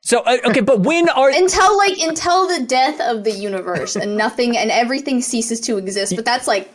So 0.05 0.21
uh, 0.21 0.39
okay, 0.47 0.61
but 0.61 0.81
when 0.81 1.09
are 1.09 1.31
until 1.31 1.77
like 1.79 1.99
until 1.99 2.47
the 2.49 2.65
death 2.67 3.01
of 3.01 3.23
the 3.25 3.31
universe 3.33 3.95
and 3.97 4.17
nothing 4.17 4.57
and 4.57 4.71
everything 4.71 5.21
ceases 5.21 5.61
to 5.63 5.79
exist. 5.79 6.15
But 6.17 6.25
that's 6.25 6.47
like 6.49 6.69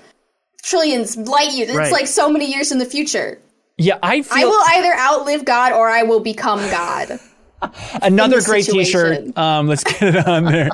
trillions 0.63 1.17
light 1.17 1.51
years. 1.53 1.69
It's 1.69 1.77
Right. 1.77 1.91
like 1.91 2.07
so 2.07 2.29
many 2.29 2.51
years 2.51 2.71
in 2.71 2.77
the 2.79 2.85
future. 2.85 3.39
yeah, 3.77 3.99
I 4.01 4.21
feel 4.21 4.37
I 4.37 4.45
will 4.45 4.63
either 4.75 4.93
outlive 4.97 5.45
God 5.45 5.71
or 5.73 5.89
I 5.89 6.03
will 6.03 6.19
become 6.21 6.59
God. 6.71 7.19
another 8.01 8.41
great 8.41 8.65
situation. 8.65 9.25
T-shirt. 9.25 9.37
Um, 9.37 9.67
let's 9.67 9.83
get 9.83 10.15
it 10.15 10.27
on 10.27 10.45
there. 10.45 10.69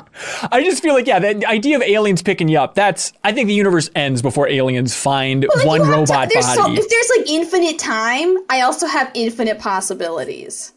I 0.52 0.62
just 0.62 0.82
feel 0.82 0.94
like 0.94 1.06
yeah, 1.06 1.18
the 1.18 1.46
idea 1.46 1.76
of 1.76 1.82
aliens 1.82 2.22
picking 2.22 2.48
you 2.48 2.58
up. 2.58 2.74
That's 2.74 3.12
I 3.24 3.32
think 3.32 3.46
the 3.48 3.54
universe 3.54 3.90
ends 3.94 4.20
before 4.22 4.48
aliens 4.48 4.94
find 4.94 5.46
Like, 5.56 5.66
one 5.66 5.80
have 5.80 5.88
to- 5.88 5.92
robot 5.92 6.30
there's 6.32 6.46
so- 6.52 6.62
body 6.62 6.74
if 6.78 6.88
there's 6.88 7.10
like 7.18 7.30
infinite 7.30 7.78
time, 7.78 8.36
I 8.50 8.60
also 8.62 8.86
have 8.86 9.10
infinite 9.14 9.58
possibilities. 9.58 10.72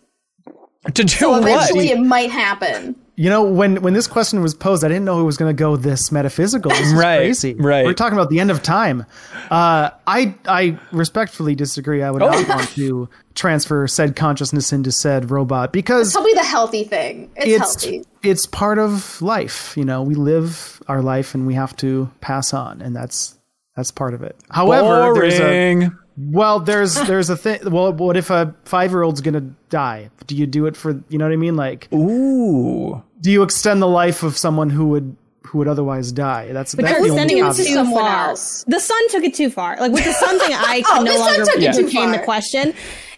to 0.93 1.03
do 1.03 1.07
So 1.07 1.31
what? 1.31 1.41
eventually 1.41 1.89
it 1.89 1.99
might 1.99 2.31
happen. 2.31 2.95
You 3.19 3.31
know, 3.31 3.41
when 3.43 3.81
when 3.81 3.93
this 3.95 4.05
question 4.05 4.41
was 4.43 4.53
posed, 4.53 4.83
I 4.85 4.89
didn't 4.89 5.03
know 5.03 5.19
it 5.19 5.23
was 5.23 5.37
going 5.37 5.49
to 5.49 5.59
go 5.59 5.75
this 5.75 6.11
metaphysical. 6.11 6.69
This 6.69 6.81
is 6.87 6.93
Right, 6.93 7.17
crazy. 7.17 7.55
right. 7.55 7.83
We're 7.83 7.93
talking 7.93 8.15
about 8.15 8.29
the 8.29 8.39
end 8.39 8.51
of 8.51 8.61
time. 8.61 9.05
Uh, 9.49 9.89
I 10.05 10.35
I 10.47 10.77
respectfully 10.91 11.55
disagree. 11.55 12.03
I 12.03 12.11
would 12.11 12.21
Oh. 12.21 12.29
not 12.29 12.47
want 12.47 12.69
to 12.69 13.09
transfer 13.33 13.87
said 13.87 14.15
consciousness 14.15 14.71
into 14.71 14.91
said 14.91 15.31
robot 15.31 15.73
because 15.73 16.13
Probably 16.13 16.35
the 16.35 16.43
healthy 16.43 16.83
thing. 16.83 17.31
It's, 17.35 17.47
it's 17.47 17.83
healthy. 17.83 18.03
it's 18.21 18.45
part 18.45 18.77
of 18.77 19.19
life. 19.21 19.75
You 19.75 19.85
know, 19.85 20.03
we 20.03 20.13
live 20.13 20.79
our 20.87 21.01
life 21.01 21.33
and 21.33 21.47
we 21.47 21.55
have 21.55 21.75
to 21.77 22.11
pass 22.21 22.53
on, 22.53 22.81
and 22.83 22.95
that's 22.95 23.35
that's 23.75 23.89
part 23.89 24.13
of 24.13 24.21
it. 24.21 24.35
However, 24.51 25.13
there's 25.19 25.39
a 25.39 25.41
Boring. 25.41 25.97
Well, 26.17 26.59
there's 26.59 26.95
there's 27.07 27.29
a 27.29 27.37
thing. 27.37 27.59
Well, 27.65 27.93
what 27.93 28.17
if 28.17 28.29
a 28.29 28.55
five 28.65 28.91
year 28.91 29.03
old's 29.03 29.21
gonna 29.21 29.41
die? 29.69 30.09
Do 30.25 30.35
you 30.35 30.47
do 30.47 30.65
it 30.65 30.75
for 30.75 31.01
you 31.09 31.17
know 31.17 31.25
what 31.25 31.31
I 31.33 31.37
mean? 31.37 31.55
Like, 31.55 31.87
Ooh. 31.93 33.01
do 33.21 33.31
you 33.31 33.43
extend 33.43 33.81
the 33.81 33.87
life 33.87 34.23
of 34.23 34.37
someone 34.37 34.69
who 34.69 34.87
would 34.87 35.15
who 35.43 35.59
would 35.59 35.67
otherwise 35.67 36.11
die? 36.11 36.51
That's 36.51 36.75
But 36.75 36.85
that's 36.85 36.97
you're 36.99 37.07
the 37.07 37.11
only 37.11 37.21
extending 37.21 37.37
it 37.37 37.41
obvious. 37.49 37.67
too 37.67 37.73
Someone 37.75 38.03
far. 38.03 38.29
else. 38.29 38.63
The 38.67 38.79
sun 38.79 39.09
took 39.09 39.23
it 39.23 39.33
too 39.35 39.49
far. 39.49 39.77
Like 39.79 39.91
with 39.91 40.03
the 40.03 40.11
sun 40.13 40.39
thing, 40.39 40.53
I 40.53 40.81
can 40.85 40.97
Oh, 40.97 41.03
the 41.03 41.09
no 41.11 41.15
sun 41.17 41.25
longer 41.25 41.45
took 41.45 41.55
it 41.61 41.73
too 41.73 41.79
entertain 41.79 42.11
the 42.11 42.19
question. 42.19 42.73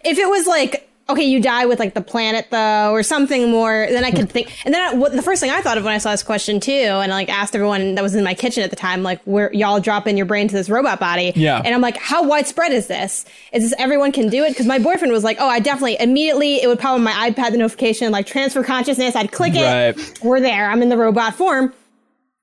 If 0.05 0.17
it 0.17 0.29
was 0.29 0.45
like, 0.47 0.78
okay, 1.09 1.23
you 1.23 1.41
die 1.41 1.65
with 1.65 1.79
like 1.79 1.93
the 1.93 2.01
planet 2.01 2.47
though, 2.51 2.91
or 2.91 3.03
something 3.03 3.49
more, 3.49 3.87
then 3.89 4.03
I 4.03 4.11
could 4.11 4.29
think. 4.31 4.55
And 4.65 4.73
then 4.73 4.81
I, 4.81 4.97
what, 4.97 5.11
the 5.11 5.21
first 5.21 5.41
thing 5.41 5.51
I 5.51 5.61
thought 5.61 5.77
of 5.77 5.83
when 5.83 5.93
I 5.93 5.97
saw 5.97 6.11
this 6.11 6.23
question 6.23 6.59
too, 6.59 6.71
and 6.71 7.11
I 7.11 7.15
like 7.15 7.29
asked 7.29 7.55
everyone 7.55 7.95
that 7.95 8.01
was 8.01 8.15
in 8.15 8.23
my 8.23 8.33
kitchen 8.33 8.63
at 8.63 8.69
the 8.69 8.75
time, 8.75 9.03
like, 9.03 9.21
where 9.23 9.51
y'all 9.53 9.79
drop 9.79 10.07
in 10.07 10.17
your 10.17 10.25
brain 10.25 10.47
to 10.47 10.55
this 10.55 10.69
robot 10.69 10.99
body? 10.99 11.33
Yeah. 11.35 11.61
And 11.63 11.73
I'm 11.73 11.81
like, 11.81 11.97
how 11.97 12.23
widespread 12.23 12.71
is 12.71 12.87
this? 12.87 13.25
Is 13.51 13.63
this 13.63 13.73
everyone 13.79 14.11
can 14.11 14.29
do 14.29 14.43
it? 14.43 14.49
Because 14.49 14.65
my 14.65 14.79
boyfriend 14.79 15.11
was 15.11 15.23
like, 15.23 15.37
oh, 15.39 15.47
I 15.47 15.59
definitely 15.59 15.97
immediately 15.99 16.61
it 16.61 16.67
would 16.67 16.79
pop 16.79 16.95
on 16.95 17.03
my 17.03 17.29
iPad 17.29 17.51
the 17.51 17.57
notification 17.57 18.11
like 18.11 18.25
transfer 18.25 18.63
consciousness. 18.63 19.15
I'd 19.15 19.31
click 19.31 19.53
it. 19.55 19.97
Right. 19.97 20.23
We're 20.23 20.39
there. 20.39 20.69
I'm 20.69 20.81
in 20.81 20.89
the 20.89 20.97
robot 20.97 21.35
form. 21.35 21.73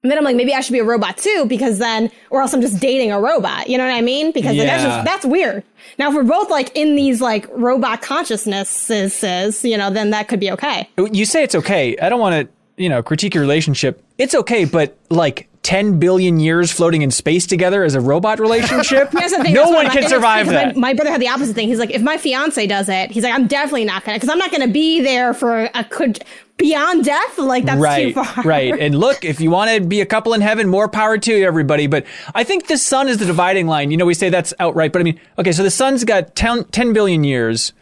And 0.06 0.10
then 0.12 0.18
I'm 0.18 0.24
like, 0.24 0.36
maybe 0.36 0.54
I 0.54 0.60
should 0.60 0.72
be 0.72 0.78
a 0.78 0.84
robot 0.84 1.16
too, 1.16 1.46
because 1.48 1.80
then, 1.80 2.12
or 2.30 2.40
else 2.40 2.54
I'm 2.54 2.60
just 2.60 2.78
dating 2.78 3.10
a 3.10 3.20
robot. 3.20 3.68
You 3.68 3.76
know 3.76 3.84
what 3.84 3.92
I 3.92 4.02
mean? 4.02 4.30
Because 4.30 4.56
then 4.56 4.68
that's 4.68 4.84
just, 4.84 5.04
that's 5.04 5.26
weird. 5.26 5.64
Now, 5.98 6.10
if 6.10 6.14
we're 6.14 6.22
both 6.22 6.48
like 6.48 6.70
in 6.76 6.94
these 6.94 7.20
like 7.20 7.48
robot 7.50 8.02
consciousnesses, 8.02 9.64
you 9.64 9.76
know, 9.76 9.90
then 9.90 10.10
that 10.10 10.28
could 10.28 10.38
be 10.38 10.52
okay. 10.52 10.88
You 10.96 11.24
say 11.24 11.42
it's 11.42 11.56
okay. 11.56 11.96
I 11.98 12.08
don't 12.08 12.20
want 12.20 12.46
to, 12.46 12.82
you 12.82 12.88
know, 12.88 13.02
critique 13.02 13.34
your 13.34 13.40
relationship. 13.40 14.00
It's 14.16 14.36
okay, 14.36 14.64
but 14.64 14.96
like 15.10 15.48
10 15.66 15.98
billion 15.98 16.38
years 16.38 16.70
floating 16.70 17.02
in 17.02 17.10
space 17.10 17.44
together 17.44 17.82
as 17.82 17.96
a 17.96 18.00
robot 18.00 18.38
relationship, 18.38 19.12
no 19.50 19.68
one 19.68 19.90
can 19.90 20.08
survive 20.08 20.46
that. 20.46 20.76
My, 20.76 20.90
my 20.90 20.94
brother 20.94 21.10
had 21.10 21.20
the 21.20 21.26
opposite 21.26 21.56
thing. 21.56 21.66
He's 21.66 21.80
like, 21.80 21.90
if 21.90 22.02
my 22.02 22.18
fiance 22.18 22.64
does 22.68 22.88
it, 22.88 23.10
he's 23.10 23.24
like, 23.24 23.34
I'm 23.34 23.48
definitely 23.48 23.84
not 23.84 24.04
gonna, 24.04 24.16
because 24.16 24.28
I'm 24.28 24.38
not 24.38 24.52
gonna 24.52 24.68
be 24.68 25.00
there 25.00 25.34
for 25.34 25.68
a 25.74 25.82
could 25.82 26.20
beyond 26.56 27.04
death. 27.04 27.38
Like 27.38 27.64
that's 27.64 27.80
right, 27.80 28.14
too 28.14 28.22
far. 28.22 28.44
right. 28.44 28.78
And 28.78 28.96
look, 28.96 29.24
if 29.24 29.40
you 29.40 29.50
want 29.50 29.72
to 29.72 29.80
be 29.80 30.00
a 30.00 30.06
couple 30.06 30.34
in 30.34 30.40
heaven, 30.40 30.68
more 30.68 30.88
power 30.88 31.18
to 31.18 31.36
you, 31.36 31.44
everybody. 31.44 31.88
But 31.88 32.06
I 32.32 32.44
think 32.44 32.68
the 32.68 32.78
sun 32.78 33.08
is 33.08 33.18
the 33.18 33.26
dividing 33.26 33.66
line. 33.66 33.90
You 33.90 33.96
know, 33.96 34.06
we 34.06 34.14
say 34.14 34.28
that's 34.28 34.54
outright, 34.60 34.92
but 34.92 35.00
I 35.00 35.02
mean, 35.02 35.20
okay, 35.36 35.50
so 35.50 35.64
the 35.64 35.70
sun's 35.72 36.04
got 36.04 36.36
10, 36.36 36.66
10 36.66 36.92
billion 36.92 37.24
years 37.24 37.72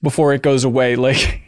before 0.00 0.32
it 0.32 0.42
goes 0.42 0.62
away. 0.62 0.94
Like, 0.94 1.42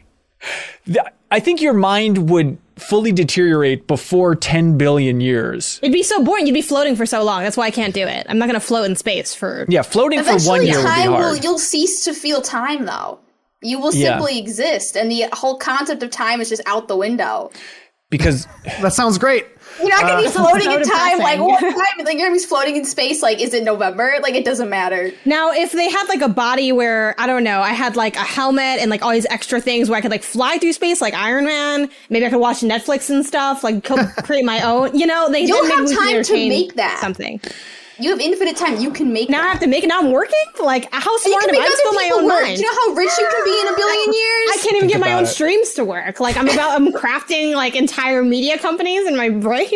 I 1.30 1.38
think 1.38 1.62
your 1.62 1.74
mind 1.74 2.30
would 2.30 2.58
fully 2.76 3.12
deteriorate 3.12 3.86
before 3.86 4.34
10 4.34 4.76
billion 4.78 5.20
years. 5.20 5.78
It'd 5.82 5.92
be 5.92 6.02
so 6.02 6.22
boring. 6.22 6.46
You'd 6.46 6.55
be 6.55 6.62
floating 6.62 6.96
for 6.96 7.06
so 7.06 7.22
long. 7.22 7.42
That's 7.42 7.56
why 7.56 7.66
I 7.66 7.70
can't 7.70 7.94
do 7.94 8.06
it. 8.06 8.26
I'm 8.28 8.38
not 8.38 8.46
gonna 8.46 8.60
float 8.60 8.86
in 8.86 8.96
space 8.96 9.34
for. 9.34 9.64
Yeah, 9.68 9.82
floating 9.82 10.18
for 10.20 10.24
one 10.26 10.34
Eventually, 10.36 10.66
year 10.66 10.76
would 10.78 10.82
be 10.84 10.88
time 10.88 11.12
Will, 11.12 11.36
you'll 11.36 11.59
cease 11.59 12.05
to 12.05 12.14
feel 12.14 12.42
time 12.42 12.84
though. 12.86 13.18
You 13.62 13.78
will 13.80 13.94
Yeah. 13.94 14.18
simply 14.18 14.38
exist, 14.38 14.96
and 14.96 15.10
the 15.10 15.26
whole 15.32 15.56
concept 15.56 16.02
of 16.02 16.10
time 16.10 16.40
is 16.40 16.48
just 16.48 16.62
out 16.66 16.88
the 16.88 16.96
window. 16.96 17.51
because 18.10 18.46
that 18.82 18.92
sounds 18.92 19.18
great. 19.18 19.44
You're 19.78 19.88
not 19.88 20.02
gonna 20.02 20.20
be 20.20 20.26
uh, 20.28 20.30
floating 20.30 20.62
so 20.62 20.76
in 20.78 20.82
time 20.84 21.18
like 21.18 21.40
what 21.40 21.60
time? 21.60 22.05
Like 22.05 22.16
you're 22.18 22.26
gonna 22.28 22.38
be 22.38 22.44
floating 22.44 22.76
in 22.76 22.84
space. 22.84 23.22
Like 23.22 23.40
is 23.40 23.55
it 23.55 23.64
November? 23.64 24.16
Like 24.22 24.34
it 24.34 24.44
doesn't 24.44 24.68
matter. 24.68 25.10
Now, 25.24 25.52
if 25.52 25.72
they 25.72 25.90
had 25.90 26.06
like 26.09 26.20
a 26.20 26.28
body 26.28 26.72
where 26.72 27.14
I 27.18 27.26
don't 27.26 27.44
know, 27.44 27.60
I 27.60 27.70
had 27.70 27.96
like 27.96 28.16
a 28.16 28.20
helmet 28.20 28.80
and 28.80 28.90
like 28.90 29.02
all 29.02 29.12
these 29.12 29.26
extra 29.26 29.60
things 29.60 29.88
where 29.88 29.98
I 29.98 30.01
could 30.01 30.10
like 30.10 30.22
fly 30.22 30.59
through 30.59 30.72
space 30.74 31.01
like 31.01 31.14
Iron 31.14 31.44
Man, 31.44 31.88
maybe 32.10 32.26
I 32.26 32.30
could 32.30 32.40
watch 32.40 32.60
Netflix 32.60 33.10
and 33.10 33.24
stuff, 33.24 33.64
like 33.64 33.84
co- 33.84 34.06
create 34.22 34.44
my 34.44 34.60
own. 34.62 34.96
You 34.98 35.06
know, 35.06 35.30
they 35.30 35.44
You'll 35.44 35.62
maybe 35.64 35.74
have 35.94 35.98
time 35.98 36.22
to 36.22 36.48
make 36.48 36.74
that. 36.74 36.98
something. 37.01 37.40
You 37.98 38.10
have 38.10 38.20
infinite 38.20 38.56
time. 38.56 38.80
You 38.80 38.90
can 38.90 39.12
make 39.12 39.28
Now 39.30 39.42
I 39.42 39.48
have 39.48 39.60
to 39.60 39.66
make 39.66 39.84
it. 39.84 39.88
Now 39.88 40.00
I'm 40.00 40.10
working. 40.10 40.38
Like 40.62 40.92
how 40.92 41.14
And 41.16 41.24
you 41.24 41.30
smart 41.32 41.44
am 41.48 41.54
I? 41.60 41.64
I'm 41.64 41.72
still 41.72 41.88
other 41.90 41.96
my 41.96 42.10
own 42.14 42.24
work. 42.24 42.42
mind. 42.42 42.56
Do 42.56 42.62
you 42.62 42.70
know 42.70 42.78
how 42.88 42.94
rich 42.94 43.10
you 43.18 43.28
can 43.30 43.44
be 43.44 43.60
in 43.60 43.68
a 43.72 43.76
billion 43.76 44.12
years? 44.12 44.50
I 44.52 44.58
can't 44.62 44.76
even 44.76 44.88
get 44.88 45.00
my 45.00 45.12
own 45.12 45.24
it. 45.24 45.26
streams 45.28 45.74
to 45.74 45.84
work. 45.84 46.20
Like 46.20 46.36
I'm 46.36 46.48
about 46.48 46.80
I'm 46.80 46.92
crafting 46.92 47.54
like 47.54 47.76
entire 47.76 48.22
media 48.22 48.58
companies 48.58 49.06
in 49.06 49.16
my 49.16 49.28
brain. 49.30 49.68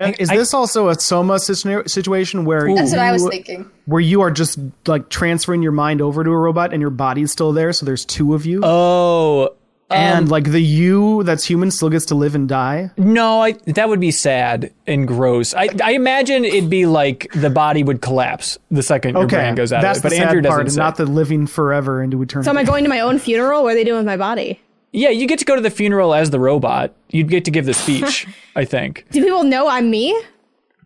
Is 0.00 0.28
this 0.28 0.54
also 0.54 0.88
a 0.90 0.94
Soma 0.94 1.40
situation 1.40 2.44
where 2.44 2.72
That's 2.72 2.92
what 2.92 3.00
I 3.00 3.10
was 3.10 3.26
thinking. 3.26 3.68
where 3.86 4.00
you 4.00 4.20
are 4.20 4.30
just 4.30 4.60
like 4.86 5.08
transferring 5.08 5.60
your 5.60 5.72
mind 5.72 6.00
over 6.00 6.22
to 6.22 6.30
a 6.30 6.36
robot 6.38 6.72
and 6.72 6.80
your 6.80 6.90
body's 6.90 7.32
still 7.32 7.52
there, 7.52 7.72
so 7.72 7.84
there's 7.84 8.04
two 8.04 8.32
of 8.34 8.46
you, 8.46 8.60
oh 8.62 9.56
and 9.90 10.24
um, 10.24 10.26
like 10.26 10.50
the 10.50 10.60
you 10.60 11.22
that's 11.24 11.44
human 11.44 11.70
still 11.70 11.88
gets 11.90 12.04
to 12.06 12.14
live 12.14 12.34
and 12.34 12.48
die. 12.48 12.90
no, 12.96 13.40
I, 13.40 13.52
that 13.66 13.88
would 13.88 14.00
be 14.00 14.10
sad 14.10 14.72
and 14.86 15.08
gross. 15.08 15.54
I, 15.54 15.68
I 15.82 15.92
imagine 15.92 16.44
it'd 16.44 16.68
be 16.70 16.86
like 16.86 17.28
the 17.34 17.50
body 17.50 17.82
would 17.82 18.02
collapse 18.02 18.58
the 18.70 18.82
second 18.82 19.14
your 19.14 19.24
Okay, 19.24 19.36
brain 19.36 19.54
goes 19.54 19.72
out 19.72 19.82
that's 19.82 20.00
of 20.00 20.04
it. 20.04 20.08
But 20.08 20.16
the 20.16 20.22
Andrew 20.22 20.42
sad 20.42 20.48
part, 20.48 20.66
doesn't. 20.66 20.66
and 20.66 20.72
say. 20.72 20.78
not 20.78 20.96
the 20.96 21.06
living 21.06 21.46
forever 21.46 22.02
into 22.02 22.20
eternity. 22.22 22.44
So 22.46 22.50
am 22.50 22.58
I 22.58 22.64
going 22.64 22.84
to 22.84 22.90
my 22.90 23.00
own 23.00 23.18
funeral? 23.18 23.62
What 23.62 23.72
are 23.72 23.74
they 23.76 23.84
doing 23.84 23.98
with 23.98 24.06
my 24.06 24.16
body? 24.16 24.60
yeah, 24.92 25.10
you 25.10 25.26
get 25.26 25.38
to 25.38 25.44
go 25.44 25.54
to 25.54 25.60
the 25.60 25.70
funeral 25.70 26.14
as 26.14 26.30
the 26.30 26.40
robot. 26.40 26.94
You'd 27.10 27.28
get 27.28 27.44
to 27.44 27.50
give 27.50 27.66
the 27.66 27.74
speech. 27.74 28.26
I 28.56 28.64
think. 28.64 29.04
Do 29.10 29.22
people 29.22 29.44
know 29.44 29.68
I'm 29.68 29.90
me? 29.90 30.18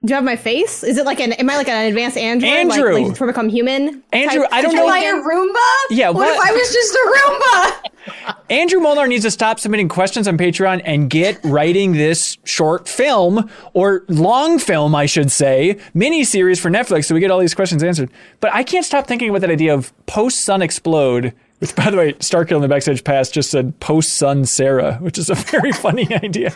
Do 0.04 0.10
you 0.10 0.14
have 0.16 0.24
my 0.24 0.34
face? 0.34 0.82
Is 0.82 0.98
it 0.98 1.06
like 1.06 1.20
an? 1.20 1.32
Am 1.34 1.48
I 1.48 1.56
like 1.56 1.68
an 1.68 1.86
advanced 1.86 2.16
android? 2.16 2.50
Andrew! 2.50 2.92
like, 2.94 3.06
like 3.06 3.16
to 3.18 3.26
become 3.26 3.48
human? 3.48 4.02
Andrew, 4.12 4.42
type- 4.42 4.48
I 4.52 4.60
don't 4.62 4.72
type 4.72 4.78
know- 4.80 4.88
Am 4.88 4.92
I 4.92 5.00
thing? 5.00 5.10
a 5.10 5.22
Roomba? 5.22 5.96
Yeah, 5.96 6.08
What, 6.10 6.26
what- 6.26 6.34
if 6.34 6.40
I 6.40 6.52
was 6.52 6.72
just 6.72 6.94
a 6.94 8.26
Roomba? 8.26 8.36
Andrew 8.50 8.80
Molnar 8.80 9.06
needs 9.06 9.22
to 9.24 9.30
stop 9.30 9.60
submitting 9.60 9.88
questions 9.88 10.26
on 10.26 10.36
Patreon 10.36 10.82
and 10.84 11.08
get 11.08 11.38
writing 11.44 11.92
this 11.92 12.36
short 12.44 12.88
film 12.88 13.48
or 13.74 14.04
long 14.08 14.58
film, 14.58 14.92
I 14.96 15.06
should 15.06 15.30
say, 15.30 15.78
mini 15.94 16.24
series 16.24 16.58
for 16.58 16.68
Netflix 16.68 17.04
so 17.04 17.14
we 17.14 17.20
get 17.20 17.30
all 17.30 17.38
these 17.38 17.54
questions 17.54 17.84
answered. 17.84 18.10
But 18.40 18.52
I 18.52 18.64
can't 18.64 18.84
stop 18.84 19.06
thinking 19.06 19.28
about 19.30 19.42
that 19.42 19.50
idea 19.50 19.72
of 19.72 19.92
post 20.06 20.40
Sun 20.44 20.62
Explode, 20.62 21.32
which, 21.60 21.76
by 21.76 21.90
the 21.90 21.96
way, 21.96 22.12
Starkill 22.14 22.56
in 22.56 22.62
the 22.62 22.68
backstage 22.68 23.04
pass 23.04 23.30
just 23.30 23.52
said 23.52 23.78
post 23.78 24.14
Sun 24.16 24.46
Sarah, 24.46 24.94
which 24.96 25.16
is 25.16 25.30
a 25.30 25.36
very 25.36 25.70
funny 25.86 26.12
idea. 26.12 26.52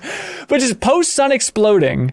But 0.48 0.59
just 0.59 0.81
post 0.81 1.12
Sun 1.14 1.31
exploding, 1.31 2.12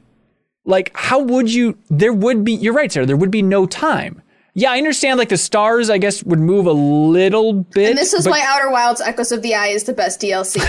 like, 0.65 0.91
how 0.95 1.19
would 1.19 1.53
you? 1.53 1.77
There 1.89 2.13
would 2.13 2.43
be, 2.43 2.53
you're 2.53 2.73
right, 2.73 2.91
Sarah, 2.91 3.05
there 3.05 3.17
would 3.17 3.31
be 3.31 3.41
no 3.41 3.65
time. 3.65 4.21
Yeah, 4.55 4.71
I 4.71 4.77
understand, 4.77 5.17
like, 5.17 5.29
the 5.29 5.37
stars, 5.37 5.89
I 5.89 5.97
guess, 5.97 6.23
would 6.23 6.37
move 6.39 6.67
a 6.67 6.71
little 6.73 7.53
bit. 7.53 7.89
And 7.89 7.97
this 7.97 8.13
is 8.13 8.25
but- 8.25 8.31
why 8.31 8.41
Outer 8.45 8.69
Wilds 8.69 9.01
Echoes 9.01 9.31
of 9.31 9.41
the 9.41 9.55
Eye 9.55 9.69
is 9.69 9.85
the 9.85 9.93
best 9.93 10.21
DLC. 10.21 10.57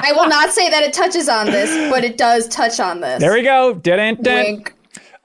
I 0.00 0.12
will 0.16 0.28
not 0.28 0.50
say 0.50 0.68
that 0.68 0.82
it 0.82 0.92
touches 0.92 1.28
on 1.28 1.46
this, 1.46 1.70
but 1.92 2.02
it 2.02 2.16
does 2.16 2.48
touch 2.48 2.80
on 2.80 3.00
this. 3.00 3.20
There 3.20 3.32
we 3.32 3.42
go. 3.42 3.74
Didn't. 3.74 4.24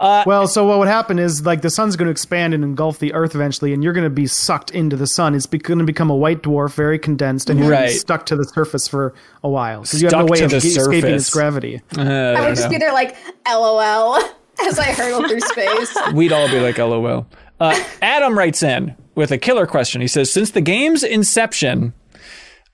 Wink. 0.03 0.25
Well, 0.25 0.47
so 0.47 0.65
what 0.65 0.79
would 0.79 0.87
happen 0.87 1.17
is 1.19 1.45
like 1.45 1.61
the 1.61 1.69
sun's 1.69 1.95
going 1.95 2.07
to 2.07 2.11
expand 2.11 2.53
and 2.53 2.63
engulf 2.63 2.99
the 2.99 3.13
Earth 3.13 3.35
eventually, 3.35 3.73
and 3.73 3.83
you're 3.83 3.93
going 3.93 4.03
to 4.03 4.09
be 4.09 4.27
sucked 4.27 4.71
into 4.71 4.95
the 4.95 5.07
sun. 5.07 5.33
It's 5.35 5.45
going 5.45 5.79
to 5.79 5.85
become 5.85 6.09
a 6.09 6.15
white 6.15 6.41
dwarf, 6.43 6.73
very 6.73 6.99
condensed, 6.99 7.49
and 7.49 7.59
you're 7.59 7.69
Right. 7.69 7.89
stuck 7.89 8.25
to 8.27 8.35
the 8.35 8.43
surface 8.43 8.87
for 8.87 9.13
a 9.43 9.49
while 9.49 9.81
because 9.81 10.01
you 10.01 10.07
have 10.09 10.19
no 10.19 10.25
way 10.25 10.39
to 10.39 10.45
of 10.45 10.51
the 10.51 10.57
escaping 10.57 11.01
surface. 11.01 11.21
its 11.21 11.29
gravity. 11.29 11.81
I 11.97 12.47
would 12.47 12.55
just 12.55 12.69
be 12.69 12.77
there 12.77 12.93
like, 12.93 13.15
LOL, 13.47 14.17
as 14.67 14.77
I 14.79 14.91
hurtle 14.91 15.27
through 15.27 15.39
space. 15.39 15.95
We'd 16.13 16.31
all 16.33 16.47
be 16.49 16.59
like, 16.59 16.77
LOL. 16.77 17.25
Uh, 17.59 17.81
Adam 18.01 18.37
writes 18.37 18.61
in 18.63 18.95
with 19.15 19.31
a 19.31 19.37
killer 19.37 19.65
question. 19.65 20.01
He 20.01 20.07
says, 20.07 20.31
Since 20.31 20.51
the 20.51 20.61
game's 20.61 21.03
inception 21.03 21.93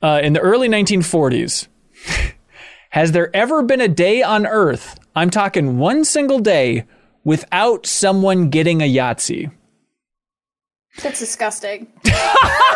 uh, 0.02 0.20
in 0.24 0.34
the 0.34 0.40
early 0.40 0.68
1940s, 0.68 1.68
has 2.92 3.12
there 3.12 3.34
ever 3.36 3.62
been 3.62 3.82
a 3.82 3.88
day 3.88 4.24
on 4.24 4.48
Earth, 4.48 4.98
I'm 5.16 5.30
talking 5.30 5.78
one 5.78 6.04
single 6.06 6.40
day, 6.40 6.86
without 7.24 7.86
someone 7.86 8.50
getting 8.50 8.82
a 8.82 8.92
Yahtzee? 8.92 9.52
That's 11.02 11.20
disgusting. 11.20 11.88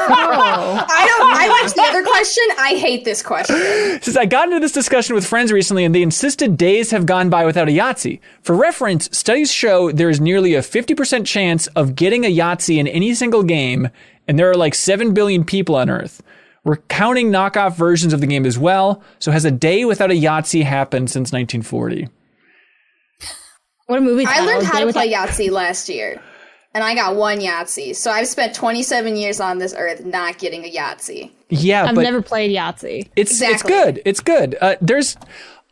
Oh. 0.05 0.85
I 0.89 1.07
don't. 1.07 1.33
I 1.33 1.47
liked 1.61 1.75
the 1.75 1.81
other 1.81 2.03
question. 2.03 2.43
I 2.57 2.75
hate 2.75 3.05
this 3.05 3.23
question. 3.23 3.55
Since 4.01 4.17
I 4.17 4.25
got 4.25 4.49
into 4.49 4.59
this 4.59 4.73
discussion 4.73 5.15
with 5.15 5.25
friends 5.25 5.49
recently 5.49 5.85
and 5.85 5.95
they 5.95 6.01
insisted 6.01 6.57
days 6.57 6.91
have 6.91 7.05
gone 7.05 7.29
by 7.29 7.45
without 7.45 7.69
a 7.69 7.71
Yahtzee. 7.71 8.19
For 8.41 8.53
reference, 8.53 9.07
studies 9.17 9.49
show 9.49 9.93
there 9.93 10.09
is 10.09 10.19
nearly 10.19 10.55
a 10.55 10.59
50% 10.61 11.25
chance 11.25 11.67
of 11.67 11.95
getting 11.95 12.25
a 12.25 12.35
Yahtzee 12.35 12.79
in 12.79 12.87
any 12.87 13.13
single 13.13 13.43
game, 13.43 13.89
and 14.27 14.37
there 14.37 14.49
are 14.51 14.57
like 14.57 14.75
7 14.75 15.13
billion 15.13 15.45
people 15.45 15.75
on 15.75 15.89
Earth. 15.89 16.21
We're 16.65 16.77
counting 16.77 17.31
knockoff 17.31 17.77
versions 17.77 18.11
of 18.11 18.19
the 18.19 18.27
game 18.27 18.45
as 18.45 18.59
well, 18.59 19.01
so 19.19 19.31
has 19.31 19.45
a 19.45 19.51
day 19.51 19.85
without 19.85 20.11
a 20.11 20.15
Yahtzee 20.15 20.63
happened 20.65 21.09
since 21.09 21.31
1940? 21.31 22.09
What 23.93 23.99
a 23.99 24.05
movie! 24.05 24.25
I 24.27 24.39
learned 24.39 24.65
how 24.65 24.79
to 24.79 24.85
Without- 24.87 25.03
play 25.03 25.13
Yahtzee 25.13 25.51
last 25.51 25.87
year, 25.87 26.19
and 26.73 26.83
I 26.83 26.95
got 26.95 27.15
one 27.15 27.37
Yahtzee. 27.37 27.95
So 27.95 28.09
I've 28.09 28.27
spent 28.27 28.55
27 28.55 29.15
years 29.15 29.39
on 29.39 29.59
this 29.59 29.75
earth 29.77 30.03
not 30.03 30.39
getting 30.39 30.65
a 30.65 30.67
Yahtzee. 30.67 31.29
Yeah, 31.49 31.85
I've 31.85 31.95
never 31.95 32.23
played 32.23 32.49
Yahtzee. 32.49 33.09
it's 33.15 33.39
it's 33.39 33.61
good. 33.61 34.01
It's 34.03 34.19
good. 34.19 34.57
Uh, 34.59 34.77
there's 34.81 35.15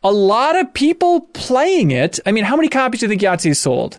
a 0.04 0.12
lot 0.12 0.54
of 0.54 0.72
people 0.72 1.22
playing 1.32 1.90
it. 1.90 2.20
I 2.24 2.30
mean, 2.30 2.44
how 2.44 2.54
many 2.54 2.68
copies 2.68 3.00
do 3.00 3.06
you 3.06 3.08
think 3.10 3.22
Yahtzee 3.22 3.56
sold? 3.56 3.98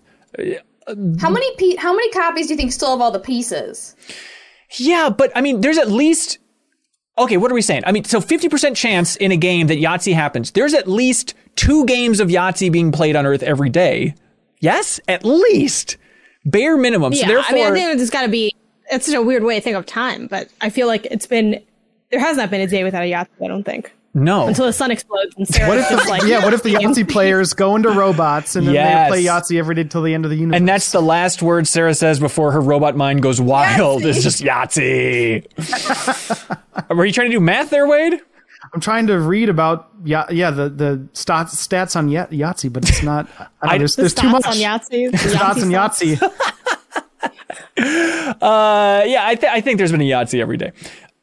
How 1.19 1.29
many 1.29 1.55
pe- 1.57 1.75
How 1.75 1.91
many 1.93 2.09
copies 2.11 2.47
do 2.47 2.53
you 2.53 2.57
think 2.57 2.71
still 2.71 2.91
have 2.91 3.01
all 3.01 3.11
the 3.11 3.19
pieces? 3.19 3.93
Yeah, 4.77 5.09
but 5.09 5.33
I 5.35 5.41
mean, 5.41 5.59
there's 5.59 5.77
at 5.77 5.91
least. 5.91 6.37
Okay, 7.17 7.37
what 7.37 7.51
are 7.51 7.53
we 7.53 7.61
saying? 7.61 7.83
I 7.85 7.91
mean, 7.91 8.03
so 8.05 8.19
50% 8.19 8.75
chance 8.75 9.15
in 9.17 9.31
a 9.31 9.37
game 9.37 9.67
that 9.67 9.77
Yahtzee 9.77 10.15
happens. 10.15 10.51
There's 10.51 10.73
at 10.73 10.87
least 10.87 11.35
two 11.55 11.85
games 11.85 12.19
of 12.19 12.29
Yahtzee 12.29 12.71
being 12.71 12.91
played 12.91 13.15
on 13.15 13.25
Earth 13.25 13.43
every 13.43 13.69
day. 13.69 14.15
Yes? 14.59 14.99
At 15.07 15.23
least. 15.23 15.97
Bare 16.45 16.75
minimum. 16.75 17.13
So 17.13 17.21
Yeah, 17.21 17.27
therefore. 17.27 17.49
I 17.49 17.71
mean, 17.71 17.83
I 17.83 17.85
think 17.87 17.97
there's 17.97 18.09
got 18.09 18.23
to 18.23 18.29
be. 18.29 18.55
It's 18.91 19.05
such 19.05 19.15
a 19.15 19.21
weird 19.21 19.43
way 19.43 19.55
to 19.55 19.61
think 19.61 19.77
of 19.77 19.85
time, 19.85 20.27
but 20.27 20.49
I 20.59 20.69
feel 20.69 20.87
like 20.87 21.05
it's 21.05 21.27
been. 21.27 21.63
There 22.09 22.19
has 22.19 22.37
not 22.37 22.49
been 22.49 22.61
a 22.61 22.67
day 22.67 22.83
without 22.83 23.03
a 23.03 23.11
Yahtzee. 23.11 23.43
I 23.43 23.47
don't 23.47 23.63
think 23.63 23.91
no. 24.13 24.47
until 24.47 24.65
the 24.65 24.73
sun 24.73 24.91
explodes 24.91 25.33
and 25.37 25.47
Sarah's 25.47 25.69
What 25.69 25.77
if 25.79 25.89
the, 25.89 26.09
like 26.09 26.23
yeah? 26.23 26.43
What 26.43 26.53
if 26.53 26.63
the 26.63 26.73
Yahtzee 26.73 27.09
players 27.11 27.53
go 27.53 27.75
into 27.75 27.89
robots 27.89 28.55
and 28.55 28.67
then 28.67 28.75
Yes. 28.75 29.09
they 29.09 29.15
play 29.15 29.23
Yahtzee 29.23 29.57
every 29.57 29.75
day 29.75 29.83
till 29.85 30.03
the 30.03 30.13
end 30.13 30.25
of 30.25 30.31
the 30.31 30.37
universe? 30.37 30.57
and 30.57 30.67
that's 30.67 30.91
the 30.91 31.01
last 31.01 31.41
word 31.41 31.67
Sarah 31.67 31.95
says 31.95 32.19
before 32.19 32.51
her 32.51 32.61
robot 32.61 32.95
mind 32.95 33.21
goes 33.21 33.41
wild. 33.41 34.05
It's 34.05 34.21
just 34.21 34.41
Yahtzee. 34.41 35.45
Were 36.95 37.05
you 37.05 37.11
trying 37.13 37.29
to 37.29 37.35
do 37.35 37.39
math 37.39 37.69
there, 37.69 37.87
Wade? 37.87 38.19
I'm 38.73 38.79
trying 38.79 39.07
to 39.07 39.19
read 39.19 39.49
about 39.49 39.89
yeah 40.05 40.25
yeah 40.31 40.49
the 40.49 40.69
the 40.69 41.07
stats 41.13 41.49
stats 41.55 41.95
on 41.95 42.09
Yah- 42.09 42.27
Yahtzee, 42.27 42.71
but 42.71 42.87
it's 42.87 43.03
not. 43.03 43.27
I 43.39 43.47
don't 43.61 43.71
know, 43.73 43.77
there's 43.79 43.95
the 43.95 44.01
there's 44.03 44.13
too 44.13 44.29
much 44.29 44.45
on 44.45 44.53
Yahtzee. 44.53 45.11
the 45.11 45.17
stats 45.17 45.61
on. 45.61 45.69
Yahtzee. 45.69 46.19
Uh, 47.77 49.03
yeah, 49.05 49.25
I, 49.25 49.35
th- 49.35 49.51
I 49.51 49.61
think 49.61 49.77
there's 49.77 49.91
been 49.91 50.01
a 50.01 50.05
Yahtzee 50.09 50.39
every 50.39 50.57
day. 50.57 50.71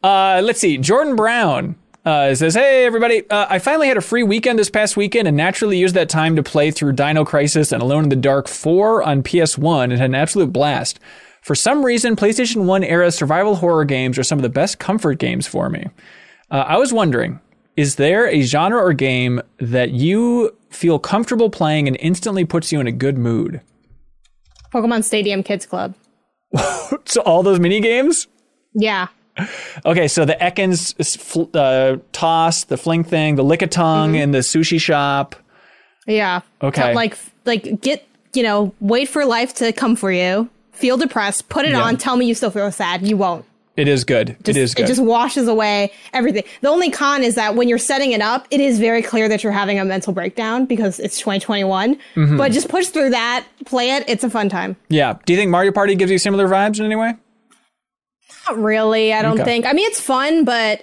Uh, 0.03 0.41
let's 0.45 0.59
see. 0.61 0.79
Jordan 0.79 1.15
Brown 1.17 1.77
uh, 2.05 2.35
says, 2.35 2.55
"Hey 2.55 2.85
everybody, 2.85 3.29
uh, 3.31 3.47
I 3.49 3.59
finally 3.59 3.89
had 3.89 3.97
a 3.97 4.01
free 4.03 4.23
weekend 4.23 4.59
this 4.59 4.71
past 4.71 4.97
weekend, 4.97 5.29
and 5.29 5.37
naturally 5.37 5.79
used 5.79 5.95
that 5.95 6.09
time 6.09 6.37
to 6.37 6.43
play 6.43 6.71
through 6.71 6.93
Dino 6.93 7.25
Crisis 7.25 7.73
and 7.73 7.83
Alone 7.83 8.05
in 8.05 8.09
the 8.09 8.17
Dark 8.17 8.49
4 8.49 9.03
on 9.03 9.23
PS1, 9.23 9.85
and 9.85 9.93
had 9.93 10.11
an 10.11 10.15
absolute 10.15 10.53
blast. 10.53 10.99
For 11.43 11.55
some 11.55 11.85
reason, 11.85 12.17
PlayStation 12.17 12.65
1 12.65 12.85
era 12.85 13.11
survival 13.11 13.57
horror 13.57 13.85
games 13.85 14.19
are 14.19 14.23
some 14.23 14.39
of 14.39 14.43
the 14.43 14.49
best 14.49 14.79
comfort 14.79 15.19
games 15.19 15.47
for 15.47 15.69
me. 15.69 15.87
Uh, 16.51 16.65
I 16.67 16.77
was 16.77 16.93
wondering." 16.93 17.41
Is 17.77 17.95
there 17.95 18.29
a 18.29 18.43
genre 18.43 18.79
or 18.79 18.93
game 18.93 19.41
that 19.59 19.93
you 19.93 20.55
feel 20.69 20.99
comfortable 20.99 21.49
playing 21.49 21.87
and 21.89 21.97
instantly 22.01 22.45
puts 22.45 22.73
you 22.73 22.81
in 22.81 22.87
a 22.87 22.93
good 22.93 23.17
mood? 23.17 23.62
Pokemon 24.75 25.03
Stadium 25.05 25.43
Kids 25.43 25.67
Club. 25.67 25.95
So 27.07 27.23
all 27.23 27.43
those 27.45 27.61
mini 27.61 27.81
games? 27.81 28.27
Yeah, 28.75 29.07
Okay, 29.87 30.09
so 30.09 30.25
the 30.25 30.35
Ekans 30.35 30.95
uh, 31.55 31.99
toss, 32.12 32.65
the 32.65 32.77
fling 32.77 33.05
thing, 33.05 33.37
the 33.37 33.45
Lickitung 33.45 34.17
in 34.17 34.33
the 34.33 34.39
sushi 34.39 34.81
shop. 34.81 35.35
yeah. 36.07 36.41
Okay. 36.62 36.95
Like, 36.95 37.17
like 37.45 37.81
get 37.81 38.07
you 38.35 38.43
know, 38.43 38.73
wait 38.81 39.09
for 39.09 39.25
life 39.25 39.55
to 39.55 39.73
come 39.73 39.97
for 39.97 40.12
you. 40.12 40.49
Feel 40.81 40.97
depressed. 40.97 41.48
Put 41.48 41.65
it 41.66 41.73
Yeah. 41.73 41.82
on. 41.82 41.97
Tell 41.97 42.16
me 42.16 42.27
you 42.27 42.35
still 42.35 42.51
feel 42.51 42.70
sad. 42.73 43.07
You 43.07 43.16
won't. 43.16 43.44
It 43.77 43.86
is 43.89 44.05
good. 44.05 44.36
Just, 44.43 44.48
it 44.48 44.57
is 44.61 44.74
good. 44.74 44.85
It 44.85 44.89
just 44.89 45.01
washes 45.01 45.47
away 45.48 45.93
everything. 46.12 46.43
The 46.61 46.69
only 46.69 46.90
con 46.90 47.23
is 47.23 47.36
that 47.36 47.55
when 47.55 47.69
you're 47.69 47.78
setting 47.78 48.12
it 48.12 48.20
up, 48.20 48.47
it 48.51 48.61
is 48.61 48.78
very 48.78 49.01
clear 49.01 49.28
that 49.28 49.43
you're 49.43 49.52
having 49.52 49.78
a 49.78 49.85
mental 49.85 50.12
breakdown 50.12 50.66
because 50.66 50.98
it's 50.98 51.19
2021. 51.19 51.94
Mm-hmm. 52.16 52.36
But 52.36 52.52
just 52.52 52.69
push 52.69 52.89
through 52.89 53.11
that, 53.11 53.47
play 53.65 53.93
it. 53.93 54.05
It's 54.09 54.24
a 54.24 54.28
fun 54.28 54.48
time. 54.48 54.77
yeah. 54.89 55.16
Do 55.24 55.32
you 55.32 55.39
think 55.39 55.51
Mario 55.51 55.73
Party 55.73 55.94
gives 55.94 56.11
you 56.11 56.19
similar 56.19 56.47
vibes 56.48 56.78
in 56.78 56.85
any 56.85 56.97
way? 56.97 57.15
Not 58.48 58.59
really. 58.59 59.12
I 59.12 59.23
don't 59.23 59.35
Okay. 59.40 59.44
think. 59.44 59.66
I 59.66 59.73
mean, 59.73 59.86
it's 59.89 60.01
fun, 60.01 60.44
but 60.44 60.82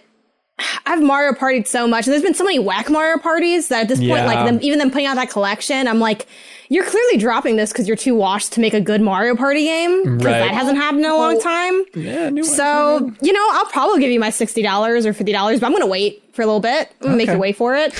I've 0.86 1.02
Mario 1.02 1.34
Partied 1.34 1.68
so 1.68 1.88
much, 1.88 2.08
and 2.08 2.14
there's 2.14 2.24
been 2.24 2.34
so 2.34 2.44
many 2.46 2.58
whack 2.60 2.90
Mario 2.90 3.18
parties 3.20 3.68
that 3.68 3.82
at 3.82 3.88
this 3.90 4.00
point, 4.00 4.10
Yeah. 4.12 4.26
like 4.26 4.46
them, 4.46 4.60
even 4.62 4.80
them 4.80 4.90
putting 4.90 5.06
out 5.08 5.16
that 5.18 5.30
collection, 5.30 5.88
I'm 5.88 6.00
like, 6.00 6.26
you're 6.70 6.86
clearly 6.86 7.18
dropping 7.18 7.56
this 7.56 7.72
because 7.72 7.88
you're 7.88 7.98
too 7.98 8.16
washed 8.16 8.54
to 8.54 8.60
make 8.60 8.74
a 8.74 8.82
good 8.82 9.02
Mario 9.02 9.36
Party 9.36 9.64
game 9.64 10.04
because 10.04 10.26
Right. 10.26 10.40
that 10.40 10.52
hasn't 10.52 10.78
happened 10.78 11.06
in 11.06 11.12
a 11.12 11.16
long 11.16 11.40
time. 11.42 11.84
Yeah, 11.96 12.30
new 12.30 12.44
So 12.44 13.12
you 13.22 13.34
know, 13.34 13.48
I'll 13.52 13.66
probably 13.68 14.00
give 14.02 14.12
you 14.12 14.20
my 14.20 14.30
sixty 14.30 14.62
dollars 14.62 15.06
or 15.06 15.14
fifty 15.14 15.32
dollars, 15.32 15.60
but 15.60 15.68
I'm 15.68 15.72
gonna 15.74 15.88
wait 15.88 16.24
for 16.34 16.42
a 16.42 16.46
little 16.46 16.60
bit. 16.62 16.90
I'm 17.02 17.08
gonna 17.08 17.18
make 17.18 17.30
you 17.30 17.38
wait 17.38 17.56
for 17.56 17.76
it. 17.76 17.94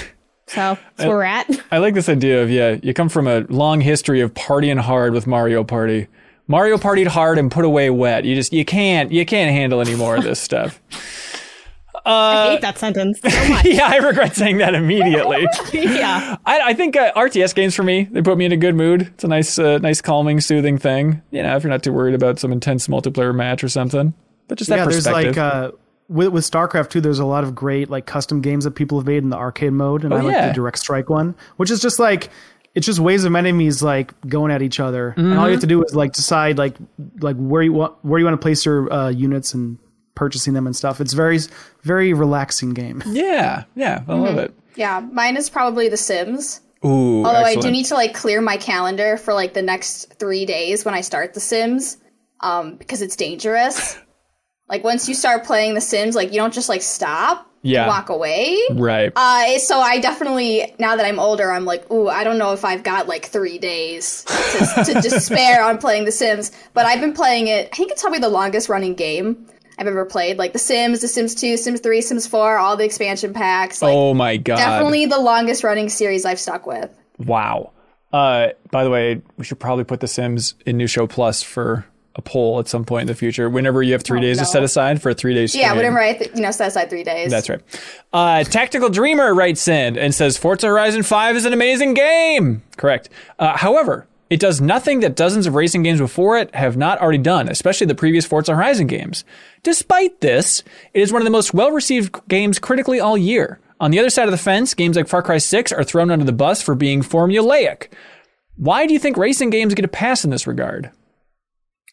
So 0.48 0.78
that's 0.96 1.08
where 1.08 1.18
we're 1.18 1.24
at. 1.24 1.50
I 1.72 1.80
like 1.80 1.94
this 1.94 2.08
idea 2.08 2.42
of 2.42 2.50
yeah, 2.50 2.78
you 2.82 2.94
come 2.94 3.10
from 3.10 3.28
a 3.28 3.42
long 3.50 3.82
history 3.82 4.22
of 4.22 4.34
partying 4.34 4.80
hard 4.80 5.14
with 5.14 5.28
Mario 5.28 5.64
Party. 5.64 6.08
Mario 6.48 6.78
partied 6.78 7.08
hard 7.08 7.38
and 7.38 7.52
put 7.52 7.66
away 7.66 7.90
wet. 7.90 8.24
You 8.24 8.34
just 8.34 8.54
you 8.54 8.64
can't 8.64 9.12
you 9.12 9.26
can't 9.26 9.52
handle 9.52 9.82
any 9.82 9.96
more 9.96 10.16
of 10.16 10.24
this 10.24 10.40
stuff. 10.40 10.80
I 12.12 12.50
hate 12.52 12.62
that 12.62 12.78
sentence 12.78 13.20
so 13.22 13.28
much. 13.50 13.66
yeah, 13.66 13.88
I 13.88 13.98
regret 13.98 14.36
saying 14.36 14.58
that 14.58 14.74
immediately. 14.76 15.46
yeah. 15.74 16.38
I, 16.46 16.62
I 16.70 16.74
think 16.74 16.96
uh, 16.96 17.12
RTS 17.14 17.54
games 17.56 17.76
for 17.76 17.84
me 17.84 18.04
they 18.12 18.22
put 18.22 18.38
me 18.38 18.46
in 18.46 18.52
a 18.52 18.58
good 18.58 18.76
mood. 18.76 19.02
It's 19.02 19.24
a 19.24 19.28
nice 19.28 19.60
uh, 19.60 19.78
nice 19.80 20.02
calming, 20.02 20.40
soothing 20.42 20.78
thing. 20.78 21.22
You 21.32 21.44
know, 21.44 21.56
if 21.56 21.64
you're 21.64 21.70
not 21.72 21.84
too 21.84 21.94
worried 21.94 22.16
about 22.16 22.40
some 22.40 22.52
intense 22.52 22.88
multiplayer 22.88 23.36
match 23.36 23.64
or 23.64 23.70
something, 23.70 24.14
but 24.48 24.58
just 24.58 24.70
that 24.70 24.78
yeah, 24.78 24.86
there's 24.86 25.06
like 25.08 25.38
uh, 25.38 25.72
with 26.08 26.30
with 26.30 26.50
StarCraft 26.50 26.90
too. 26.90 27.02
There's 27.02 27.20
a 27.20 27.26
lot 27.26 27.44
of 27.44 27.54
great 27.56 27.90
like 27.90 28.06
custom 28.06 28.42
games 28.42 28.64
that 28.64 28.72
people 28.72 28.98
have 29.00 29.06
made 29.08 29.24
in 29.24 29.30
the 29.30 29.38
arcade 29.38 29.74
mode, 29.74 30.04
and 30.06 30.14
I 30.14 30.18
like 30.22 30.26
Oh, 30.26 30.30
yeah. 30.40 30.48
the 30.48 30.54
Direct 30.54 30.78
Strike 30.80 31.10
one, 31.10 31.36
which 31.58 31.70
is 31.72 31.82
just 31.82 32.00
like 32.00 32.30
it's 32.76 32.86
just 32.86 33.00
waves 33.00 33.24
of 33.24 33.36
enemies 33.36 33.82
like 33.82 34.14
going 34.28 34.52
at 34.52 34.62
each 34.62 34.80
other, 34.80 35.14
and 35.18 35.34
all 35.34 35.46
you 35.48 35.52
have 35.54 35.62
to 35.62 35.68
do 35.68 35.84
is 35.84 35.96
like 35.96 36.14
decide 36.14 36.58
like 36.58 36.76
like 37.20 37.36
where 37.36 37.62
you 37.62 37.74
want 37.74 37.96
where 38.04 38.20
you 38.20 38.26
want 38.26 38.40
to 38.40 38.42
place 38.44 38.66
your 38.66 38.92
uh, 38.94 39.10
units 39.10 39.54
and 39.54 39.78
purchasing 40.18 40.54
them 40.54 40.66
and 40.66 40.76
stuff. 40.76 41.00
It's 41.00 41.14
very 41.14 41.40
very 41.84 42.12
relaxing 42.14 42.74
game. 42.74 43.02
yeah, 43.08 43.64
yeah, 43.76 44.04
I 44.08 44.14
love 44.16 44.38
it. 44.38 44.54
Yeah, 44.76 45.00
mine 45.12 45.38
is 45.38 45.50
probably 45.50 45.88
The 45.90 45.98
Sims. 45.98 46.62
Ooh, 46.86 47.26
Although 47.26 47.44
I 47.44 47.56
do 47.56 47.72
need 47.72 47.86
to 47.86 47.96
like 47.96 48.14
clear 48.14 48.42
my 48.42 48.58
calendar 48.58 49.18
for 49.18 49.34
like 49.34 49.54
the 49.54 49.62
next 49.64 50.14
three 50.20 50.46
days 50.46 50.86
when 50.86 50.94
I 50.94 51.02
start 51.02 51.34
The 51.34 51.40
Sims, 51.40 51.98
um, 52.42 52.76
because 52.76 53.02
it's 53.02 53.16
dangerous. 53.16 53.98
like 54.70 54.84
once 54.84 55.08
you 55.10 55.16
start 55.16 55.44
playing 55.44 55.74
The 55.74 55.82
Sims, 55.82 56.16
like 56.16 56.32
you 56.32 56.36
don't 56.38 56.54
just 56.54 56.70
like 56.70 56.84
stop, 56.84 57.50
Yeah. 57.64 57.88
walk 57.88 58.10
away. 58.10 58.56
right. 58.74 59.12
Uh, 59.16 59.58
so 59.58 59.80
I 59.80 60.00
definitely 60.00 60.76
now 60.78 60.96
that 60.96 61.06
I'm 61.06 61.18
older, 61.20 61.52
I'm 61.52 61.66
like, 61.66 61.90
ooh, 61.92 62.08
I 62.10 62.24
don't 62.24 62.38
know 62.38 62.54
if 62.54 62.64
I've 62.64 62.84
got 62.84 63.08
like 63.08 63.26
three 63.26 63.58
days 63.58 64.24
to, 64.26 64.84
to 64.94 64.94
despair 65.02 65.64
on 65.64 65.80
playing 65.80 66.06
The 66.06 66.12
Sims. 66.12 66.52
But 66.76 66.86
I've 66.86 67.02
been 67.02 67.14
playing 67.14 67.48
it. 67.48 67.70
I 67.74 67.76
think 67.76 67.92
it's 67.92 68.02
probably 68.04 68.20
the 68.20 68.30
longest 68.30 68.70
running 68.70 68.94
game 68.94 69.48
I've 69.78 69.88
ever 69.88 70.06
played. 70.06 70.38
Like 70.38 70.54
The 70.54 70.60
Sims, 70.60 71.02
The 71.02 71.08
Sims 71.08 71.36
Two, 71.36 71.58
Sims 71.58 71.80
Three, 71.82 72.02
Sims 72.02 72.26
Four, 72.28 72.58
all 72.58 72.76
the 72.78 72.86
expansion 72.86 73.34
packs. 73.34 73.82
Like, 73.82 73.94
oh 73.94 74.14
my 74.14 74.38
god! 74.38 74.58
definitely 74.58 75.06
the 75.06 75.20
longest 75.20 75.64
running 75.64 75.90
series 75.90 76.26
I've 76.26 76.40
stuck 76.40 76.66
with. 76.66 76.90
Wow. 77.20 77.72
Uh, 78.14 78.50
by 78.72 78.84
the 78.84 78.90
way, 78.90 79.22
we 79.38 79.44
should 79.44 79.60
probably 79.60 79.84
put 79.84 80.00
The 80.00 80.08
Sims 80.08 80.56
in 80.66 80.78
New 80.78 80.88
Show 80.88 81.08
Plus 81.08 81.44
for 81.44 81.86
a 82.16 82.22
poll 82.22 82.58
at 82.60 82.68
some 82.68 82.84
point 82.84 83.02
in 83.02 83.08
the 83.08 83.14
future. 83.16 83.48
Whenever 83.50 83.84
you 83.84 83.92
have 83.94 84.02
three 84.02 84.20
days 84.22 84.38
to 84.38 84.44
Oh, 84.44 84.48
set 84.48 84.64
aside 84.64 85.02
for 85.02 85.12
a 85.12 85.14
three 85.14 85.36
days. 85.36 85.54
Yeah, 85.54 85.74
whenever 85.74 86.00
I 86.00 86.14
th- 86.14 86.32
you 86.34 86.42
know 86.42 86.50
set 86.50 86.70
aside 86.70 86.90
three 86.90 87.04
days. 87.04 87.30
That's 87.30 87.48
right. 87.48 87.62
Uh, 88.12 88.44
Tactical 88.44 88.90
Dreamer 88.90 89.36
writes 89.36 89.68
in 89.68 89.98
and 90.00 90.16
says 90.16 90.36
Forza 90.38 90.66
Horizon 90.68 91.04
5 91.04 91.36
is 91.36 91.46
an 91.46 91.54
amazing 91.54 91.94
game. 91.94 92.64
Correct. 92.76 93.10
Uh, 93.38 93.56
however, 93.56 94.08
it 94.30 94.40
does 94.40 94.60
nothing 94.60 95.00
that 95.00 95.16
dozens 95.16 95.48
of 95.48 95.56
racing 95.56 95.84
games 95.84 96.00
before 96.00 96.38
it 96.38 96.54
have 96.54 96.76
not 96.76 97.00
already 97.00 97.18
done, 97.18 97.48
especially 97.48 97.88
the 97.88 97.96
previous 97.96 98.26
Forza 98.26 98.56
Horizon 98.56 98.88
games. 98.88 99.24
Despite 99.64 100.22
this, 100.22 100.64
it 100.94 101.02
is 101.02 101.14
one 101.14 101.22
of 101.22 101.26
the 101.26 101.32
most 101.32 101.54
well 101.54 101.72
received 101.72 102.16
games 102.28 102.60
critically 102.60 103.00
all 103.00 103.18
year. 103.18 103.60
On 103.80 103.92
the 103.92 104.00
other 104.00 104.10
side 104.10 104.26
of 104.26 104.32
the 104.32 104.38
fence, 104.38 104.74
games 104.74 104.98
like 104.98 105.08
Far 105.08 105.22
Cry 105.22 105.38
6 105.38 105.72
are 105.72 105.84
thrown 105.84 106.12
under 106.12 106.26
the 106.26 106.32
bus 106.32 106.62
for 106.62 106.76
being 106.76 107.02
formulaic. 107.02 107.88
Why 108.56 108.88
do 108.88 108.94
you 108.94 109.00
think 109.00 109.18
racing 109.18 109.52
games 109.52 109.76
get 109.76 109.86
a 109.86 109.90
pass 109.90 110.24
in 110.24 110.32
this 110.32 110.48
regard? 110.48 110.92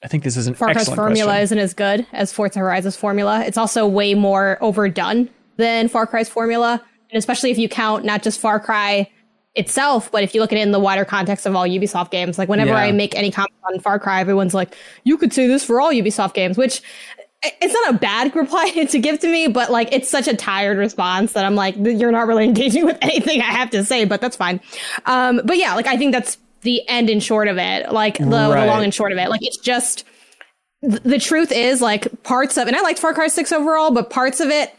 I 0.03 0.09
think 0.09 0.25
this 0.25 0.37
is 0.37 0.47
an 0.47 0.55
Far 0.55 0.69
Cry's 0.69 0.79
excellent 0.79 0.99
formula 0.99 1.27
question. 1.27 1.43
isn't 1.43 1.59
as 1.59 1.75
good 1.75 2.07
as 2.13 2.33
Forza 2.33 2.59
Horizon's 2.59 2.97
formula. 2.97 3.45
It's 3.45 3.59
also 3.59 3.87
way 3.87 4.15
more 4.15 4.59
overdone 4.61 5.31
than 5.57 5.89
Far 5.89 6.07
Cry's 6.07 6.29
formula, 6.29 6.83
and 7.11 7.19
especially 7.19 7.51
if 7.51 7.59
you 7.59 7.69
count 7.69 8.05
not 8.05 8.23
just 8.23 8.41
Far 8.41 8.61
Cry 8.61 9.11
itself, 9.57 10.11
but 10.11 10.25
if 10.25 10.35
you 10.35 10.41
look 10.41 10.53
at 10.53 10.59
it 10.59 10.63
in 10.63 10.73
the 10.73 10.81
wider 10.81 11.05
context 11.05 11.47
of 11.47 11.55
all 11.55 11.65
Ubisoft 11.65 12.11
games. 12.11 12.39
Like 12.39 12.49
whenever 12.49 12.71
Yeah. 12.71 12.79
I 12.79 12.93
make 12.93 13.15
any 13.15 13.31
comment 13.31 13.53
on 13.73 13.79
Far 13.81 13.99
Cry, 13.99 14.21
everyone's 14.21 14.55
like, 14.55 14.75
"You 15.05 15.17
could 15.17 15.33
say 15.33 15.47
this 15.47 15.65
for 15.65 15.81
all 15.81 15.93
Ubisoft 15.93 16.35
games," 16.35 16.57
which 16.57 16.83
it's 17.61 17.75
not 17.75 17.95
a 17.95 17.99
bad 17.99 18.35
reply 18.37 18.71
to 18.71 18.99
give 18.99 19.21
to 19.21 19.29
me, 19.29 19.49
but 19.49 19.71
like 19.71 19.93
it's 19.93 20.09
such 20.09 20.29
a 20.29 20.37
tired 20.37 20.79
response 20.79 21.33
that 21.33 21.45
I'm 21.45 21.55
like, 21.55 21.77
you're 21.79 22.13
not 22.13 22.27
really 22.27 22.45
engaging 22.53 22.85
with 22.85 22.99
anything 23.03 23.41
I 23.41 23.45
have 23.45 23.71
to 23.71 23.85
say, 23.85 24.05
but 24.05 24.21
that's 24.21 24.37
fine. 24.37 24.61
Um, 25.07 25.41
but 25.45 25.57
yeah, 25.59 25.75
like 25.75 25.87
I 25.87 25.97
think 25.97 26.13
that's 26.13 26.39
the 26.63 26.87
end 26.89 27.11
and 27.11 27.23
short 27.23 27.49
of 27.49 27.59
it, 27.59 27.93
like 27.93 28.19
the, 28.19 28.25
right. 28.25 28.61
the 28.61 28.67
long 28.67 28.83
and 28.83 28.95
short 28.95 29.13
of 29.13 29.19
it. 29.19 29.29
Like 29.29 29.43
it's 29.43 29.59
just 29.59 30.05
th- 30.81 31.03
the 31.03 31.19
truth 31.19 31.53
is 31.53 31.83
like 31.83 32.23
parts 32.23 32.57
of, 32.57 32.67
and 32.67 32.75
I 32.77 32.81
liked 32.81 32.99
Far 32.99 33.13
Cry 33.13 33.29
6 33.29 33.53
overall, 33.53 33.91
but 33.91 34.09
parts 34.11 34.41
of 34.41 34.49
it, 34.49 34.75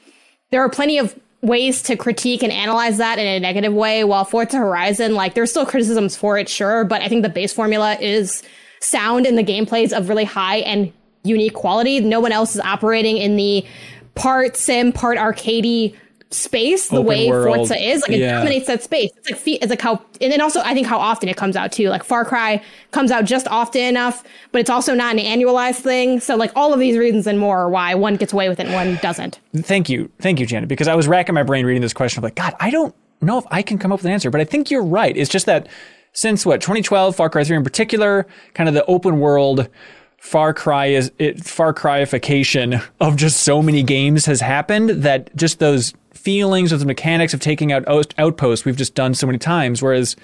there 0.52 0.62
are 0.62 0.70
plenty 0.70 0.98
of 0.98 1.18
ways 1.46 1.82
to 1.84 1.96
critique 1.96 2.44
and 2.44 2.52
analyze 2.52 2.98
that 2.98 3.20
in 3.20 3.26
a 3.26 3.40
negative 3.40 3.74
way. 3.74 4.04
While 4.04 4.26
Forza 4.26 4.58
Horizon, 4.58 5.16
like 5.16 5.34
there's 5.34 5.52
still 5.52 5.66
criticisms 5.66 6.16
for 6.16 6.38
it, 6.38 6.50
sure, 6.50 6.84
but 6.84 7.02
I 7.02 7.08
think 7.08 7.24
the 7.24 7.30
base 7.30 7.54
formula 7.54 7.98
is 8.00 8.44
sound 8.82 9.26
and 9.26 9.38
the 9.38 9.44
gameplays 9.44 9.96
of 9.96 10.10
really 10.10 10.26
high 10.26 10.58
and 10.58 10.92
unique 11.24 11.54
quality. 11.54 12.00
No 12.00 12.20
one 12.20 12.32
else 12.32 12.56
is 12.56 12.62
operating 12.62 13.18
in 13.18 13.36
the 13.36 13.66
part 14.16 14.58
sim, 14.58 14.92
part 14.92 15.18
arcadey 15.18 15.96
space 16.36 16.90
the 16.90 16.98
Open 16.98 17.08
way 17.08 17.30
world. 17.30 17.56
Forza 17.56 17.78
is. 17.78 18.02
Like 18.02 18.12
it 18.12 18.20
yeah. 18.20 18.38
dominates 18.38 18.68
that 18.68 18.84
space. 18.84 19.12
It's 19.18 19.32
like 19.32 19.40
feet. 19.40 19.62
it's 19.62 19.70
like 19.70 19.82
how 19.82 20.02
and 20.22 20.32
then 20.32 20.42
also 20.42 20.62
I 20.62 20.74
think 20.74 20.88
how 20.88 21.00
often 21.00 21.30
it 21.30 21.38
comes 21.38 21.56
out 21.56 21.72
too. 21.72 21.90
Like 21.90 22.04
Far 22.04 22.26
Cry 22.26 22.64
comes 22.92 23.12
out 23.12 23.26
just 23.26 23.48
often 23.48 23.82
enough, 23.82 24.24
but 24.52 24.60
it's 24.60 24.70
also 24.70 24.94
not 24.94 25.18
an 25.18 25.22
annualized 25.22 25.82
thing. 25.82 26.20
So 26.20 26.36
like 26.36 26.52
all 26.56 26.74
of 26.74 26.80
these 26.80 26.98
reasons 26.98 27.28
and 27.28 27.40
more 27.40 27.60
are 27.60 27.70
why 27.70 27.96
one 27.96 28.16
gets 28.16 28.34
away 28.34 28.50
with 28.50 28.60
it 28.60 28.68
and 28.68 28.74
one 28.76 29.00
doesn't. 29.02 29.40
Thank 29.56 29.90
you. 29.90 30.12
Thank 30.20 30.40
you, 30.40 30.46
Janet, 30.46 30.70
because 30.70 30.88
I 30.88 30.96
was 30.96 31.08
racking 31.08 31.36
my 31.36 31.44
brain 31.44 31.66
reading 31.66 31.82
this 31.82 31.94
question. 31.94 32.20
I'm 32.20 32.24
like, 32.24 32.36
God, 32.36 32.54
I 32.60 32.70
don't 32.70 32.94
know 33.22 33.38
if 33.38 33.46
I 33.52 33.62
can 33.62 33.78
come 33.78 33.92
up 33.92 34.00
with 34.00 34.06
an 34.06 34.12
answer, 34.12 34.30
but 34.30 34.42
I 34.42 34.46
think 34.46 34.70
you're 34.70 34.84
right. 34.84 35.16
It's 35.16 35.30
just 35.30 35.46
that 35.46 35.68
since 36.14 36.46
what 36.46 36.62
2012, 36.62 37.16
Far 37.16 37.30
Cry 37.30 37.44
3 37.44 37.58
in 37.58 37.64
particular, 37.64 38.26
kind 38.54 38.70
of 38.70 38.76
the 38.76 38.86
open 38.86 39.20
world 39.20 39.70
Far 40.26 40.56
Cry 40.56 40.88
is 40.88 41.12
it 41.20 41.46
Far 41.46 41.72
Cryification 41.72 42.84
of 43.00 43.16
just 43.16 43.42
so 43.42 43.62
many 43.62 43.84
games 43.84 44.26
has 44.26 44.42
happened 44.42 44.90
that 44.90 45.34
just 45.36 45.60
those 45.60 45.94
feelings 46.16 46.72
of 46.72 46.80
the 46.80 46.86
mechanics 46.88 47.36
of 47.36 47.40
taking 47.40 47.72
out 47.72 47.86
outposts 48.18 48.66
we've 48.66 48.76
just 48.76 48.96
done 48.96 49.14
so 49.14 49.28
many 49.28 49.38
times. 49.38 49.84
Whereas, 49.84 50.16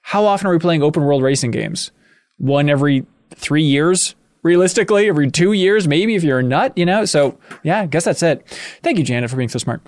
how 0.00 0.24
often 0.24 0.46
are 0.46 0.52
we 0.52 0.58
playing 0.58 0.82
open 0.82 1.02
world 1.04 1.22
racing 1.22 1.50
games? 1.50 1.90
One 2.38 2.70
every 2.70 3.04
three 3.34 3.62
years, 3.62 4.14
realistically, 4.42 5.06
every 5.06 5.30
two 5.30 5.52
years, 5.52 5.86
maybe 5.86 6.14
if 6.14 6.24
you're 6.24 6.38
a 6.38 6.42
nut, 6.42 6.72
you 6.74 6.86
know? 6.86 7.04
So, 7.04 7.38
yeah, 7.62 7.80
I 7.80 7.86
guess 7.86 8.06
that's 8.06 8.22
it. 8.22 8.48
Thank 8.82 8.96
you, 8.96 9.04
Janet, 9.04 9.28
for 9.28 9.36
being 9.36 9.50
so 9.50 9.58
smart. 9.58 9.82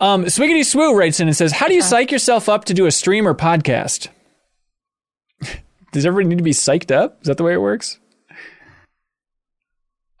Um, 0.00 0.24
Swiggity 0.24 0.62
Swoo 0.62 0.98
writes 0.98 1.20
in 1.20 1.28
and 1.28 1.36
says, 1.36 1.52
How 1.52 1.68
do 1.68 1.74
you 1.74 1.82
psych 1.82 2.10
yourself 2.10 2.48
up 2.48 2.64
to 2.64 2.74
do 2.74 2.86
a 2.86 2.90
stream 2.90 3.28
or 3.28 3.34
podcast? 3.34 4.08
Does 5.92 6.04
everybody 6.04 6.30
need 6.30 6.38
to 6.38 6.44
be 6.44 6.50
psyched 6.50 6.90
up? 6.90 7.20
Is 7.20 7.28
that 7.28 7.36
the 7.36 7.44
way 7.44 7.52
it 7.52 7.60
works? 7.60 8.00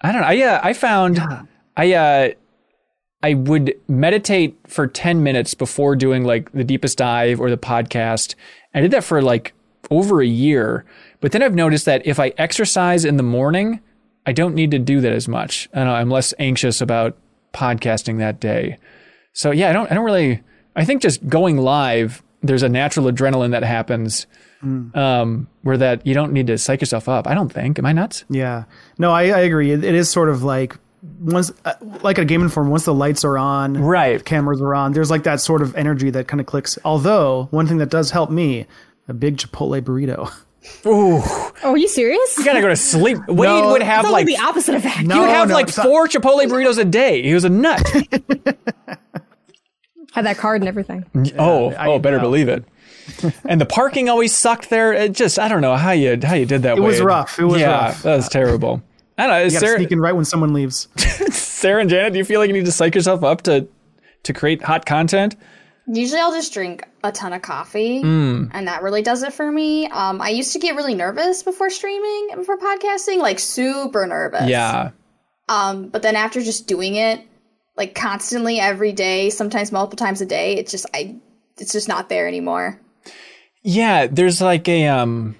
I 0.04 0.12
don't 0.12 0.20
know. 0.20 0.28
I 0.28 0.42
uh, 0.42 0.60
I 0.62 0.72
found 0.74 1.16
yeah. 1.16 1.42
I 1.76 1.92
uh, 1.94 2.28
I 3.22 3.34
would 3.34 3.74
meditate 3.88 4.54
for 4.66 4.86
10 4.86 5.22
minutes 5.22 5.54
before 5.54 5.96
doing 5.96 6.24
like 6.24 6.52
the 6.52 6.62
deepest 6.62 6.98
dive 6.98 7.40
or 7.40 7.48
the 7.48 7.56
podcast. 7.56 8.34
I 8.74 8.82
did 8.82 8.90
that 8.90 9.02
for 9.02 9.22
like 9.22 9.54
over 9.90 10.20
a 10.20 10.26
year. 10.26 10.84
But 11.20 11.32
then 11.32 11.42
I've 11.42 11.54
noticed 11.54 11.86
that 11.86 12.06
if 12.06 12.20
I 12.20 12.34
exercise 12.36 13.06
in 13.06 13.16
the 13.16 13.22
morning, 13.22 13.80
I 14.26 14.32
don't 14.32 14.54
need 14.54 14.72
to 14.72 14.78
do 14.78 15.00
that 15.00 15.12
as 15.12 15.26
much. 15.26 15.70
I 15.72 15.84
know, 15.84 15.94
I'm 15.94 16.10
less 16.10 16.34
anxious 16.38 16.82
about 16.82 17.16
podcasting 17.54 18.18
that 18.18 18.40
day. 18.40 18.76
So 19.32 19.52
yeah, 19.52 19.70
I 19.70 19.72
don't 19.72 19.90
I 19.90 19.94
don't 19.94 20.04
really 20.04 20.42
I 20.76 20.84
think 20.84 21.00
just 21.00 21.26
going 21.26 21.56
live, 21.56 22.22
there's 22.42 22.62
a 22.62 22.68
natural 22.68 23.06
adrenaline 23.06 23.52
that 23.52 23.62
happens 23.62 24.26
Mm. 24.64 24.96
Um, 24.96 25.48
where 25.62 25.76
that 25.76 26.06
you 26.06 26.14
don't 26.14 26.32
need 26.32 26.46
to 26.46 26.58
psych 26.58 26.80
yourself 26.80 27.08
up. 27.08 27.26
I 27.26 27.34
don't 27.34 27.52
think. 27.52 27.78
Am 27.78 27.86
I 27.86 27.92
nuts? 27.92 28.24
Yeah. 28.30 28.64
No, 28.98 29.10
I, 29.12 29.24
I 29.24 29.40
agree. 29.40 29.70
It, 29.70 29.84
it 29.84 29.94
is 29.94 30.10
sort 30.10 30.28
of 30.28 30.42
like 30.42 30.76
once, 31.20 31.52
uh, 31.64 31.74
like 32.02 32.18
a 32.18 32.24
Game 32.24 32.42
Informer, 32.42 32.70
once 32.70 32.84
the 32.84 32.94
lights 32.94 33.24
are 33.24 33.36
on, 33.36 33.74
right, 33.74 34.24
cameras 34.24 34.60
are 34.60 34.74
on. 34.74 34.92
There's 34.92 35.10
like 35.10 35.24
that 35.24 35.40
sort 35.40 35.62
of 35.62 35.76
energy 35.76 36.10
that 36.10 36.28
kind 36.28 36.40
of 36.40 36.46
clicks. 36.46 36.78
Although 36.84 37.48
one 37.50 37.66
thing 37.66 37.78
that 37.78 37.90
does 37.90 38.10
help 38.10 38.30
me, 38.30 38.66
a 39.08 39.14
big 39.14 39.36
Chipotle 39.36 39.80
burrito. 39.82 40.32
Ooh. 40.86 41.20
Oh, 41.22 41.52
are 41.62 41.76
you 41.76 41.88
serious? 41.88 42.38
You 42.38 42.44
gotta 42.44 42.62
go 42.62 42.68
to 42.68 42.76
sleep. 42.76 43.18
Wade 43.28 43.48
no, 43.48 43.72
would 43.72 43.82
have 43.82 44.08
like 44.08 44.24
the 44.26 44.38
opposite 44.38 44.74
effect. 44.74 45.02
No, 45.02 45.14
he 45.14 45.20
would 45.20 45.28
have 45.28 45.48
no, 45.48 45.54
like 45.54 45.68
four 45.68 46.06
Chipotle 46.08 46.46
burritos 46.46 46.78
a 46.78 46.86
day. 46.86 47.22
He 47.22 47.34
was 47.34 47.44
a 47.44 47.50
nut. 47.50 47.82
Had 50.12 50.26
that 50.26 50.38
card 50.38 50.62
and 50.62 50.68
everything. 50.68 51.04
Oh, 51.38 51.72
I, 51.72 51.88
oh, 51.88 51.98
better 51.98 52.18
know. 52.18 52.22
believe 52.22 52.48
it. 52.48 52.64
and 53.44 53.60
the 53.60 53.66
parking 53.66 54.08
always 54.08 54.34
sucked 54.34 54.70
there. 54.70 54.92
It 54.92 55.12
just 55.12 55.38
I 55.38 55.48
don't 55.48 55.60
know 55.60 55.76
how 55.76 55.92
you 55.92 56.18
how 56.22 56.34
you 56.34 56.46
did 56.46 56.62
that. 56.62 56.78
It 56.78 56.80
was 56.80 57.00
rough. 57.00 57.38
It 57.38 57.44
was 57.44 57.60
yeah, 57.60 57.86
rough. 57.86 58.02
that 58.02 58.16
was 58.16 58.28
terrible. 58.28 58.82
I 59.16 59.26
don't 59.26 59.36
know. 59.36 59.44
You 59.44 59.50
Sarah, 59.50 59.78
sneak 59.78 59.92
in 59.92 60.00
right 60.00 60.14
when 60.14 60.24
someone 60.24 60.52
leaves. 60.52 60.88
Sarah 60.96 61.80
and 61.80 61.88
Janet, 61.88 62.12
do 62.12 62.18
you 62.18 62.24
feel 62.24 62.40
like 62.40 62.48
you 62.48 62.54
need 62.54 62.64
to 62.64 62.72
psych 62.72 62.94
yourself 62.94 63.22
up 63.22 63.42
to 63.42 63.68
to 64.24 64.32
create 64.32 64.62
hot 64.62 64.86
content? 64.86 65.36
Usually, 65.86 66.20
I'll 66.20 66.32
just 66.32 66.54
drink 66.54 66.88
a 67.02 67.12
ton 67.12 67.34
of 67.34 67.42
coffee, 67.42 68.02
mm. 68.02 68.50
and 68.52 68.68
that 68.68 68.82
really 68.82 69.02
does 69.02 69.22
it 69.22 69.34
for 69.34 69.50
me. 69.50 69.86
Um, 69.88 70.20
I 70.20 70.30
used 70.30 70.54
to 70.54 70.58
get 70.58 70.76
really 70.76 70.94
nervous 70.94 71.42
before 71.42 71.68
streaming 71.68 72.28
and 72.30 72.40
before 72.40 72.58
podcasting, 72.58 73.18
like 73.18 73.38
super 73.38 74.06
nervous. 74.06 74.48
Yeah. 74.48 74.92
Um, 75.48 75.88
but 75.88 76.00
then 76.00 76.16
after 76.16 76.40
just 76.40 76.66
doing 76.66 76.94
it, 76.94 77.20
like 77.76 77.94
constantly 77.94 78.58
every 78.58 78.92
day, 78.92 79.28
sometimes 79.28 79.72
multiple 79.72 79.96
times 79.96 80.22
a 80.22 80.26
day, 80.26 80.56
it's 80.56 80.70
just 80.70 80.86
I, 80.94 81.16
it's 81.58 81.72
just 81.72 81.86
not 81.86 82.08
there 82.08 82.26
anymore. 82.26 82.80
Yeah, 83.64 84.06
there's 84.06 84.40
like 84.40 84.68
a 84.68 84.86
um 84.86 85.36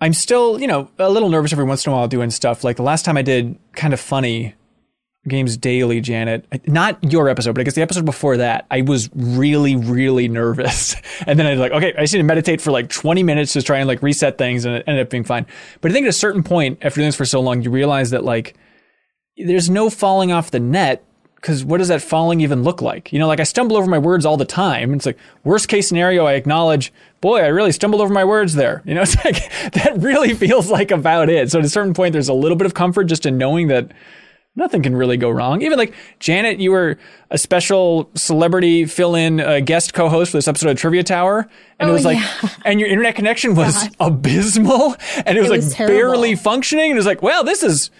I'm 0.00 0.14
still, 0.14 0.58
you 0.58 0.66
know, 0.66 0.88
a 0.98 1.10
little 1.10 1.28
nervous 1.28 1.52
every 1.52 1.64
once 1.64 1.84
in 1.84 1.92
a 1.92 1.96
while 1.96 2.08
doing 2.08 2.30
stuff. 2.30 2.64
Like 2.64 2.76
the 2.76 2.82
last 2.82 3.04
time 3.04 3.18
I 3.18 3.22
did 3.22 3.58
kind 3.74 3.92
of 3.92 4.00
funny 4.00 4.54
games 5.28 5.56
daily, 5.58 6.00
Janet. 6.00 6.46
Not 6.66 7.12
your 7.12 7.28
episode, 7.28 7.52
but 7.52 7.60
I 7.60 7.64
guess 7.64 7.74
the 7.74 7.82
episode 7.82 8.06
before 8.06 8.38
that, 8.38 8.66
I 8.70 8.80
was 8.80 9.10
really, 9.14 9.76
really 9.76 10.28
nervous. 10.28 10.96
And 11.26 11.38
then 11.38 11.46
I 11.46 11.50
was 11.50 11.60
like, 11.60 11.72
okay, 11.72 11.92
I 11.98 12.00
just 12.00 12.14
need 12.14 12.20
to 12.20 12.24
meditate 12.24 12.62
for 12.62 12.70
like 12.70 12.88
20 12.88 13.22
minutes 13.22 13.52
to 13.52 13.60
try 13.60 13.78
and 13.78 13.86
like 13.86 14.02
reset 14.02 14.38
things 14.38 14.64
and 14.64 14.76
it 14.76 14.84
ended 14.86 15.04
up 15.04 15.10
being 15.10 15.22
fine. 15.22 15.46
But 15.82 15.90
I 15.90 15.94
think 15.94 16.04
at 16.04 16.08
a 16.08 16.14
certain 16.14 16.42
point, 16.42 16.78
after 16.80 16.98
doing 16.98 17.08
this 17.08 17.16
for 17.16 17.26
so 17.26 17.40
long, 17.40 17.60
you 17.60 17.70
realize 17.70 18.08
that 18.10 18.24
like 18.24 18.56
there's 19.36 19.68
no 19.68 19.90
falling 19.90 20.32
off 20.32 20.50
the 20.50 20.60
net 20.60 21.04
because 21.40 21.64
what 21.64 21.78
does 21.78 21.88
that 21.88 22.02
falling 22.02 22.40
even 22.40 22.62
look 22.62 22.82
like? 22.82 23.12
You 23.12 23.18
know, 23.18 23.26
like 23.26 23.40
I 23.40 23.44
stumble 23.44 23.76
over 23.76 23.88
my 23.88 23.98
words 23.98 24.26
all 24.26 24.36
the 24.36 24.44
time. 24.44 24.92
It's 24.92 25.06
like 25.06 25.18
worst 25.42 25.68
case 25.68 25.88
scenario, 25.88 26.26
I 26.26 26.34
acknowledge, 26.34 26.92
boy, 27.20 27.40
I 27.40 27.46
really 27.46 27.72
stumbled 27.72 28.02
over 28.02 28.12
my 28.12 28.24
words 28.24 28.54
there. 28.54 28.82
You 28.84 28.94
know, 28.94 29.02
it's 29.02 29.16
like 29.24 29.50
that 29.72 29.94
really 29.98 30.34
feels 30.34 30.70
like 30.70 30.90
about 30.90 31.30
it. 31.30 31.50
So 31.50 31.58
at 31.58 31.64
a 31.64 31.68
certain 31.68 31.94
point, 31.94 32.12
there's 32.12 32.28
a 32.28 32.34
little 32.34 32.56
bit 32.56 32.66
of 32.66 32.74
comfort 32.74 33.04
just 33.04 33.24
in 33.24 33.38
knowing 33.38 33.68
that 33.68 33.90
nothing 34.54 34.82
can 34.82 34.94
really 34.94 35.16
go 35.16 35.30
wrong. 35.30 35.62
Even 35.62 35.78
like 35.78 35.94
Janet, 36.18 36.60
you 36.60 36.72
were 36.72 36.98
a 37.30 37.38
special 37.38 38.10
celebrity 38.14 38.84
fill-in 38.84 39.40
uh, 39.40 39.60
guest 39.60 39.94
co-host 39.94 40.32
for 40.32 40.36
this 40.36 40.48
episode 40.48 40.70
of 40.70 40.78
Trivia 40.78 41.04
Tower, 41.04 41.48
and 41.78 41.88
oh, 41.88 41.92
it 41.92 41.94
was 41.94 42.04
like, 42.04 42.18
yeah. 42.18 42.50
and 42.66 42.80
your 42.80 42.88
internet 42.88 43.14
connection 43.14 43.54
was 43.54 43.74
God. 43.74 43.96
abysmal, 44.00 44.96
and 45.24 45.38
it 45.38 45.40
was, 45.40 45.50
it 45.50 45.56
was 45.56 45.68
like 45.68 45.76
terrible. 45.76 45.96
barely 45.96 46.34
functioning, 46.36 46.90
and 46.90 46.92
it 46.92 46.96
was 46.96 47.06
like, 47.06 47.22
well, 47.22 47.44
this 47.44 47.62
is 47.62 47.90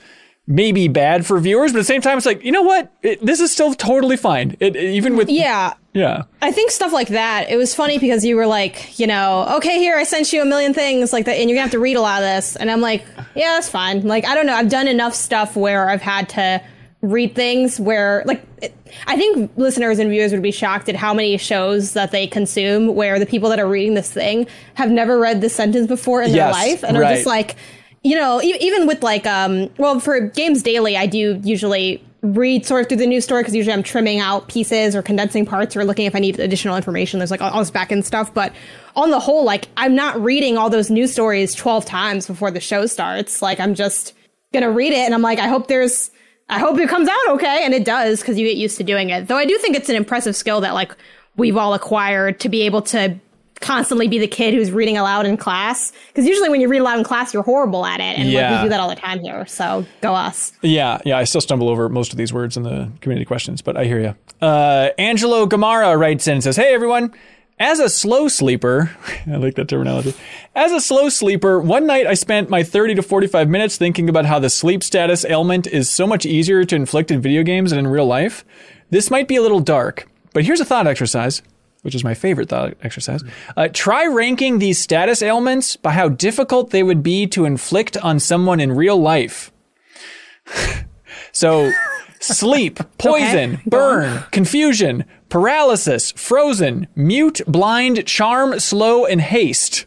maybe 0.51 0.89
bad 0.89 1.25
for 1.25 1.39
viewers, 1.39 1.73
but 1.73 1.79
at 1.79 1.83
the 1.83 1.85
same 1.85 2.01
time, 2.01 2.19
it's 2.19 2.27
like, 2.27 2.45
you 2.45 2.51
know 2.51 2.63
what? 2.63 2.93
It, 3.03 3.25
this 3.25 3.39
is 3.39 3.53
still 3.53 3.73
totally 3.73 4.17
fine. 4.17 4.57
It, 4.59 4.77
even 4.77 5.17
with. 5.17 5.31
Yeah. 5.31 5.75
Yeah. 5.95 6.25
I 6.43 6.51
think 6.51 6.73
stuff 6.73 6.93
like 6.93 7.09
that, 7.09 7.49
it 7.51 7.57
was 7.57 7.73
funny 7.75 7.99
because 7.99 8.25
you 8.25 8.35
were 8.35 8.47
like, 8.47 8.99
you 8.99 9.07
know, 9.07 9.47
okay, 9.57 9.79
here, 9.79 9.97
I 9.97 10.03
sent 10.03 10.33
you 10.33 10.43
a 10.43 10.45
million 10.45 10.75
things 10.75 11.13
like 11.13 11.25
that, 11.27 11.37
and 11.37 11.49
you're 11.49 11.57
gonna 11.57 11.63
have 11.63 11.71
to 11.71 11.79
read 11.79 11.97
a 11.97 12.01
lot 12.01 12.23
of 12.23 12.29
this. 12.29 12.57
And 12.57 12.71
I'm 12.71 12.81
like, 12.81 13.05
yeah, 13.37 13.55
that's 13.55 13.69
fine. 13.69 14.07
Like, 14.07 14.27
I 14.27 14.35
don't 14.35 14.47
know. 14.47 14.55
I've 14.55 14.69
done 14.69 14.89
enough 14.89 15.15
stuff 15.15 15.57
where 15.57 15.89
I've 15.89 16.03
had 16.03 16.29
to 16.31 16.61
read 17.01 17.35
things 17.35 17.79
where, 17.81 18.25
like, 18.27 18.45
it, 18.61 18.77
I 19.07 19.17
think 19.17 19.53
listeners 19.57 20.01
and 20.01 20.11
viewers 20.11 20.33
would 20.33 20.43
be 20.43 20.51
shocked 20.51 20.89
at 20.89 20.97
how 20.97 21.15
many 21.15 21.37
shows 21.39 21.93
that 21.93 22.11
they 22.11 22.27
consume 22.27 22.95
where 22.95 23.19
the 23.19 23.27
people 23.27 23.49
that 23.51 23.61
are 23.61 23.69
reading 23.69 23.95
this 23.95 24.13
thing 24.13 24.47
have 24.75 24.91
never 24.91 25.19
read 25.19 25.41
this 25.41 25.55
sentence 25.55 25.87
before 25.87 26.23
in 26.23 26.31
yes, 26.31 26.37
their 26.37 26.51
life 26.53 26.85
and 26.85 26.99
right. 26.99 27.13
are 27.13 27.15
just 27.15 27.27
like, 27.27 27.57
you 28.03 28.17
know, 28.17 28.41
e- 28.43 28.57
even 28.61 28.87
with 28.87 29.03
like, 29.03 29.27
um, 29.27 29.71
well, 29.79 30.01
for 30.01 30.21
games 30.21 30.63
daily, 30.63 30.97
I 30.97 31.07
do 31.07 31.41
usually 31.43 32.03
read 32.23 32.67
sort 32.67 32.83
of 32.83 32.89
through 32.89 32.99
the 32.99 33.07
news 33.07 33.25
story 33.25 33.43
because 33.43 33.55
usually 33.55 33.73
I'm 33.73 33.83
trimming 33.83 34.21
out 34.21 34.49
pieces 34.49 34.95
or 34.95 35.03
condensing 35.03 35.47
parts 35.47 35.75
or 35.75 35.85
looking 35.85 36.07
if 36.07 36.15
I 36.15 36.19
need 36.19 36.39
additional 36.39 36.77
information. 36.77 37.19
There's 37.19 37.31
like 37.31 37.41
all, 37.41 37.51
all 37.51 37.61
this 37.61 37.71
back 37.71 37.93
end 37.93 38.05
stuff, 38.05 38.33
but 38.33 38.53
on 38.95 39.11
the 39.11 39.21
whole, 39.21 39.45
like 39.45 39.69
I'm 39.77 39.95
not 39.95 40.23
reading 40.23 40.59
all 40.59 40.69
those 40.71 40.91
news 40.91 41.13
stories 41.13 41.55
12 41.55 41.85
times 41.87 42.27
before 42.27 42.51
the 42.51 42.61
show 42.61 42.87
starts. 42.87 43.41
Like 43.41 43.59
I'm 43.59 43.75
just 43.75 44.15
gonna 44.53 44.71
read 44.71 44.93
it 44.93 44.99
and 44.99 45.15
I'm 45.15 45.23
like, 45.23 45.39
I 45.39 45.49
hope 45.49 45.69
there's, 45.69 46.11
I 46.49 46.59
hope 46.59 46.79
it 46.79 46.89
comes 46.89 47.09
out 47.09 47.29
okay. 47.31 47.65
And 47.65 47.73
it 47.73 47.85
does 47.85 48.21
because 48.21 48.39
you 48.39 48.47
get 48.47 48.57
used 48.57 48.77
to 48.79 48.85
doing 48.85 49.11
it. 49.11 49.29
Though 49.29 49.37
I 49.37 49.47
do 49.47 49.57
think 49.59 49.77
it's 49.77 49.89
an 49.89 49.97
impressive 49.97 50.37
skill 50.37 50.61
that 50.61 50.75
like 50.75 50.95
we've 51.37 51.57
all 51.57 51.73
acquired 51.73 52.41
to 52.41 52.49
be 52.49 52.63
able 52.63 52.83
to 52.83 53.19
constantly 53.61 54.09
be 54.09 54.19
the 54.19 54.27
kid 54.27 54.55
who's 54.55 54.73
reading 54.73 54.97
aloud 54.97 55.27
in 55.27 55.37
class. 55.37 55.93
Because 56.09 56.27
usually 56.27 56.49
when 56.49 56.61
you 56.61 56.69
read 56.69 56.81
aloud 56.81 56.99
in 56.99 57.05
class, 57.05 57.32
you're 57.32 57.43
horrible 57.43 57.87
at 57.87 58.01
it. 58.01 58.19
And 58.19 58.28
yeah. 58.28 58.51
like, 58.51 58.61
we 58.61 58.65
do 58.66 58.69
that 58.70 58.81
all 58.81 58.89
the 58.89 58.97
time 58.97 59.20
here. 59.20 59.47
So 59.47 59.87
go 60.01 60.15
us. 60.15 60.53
Yeah. 60.62 61.01
Yeah. 61.05 61.19
I 61.19 61.24
still 61.24 61.41
stumble 61.41 61.69
over 61.69 61.89
most 61.89 62.12
of 62.12 62.16
these 62.16 62.32
words 62.32 62.57
in 62.57 62.62
the 62.62 62.91
community 63.01 63.27
questions, 63.27 63.62
but 63.62 63.77
I 63.77 63.85
hear 63.85 64.01
you. 64.01 64.16
Uh, 64.47 64.91
Angelo 64.99 65.47
Gamara 65.47 65.99
writes 65.99 66.27
in 66.27 66.35
and 66.35 66.43
says, 66.43 66.57
Hey, 66.57 66.74
everyone. 66.74 67.15
As 67.59 67.78
a 67.78 67.91
slow 67.91 68.27
sleeper, 68.28 68.91
I 69.27 69.37
like 69.37 69.57
that 69.57 69.69
terminology. 69.69 70.15
As 70.55 70.73
a 70.73 70.81
slow 70.81 71.11
sleeper, 71.11 71.61
one 71.61 71.87
night 71.87 72.07
I 72.07 72.15
spent 72.15 72.49
my 72.49 72.62
30 72.62 72.95
to 72.95 73.03
45 73.03 73.51
minutes 73.51 73.77
thinking 73.77 74.09
about 74.09 74.24
how 74.24 74.39
the 74.39 74.49
sleep 74.49 74.82
status 74.82 75.27
ailment 75.27 75.66
is 75.66 75.91
so 75.91 76.07
much 76.07 76.24
easier 76.24 76.65
to 76.65 76.74
inflict 76.74 77.11
in 77.11 77.20
video 77.20 77.43
games 77.43 77.69
than 77.69 77.81
in 77.81 77.87
real 77.87 78.07
life. 78.07 78.47
This 78.89 79.11
might 79.11 79.28
be 79.28 79.37
a 79.37 79.43
little 79.43 79.61
dark, 79.61 80.09
but 80.32 80.45
here's 80.47 80.61
a 80.61 80.65
thought 80.65 80.87
exercise, 80.87 81.43
which 81.82 81.94
is 81.94 82.05
my 82.05 82.15
favorite 82.15 82.48
thought 82.48 82.74
exercise. 82.82 83.23
Uh, 83.57 83.69
try 83.73 84.07
ranking 84.07 84.59
these 84.59 84.78
status 84.78 85.23
ailments 85.23 85.77
by 85.77 85.93
how 85.93 86.09
difficult 86.09 86.70
they 86.70 86.82
would 86.82 87.02
be 87.02 87.27
to 87.28 87.44
inflict 87.44 87.97
on 87.98 88.19
someone 88.19 88.61
in 88.61 88.73
real 88.73 89.01
life. 89.01 89.51
so, 91.32 91.70
sleep, 92.20 92.78
poison, 92.98 93.55
Okay, 93.55 93.62
burn, 93.66 94.24
confusion, 94.31 95.05
paralysis, 95.28 96.12
frozen, 96.12 96.86
mute, 96.94 97.40
blind, 97.47 98.07
charm, 98.07 98.59
slow, 98.61 99.07
and 99.07 99.20
haste. 99.20 99.86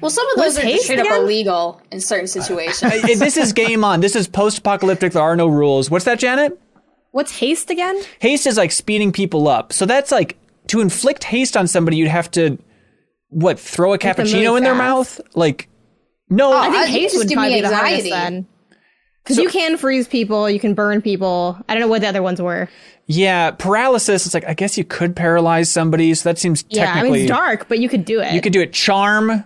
Well, 0.00 0.10
some 0.10 0.28
of 0.30 0.36
those 0.36 0.52
is 0.52 0.58
are 0.58 0.62
haste 0.62 0.84
straight 0.84 0.98
up 0.98 1.06
illegal 1.06 1.80
in 1.90 2.00
certain 2.00 2.26
situations. 2.38 2.92
Uh, 2.92 3.00
this 3.16 3.36
is 3.36 3.52
game 3.52 3.84
on. 3.84 4.00
This 4.00 4.16
is 4.16 4.28
post-apocalyptic. 4.28 5.12
There 5.12 5.22
are 5.22 5.36
no 5.36 5.46
rules. 5.46 5.90
What's 5.90 6.04
that, 6.04 6.18
Janet? 6.18 6.60
What's 7.12 7.38
haste 7.38 7.70
again? 7.70 8.00
Haste 8.18 8.46
is 8.46 8.56
like 8.56 8.72
speeding 8.72 9.12
people 9.12 9.46
up. 9.46 9.72
So 9.72 9.86
that's 9.86 10.10
like 10.10 10.36
to 10.68 10.80
inflict 10.80 11.24
haste 11.24 11.56
on 11.56 11.66
somebody, 11.66 11.96
you'd 11.96 12.08
have 12.08 12.30
to 12.32 12.58
what 13.28 13.58
throw 13.58 13.92
a 13.94 13.98
cappuccino 13.98 14.56
in 14.56 14.62
their 14.64 14.74
fast. 14.74 15.18
mouth? 15.18 15.20
Like 15.36 15.68
no, 16.30 16.52
oh, 16.52 16.56
I 16.56 16.64
think 16.70 16.76
I- 16.76 16.86
haste 16.86 17.14
just 17.14 17.18
would 17.24 17.28
give 17.28 17.36
probably 17.36 17.54
be 17.56 17.60
the 17.62 17.68
hardest 17.74 18.04
anxiety. 18.04 18.10
then. 18.10 18.46
Because 19.22 19.38
you 19.38 19.48
can 19.48 19.78
freeze 19.78 20.06
people, 20.06 20.50
you 20.50 20.60
can 20.60 20.74
burn 20.74 21.00
people. 21.00 21.56
I 21.66 21.72
don't 21.74 21.80
know 21.80 21.88
what 21.88 22.02
the 22.02 22.08
other 22.08 22.22
ones 22.22 22.42
were. 22.42 22.68
yeah, 23.06 23.50
paralysis. 23.52 24.26
It's 24.26 24.34
like 24.34 24.46
I 24.46 24.52
guess 24.54 24.76
you 24.76 24.84
could 24.84 25.16
paralyze 25.16 25.70
somebody. 25.70 26.12
So 26.14 26.28
that 26.28 26.38
seems 26.38 26.64
Yeah, 26.68 26.92
I 26.92 27.02
mean 27.02 27.14
it's 27.14 27.28
dark, 27.28 27.66
but 27.68 27.78
you 27.78 27.88
could 27.88 28.04
do 28.04 28.20
it. 28.20 28.32
you 28.34 28.40
could 28.42 28.52
do 28.52 28.60
it. 28.60 28.72
Charm. 28.72 29.44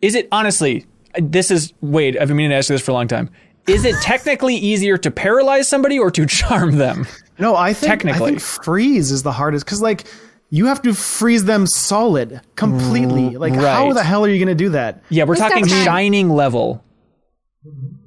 Is 0.00 0.14
it 0.16 0.26
honestly? 0.32 0.86
This 1.20 1.50
is 1.50 1.72
Wade. 1.82 2.16
I've 2.16 2.28
been 2.28 2.36
meaning 2.36 2.50
to 2.50 2.56
ask 2.56 2.68
you 2.70 2.74
this 2.74 2.82
for 2.84 2.90
a 2.90 2.94
long 2.94 3.06
time. 3.06 3.30
Is 3.68 3.84
it 3.84 3.94
technically 4.02 4.56
easier 4.56 4.96
to 4.98 5.10
paralyze 5.10 5.68
somebody 5.68 5.96
or 5.98 6.10
to 6.10 6.26
charm 6.26 6.78
them? 6.78 7.06
No, 7.38 7.54
I 7.54 7.74
think 7.74 7.90
Technically. 7.90 8.22
I 8.22 8.28
think 8.30 8.40
freeze 8.40 9.12
is 9.12 9.22
the 9.22 9.30
hardest 9.30 9.64
because 9.64 9.80
like 9.80 10.04
you 10.52 10.66
have 10.66 10.82
to 10.82 10.92
freeze 10.92 11.46
them 11.46 11.66
solid 11.66 12.42
completely. 12.56 13.38
Like 13.38 13.54
how 13.54 13.94
the 13.94 14.04
hell 14.04 14.22
are 14.22 14.28
you 14.28 14.36
going 14.36 14.54
to 14.54 14.64
do 14.64 14.68
that? 14.70 15.02
Yeah, 15.08 15.24
we're 15.24 15.32
Who's 15.34 15.40
talking 15.40 15.66
shining 15.66 16.28
level. 16.28 16.84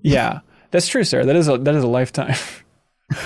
Yeah, 0.04 0.42
that's 0.70 0.88
true, 0.88 1.04
sir. 1.04 1.26
That 1.26 1.36
is 1.36 1.50
a 1.50 1.58
that 1.58 1.74
is 1.74 1.84
a 1.84 1.88
lifetime. 1.88 2.36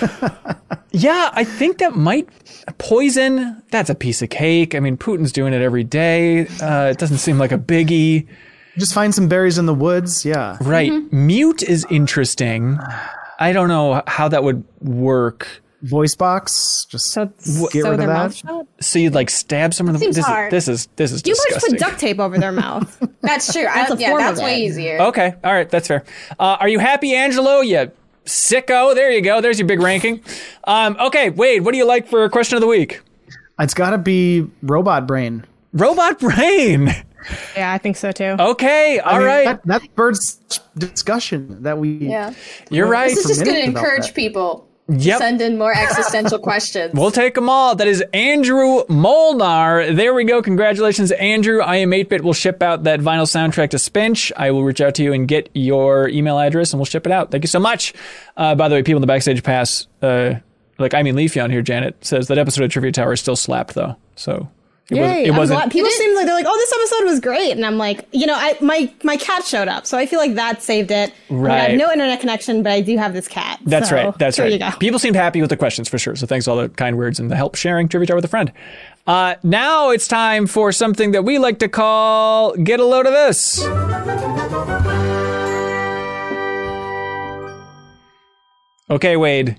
yeah, 0.90 1.30
I 1.34 1.44
think 1.44 1.78
that 1.78 1.94
might 1.94 2.30
poison. 2.78 3.62
That's 3.70 3.90
a 3.90 3.94
piece 3.94 4.22
of 4.22 4.30
cake. 4.30 4.74
I 4.74 4.80
mean, 4.80 4.96
Putin's 4.96 5.32
doing 5.32 5.52
it 5.52 5.60
every 5.60 5.84
day. 5.84 6.46
Uh, 6.46 6.86
it 6.86 6.96
doesn't 6.96 7.18
seem 7.18 7.36
like 7.36 7.52
a 7.52 7.58
biggie, 7.58 8.26
Just 8.78 8.94
find 8.94 9.14
some 9.14 9.28
berries 9.28 9.58
in 9.58 9.66
the 9.66 9.74
woods. 9.74 10.24
Yeah. 10.24 10.56
right? 10.62 10.90
Mute 11.12 11.62
is 11.62 11.86
interesting. 11.90 12.78
I 13.38 13.52
don't 13.52 13.68
know 13.68 14.02
how 14.06 14.28
that 14.28 14.44
would 14.44 14.64
work. 14.80 15.62
Voice 15.82 16.14
box. 16.14 16.84
Just 16.90 17.06
so 17.06 17.26
get 17.26 17.42
sew 17.44 17.58
rid 17.82 17.86
of 17.92 17.98
their 17.98 18.06
that. 18.08 18.34
shut. 18.34 18.66
So 18.80 18.98
you'd 18.98 19.14
like 19.14 19.30
stab 19.30 19.72
someone. 19.72 19.94
in 19.94 20.00
the- 20.00 20.04
Seems 20.04 20.16
this, 20.16 20.24
hard. 20.26 20.52
Is, 20.52 20.66
this 20.66 20.80
is 20.80 20.88
this 20.96 21.12
is 21.12 21.22
You 21.26 21.32
could 21.34 21.36
just 21.36 21.48
disgusting. 21.48 21.70
put 21.78 21.80
duct 21.80 22.00
tape 22.00 22.18
over 22.20 22.38
their 22.38 22.52
mouth. 22.52 23.02
That's 23.22 23.52
true. 23.52 23.62
That's 23.62 23.90
I, 23.90 23.94
a 23.94 23.98
yeah, 23.98 24.08
form 24.10 24.22
that's 24.22 24.38
of 24.40 24.44
way 24.44 24.62
it. 24.62 24.66
easier. 24.66 24.98
Okay, 25.00 25.34
all 25.44 25.52
right, 25.52 25.68
that's 25.68 25.88
fair. 25.88 26.04
Uh, 26.38 26.56
are 26.60 26.68
you 26.68 26.78
happy, 26.78 27.14
Angelo? 27.14 27.60
You 27.60 27.92
sicko. 28.24 28.94
There 28.94 29.10
you 29.10 29.20
go. 29.20 29.40
There's 29.42 29.58
your 29.58 29.68
big 29.68 29.80
ranking. 29.80 30.22
Um, 30.64 30.96
okay, 30.98 31.28
Wade, 31.30 31.62
what 31.64 31.72
do 31.72 31.78
you 31.78 31.86
like 31.86 32.08
for 32.08 32.26
question 32.30 32.56
of 32.56 32.60
the 32.62 32.66
week? 32.66 33.00
It's 33.58 33.74
got 33.74 33.90
to 33.90 33.98
be 33.98 34.46
robot 34.62 35.06
brain. 35.06 35.44
Robot 35.74 36.18
brain. 36.18 36.86
yeah, 37.54 37.72
I 37.72 37.78
think 37.78 37.96
so 37.96 38.10
too. 38.10 38.36
Okay, 38.40 38.98
all 39.00 39.14
I 39.14 39.18
mean, 39.18 39.26
right. 39.26 39.44
That, 39.44 39.66
that 39.82 39.94
birds 39.94 40.40
discussion 40.78 41.62
that 41.62 41.78
we. 41.78 41.90
Yeah. 41.92 42.32
You're 42.70 42.88
right. 42.88 43.10
This 43.10 43.18
is 43.18 43.26
just 43.38 43.44
going 43.44 43.56
to 43.56 43.62
encourage 43.64 44.06
that. 44.06 44.14
people 44.14 44.60
to 44.60 44.69
Yep. 44.90 45.18
send 45.18 45.40
in 45.40 45.56
more 45.58 45.72
existential 45.72 46.38
questions. 46.50 46.92
We'll 46.94 47.10
take 47.10 47.34
them 47.34 47.48
all. 47.48 47.74
That 47.76 47.86
is 47.86 48.02
Andrew 48.12 48.82
Molnar. 48.88 49.92
There 49.92 50.12
we 50.14 50.24
go. 50.24 50.42
Congratulations, 50.42 51.12
Andrew. 51.12 51.60
iam8bit. 51.60 52.22
We'll 52.22 52.32
ship 52.32 52.62
out 52.62 52.84
that 52.84 53.00
vinyl 53.00 53.22
soundtrack 53.26 53.70
to 53.70 53.76
Spinch. 53.76 54.32
I 54.36 54.50
will 54.50 54.64
reach 54.64 54.80
out 54.80 54.94
to 54.96 55.02
you 55.02 55.12
and 55.12 55.28
get 55.28 55.48
your 55.54 56.08
email 56.08 56.38
address 56.38 56.72
and 56.72 56.80
we'll 56.80 56.86
ship 56.86 57.06
it 57.06 57.12
out. 57.12 57.30
Thank 57.30 57.44
you 57.44 57.48
so 57.48 57.60
much. 57.60 57.92
Uh, 58.36 58.54
by 58.54 58.68
the 58.68 58.74
way, 58.74 58.82
people 58.82 58.96
in 58.98 59.02
the 59.02 59.06
backstage 59.06 59.42
pass, 59.42 59.86
uh, 60.02 60.34
like 60.78 60.94
I 60.94 61.02
mean 61.02 61.14
Leafy 61.14 61.40
on 61.40 61.50
here, 61.50 61.62
Janet, 61.62 62.04
says 62.04 62.28
that 62.28 62.38
episode 62.38 62.64
of 62.64 62.70
Trivia 62.70 62.92
Tower 62.92 63.12
is 63.12 63.20
still 63.20 63.36
slapped 63.36 63.74
though. 63.74 63.96
So 64.16 64.48
it, 64.90 65.00
was, 65.00 65.10
Yay, 65.10 65.24
it 65.24 65.30
I'm 65.30 65.36
wasn't. 65.36 65.60
glad- 65.60 65.70
People 65.70 65.86
It 65.86 65.92
is- 65.92 65.98
seem 65.98 66.14
like 66.16 66.26
they're 66.26 66.34
like, 66.34 66.46
"Oh, 66.48 66.56
this 66.56 66.72
episode 66.72 67.04
was 67.10 67.20
great," 67.20 67.52
and 67.52 67.64
I'm 67.64 67.78
like, 67.78 68.06
you 68.12 68.26
know, 68.26 68.34
I 68.34 68.56
my 68.60 68.92
my 69.04 69.16
cat 69.16 69.44
showed 69.44 69.68
up, 69.68 69.86
so 69.86 69.96
I 69.96 70.06
feel 70.06 70.18
like 70.18 70.34
that 70.34 70.62
saved 70.62 70.90
it. 70.90 71.12
I 71.30 71.32
mean, 71.32 71.44
I 71.44 71.48
Right. 71.48 71.70
have 71.70 71.78
no 71.78 71.90
internet 71.92 72.20
connection, 72.20 72.62
but 72.62 72.72
I 72.72 72.80
do 72.80 72.96
have 72.98 73.12
this 73.12 73.28
cat. 73.28 73.60
That's 73.64 73.88
so 73.90 73.94
right. 73.96 74.18
That's 74.18 74.36
here 74.36 74.46
right. 74.46 74.52
You 74.52 74.58
go. 74.58 74.70
People 74.78 74.98
seemed 74.98 75.16
happy 75.16 75.40
with 75.40 75.50
the 75.50 75.56
questions 75.56 75.88
for 75.88 75.98
sure. 75.98 76.16
So 76.16 76.26
thanks 76.26 76.44
for 76.46 76.50
all 76.52 76.56
the 76.56 76.68
kind 76.70 76.98
words 76.98 77.20
and 77.20 77.30
the 77.30 77.36
help 77.36 77.54
sharing 77.54 77.88
Trivia 77.88 78.06
Tower 78.08 78.16
with 78.16 78.24
a 78.24 78.28
friend. 78.28 78.50
Uh, 79.06 79.34
now 79.42 79.90
it's 79.90 80.06
time 80.08 80.46
for 80.46 80.72
something 80.72 81.12
that 81.12 81.24
we 81.24 81.38
like 81.38 81.58
to 81.60 81.68
call 81.68 82.54
Get 82.56 82.80
a 82.80 82.84
Load 82.84 83.06
of 83.06 83.12
This. 83.12 83.64
Okay, 88.88 89.16
Wade. 89.16 89.56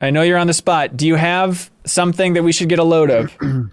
I 0.00 0.10
know 0.10 0.22
you're 0.22 0.38
on 0.38 0.46
the 0.48 0.52
spot. 0.52 0.96
Do 0.96 1.06
you 1.06 1.14
have 1.14 1.70
something 1.84 2.34
that 2.34 2.42
we 2.42 2.52
should 2.52 2.68
get 2.68 2.78
a 2.78 2.84
load 2.84 3.10
of? 3.10 3.36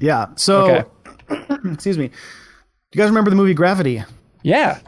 Yeah. 0.00 0.26
So, 0.36 0.84
Okay. 1.30 1.54
excuse 1.72 1.98
me. 1.98 2.08
Do 2.08 2.14
you 2.96 2.98
guys 3.02 3.08
remember 3.10 3.30
the 3.30 3.36
movie 3.36 3.54
Gravity? 3.54 4.02
Yeah. 4.42 4.78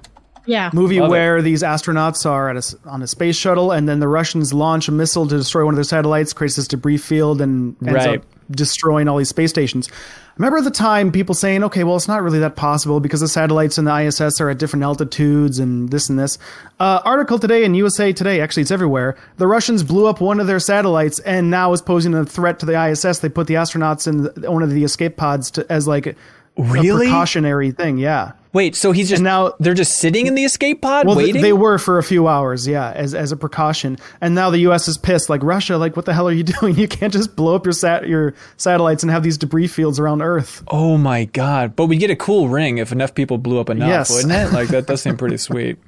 Yeah. 0.47 0.71
movie 0.73 0.99
Love 1.01 1.09
it. 1.09 1.11
where 1.11 1.43
these 1.43 1.63
astronauts 1.63 2.25
are 2.29 2.49
at 2.49 2.57
a 2.57 2.59
s 2.59 2.75
on 2.87 3.03
a 3.03 3.07
space 3.07 3.37
shuttle, 3.37 3.73
and 3.73 3.89
then 3.89 4.01
the 4.01 4.09
Russians 4.09 4.53
launch 4.55 4.89
a 4.89 4.93
missile 4.93 5.27
to 5.27 5.37
destroy 5.37 5.65
one 5.65 5.75
of 5.75 5.77
their 5.77 5.85
satellites, 5.85 6.33
creates 6.33 6.57
this 6.57 6.67
debris 6.67 6.97
field, 6.97 7.41
and 7.43 7.77
ends 7.83 7.93
Right. 8.07 8.19
up 8.21 8.25
destroying 8.51 9.09
all 9.09 9.19
these 9.19 9.29
space 9.29 9.51
stations. 9.51 9.89
I 9.91 10.33
remember 10.37 10.63
the 10.63 10.71
time 10.71 11.13
people 11.13 11.35
saying, 11.35 11.65
"Okay, 11.65 11.85
well, 11.85 11.97
it's 11.97 12.09
not 12.09 12.23
really 12.23 12.39
that 12.39 12.57
possible 12.57 13.01
because 13.01 13.21
the 13.21 13.29
satellites 13.29 13.79
in 13.79 13.85
the 13.85 13.95
ISS 13.95 14.41
are 14.41 14.49
at 14.49 14.59
different 14.59 14.85
altitudes 14.85 15.59
and 15.59 15.91
this 15.91 16.09
and 16.09 16.19
this." 16.19 16.39
Uh, 16.79 17.01
article 17.05 17.39
today 17.39 17.65
in 17.65 17.75
USA 17.75 18.13
Today, 18.13 18.41
actually, 18.41 18.63
it's 18.63 18.71
everywhere. 18.71 19.17
The 19.37 19.47
Russians 19.47 19.83
blew 19.83 20.07
up 20.07 20.21
one 20.21 20.41
of 20.41 20.47
their 20.47 20.61
satellites 20.61 21.19
and 21.21 21.51
now 21.51 21.73
is 21.73 21.83
posing 21.83 22.15
a 22.15 22.25
threat 22.25 22.59
to 22.61 22.67
the 22.67 22.75
ISS. 22.75 23.19
They 23.19 23.29
put 23.29 23.47
the 23.47 23.55
astronauts 23.55 24.07
in 24.07 24.51
one 24.51 24.63
of 24.63 24.71
the 24.71 24.85
escape 24.85 25.17
pods 25.17 25.51
to, 25.53 25.71
as 25.71 25.87
like 25.87 26.17
Really? 26.63 27.07
precautionary 27.07 27.71
thing. 27.73 27.99
Yeah. 27.99 28.33
Wait, 28.53 28.75
so 28.75 28.91
he's 28.91 29.09
just 29.09 29.21
And 29.21 29.25
now- 29.25 29.53
they're 29.61 29.75
just 29.75 29.99
sitting 29.99 30.27
in 30.27 30.35
the 30.35 30.43
escape 30.43 30.83
pod 30.83 31.07
Well, 31.07 31.15
waiting? 31.15 31.41
they 31.41 31.53
were 31.53 31.79
for 31.79 31.99
a 31.99 32.03
few 32.03 32.27
hours, 32.27 32.67
yeah, 32.67 32.91
as 32.91 33.15
as 33.15 33.31
a 33.31 33.37
precaution. 33.37 33.97
And 34.21 34.35
now 34.35 34.51
the 34.51 34.59
U.S. 34.61 34.89
is 34.89 34.99
pissed. 34.99 35.31
Like 35.31 35.45
Russia, 35.45 35.77
like 35.79 35.95
what 35.95 36.05
the 36.05 36.13
hell 36.13 36.27
are 36.27 36.33
you 36.33 36.43
doing? 36.61 36.75
You 36.75 36.89
can't 36.89 37.13
just 37.13 37.37
blow 37.37 37.55
up 37.55 37.65
your 37.65 37.73
sat 37.73 38.09
your 38.09 38.35
satellites 38.57 39.05
and 39.05 39.13
have 39.13 39.23
these 39.23 39.39
debris 39.39 39.69
fields 39.69 40.01
around 40.01 40.21
Earth. 40.21 40.65
Oh 40.67 40.99
my 40.99 41.27
god! 41.27 41.77
But 41.77 41.87
we'd 41.87 41.99
get 42.01 42.11
a 42.11 42.17
cool 42.17 42.49
ring 42.49 42.79
if 42.79 42.91
enough 42.91 43.15
people 43.15 43.39
blew 43.39 43.61
up 43.61 43.71
enough, 43.71 43.89
Yes. 43.89 44.11
wouldn't 44.13 44.33
it? 44.33 44.53
Like 44.53 44.69
that 44.71 44.87
does 44.89 45.01
seem 45.03 45.17
pretty 45.17 45.37
sweet. 45.37 45.79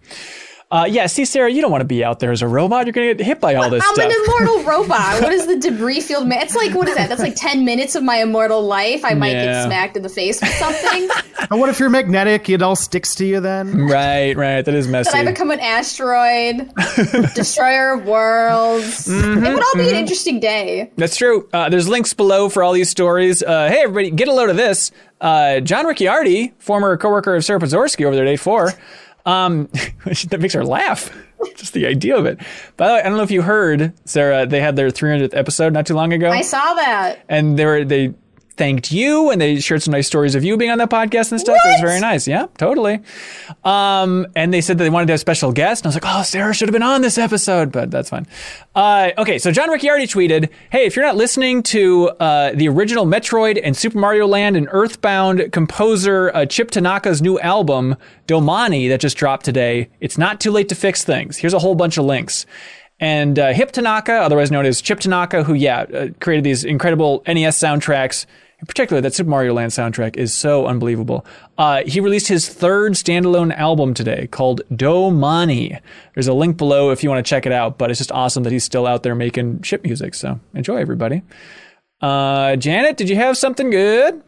Uh, 0.73 0.86
yeah, 0.86 1.07
see, 1.07 1.24
Sarah, 1.27 1.51
you 1.53 1.61
don't 1.61 1.70
want 1.70 1.82
to 1.82 1.86
be 1.86 2.03
out 2.03 2.19
there 2.19 2.32
as 2.32 2.40
a 2.40 2.49
robot. 2.49 2.86
You're 2.86 2.94
gonna 2.94 3.15
get 3.15 3.24
hit 3.24 3.40
by 3.40 3.55
all 3.57 3.69
this 3.69 3.85
stuff. 3.85 3.99
I'm 3.99 4.11
stuff. 4.11 4.19
an 4.19 4.24
immortal 4.24 4.62
robot. 4.73 5.20
What 5.23 5.31
is 5.32 5.47
the 5.47 5.59
debris 5.59 6.01
field? 6.01 6.27
Ma- 6.27 6.36
it's 6.40 6.57
like 6.57 6.74
what 6.74 6.89
is 6.89 6.94
that? 6.94 7.11
That's 7.11 7.20
like 7.20 7.35
ten 7.36 7.65
minutes 7.66 7.94
of 7.94 8.03
my 8.03 8.16
immortal 8.23 8.62
life. 8.62 9.05
I 9.05 9.12
might 9.15 9.32
Yeah. 9.32 9.44
get 9.44 9.65
smacked 9.66 9.97
in 9.99 10.03
the 10.03 10.09
face 10.09 10.40
with 10.40 10.51
something. 10.55 11.09
And 11.51 11.59
what 11.61 11.69
if 11.69 11.81
you're 11.81 11.90
magnetic? 11.90 12.49
It 12.49 12.62
all 12.62 12.77
sticks 12.77 13.16
to 13.16 13.27
you 13.27 13.40
then. 13.40 13.77
right, 13.86 14.35
right. 14.36 14.65
That 14.65 14.74
is 14.74 14.86
messy. 14.86 15.11
Then 15.11 15.27
I 15.27 15.31
become 15.32 15.51
an 15.51 15.59
asteroid, 15.61 16.70
destroyer 17.35 17.94
of 17.94 18.07
worlds. 18.07 19.07
Mm-hmm, 19.09 19.44
it 19.44 19.53
would 19.53 19.62
all 19.62 19.74
be 19.74 19.89
an 19.90 19.97
interesting 19.97 20.39
day. 20.40 20.90
That's 20.97 21.16
true. 21.16 21.49
Uh, 21.53 21.69
there's 21.69 21.89
links 21.89 22.15
below 22.15 22.49
for 22.49 22.62
all 22.62 22.73
these 22.73 22.89
stories. 22.89 23.43
Uh, 23.43 23.69
hey, 23.69 23.81
everybody, 23.82 24.11
get 24.12 24.28
a 24.28 24.32
load 24.32 24.51
of 24.51 24.57
this. 24.57 24.93
Uh, 25.20 25.61
John 25.61 25.85
Ricciardi, 25.85 26.53
former 26.59 26.97
coworker 26.97 27.35
of 27.35 27.44
Sarah 27.44 27.61
Podzorski 27.61 28.05
over 28.07 28.15
there 28.15 28.24
at 28.27 28.39
8-4, 28.39 28.78
um, 29.27 29.69
that 30.28 30.39
makes 30.40 30.55
her 30.55 30.65
laugh. 30.65 31.11
Just 31.57 31.73
the 31.73 31.86
idea 31.86 32.16
of 32.16 32.27
it. 32.27 32.39
By 32.77 32.86
the 32.89 32.94
way, 32.94 33.01
I 33.01 33.03
don't 33.05 33.16
know 33.16 33.23
if 33.23 33.31
you 33.31 33.43
heard, 33.43 33.93
Sarah, 34.05 34.47
they 34.47 34.61
had 34.61 34.77
their 34.77 34.90
300th 34.90 35.36
episode 35.36 35.73
not 35.73 35.86
too 35.86 35.94
long 35.94 36.12
ago. 36.12 36.31
I 36.31 36.43
saw 36.43 36.74
that. 36.74 37.24
and 37.28 37.59
they 37.59 37.65
were 37.66 37.85
they 37.85 38.15
thanked 38.53 38.93
you 38.93 39.31
and 39.31 39.41
they 39.41 39.61
shared 39.61 39.83
some 39.83 39.93
nice 39.93 40.07
stories 40.07 40.35
of 40.35 40.45
you 40.45 40.57
being 40.57 40.70
on 40.70 40.79
that 40.79 40.91
podcast 40.91 41.33
and 41.33 41.41
stuff. 41.41 41.57
It 41.65 41.69
was 41.69 41.81
very 41.81 42.01
nice. 42.01 42.27
Yeah, 42.29 42.47
totally. 42.59 43.01
Um, 43.65 44.27
and 44.37 44.53
they 44.53 44.61
said 44.61 44.79
that 44.79 44.85
they 44.85 44.91
wanted 44.91 45.07
to 45.07 45.12
have 45.12 45.19
a 45.19 45.19
special 45.19 45.53
guest. 45.53 45.83
And 45.83 45.87
I 45.87 45.89
was 45.89 46.03
like, 46.03 46.15
oh, 46.15 46.23
Sarah 46.23 46.55
should 46.55 46.69
have 46.69 46.73
been 46.73 46.83
on 46.83 47.03
this 47.03 47.19
episode, 47.19 47.73
but 47.73 47.91
that's 47.91 48.11
fine. 48.11 48.27
Uh, 48.74 49.11
okay, 49.19 49.39
so 49.39 49.51
John 49.51 49.69
Ricciardi 49.69 50.05
tweeted, 50.05 50.51
hey, 50.70 50.85
if 50.85 50.97
you're 50.97 51.05
not 51.05 51.16
listening 51.16 51.62
to 51.65 52.09
uh, 52.20 52.53
the 52.55 52.69
original 52.69 53.07
Metroid 53.07 53.61
and 53.62 53.77
Super 53.77 53.99
Mario 53.99 54.27
Land 54.27 54.57
and 54.57 54.69
Earthbound 54.70 55.53
composer 55.53 56.31
uh, 56.35 56.47
Chip 56.47 56.70
Tanaka's 56.70 57.20
new 57.20 57.39
album, 57.41 57.97
Domani, 58.27 58.89
that 58.89 59.01
just 59.01 59.16
dropped 59.16 59.45
today, 59.45 59.89
it's 60.01 60.19
not 60.19 60.41
too 60.41 60.51
late 60.51 60.69
to 60.69 60.74
fix 60.74 61.05
things. 61.05 61.37
Here's 61.37 61.55
a 61.55 61.59
whole 61.59 61.74
bunch 61.74 61.99
of 61.99 62.05
links. 62.05 62.47
And 63.03 63.37
uh, 63.37 63.53
Hip 63.53 63.73
Tanaka, 63.73 64.12
otherwise 64.12 64.53
known 64.53 64.65
as 64.65 64.81
Chip 64.81 65.01
Tanaka, 65.01 65.43
who, 65.43 65.55
yeah, 65.55 65.81
uh, 65.81 66.09
created 66.20 66.45
these 66.45 66.65
incredible 66.65 67.24
NES 67.27 67.59
soundtracks. 67.59 68.27
in 68.61 68.66
particular, 68.66 69.03
that 69.03 69.12
Super 69.12 69.29
Mario 69.29 69.55
Land 69.55 69.73
soundtrack 69.73 70.16
is 70.16 70.33
so 70.33 70.69
unbelievable. 70.69 71.27
Uh, 71.59 71.83
he 71.85 71.99
released 71.99 72.29
his 72.29 72.49
third 72.49 72.93
standalone 72.93 73.53
album 73.57 73.93
today 73.93 74.29
called 74.29 74.61
Domani. 74.70 75.81
There's 76.15 76.29
a 76.29 76.33
link 76.33 76.57
below 76.57 76.93
if 76.93 77.03
you 77.03 77.11
want 77.11 77.27
to 77.27 77.29
check 77.29 77.45
it 77.45 77.51
out, 77.51 77.77
but 77.77 77.91
it's 77.91 77.99
just 77.99 78.12
awesome 78.12 78.45
that 78.45 78.53
he's 78.53 78.62
still 78.62 78.87
out 78.87 79.03
there 79.03 79.16
making 79.16 79.62
chip 79.62 79.83
music. 79.83 80.15
So 80.15 80.39
enjoy, 80.55 80.77
everybody. 80.77 81.23
Uh, 82.01 82.55
Janet, 82.55 82.97
did 82.97 83.09
you 83.09 83.16
have 83.16 83.37
something 83.37 83.70
good? 83.70 84.23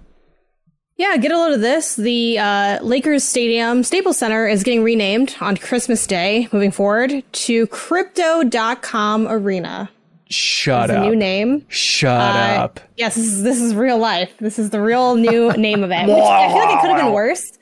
Yeah, 0.97 1.17
get 1.17 1.33
a 1.33 1.37
load 1.37 1.53
of 1.55 1.61
this. 1.61 1.97
The 1.97 2.39
uh, 2.39 2.83
Lakers 2.83 3.25
Stadium 3.25 3.83
Staples 3.83 4.17
Center 4.17 4.47
is 4.47 4.63
getting 4.63 4.85
renamed 4.85 5.35
on 5.41 5.57
Christmas 5.57 6.07
Day 6.07 6.49
moving 6.53 6.71
forward 6.71 7.25
to 7.33 7.67
Crypto.com 7.69 9.27
Arena. 9.29 9.91
Shut 10.31 10.91
up. 10.91 11.05
a 11.05 11.09
new 11.09 11.17
name. 11.17 11.67
Shut 11.69 12.13
Uh, 12.37 12.63
up. 12.63 12.81
Yes, 12.97 13.17
this 13.17 13.27
is, 13.27 13.43
this 13.43 13.61
is 13.61 13.75
real 13.75 13.99
life. 13.99 14.33
This 14.39 14.59
is 14.59 14.71
the 14.71 14.81
real 14.81 15.17
new 15.17 15.51
name 15.53 15.83
of 15.83 15.91
it. 15.91 16.07
Which 16.07 16.17
I 16.17 16.49
feel 16.49 16.57
like 16.59 16.77
it 16.77 16.81
could 16.81 16.91
have 16.91 17.01
been 17.05 17.13
worse. 17.13 17.53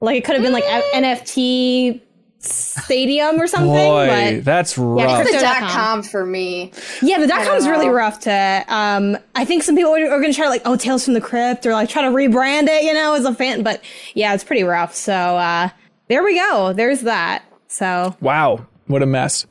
Like 0.00 0.16
it 0.16 0.24
could 0.24 0.34
have 0.36 0.42
been 0.42 0.52
like 0.54 0.64
a- 0.64 0.96
NFT 0.96 2.00
Stadium 2.42 3.38
or 3.38 3.46
something. 3.46 3.68
Boy, 3.68 4.06
but 4.36 4.44
that's 4.44 4.78
rough. 4.78 5.24
The 5.24 5.30
Crypto.com. 5.30 5.60
dot 5.60 5.70
com 5.70 6.02
for 6.02 6.24
me. 6.24 6.72
yeah, 7.02 7.18
the 7.18 7.26
dot 7.26 7.46
com 7.46 7.56
is 7.56 7.68
really 7.68 7.88
rough 7.88 8.20
to. 8.20 8.64
Um, 8.68 9.18
I 9.34 9.44
think 9.44 9.62
some 9.62 9.76
people 9.76 9.94
are, 9.94 10.10
are 10.10 10.20
going 10.20 10.32
to 10.32 10.36
try 10.36 10.46
to 10.46 10.50
like, 10.50 10.62
oh, 10.64 10.74
Tales 10.76 11.04
from 11.04 11.12
the 11.14 11.20
Crypt, 11.20 11.66
or 11.66 11.72
like 11.72 11.90
try 11.90 12.00
to 12.02 12.08
rebrand 12.08 12.68
it, 12.68 12.82
you 12.84 12.94
know, 12.94 13.12
as 13.12 13.26
a 13.26 13.34
fan. 13.34 13.62
But 13.62 13.82
yeah, 14.14 14.32
it's 14.32 14.42
pretty 14.44 14.62
rough. 14.62 14.94
So 14.94 15.12
uh, 15.12 15.68
there 16.08 16.24
we 16.24 16.34
go. 16.36 16.72
There's 16.72 17.02
that. 17.02 17.44
So 17.68 18.16
Wow, 18.20 18.66
what 18.86 19.02
a 19.02 19.06
mess. 19.06 19.46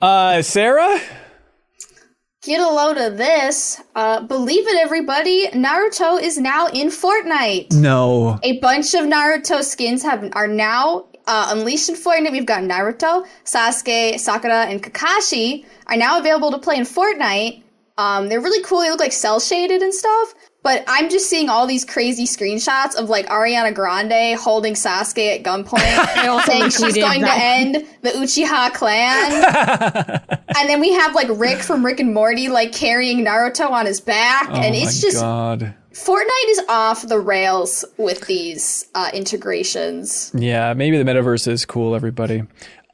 Uh, 0.00 0.42
Sarah? 0.42 1.00
Get 2.42 2.60
a 2.60 2.68
load 2.68 2.98
of 2.98 3.18
this. 3.18 3.80
Uh, 3.94 4.20
believe 4.22 4.66
it, 4.66 4.76
everybody. 4.80 5.46
Naruto 5.50 6.20
is 6.20 6.38
now 6.38 6.66
in 6.66 6.88
Fortnite. 6.88 7.70
No. 7.72 8.40
A 8.42 8.58
bunch 8.58 8.94
of 8.94 9.02
Naruto 9.06 9.62
skins 9.62 10.02
have 10.02 10.28
are 10.32 10.48
now 10.48 11.06
uh, 11.26 11.48
unleashed 11.50 11.88
in 11.88 11.94
Fortnite. 11.94 12.32
We've 12.32 12.46
got 12.46 12.62
Naruto, 12.62 13.26
Sasuke, 13.44 14.18
Sakura, 14.18 14.66
and 14.66 14.82
Kakashi 14.82 15.64
are 15.86 15.96
now 15.96 16.18
available 16.18 16.50
to 16.50 16.58
play 16.58 16.76
in 16.76 16.84
Fortnite. 16.84 17.62
Um, 17.98 18.28
they're 18.28 18.40
really 18.40 18.62
cool. 18.64 18.80
They 18.80 18.90
look 18.90 19.00
like 19.00 19.12
cell 19.12 19.40
shaded 19.40 19.82
and 19.82 19.94
stuff. 19.94 20.34
But 20.62 20.84
I'm 20.86 21.10
just 21.10 21.28
seeing 21.28 21.48
all 21.48 21.66
these 21.66 21.84
crazy 21.84 22.24
screenshots 22.24 22.94
of 22.94 23.08
like 23.08 23.26
Ariana 23.26 23.74
Grande 23.74 24.38
holding 24.38 24.74
Sasuke 24.74 25.34
at 25.36 25.42
gunpoint, 25.42 26.44
saying 26.46 26.70
she's 26.70 26.94
going 26.94 27.20
to 27.20 27.32
end 27.32 27.86
the 28.02 28.10
Uchiha 28.10 28.72
clan. 28.72 30.38
and 30.56 30.68
then 30.68 30.80
we 30.80 30.92
have 30.92 31.14
like 31.14 31.28
Rick 31.30 31.58
from 31.58 31.84
Rick 31.84 31.98
and 31.98 32.14
Morty 32.14 32.48
like 32.48 32.72
carrying 32.72 33.24
Naruto 33.24 33.70
on 33.70 33.86
his 33.86 34.00
back, 34.00 34.48
and 34.50 34.74
oh 34.74 34.78
it's 34.78 35.02
my 35.02 35.08
just 35.08 35.20
God. 35.20 35.74
Fortnite 35.92 36.48
is 36.48 36.60
off 36.68 37.06
the 37.06 37.18
rails 37.18 37.84
with 37.98 38.26
these 38.26 38.88
uh, 38.94 39.10
integrations. 39.12 40.32
Yeah, 40.34 40.72
maybe 40.74 40.96
the 40.96 41.04
metaverse 41.04 41.46
is 41.46 41.66
cool, 41.66 41.94
everybody. 41.94 42.44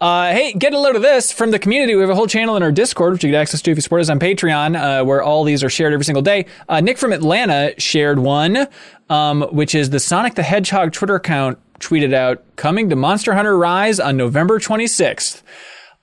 Uh, 0.00 0.30
hey, 0.30 0.52
get 0.52 0.72
a 0.72 0.78
load 0.78 0.94
of 0.94 1.02
this 1.02 1.32
from 1.32 1.50
the 1.50 1.58
community. 1.58 1.96
We 1.96 2.02
have 2.02 2.10
a 2.10 2.14
whole 2.14 2.28
channel 2.28 2.56
in 2.56 2.62
our 2.62 2.70
Discord, 2.70 3.14
which 3.14 3.24
you 3.24 3.32
get 3.32 3.40
access 3.40 3.60
to 3.62 3.72
if 3.72 3.76
you 3.78 3.80
support 3.80 4.00
us 4.00 4.08
on 4.08 4.20
Patreon, 4.20 4.76
uh, 4.76 5.04
where 5.04 5.22
all 5.22 5.42
these 5.42 5.64
are 5.64 5.70
shared 5.70 5.92
every 5.92 6.04
single 6.04 6.22
day. 6.22 6.46
Uh, 6.68 6.80
Nick 6.80 6.98
from 6.98 7.12
Atlanta 7.12 7.74
shared 7.78 8.20
one, 8.20 8.68
um, 9.10 9.42
which 9.50 9.74
is 9.74 9.90
the 9.90 9.98
Sonic 9.98 10.36
the 10.36 10.44
Hedgehog 10.44 10.92
Twitter 10.92 11.16
account 11.16 11.58
tweeted 11.80 12.14
out, 12.14 12.44
coming 12.54 12.88
to 12.90 12.96
Monster 12.96 13.34
Hunter 13.34 13.58
Rise 13.58 13.98
on 13.98 14.16
November 14.16 14.60
26th. 14.60 15.42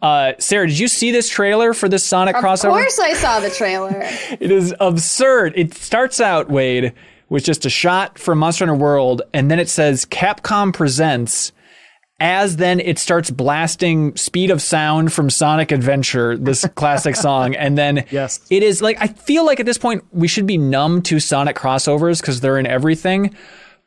Uh, 0.01 0.34
Sarah, 0.39 0.67
did 0.67 0.77
you 0.77 0.89
see 0.89 1.13
this 1.13 1.30
trailer 1.30 1.73
for 1.73 1.88
this 1.88 2.03
Sonic 2.03 2.35
Of 2.35 2.43
crossover? 2.43 2.67
Of 2.67 2.73
course, 2.73 2.99
I 2.99 3.13
saw 3.13 3.39
the 3.39 3.49
trailer. 3.49 4.03
It 4.41 4.51
is 4.51 4.76
absurd. 4.81 5.53
It 5.55 5.73
starts 5.73 6.19
out, 6.19 6.49
Wade, 6.49 6.93
with 7.30 7.45
just 7.45 7.65
a 7.65 7.69
shot 7.69 8.19
from 8.19 8.39
Monster 8.39 8.65
Hunter 8.65 8.77
World, 8.77 9.22
and 9.34 9.49
then 9.49 9.59
it 9.59 9.69
says 9.69 10.03
Capcom 10.03 10.73
presents. 10.73 11.53
As 12.19 12.55
then 12.55 12.79
it 12.79 12.97
starts 12.97 13.29
blasting 13.29 14.15
Speed 14.15 14.49
of 14.49 14.61
Sound 14.61 15.11
from 15.11 15.29
Sonic 15.29 15.71
Adventure, 15.73 16.37
this 16.37 16.65
classic 16.75 17.15
song. 17.17 17.55
And 17.55 17.77
then 17.77 18.05
Yes. 18.09 18.39
it 18.49 18.63
is 18.63 18.81
like, 18.81 18.97
I 19.01 19.07
feel 19.07 19.45
like 19.45 19.59
at 19.59 19.65
this 19.65 19.77
point 19.77 20.05
we 20.11 20.27
should 20.29 20.45
be 20.47 20.57
numb 20.57 21.01
to 21.03 21.19
Sonic 21.19 21.57
crossovers 21.57 22.21
because 22.21 22.39
they're 22.39 22.57
in 22.57 22.67
everything. 22.67 23.35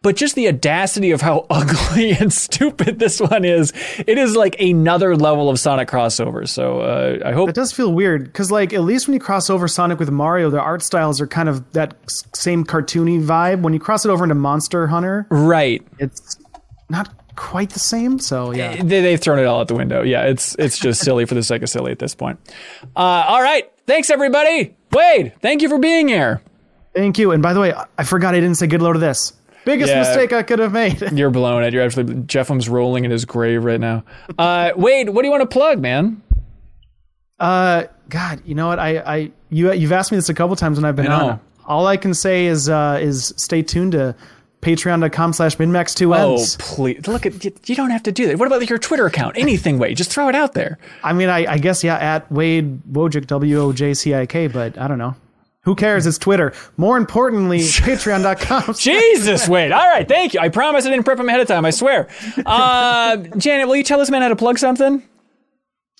But 0.00 0.14
just 0.14 0.36
the 0.36 0.46
audacity 0.46 1.10
of 1.10 1.22
how 1.22 1.46
ugly 1.50 2.12
and 2.12 2.32
stupid 2.32 2.98
this 3.00 3.18
one 3.20 3.44
is, 3.46 3.72
it 4.06 4.18
is 4.18 4.36
like 4.36 4.60
another 4.60 5.16
level 5.16 5.48
of 5.50 5.58
Sonic 5.58 5.88
crossovers. 5.88 6.50
So 6.50 6.80
uh, 6.82 7.18
I 7.24 7.32
hope 7.32 7.48
It 7.48 7.54
does 7.56 7.72
feel 7.72 7.92
weird 7.92 8.24
because, 8.24 8.52
like, 8.52 8.72
at 8.74 8.82
least 8.82 9.08
when 9.08 9.14
you 9.14 9.20
cross 9.20 9.48
over 9.50 9.66
Sonic 9.66 9.98
with 9.98 10.10
Mario, 10.10 10.50
the 10.50 10.60
art 10.60 10.82
styles 10.82 11.20
are 11.20 11.26
kind 11.26 11.48
of 11.48 11.72
that 11.72 11.96
same 12.34 12.64
cartoony 12.64 13.20
vibe. 13.24 13.62
When 13.62 13.72
you 13.72 13.80
cross 13.80 14.04
it 14.04 14.10
over 14.10 14.22
into 14.22 14.36
Monster 14.36 14.86
Hunter, 14.86 15.26
right. 15.30 15.82
it's 15.98 16.38
not 16.90 17.12
quite 17.38 17.70
the 17.70 17.78
same. 17.78 18.18
So 18.18 18.50
yeah, 18.52 18.82
they, 18.82 19.00
they've 19.00 19.20
thrown 19.20 19.38
it 19.38 19.44
all 19.46 19.60
out 19.60 19.68
the 19.68 19.74
window. 19.76 20.02
Yeah, 20.02 20.24
it's 20.24 20.54
it's 20.58 20.78
just 20.78 21.00
silly 21.00 21.24
for 21.24 21.34
the 21.34 21.42
sake 21.42 21.62
of 21.62 21.68
silly 21.70 21.92
at 21.92 21.98
this 22.00 22.14
point. 22.14 22.38
Uh, 22.96 22.98
all 23.28 23.40
right, 23.42 23.70
thanks 23.86 24.10
everybody. 24.10 24.74
Wade, 24.92 25.32
thank 25.40 25.62
you 25.62 25.68
for 25.68 25.78
being 25.78 26.08
here. 26.08 26.42
thank 26.94 27.18
you. 27.18 27.30
And 27.32 27.42
by 27.42 27.52
the 27.52 27.60
way, 27.60 27.72
I- 27.98 28.02
forgot 28.04 28.34
I 28.34 28.40
didn't 28.40 28.56
say 28.56 28.66
good 28.66 28.82
load 28.82 28.96
of 28.96 29.00
this. 29.00 29.32
Biggest 29.64 29.90
Yeah. 29.90 30.00
mistake 30.00 30.32
I 30.32 30.42
could 30.42 30.58
have 30.58 30.72
made. 30.72 31.00
You're 31.12 31.30
blown 31.30 31.62
it. 31.62 31.72
You're 31.74 31.84
actually 31.84 32.14
Jeffum's 32.26 32.68
rolling 32.68 33.04
in 33.04 33.10
his 33.10 33.24
grave 33.24 33.64
right 33.64 33.78
now. 33.78 34.02
Uh, 34.38 34.72
Wade, 34.76 35.10
what 35.10 35.22
do 35.22 35.26
you 35.26 35.30
want 35.30 35.42
to 35.42 35.46
plug, 35.46 35.78
man? 35.78 36.22
Uh, 37.38 37.84
God, 38.08 38.40
you 38.44 38.54
know 38.54 38.66
what? 38.68 38.78
I, 38.78 38.98
I, 38.98 39.30
you, 39.50 39.72
you've 39.72 39.92
asked 39.92 40.10
me 40.10 40.18
this 40.18 40.28
a 40.28 40.34
couple 40.34 40.56
times 40.56 40.78
when 40.78 40.84
I've 40.84 40.96
been 40.96 41.08
on. 41.08 41.40
All 41.66 41.86
I 41.86 41.96
can 41.98 42.14
say 42.14 42.46
is, 42.46 42.68
uh, 42.68 42.98
is 43.00 43.34
stay 43.36 43.62
tuned 43.62 43.92
to 43.92 44.16
patreon.com 44.60 45.32
slash 45.32 45.56
minnmax 45.56 45.94
two 45.94 46.14
Oh, 46.14 46.32
ends. 46.32 46.56
please 46.56 47.06
look 47.06 47.26
at 47.26 47.44
you, 47.44 47.52
you. 47.66 47.74
Don't 47.76 47.90
have 47.90 48.02
to 48.04 48.12
do 48.12 48.26
that. 48.26 48.38
What 48.38 48.46
about 48.46 48.68
your 48.68 48.78
Twitter 48.78 49.06
account? 49.06 49.36
Anything, 49.38 49.78
Wade. 49.78 49.96
Just 49.96 50.10
throw 50.12 50.28
it 50.28 50.34
out 50.34 50.54
there. 50.54 50.78
I 51.04 51.12
mean, 51.12 51.28
I, 51.28 51.52
I 51.52 51.58
guess, 51.58 51.84
yeah, 51.84 51.96
at 51.96 52.30
Wade 52.32 52.82
Wojcik, 52.92 53.26
W 53.26 53.60
O 53.60 53.72
J 53.72 53.94
C 53.94 54.14
I 54.14 54.26
K, 54.26 54.46
but 54.48 54.76
I 54.78 54.88
don't 54.88 54.98
know. 54.98 55.14
Who 55.62 55.74
cares? 55.74 56.06
It's 56.06 56.16
Twitter. 56.18 56.54
More 56.76 56.96
importantly, 56.96 57.58
patreon.com. 57.60 58.74
Jesus, 58.74 59.48
Wade. 59.48 59.70
All 59.72 59.86
right, 59.86 60.08
thank 60.08 60.32
you. 60.34 60.40
I 60.40 60.48
promise 60.48 60.86
I 60.86 60.90
didn't 60.90 61.04
prep 61.04 61.18
him 61.20 61.28
ahead 61.28 61.40
of 61.40 61.48
time. 61.48 61.64
I 61.64 61.70
swear. 61.70 62.08
Uh, 62.46 63.16
Janet, 63.36 63.68
will 63.68 63.76
you 63.76 63.82
tell 63.82 63.98
this 63.98 64.10
man 64.10 64.22
how 64.22 64.28
to 64.28 64.36
plug 64.36 64.58
something? 64.58 65.02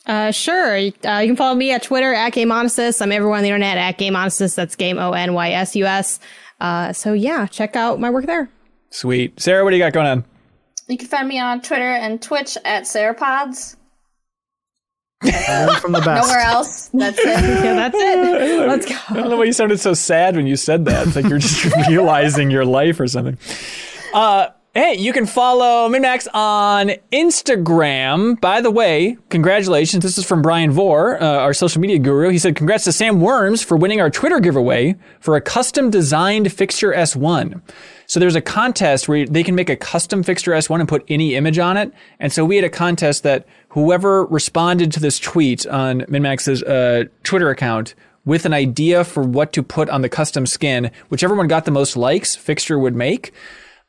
Uh, 0.09 0.30
sure. 0.30 0.76
Uh, 0.76 0.80
you 0.80 1.28
can 1.28 1.36
follow 1.36 1.55
me 1.55 1.70
at 1.70 1.82
Twitter 1.82 2.14
at 2.14 2.32
Game 2.32 2.48
GameOnysus. 2.48 3.02
I'm 3.02 3.12
everywhere 3.12 3.36
on 3.36 3.43
the 3.43 3.51
internet 3.51 3.76
at 3.76 3.98
Game 3.98 4.14
GameOnysus. 4.14 4.55
That's 4.55 4.74
Game 4.74 4.98
O 4.98 5.12
N 5.12 5.35
Y 5.35 5.51
S 5.51 5.76
U 5.76 5.85
S. 5.85 6.18
Uh, 6.60 6.93
so 6.93 7.12
yeah, 7.12 7.47
check 7.47 7.76
out 7.76 8.01
my 8.01 8.10
work 8.10 8.26
there. 8.26 8.48
Sweet, 8.90 9.39
Sarah. 9.39 9.64
What 9.64 9.70
do 9.70 9.76
you 9.76 9.82
got 9.82 9.93
going 9.93 10.06
on? 10.06 10.24
You 10.89 10.97
can 10.97 11.09
find 11.09 11.28
me 11.28 11.39
on 11.39 11.60
Twitter 11.60 11.85
and 11.85 12.20
Twitch 12.20 12.56
at 12.64 12.85
Sarahpods. 12.85 13.76
From 15.20 15.93
the 15.93 16.01
best. 16.05 16.28
Nowhere 16.28 16.40
else. 16.40 16.89
That's 16.94 17.18
it. 17.18 17.26
Yeah, 17.64 17.74
that's 17.74 17.97
it. 17.98 18.66
Let's 18.68 18.86
go. 18.86 18.94
I 19.10 19.14
don't 19.14 19.28
know 19.30 19.36
why 19.36 19.44
you 19.44 19.52
sounded 19.52 19.80
so 19.80 19.93
sad 19.93 20.36
when 20.36 20.47
you 20.47 20.56
said 20.56 20.85
that. 20.86 21.09
It's 21.09 21.16
like 21.16 21.26
you're 21.26 21.39
just 21.40 21.64
realizing 21.89 22.51
your 22.51 22.64
life 22.64 23.01
or 23.01 23.09
something. 23.09 23.36
Uh, 24.14 24.48
hey, 24.78 24.94
you 24.94 25.12
can 25.12 25.26
follow 25.26 25.88
MinnMax 25.88 26.28
on 26.32 26.92
Instagram. 27.10 28.40
By 28.40 28.60
the 28.60 28.70
way, 28.70 29.18
congratulations. 29.28 30.05
This 30.05 30.18
is 30.18 30.24
from 30.24 30.40
Brian 30.40 30.70
Vore, 30.70 31.20
uh, 31.20 31.38
our 31.38 31.52
social 31.52 31.80
media 31.80 31.98
guru. 31.98 32.28
He 32.28 32.38
said, 32.38 32.55
Congrats 32.55 32.84
to 32.84 32.92
Sam 32.92 33.20
Worms 33.20 33.60
for 33.60 33.76
winning 33.76 34.00
our 34.00 34.09
Twitter 34.09 34.38
giveaway 34.38 34.94
for 35.18 35.34
a 35.34 35.40
custom 35.40 35.90
designed 35.90 36.52
Fixture 36.52 36.92
S1. 36.92 37.60
So 38.06 38.20
there's 38.20 38.36
a 38.36 38.40
contest 38.40 39.09
where 39.09 39.26
they 39.26 39.42
can 39.42 39.56
make 39.56 39.68
a 39.68 39.74
custom 39.74 40.22
Fixture 40.22 40.52
S1 40.52 40.78
and 40.78 40.88
put 40.88 41.05
any 41.09 41.34
image 41.34 41.59
on 41.59 41.76
it. 41.76 41.92
And 42.20 42.32
so 42.32 42.44
we 42.44 42.55
had 42.55 42.64
a 42.64 42.70
contest 42.70 43.24
that 43.24 43.48
whoever 43.70 44.26
responded 44.26 44.92
to 44.92 45.00
this 45.00 45.18
tweet 45.18 45.66
on 45.66 46.02
MinnMax's 46.02 46.62
uh, 46.62 47.06
Twitter 47.24 47.50
account 47.50 47.96
with 48.24 48.46
an 48.46 48.55
idea 48.55 49.02
for 49.02 49.24
what 49.24 49.52
to 49.55 49.64
put 49.64 49.90
on 49.90 50.02
the 50.02 50.09
custom 50.09 50.46
skin, 50.46 50.92
whichever 51.09 51.34
one 51.34 51.48
got 51.48 51.64
the 51.64 51.72
most 51.72 51.96
likes, 51.96 52.36
Fixture 52.36 52.78
would 52.78 52.94
make. 52.94 53.32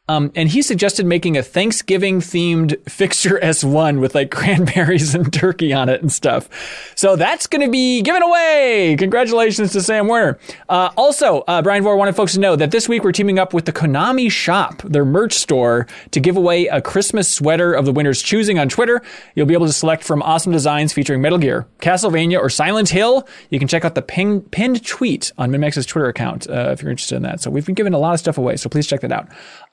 Um, 0.10 0.32
and 0.34 0.50
he 0.50 0.64
suggested 0.64 1.06
making 1.06 1.38
a 1.38 1.44
Thanksgiving 1.44 2.20
themed 2.20 2.76
fixture 2.90 3.40
S1 3.44 4.00
with 4.00 4.16
like 4.16 4.32
cranberries 4.32 5.14
and 5.14 5.32
turkey 5.32 5.72
on 5.72 5.88
it 5.88 6.02
and 6.02 6.12
stuff. 6.12 6.50
So 6.96 7.16
that's 7.16 7.46
going 7.46 7.62
to 7.62 7.72
be 7.72 8.02
given 8.02 8.24
away. 8.24 8.96
Congratulations 8.98 9.72
to 9.74 9.82
Sam 9.82 10.08
Werner. 10.08 10.40
Uh, 10.68 10.90
also, 10.98 11.42
uh, 11.42 11.62
Brian 11.62 11.84
Vore 11.84 11.96
wanted 11.96 12.16
folks 12.16 12.34
to 12.34 12.40
know 12.40 12.56
that 12.56 12.72
this 12.72 12.90
week 12.90 13.04
we're 13.04 13.12
teaming 13.12 13.38
up 13.38 13.54
with 13.54 13.66
the 13.66 13.72
Konami 13.72 14.32
Shop, 14.32 14.82
their 14.82 15.06
merch 15.06 15.34
store, 15.34 15.86
to 16.10 16.20
give 16.20 16.36
away 16.36 16.66
a 16.66 16.82
Christmas 16.82 17.32
sweater 17.32 17.72
of 17.72 17.86
the 17.86 17.92
winner's 17.92 18.24
choosing 18.24 18.58
on 18.58 18.68
Twitter. 18.68 19.04
You'll 19.36 19.46
be 19.46 19.54
able 19.54 19.68
to 19.68 19.74
select 19.74 20.04
from 20.04 20.24
awesome 20.24 20.52
designs 20.52 20.92
featuring 20.92 21.22
Metal 21.22 21.38
Gear, 21.38 21.68
Castlevania, 21.82 22.40
or 22.40 22.50
Silent 22.50 22.90
Hill. 22.90 23.28
You 23.52 23.60
can 23.60 23.68
check 23.68 23.86
out 23.86 23.94
the 23.94 24.02
pin- 24.02 24.42
pinned 24.42 24.84
tweet 24.84 25.32
on 25.38 25.52
MinnMax's 25.52 25.86
Twitter 25.86 26.08
account 26.08 26.50
uh, 26.50 26.72
if 26.72 26.82
you're 26.82 26.90
interested 26.90 27.18
in 27.18 27.22
that. 27.22 27.42
So 27.42 27.52
we've 27.52 27.68
been 27.68 27.76
giving 27.76 27.94
a 27.94 28.00
lot 28.00 28.16
of 28.16 28.20
stuff 28.20 28.40
away, 28.40 28.58
so 28.58 28.70
please 28.70 28.88
check 28.88 29.02
that 29.02 29.12
out. 29.12 29.28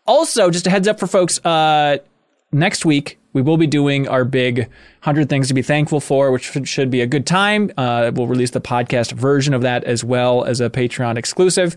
Also, 0.07 0.51
just 0.51 0.66
a 0.66 0.70
heads 0.70 0.89
up 0.89 0.99
for 1.01 1.07
folks, 1.07 1.45
uh, 1.45 1.99
next 2.53 2.85
week 2.85 3.19
we 3.33 3.43
will 3.43 3.59
be 3.59 3.66
doing 3.66 4.09
our 4.09 4.24
big 4.24 4.61
100 4.61 5.28
things 5.28 5.49
to 5.49 5.55
be 5.55 5.61
thankful 5.61 6.01
for, 6.01 6.33
which 6.33 6.51
should, 6.65 6.91
be 6.91 7.03
a 7.03 7.07
good 7.07 7.27
time. 7.27 7.70
Uh, 7.77 8.11
we'll 8.15 8.27
release 8.27 8.53
the 8.53 8.62
podcast 8.62 9.12
version 9.12 9.53
of 9.53 9.61
that 9.61 9.85
as 9.85 10.03
well 10.03 10.45
as 10.45 10.59
a 10.62 10.70
Patreon 10.70 11.19
exclusive. 11.19 11.77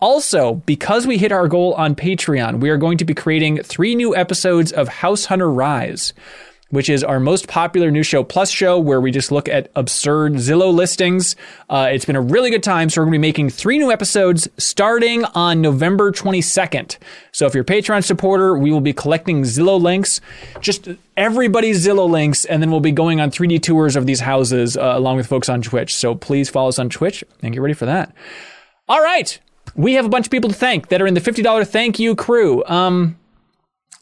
Also, 0.00 0.56
because 0.66 1.06
we 1.06 1.16
hit 1.16 1.32
our 1.32 1.48
goal 1.48 1.72
on 1.74 1.94
Patreon, 1.94 2.60
we 2.60 2.68
are 2.68 2.76
going 2.76 2.98
to 2.98 3.06
be 3.06 3.14
creating 3.14 3.62
three 3.62 3.94
new 3.94 4.14
episodes 4.14 4.70
of 4.70 4.86
House 4.86 5.24
Hunter 5.24 5.50
Rise 5.50 6.12
which 6.70 6.88
is 6.88 7.02
our 7.02 7.18
most 7.18 7.48
popular 7.48 7.90
new 7.90 8.02
show 8.02 8.22
plus 8.22 8.50
show 8.50 8.78
where 8.78 9.00
we 9.00 9.10
just 9.10 9.32
look 9.32 9.48
at 9.48 9.70
absurd 9.74 10.34
Zillow 10.34 10.72
listings. 10.72 11.34
Uh, 11.70 11.88
it's 11.92 12.04
been 12.04 12.16
a 12.16 12.20
really 12.20 12.50
good 12.50 12.62
time. 12.62 12.90
So 12.90 13.00
we're 13.00 13.06
going 13.06 13.12
to 13.12 13.18
be 13.18 13.28
making 13.28 13.50
three 13.50 13.78
new 13.78 13.90
episodes 13.90 14.48
starting 14.58 15.24
on 15.26 15.60
November 15.60 16.12
22nd. 16.12 16.98
So 17.32 17.46
if 17.46 17.54
you're 17.54 17.62
a 17.62 17.66
Patreon 17.66 18.04
supporter, 18.04 18.56
we 18.56 18.70
will 18.70 18.80
be 18.80 18.92
collecting 18.92 19.42
Zillow 19.42 19.80
links, 19.80 20.20
just 20.60 20.88
everybody's 21.16 21.86
Zillow 21.86 22.08
links, 22.08 22.44
and 22.44 22.62
then 22.62 22.70
we'll 22.70 22.80
be 22.80 22.92
going 22.92 23.20
on 23.20 23.30
3D 23.30 23.62
tours 23.62 23.96
of 23.96 24.06
these 24.06 24.20
houses 24.20 24.76
uh, 24.76 24.92
along 24.94 25.16
with 25.16 25.26
folks 25.26 25.48
on 25.48 25.62
Twitch. 25.62 25.94
So 25.94 26.14
please 26.14 26.50
follow 26.50 26.68
us 26.68 26.78
on 26.78 26.88
Twitch 26.90 27.24
and 27.42 27.52
get 27.52 27.60
ready 27.60 27.74
for 27.74 27.86
that. 27.86 28.14
All 28.88 29.02
right. 29.02 29.38
We 29.74 29.94
have 29.94 30.06
a 30.06 30.08
bunch 30.08 30.26
of 30.26 30.30
people 30.30 30.50
to 30.50 30.56
thank 30.56 30.88
that 30.88 31.00
are 31.00 31.06
in 31.06 31.14
the 31.14 31.20
$50 31.20 31.66
thank 31.68 31.98
you 31.98 32.14
crew. 32.14 32.64
Um, 32.64 33.17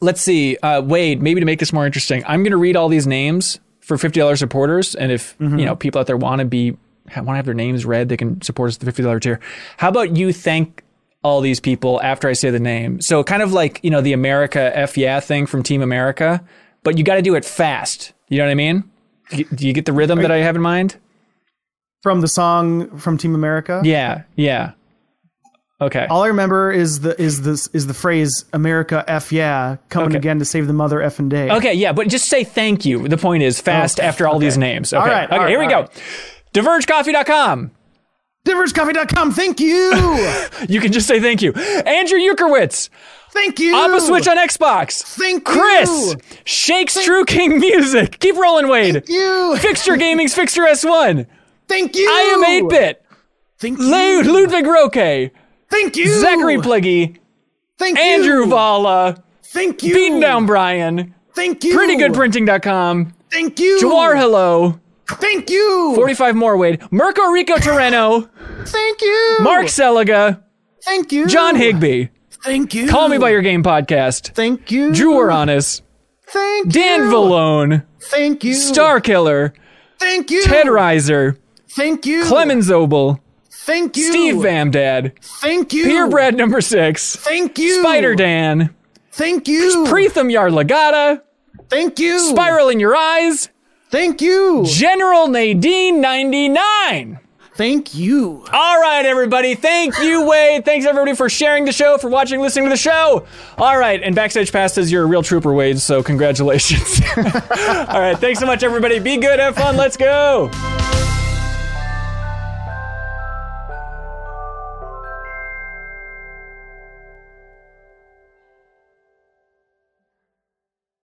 let's 0.01 0.21
see, 0.21 0.57
uh, 0.57 0.81
Wade. 0.81 1.21
Maybe 1.21 1.39
to 1.39 1.45
make 1.45 1.59
this 1.59 1.73
more 1.73 1.85
interesting, 1.85 2.23
I'm 2.27 2.43
going 2.43 2.51
to 2.51 2.57
read 2.57 2.75
all 2.75 2.89
these 2.89 3.07
names 3.07 3.59
for 3.81 3.97
fifty 3.97 4.19
dollars 4.19 4.39
supporters, 4.39 4.95
and 4.95 5.11
if 5.11 5.37
Mm-hmm. 5.39 5.59
you 5.59 5.65
know 5.65 5.75
people 5.75 5.99
out 5.99 6.07
there 6.07 6.17
want 6.17 6.39
to 6.39 6.45
be 6.45 6.71
want 7.15 7.27
to 7.27 7.33
have 7.35 7.45
their 7.45 7.53
names 7.53 7.85
read, 7.85 8.09
they 8.09 8.17
can 8.17 8.41
support 8.41 8.69
us 8.69 8.75
at 8.75 8.79
the 8.81 8.85
fifty 8.87 9.03
dollar 9.03 9.19
tier. 9.19 9.39
How 9.77 9.89
about 9.89 10.15
you 10.17 10.33
thank 10.33 10.83
all 11.23 11.41
these 11.41 11.59
people 11.59 12.01
after 12.01 12.27
I 12.27 12.33
say 12.33 12.49
the 12.49 12.59
name? 12.59 13.01
So 13.01 13.23
kind 13.23 13.41
of 13.41 13.53
like 13.53 13.79
you 13.83 13.89
know 13.89 14.01
the 14.01 14.13
America 14.13 14.71
F 14.77 14.97
yeah 14.97 15.19
thing 15.19 15.45
from 15.45 15.63
Team 15.63 15.81
America, 15.81 16.43
but 16.83 16.97
you 16.97 17.03
got 17.03 17.15
to 17.15 17.21
do 17.21 17.35
it 17.35 17.45
fast. 17.45 18.13
You 18.29 18.39
know 18.39 18.45
what 18.45 18.51
I 18.51 18.55
mean? 18.55 18.83
Do 19.31 19.67
you 19.67 19.73
get 19.73 19.85
the 19.85 19.93
rhythm 19.93 20.21
that 20.21 20.31
I 20.31 20.37
have 20.37 20.55
in 20.55 20.61
mind? 20.61 20.97
From 22.03 22.21
the 22.21 22.27
song 22.27 22.97
from 22.97 23.17
Team 23.17 23.35
America. 23.35 23.81
Yeah, 23.83 24.23
yeah. 24.35 24.73
Okay. 25.79 26.07
All 26.09 26.23
I 26.23 26.27
remember 26.27 26.71
is 26.71 27.01
the 27.01 27.19
is 27.21 27.43
this 27.43 27.67
is 27.71 27.85
the 27.85 27.93
phrase 27.93 28.45
"America 28.51 29.03
F 29.07 29.31
yeah" 29.31 29.77
coming 29.89 30.09
Okay. 30.09 30.17
again 30.17 30.39
to 30.39 30.45
save 30.45 30.65
the 30.65 30.73
mother 30.73 30.97
effing 30.99 31.29
day. 31.29 31.51
Okay, 31.51 31.73
yeah, 31.75 31.93
but 31.93 32.07
just 32.07 32.25
say 32.25 32.43
thank 32.43 32.83
you. 32.83 33.07
The 33.07 33.17
point 33.17 33.43
is 33.43 33.61
fast 33.61 33.99
Okay, 33.99 34.07
after 34.07 34.27
all 34.27 34.39
these 34.39 34.57
names. 34.57 34.91
Okay, 34.91 34.99
All 35.01 35.07
right, 35.07 35.25
okay, 35.25 35.35
all 35.35 35.41
right, 35.43 35.49
here 35.49 35.59
we 35.59 35.67
go. 35.67 35.87
DivergeCoffee.com. 36.53 37.71
Divergecoffee.com. 38.45 39.31
Thank 39.33 39.59
you. 39.59 39.91
You 40.69 40.81
can 40.81 40.91
just 40.91 41.07
say 41.07 41.19
thank 41.19 41.41
you. 41.43 41.53
Andrew 41.53 42.17
Eukerwitz. 42.17 42.89
Thank 43.31 43.59
you. 43.59 43.75
Oppa 43.75 43.99
Switch 44.01 44.27
on 44.27 44.37
Xbox. 44.37 45.03
Thank 45.03 45.45
Chris. 45.45 45.89
you. 45.89 46.15
Shakes 46.45 47.03
True 47.03 47.23
King 47.25 47.59
Music. 47.59 48.17
Keep 48.19 48.37
rolling, 48.37 48.67
Wade. 48.67 48.93
Thank 48.95 49.09
you. 49.09 49.55
Fixture 49.57 49.95
Gaming's 49.95 50.33
Fixture 50.33 50.63
S1. 50.63 51.27
Thank 51.67 51.95
you. 51.95 52.07
I 52.09 52.21
am 52.35 52.43
8 52.43 52.69
bit. 52.69 53.05
Thank 53.59 53.77
you. 53.79 54.23
Ludwig 54.23 54.65
Roque. 54.65 55.31
Thank 55.69 55.97
you. 55.97 56.19
Zachary 56.19 56.57
Pleggy. 56.57 57.17
Thank 57.77 57.97
you. 57.97 58.03
Andrew 58.03 58.45
Vala. 58.47 59.23
Thank 59.43 59.83
you. 59.83 59.93
Beaten 59.93 60.19
Down 60.19 60.45
Brian. 60.45 61.13
Thank 61.35 61.63
you. 61.63 61.77
PrettyGoodPrinting.com. 61.77 63.13
Thank 63.31 63.59
you. 63.59 63.79
Jawar 63.81 64.17
Hello. 64.17 64.79
Thank 65.07 65.49
you. 65.49 65.93
45 65.95 66.35
more, 66.35 66.57
Wade. 66.57 66.81
Mirko 66.91 67.27
Rico 67.31 67.55
Terreno. 67.55 68.29
Thank 68.65 69.01
you. 69.01 69.37
Mark 69.41 69.67
Seliga. 69.67 70.43
Thank 70.83 71.11
you. 71.11 71.27
John 71.27 71.55
Higby. 71.55 72.09
Thank 72.43 72.73
you. 72.73 72.89
Call 72.89 73.09
Me 73.09 73.17
By 73.17 73.29
Your 73.29 73.41
Game 73.41 73.63
podcast. 73.63 74.33
Thank 74.33 74.71
you. 74.71 74.93
Drew 74.93 75.13
Oranis. 75.13 75.81
Thank 76.27 76.67
you. 76.67 76.71
Dan 76.71 77.03
you. 77.03 77.11
Vallone. 77.11 77.85
Thank 78.01 78.43
you. 78.43 78.53
Star 78.53 78.99
Killer. 78.99 79.53
Thank 79.99 80.29
you. 80.29 80.43
Ted 80.43 80.67
Reiser. 80.67 81.37
Thank 81.69 82.05
you. 82.05 82.23
Clemens 82.25 82.69
Obel. 82.69 83.19
Thank 83.67 83.97
you. 83.97 84.09
Steve 84.09 84.35
Vamdad. 84.35 85.21
Thank 85.41 85.73
you. 85.73 85.83
Peter 85.83 86.07
Brad 86.07 86.37
number 86.37 86.61
six. 86.61 87.17
Thank 87.17 87.59
you. 87.59 87.81
Spider 87.81 88.15
Dan. 88.15 88.73
Thank 89.11 89.49
you. 89.49 89.83
Preetham 89.89 90.31
Yarlagata. 90.31 91.21
Thank 91.69 91.99
you. 91.99 92.17
Spiral 92.17 92.69
in 92.69 92.79
Your 92.79 92.95
Eyes. 92.95 93.49
Thank 93.89 94.21
you. 94.21 94.63
General 94.65 95.27
Nadine 95.27 95.99
99. 95.99 97.19
Thank 97.55 97.93
you. 97.93 98.45
All 98.53 98.79
right, 98.81 99.05
everybody. 99.05 99.53
Thank 99.55 99.99
you, 99.99 100.25
Wade. 100.25 100.63
Thanks, 100.63 100.85
everybody, 100.85 101.13
for 101.13 101.27
sharing 101.27 101.65
the 101.65 101.73
show, 101.73 101.97
for 101.97 102.09
watching, 102.09 102.39
listening 102.39 102.65
to 102.65 102.69
the 102.69 102.77
show. 102.77 103.25
All 103.57 103.77
right. 103.77 104.01
And 104.01 104.15
Backstage 104.15 104.53
Pass 104.53 104.75
says 104.75 104.89
you're 104.93 105.03
a 105.03 105.07
real 105.07 105.23
trooper, 105.23 105.53
Wade, 105.53 105.79
so 105.79 106.01
congratulations. 106.01 107.01
All 107.17 107.99
right. 107.99 108.17
Thanks 108.17 108.39
so 108.39 108.45
much, 108.45 108.63
everybody. 108.63 108.99
Be 108.99 109.17
good. 109.17 109.39
Have 109.39 109.55
fun. 109.55 109.75
Let's 109.75 109.97
go. 109.97 110.51